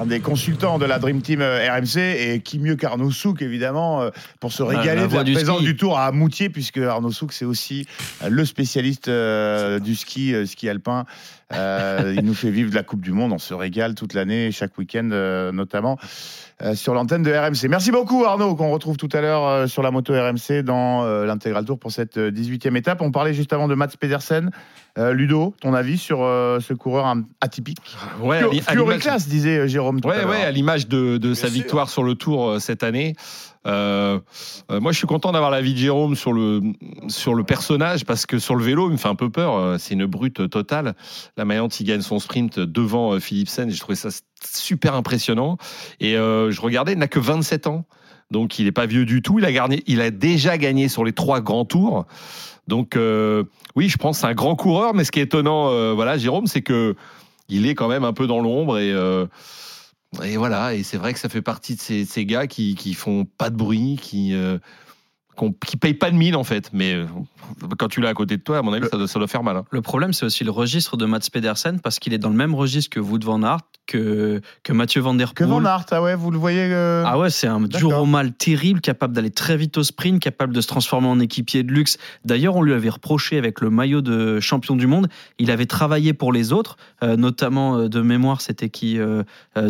un 0.00 0.06
des 0.06 0.20
consultants 0.20 0.78
de 0.78 0.84
la 0.86 0.98
Dream 0.98 1.20
Team 1.22 1.40
euh, 1.42 1.68
RMC, 1.70 1.96
et 1.98 2.40
qui 2.40 2.58
mieux 2.58 2.76
qu'Arnaud 2.76 3.10
Souk, 3.10 3.42
évidemment, 3.42 4.02
euh, 4.02 4.10
pour 4.40 4.52
se 4.52 4.62
Ah, 4.62 4.72
la 4.72 4.80
régaler 4.80 5.02
de 5.02 5.06
voix 5.06 5.18
la 5.18 5.24
du 5.24 5.32
présence 5.34 5.56
ski. 5.58 5.64
du 5.66 5.76
tour 5.76 5.98
à 5.98 6.10
Moutier, 6.12 6.48
puisque 6.48 6.78
Arnaud 6.78 7.10
Souk, 7.12 7.32
c'est 7.32 7.44
aussi 7.44 7.86
euh, 8.22 8.28
le 8.30 8.44
spécialiste 8.44 9.08
euh, 9.08 9.78
du 9.78 9.94
ski, 9.94 10.34
euh, 10.34 10.46
ski 10.46 10.68
alpin. 10.68 11.04
Euh, 11.52 12.14
il 12.16 12.24
nous 12.24 12.32
fait 12.34 12.50
vivre 12.50 12.74
la 12.74 12.82
Coupe 12.82 13.02
du 13.02 13.12
Monde. 13.12 13.32
On 13.32 13.38
se 13.38 13.52
régale 13.52 13.94
toute 13.94 14.14
l'année, 14.14 14.50
chaque 14.52 14.78
week-end 14.78 15.10
euh, 15.12 15.52
notamment. 15.52 15.98
Euh, 16.60 16.74
sur 16.74 16.92
l'antenne 16.94 17.22
de 17.22 17.32
RMC. 17.32 17.68
Merci 17.70 17.90
beaucoup 17.90 18.24
Arnaud, 18.24 18.54
qu'on 18.54 18.70
retrouve 18.70 18.96
tout 18.96 19.08
à 19.12 19.20
l'heure 19.20 19.46
euh, 19.46 19.66
sur 19.66 19.82
la 19.82 19.90
moto 19.90 20.12
RMC 20.12 20.62
dans 20.62 21.04
euh, 21.04 21.24
l'intégral 21.24 21.64
tour 21.64 21.78
pour 21.78 21.90
cette 21.92 22.18
euh, 22.18 22.30
18e 22.30 22.76
étape. 22.76 23.00
On 23.00 23.10
parlait 23.10 23.32
juste 23.34 23.52
avant 23.52 23.68
de 23.68 23.74
Mats 23.74 23.88
Pedersen. 23.98 24.50
Euh, 24.98 25.14
Ludo, 25.14 25.54
ton 25.62 25.72
avis 25.72 25.96
sur 25.96 26.22
euh, 26.22 26.60
ce 26.60 26.74
coureur 26.74 27.14
atypique? 27.40 27.78
Ouais, 28.20 28.42
l'image- 28.50 28.64
Fluoriclasse, 28.64 29.26
disait 29.28 29.66
Jérôme 29.66 30.00
tout 30.02 30.08
Ouais, 30.08 30.16
à 30.16 30.50
l'image 30.50 30.86
de, 30.88 31.16
de 31.16 31.32
sa 31.32 31.46
sûr. 31.46 31.54
victoire 31.54 31.88
sur 31.88 32.02
le 32.02 32.14
Tour 32.14 32.46
euh, 32.50 32.58
cette 32.58 32.82
année. 32.82 33.14
Moi, 33.64 34.20
je 34.92 34.96
suis 34.98 35.06
content 35.06 35.32
d'avoir 35.32 35.50
l'avis 35.50 35.72
de 35.72 35.78
Jérôme 35.78 36.14
sur 36.16 36.32
le 36.32 36.60
sur 37.08 37.34
le 37.34 37.44
personnage 37.44 38.04
parce 38.04 38.26
que 38.26 38.38
sur 38.38 38.56
le 38.56 38.64
vélo, 38.64 38.88
il 38.88 38.92
me 38.92 38.96
fait 38.96 39.08
un 39.08 39.14
peu 39.14 39.30
peur. 39.30 39.78
C'est 39.78 39.94
une 39.94 40.04
brute 40.06 40.50
totale. 40.50 40.94
La 41.36 41.44
Mayante, 41.44 41.78
il 41.80 41.84
gagne 41.84 42.00
son 42.00 42.18
sprint 42.18 42.58
devant 42.58 43.18
Philipsen. 43.20 43.70
J'ai 43.70 43.78
trouvé 43.78 43.94
ça 43.94 44.08
super 44.44 44.94
impressionnant. 44.94 45.58
Et 46.00 46.16
euh, 46.16 46.50
je 46.50 46.60
regardais, 46.60 46.92
il 46.92 46.98
n'a 46.98 47.08
que 47.08 47.18
27 47.18 47.66
ans. 47.66 47.84
Donc, 48.30 48.58
il 48.58 48.64
n'est 48.64 48.72
pas 48.72 48.86
vieux 48.86 49.04
du 49.04 49.22
tout. 49.22 49.38
Il 49.38 49.44
a, 49.44 49.52
gagné, 49.52 49.82
il 49.86 50.00
a 50.00 50.10
déjà 50.10 50.56
gagné 50.56 50.88
sur 50.88 51.04
les 51.04 51.12
trois 51.12 51.40
grands 51.40 51.64
tours. 51.64 52.06
Donc, 52.68 52.96
euh, 52.96 53.44
oui, 53.76 53.88
je 53.88 53.98
pense 53.98 54.20
c'est 54.20 54.26
un 54.26 54.34
grand 54.34 54.56
coureur. 54.56 54.94
Mais 54.94 55.04
ce 55.04 55.12
qui 55.12 55.20
est 55.20 55.24
étonnant, 55.24 55.70
euh, 55.70 55.92
voilà, 55.92 56.16
Jérôme, 56.16 56.46
c'est 56.46 56.62
que 56.62 56.96
il 57.48 57.66
est 57.66 57.74
quand 57.74 57.88
même 57.88 58.04
un 58.04 58.12
peu 58.12 58.26
dans 58.26 58.40
l'ombre 58.40 58.78
et. 58.78 58.90
et 60.22 60.36
voilà, 60.36 60.74
et 60.74 60.82
c'est 60.82 60.96
vrai 60.96 61.12
que 61.12 61.18
ça 61.18 61.28
fait 61.28 61.42
partie 61.42 61.74
de 61.74 61.80
ces, 61.80 62.04
ces 62.04 62.24
gars 62.24 62.46
qui, 62.46 62.74
qui 62.74 62.94
font 62.94 63.26
pas 63.36 63.50
de 63.50 63.56
bruit, 63.56 63.98
qui, 64.00 64.34
qu'on- 65.36 65.52
qui 65.52 65.76
payent 65.76 65.94
pas 65.94 66.10
de 66.10 66.16
mine 66.16 66.36
en 66.36 66.44
fait. 66.44 66.70
Mais 66.72 66.94
euh, 66.94 67.06
quand 67.78 67.88
tu 67.88 68.00
l'as 68.00 68.10
à 68.10 68.14
côté 68.14 68.36
de 68.36 68.42
toi, 68.42 68.58
à 68.58 68.62
mon 68.62 68.72
avis, 68.72 68.86
ça 68.90 68.96
doit, 68.96 69.08
ça 69.08 69.18
doit 69.18 69.28
faire 69.28 69.42
mal. 69.42 69.56
hein. 69.56 69.64
Le 69.70 69.82
problème, 69.82 70.12
c'est 70.12 70.26
aussi 70.26 70.44
le 70.44 70.50
registre 70.50 70.96
de 70.96 71.04
Mats 71.06 71.20
Pedersen 71.32 71.80
parce 71.80 71.98
qu'il 71.98 72.12
est 72.12 72.18
dans 72.18 72.28
le 72.30 72.36
même 72.36 72.54
registre 72.54 72.90
que 72.90 73.00
Wout 73.00 73.18
van 73.24 73.42
Aert, 73.42 73.60
que, 73.86 74.40
que 74.62 74.72
Mathieu 74.72 75.00
Van 75.00 75.14
Der 75.14 75.34
Que 75.34 75.44
Poel. 75.44 75.62
Van 75.62 75.64
Aert, 75.64 75.86
ah 75.90 76.02
ouais, 76.02 76.14
vous 76.14 76.30
le 76.30 76.38
voyez 76.38 76.68
euh, 76.72 77.02
Ah 77.06 77.18
ouais, 77.18 77.30
c'est 77.30 77.46
un 77.48 77.60
dur 77.60 77.98
au 78.00 78.06
mal 78.06 78.32
terrible, 78.32 78.80
capable 78.80 79.14
d'aller 79.14 79.30
très 79.30 79.56
vite 79.56 79.76
au 79.78 79.82
sprint, 79.82 80.22
capable 80.22 80.54
de 80.54 80.60
se 80.60 80.68
transformer 80.68 81.08
en 81.08 81.18
équipier 81.20 81.62
de 81.62 81.72
luxe. 81.72 81.98
D'ailleurs, 82.24 82.56
on 82.56 82.62
lui 82.62 82.72
avait 82.74 82.88
reproché 82.90 83.38
avec 83.38 83.60
le 83.60 83.70
maillot 83.70 84.00
de 84.02 84.38
champion 84.40 84.76
du 84.76 84.86
monde, 84.86 85.08
il 85.38 85.50
avait 85.50 85.66
travaillé 85.66 86.12
pour 86.12 86.32
les 86.32 86.52
autres, 86.52 86.76
euh, 87.02 87.16
notamment 87.16 87.88
de 87.88 88.00
mémoire, 88.02 88.40
c'était 88.40 88.68
qui 88.68 88.98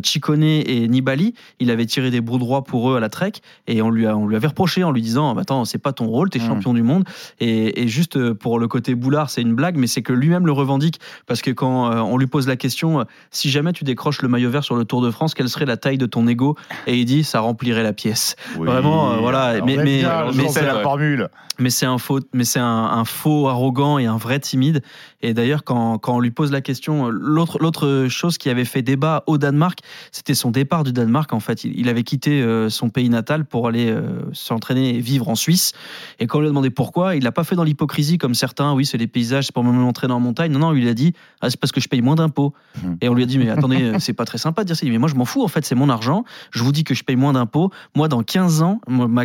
Ciccone 0.02 0.42
et 0.42 0.88
Nibali. 0.88 1.34
Il 1.58 1.70
avait 1.70 1.86
tiré 1.86 2.10
des 2.10 2.20
bouts 2.20 2.38
droits 2.38 2.64
pour 2.64 2.90
eux 2.90 2.96
à 2.96 3.00
la 3.00 3.08
trek 3.08 3.32
et 3.66 3.82
on 3.82 3.90
lui, 3.90 4.06
a- 4.06 4.16
on 4.16 4.26
lui 4.26 4.36
avait 4.36 4.46
reproché 4.48 4.84
en 4.84 4.90
lui 4.90 5.02
disant 5.02 5.34
Attends, 5.52 5.64
c'est 5.66 5.78
pas 5.78 5.92
ton 5.92 6.06
rôle, 6.06 6.30
t'es 6.30 6.38
Mm. 6.38 6.46
champion 6.46 6.72
du 6.72 6.82
monde. 6.82 7.04
Et, 7.38 7.82
et 7.82 7.88
juste 7.88 8.16
euh, 8.16 8.32
pour 8.34 8.58
le 8.58 8.68
côté 8.68 8.94
boulard, 8.94 9.28
c'est 9.28 9.42
une 9.42 9.54
blague, 9.54 9.76
mais 9.76 9.86
c'est 9.86 10.00
que 10.02 10.14
lui-même 10.14 10.46
le 10.46 10.52
revendique 10.52 10.98
parce 11.26 11.42
que 11.42 11.50
quand 11.50 11.92
euh, 11.92 11.98
on 12.00 12.16
lui 12.16 12.26
pose 12.26 12.48
la 12.48 12.56
question 12.56 13.00
euh, 13.00 13.04
Si 13.30 13.50
jamais 13.50 13.72
tu 13.74 13.84
décroches 13.84 14.22
le 14.22 14.28
maillot 14.28 14.48
vert 14.50 14.64
sur 14.64 14.76
le 14.76 14.84
Tour 14.86 15.02
de 15.02 15.10
France, 15.10 15.34
quelle 15.34 15.48
serait 15.50 15.66
la 15.66 15.76
taille 15.76 15.98
de 15.98 16.06
ton 16.06 16.26
ego? 16.26 16.56
Et 16.86 16.96
il 16.98 17.04
dit 17.04 17.22
Ça 17.22 17.40
remplirait 17.40 17.82
la 17.82 17.92
pièce. 17.92 18.34
Oui, 18.56 18.66
Vraiment, 18.66 19.12
euh, 19.12 19.16
voilà. 19.18 19.60
Mais, 19.62 19.76
c'est 20.48 20.64
la 20.64 20.80
formule. 20.80 21.28
mais 21.58 21.68
c'est 21.70 21.86
un 21.86 21.98
faux, 21.98 22.20
mais 22.32 22.44
c'est 22.44 22.60
un, 22.60 22.64
un 22.66 23.04
faux 23.04 23.48
arrogant 23.48 23.98
et 23.98 24.06
un 24.06 24.16
vrai 24.16 24.40
timide. 24.40 24.82
Et 25.22 25.34
d'ailleurs, 25.34 25.64
quand, 25.64 25.98
quand 25.98 26.16
on 26.16 26.20
lui 26.20 26.30
pose 26.30 26.50
la 26.50 26.60
question, 26.60 27.08
l'autre, 27.08 27.58
l'autre 27.60 28.06
chose 28.08 28.38
qui 28.38 28.50
avait 28.50 28.64
fait 28.64 28.82
débat 28.82 29.22
au 29.26 29.38
Danemark, 29.38 29.78
c'était 30.10 30.34
son 30.34 30.50
départ 30.50 30.84
du 30.84 30.92
Danemark. 30.92 31.32
En 31.32 31.40
fait, 31.40 31.64
il, 31.64 31.78
il 31.78 31.88
avait 31.88 32.02
quitté 32.02 32.42
euh, 32.42 32.68
son 32.68 32.90
pays 32.90 33.08
natal 33.08 33.44
pour 33.44 33.68
aller 33.68 33.88
euh, 33.90 34.02
s'entraîner 34.32 34.96
et 34.96 35.00
vivre 35.00 35.28
en 35.28 35.34
Suisse. 35.34 35.72
Et 36.18 36.26
quand 36.26 36.38
on 36.38 36.40
lui 36.40 36.48
a 36.48 36.50
demandé 36.50 36.70
pourquoi, 36.70 37.16
il 37.16 37.22
l'a 37.22 37.32
pas 37.32 37.44
fait 37.44 37.54
dans 37.56 37.64
l'hypocrisie 37.64 38.18
comme 38.18 38.34
certains. 38.34 38.72
Oui, 38.74 38.84
c'est 38.84 38.98
les 38.98 39.06
paysages, 39.06 39.46
c'est 39.46 39.54
pour 39.54 39.64
me 39.64 39.72
m'entraîner 39.72 40.12
en 40.12 40.20
montagne. 40.20 40.52
Non, 40.52 40.58
non, 40.58 40.74
il 40.74 40.88
a 40.88 40.94
dit, 40.94 41.12
ah, 41.40 41.50
c'est 41.50 41.58
parce 41.58 41.72
que 41.72 41.80
je 41.80 41.88
paye 41.88 42.02
moins 42.02 42.16
d'impôts. 42.16 42.52
Et 43.00 43.08
on 43.08 43.14
lui 43.14 43.22
a 43.22 43.26
dit, 43.26 43.38
mais 43.38 43.48
attendez, 43.50 43.92
c'est 44.00 44.12
pas 44.12 44.24
très 44.24 44.38
sympa 44.38 44.62
de 44.62 44.66
dire 44.66 44.76
ça. 44.76 44.80
Il 44.84 44.88
dit, 44.88 44.92
mais 44.92 44.98
moi, 44.98 45.08
je 45.08 45.14
m'en 45.14 45.24
fous. 45.24 45.42
En 45.44 45.48
fait, 45.48 45.64
c'est 45.64 45.74
mon 45.74 45.88
argent. 45.88 46.24
Je 46.50 46.62
vous 46.64 46.72
dis 46.72 46.84
que 46.84 46.94
je 46.94 47.04
paye 47.04 47.16
moins 47.16 47.32
d'impôts. 47.32 47.70
Moi, 47.94 48.08
dans 48.08 48.22
15 48.22 48.62
ans, 48.62 48.80
ma- 48.88 49.24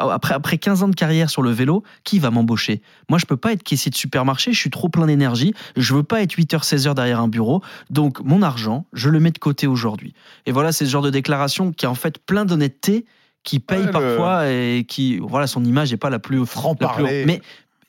après, 0.00 0.34
après 0.34 0.58
15 0.58 0.82
ans 0.84 0.88
de 0.88 0.94
carrière 0.94 1.28
sur 1.28 1.42
le 1.42 1.50
vélo, 1.50 1.82
qui 2.04 2.18
va 2.18 2.30
m'embaucher? 2.30 2.80
Moi, 3.10 3.18
je 3.18 3.26
peux 3.26 3.36
pas 3.36 3.52
être 3.52 3.62
caissier 3.62 3.90
de 3.90 3.96
supermarché. 3.96 4.52
Je 4.52 4.58
suis 4.58 4.70
trop 4.70 4.88
plein 4.88 5.06
d'énergie. 5.06 5.33
Je 5.76 5.94
veux 5.94 6.02
pas 6.02 6.22
être 6.22 6.32
8h, 6.34 6.62
16h 6.64 6.94
derrière 6.94 7.20
un 7.20 7.28
bureau. 7.28 7.62
Donc, 7.90 8.20
mon 8.24 8.42
argent, 8.42 8.86
je 8.92 9.08
le 9.08 9.20
mets 9.20 9.30
de 9.32 9.38
côté 9.38 9.66
aujourd'hui. 9.66 10.14
Et 10.46 10.52
voilà, 10.52 10.72
c'est 10.72 10.84
ce 10.86 10.90
genre 10.90 11.02
de 11.02 11.10
déclaration 11.10 11.72
qui 11.72 11.86
a 11.86 11.90
en 11.90 11.94
fait 11.94 12.18
plein 12.18 12.44
d'honnêteté 12.44 13.04
qui 13.42 13.60
paye 13.60 13.80
Ouais, 13.80 13.86
le- 13.86 13.92
parfois 13.92 14.48
et 14.50 14.84
qui, 14.88 15.18
voilà, 15.18 15.46
son 15.46 15.64
image 15.64 15.90
n'est 15.90 15.98
pas 15.98 16.08
la 16.10 16.18
plus 16.18 16.46
Franc-parler. 16.46 17.24
Mais 17.26 17.42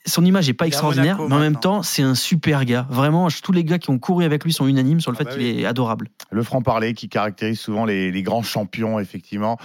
son 0.06 0.24
image 0.26 0.52
pas 0.54 0.66
est 0.66 0.68
à 0.68 0.68
extraordinaire, 0.68 1.18
Monaco 1.18 1.30
mais 1.30 1.36
en 1.36 1.40
même 1.40 1.60
temps, 1.60 1.82
c'est 1.84 2.02
un 2.04 2.16
super 2.16 2.66
gars. 2.66 2.86
Vraiment, 2.90 3.28
tous 3.44 3.52
les 3.52 3.64
gars 3.64 3.80
qui 3.80 3.90
ont 3.90 3.98
couru 4.00 4.24
avec 4.24 4.44
lui 4.44 4.54
sont 4.54 4.68
unanimes 4.68 5.00
sur 5.02 5.12
le 5.12 5.18
Ah 5.20 5.24
fait 5.24 5.26
bah 5.26 5.32
qu'il 5.32 5.42
oui. 5.56 5.62
est 5.62 5.66
adorable. 5.66 6.10
Le 6.32 6.44
franc-parler 6.44 6.94
qui 6.94 7.10
caractérise 7.10 7.60
souvent 7.60 7.86
les, 7.86 8.12
les 8.12 8.24
grands 8.24 8.44
champions, 8.44 9.00
effectivement. 9.00 9.58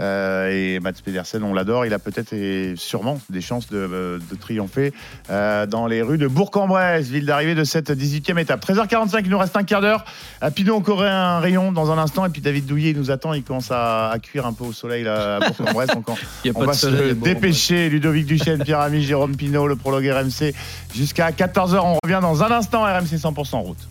Euh, 0.00 0.50
et 0.50 0.80
Mats 0.80 0.92
Pedersen, 1.04 1.42
on 1.42 1.54
l'adore. 1.54 1.86
Il 1.86 1.94
a 1.94 1.98
peut-être 1.98 2.32
et 2.32 2.74
sûrement 2.76 3.20
des 3.30 3.40
chances 3.40 3.68
de, 3.68 3.76
euh, 3.78 4.18
de 4.30 4.36
triompher 4.36 4.92
euh, 5.30 5.66
dans 5.66 5.86
les 5.86 6.02
rues 6.02 6.18
de 6.18 6.26
Bourg-en-Bresse, 6.26 7.08
ville 7.08 7.26
d'arrivée 7.26 7.54
de 7.54 7.64
cette 7.64 7.90
18e 7.90 8.38
étape. 8.38 8.64
13h45, 8.66 9.20
il 9.24 9.30
nous 9.30 9.38
reste 9.38 9.56
un 9.56 9.62
quart 9.64 9.80
d'heure. 9.80 10.04
À 10.40 10.50
Pinot, 10.50 10.74
encore 10.76 11.02
un 11.02 11.38
rayon 11.40 11.72
dans 11.72 11.90
un 11.90 11.98
instant. 11.98 12.26
Et 12.26 12.30
puis 12.30 12.40
David 12.42 12.66
Douillet 12.66 12.90
il 12.90 12.96
nous 12.98 13.10
attend. 13.10 13.32
Il 13.32 13.42
commence 13.44 13.70
à, 13.70 14.10
à 14.10 14.18
cuire 14.18 14.46
un 14.46 14.52
peu 14.52 14.64
au 14.64 14.72
soleil 14.72 15.04
là, 15.04 15.36
à 15.36 15.40
Bourg-en-Bresse. 15.50 15.90
Donc 15.90 16.08
on, 16.08 16.14
Il 16.44 16.48
y 16.48 16.50
a 16.50 16.52
on 16.56 16.60
pas 16.60 16.66
va 16.66 16.72
se 16.72 16.86
Bourg-en-Bresse. 16.86 17.18
dépêcher. 17.18 17.88
Ludovic 17.88 18.26
Duchesne, 18.26 18.62
Pierre 18.64 18.80
Ami, 18.80 19.02
Jérôme 19.02 19.36
Pinot, 19.36 19.66
le 19.66 19.76
prologue 19.84 20.06
RMC. 20.06 20.54
Jusqu'à 20.94 21.30
14h, 21.30 21.78
on 21.78 21.98
revient 22.02 22.20
dans 22.22 22.42
un 22.42 22.50
instant. 22.50 22.84
RMC 22.84 23.18
100% 23.18 23.56
route. 23.58 23.88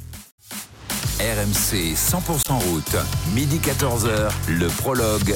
RMC 1.19 1.93
100% 1.93 2.53
route, 2.69 2.95
midi 3.35 3.59
14h, 3.59 4.31
le 4.47 4.67
prologue. 4.67 5.35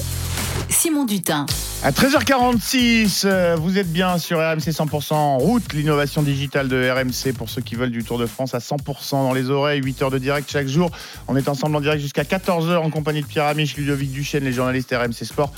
Simon 0.69 1.05
Dutin. 1.05 1.45
À 1.83 1.91
13h46, 1.91 3.23
euh, 3.25 3.55
vous 3.59 3.77
êtes 3.77 3.91
bien 3.91 4.17
sur 4.17 4.39
RMC 4.39 4.71
100% 4.71 5.13
en 5.13 5.37
route, 5.37 5.73
l'innovation 5.73 6.23
digitale 6.23 6.67
de 6.67 6.89
RMC 6.89 7.33
pour 7.33 7.49
ceux 7.49 7.61
qui 7.61 7.75
veulent 7.75 7.91
du 7.91 8.03
Tour 8.03 8.17
de 8.17 8.25
France 8.25 8.53
à 8.53 8.59
100% 8.59 9.11
dans 9.11 9.33
les 9.33 9.49
oreilles, 9.49 9.81
8 9.83 10.01
heures 10.01 10.11
de 10.11 10.17
direct 10.17 10.49
chaque 10.49 10.67
jour. 10.67 10.89
On 11.27 11.35
est 11.35 11.47
ensemble 11.49 11.75
en 11.75 11.81
direct 11.81 12.01
jusqu'à 12.01 12.23
14h 12.23 12.77
en 12.77 12.89
compagnie 12.89 13.21
de 13.21 13.27
Pierre 13.27 13.45
Amiche, 13.45 13.77
Ludovic 13.77 14.11
Duchesne, 14.11 14.43
les 14.43 14.53
journalistes 14.53 14.93
RMC 14.93 15.25
Sport 15.25 15.51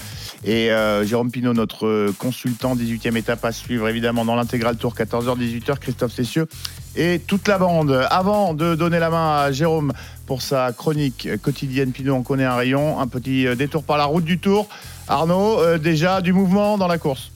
et 0.44 0.72
euh, 0.72 1.06
Jérôme 1.06 1.32
Pinault, 1.32 1.54
notre 1.54 2.12
consultant, 2.18 2.76
18e 2.76 3.16
étape 3.16 3.46
à 3.46 3.52
suivre 3.52 3.88
évidemment 3.88 4.26
dans 4.26 4.36
l'intégral 4.36 4.76
Tour 4.76 4.94
14h, 4.96 5.38
18h, 5.38 5.80
Christophe 5.80 6.14
Cessieux 6.14 6.48
et 6.96 7.20
toute 7.20 7.48
la 7.48 7.58
bande. 7.58 8.06
Avant 8.10 8.54
de 8.54 8.76
donner 8.76 9.00
la 9.00 9.10
main 9.10 9.38
à 9.38 9.52
Jérôme 9.52 9.94
pour 10.26 10.42
sa 10.42 10.72
chronique 10.74 11.28
quotidienne 11.42 11.92
Pinot, 11.92 12.16
on 12.16 12.24
connaît 12.24 12.46
un 12.46 12.56
rayon. 12.56 13.00
Un 13.00 13.08
petit 13.08 13.48
euh, 13.48 13.56
détour 13.56 13.84
par 13.84 13.98
la 13.98 14.06
route 14.06 14.26
du 14.26 14.40
Tour. 14.40 14.68
Arnaud, 15.08 15.60
euh, 15.60 15.78
déjà 15.78 16.22
du 16.22 16.34
mouvement 16.34 16.78
dans 16.78 16.88
la 16.88 16.98
course. 16.98 17.32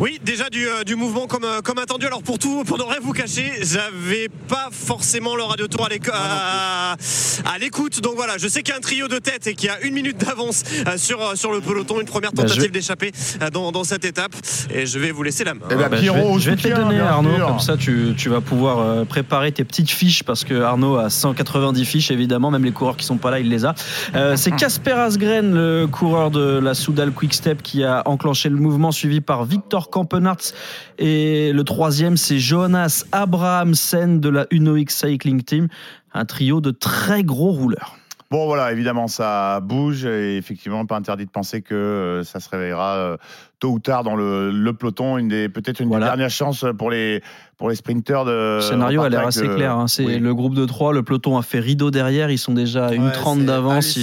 Oui, 0.00 0.18
déjà 0.24 0.48
du, 0.48 0.66
euh, 0.66 0.82
du 0.82 0.94
mouvement 0.96 1.26
comme, 1.26 1.44
euh, 1.44 1.60
comme 1.62 1.76
attendu. 1.78 2.06
Alors 2.06 2.22
pour 2.22 2.38
tout, 2.38 2.64
pour 2.64 2.78
ne 2.78 2.82
rien 2.84 2.96
vous 3.02 3.12
cacher, 3.12 3.52
j'avais 3.60 4.28
pas 4.48 4.68
forcément 4.72 5.36
le 5.36 5.42
radio 5.42 5.66
tour 5.68 5.84
à 5.84 5.88
l'éco- 5.90 6.10
à 6.14 6.96
à 7.44 7.58
l'écoute. 7.58 8.00
Donc 8.00 8.14
voilà, 8.16 8.38
je 8.38 8.48
sais 8.48 8.62
qu'il 8.62 8.70
y 8.72 8.74
a 8.74 8.78
un 8.78 8.80
trio 8.80 9.08
de 9.08 9.18
tête 9.18 9.46
et 9.46 9.54
qu'il 9.54 9.66
y 9.66 9.70
a 9.70 9.80
une 9.82 9.92
minute 9.94 10.16
d'avance 10.18 10.62
euh, 10.86 10.96
sur, 10.96 11.36
sur 11.36 11.52
le 11.52 11.60
peloton. 11.60 12.00
Une 12.00 12.06
première 12.06 12.32
Bah, 12.32 12.42
tentative 12.44 12.64
je- 12.64 12.68
d'échapper 12.70 13.12
euh, 13.42 13.50
dans, 13.50 13.72
dans 13.72 13.84
cette 13.84 14.04
étape. 14.06 14.32
Et 14.72 14.86
je 14.86 14.98
vais 14.98 15.10
vous 15.10 15.22
laisser 15.22 15.44
la 15.44 15.52
main. 15.54 15.60
Eh 15.70 15.74
ben, 15.74 15.88
Bah, 15.90 15.98
Pierrot, 15.98 16.38
je 16.38 16.50
vais, 16.50 16.56
je 16.56 16.62
vais 16.68 16.74
te 16.74 16.76
donner, 16.80 16.98
Arnaud. 17.00 17.34
sûr. 17.36 17.46
Comme 17.46 17.60
ça, 17.60 17.76
tu, 17.76 18.14
tu 18.16 18.28
vas 18.30 18.40
pouvoir 18.40 18.78
euh, 18.78 19.04
préparer 19.04 19.52
tes 19.52 19.64
petites 19.64 19.90
fiches 19.90 20.22
parce 20.22 20.44
que 20.44 20.54
Arnaud 20.62 20.96
a 20.96 21.10
190 21.10 21.84
fiches, 21.84 22.10
évidemment. 22.10 22.50
Même 22.50 22.64
les 22.64 22.72
coureurs 22.72 22.96
qui 22.96 23.04
sont 23.04 23.18
pas 23.18 23.30
là, 23.30 23.38
il 23.40 23.48
les 23.50 23.66
a. 23.66 23.74
Euh, 24.14 24.36
c'est 24.36 24.50
Casper 24.52 24.92
Asgren, 24.92 25.52
le 25.54 25.86
coureur 25.86 26.30
de 26.30 26.58
la 26.58 26.72
Soudal 26.74 27.12
Quick 27.12 27.34
Step, 27.34 27.62
qui 27.62 27.84
a 27.84 28.02
enclenché 28.06 28.48
le 28.48 28.56
mouvement, 28.56 28.92
suivi 28.92 29.20
par 29.20 29.44
Victor 29.44 29.89
Kampenarts. 29.90 30.52
Et 30.98 31.52
le 31.52 31.64
troisième, 31.64 32.16
c'est 32.16 32.38
Jonas 32.38 33.04
Abrahamsen 33.12 34.20
de 34.20 34.28
la 34.28 34.46
Uno 34.50 34.76
X 34.76 35.04
Cycling 35.04 35.42
Team. 35.42 35.68
Un 36.14 36.24
trio 36.24 36.60
de 36.60 36.70
très 36.70 37.22
gros 37.22 37.50
rouleurs. 37.52 37.96
Bon 38.32 38.46
voilà, 38.46 38.70
évidemment 38.70 39.08
ça 39.08 39.58
bouge 39.58 40.04
et 40.04 40.36
effectivement 40.36 40.86
pas 40.86 40.96
interdit 40.96 41.26
de 41.26 41.30
penser 41.30 41.62
que 41.62 41.74
euh, 41.74 42.22
ça 42.22 42.38
se 42.38 42.48
réveillera 42.48 42.94
euh, 42.94 43.16
tôt 43.58 43.70
ou 43.70 43.80
tard 43.80 44.04
dans 44.04 44.14
le, 44.14 44.52
le 44.52 44.72
peloton, 44.72 45.18
une 45.18 45.26
des 45.26 45.48
peut-être 45.48 45.80
une 45.80 45.90
des 45.90 45.98
dernières 45.98 46.30
chances 46.30 46.64
pour 46.78 46.92
les 46.92 47.24
pour 47.56 47.70
les 47.70 47.74
sprinteurs 47.74 48.24
de 48.24 48.56
Le 48.58 48.60
scénario 48.60 49.02
a 49.02 49.08
l'air 49.08 49.26
assez 49.26 49.48
clair. 49.48 49.76
hein. 49.76 49.88
C'est 49.88 50.04
oui. 50.04 50.20
le 50.20 50.32
groupe 50.32 50.54
de 50.54 50.64
trois, 50.64 50.92
le 50.92 51.02
peloton 51.02 51.38
a 51.38 51.42
fait 51.42 51.58
rideau 51.58 51.90
derrière, 51.90 52.30
ils 52.30 52.38
sont 52.38 52.54
déjà 52.54 52.86
à 52.86 52.92
une 52.92 53.06
Ouais, 53.06 53.12
trente 53.12 53.40
c'est 53.40 53.46
d'avance. 53.46 53.98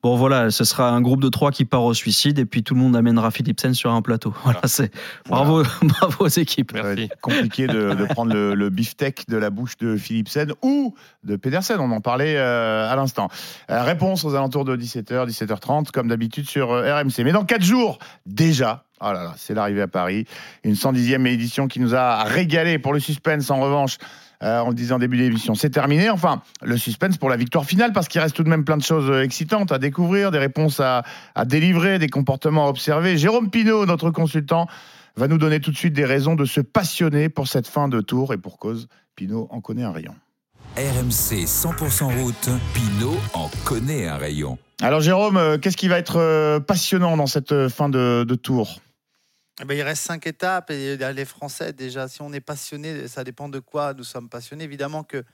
Bon 0.00 0.14
voilà, 0.14 0.52
ce 0.52 0.62
sera 0.62 0.90
un 0.90 1.00
groupe 1.00 1.20
de 1.20 1.28
trois 1.28 1.50
qui 1.50 1.64
part 1.64 1.82
au 1.82 1.92
suicide 1.92 2.38
et 2.38 2.44
puis 2.44 2.62
tout 2.62 2.74
le 2.74 2.80
monde 2.80 2.94
amènera 2.94 3.32
Philipsen 3.32 3.74
sur 3.74 3.90
un 3.90 4.02
plateau. 4.02 4.32
Voilà, 4.44 4.60
c'est 4.64 4.92
bravo, 5.28 5.64
bravo 5.82 6.24
aux 6.24 6.28
équipes. 6.28 6.74
Être 6.76 7.20
compliqué 7.20 7.66
de, 7.66 7.94
de 7.94 8.04
prendre 8.04 8.32
le, 8.32 8.54
le 8.54 8.70
beefsteak 8.70 9.28
de 9.28 9.36
la 9.36 9.50
bouche 9.50 9.76
de 9.76 9.96
Philipsen 9.96 10.52
ou 10.62 10.94
de 11.24 11.34
Pedersen. 11.34 11.80
On 11.80 11.90
en 11.90 12.00
parlait 12.00 12.36
euh, 12.36 12.90
à 12.90 12.94
l'instant. 12.94 13.28
Euh, 13.70 13.82
réponse 13.82 14.24
aux 14.24 14.34
alentours 14.34 14.64
de 14.64 14.76
17h, 14.76 15.28
17h30, 15.28 15.90
comme 15.90 16.08
d'habitude 16.08 16.48
sur 16.48 16.72
euh, 16.72 17.00
RMC. 17.00 17.24
Mais 17.24 17.32
dans 17.32 17.44
4 17.44 17.62
jours, 17.62 17.98
déjà, 18.24 18.84
oh 19.00 19.06
là 19.06 19.24
là, 19.24 19.34
c'est 19.36 19.54
l'arrivée 19.54 19.82
à 19.82 19.88
Paris. 19.88 20.26
Une 20.62 20.74
110e 20.74 21.26
édition 21.26 21.66
qui 21.66 21.80
nous 21.80 21.96
a 21.96 22.22
régalé 22.22 22.78
pour 22.78 22.92
le 22.92 23.00
suspense. 23.00 23.50
En 23.50 23.60
revanche, 23.60 23.98
euh, 24.42 24.60
on 24.64 24.68
le 24.68 24.74
disait 24.74 24.92
en 24.92 24.98
début 24.98 25.16
d'émission, 25.16 25.54
c'est 25.54 25.70
terminé. 25.70 26.10
Enfin, 26.10 26.42
le 26.62 26.76
suspense 26.76 27.16
pour 27.16 27.28
la 27.28 27.36
victoire 27.36 27.64
finale, 27.64 27.92
parce 27.92 28.08
qu'il 28.08 28.20
reste 28.20 28.36
tout 28.36 28.44
de 28.44 28.48
même 28.48 28.64
plein 28.64 28.76
de 28.76 28.82
choses 28.82 29.10
euh, 29.10 29.22
excitantes 29.22 29.72
à 29.72 29.78
découvrir, 29.78 30.30
des 30.30 30.38
réponses 30.38 30.80
à, 30.80 31.02
à 31.34 31.44
délivrer, 31.44 31.98
des 31.98 32.08
comportements 32.08 32.66
à 32.66 32.68
observer. 32.68 33.18
Jérôme 33.18 33.50
Pinault, 33.50 33.86
notre 33.86 34.10
consultant, 34.10 34.68
va 35.16 35.26
nous 35.26 35.38
donner 35.38 35.60
tout 35.60 35.72
de 35.72 35.76
suite 35.76 35.94
des 35.94 36.04
raisons 36.04 36.36
de 36.36 36.44
se 36.44 36.60
passionner 36.60 37.28
pour 37.28 37.48
cette 37.48 37.66
fin 37.66 37.88
de 37.88 38.00
tour. 38.00 38.32
Et 38.32 38.38
pour 38.38 38.58
cause, 38.58 38.88
Pinot 39.16 39.48
en 39.50 39.60
connaît 39.60 39.82
un 39.82 39.92
rayon. 39.92 40.14
RMC 40.76 41.44
100% 41.44 42.22
route, 42.22 42.50
Pinot 42.72 43.16
en 43.34 43.50
connaît 43.64 44.06
un 44.06 44.16
rayon. 44.16 44.58
Alors 44.80 45.00
Jérôme, 45.00 45.36
euh, 45.36 45.58
qu'est-ce 45.58 45.76
qui 45.76 45.88
va 45.88 45.98
être 45.98 46.18
euh, 46.20 46.60
passionnant 46.60 47.16
dans 47.16 47.26
cette 47.26 47.68
fin 47.68 47.88
de, 47.88 48.24
de 48.24 48.34
tour? 48.36 48.78
Ben, 49.64 49.76
il 49.76 49.82
reste 49.82 50.02
cinq 50.04 50.26
étapes 50.26 50.70
et 50.70 50.96
euh, 51.00 51.12
les 51.12 51.24
Français, 51.24 51.72
déjà, 51.72 52.06
si 52.06 52.22
on 52.22 52.32
est 52.32 52.40
passionné, 52.40 53.08
ça 53.08 53.24
dépend 53.24 53.48
de 53.48 53.58
quoi 53.58 53.92
nous 53.92 54.04
sommes 54.04 54.28
passionnés. 54.28 54.64
Évidemment 54.64 55.02
que 55.02 55.24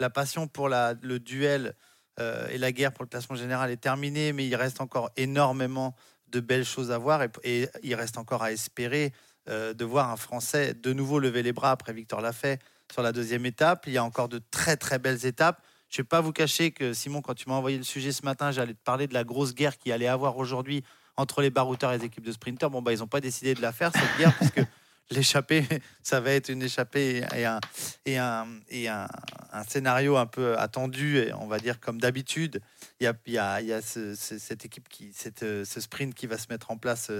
la 0.00 0.10
passion 0.10 0.48
pour 0.48 0.68
le 0.68 1.18
duel 1.18 1.74
euh, 2.18 2.48
et 2.48 2.58
la 2.58 2.72
guerre 2.72 2.92
pour 2.92 3.04
le 3.04 3.08
classement 3.08 3.36
général 3.36 3.70
est 3.70 3.76
terminée, 3.76 4.32
mais 4.32 4.46
il 4.46 4.54
reste 4.56 4.80
encore 4.80 5.10
énormément 5.16 5.94
de 6.28 6.40
belles 6.40 6.64
choses 6.64 6.90
à 6.90 6.98
voir 6.98 7.22
et, 7.44 7.68
il 7.82 7.94
reste 7.94 8.18
encore 8.18 8.42
à 8.42 8.52
espérer 8.52 9.12
euh, 9.48 9.72
de 9.72 9.84
voir 9.84 10.10
un 10.10 10.16
Français 10.16 10.74
de 10.74 10.92
nouveau 10.92 11.18
lever 11.18 11.42
les 11.42 11.52
bras 11.52 11.70
après 11.70 11.92
Victor 11.92 12.20
Lafay 12.20 12.58
sur 12.92 13.02
la 13.02 13.12
deuxième 13.12 13.46
étape. 13.46 13.84
Il 13.86 13.92
y 13.92 13.98
a 13.98 14.04
encore 14.04 14.28
de 14.28 14.40
très 14.50 14.76
très 14.76 14.98
belles 14.98 15.26
étapes. 15.26 15.62
Je 15.88 16.00
ne 16.00 16.04
vais 16.04 16.08
pas 16.08 16.20
vous 16.20 16.32
cacher 16.32 16.72
que 16.72 16.92
Simon, 16.92 17.20
quand 17.20 17.34
tu 17.34 17.48
m'as 17.48 17.54
envoyé 17.54 17.76
le 17.78 17.84
sujet 17.84 18.12
ce 18.12 18.24
matin, 18.24 18.50
j'allais 18.50 18.74
te 18.74 18.82
parler 18.82 19.06
de 19.06 19.14
la 19.14 19.24
grosse 19.24 19.54
guerre 19.54 19.76
qui 19.78 19.92
allait 19.92 20.08
avoir 20.08 20.36
aujourd'hui 20.38 20.84
entre 21.16 21.42
les 21.42 21.50
barouteurs 21.50 21.92
et 21.92 21.98
les 21.98 22.04
équipes 22.06 22.24
de 22.24 22.32
sprinteurs. 22.32 22.70
Bon, 22.70 22.82
bah, 22.82 22.92
ils 22.92 22.98
n'ont 23.00 23.06
pas 23.06 23.20
décidé 23.20 23.54
de 23.54 23.60
la 23.62 23.72
faire, 23.72 23.90
cette 23.92 24.18
guerre, 24.18 24.34
puisque 24.36 24.62
l'échappée, 25.10 25.66
ça 26.02 26.20
va 26.20 26.30
être 26.32 26.48
une 26.50 26.62
échappée 26.62 27.24
et 27.34 27.44
un, 27.44 27.60
et 28.06 28.16
un, 28.18 28.46
et 28.68 28.88
un, 28.88 29.08
un 29.52 29.64
scénario 29.64 30.16
un 30.16 30.26
peu 30.26 30.56
attendu, 30.58 31.18
et 31.18 31.32
on 31.34 31.46
va 31.46 31.58
dire 31.58 31.80
comme 31.80 32.00
d'habitude. 32.00 32.60
Il 33.00 33.04
y 33.04 33.06
a, 33.06 33.14
y 33.26 33.38
a, 33.38 33.60
il 33.60 33.66
y 33.66 33.72
a 33.72 33.82
ce- 33.82 34.14
ce- 34.14 34.38
cette 34.38 34.64
équipe, 34.64 34.88
qui, 34.88 35.10
cette, 35.14 35.40
ce 35.40 35.80
sprint 35.80 36.14
qui 36.14 36.26
va 36.26 36.38
se 36.38 36.46
mettre 36.50 36.70
en 36.70 36.76
place 36.76 37.10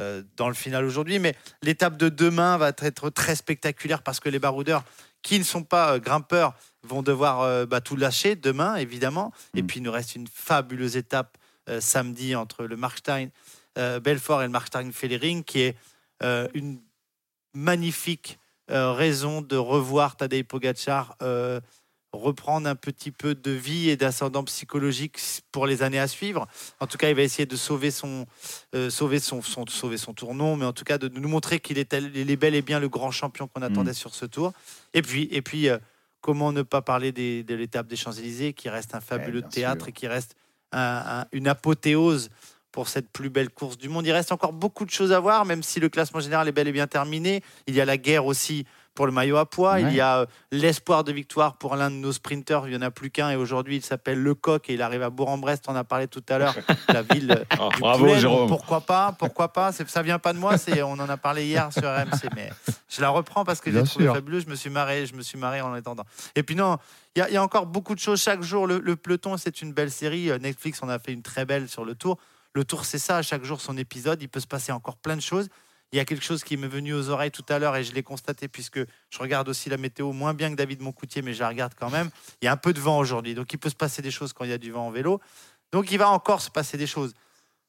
euh, 0.00 0.22
dans 0.36 0.48
le 0.48 0.54
final 0.54 0.84
aujourd'hui. 0.84 1.18
Mais 1.18 1.36
l'étape 1.62 1.96
de 1.96 2.08
demain 2.08 2.56
va 2.56 2.72
être 2.78 3.10
très 3.10 3.36
spectaculaire 3.36 4.02
parce 4.02 4.18
que 4.18 4.28
les 4.28 4.38
baroudeurs 4.38 4.82
qui 5.22 5.38
ne 5.38 5.44
sont 5.44 5.62
pas 5.62 5.94
euh, 5.94 5.98
grimpeurs 5.98 6.54
vont 6.82 7.02
devoir 7.02 7.42
euh, 7.42 7.66
bah, 7.66 7.80
tout 7.82 7.96
lâcher 7.96 8.34
demain, 8.34 8.76
évidemment. 8.76 9.32
Et 9.54 9.62
puis, 9.62 9.78
il 9.78 9.82
nous 9.82 9.92
reste 9.92 10.16
une 10.16 10.26
fabuleuse 10.26 10.96
étape 10.96 11.36
samedi 11.78 12.34
entre 12.34 12.64
le 12.64 12.76
Markstein 12.76 13.28
euh, 13.78 14.00
Belfort 14.00 14.40
et 14.42 14.46
le 14.46 14.50
Markstein 14.50 14.90
Fellering, 14.90 15.44
qui 15.44 15.60
est 15.60 15.76
euh, 16.24 16.48
une 16.54 16.80
magnifique 17.54 18.38
euh, 18.70 18.92
raison 18.92 19.42
de 19.42 19.56
revoir 19.56 20.16
Tadej 20.16 20.44
Pogacar 20.44 21.16
euh, 21.22 21.60
reprendre 22.12 22.68
un 22.68 22.74
petit 22.74 23.12
peu 23.12 23.34
de 23.36 23.50
vie 23.52 23.88
et 23.88 23.96
d'ascendant 23.96 24.42
psychologique 24.44 25.18
pour 25.52 25.66
les 25.66 25.82
années 25.82 25.98
à 26.00 26.08
suivre. 26.08 26.48
En 26.80 26.86
tout 26.88 26.98
cas, 26.98 27.08
il 27.08 27.14
va 27.14 27.22
essayer 27.22 27.46
de 27.46 27.54
sauver 27.56 27.90
son, 27.92 28.26
euh, 28.74 28.90
sauver 28.90 29.20
son, 29.20 29.42
son- 29.42 29.66
sauver 29.66 29.96
son 29.96 30.12
mais 30.56 30.64
en 30.64 30.72
tout 30.72 30.82
cas 30.84 30.98
de 30.98 31.08
nous 31.08 31.28
montrer 31.28 31.60
qu'il 31.60 31.78
est, 31.78 31.94
bel 32.36 32.54
et 32.56 32.62
bien 32.62 32.80
le 32.80 32.88
grand 32.88 33.12
champion 33.12 33.46
qu'on 33.46 33.62
attendait 33.62 33.94
sur 33.94 34.14
ce 34.14 34.26
tour. 34.26 34.52
Et 34.92 35.02
puis, 35.02 35.28
et 35.30 35.40
puis 35.42 35.68
euh, 35.68 35.78
comment 36.20 36.52
ne 36.52 36.62
pas 36.62 36.82
parler 36.82 37.12
des- 37.12 37.44
de 37.44 37.54
l'étape 37.54 37.86
des 37.86 37.96
Champs-Élysées, 37.96 38.54
qui 38.54 38.68
reste 38.68 38.94
un 38.96 39.00
fabuleux 39.00 39.42
théâtre 39.50 39.88
et 39.88 39.92
qui 39.92 40.06
reste 40.08 40.34
un- 40.72 41.20
un- 41.20 41.26
une 41.32 41.48
apothéose 41.48 42.30
pour 42.72 42.88
cette 42.88 43.10
plus 43.10 43.30
belle 43.30 43.50
course 43.50 43.76
du 43.78 43.88
monde. 43.88 44.06
Il 44.06 44.12
reste 44.12 44.30
encore 44.32 44.52
beaucoup 44.52 44.84
de 44.84 44.90
choses 44.90 45.12
à 45.12 45.18
voir, 45.20 45.44
même 45.44 45.62
si 45.62 45.80
le 45.80 45.88
classement 45.88 46.20
général 46.20 46.46
est 46.48 46.52
bel 46.52 46.68
et 46.68 46.72
bien 46.72 46.86
terminé. 46.86 47.42
Il 47.66 47.74
y 47.74 47.80
a 47.80 47.84
la 47.84 47.96
guerre 47.96 48.26
aussi 48.26 48.64
pour 49.00 49.06
le 49.06 49.12
maillot 49.12 49.38
à 49.38 49.46
poids. 49.48 49.72
Ouais. 49.76 49.82
Il 49.84 49.94
y 49.94 50.00
a 50.02 50.18
euh, 50.18 50.26
l'espoir 50.52 51.04
de 51.04 51.10
victoire 51.12 51.56
pour 51.56 51.74
l'un 51.74 51.90
de 51.90 51.94
nos 51.96 52.12
sprinteurs. 52.12 52.68
Il 52.68 52.72
n'y 52.72 52.76
en 52.76 52.82
a 52.82 52.90
plus 52.90 53.08
qu'un 53.10 53.30
et 53.30 53.36
aujourd'hui 53.36 53.76
il 53.76 53.82
s'appelle 53.82 54.22
Le 54.22 54.34
Coq 54.34 54.68
et 54.68 54.74
il 54.74 54.82
arrive 54.82 55.02
à 55.02 55.08
Bourg-en-Brest. 55.08 55.64
On 55.68 55.72
en 55.72 55.76
a 55.76 55.84
parlé 55.84 56.06
tout 56.06 56.22
à 56.28 56.36
l'heure, 56.36 56.54
la 56.90 57.00
ville 57.00 57.30
euh, 57.32 57.68
du 57.70 57.80
bravo, 57.80 58.00
Poulet. 58.00 58.12
Donc, 58.12 58.20
Jérôme. 58.20 58.48
Pourquoi 58.48 58.82
pas 58.82 59.16
Pourquoi 59.18 59.54
pas 59.54 59.72
Ça 59.72 60.02
vient 60.02 60.18
pas 60.18 60.34
de 60.34 60.38
moi. 60.38 60.58
C'est 60.58 60.82
on 60.82 60.92
en 60.92 61.08
a 61.08 61.16
parlé 61.16 61.46
hier 61.46 61.72
sur 61.72 61.84
RMC, 61.84 62.28
mais 62.36 62.50
je 62.90 63.00
la 63.00 63.08
reprends 63.08 63.42
parce 63.46 63.62
que 63.62 63.72
j'ai 63.72 63.82
trouvé 63.84 64.04
fabuleux. 64.08 64.40
Je 64.40 64.48
me 64.48 64.54
suis 64.54 64.68
marré. 64.68 65.06
Je 65.06 65.14
me 65.14 65.22
suis 65.22 65.38
marré 65.38 65.62
en 65.62 65.72
attendant. 65.72 66.04
Et 66.36 66.42
puis 66.42 66.54
non, 66.54 66.76
il 67.16 67.20
y, 67.20 67.22
a- 67.22 67.28
il 67.30 67.32
y 67.32 67.38
a 67.38 67.42
encore 67.42 67.64
beaucoup 67.64 67.94
de 67.94 68.00
choses 68.00 68.20
chaque 68.20 68.42
jour. 68.42 68.66
Le, 68.66 68.80
le 68.80 68.96
peloton, 68.96 69.38
c'est 69.38 69.62
une 69.62 69.72
belle 69.72 69.90
série. 69.90 70.30
Euh, 70.30 70.36
Netflix 70.38 70.82
en 70.82 70.90
a 70.90 70.98
fait 70.98 71.14
une 71.14 71.22
très 71.22 71.46
belle 71.46 71.70
sur 71.70 71.86
le 71.86 71.94
tour. 71.94 72.18
Le 72.52 72.64
tour, 72.66 72.84
c'est 72.84 72.98
ça. 72.98 73.22
Chaque 73.22 73.44
jour, 73.44 73.62
son 73.62 73.78
épisode. 73.78 74.20
Il 74.20 74.28
peut 74.28 74.40
se 74.40 74.46
passer 74.46 74.72
encore 74.72 74.96
plein 74.98 75.16
de 75.16 75.22
choses. 75.22 75.48
Il 75.92 75.96
y 75.96 76.00
a 76.00 76.04
quelque 76.04 76.24
chose 76.24 76.44
qui 76.44 76.56
m'est 76.56 76.68
venu 76.68 76.94
aux 76.94 77.08
oreilles 77.08 77.32
tout 77.32 77.44
à 77.48 77.58
l'heure 77.58 77.74
et 77.76 77.82
je 77.82 77.92
l'ai 77.92 78.02
constaté 78.02 78.46
puisque 78.46 78.78
je 78.78 79.18
regarde 79.18 79.48
aussi 79.48 79.68
la 79.68 79.76
météo 79.76 80.12
moins 80.12 80.34
bien 80.34 80.50
que 80.50 80.54
David 80.54 80.80
Moncoutier, 80.82 81.20
mais 81.22 81.34
je 81.34 81.40
la 81.40 81.48
regarde 81.48 81.72
quand 81.78 81.90
même. 81.90 82.10
Il 82.40 82.44
y 82.44 82.48
a 82.48 82.52
un 82.52 82.56
peu 82.56 82.72
de 82.72 82.80
vent 82.80 82.98
aujourd'hui, 82.98 83.34
donc 83.34 83.52
il 83.52 83.58
peut 83.58 83.70
se 83.70 83.74
passer 83.74 84.00
des 84.00 84.10
choses 84.10 84.32
quand 84.32 84.44
il 84.44 84.50
y 84.50 84.54
a 84.54 84.58
du 84.58 84.70
vent 84.70 84.86
en 84.86 84.90
vélo. 84.90 85.20
Donc 85.72 85.90
il 85.90 85.98
va 85.98 86.10
encore 86.10 86.40
se 86.40 86.50
passer 86.50 86.76
des 86.76 86.86
choses. 86.86 87.12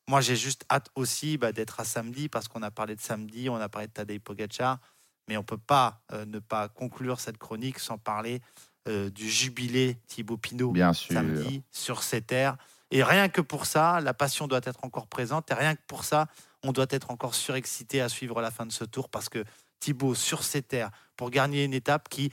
Moi, 0.08 0.22
j'ai 0.22 0.36
juste 0.36 0.66
hâte 0.70 0.90
aussi 0.96 1.38
bah, 1.38 1.52
d'être 1.52 1.80
à 1.80 1.84
samedi 1.84 2.30
parce 2.30 2.48
qu'on 2.48 2.64
a 2.64 2.72
parlé 2.72 2.96
de 2.96 3.02
samedi, 3.02 3.50
on 3.50 3.56
a 3.56 3.70
parlé 3.70 3.88
de 3.88 3.94
Tadej 3.94 4.20
Pogacar, 4.20 4.80
mais 5.28 5.38
on 5.38 5.44
peut 5.44 5.58
pas 5.58 6.02
euh, 6.12 6.26
ne 6.26 6.40
pas 6.40 6.70
conclure 6.70 7.20
cette 7.20 7.38
chronique 7.38 7.80
sans 7.80 7.98
parler 7.98 8.42
euh, 8.88 9.10
du 9.10 9.30
jubilé 9.30 9.98
Thibaut 10.08 10.38
Pinot 10.38 10.72
Bien 10.72 10.94
sûr. 10.94 11.14
samedi 11.14 11.64
sur 11.72 12.04
ces 12.04 12.22
terres. 12.22 12.58
Et 12.90 13.04
rien 13.04 13.30
que 13.30 13.42
pour 13.42 13.66
ça, 13.66 14.02
la 14.02 14.14
passion 14.14 14.48
doit 14.48 14.62
être 14.64 14.84
encore 14.84 15.08
présente. 15.08 15.50
Et 15.52 15.54
rien 15.54 15.76
que 15.76 15.82
pour 15.88 16.04
ça, 16.04 16.28
on 16.64 16.72
doit 16.72 16.88
être 16.90 17.12
encore 17.12 17.36
surexcité 17.36 18.02
à 18.02 18.10
suivre 18.10 18.42
la 18.42 18.52
fin 18.52 18.66
de 18.66 18.72
ce 18.72 18.84
tour 18.84 19.10
parce 19.10 19.30
que 19.30 19.44
Thibaut 19.80 20.16
sur 20.16 20.44
ces 20.44 20.62
terres 20.62 20.92
pour 21.18 21.32
gagner 21.32 21.64
une 21.64 21.74
étape 21.74 22.08
qui 22.10 22.32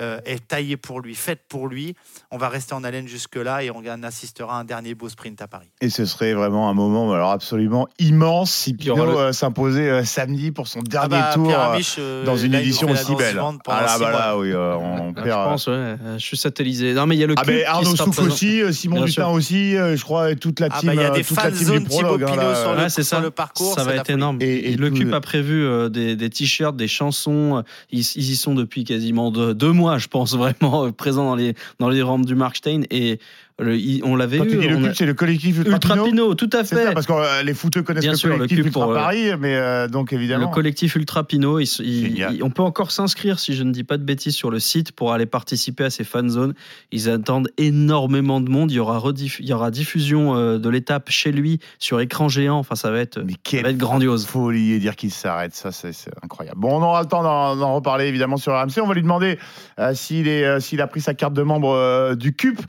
euh, 0.00 0.18
est 0.24 0.46
taillée 0.46 0.76
pour 0.76 1.00
lui, 1.00 1.14
faite 1.14 1.40
pour 1.48 1.68
lui. 1.68 1.94
On 2.30 2.36
va 2.38 2.48
rester 2.48 2.74
en 2.74 2.84
haleine 2.84 3.08
jusque-là 3.08 3.62
et 3.62 3.70
on 3.70 3.82
assistera 4.02 4.56
à 4.56 4.60
un 4.60 4.64
dernier 4.64 4.94
beau 4.94 5.08
sprint 5.08 5.40
à 5.42 5.46
Paris. 5.48 5.68
Et 5.80 5.88
ce 5.90 6.04
serait 6.04 6.34
vraiment 6.34 6.68
un 6.68 6.74
moment 6.74 7.12
alors 7.12 7.30
absolument 7.30 7.88
immense 7.98 8.50
si 8.52 8.74
Pinot 8.74 8.96
le- 9.06 9.16
euh, 9.16 9.32
s'imposait 9.32 9.88
euh, 9.88 10.04
samedi 10.04 10.50
pour 10.50 10.68
son 10.68 10.80
dernier 10.82 11.08
bah, 11.10 11.30
tour 11.34 11.54
Amiche, 11.58 11.98
dans 12.24 12.36
une 12.36 12.54
édition 12.54 12.88
aussi 12.90 13.14
belle. 13.14 13.38
Ah 13.68 13.80
là, 13.82 13.96
bah 13.98 13.98
mois. 13.98 14.10
là, 14.10 14.38
oui, 14.38 14.52
euh, 14.52 14.74
on 14.76 15.12
Ah, 15.16 15.22
perd. 15.22 15.26
je 15.26 15.48
pense, 15.48 15.66
ouais. 15.68 15.96
Je 16.18 16.24
suis 16.24 16.36
satellisé. 16.36 16.94
Non, 16.94 17.06
mais 17.06 17.16
il 17.16 17.18
y 17.20 17.24
a 17.24 17.26
le 17.26 17.34
Ah 17.36 17.42
Arnaud 17.68 17.94
présent. 17.94 18.26
aussi, 18.26 18.60
Simon 18.74 18.96
Bien 18.96 19.06
sûr. 19.06 19.28
aussi, 19.30 19.72
je 19.72 20.02
crois, 20.02 20.30
et 20.32 20.36
toute 20.36 20.60
la 20.60 20.68
Ah 20.70 20.80
team, 20.80 20.88
bah, 20.88 20.94
il 20.94 21.00
y 21.00 21.04
a 21.04 21.10
des 21.10 21.22
fan 21.22 21.52
team 21.52 21.64
zone 21.66 21.78
du 21.84 21.88
prologue. 21.88 22.20
Thibaut 22.26 22.32
hein, 22.32 22.36
Pinot 22.36 22.54
sur 22.54 22.74
le- 22.74 22.88
sur 22.88 23.04
ça. 23.04 23.20
le 23.20 23.30
parcours, 23.30 23.74
ça 23.74 23.84
va 23.84 23.94
être 23.94 24.10
énorme. 24.10 24.38
Et- 24.40 24.72
et 24.72 24.76
le 24.76 24.90
CUP 24.90 25.12
a 25.12 25.20
prévu 25.20 25.66
des, 25.90 26.30
t-shirts, 26.30 26.76
des 26.76 26.88
chansons. 26.88 27.62
Ils, 27.90 28.00
y 28.00 28.36
sont 28.36 28.54
depuis 28.54 28.84
quasiment 28.84 29.30
deux, 29.30 29.54
deux 29.54 29.72
mois, 29.86 29.98
je 29.98 30.08
pense, 30.08 30.34
vraiment 30.36 30.86
euh, 30.86 30.92
présents 30.92 31.24
dans 31.24 31.34
les, 31.36 31.54
dans 31.78 31.88
les 31.88 32.02
rampes 32.02 32.26
du 32.26 32.34
Markstein. 32.34 32.82
Et 32.90 33.20
le- 33.58 33.76
il- 33.76 34.04
on 34.04 34.16
l'avait 34.16 34.36
eu. 34.38 34.46
tu 34.48 34.56
le 34.60 34.74
on 34.74 34.80
cube, 34.80 34.86
a- 34.90 34.94
c'est 34.94 35.06
le 35.06 35.14
collectif 35.14 35.56
Ultra, 35.58 35.72
Ultra 35.74 36.04
Pinot, 36.04 36.34
tout 36.34 36.50
à 36.52 36.62
fait. 36.64 36.84
ça, 36.84 36.92
parce 36.92 37.06
que 37.06 37.12
euh, 37.12 37.42
les 37.42 37.54
footeux 37.54 37.82
connaissent 37.82 38.02
Bien 38.02 38.12
le 38.12 38.16
sûr, 38.18 38.28
le 38.28 38.34
collectif 38.36 38.58
Ultra 38.66 38.80
pour, 38.84 38.92
euh, 38.92 38.94
Paris, 38.94 39.30
mais 39.38 39.56
euh, 39.56 39.88
donc 39.88 40.12
évidemment. 40.12 40.48
Le 40.48 40.54
collectif 40.54 40.94
Ultra 40.96 41.24
Pinot, 41.24 41.60
il- 41.60 41.68
il- 41.80 42.42
on 42.42 42.50
peut 42.50 42.62
encore 42.62 42.90
s'inscrire, 42.90 43.38
si 43.38 43.54
je 43.54 43.62
ne 43.62 43.72
dis 43.72 43.82
pas 43.84 43.96
de 43.96 44.02
bêtises, 44.04 44.34
sur 44.34 44.50
le 44.50 44.58
site 44.58 44.92
pour 44.92 45.12
aller 45.14 45.24
participer 45.26 45.84
à 45.84 45.90
ces 45.90 46.04
fan 46.04 46.28
zones. 46.28 46.52
Ils 46.92 47.08
attendent 47.08 47.48
énormément 47.56 48.40
de 48.42 48.50
monde. 48.50 48.70
Il 48.70 48.74
y 48.74 48.78
aura, 48.78 48.98
rediff- 48.98 49.38
il 49.40 49.46
y 49.46 49.52
aura 49.54 49.70
diffusion 49.70 50.58
de 50.58 50.68
l'étape 50.68 51.08
chez 51.10 51.32
lui 51.32 51.58
sur 51.78 52.00
écran 52.00 52.28
géant. 52.28 52.58
Enfin, 52.58 52.74
ça 52.74 52.90
va 52.90 52.98
être, 52.98 53.20
Mais 53.20 53.32
ça 53.50 53.62
va 53.62 53.70
être 53.70 53.78
grandiose. 53.78 54.26
folie 54.26 54.72
et 54.72 54.78
dire 54.78 54.96
qu'il 54.96 55.10
s'arrête, 55.10 55.54
ça 55.54 55.72
c'est 55.72 55.92
incroyable. 56.22 56.60
Bon, 56.60 56.76
on 56.78 56.82
aura 56.82 57.00
le 57.02 57.08
temps 57.08 57.22
d'en 57.22 57.74
reparler 57.74 58.06
évidemment 58.06 58.36
sur 58.36 58.52
RMC. 58.52 58.80
On 58.82 58.86
va 58.86 58.94
lui 58.94 59.02
demander 59.02 59.38
euh, 59.78 59.94
s'il 59.94 60.26
s'il 60.60 60.80
a 60.82 60.86
pris 60.86 61.00
sa 61.00 61.14
carte 61.14 61.32
de 61.32 61.42
membre 61.42 62.14
du 62.16 62.34
CUP. 62.34 62.60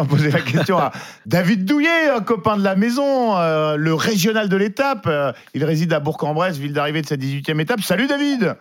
Va 0.00 0.06
poser 0.06 0.30
la 0.30 0.40
question 0.40 0.78
à 0.78 0.92
David 1.26 1.66
Douillet, 1.66 2.08
un 2.16 2.22
copain 2.22 2.56
de 2.56 2.64
la 2.64 2.74
maison, 2.74 3.36
euh, 3.36 3.76
le 3.76 3.92
régional 3.92 4.48
de 4.48 4.56
l'étape. 4.56 5.04
Euh, 5.06 5.32
il 5.52 5.62
réside 5.62 5.92
à 5.92 6.00
Bourg-en-Bresse, 6.00 6.56
ville 6.56 6.72
d'arrivée 6.72 7.02
de 7.02 7.06
sa 7.06 7.16
18e 7.16 7.60
étape. 7.60 7.82
Salut 7.82 8.06
David 8.06 8.56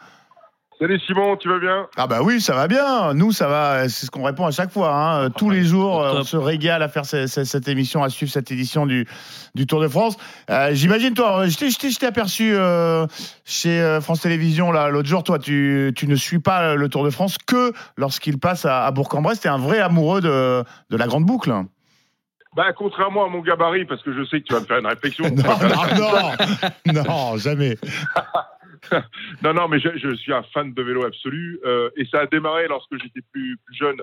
Salut 0.81 0.97
Simon, 1.06 1.35
tu 1.35 1.49
vas 1.49 1.60
bien? 1.60 1.88
Ah 1.97 2.07
bah 2.07 2.19
oui, 2.23 2.39
ça 2.39 2.56
va 2.56 2.69
bien. 2.69 3.14
Nous, 3.14 3.34
ça 3.34 3.49
va. 3.49 3.89
C'est 3.89 4.06
ce 4.06 4.11
qu'on 4.11 4.23
répond 4.23 4.45
à 4.45 4.51
chaque 4.51 4.72
fois. 4.72 4.95
hein. 4.95 5.30
Tous 5.30 5.49
les 5.49 5.65
jours, 5.65 6.01
euh, 6.01 6.14
on 6.19 6.23
se 6.23 6.38
régale 6.38 6.81
à 6.81 6.88
faire 6.88 7.06
ce- 7.06 7.27
ce- 7.27 7.43
cette 7.43 7.68
émission, 7.68 8.01
à 8.01 8.07
suivre 8.07 8.31
cette 8.31 8.49
édition 8.49 8.85
du, 8.85 9.06
du 9.56 9.68
Tour 9.68 9.81
de 9.81 9.89
France. 9.89 10.15
Euh, 10.49 10.69
J'imagine, 10.72 11.14
toi, 11.14 11.47
je 11.47 11.57
t'ai- 11.57 11.69
je 11.69 11.99
t'ai 11.99 12.06
aperçu 12.06 12.53
euh, 12.56 13.06
chez 13.43 13.81
euh, 13.81 13.99
France 13.99 14.22
Télévisions 14.22 14.72
là 14.72 14.88
l'autre 14.88 15.10
jour. 15.10 15.22
Toi, 15.23 15.38
tu, 15.38 15.91
tu 15.97 16.07
ne 16.07 16.15
suis 16.15 16.39
pas 16.39 16.76
le 16.76 16.88
Tour 16.88 17.03
de 17.03 17.10
France 17.10 17.38
que 17.45 17.73
lorsqu'il 17.97 18.39
passe 18.39 18.64
à, 18.65 18.85
à 18.85 18.91
Bourg-en-Bresse. 18.91 19.41
T'es 19.41 19.49
un 19.49 19.57
vrai 19.57 19.80
amoureux 19.80 20.22
de, 20.22 20.64
de 20.89 20.95
la 20.97 21.07
grande 21.07 21.26
boucle. 21.26 21.51
Bah, 22.56 22.72
contrairement 22.72 23.26
à 23.26 23.27
mon 23.27 23.41
gabarit, 23.41 23.84
parce 23.84 24.01
que 24.01 24.14
je 24.14 24.23
sais 24.30 24.39
que 24.39 24.45
tu 24.47 24.53
vas 24.53 24.61
me 24.61 24.65
faire 24.65 24.77
une 24.80 24.88
réflexion. 24.88 25.26
non, 25.35 25.43
non, 26.88 26.93
non, 26.93 27.03
non, 27.03 27.38
jamais. 27.38 27.77
non, 29.43 29.53
non, 29.53 29.68
mais 29.68 29.80
je, 29.80 30.15
suis 30.15 30.34
un 30.34 30.43
fan 30.43 30.73
de 30.73 30.81
vélo 30.81 31.06
absolu. 31.06 31.60
euh, 31.65 31.89
et 31.95 32.06
ça 32.06 32.22
a 32.22 32.26
démarré 32.26 32.68
lorsque 32.68 32.97
j'étais 33.01 33.22
plus, 33.31 33.57
jeune, 33.72 34.01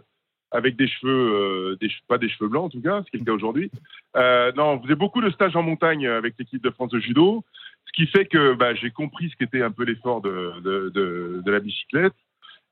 avec 0.51 0.77
des 0.77 0.89
cheveux, 0.89 1.77
euh, 1.81 1.89
pas 2.09 2.19
des 2.19 2.29
cheveux 2.29 2.49
blancs 2.49 2.67
en 2.67 2.69
tout 2.69 2.83
cas, 2.83 3.03
ce 3.05 3.11
qui 3.11 3.17
est 3.17 3.21
le 3.21 3.25
cas 3.25 3.33
aujourd'hui. 3.33 3.71
Euh, 4.17 4.53
non, 4.53 4.73
on 4.73 4.83
faisait 4.83 4.95
beaucoup 4.95 5.21
de 5.21 5.31
stages 5.31 5.57
en 5.57 5.63
montagne 5.63 6.07
avec 6.07 6.35
l'équipe 6.39 6.63
de 6.63 6.71
France 6.71 6.91
de 6.91 7.01
judo, 7.01 7.45
ce 7.87 7.93
qui 7.93 8.07
fait 8.07 8.27
que 8.27 8.55
bah, 8.55 8.75
j'ai 8.75 8.91
compris 8.91 9.31
ce 9.31 9.37
qu'était 9.37 9.63
un 9.63 9.71
peu 9.71 9.85
l'effort 9.85 10.21
de, 10.21 11.43
la 11.47 11.61
bicyclette. 11.61 12.15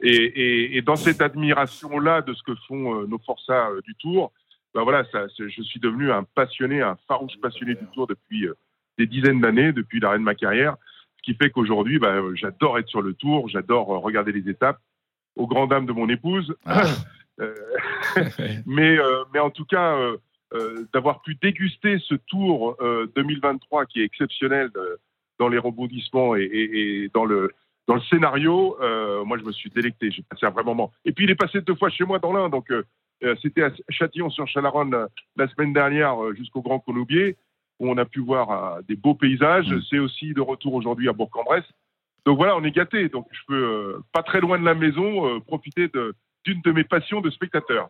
Et, 0.00 0.82
dans 0.82 0.96
cette 0.96 1.22
admiration-là 1.22 2.20
de 2.20 2.34
ce 2.34 2.42
que 2.42 2.54
font 2.68 3.06
nos 3.06 3.18
forçats 3.18 3.70
du 3.84 3.94
Tour, 3.94 4.32
bah 4.74 4.82
voilà, 4.82 5.04
je 5.38 5.62
suis 5.62 5.80
devenu 5.80 6.10
un 6.10 6.24
passionné, 6.24 6.82
un 6.82 6.96
farouche 7.06 7.40
passionné 7.40 7.74
du 7.74 7.86
Tour 7.94 8.08
depuis 8.08 8.48
des 8.98 9.06
dizaines 9.06 9.40
d'années, 9.40 9.72
depuis 9.72 10.00
l'arrêt 10.00 10.18
de 10.18 10.24
ma 10.24 10.34
carrière. 10.34 10.76
Qui 11.24 11.34
fait 11.34 11.50
qu'aujourd'hui, 11.50 11.98
bah, 11.98 12.14
euh, 12.16 12.34
j'adore 12.34 12.78
être 12.78 12.88
sur 12.88 13.00
le 13.02 13.14
Tour, 13.14 13.48
j'adore 13.48 13.92
euh, 13.94 13.98
regarder 13.98 14.32
les 14.32 14.48
étapes, 14.50 14.78
aux 15.36 15.46
grandes 15.46 15.70
dames 15.70 15.86
de 15.86 15.92
mon 15.92 16.08
épouse. 16.08 16.54
Euh, 17.40 17.52
mais, 18.64 18.96
mais 19.32 19.40
en 19.40 19.50
tout 19.50 19.64
cas, 19.64 19.98
d'avoir 20.92 21.20
pu 21.22 21.34
déguster 21.34 21.98
ce 21.98 22.14
Tour 22.14 22.76
euh, 22.80 23.10
2023 23.16 23.86
qui 23.86 24.00
est 24.00 24.04
exceptionnel 24.04 24.70
dans 25.40 25.48
les 25.48 25.58
rebondissements 25.58 26.36
et, 26.36 26.42
et- 26.44 27.02
et 27.04 27.08
dans 27.12 27.24
le 27.24 27.50
dans 27.88 27.96
le 27.96 28.00
scénario, 28.02 28.76
euh, 28.80 29.24
moi 29.24 29.36
je 29.36 29.42
me 29.42 29.50
suis 29.50 29.68
délecté, 29.68 30.12
j'ai 30.12 30.22
passé 30.22 30.46
un 30.46 30.50
vrai 30.50 30.62
moment. 30.62 30.92
Et 31.04 31.10
puis 31.10 31.24
il 31.24 31.30
est 31.32 31.34
passé 31.34 31.60
deux 31.60 31.74
fois 31.74 31.90
chez 31.90 32.04
moi 32.04 32.20
dans 32.20 32.32
l'Ain, 32.32 32.48
donc 32.50 32.70
euh, 32.70 32.84
c'était 33.42 33.64
à 33.64 33.72
Châtillon-sur-Chalaronne 33.90 34.94
euh, 34.94 35.06
la 35.36 35.48
semaine 35.48 35.72
dernière 35.72 36.14
jusqu'au 36.36 36.62
Grand 36.62 36.78
Colombier, 36.78 37.36
où 37.80 37.90
on 37.90 37.96
a 37.98 38.04
pu 38.04 38.20
voir 38.20 38.50
euh, 38.50 38.80
des 38.88 38.96
beaux 38.96 39.14
paysages. 39.14 39.66
C'est 39.90 39.98
aussi 39.98 40.32
de 40.34 40.40
retour 40.40 40.74
aujourd'hui 40.74 41.08
à 41.08 41.12
Bourg-en-Bresse. 41.12 41.64
Donc 42.26 42.36
voilà, 42.38 42.56
on 42.56 42.64
est 42.64 42.70
gâté. 42.70 43.08
Donc 43.08 43.26
je 43.32 43.40
peux 43.48 43.54
euh, 43.64 43.98
pas 44.12 44.22
très 44.22 44.40
loin 44.40 44.58
de 44.58 44.64
la 44.64 44.74
maison 44.74 45.26
euh, 45.26 45.40
profiter 45.40 45.88
de- 45.88 46.14
d'une 46.44 46.60
de 46.62 46.72
mes 46.72 46.84
passions 46.84 47.20
de 47.20 47.30
spectateur. 47.30 47.88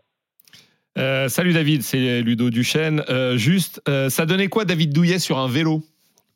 Euh, 0.97 1.29
salut 1.29 1.53
David, 1.53 1.83
c'est 1.83 2.23
Ludo 2.23 2.51
Duchesne. 2.51 3.03
Euh, 3.09 3.37
juste, 3.37 3.83
euh, 3.89 4.09
ça 4.09 4.27
donnait 4.27 4.47
quoi 4.49 4.65
David 4.65 4.93
Douillet 4.93 5.19
sur 5.19 5.39
un 5.39 5.49
vélo? 5.49 5.83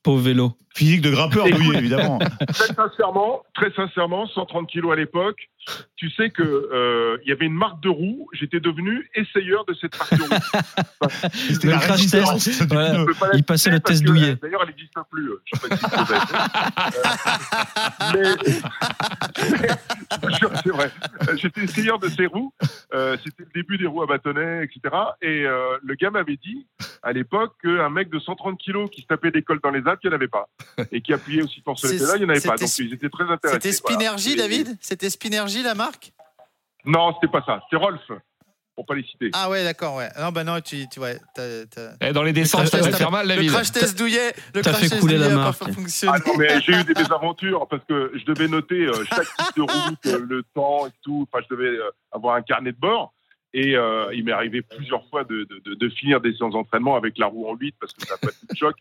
Pauvre 0.03 0.23
vélo. 0.23 0.53
Physique 0.75 1.01
de 1.01 1.11
grimpeur, 1.11 1.47
Douillet, 1.51 1.79
évidemment. 1.79 2.19
Très 2.19 2.75
sincèrement, 2.75 3.43
très 3.55 3.71
sincèrement, 3.73 4.27
130 4.29 4.69
kilos 4.69 4.93
à 4.93 4.97
l'époque. 4.97 5.49
Tu 5.97 6.11
sais 6.11 6.31
que 6.31 6.43
euh, 6.43 7.19
il 7.25 7.29
y 7.29 7.33
avait 7.33 7.47
une 7.47 7.55
marque 7.55 7.81
de 7.83 7.89
roue. 7.89 8.29
J'étais 8.33 8.61
devenu 8.61 9.09
essayeur 9.15 9.65
de 9.65 9.75
cette 9.81 9.99
marque 9.99 10.15
de 10.17 10.23
roue. 10.23 11.09
C'était 11.51 11.69
la 11.69 11.79
crash 11.79 12.07
test. 12.11 12.65
Voilà. 12.69 13.05
Il 13.35 13.45
passait 13.45 13.71
le 13.71 13.81
test 13.81 14.03
douillet. 14.05 14.31
euh, 14.33 14.37
D'ailleurs, 14.43 14.63
elle 14.63 14.69
n'existe 14.69 14.93
plus. 15.11 15.29
euh, 15.31 15.43
Je 15.45 15.59
sais 15.59 15.69
pas 15.69 15.77
si. 15.77 15.85
Euh, 18.17 18.37
mais, 20.33 20.59
c'est 20.65 20.71
vrai. 20.71 20.91
J'étais 21.37 21.63
essayeur 21.63 21.99
de 21.99 22.09
ces 22.09 22.27
roues. 22.27 22.53
Euh, 22.95 23.17
C'était 23.25 23.45
le 23.45 23.51
début 23.63 23.79
des 23.79 23.87
roues 23.87 24.03
à 24.03 24.07
bâtonnets, 24.07 24.65
etc. 24.65 24.95
Et 25.23 25.45
euh, 25.47 25.77
le 25.83 25.95
gars 25.95 26.11
m'avait 26.11 26.37
dit 26.37 26.67
à 27.03 27.13
l'époque 27.13 27.55
qu'un 27.63 27.91
mec 27.91 28.11
de 28.11 28.19
130 28.19 28.59
kilos 28.59 28.89
qui 28.91 29.03
se 29.03 29.07
tapait 29.07 29.31
des 29.31 29.43
cols 29.43 29.61
dans 29.63 29.71
les 29.71 29.83
Alpes, 29.87 30.01
il 30.05 30.09
n'y 30.09 30.15
en 30.15 30.17
avait 30.17 30.29
pas. 30.29 30.49
Et 30.93 31.01
qui 31.01 31.13
appuyait 31.13 31.43
aussi 31.43 31.61
fort 31.63 31.79
sur 31.79 31.89
les 31.89 31.99
C'est- 31.99 32.05
pédales, 32.05 32.17
il 32.21 32.25
n'y 32.25 32.27
en 32.27 32.31
avait 32.31 32.41
pas. 32.41 32.57
Donc 32.57 32.79
ils 32.79 32.95
étaient 32.95 33.09
très 33.09 33.25
intéressés. 33.25 33.61
C'était 33.73 33.77
voilà. 33.97 34.17
Et- 34.33 34.37
David? 34.37 34.77
C'était 34.81 35.11
La 35.63 35.75
marque? 35.75 36.13
Non, 36.85 37.13
c'était 37.15 37.31
pas 37.31 37.43
ça. 37.45 37.61
C'était 37.65 37.83
Rolf, 37.83 38.01
pour 38.75 38.87
pas 38.87 38.95
les 38.95 39.03
citer. 39.03 39.31
Ah 39.35 39.51
ouais, 39.51 39.65
d'accord, 39.65 39.97
ouais. 39.97 40.09
Non, 40.19 40.31
bah 40.31 40.45
non, 40.45 40.61
tu, 40.61 40.89
tu 40.89 41.01
ouais, 41.01 41.19
t'as- 41.35 41.65
Eh, 42.01 42.13
Dans 42.13 42.23
les 42.23 42.33
descentes, 42.33 42.69
crash 42.69 42.81
ça 42.83 42.93
faire 42.93 43.11
mal, 43.11 43.27
Le 43.29 43.35
David. 43.35 43.51
crash 43.51 43.73
test 43.73 43.99
douillet, 43.99 44.33
le 44.55 44.63
crash 44.63 44.77
fait 44.77 44.89
test 44.89 45.01
couler 45.01 45.19
la 45.19 45.27
douillet 45.29 45.37
marque. 45.43 45.63
Ah 46.07 46.19
non, 46.27 46.37
mais 46.39 46.61
j'ai 46.61 46.73
eu 46.73 46.85
des 46.85 46.95
mésaventures 46.95 47.67
parce 47.69 47.85
que 47.85 48.13
je 48.15 48.25
devais 48.25 48.49
noter 48.49 48.87
euh, 48.87 49.05
chaque 49.07 49.27
type 49.27 49.57
de 49.57 49.63
route, 49.63 50.07
euh, 50.07 50.25
le 50.27 50.43
temps 50.55 50.87
et 50.87 50.91
tout. 51.03 51.27
Enfin, 51.31 51.45
je 51.49 51.55
devais 51.55 51.77
euh, 51.77 51.91
avoir 52.13 52.37
un 52.37 52.43
carnet 52.43 52.73
de 52.73 52.79
bord. 52.79 53.13
Et 53.55 53.75
euh, 53.77 54.13
il 54.15 54.25
m'est 54.25 54.33
arrivé 54.33 54.61
plusieurs 54.63 55.07
fois 55.09 55.25
de, 55.25 55.45
de, 55.45 55.59
de- 55.65 55.75
de 55.75 55.89
finir 55.89 56.21
des 56.21 56.35
séances 56.37 56.53
d'entraînement 56.53 56.97
avec 56.97 57.17
la 57.19 57.27
roue 57.27 57.49
en 57.49 57.55
8 57.57 57.75
parce 57.81 57.93
que 57.95 58.07
ça 58.07 58.15
n'a 58.15 58.19
pas 58.19 58.29
de 58.29 58.57
choc. 58.57 58.77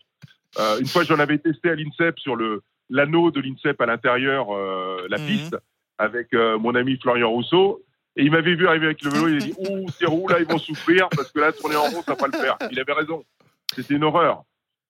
Euh, 0.58 0.78
une 0.78 0.86
fois, 0.86 1.04
j'en 1.04 1.18
avais 1.18 1.38
testé 1.38 1.70
à 1.70 1.74
l'INSEP 1.74 2.18
sur 2.18 2.36
le 2.36 2.62
l'anneau 2.90 3.30
de 3.30 3.40
l'INSEP 3.40 3.80
à 3.82 3.86
l'intérieur, 3.86 4.54
euh, 4.54 5.06
la 5.10 5.18
Mhm. 5.18 5.26
piste, 5.26 5.56
avec 5.98 6.32
euh, 6.34 6.58
mon 6.58 6.74
ami 6.74 6.98
Florian 7.00 7.30
Rousseau. 7.30 7.82
Et 8.16 8.24
il 8.24 8.30
m'avait 8.32 8.54
vu 8.54 8.66
arriver 8.66 8.86
avec 8.86 9.02
le 9.02 9.10
vélo, 9.10 9.28
il 9.28 9.36
a 9.36 9.38
dit 9.40 9.54
Ouh, 9.70 9.88
ces 9.90 10.06
roues 10.06 10.28
là, 10.28 10.40
ils 10.40 10.46
vont 10.46 10.58
souffrir 10.58 11.08
parce 11.10 11.30
que 11.30 11.38
là, 11.40 11.52
tourner 11.52 11.76
en 11.76 11.82
rond, 11.82 12.02
ça 12.02 12.12
va 12.12 12.16
pas 12.16 12.26
le 12.26 12.32
faire. 12.38 12.56
Il 12.70 12.80
avait 12.80 12.92
raison. 12.92 13.24
C'était 13.74 13.94
une 13.94 14.04
horreur. 14.04 14.42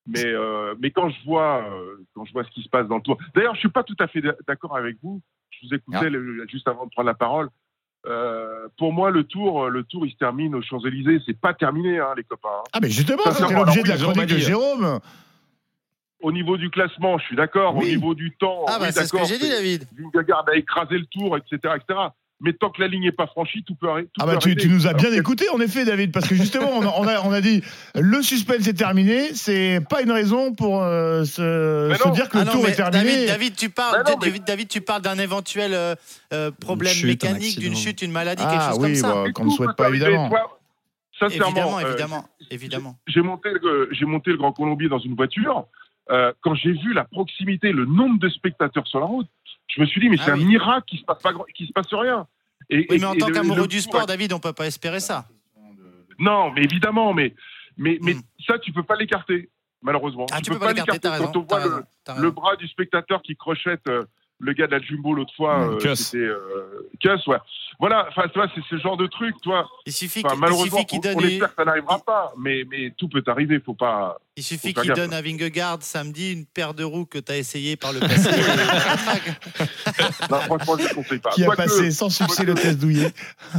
Mais, 0.07 0.25
euh, 0.25 0.75
mais 0.81 0.91
quand 0.91 1.11
je 1.11 1.23
vois 1.27 1.63
euh, 1.71 1.97
quand 2.15 2.25
je 2.25 2.33
vois 2.33 2.45
ce 2.45 2.51
qui 2.51 2.63
se 2.63 2.69
passe 2.71 2.87
dans 2.89 2.97
le 2.97 3.03
tour. 3.03 3.19
D'ailleurs, 3.35 3.55
je 3.55 3.61
suis 3.61 3.69
pas 3.69 3.83
tout 3.83 3.97
à 4.01 4.07
fait 4.07 4.23
d'accord 4.47 4.75
avec 4.77 4.97
vous. 5.03 5.21
Je 5.51 5.67
vous 5.67 5.75
écoutais 5.75 5.99
Ah. 6.07 6.09
le- 6.09 6.47
juste 6.49 6.67
avant 6.69 6.87
de 6.87 6.91
prendre 6.91 7.07
la 7.09 7.15
parole. 7.15 7.49
Euh, 8.07 8.69
pour 8.79 8.93
moi, 8.93 9.11
le 9.11 9.25
tour, 9.25 9.69
le 9.69 9.83
tour, 9.85 10.07
il 10.07 10.13
se 10.13 10.17
termine 10.17 10.55
aux 10.55 10.63
Champs 10.63 10.79
Élysées. 10.85 11.21
C'est 11.27 11.39
pas 11.39 11.53
terminé, 11.53 11.99
hein, 11.99 12.15
les 12.17 12.23
copains. 12.25 12.49
hein. 12.61 12.63
Ah, 12.73 12.79
mais 12.81 12.89
justement, 12.89 13.23
c'était 13.27 13.49
c'est- 13.49 13.55
l'objet 13.55 13.83
de 13.83 13.89
la 13.89 13.97
chronique 13.97 14.27
de 14.31 14.39
Jérôme. 14.39 15.01
Au 16.21 16.33
niveau 16.33 16.57
du 16.57 16.69
classement, 16.71 17.17
je 17.19 17.25
suis 17.27 17.37
d'accord. 17.37 17.77
Au 17.77 17.83
niveau 17.85 18.15
du 18.15 18.33
temps, 18.33 18.65
Ah 18.67 18.79
bah 18.81 18.87
oui, 18.87 18.93
c'est 18.93 19.07
ce 19.07 19.13
que 19.13 19.25
j'ai 19.25 19.39
dit, 19.39 19.49
David. 19.49 19.85
Vingegaard 19.97 20.45
a 20.53 20.57
écrasé 20.57 20.99
le 20.99 21.07
tour, 21.07 21.37
etc., 21.37 21.75
etc. 21.77 21.99
Mais 22.41 22.53
tant 22.53 22.71
que 22.71 22.81
la 22.81 22.87
ligne 22.89 23.03
n'est 23.05 23.13
pas 23.13 23.27
franchie, 23.27 23.65
tout 23.65 23.75
peut 23.75 23.89
arrêter. 23.89 24.11
Ah 24.21 24.27
bah 24.27 24.37
tu, 24.37 24.55
tu 24.55 24.69
nous 24.69 24.87
as 24.87 24.93
bien 24.95 25.13
écouté 25.13 25.47
en 25.53 25.61
effet 25.61 25.85
David 25.85 26.13
parce 26.13 26.29
que 26.29 26.37
justement 26.37 26.71
on 26.73 26.83
a, 26.83 26.95
on 26.97 27.09
a, 27.09 27.21
on 27.27 27.33
a 27.33 27.41
dit 27.41 27.65
le 27.97 28.23
suspense 28.23 28.69
est 28.69 28.75
terminé 28.75 29.35
c'est 29.35 29.81
pas 29.91 30.03
une 30.03 30.13
raison 30.13 30.55
pour 30.55 30.81
euh, 30.85 31.25
se, 31.25 32.13
dire 32.13 32.29
que 32.29 32.39
Ah 32.39 32.41
le 32.43 32.47
non, 32.47 32.53
tour 32.53 32.69
est 32.69 32.77
terminé. 32.77 33.05
David, 33.05 33.27
David, 33.27 33.57
tu 33.57 33.71
parles, 33.71 34.05
Bah 34.05 34.11
non, 34.13 34.17
mais- 34.21 34.27
David, 34.29 34.45
David, 34.45 34.69
tu 34.69 34.81
parles 34.81 35.03
d'un 35.03 35.19
éventuel 35.19 35.75
euh, 35.75 35.97
euh, 36.33 36.53
problème 36.53 36.93
chute, 36.95 37.25
un 37.25 37.29
mécanique, 37.33 37.59
d'une 37.59 37.75
chute, 37.75 38.03
une 38.03 38.13
maladie, 38.13 38.45
quelque 38.45 38.55
ah 38.57 38.69
chose 38.71 38.79
oui 38.85 38.93
comme 38.93 38.95
ça. 38.95 39.15
bah, 39.15 39.33
qu'on 39.33 39.45
ne 39.47 39.51
souhaite 39.51 39.77
pas 39.77 39.87
arriver. 39.87 40.05
évidemment. 40.07 40.29
Toi, 40.29 40.59
Sincèrement, 41.19 41.49
Évidemment, 41.49 41.79
euh, 41.79 41.89
évidemment, 41.89 42.25
évidemment. 42.53 42.97
j'ai 43.09 43.23
monté, 43.23 43.49
le- 43.61 43.89
j'ai 43.91 44.05
monté 44.05 44.31
le 44.31 44.37
Grand 44.37 44.53
Colombier 44.53 44.89
dans 44.89 45.01
une 45.01 45.17
voiture. 45.17 45.65
Euh, 46.11 46.33
quand 46.41 46.55
j'ai 46.55 46.73
vu 46.73 46.93
la 46.95 47.05
proximité, 47.05 47.73
le 47.73 47.85
nombre 47.85 48.19
de 48.19 48.29
spectateurs 48.29 48.87
sur 48.87 49.01
la 49.01 49.07
route, 49.07 49.29
je 49.69 49.81
me 49.81 49.87
suis 49.87 50.01
dit, 50.01 50.09
mais 50.09 50.17
Ah 50.21 50.25
c'est 50.27 50.33
oui. 50.33 50.43
un 50.45 50.47
miracle 50.47 50.85
qu'il 50.87 50.99
se 51.01 51.05
passe 51.05 51.21
pas, 51.23 51.33
qu'il 51.55 51.67
se 51.67 51.73
passe 51.73 51.93
rien. 51.93 52.27
Et, 52.71 52.79
Oui, 52.91 52.97
et- 52.97 52.99
mais 52.99 53.05
en 53.07 53.15
tant 53.15 53.27
qu'amoureux 53.29 53.69
du 53.69 53.81
sport, 53.81 54.07
David, 54.07 54.33
on 54.33 54.39
peut 54.41 54.53
pas 54.53 54.67
espérer 54.67 55.01
ça. 55.01 55.27
Non, 56.19 56.51
mais 56.51 56.63
évidemment, 56.65 57.13
mais, 57.15 57.35
mais, 57.77 57.99
mais 58.03 58.17
ça, 58.47 58.59
tu 58.59 58.73
peux 58.73 58.83
pas 58.83 58.97
l'écarter, 58.97 59.51
malheureusement. 59.83 60.25
Hmm. 60.25 60.35
Ah, 60.35 60.41
tu 60.41 60.51
peux 60.51 60.59
pas 60.59 60.73
l'écarter, 60.73 61.09
raison, 61.09 61.27
Quand 61.27 61.37
on 61.37 61.43
voit 61.43 61.65
le, 62.17 62.23
le 62.23 62.31
bras 62.31 62.57
du 62.57 62.67
spectateur 62.69 63.23
qui 63.23 63.37
crochette 63.37 63.87
euh, 63.89 64.05
le 64.41 64.53
gars 64.53 64.67
de 64.67 64.73
la 64.73 64.81
Jumbo 64.81 65.15
l'autre 65.15 65.35
fois, 65.37 65.59
Mmh, 65.59 65.79
euh, 65.85 65.95
c'était 65.95 66.19
euh, 66.19 66.89
ouais. 67.27 67.37
Voilà, 67.81 68.07
enfin, 68.09 68.23
tu 68.33 68.39
vois, 68.39 68.49
c'est 68.55 68.61
ce 68.69 68.81
genre 68.81 68.97
de 68.97 69.07
truc, 69.07 69.35
toi. 69.43 69.69
Il 69.87 69.93
suffit 69.93 70.21
Enfin, 70.21 70.31
qu'il- 70.31 70.39
il 70.39 70.41
malheureusement, 70.41 70.79
suffit 70.79 70.87
qu'il 70.87 70.99
on, 70.99 71.03
donne 71.03 71.15
on 71.17 71.21
une- 71.21 71.29
espère 71.31 71.49
que 71.51 71.55
ça 71.57 71.65
n'arrivera 71.65 71.99
pas, 72.01 72.33
mais, 72.37 72.65
mais 72.69 72.93
tout 72.97 73.09
peut 73.09 73.23
arriver, 73.27 73.61
faut 73.65 73.75
pas. 73.75 74.19
Il 74.37 74.43
suffit 74.43 74.75
qu'il 74.75 74.93
donne 74.93 75.13
à 75.13 75.23
Vingegaard 75.23 75.79
samedi 75.83 76.33
une 76.33 76.47
paire 76.47 76.75
de 76.75 76.83
roues 76.85 77.07
que 77.07 77.19
tu 77.19 77.33
as 77.33 77.37
essayé 77.37 77.77
par 77.77 77.93
le 77.93 78.01
passé. 78.01 78.31
Non, 80.31 80.39
franchement, 80.41 80.77
je 80.79 80.85
ne 80.89 80.95
conseille 80.95 81.19
pas. 81.19 81.31
Qui 81.31 81.45
a 81.45 81.51
passé 81.53 81.91
sans 81.91 82.11
succès 82.11 82.45
le 82.45 82.55
test 82.55 82.79
douillet. 82.79 83.13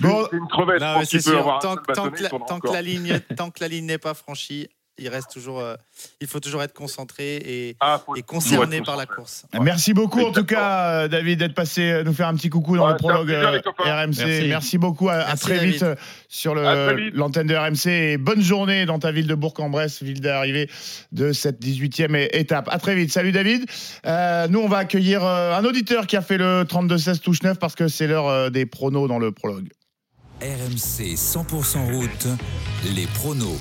Bon, 0.00 0.26
c'est 0.30 0.36
une 0.36 0.48
crevette. 0.48 0.80
Non, 0.80 0.94
je 0.94 0.98
pense 0.98 1.08
qu'il 1.08 1.22
peut 1.22 1.38
avoir 1.38 1.56
un 1.56 1.58
tant, 1.60 1.74
seul 1.74 1.94
tant 1.94 2.10
que 2.10 2.22
la, 2.22 2.28
il 2.32 2.38
tant 2.46 2.60
que 2.60 2.72
la 2.72 2.82
ligne, 2.82 3.20
tant 3.36 3.50
que 3.50 3.60
la 3.60 3.68
ligne 3.68 3.86
n'est 3.86 3.98
pas 3.98 4.14
franchie, 4.14 4.68
il 4.98 5.08
reste 5.08 5.30
toujours, 5.30 5.60
euh, 5.60 5.74
il 6.20 6.26
faut 6.26 6.40
toujours 6.40 6.62
être 6.62 6.72
concentré 6.72 7.36
et, 7.36 7.76
Ah, 7.80 8.02
et 8.16 8.22
concerné 8.22 8.80
par 8.80 8.96
la 8.96 9.04
course. 9.06 9.44
Merci 9.60 9.92
beaucoup 9.92 10.20
en 10.22 10.32
tout 10.32 10.44
cas, 10.44 10.90
euh, 11.04 11.08
David, 11.08 11.38
d'être 11.40 11.54
passé 11.54 11.82
euh, 11.90 12.02
nous 12.04 12.14
faire 12.14 12.28
un 12.28 12.34
petit 12.34 12.48
coucou 12.48 12.76
dans 12.76 12.86
Ouais, 12.86 12.92
le 12.92 12.96
prologue 12.98 13.30
euh. 13.30 13.60
RMC. 13.78 14.16
Merci, 14.24 14.48
Merci. 14.48 14.78
beaucoup. 14.78 15.08
À, 15.08 15.36
très 15.36 15.56
David. 15.56 15.72
vite 15.74 15.84
sur 16.28 16.54
l'antenne 16.54 17.46
de 17.46 17.54
RMC. 17.54 17.86
Et 17.90 18.16
bonne 18.16 18.40
journée 18.40 18.86
dans 18.86 18.98
ta 18.98 19.12
ville 19.12 19.26
de 19.26 19.34
Bourg-en-Bresse, 19.34 20.02
ville 20.02 20.20
d'arrivée 20.20 20.70
de 21.12 21.32
cette 21.32 21.60
18e 21.60 22.14
é- 22.14 22.28
étape. 22.32 22.68
À 22.70 22.78
très 22.78 22.94
vite. 22.94 23.12
Salut 23.12 23.32
David. 23.32 23.66
Euh, 24.06 24.48
nous, 24.48 24.60
on 24.60 24.68
va 24.68 24.78
accueillir 24.78 25.24
un 25.24 25.64
auditeur 25.64 26.06
qui 26.06 26.16
a 26.16 26.22
fait 26.22 26.38
le 26.38 26.62
32-16 26.64 27.20
touche 27.20 27.42
9 27.42 27.58
parce 27.58 27.74
que 27.74 27.88
c'est 27.88 28.06
l'heure 28.06 28.50
des 28.50 28.66
pronos 28.66 29.08
dans 29.08 29.18
le 29.18 29.32
prologue. 29.32 29.68
RMC 30.40 31.14
100% 31.16 31.92
route, 31.92 32.26
les 32.94 33.06
pronos. 33.06 33.58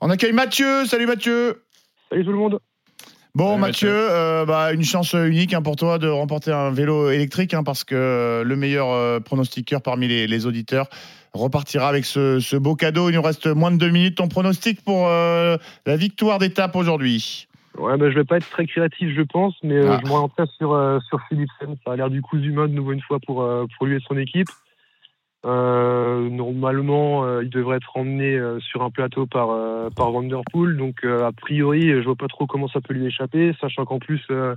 On 0.00 0.10
accueille 0.10 0.32
Mathieu. 0.32 0.86
Salut 0.86 1.06
Mathieu. 1.06 1.62
Salut 2.08 2.24
tout 2.24 2.32
le 2.32 2.38
monde. 2.38 2.58
Bon 3.34 3.50
Salut, 3.50 3.60
Mathieu, 3.60 3.90
euh, 3.92 4.44
bah, 4.44 4.72
une 4.72 4.82
chance 4.82 5.12
unique 5.12 5.54
hein, 5.54 5.62
pour 5.62 5.76
toi 5.76 5.98
de 5.98 6.08
remporter 6.08 6.50
un 6.50 6.70
vélo 6.70 7.10
électrique 7.10 7.54
hein, 7.54 7.62
parce 7.62 7.84
que 7.84 7.94
euh, 7.94 8.42
le 8.44 8.56
meilleur 8.56 8.90
euh, 8.90 9.20
pronostiqueur 9.20 9.82
parmi 9.82 10.08
les, 10.08 10.26
les 10.26 10.46
auditeurs 10.46 10.88
repartira 11.32 11.88
avec 11.88 12.04
ce, 12.06 12.40
ce 12.40 12.56
beau 12.56 12.74
cadeau. 12.74 13.08
Il 13.08 13.14
nous 13.14 13.22
reste 13.22 13.46
moins 13.46 13.70
de 13.70 13.76
deux 13.76 13.90
minutes. 13.90 14.16
Ton 14.16 14.26
pronostic 14.26 14.82
pour 14.82 15.06
euh, 15.06 15.58
la 15.86 15.96
victoire 15.96 16.40
d'étape 16.40 16.74
aujourd'hui? 16.74 17.46
Ouais, 17.78 17.96
bah, 17.96 18.10
je 18.10 18.16
vais 18.16 18.24
pas 18.24 18.38
être 18.38 18.50
très 18.50 18.66
créatif, 18.66 19.14
je 19.16 19.22
pense, 19.22 19.54
mais 19.62 19.76
euh, 19.76 19.92
Ah. 19.92 20.00
je 20.02 20.08
m'orienterai 20.08 20.46
sur, 20.58 20.72
euh, 20.72 20.98
sur 21.08 21.20
Philipsen. 21.28 21.76
Ça 21.86 21.92
a 21.92 21.96
l'air 21.96 22.10
du 22.10 22.20
coup 22.20 22.36
humain 22.36 22.66
de 22.66 22.72
nouveau 22.74 22.92
une 22.92 23.00
fois 23.00 23.18
pour, 23.24 23.42
euh, 23.42 23.66
pour 23.78 23.86
lui 23.86 23.96
et 23.96 24.00
son 24.08 24.18
équipe. 24.18 24.48
Euh, 25.46 26.28
normalement, 26.28 27.24
euh, 27.24 27.42
il 27.42 27.50
devrait 27.50 27.78
être 27.78 27.96
emmené 27.96 28.36
euh, 28.36 28.60
sur 28.60 28.82
un 28.82 28.90
plateau 28.90 29.26
par, 29.26 29.50
euh, 29.50 29.88
par 29.90 30.10
Vanderpool. 30.10 30.76
Donc, 30.76 31.04
euh, 31.04 31.26
a 31.26 31.32
priori, 31.32 31.88
je 31.88 32.04
vois 32.04 32.16
pas 32.16 32.28
trop 32.28 32.46
comment 32.46 32.68
ça 32.68 32.80
peut 32.80 32.92
lui 32.92 33.06
échapper, 33.06 33.54
sachant 33.60 33.84
qu'en 33.86 33.98
plus, 33.98 34.22
euh, 34.30 34.54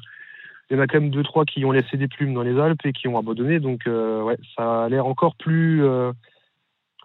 il 0.70 0.78
y 0.78 0.80
en 0.80 0.84
a 0.84 0.88
quand 0.88 1.00
même 1.00 1.10
deux, 1.10 1.24
trois 1.24 1.46
qui 1.46 1.64
ont 1.64 1.72
laissé 1.72 1.96
des 1.98 2.08
plumes 2.08 2.34
dans 2.34 2.42
les 2.42 2.60
Alpes 2.60 2.86
et 2.86 2.92
qui 2.92 3.08
ont 3.08 3.18
abandonné. 3.18 3.60
Donc, 3.60 3.84
ouais, 3.86 4.38
ça 4.58 4.86
a 4.86 4.90
l'air 4.90 5.06
encore 5.06 5.36
plus, 5.36 5.84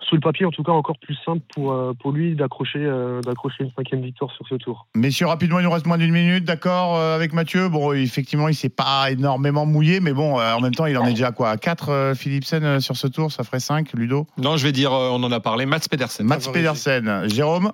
sous 0.02 0.14
le 0.14 0.20
papier 0.20 0.46
en 0.46 0.50
tout 0.50 0.62
cas, 0.62 0.72
encore 0.72 0.98
plus 0.98 1.16
simple 1.24 1.42
pour, 1.54 1.72
euh, 1.72 1.92
pour 2.00 2.12
lui 2.12 2.34
d'accrocher 2.34 2.78
euh, 2.78 3.20
d'accrocher 3.20 3.64
une 3.64 3.72
cinquième 3.76 4.02
victoire 4.02 4.30
sur 4.32 4.46
ce 4.48 4.54
tour. 4.54 4.86
Messieurs, 4.94 5.26
rapidement, 5.26 5.58
il 5.58 5.64
nous 5.64 5.70
reste 5.70 5.86
moins 5.86 5.98
d'une 5.98 6.12
minute, 6.12 6.44
d'accord, 6.44 6.96
euh, 6.96 7.14
avec 7.14 7.32
Mathieu. 7.32 7.68
Bon, 7.68 7.92
effectivement, 7.92 8.48
il 8.48 8.54
s'est 8.54 8.68
pas 8.68 9.10
énormément 9.10 9.66
mouillé, 9.66 10.00
mais 10.00 10.12
bon, 10.12 10.38
euh, 10.38 10.54
en 10.54 10.60
même 10.60 10.74
temps, 10.74 10.86
il 10.86 10.96
en 10.98 11.04
est 11.06 11.10
déjà 11.10 11.28
à 11.28 11.32
quoi 11.32 11.56
4 11.56 12.12
Philipsen 12.14 12.64
euh, 12.64 12.80
sur 12.80 12.96
ce 12.96 13.06
tour, 13.06 13.32
ça 13.32 13.44
ferait 13.44 13.60
5, 13.60 13.92
Ludo? 13.94 14.26
Non, 14.38 14.56
je 14.56 14.64
vais 14.64 14.72
dire, 14.72 14.92
euh, 14.92 15.10
on 15.10 15.22
en 15.22 15.32
a 15.32 15.40
parlé, 15.40 15.66
Mats 15.66 15.80
Pedersen. 15.90 16.26
Mats 16.26 16.50
Pedersen. 16.52 17.28
Jérôme? 17.28 17.72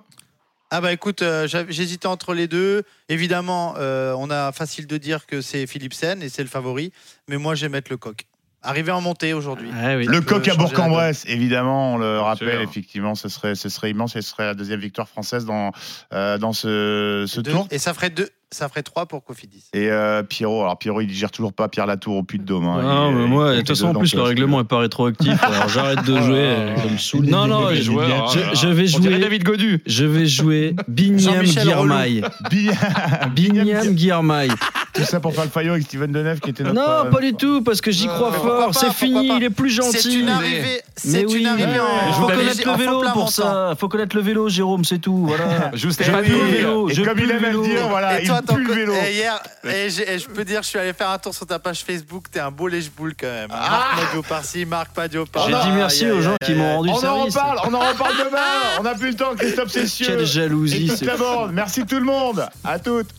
Ah 0.71 0.81
bah 0.81 0.91
écoute, 0.91 1.21
euh, 1.21 1.47
j'hésitais 1.69 2.07
entre 2.07 2.33
les 2.33 2.47
deux. 2.47 2.83
Évidemment, 3.07 3.75
euh, 3.77 4.15
on 4.17 4.31
a 4.31 4.51
facile 4.51 4.87
de 4.87 4.97
dire 4.97 5.27
que 5.27 5.39
c'est 5.39 5.67
Philipsen 5.67 6.23
et 6.23 6.29
c'est 6.29 6.41
le 6.41 6.49
favori, 6.49 6.91
mais 7.29 7.37
moi 7.37 7.53
je 7.53 7.65
vais 7.65 7.69
mettre 7.69 7.91
le 7.91 7.97
coq. 7.97 8.25
Arrivé 8.65 8.91
en 8.91 8.99
montée 9.01 9.33
aujourd'hui. 9.33 9.69
Le 9.71 10.19
coq 10.21 10.47
à 10.47 10.55
Bourg-en-Bresse, 10.55 11.23
évidemment, 11.27 11.93
on 11.93 11.97
le 11.97 12.19
rappelle, 12.19 12.61
effectivement, 12.61 13.15
ce 13.15 13.29
serait, 13.29 13.55
ce 13.55 13.69
serait 13.69 13.91
immense 13.91 14.15
et 14.15 14.21
ce 14.21 14.29
serait 14.31 14.45
la 14.45 14.53
deuxième 14.55 14.79
victoire 14.79 15.07
française 15.07 15.45
dans, 15.45 15.71
euh, 16.13 16.37
dans 16.37 16.51
ce, 16.53 17.25
ce 17.27 17.41
Deux- 17.41 17.51
tour. 17.51 17.67
Et 17.71 17.77
ça 17.77 17.93
ferait 17.93 18.09
deux, 18.09 18.29
ça 18.51 18.69
ferait 18.69 18.83
trois 18.83 19.05
pour 19.05 19.23
Cofidis. 19.23 19.65
Et 19.73 19.89
euh, 19.91 20.23
Pierrot, 20.23 20.61
alors 20.61 20.77
Pierrot, 20.77 21.01
il 21.01 21.11
gère 21.13 21.31
toujours 21.31 21.51
pas 21.53 21.67
Pierre 21.67 21.85
Latour 21.85 22.15
au 22.15 22.23
puits 22.23 22.39
de 22.39 22.43
Dôme. 22.45 22.65
hein. 22.67 22.81
Non, 22.81 23.09
Il- 23.11 23.15
mais 23.17 23.27
moi, 23.27 23.51
de 23.53 23.57
toute 23.59 23.69
façon, 23.69 23.87
en 23.87 23.93
plus, 23.95 24.13
le 24.15 24.21
règlement 24.21 24.61
est 24.61 24.65
pas 24.65 24.79
rétroactif. 24.79 25.33
Alors 25.43 25.67
j'arrête 25.69 26.03
de 26.05 26.21
jouer. 26.21 26.55
Ça 26.77 26.83
me 26.91 26.97
saoule. 26.97 27.25
Non, 27.25 27.47
non, 27.47 27.69
je, 27.71 27.81
je- 27.81 28.55
je 28.55 28.67
vais 28.67 28.87
jouer. 28.87 29.17
David 29.19 29.43
Godu. 29.43 29.81
Je 29.85 30.05
vais 30.05 30.25
jouer 30.25 30.75
Jean-Michel 30.95 31.63
Guirmail. 31.63 32.21
Binyam 33.35 33.93
Guirmail. 33.93 34.51
Tout 34.93 35.03
ça 35.03 35.19
pour 35.19 35.33
faire 35.33 35.43
le 35.43 35.49
faillot 35.49 35.73
avec 35.73 35.83
Steven 35.83 36.09
Deneuve 36.11 36.39
qui 36.39 36.51
était 36.51 36.63
notre. 36.63 36.75
Non, 36.75 37.11
pas 37.11 37.19
du 37.19 37.33
tout, 37.33 37.61
parce 37.61 37.81
que 37.81 37.91
j'y 37.91 38.07
crois 38.07 38.31
fort. 38.31 38.73
C'est 38.73 38.93
fini, 38.93 39.29
il 39.35 39.43
est 39.43 39.49
plus 39.49 39.69
gentil. 39.69 39.97
C'est 39.99 40.13
une 40.13 40.29
arrivée, 40.29 40.81
c'est 40.95 41.11
Mais 41.11 41.21
une 41.23 41.27
oui, 41.29 41.45
arrivée 41.45 41.79
en- 41.79 42.07
il 42.07 42.13
faut 42.13 42.27
connaître 42.27 42.65
le 42.65 42.77
vélo 42.77 43.03
pour 43.13 43.29
ça. 43.29 43.73
faut 43.77 43.89
connaître 43.89 44.15
le 44.15 44.21
vélo, 44.21 44.47
Jérôme, 44.47 44.85
c'est 44.85 44.99
tout. 44.99 45.25
Voilà. 45.27 45.71
Juste 45.73 46.01
Je 46.03 46.11
le 46.11 46.21
vélo. 46.21 46.87
comme 47.03 47.19
il 47.19 47.31
aime 47.31 47.61
dire, 47.63 47.87
voilà, 47.89 48.21
toi, 48.41 48.55
pue 48.55 48.63
le 48.65 48.73
vélo. 48.73 48.93
et 48.93 49.13
hier, 49.13 49.39
et, 49.63 49.89
j'ai- 49.89 50.13
et 50.13 50.19
je 50.19 50.27
peux 50.27 50.43
dire, 50.45 50.61
je 50.63 50.67
suis 50.69 50.79
allé 50.79 50.93
faire 50.93 51.09
un 51.09 51.17
tour 51.17 51.33
sur 51.33 51.45
ta 51.45 51.59
page 51.59 51.83
Facebook, 51.83 52.25
t'es 52.31 52.39
un 52.39 52.51
beau 52.51 52.67
lèche-boule 52.67 53.13
quand 53.19 53.27
même. 53.27 53.49
Marc 53.49 53.99
Padio 54.05 54.21
par-ci, 54.23 54.65
Marc 54.65 54.91
Padio 54.93 55.25
par 55.25 55.47
J'ai 55.47 55.53
dit 55.55 55.71
merci 55.75 56.09
aux 56.11 56.21
gens 56.21 56.35
qui 56.43 56.53
m'ont 56.53 56.77
rendu 56.77 56.89
On 56.89 56.93
en 56.93 56.99
service. 56.99 57.35
reparle, 57.35 57.59
on 57.65 57.73
en 57.73 57.79
reparle 57.79 58.13
demain. 58.25 58.39
On 58.79 58.83
n'a 58.83 58.95
plus 58.95 59.09
le 59.09 59.15
temps, 59.15 59.35
Christophe 59.37 59.69
Cessieux. 59.71 60.05
Quelle 60.07 60.25
jalousie, 60.25 60.85
Et 60.85 60.89
toute 60.89 61.01
la 61.01 61.17
bande. 61.17 61.51
Merci 61.53 61.85
tout 61.85 61.99
le 61.99 62.05
monde. 62.05 62.47
À 62.63 62.79
toutes. 62.79 63.09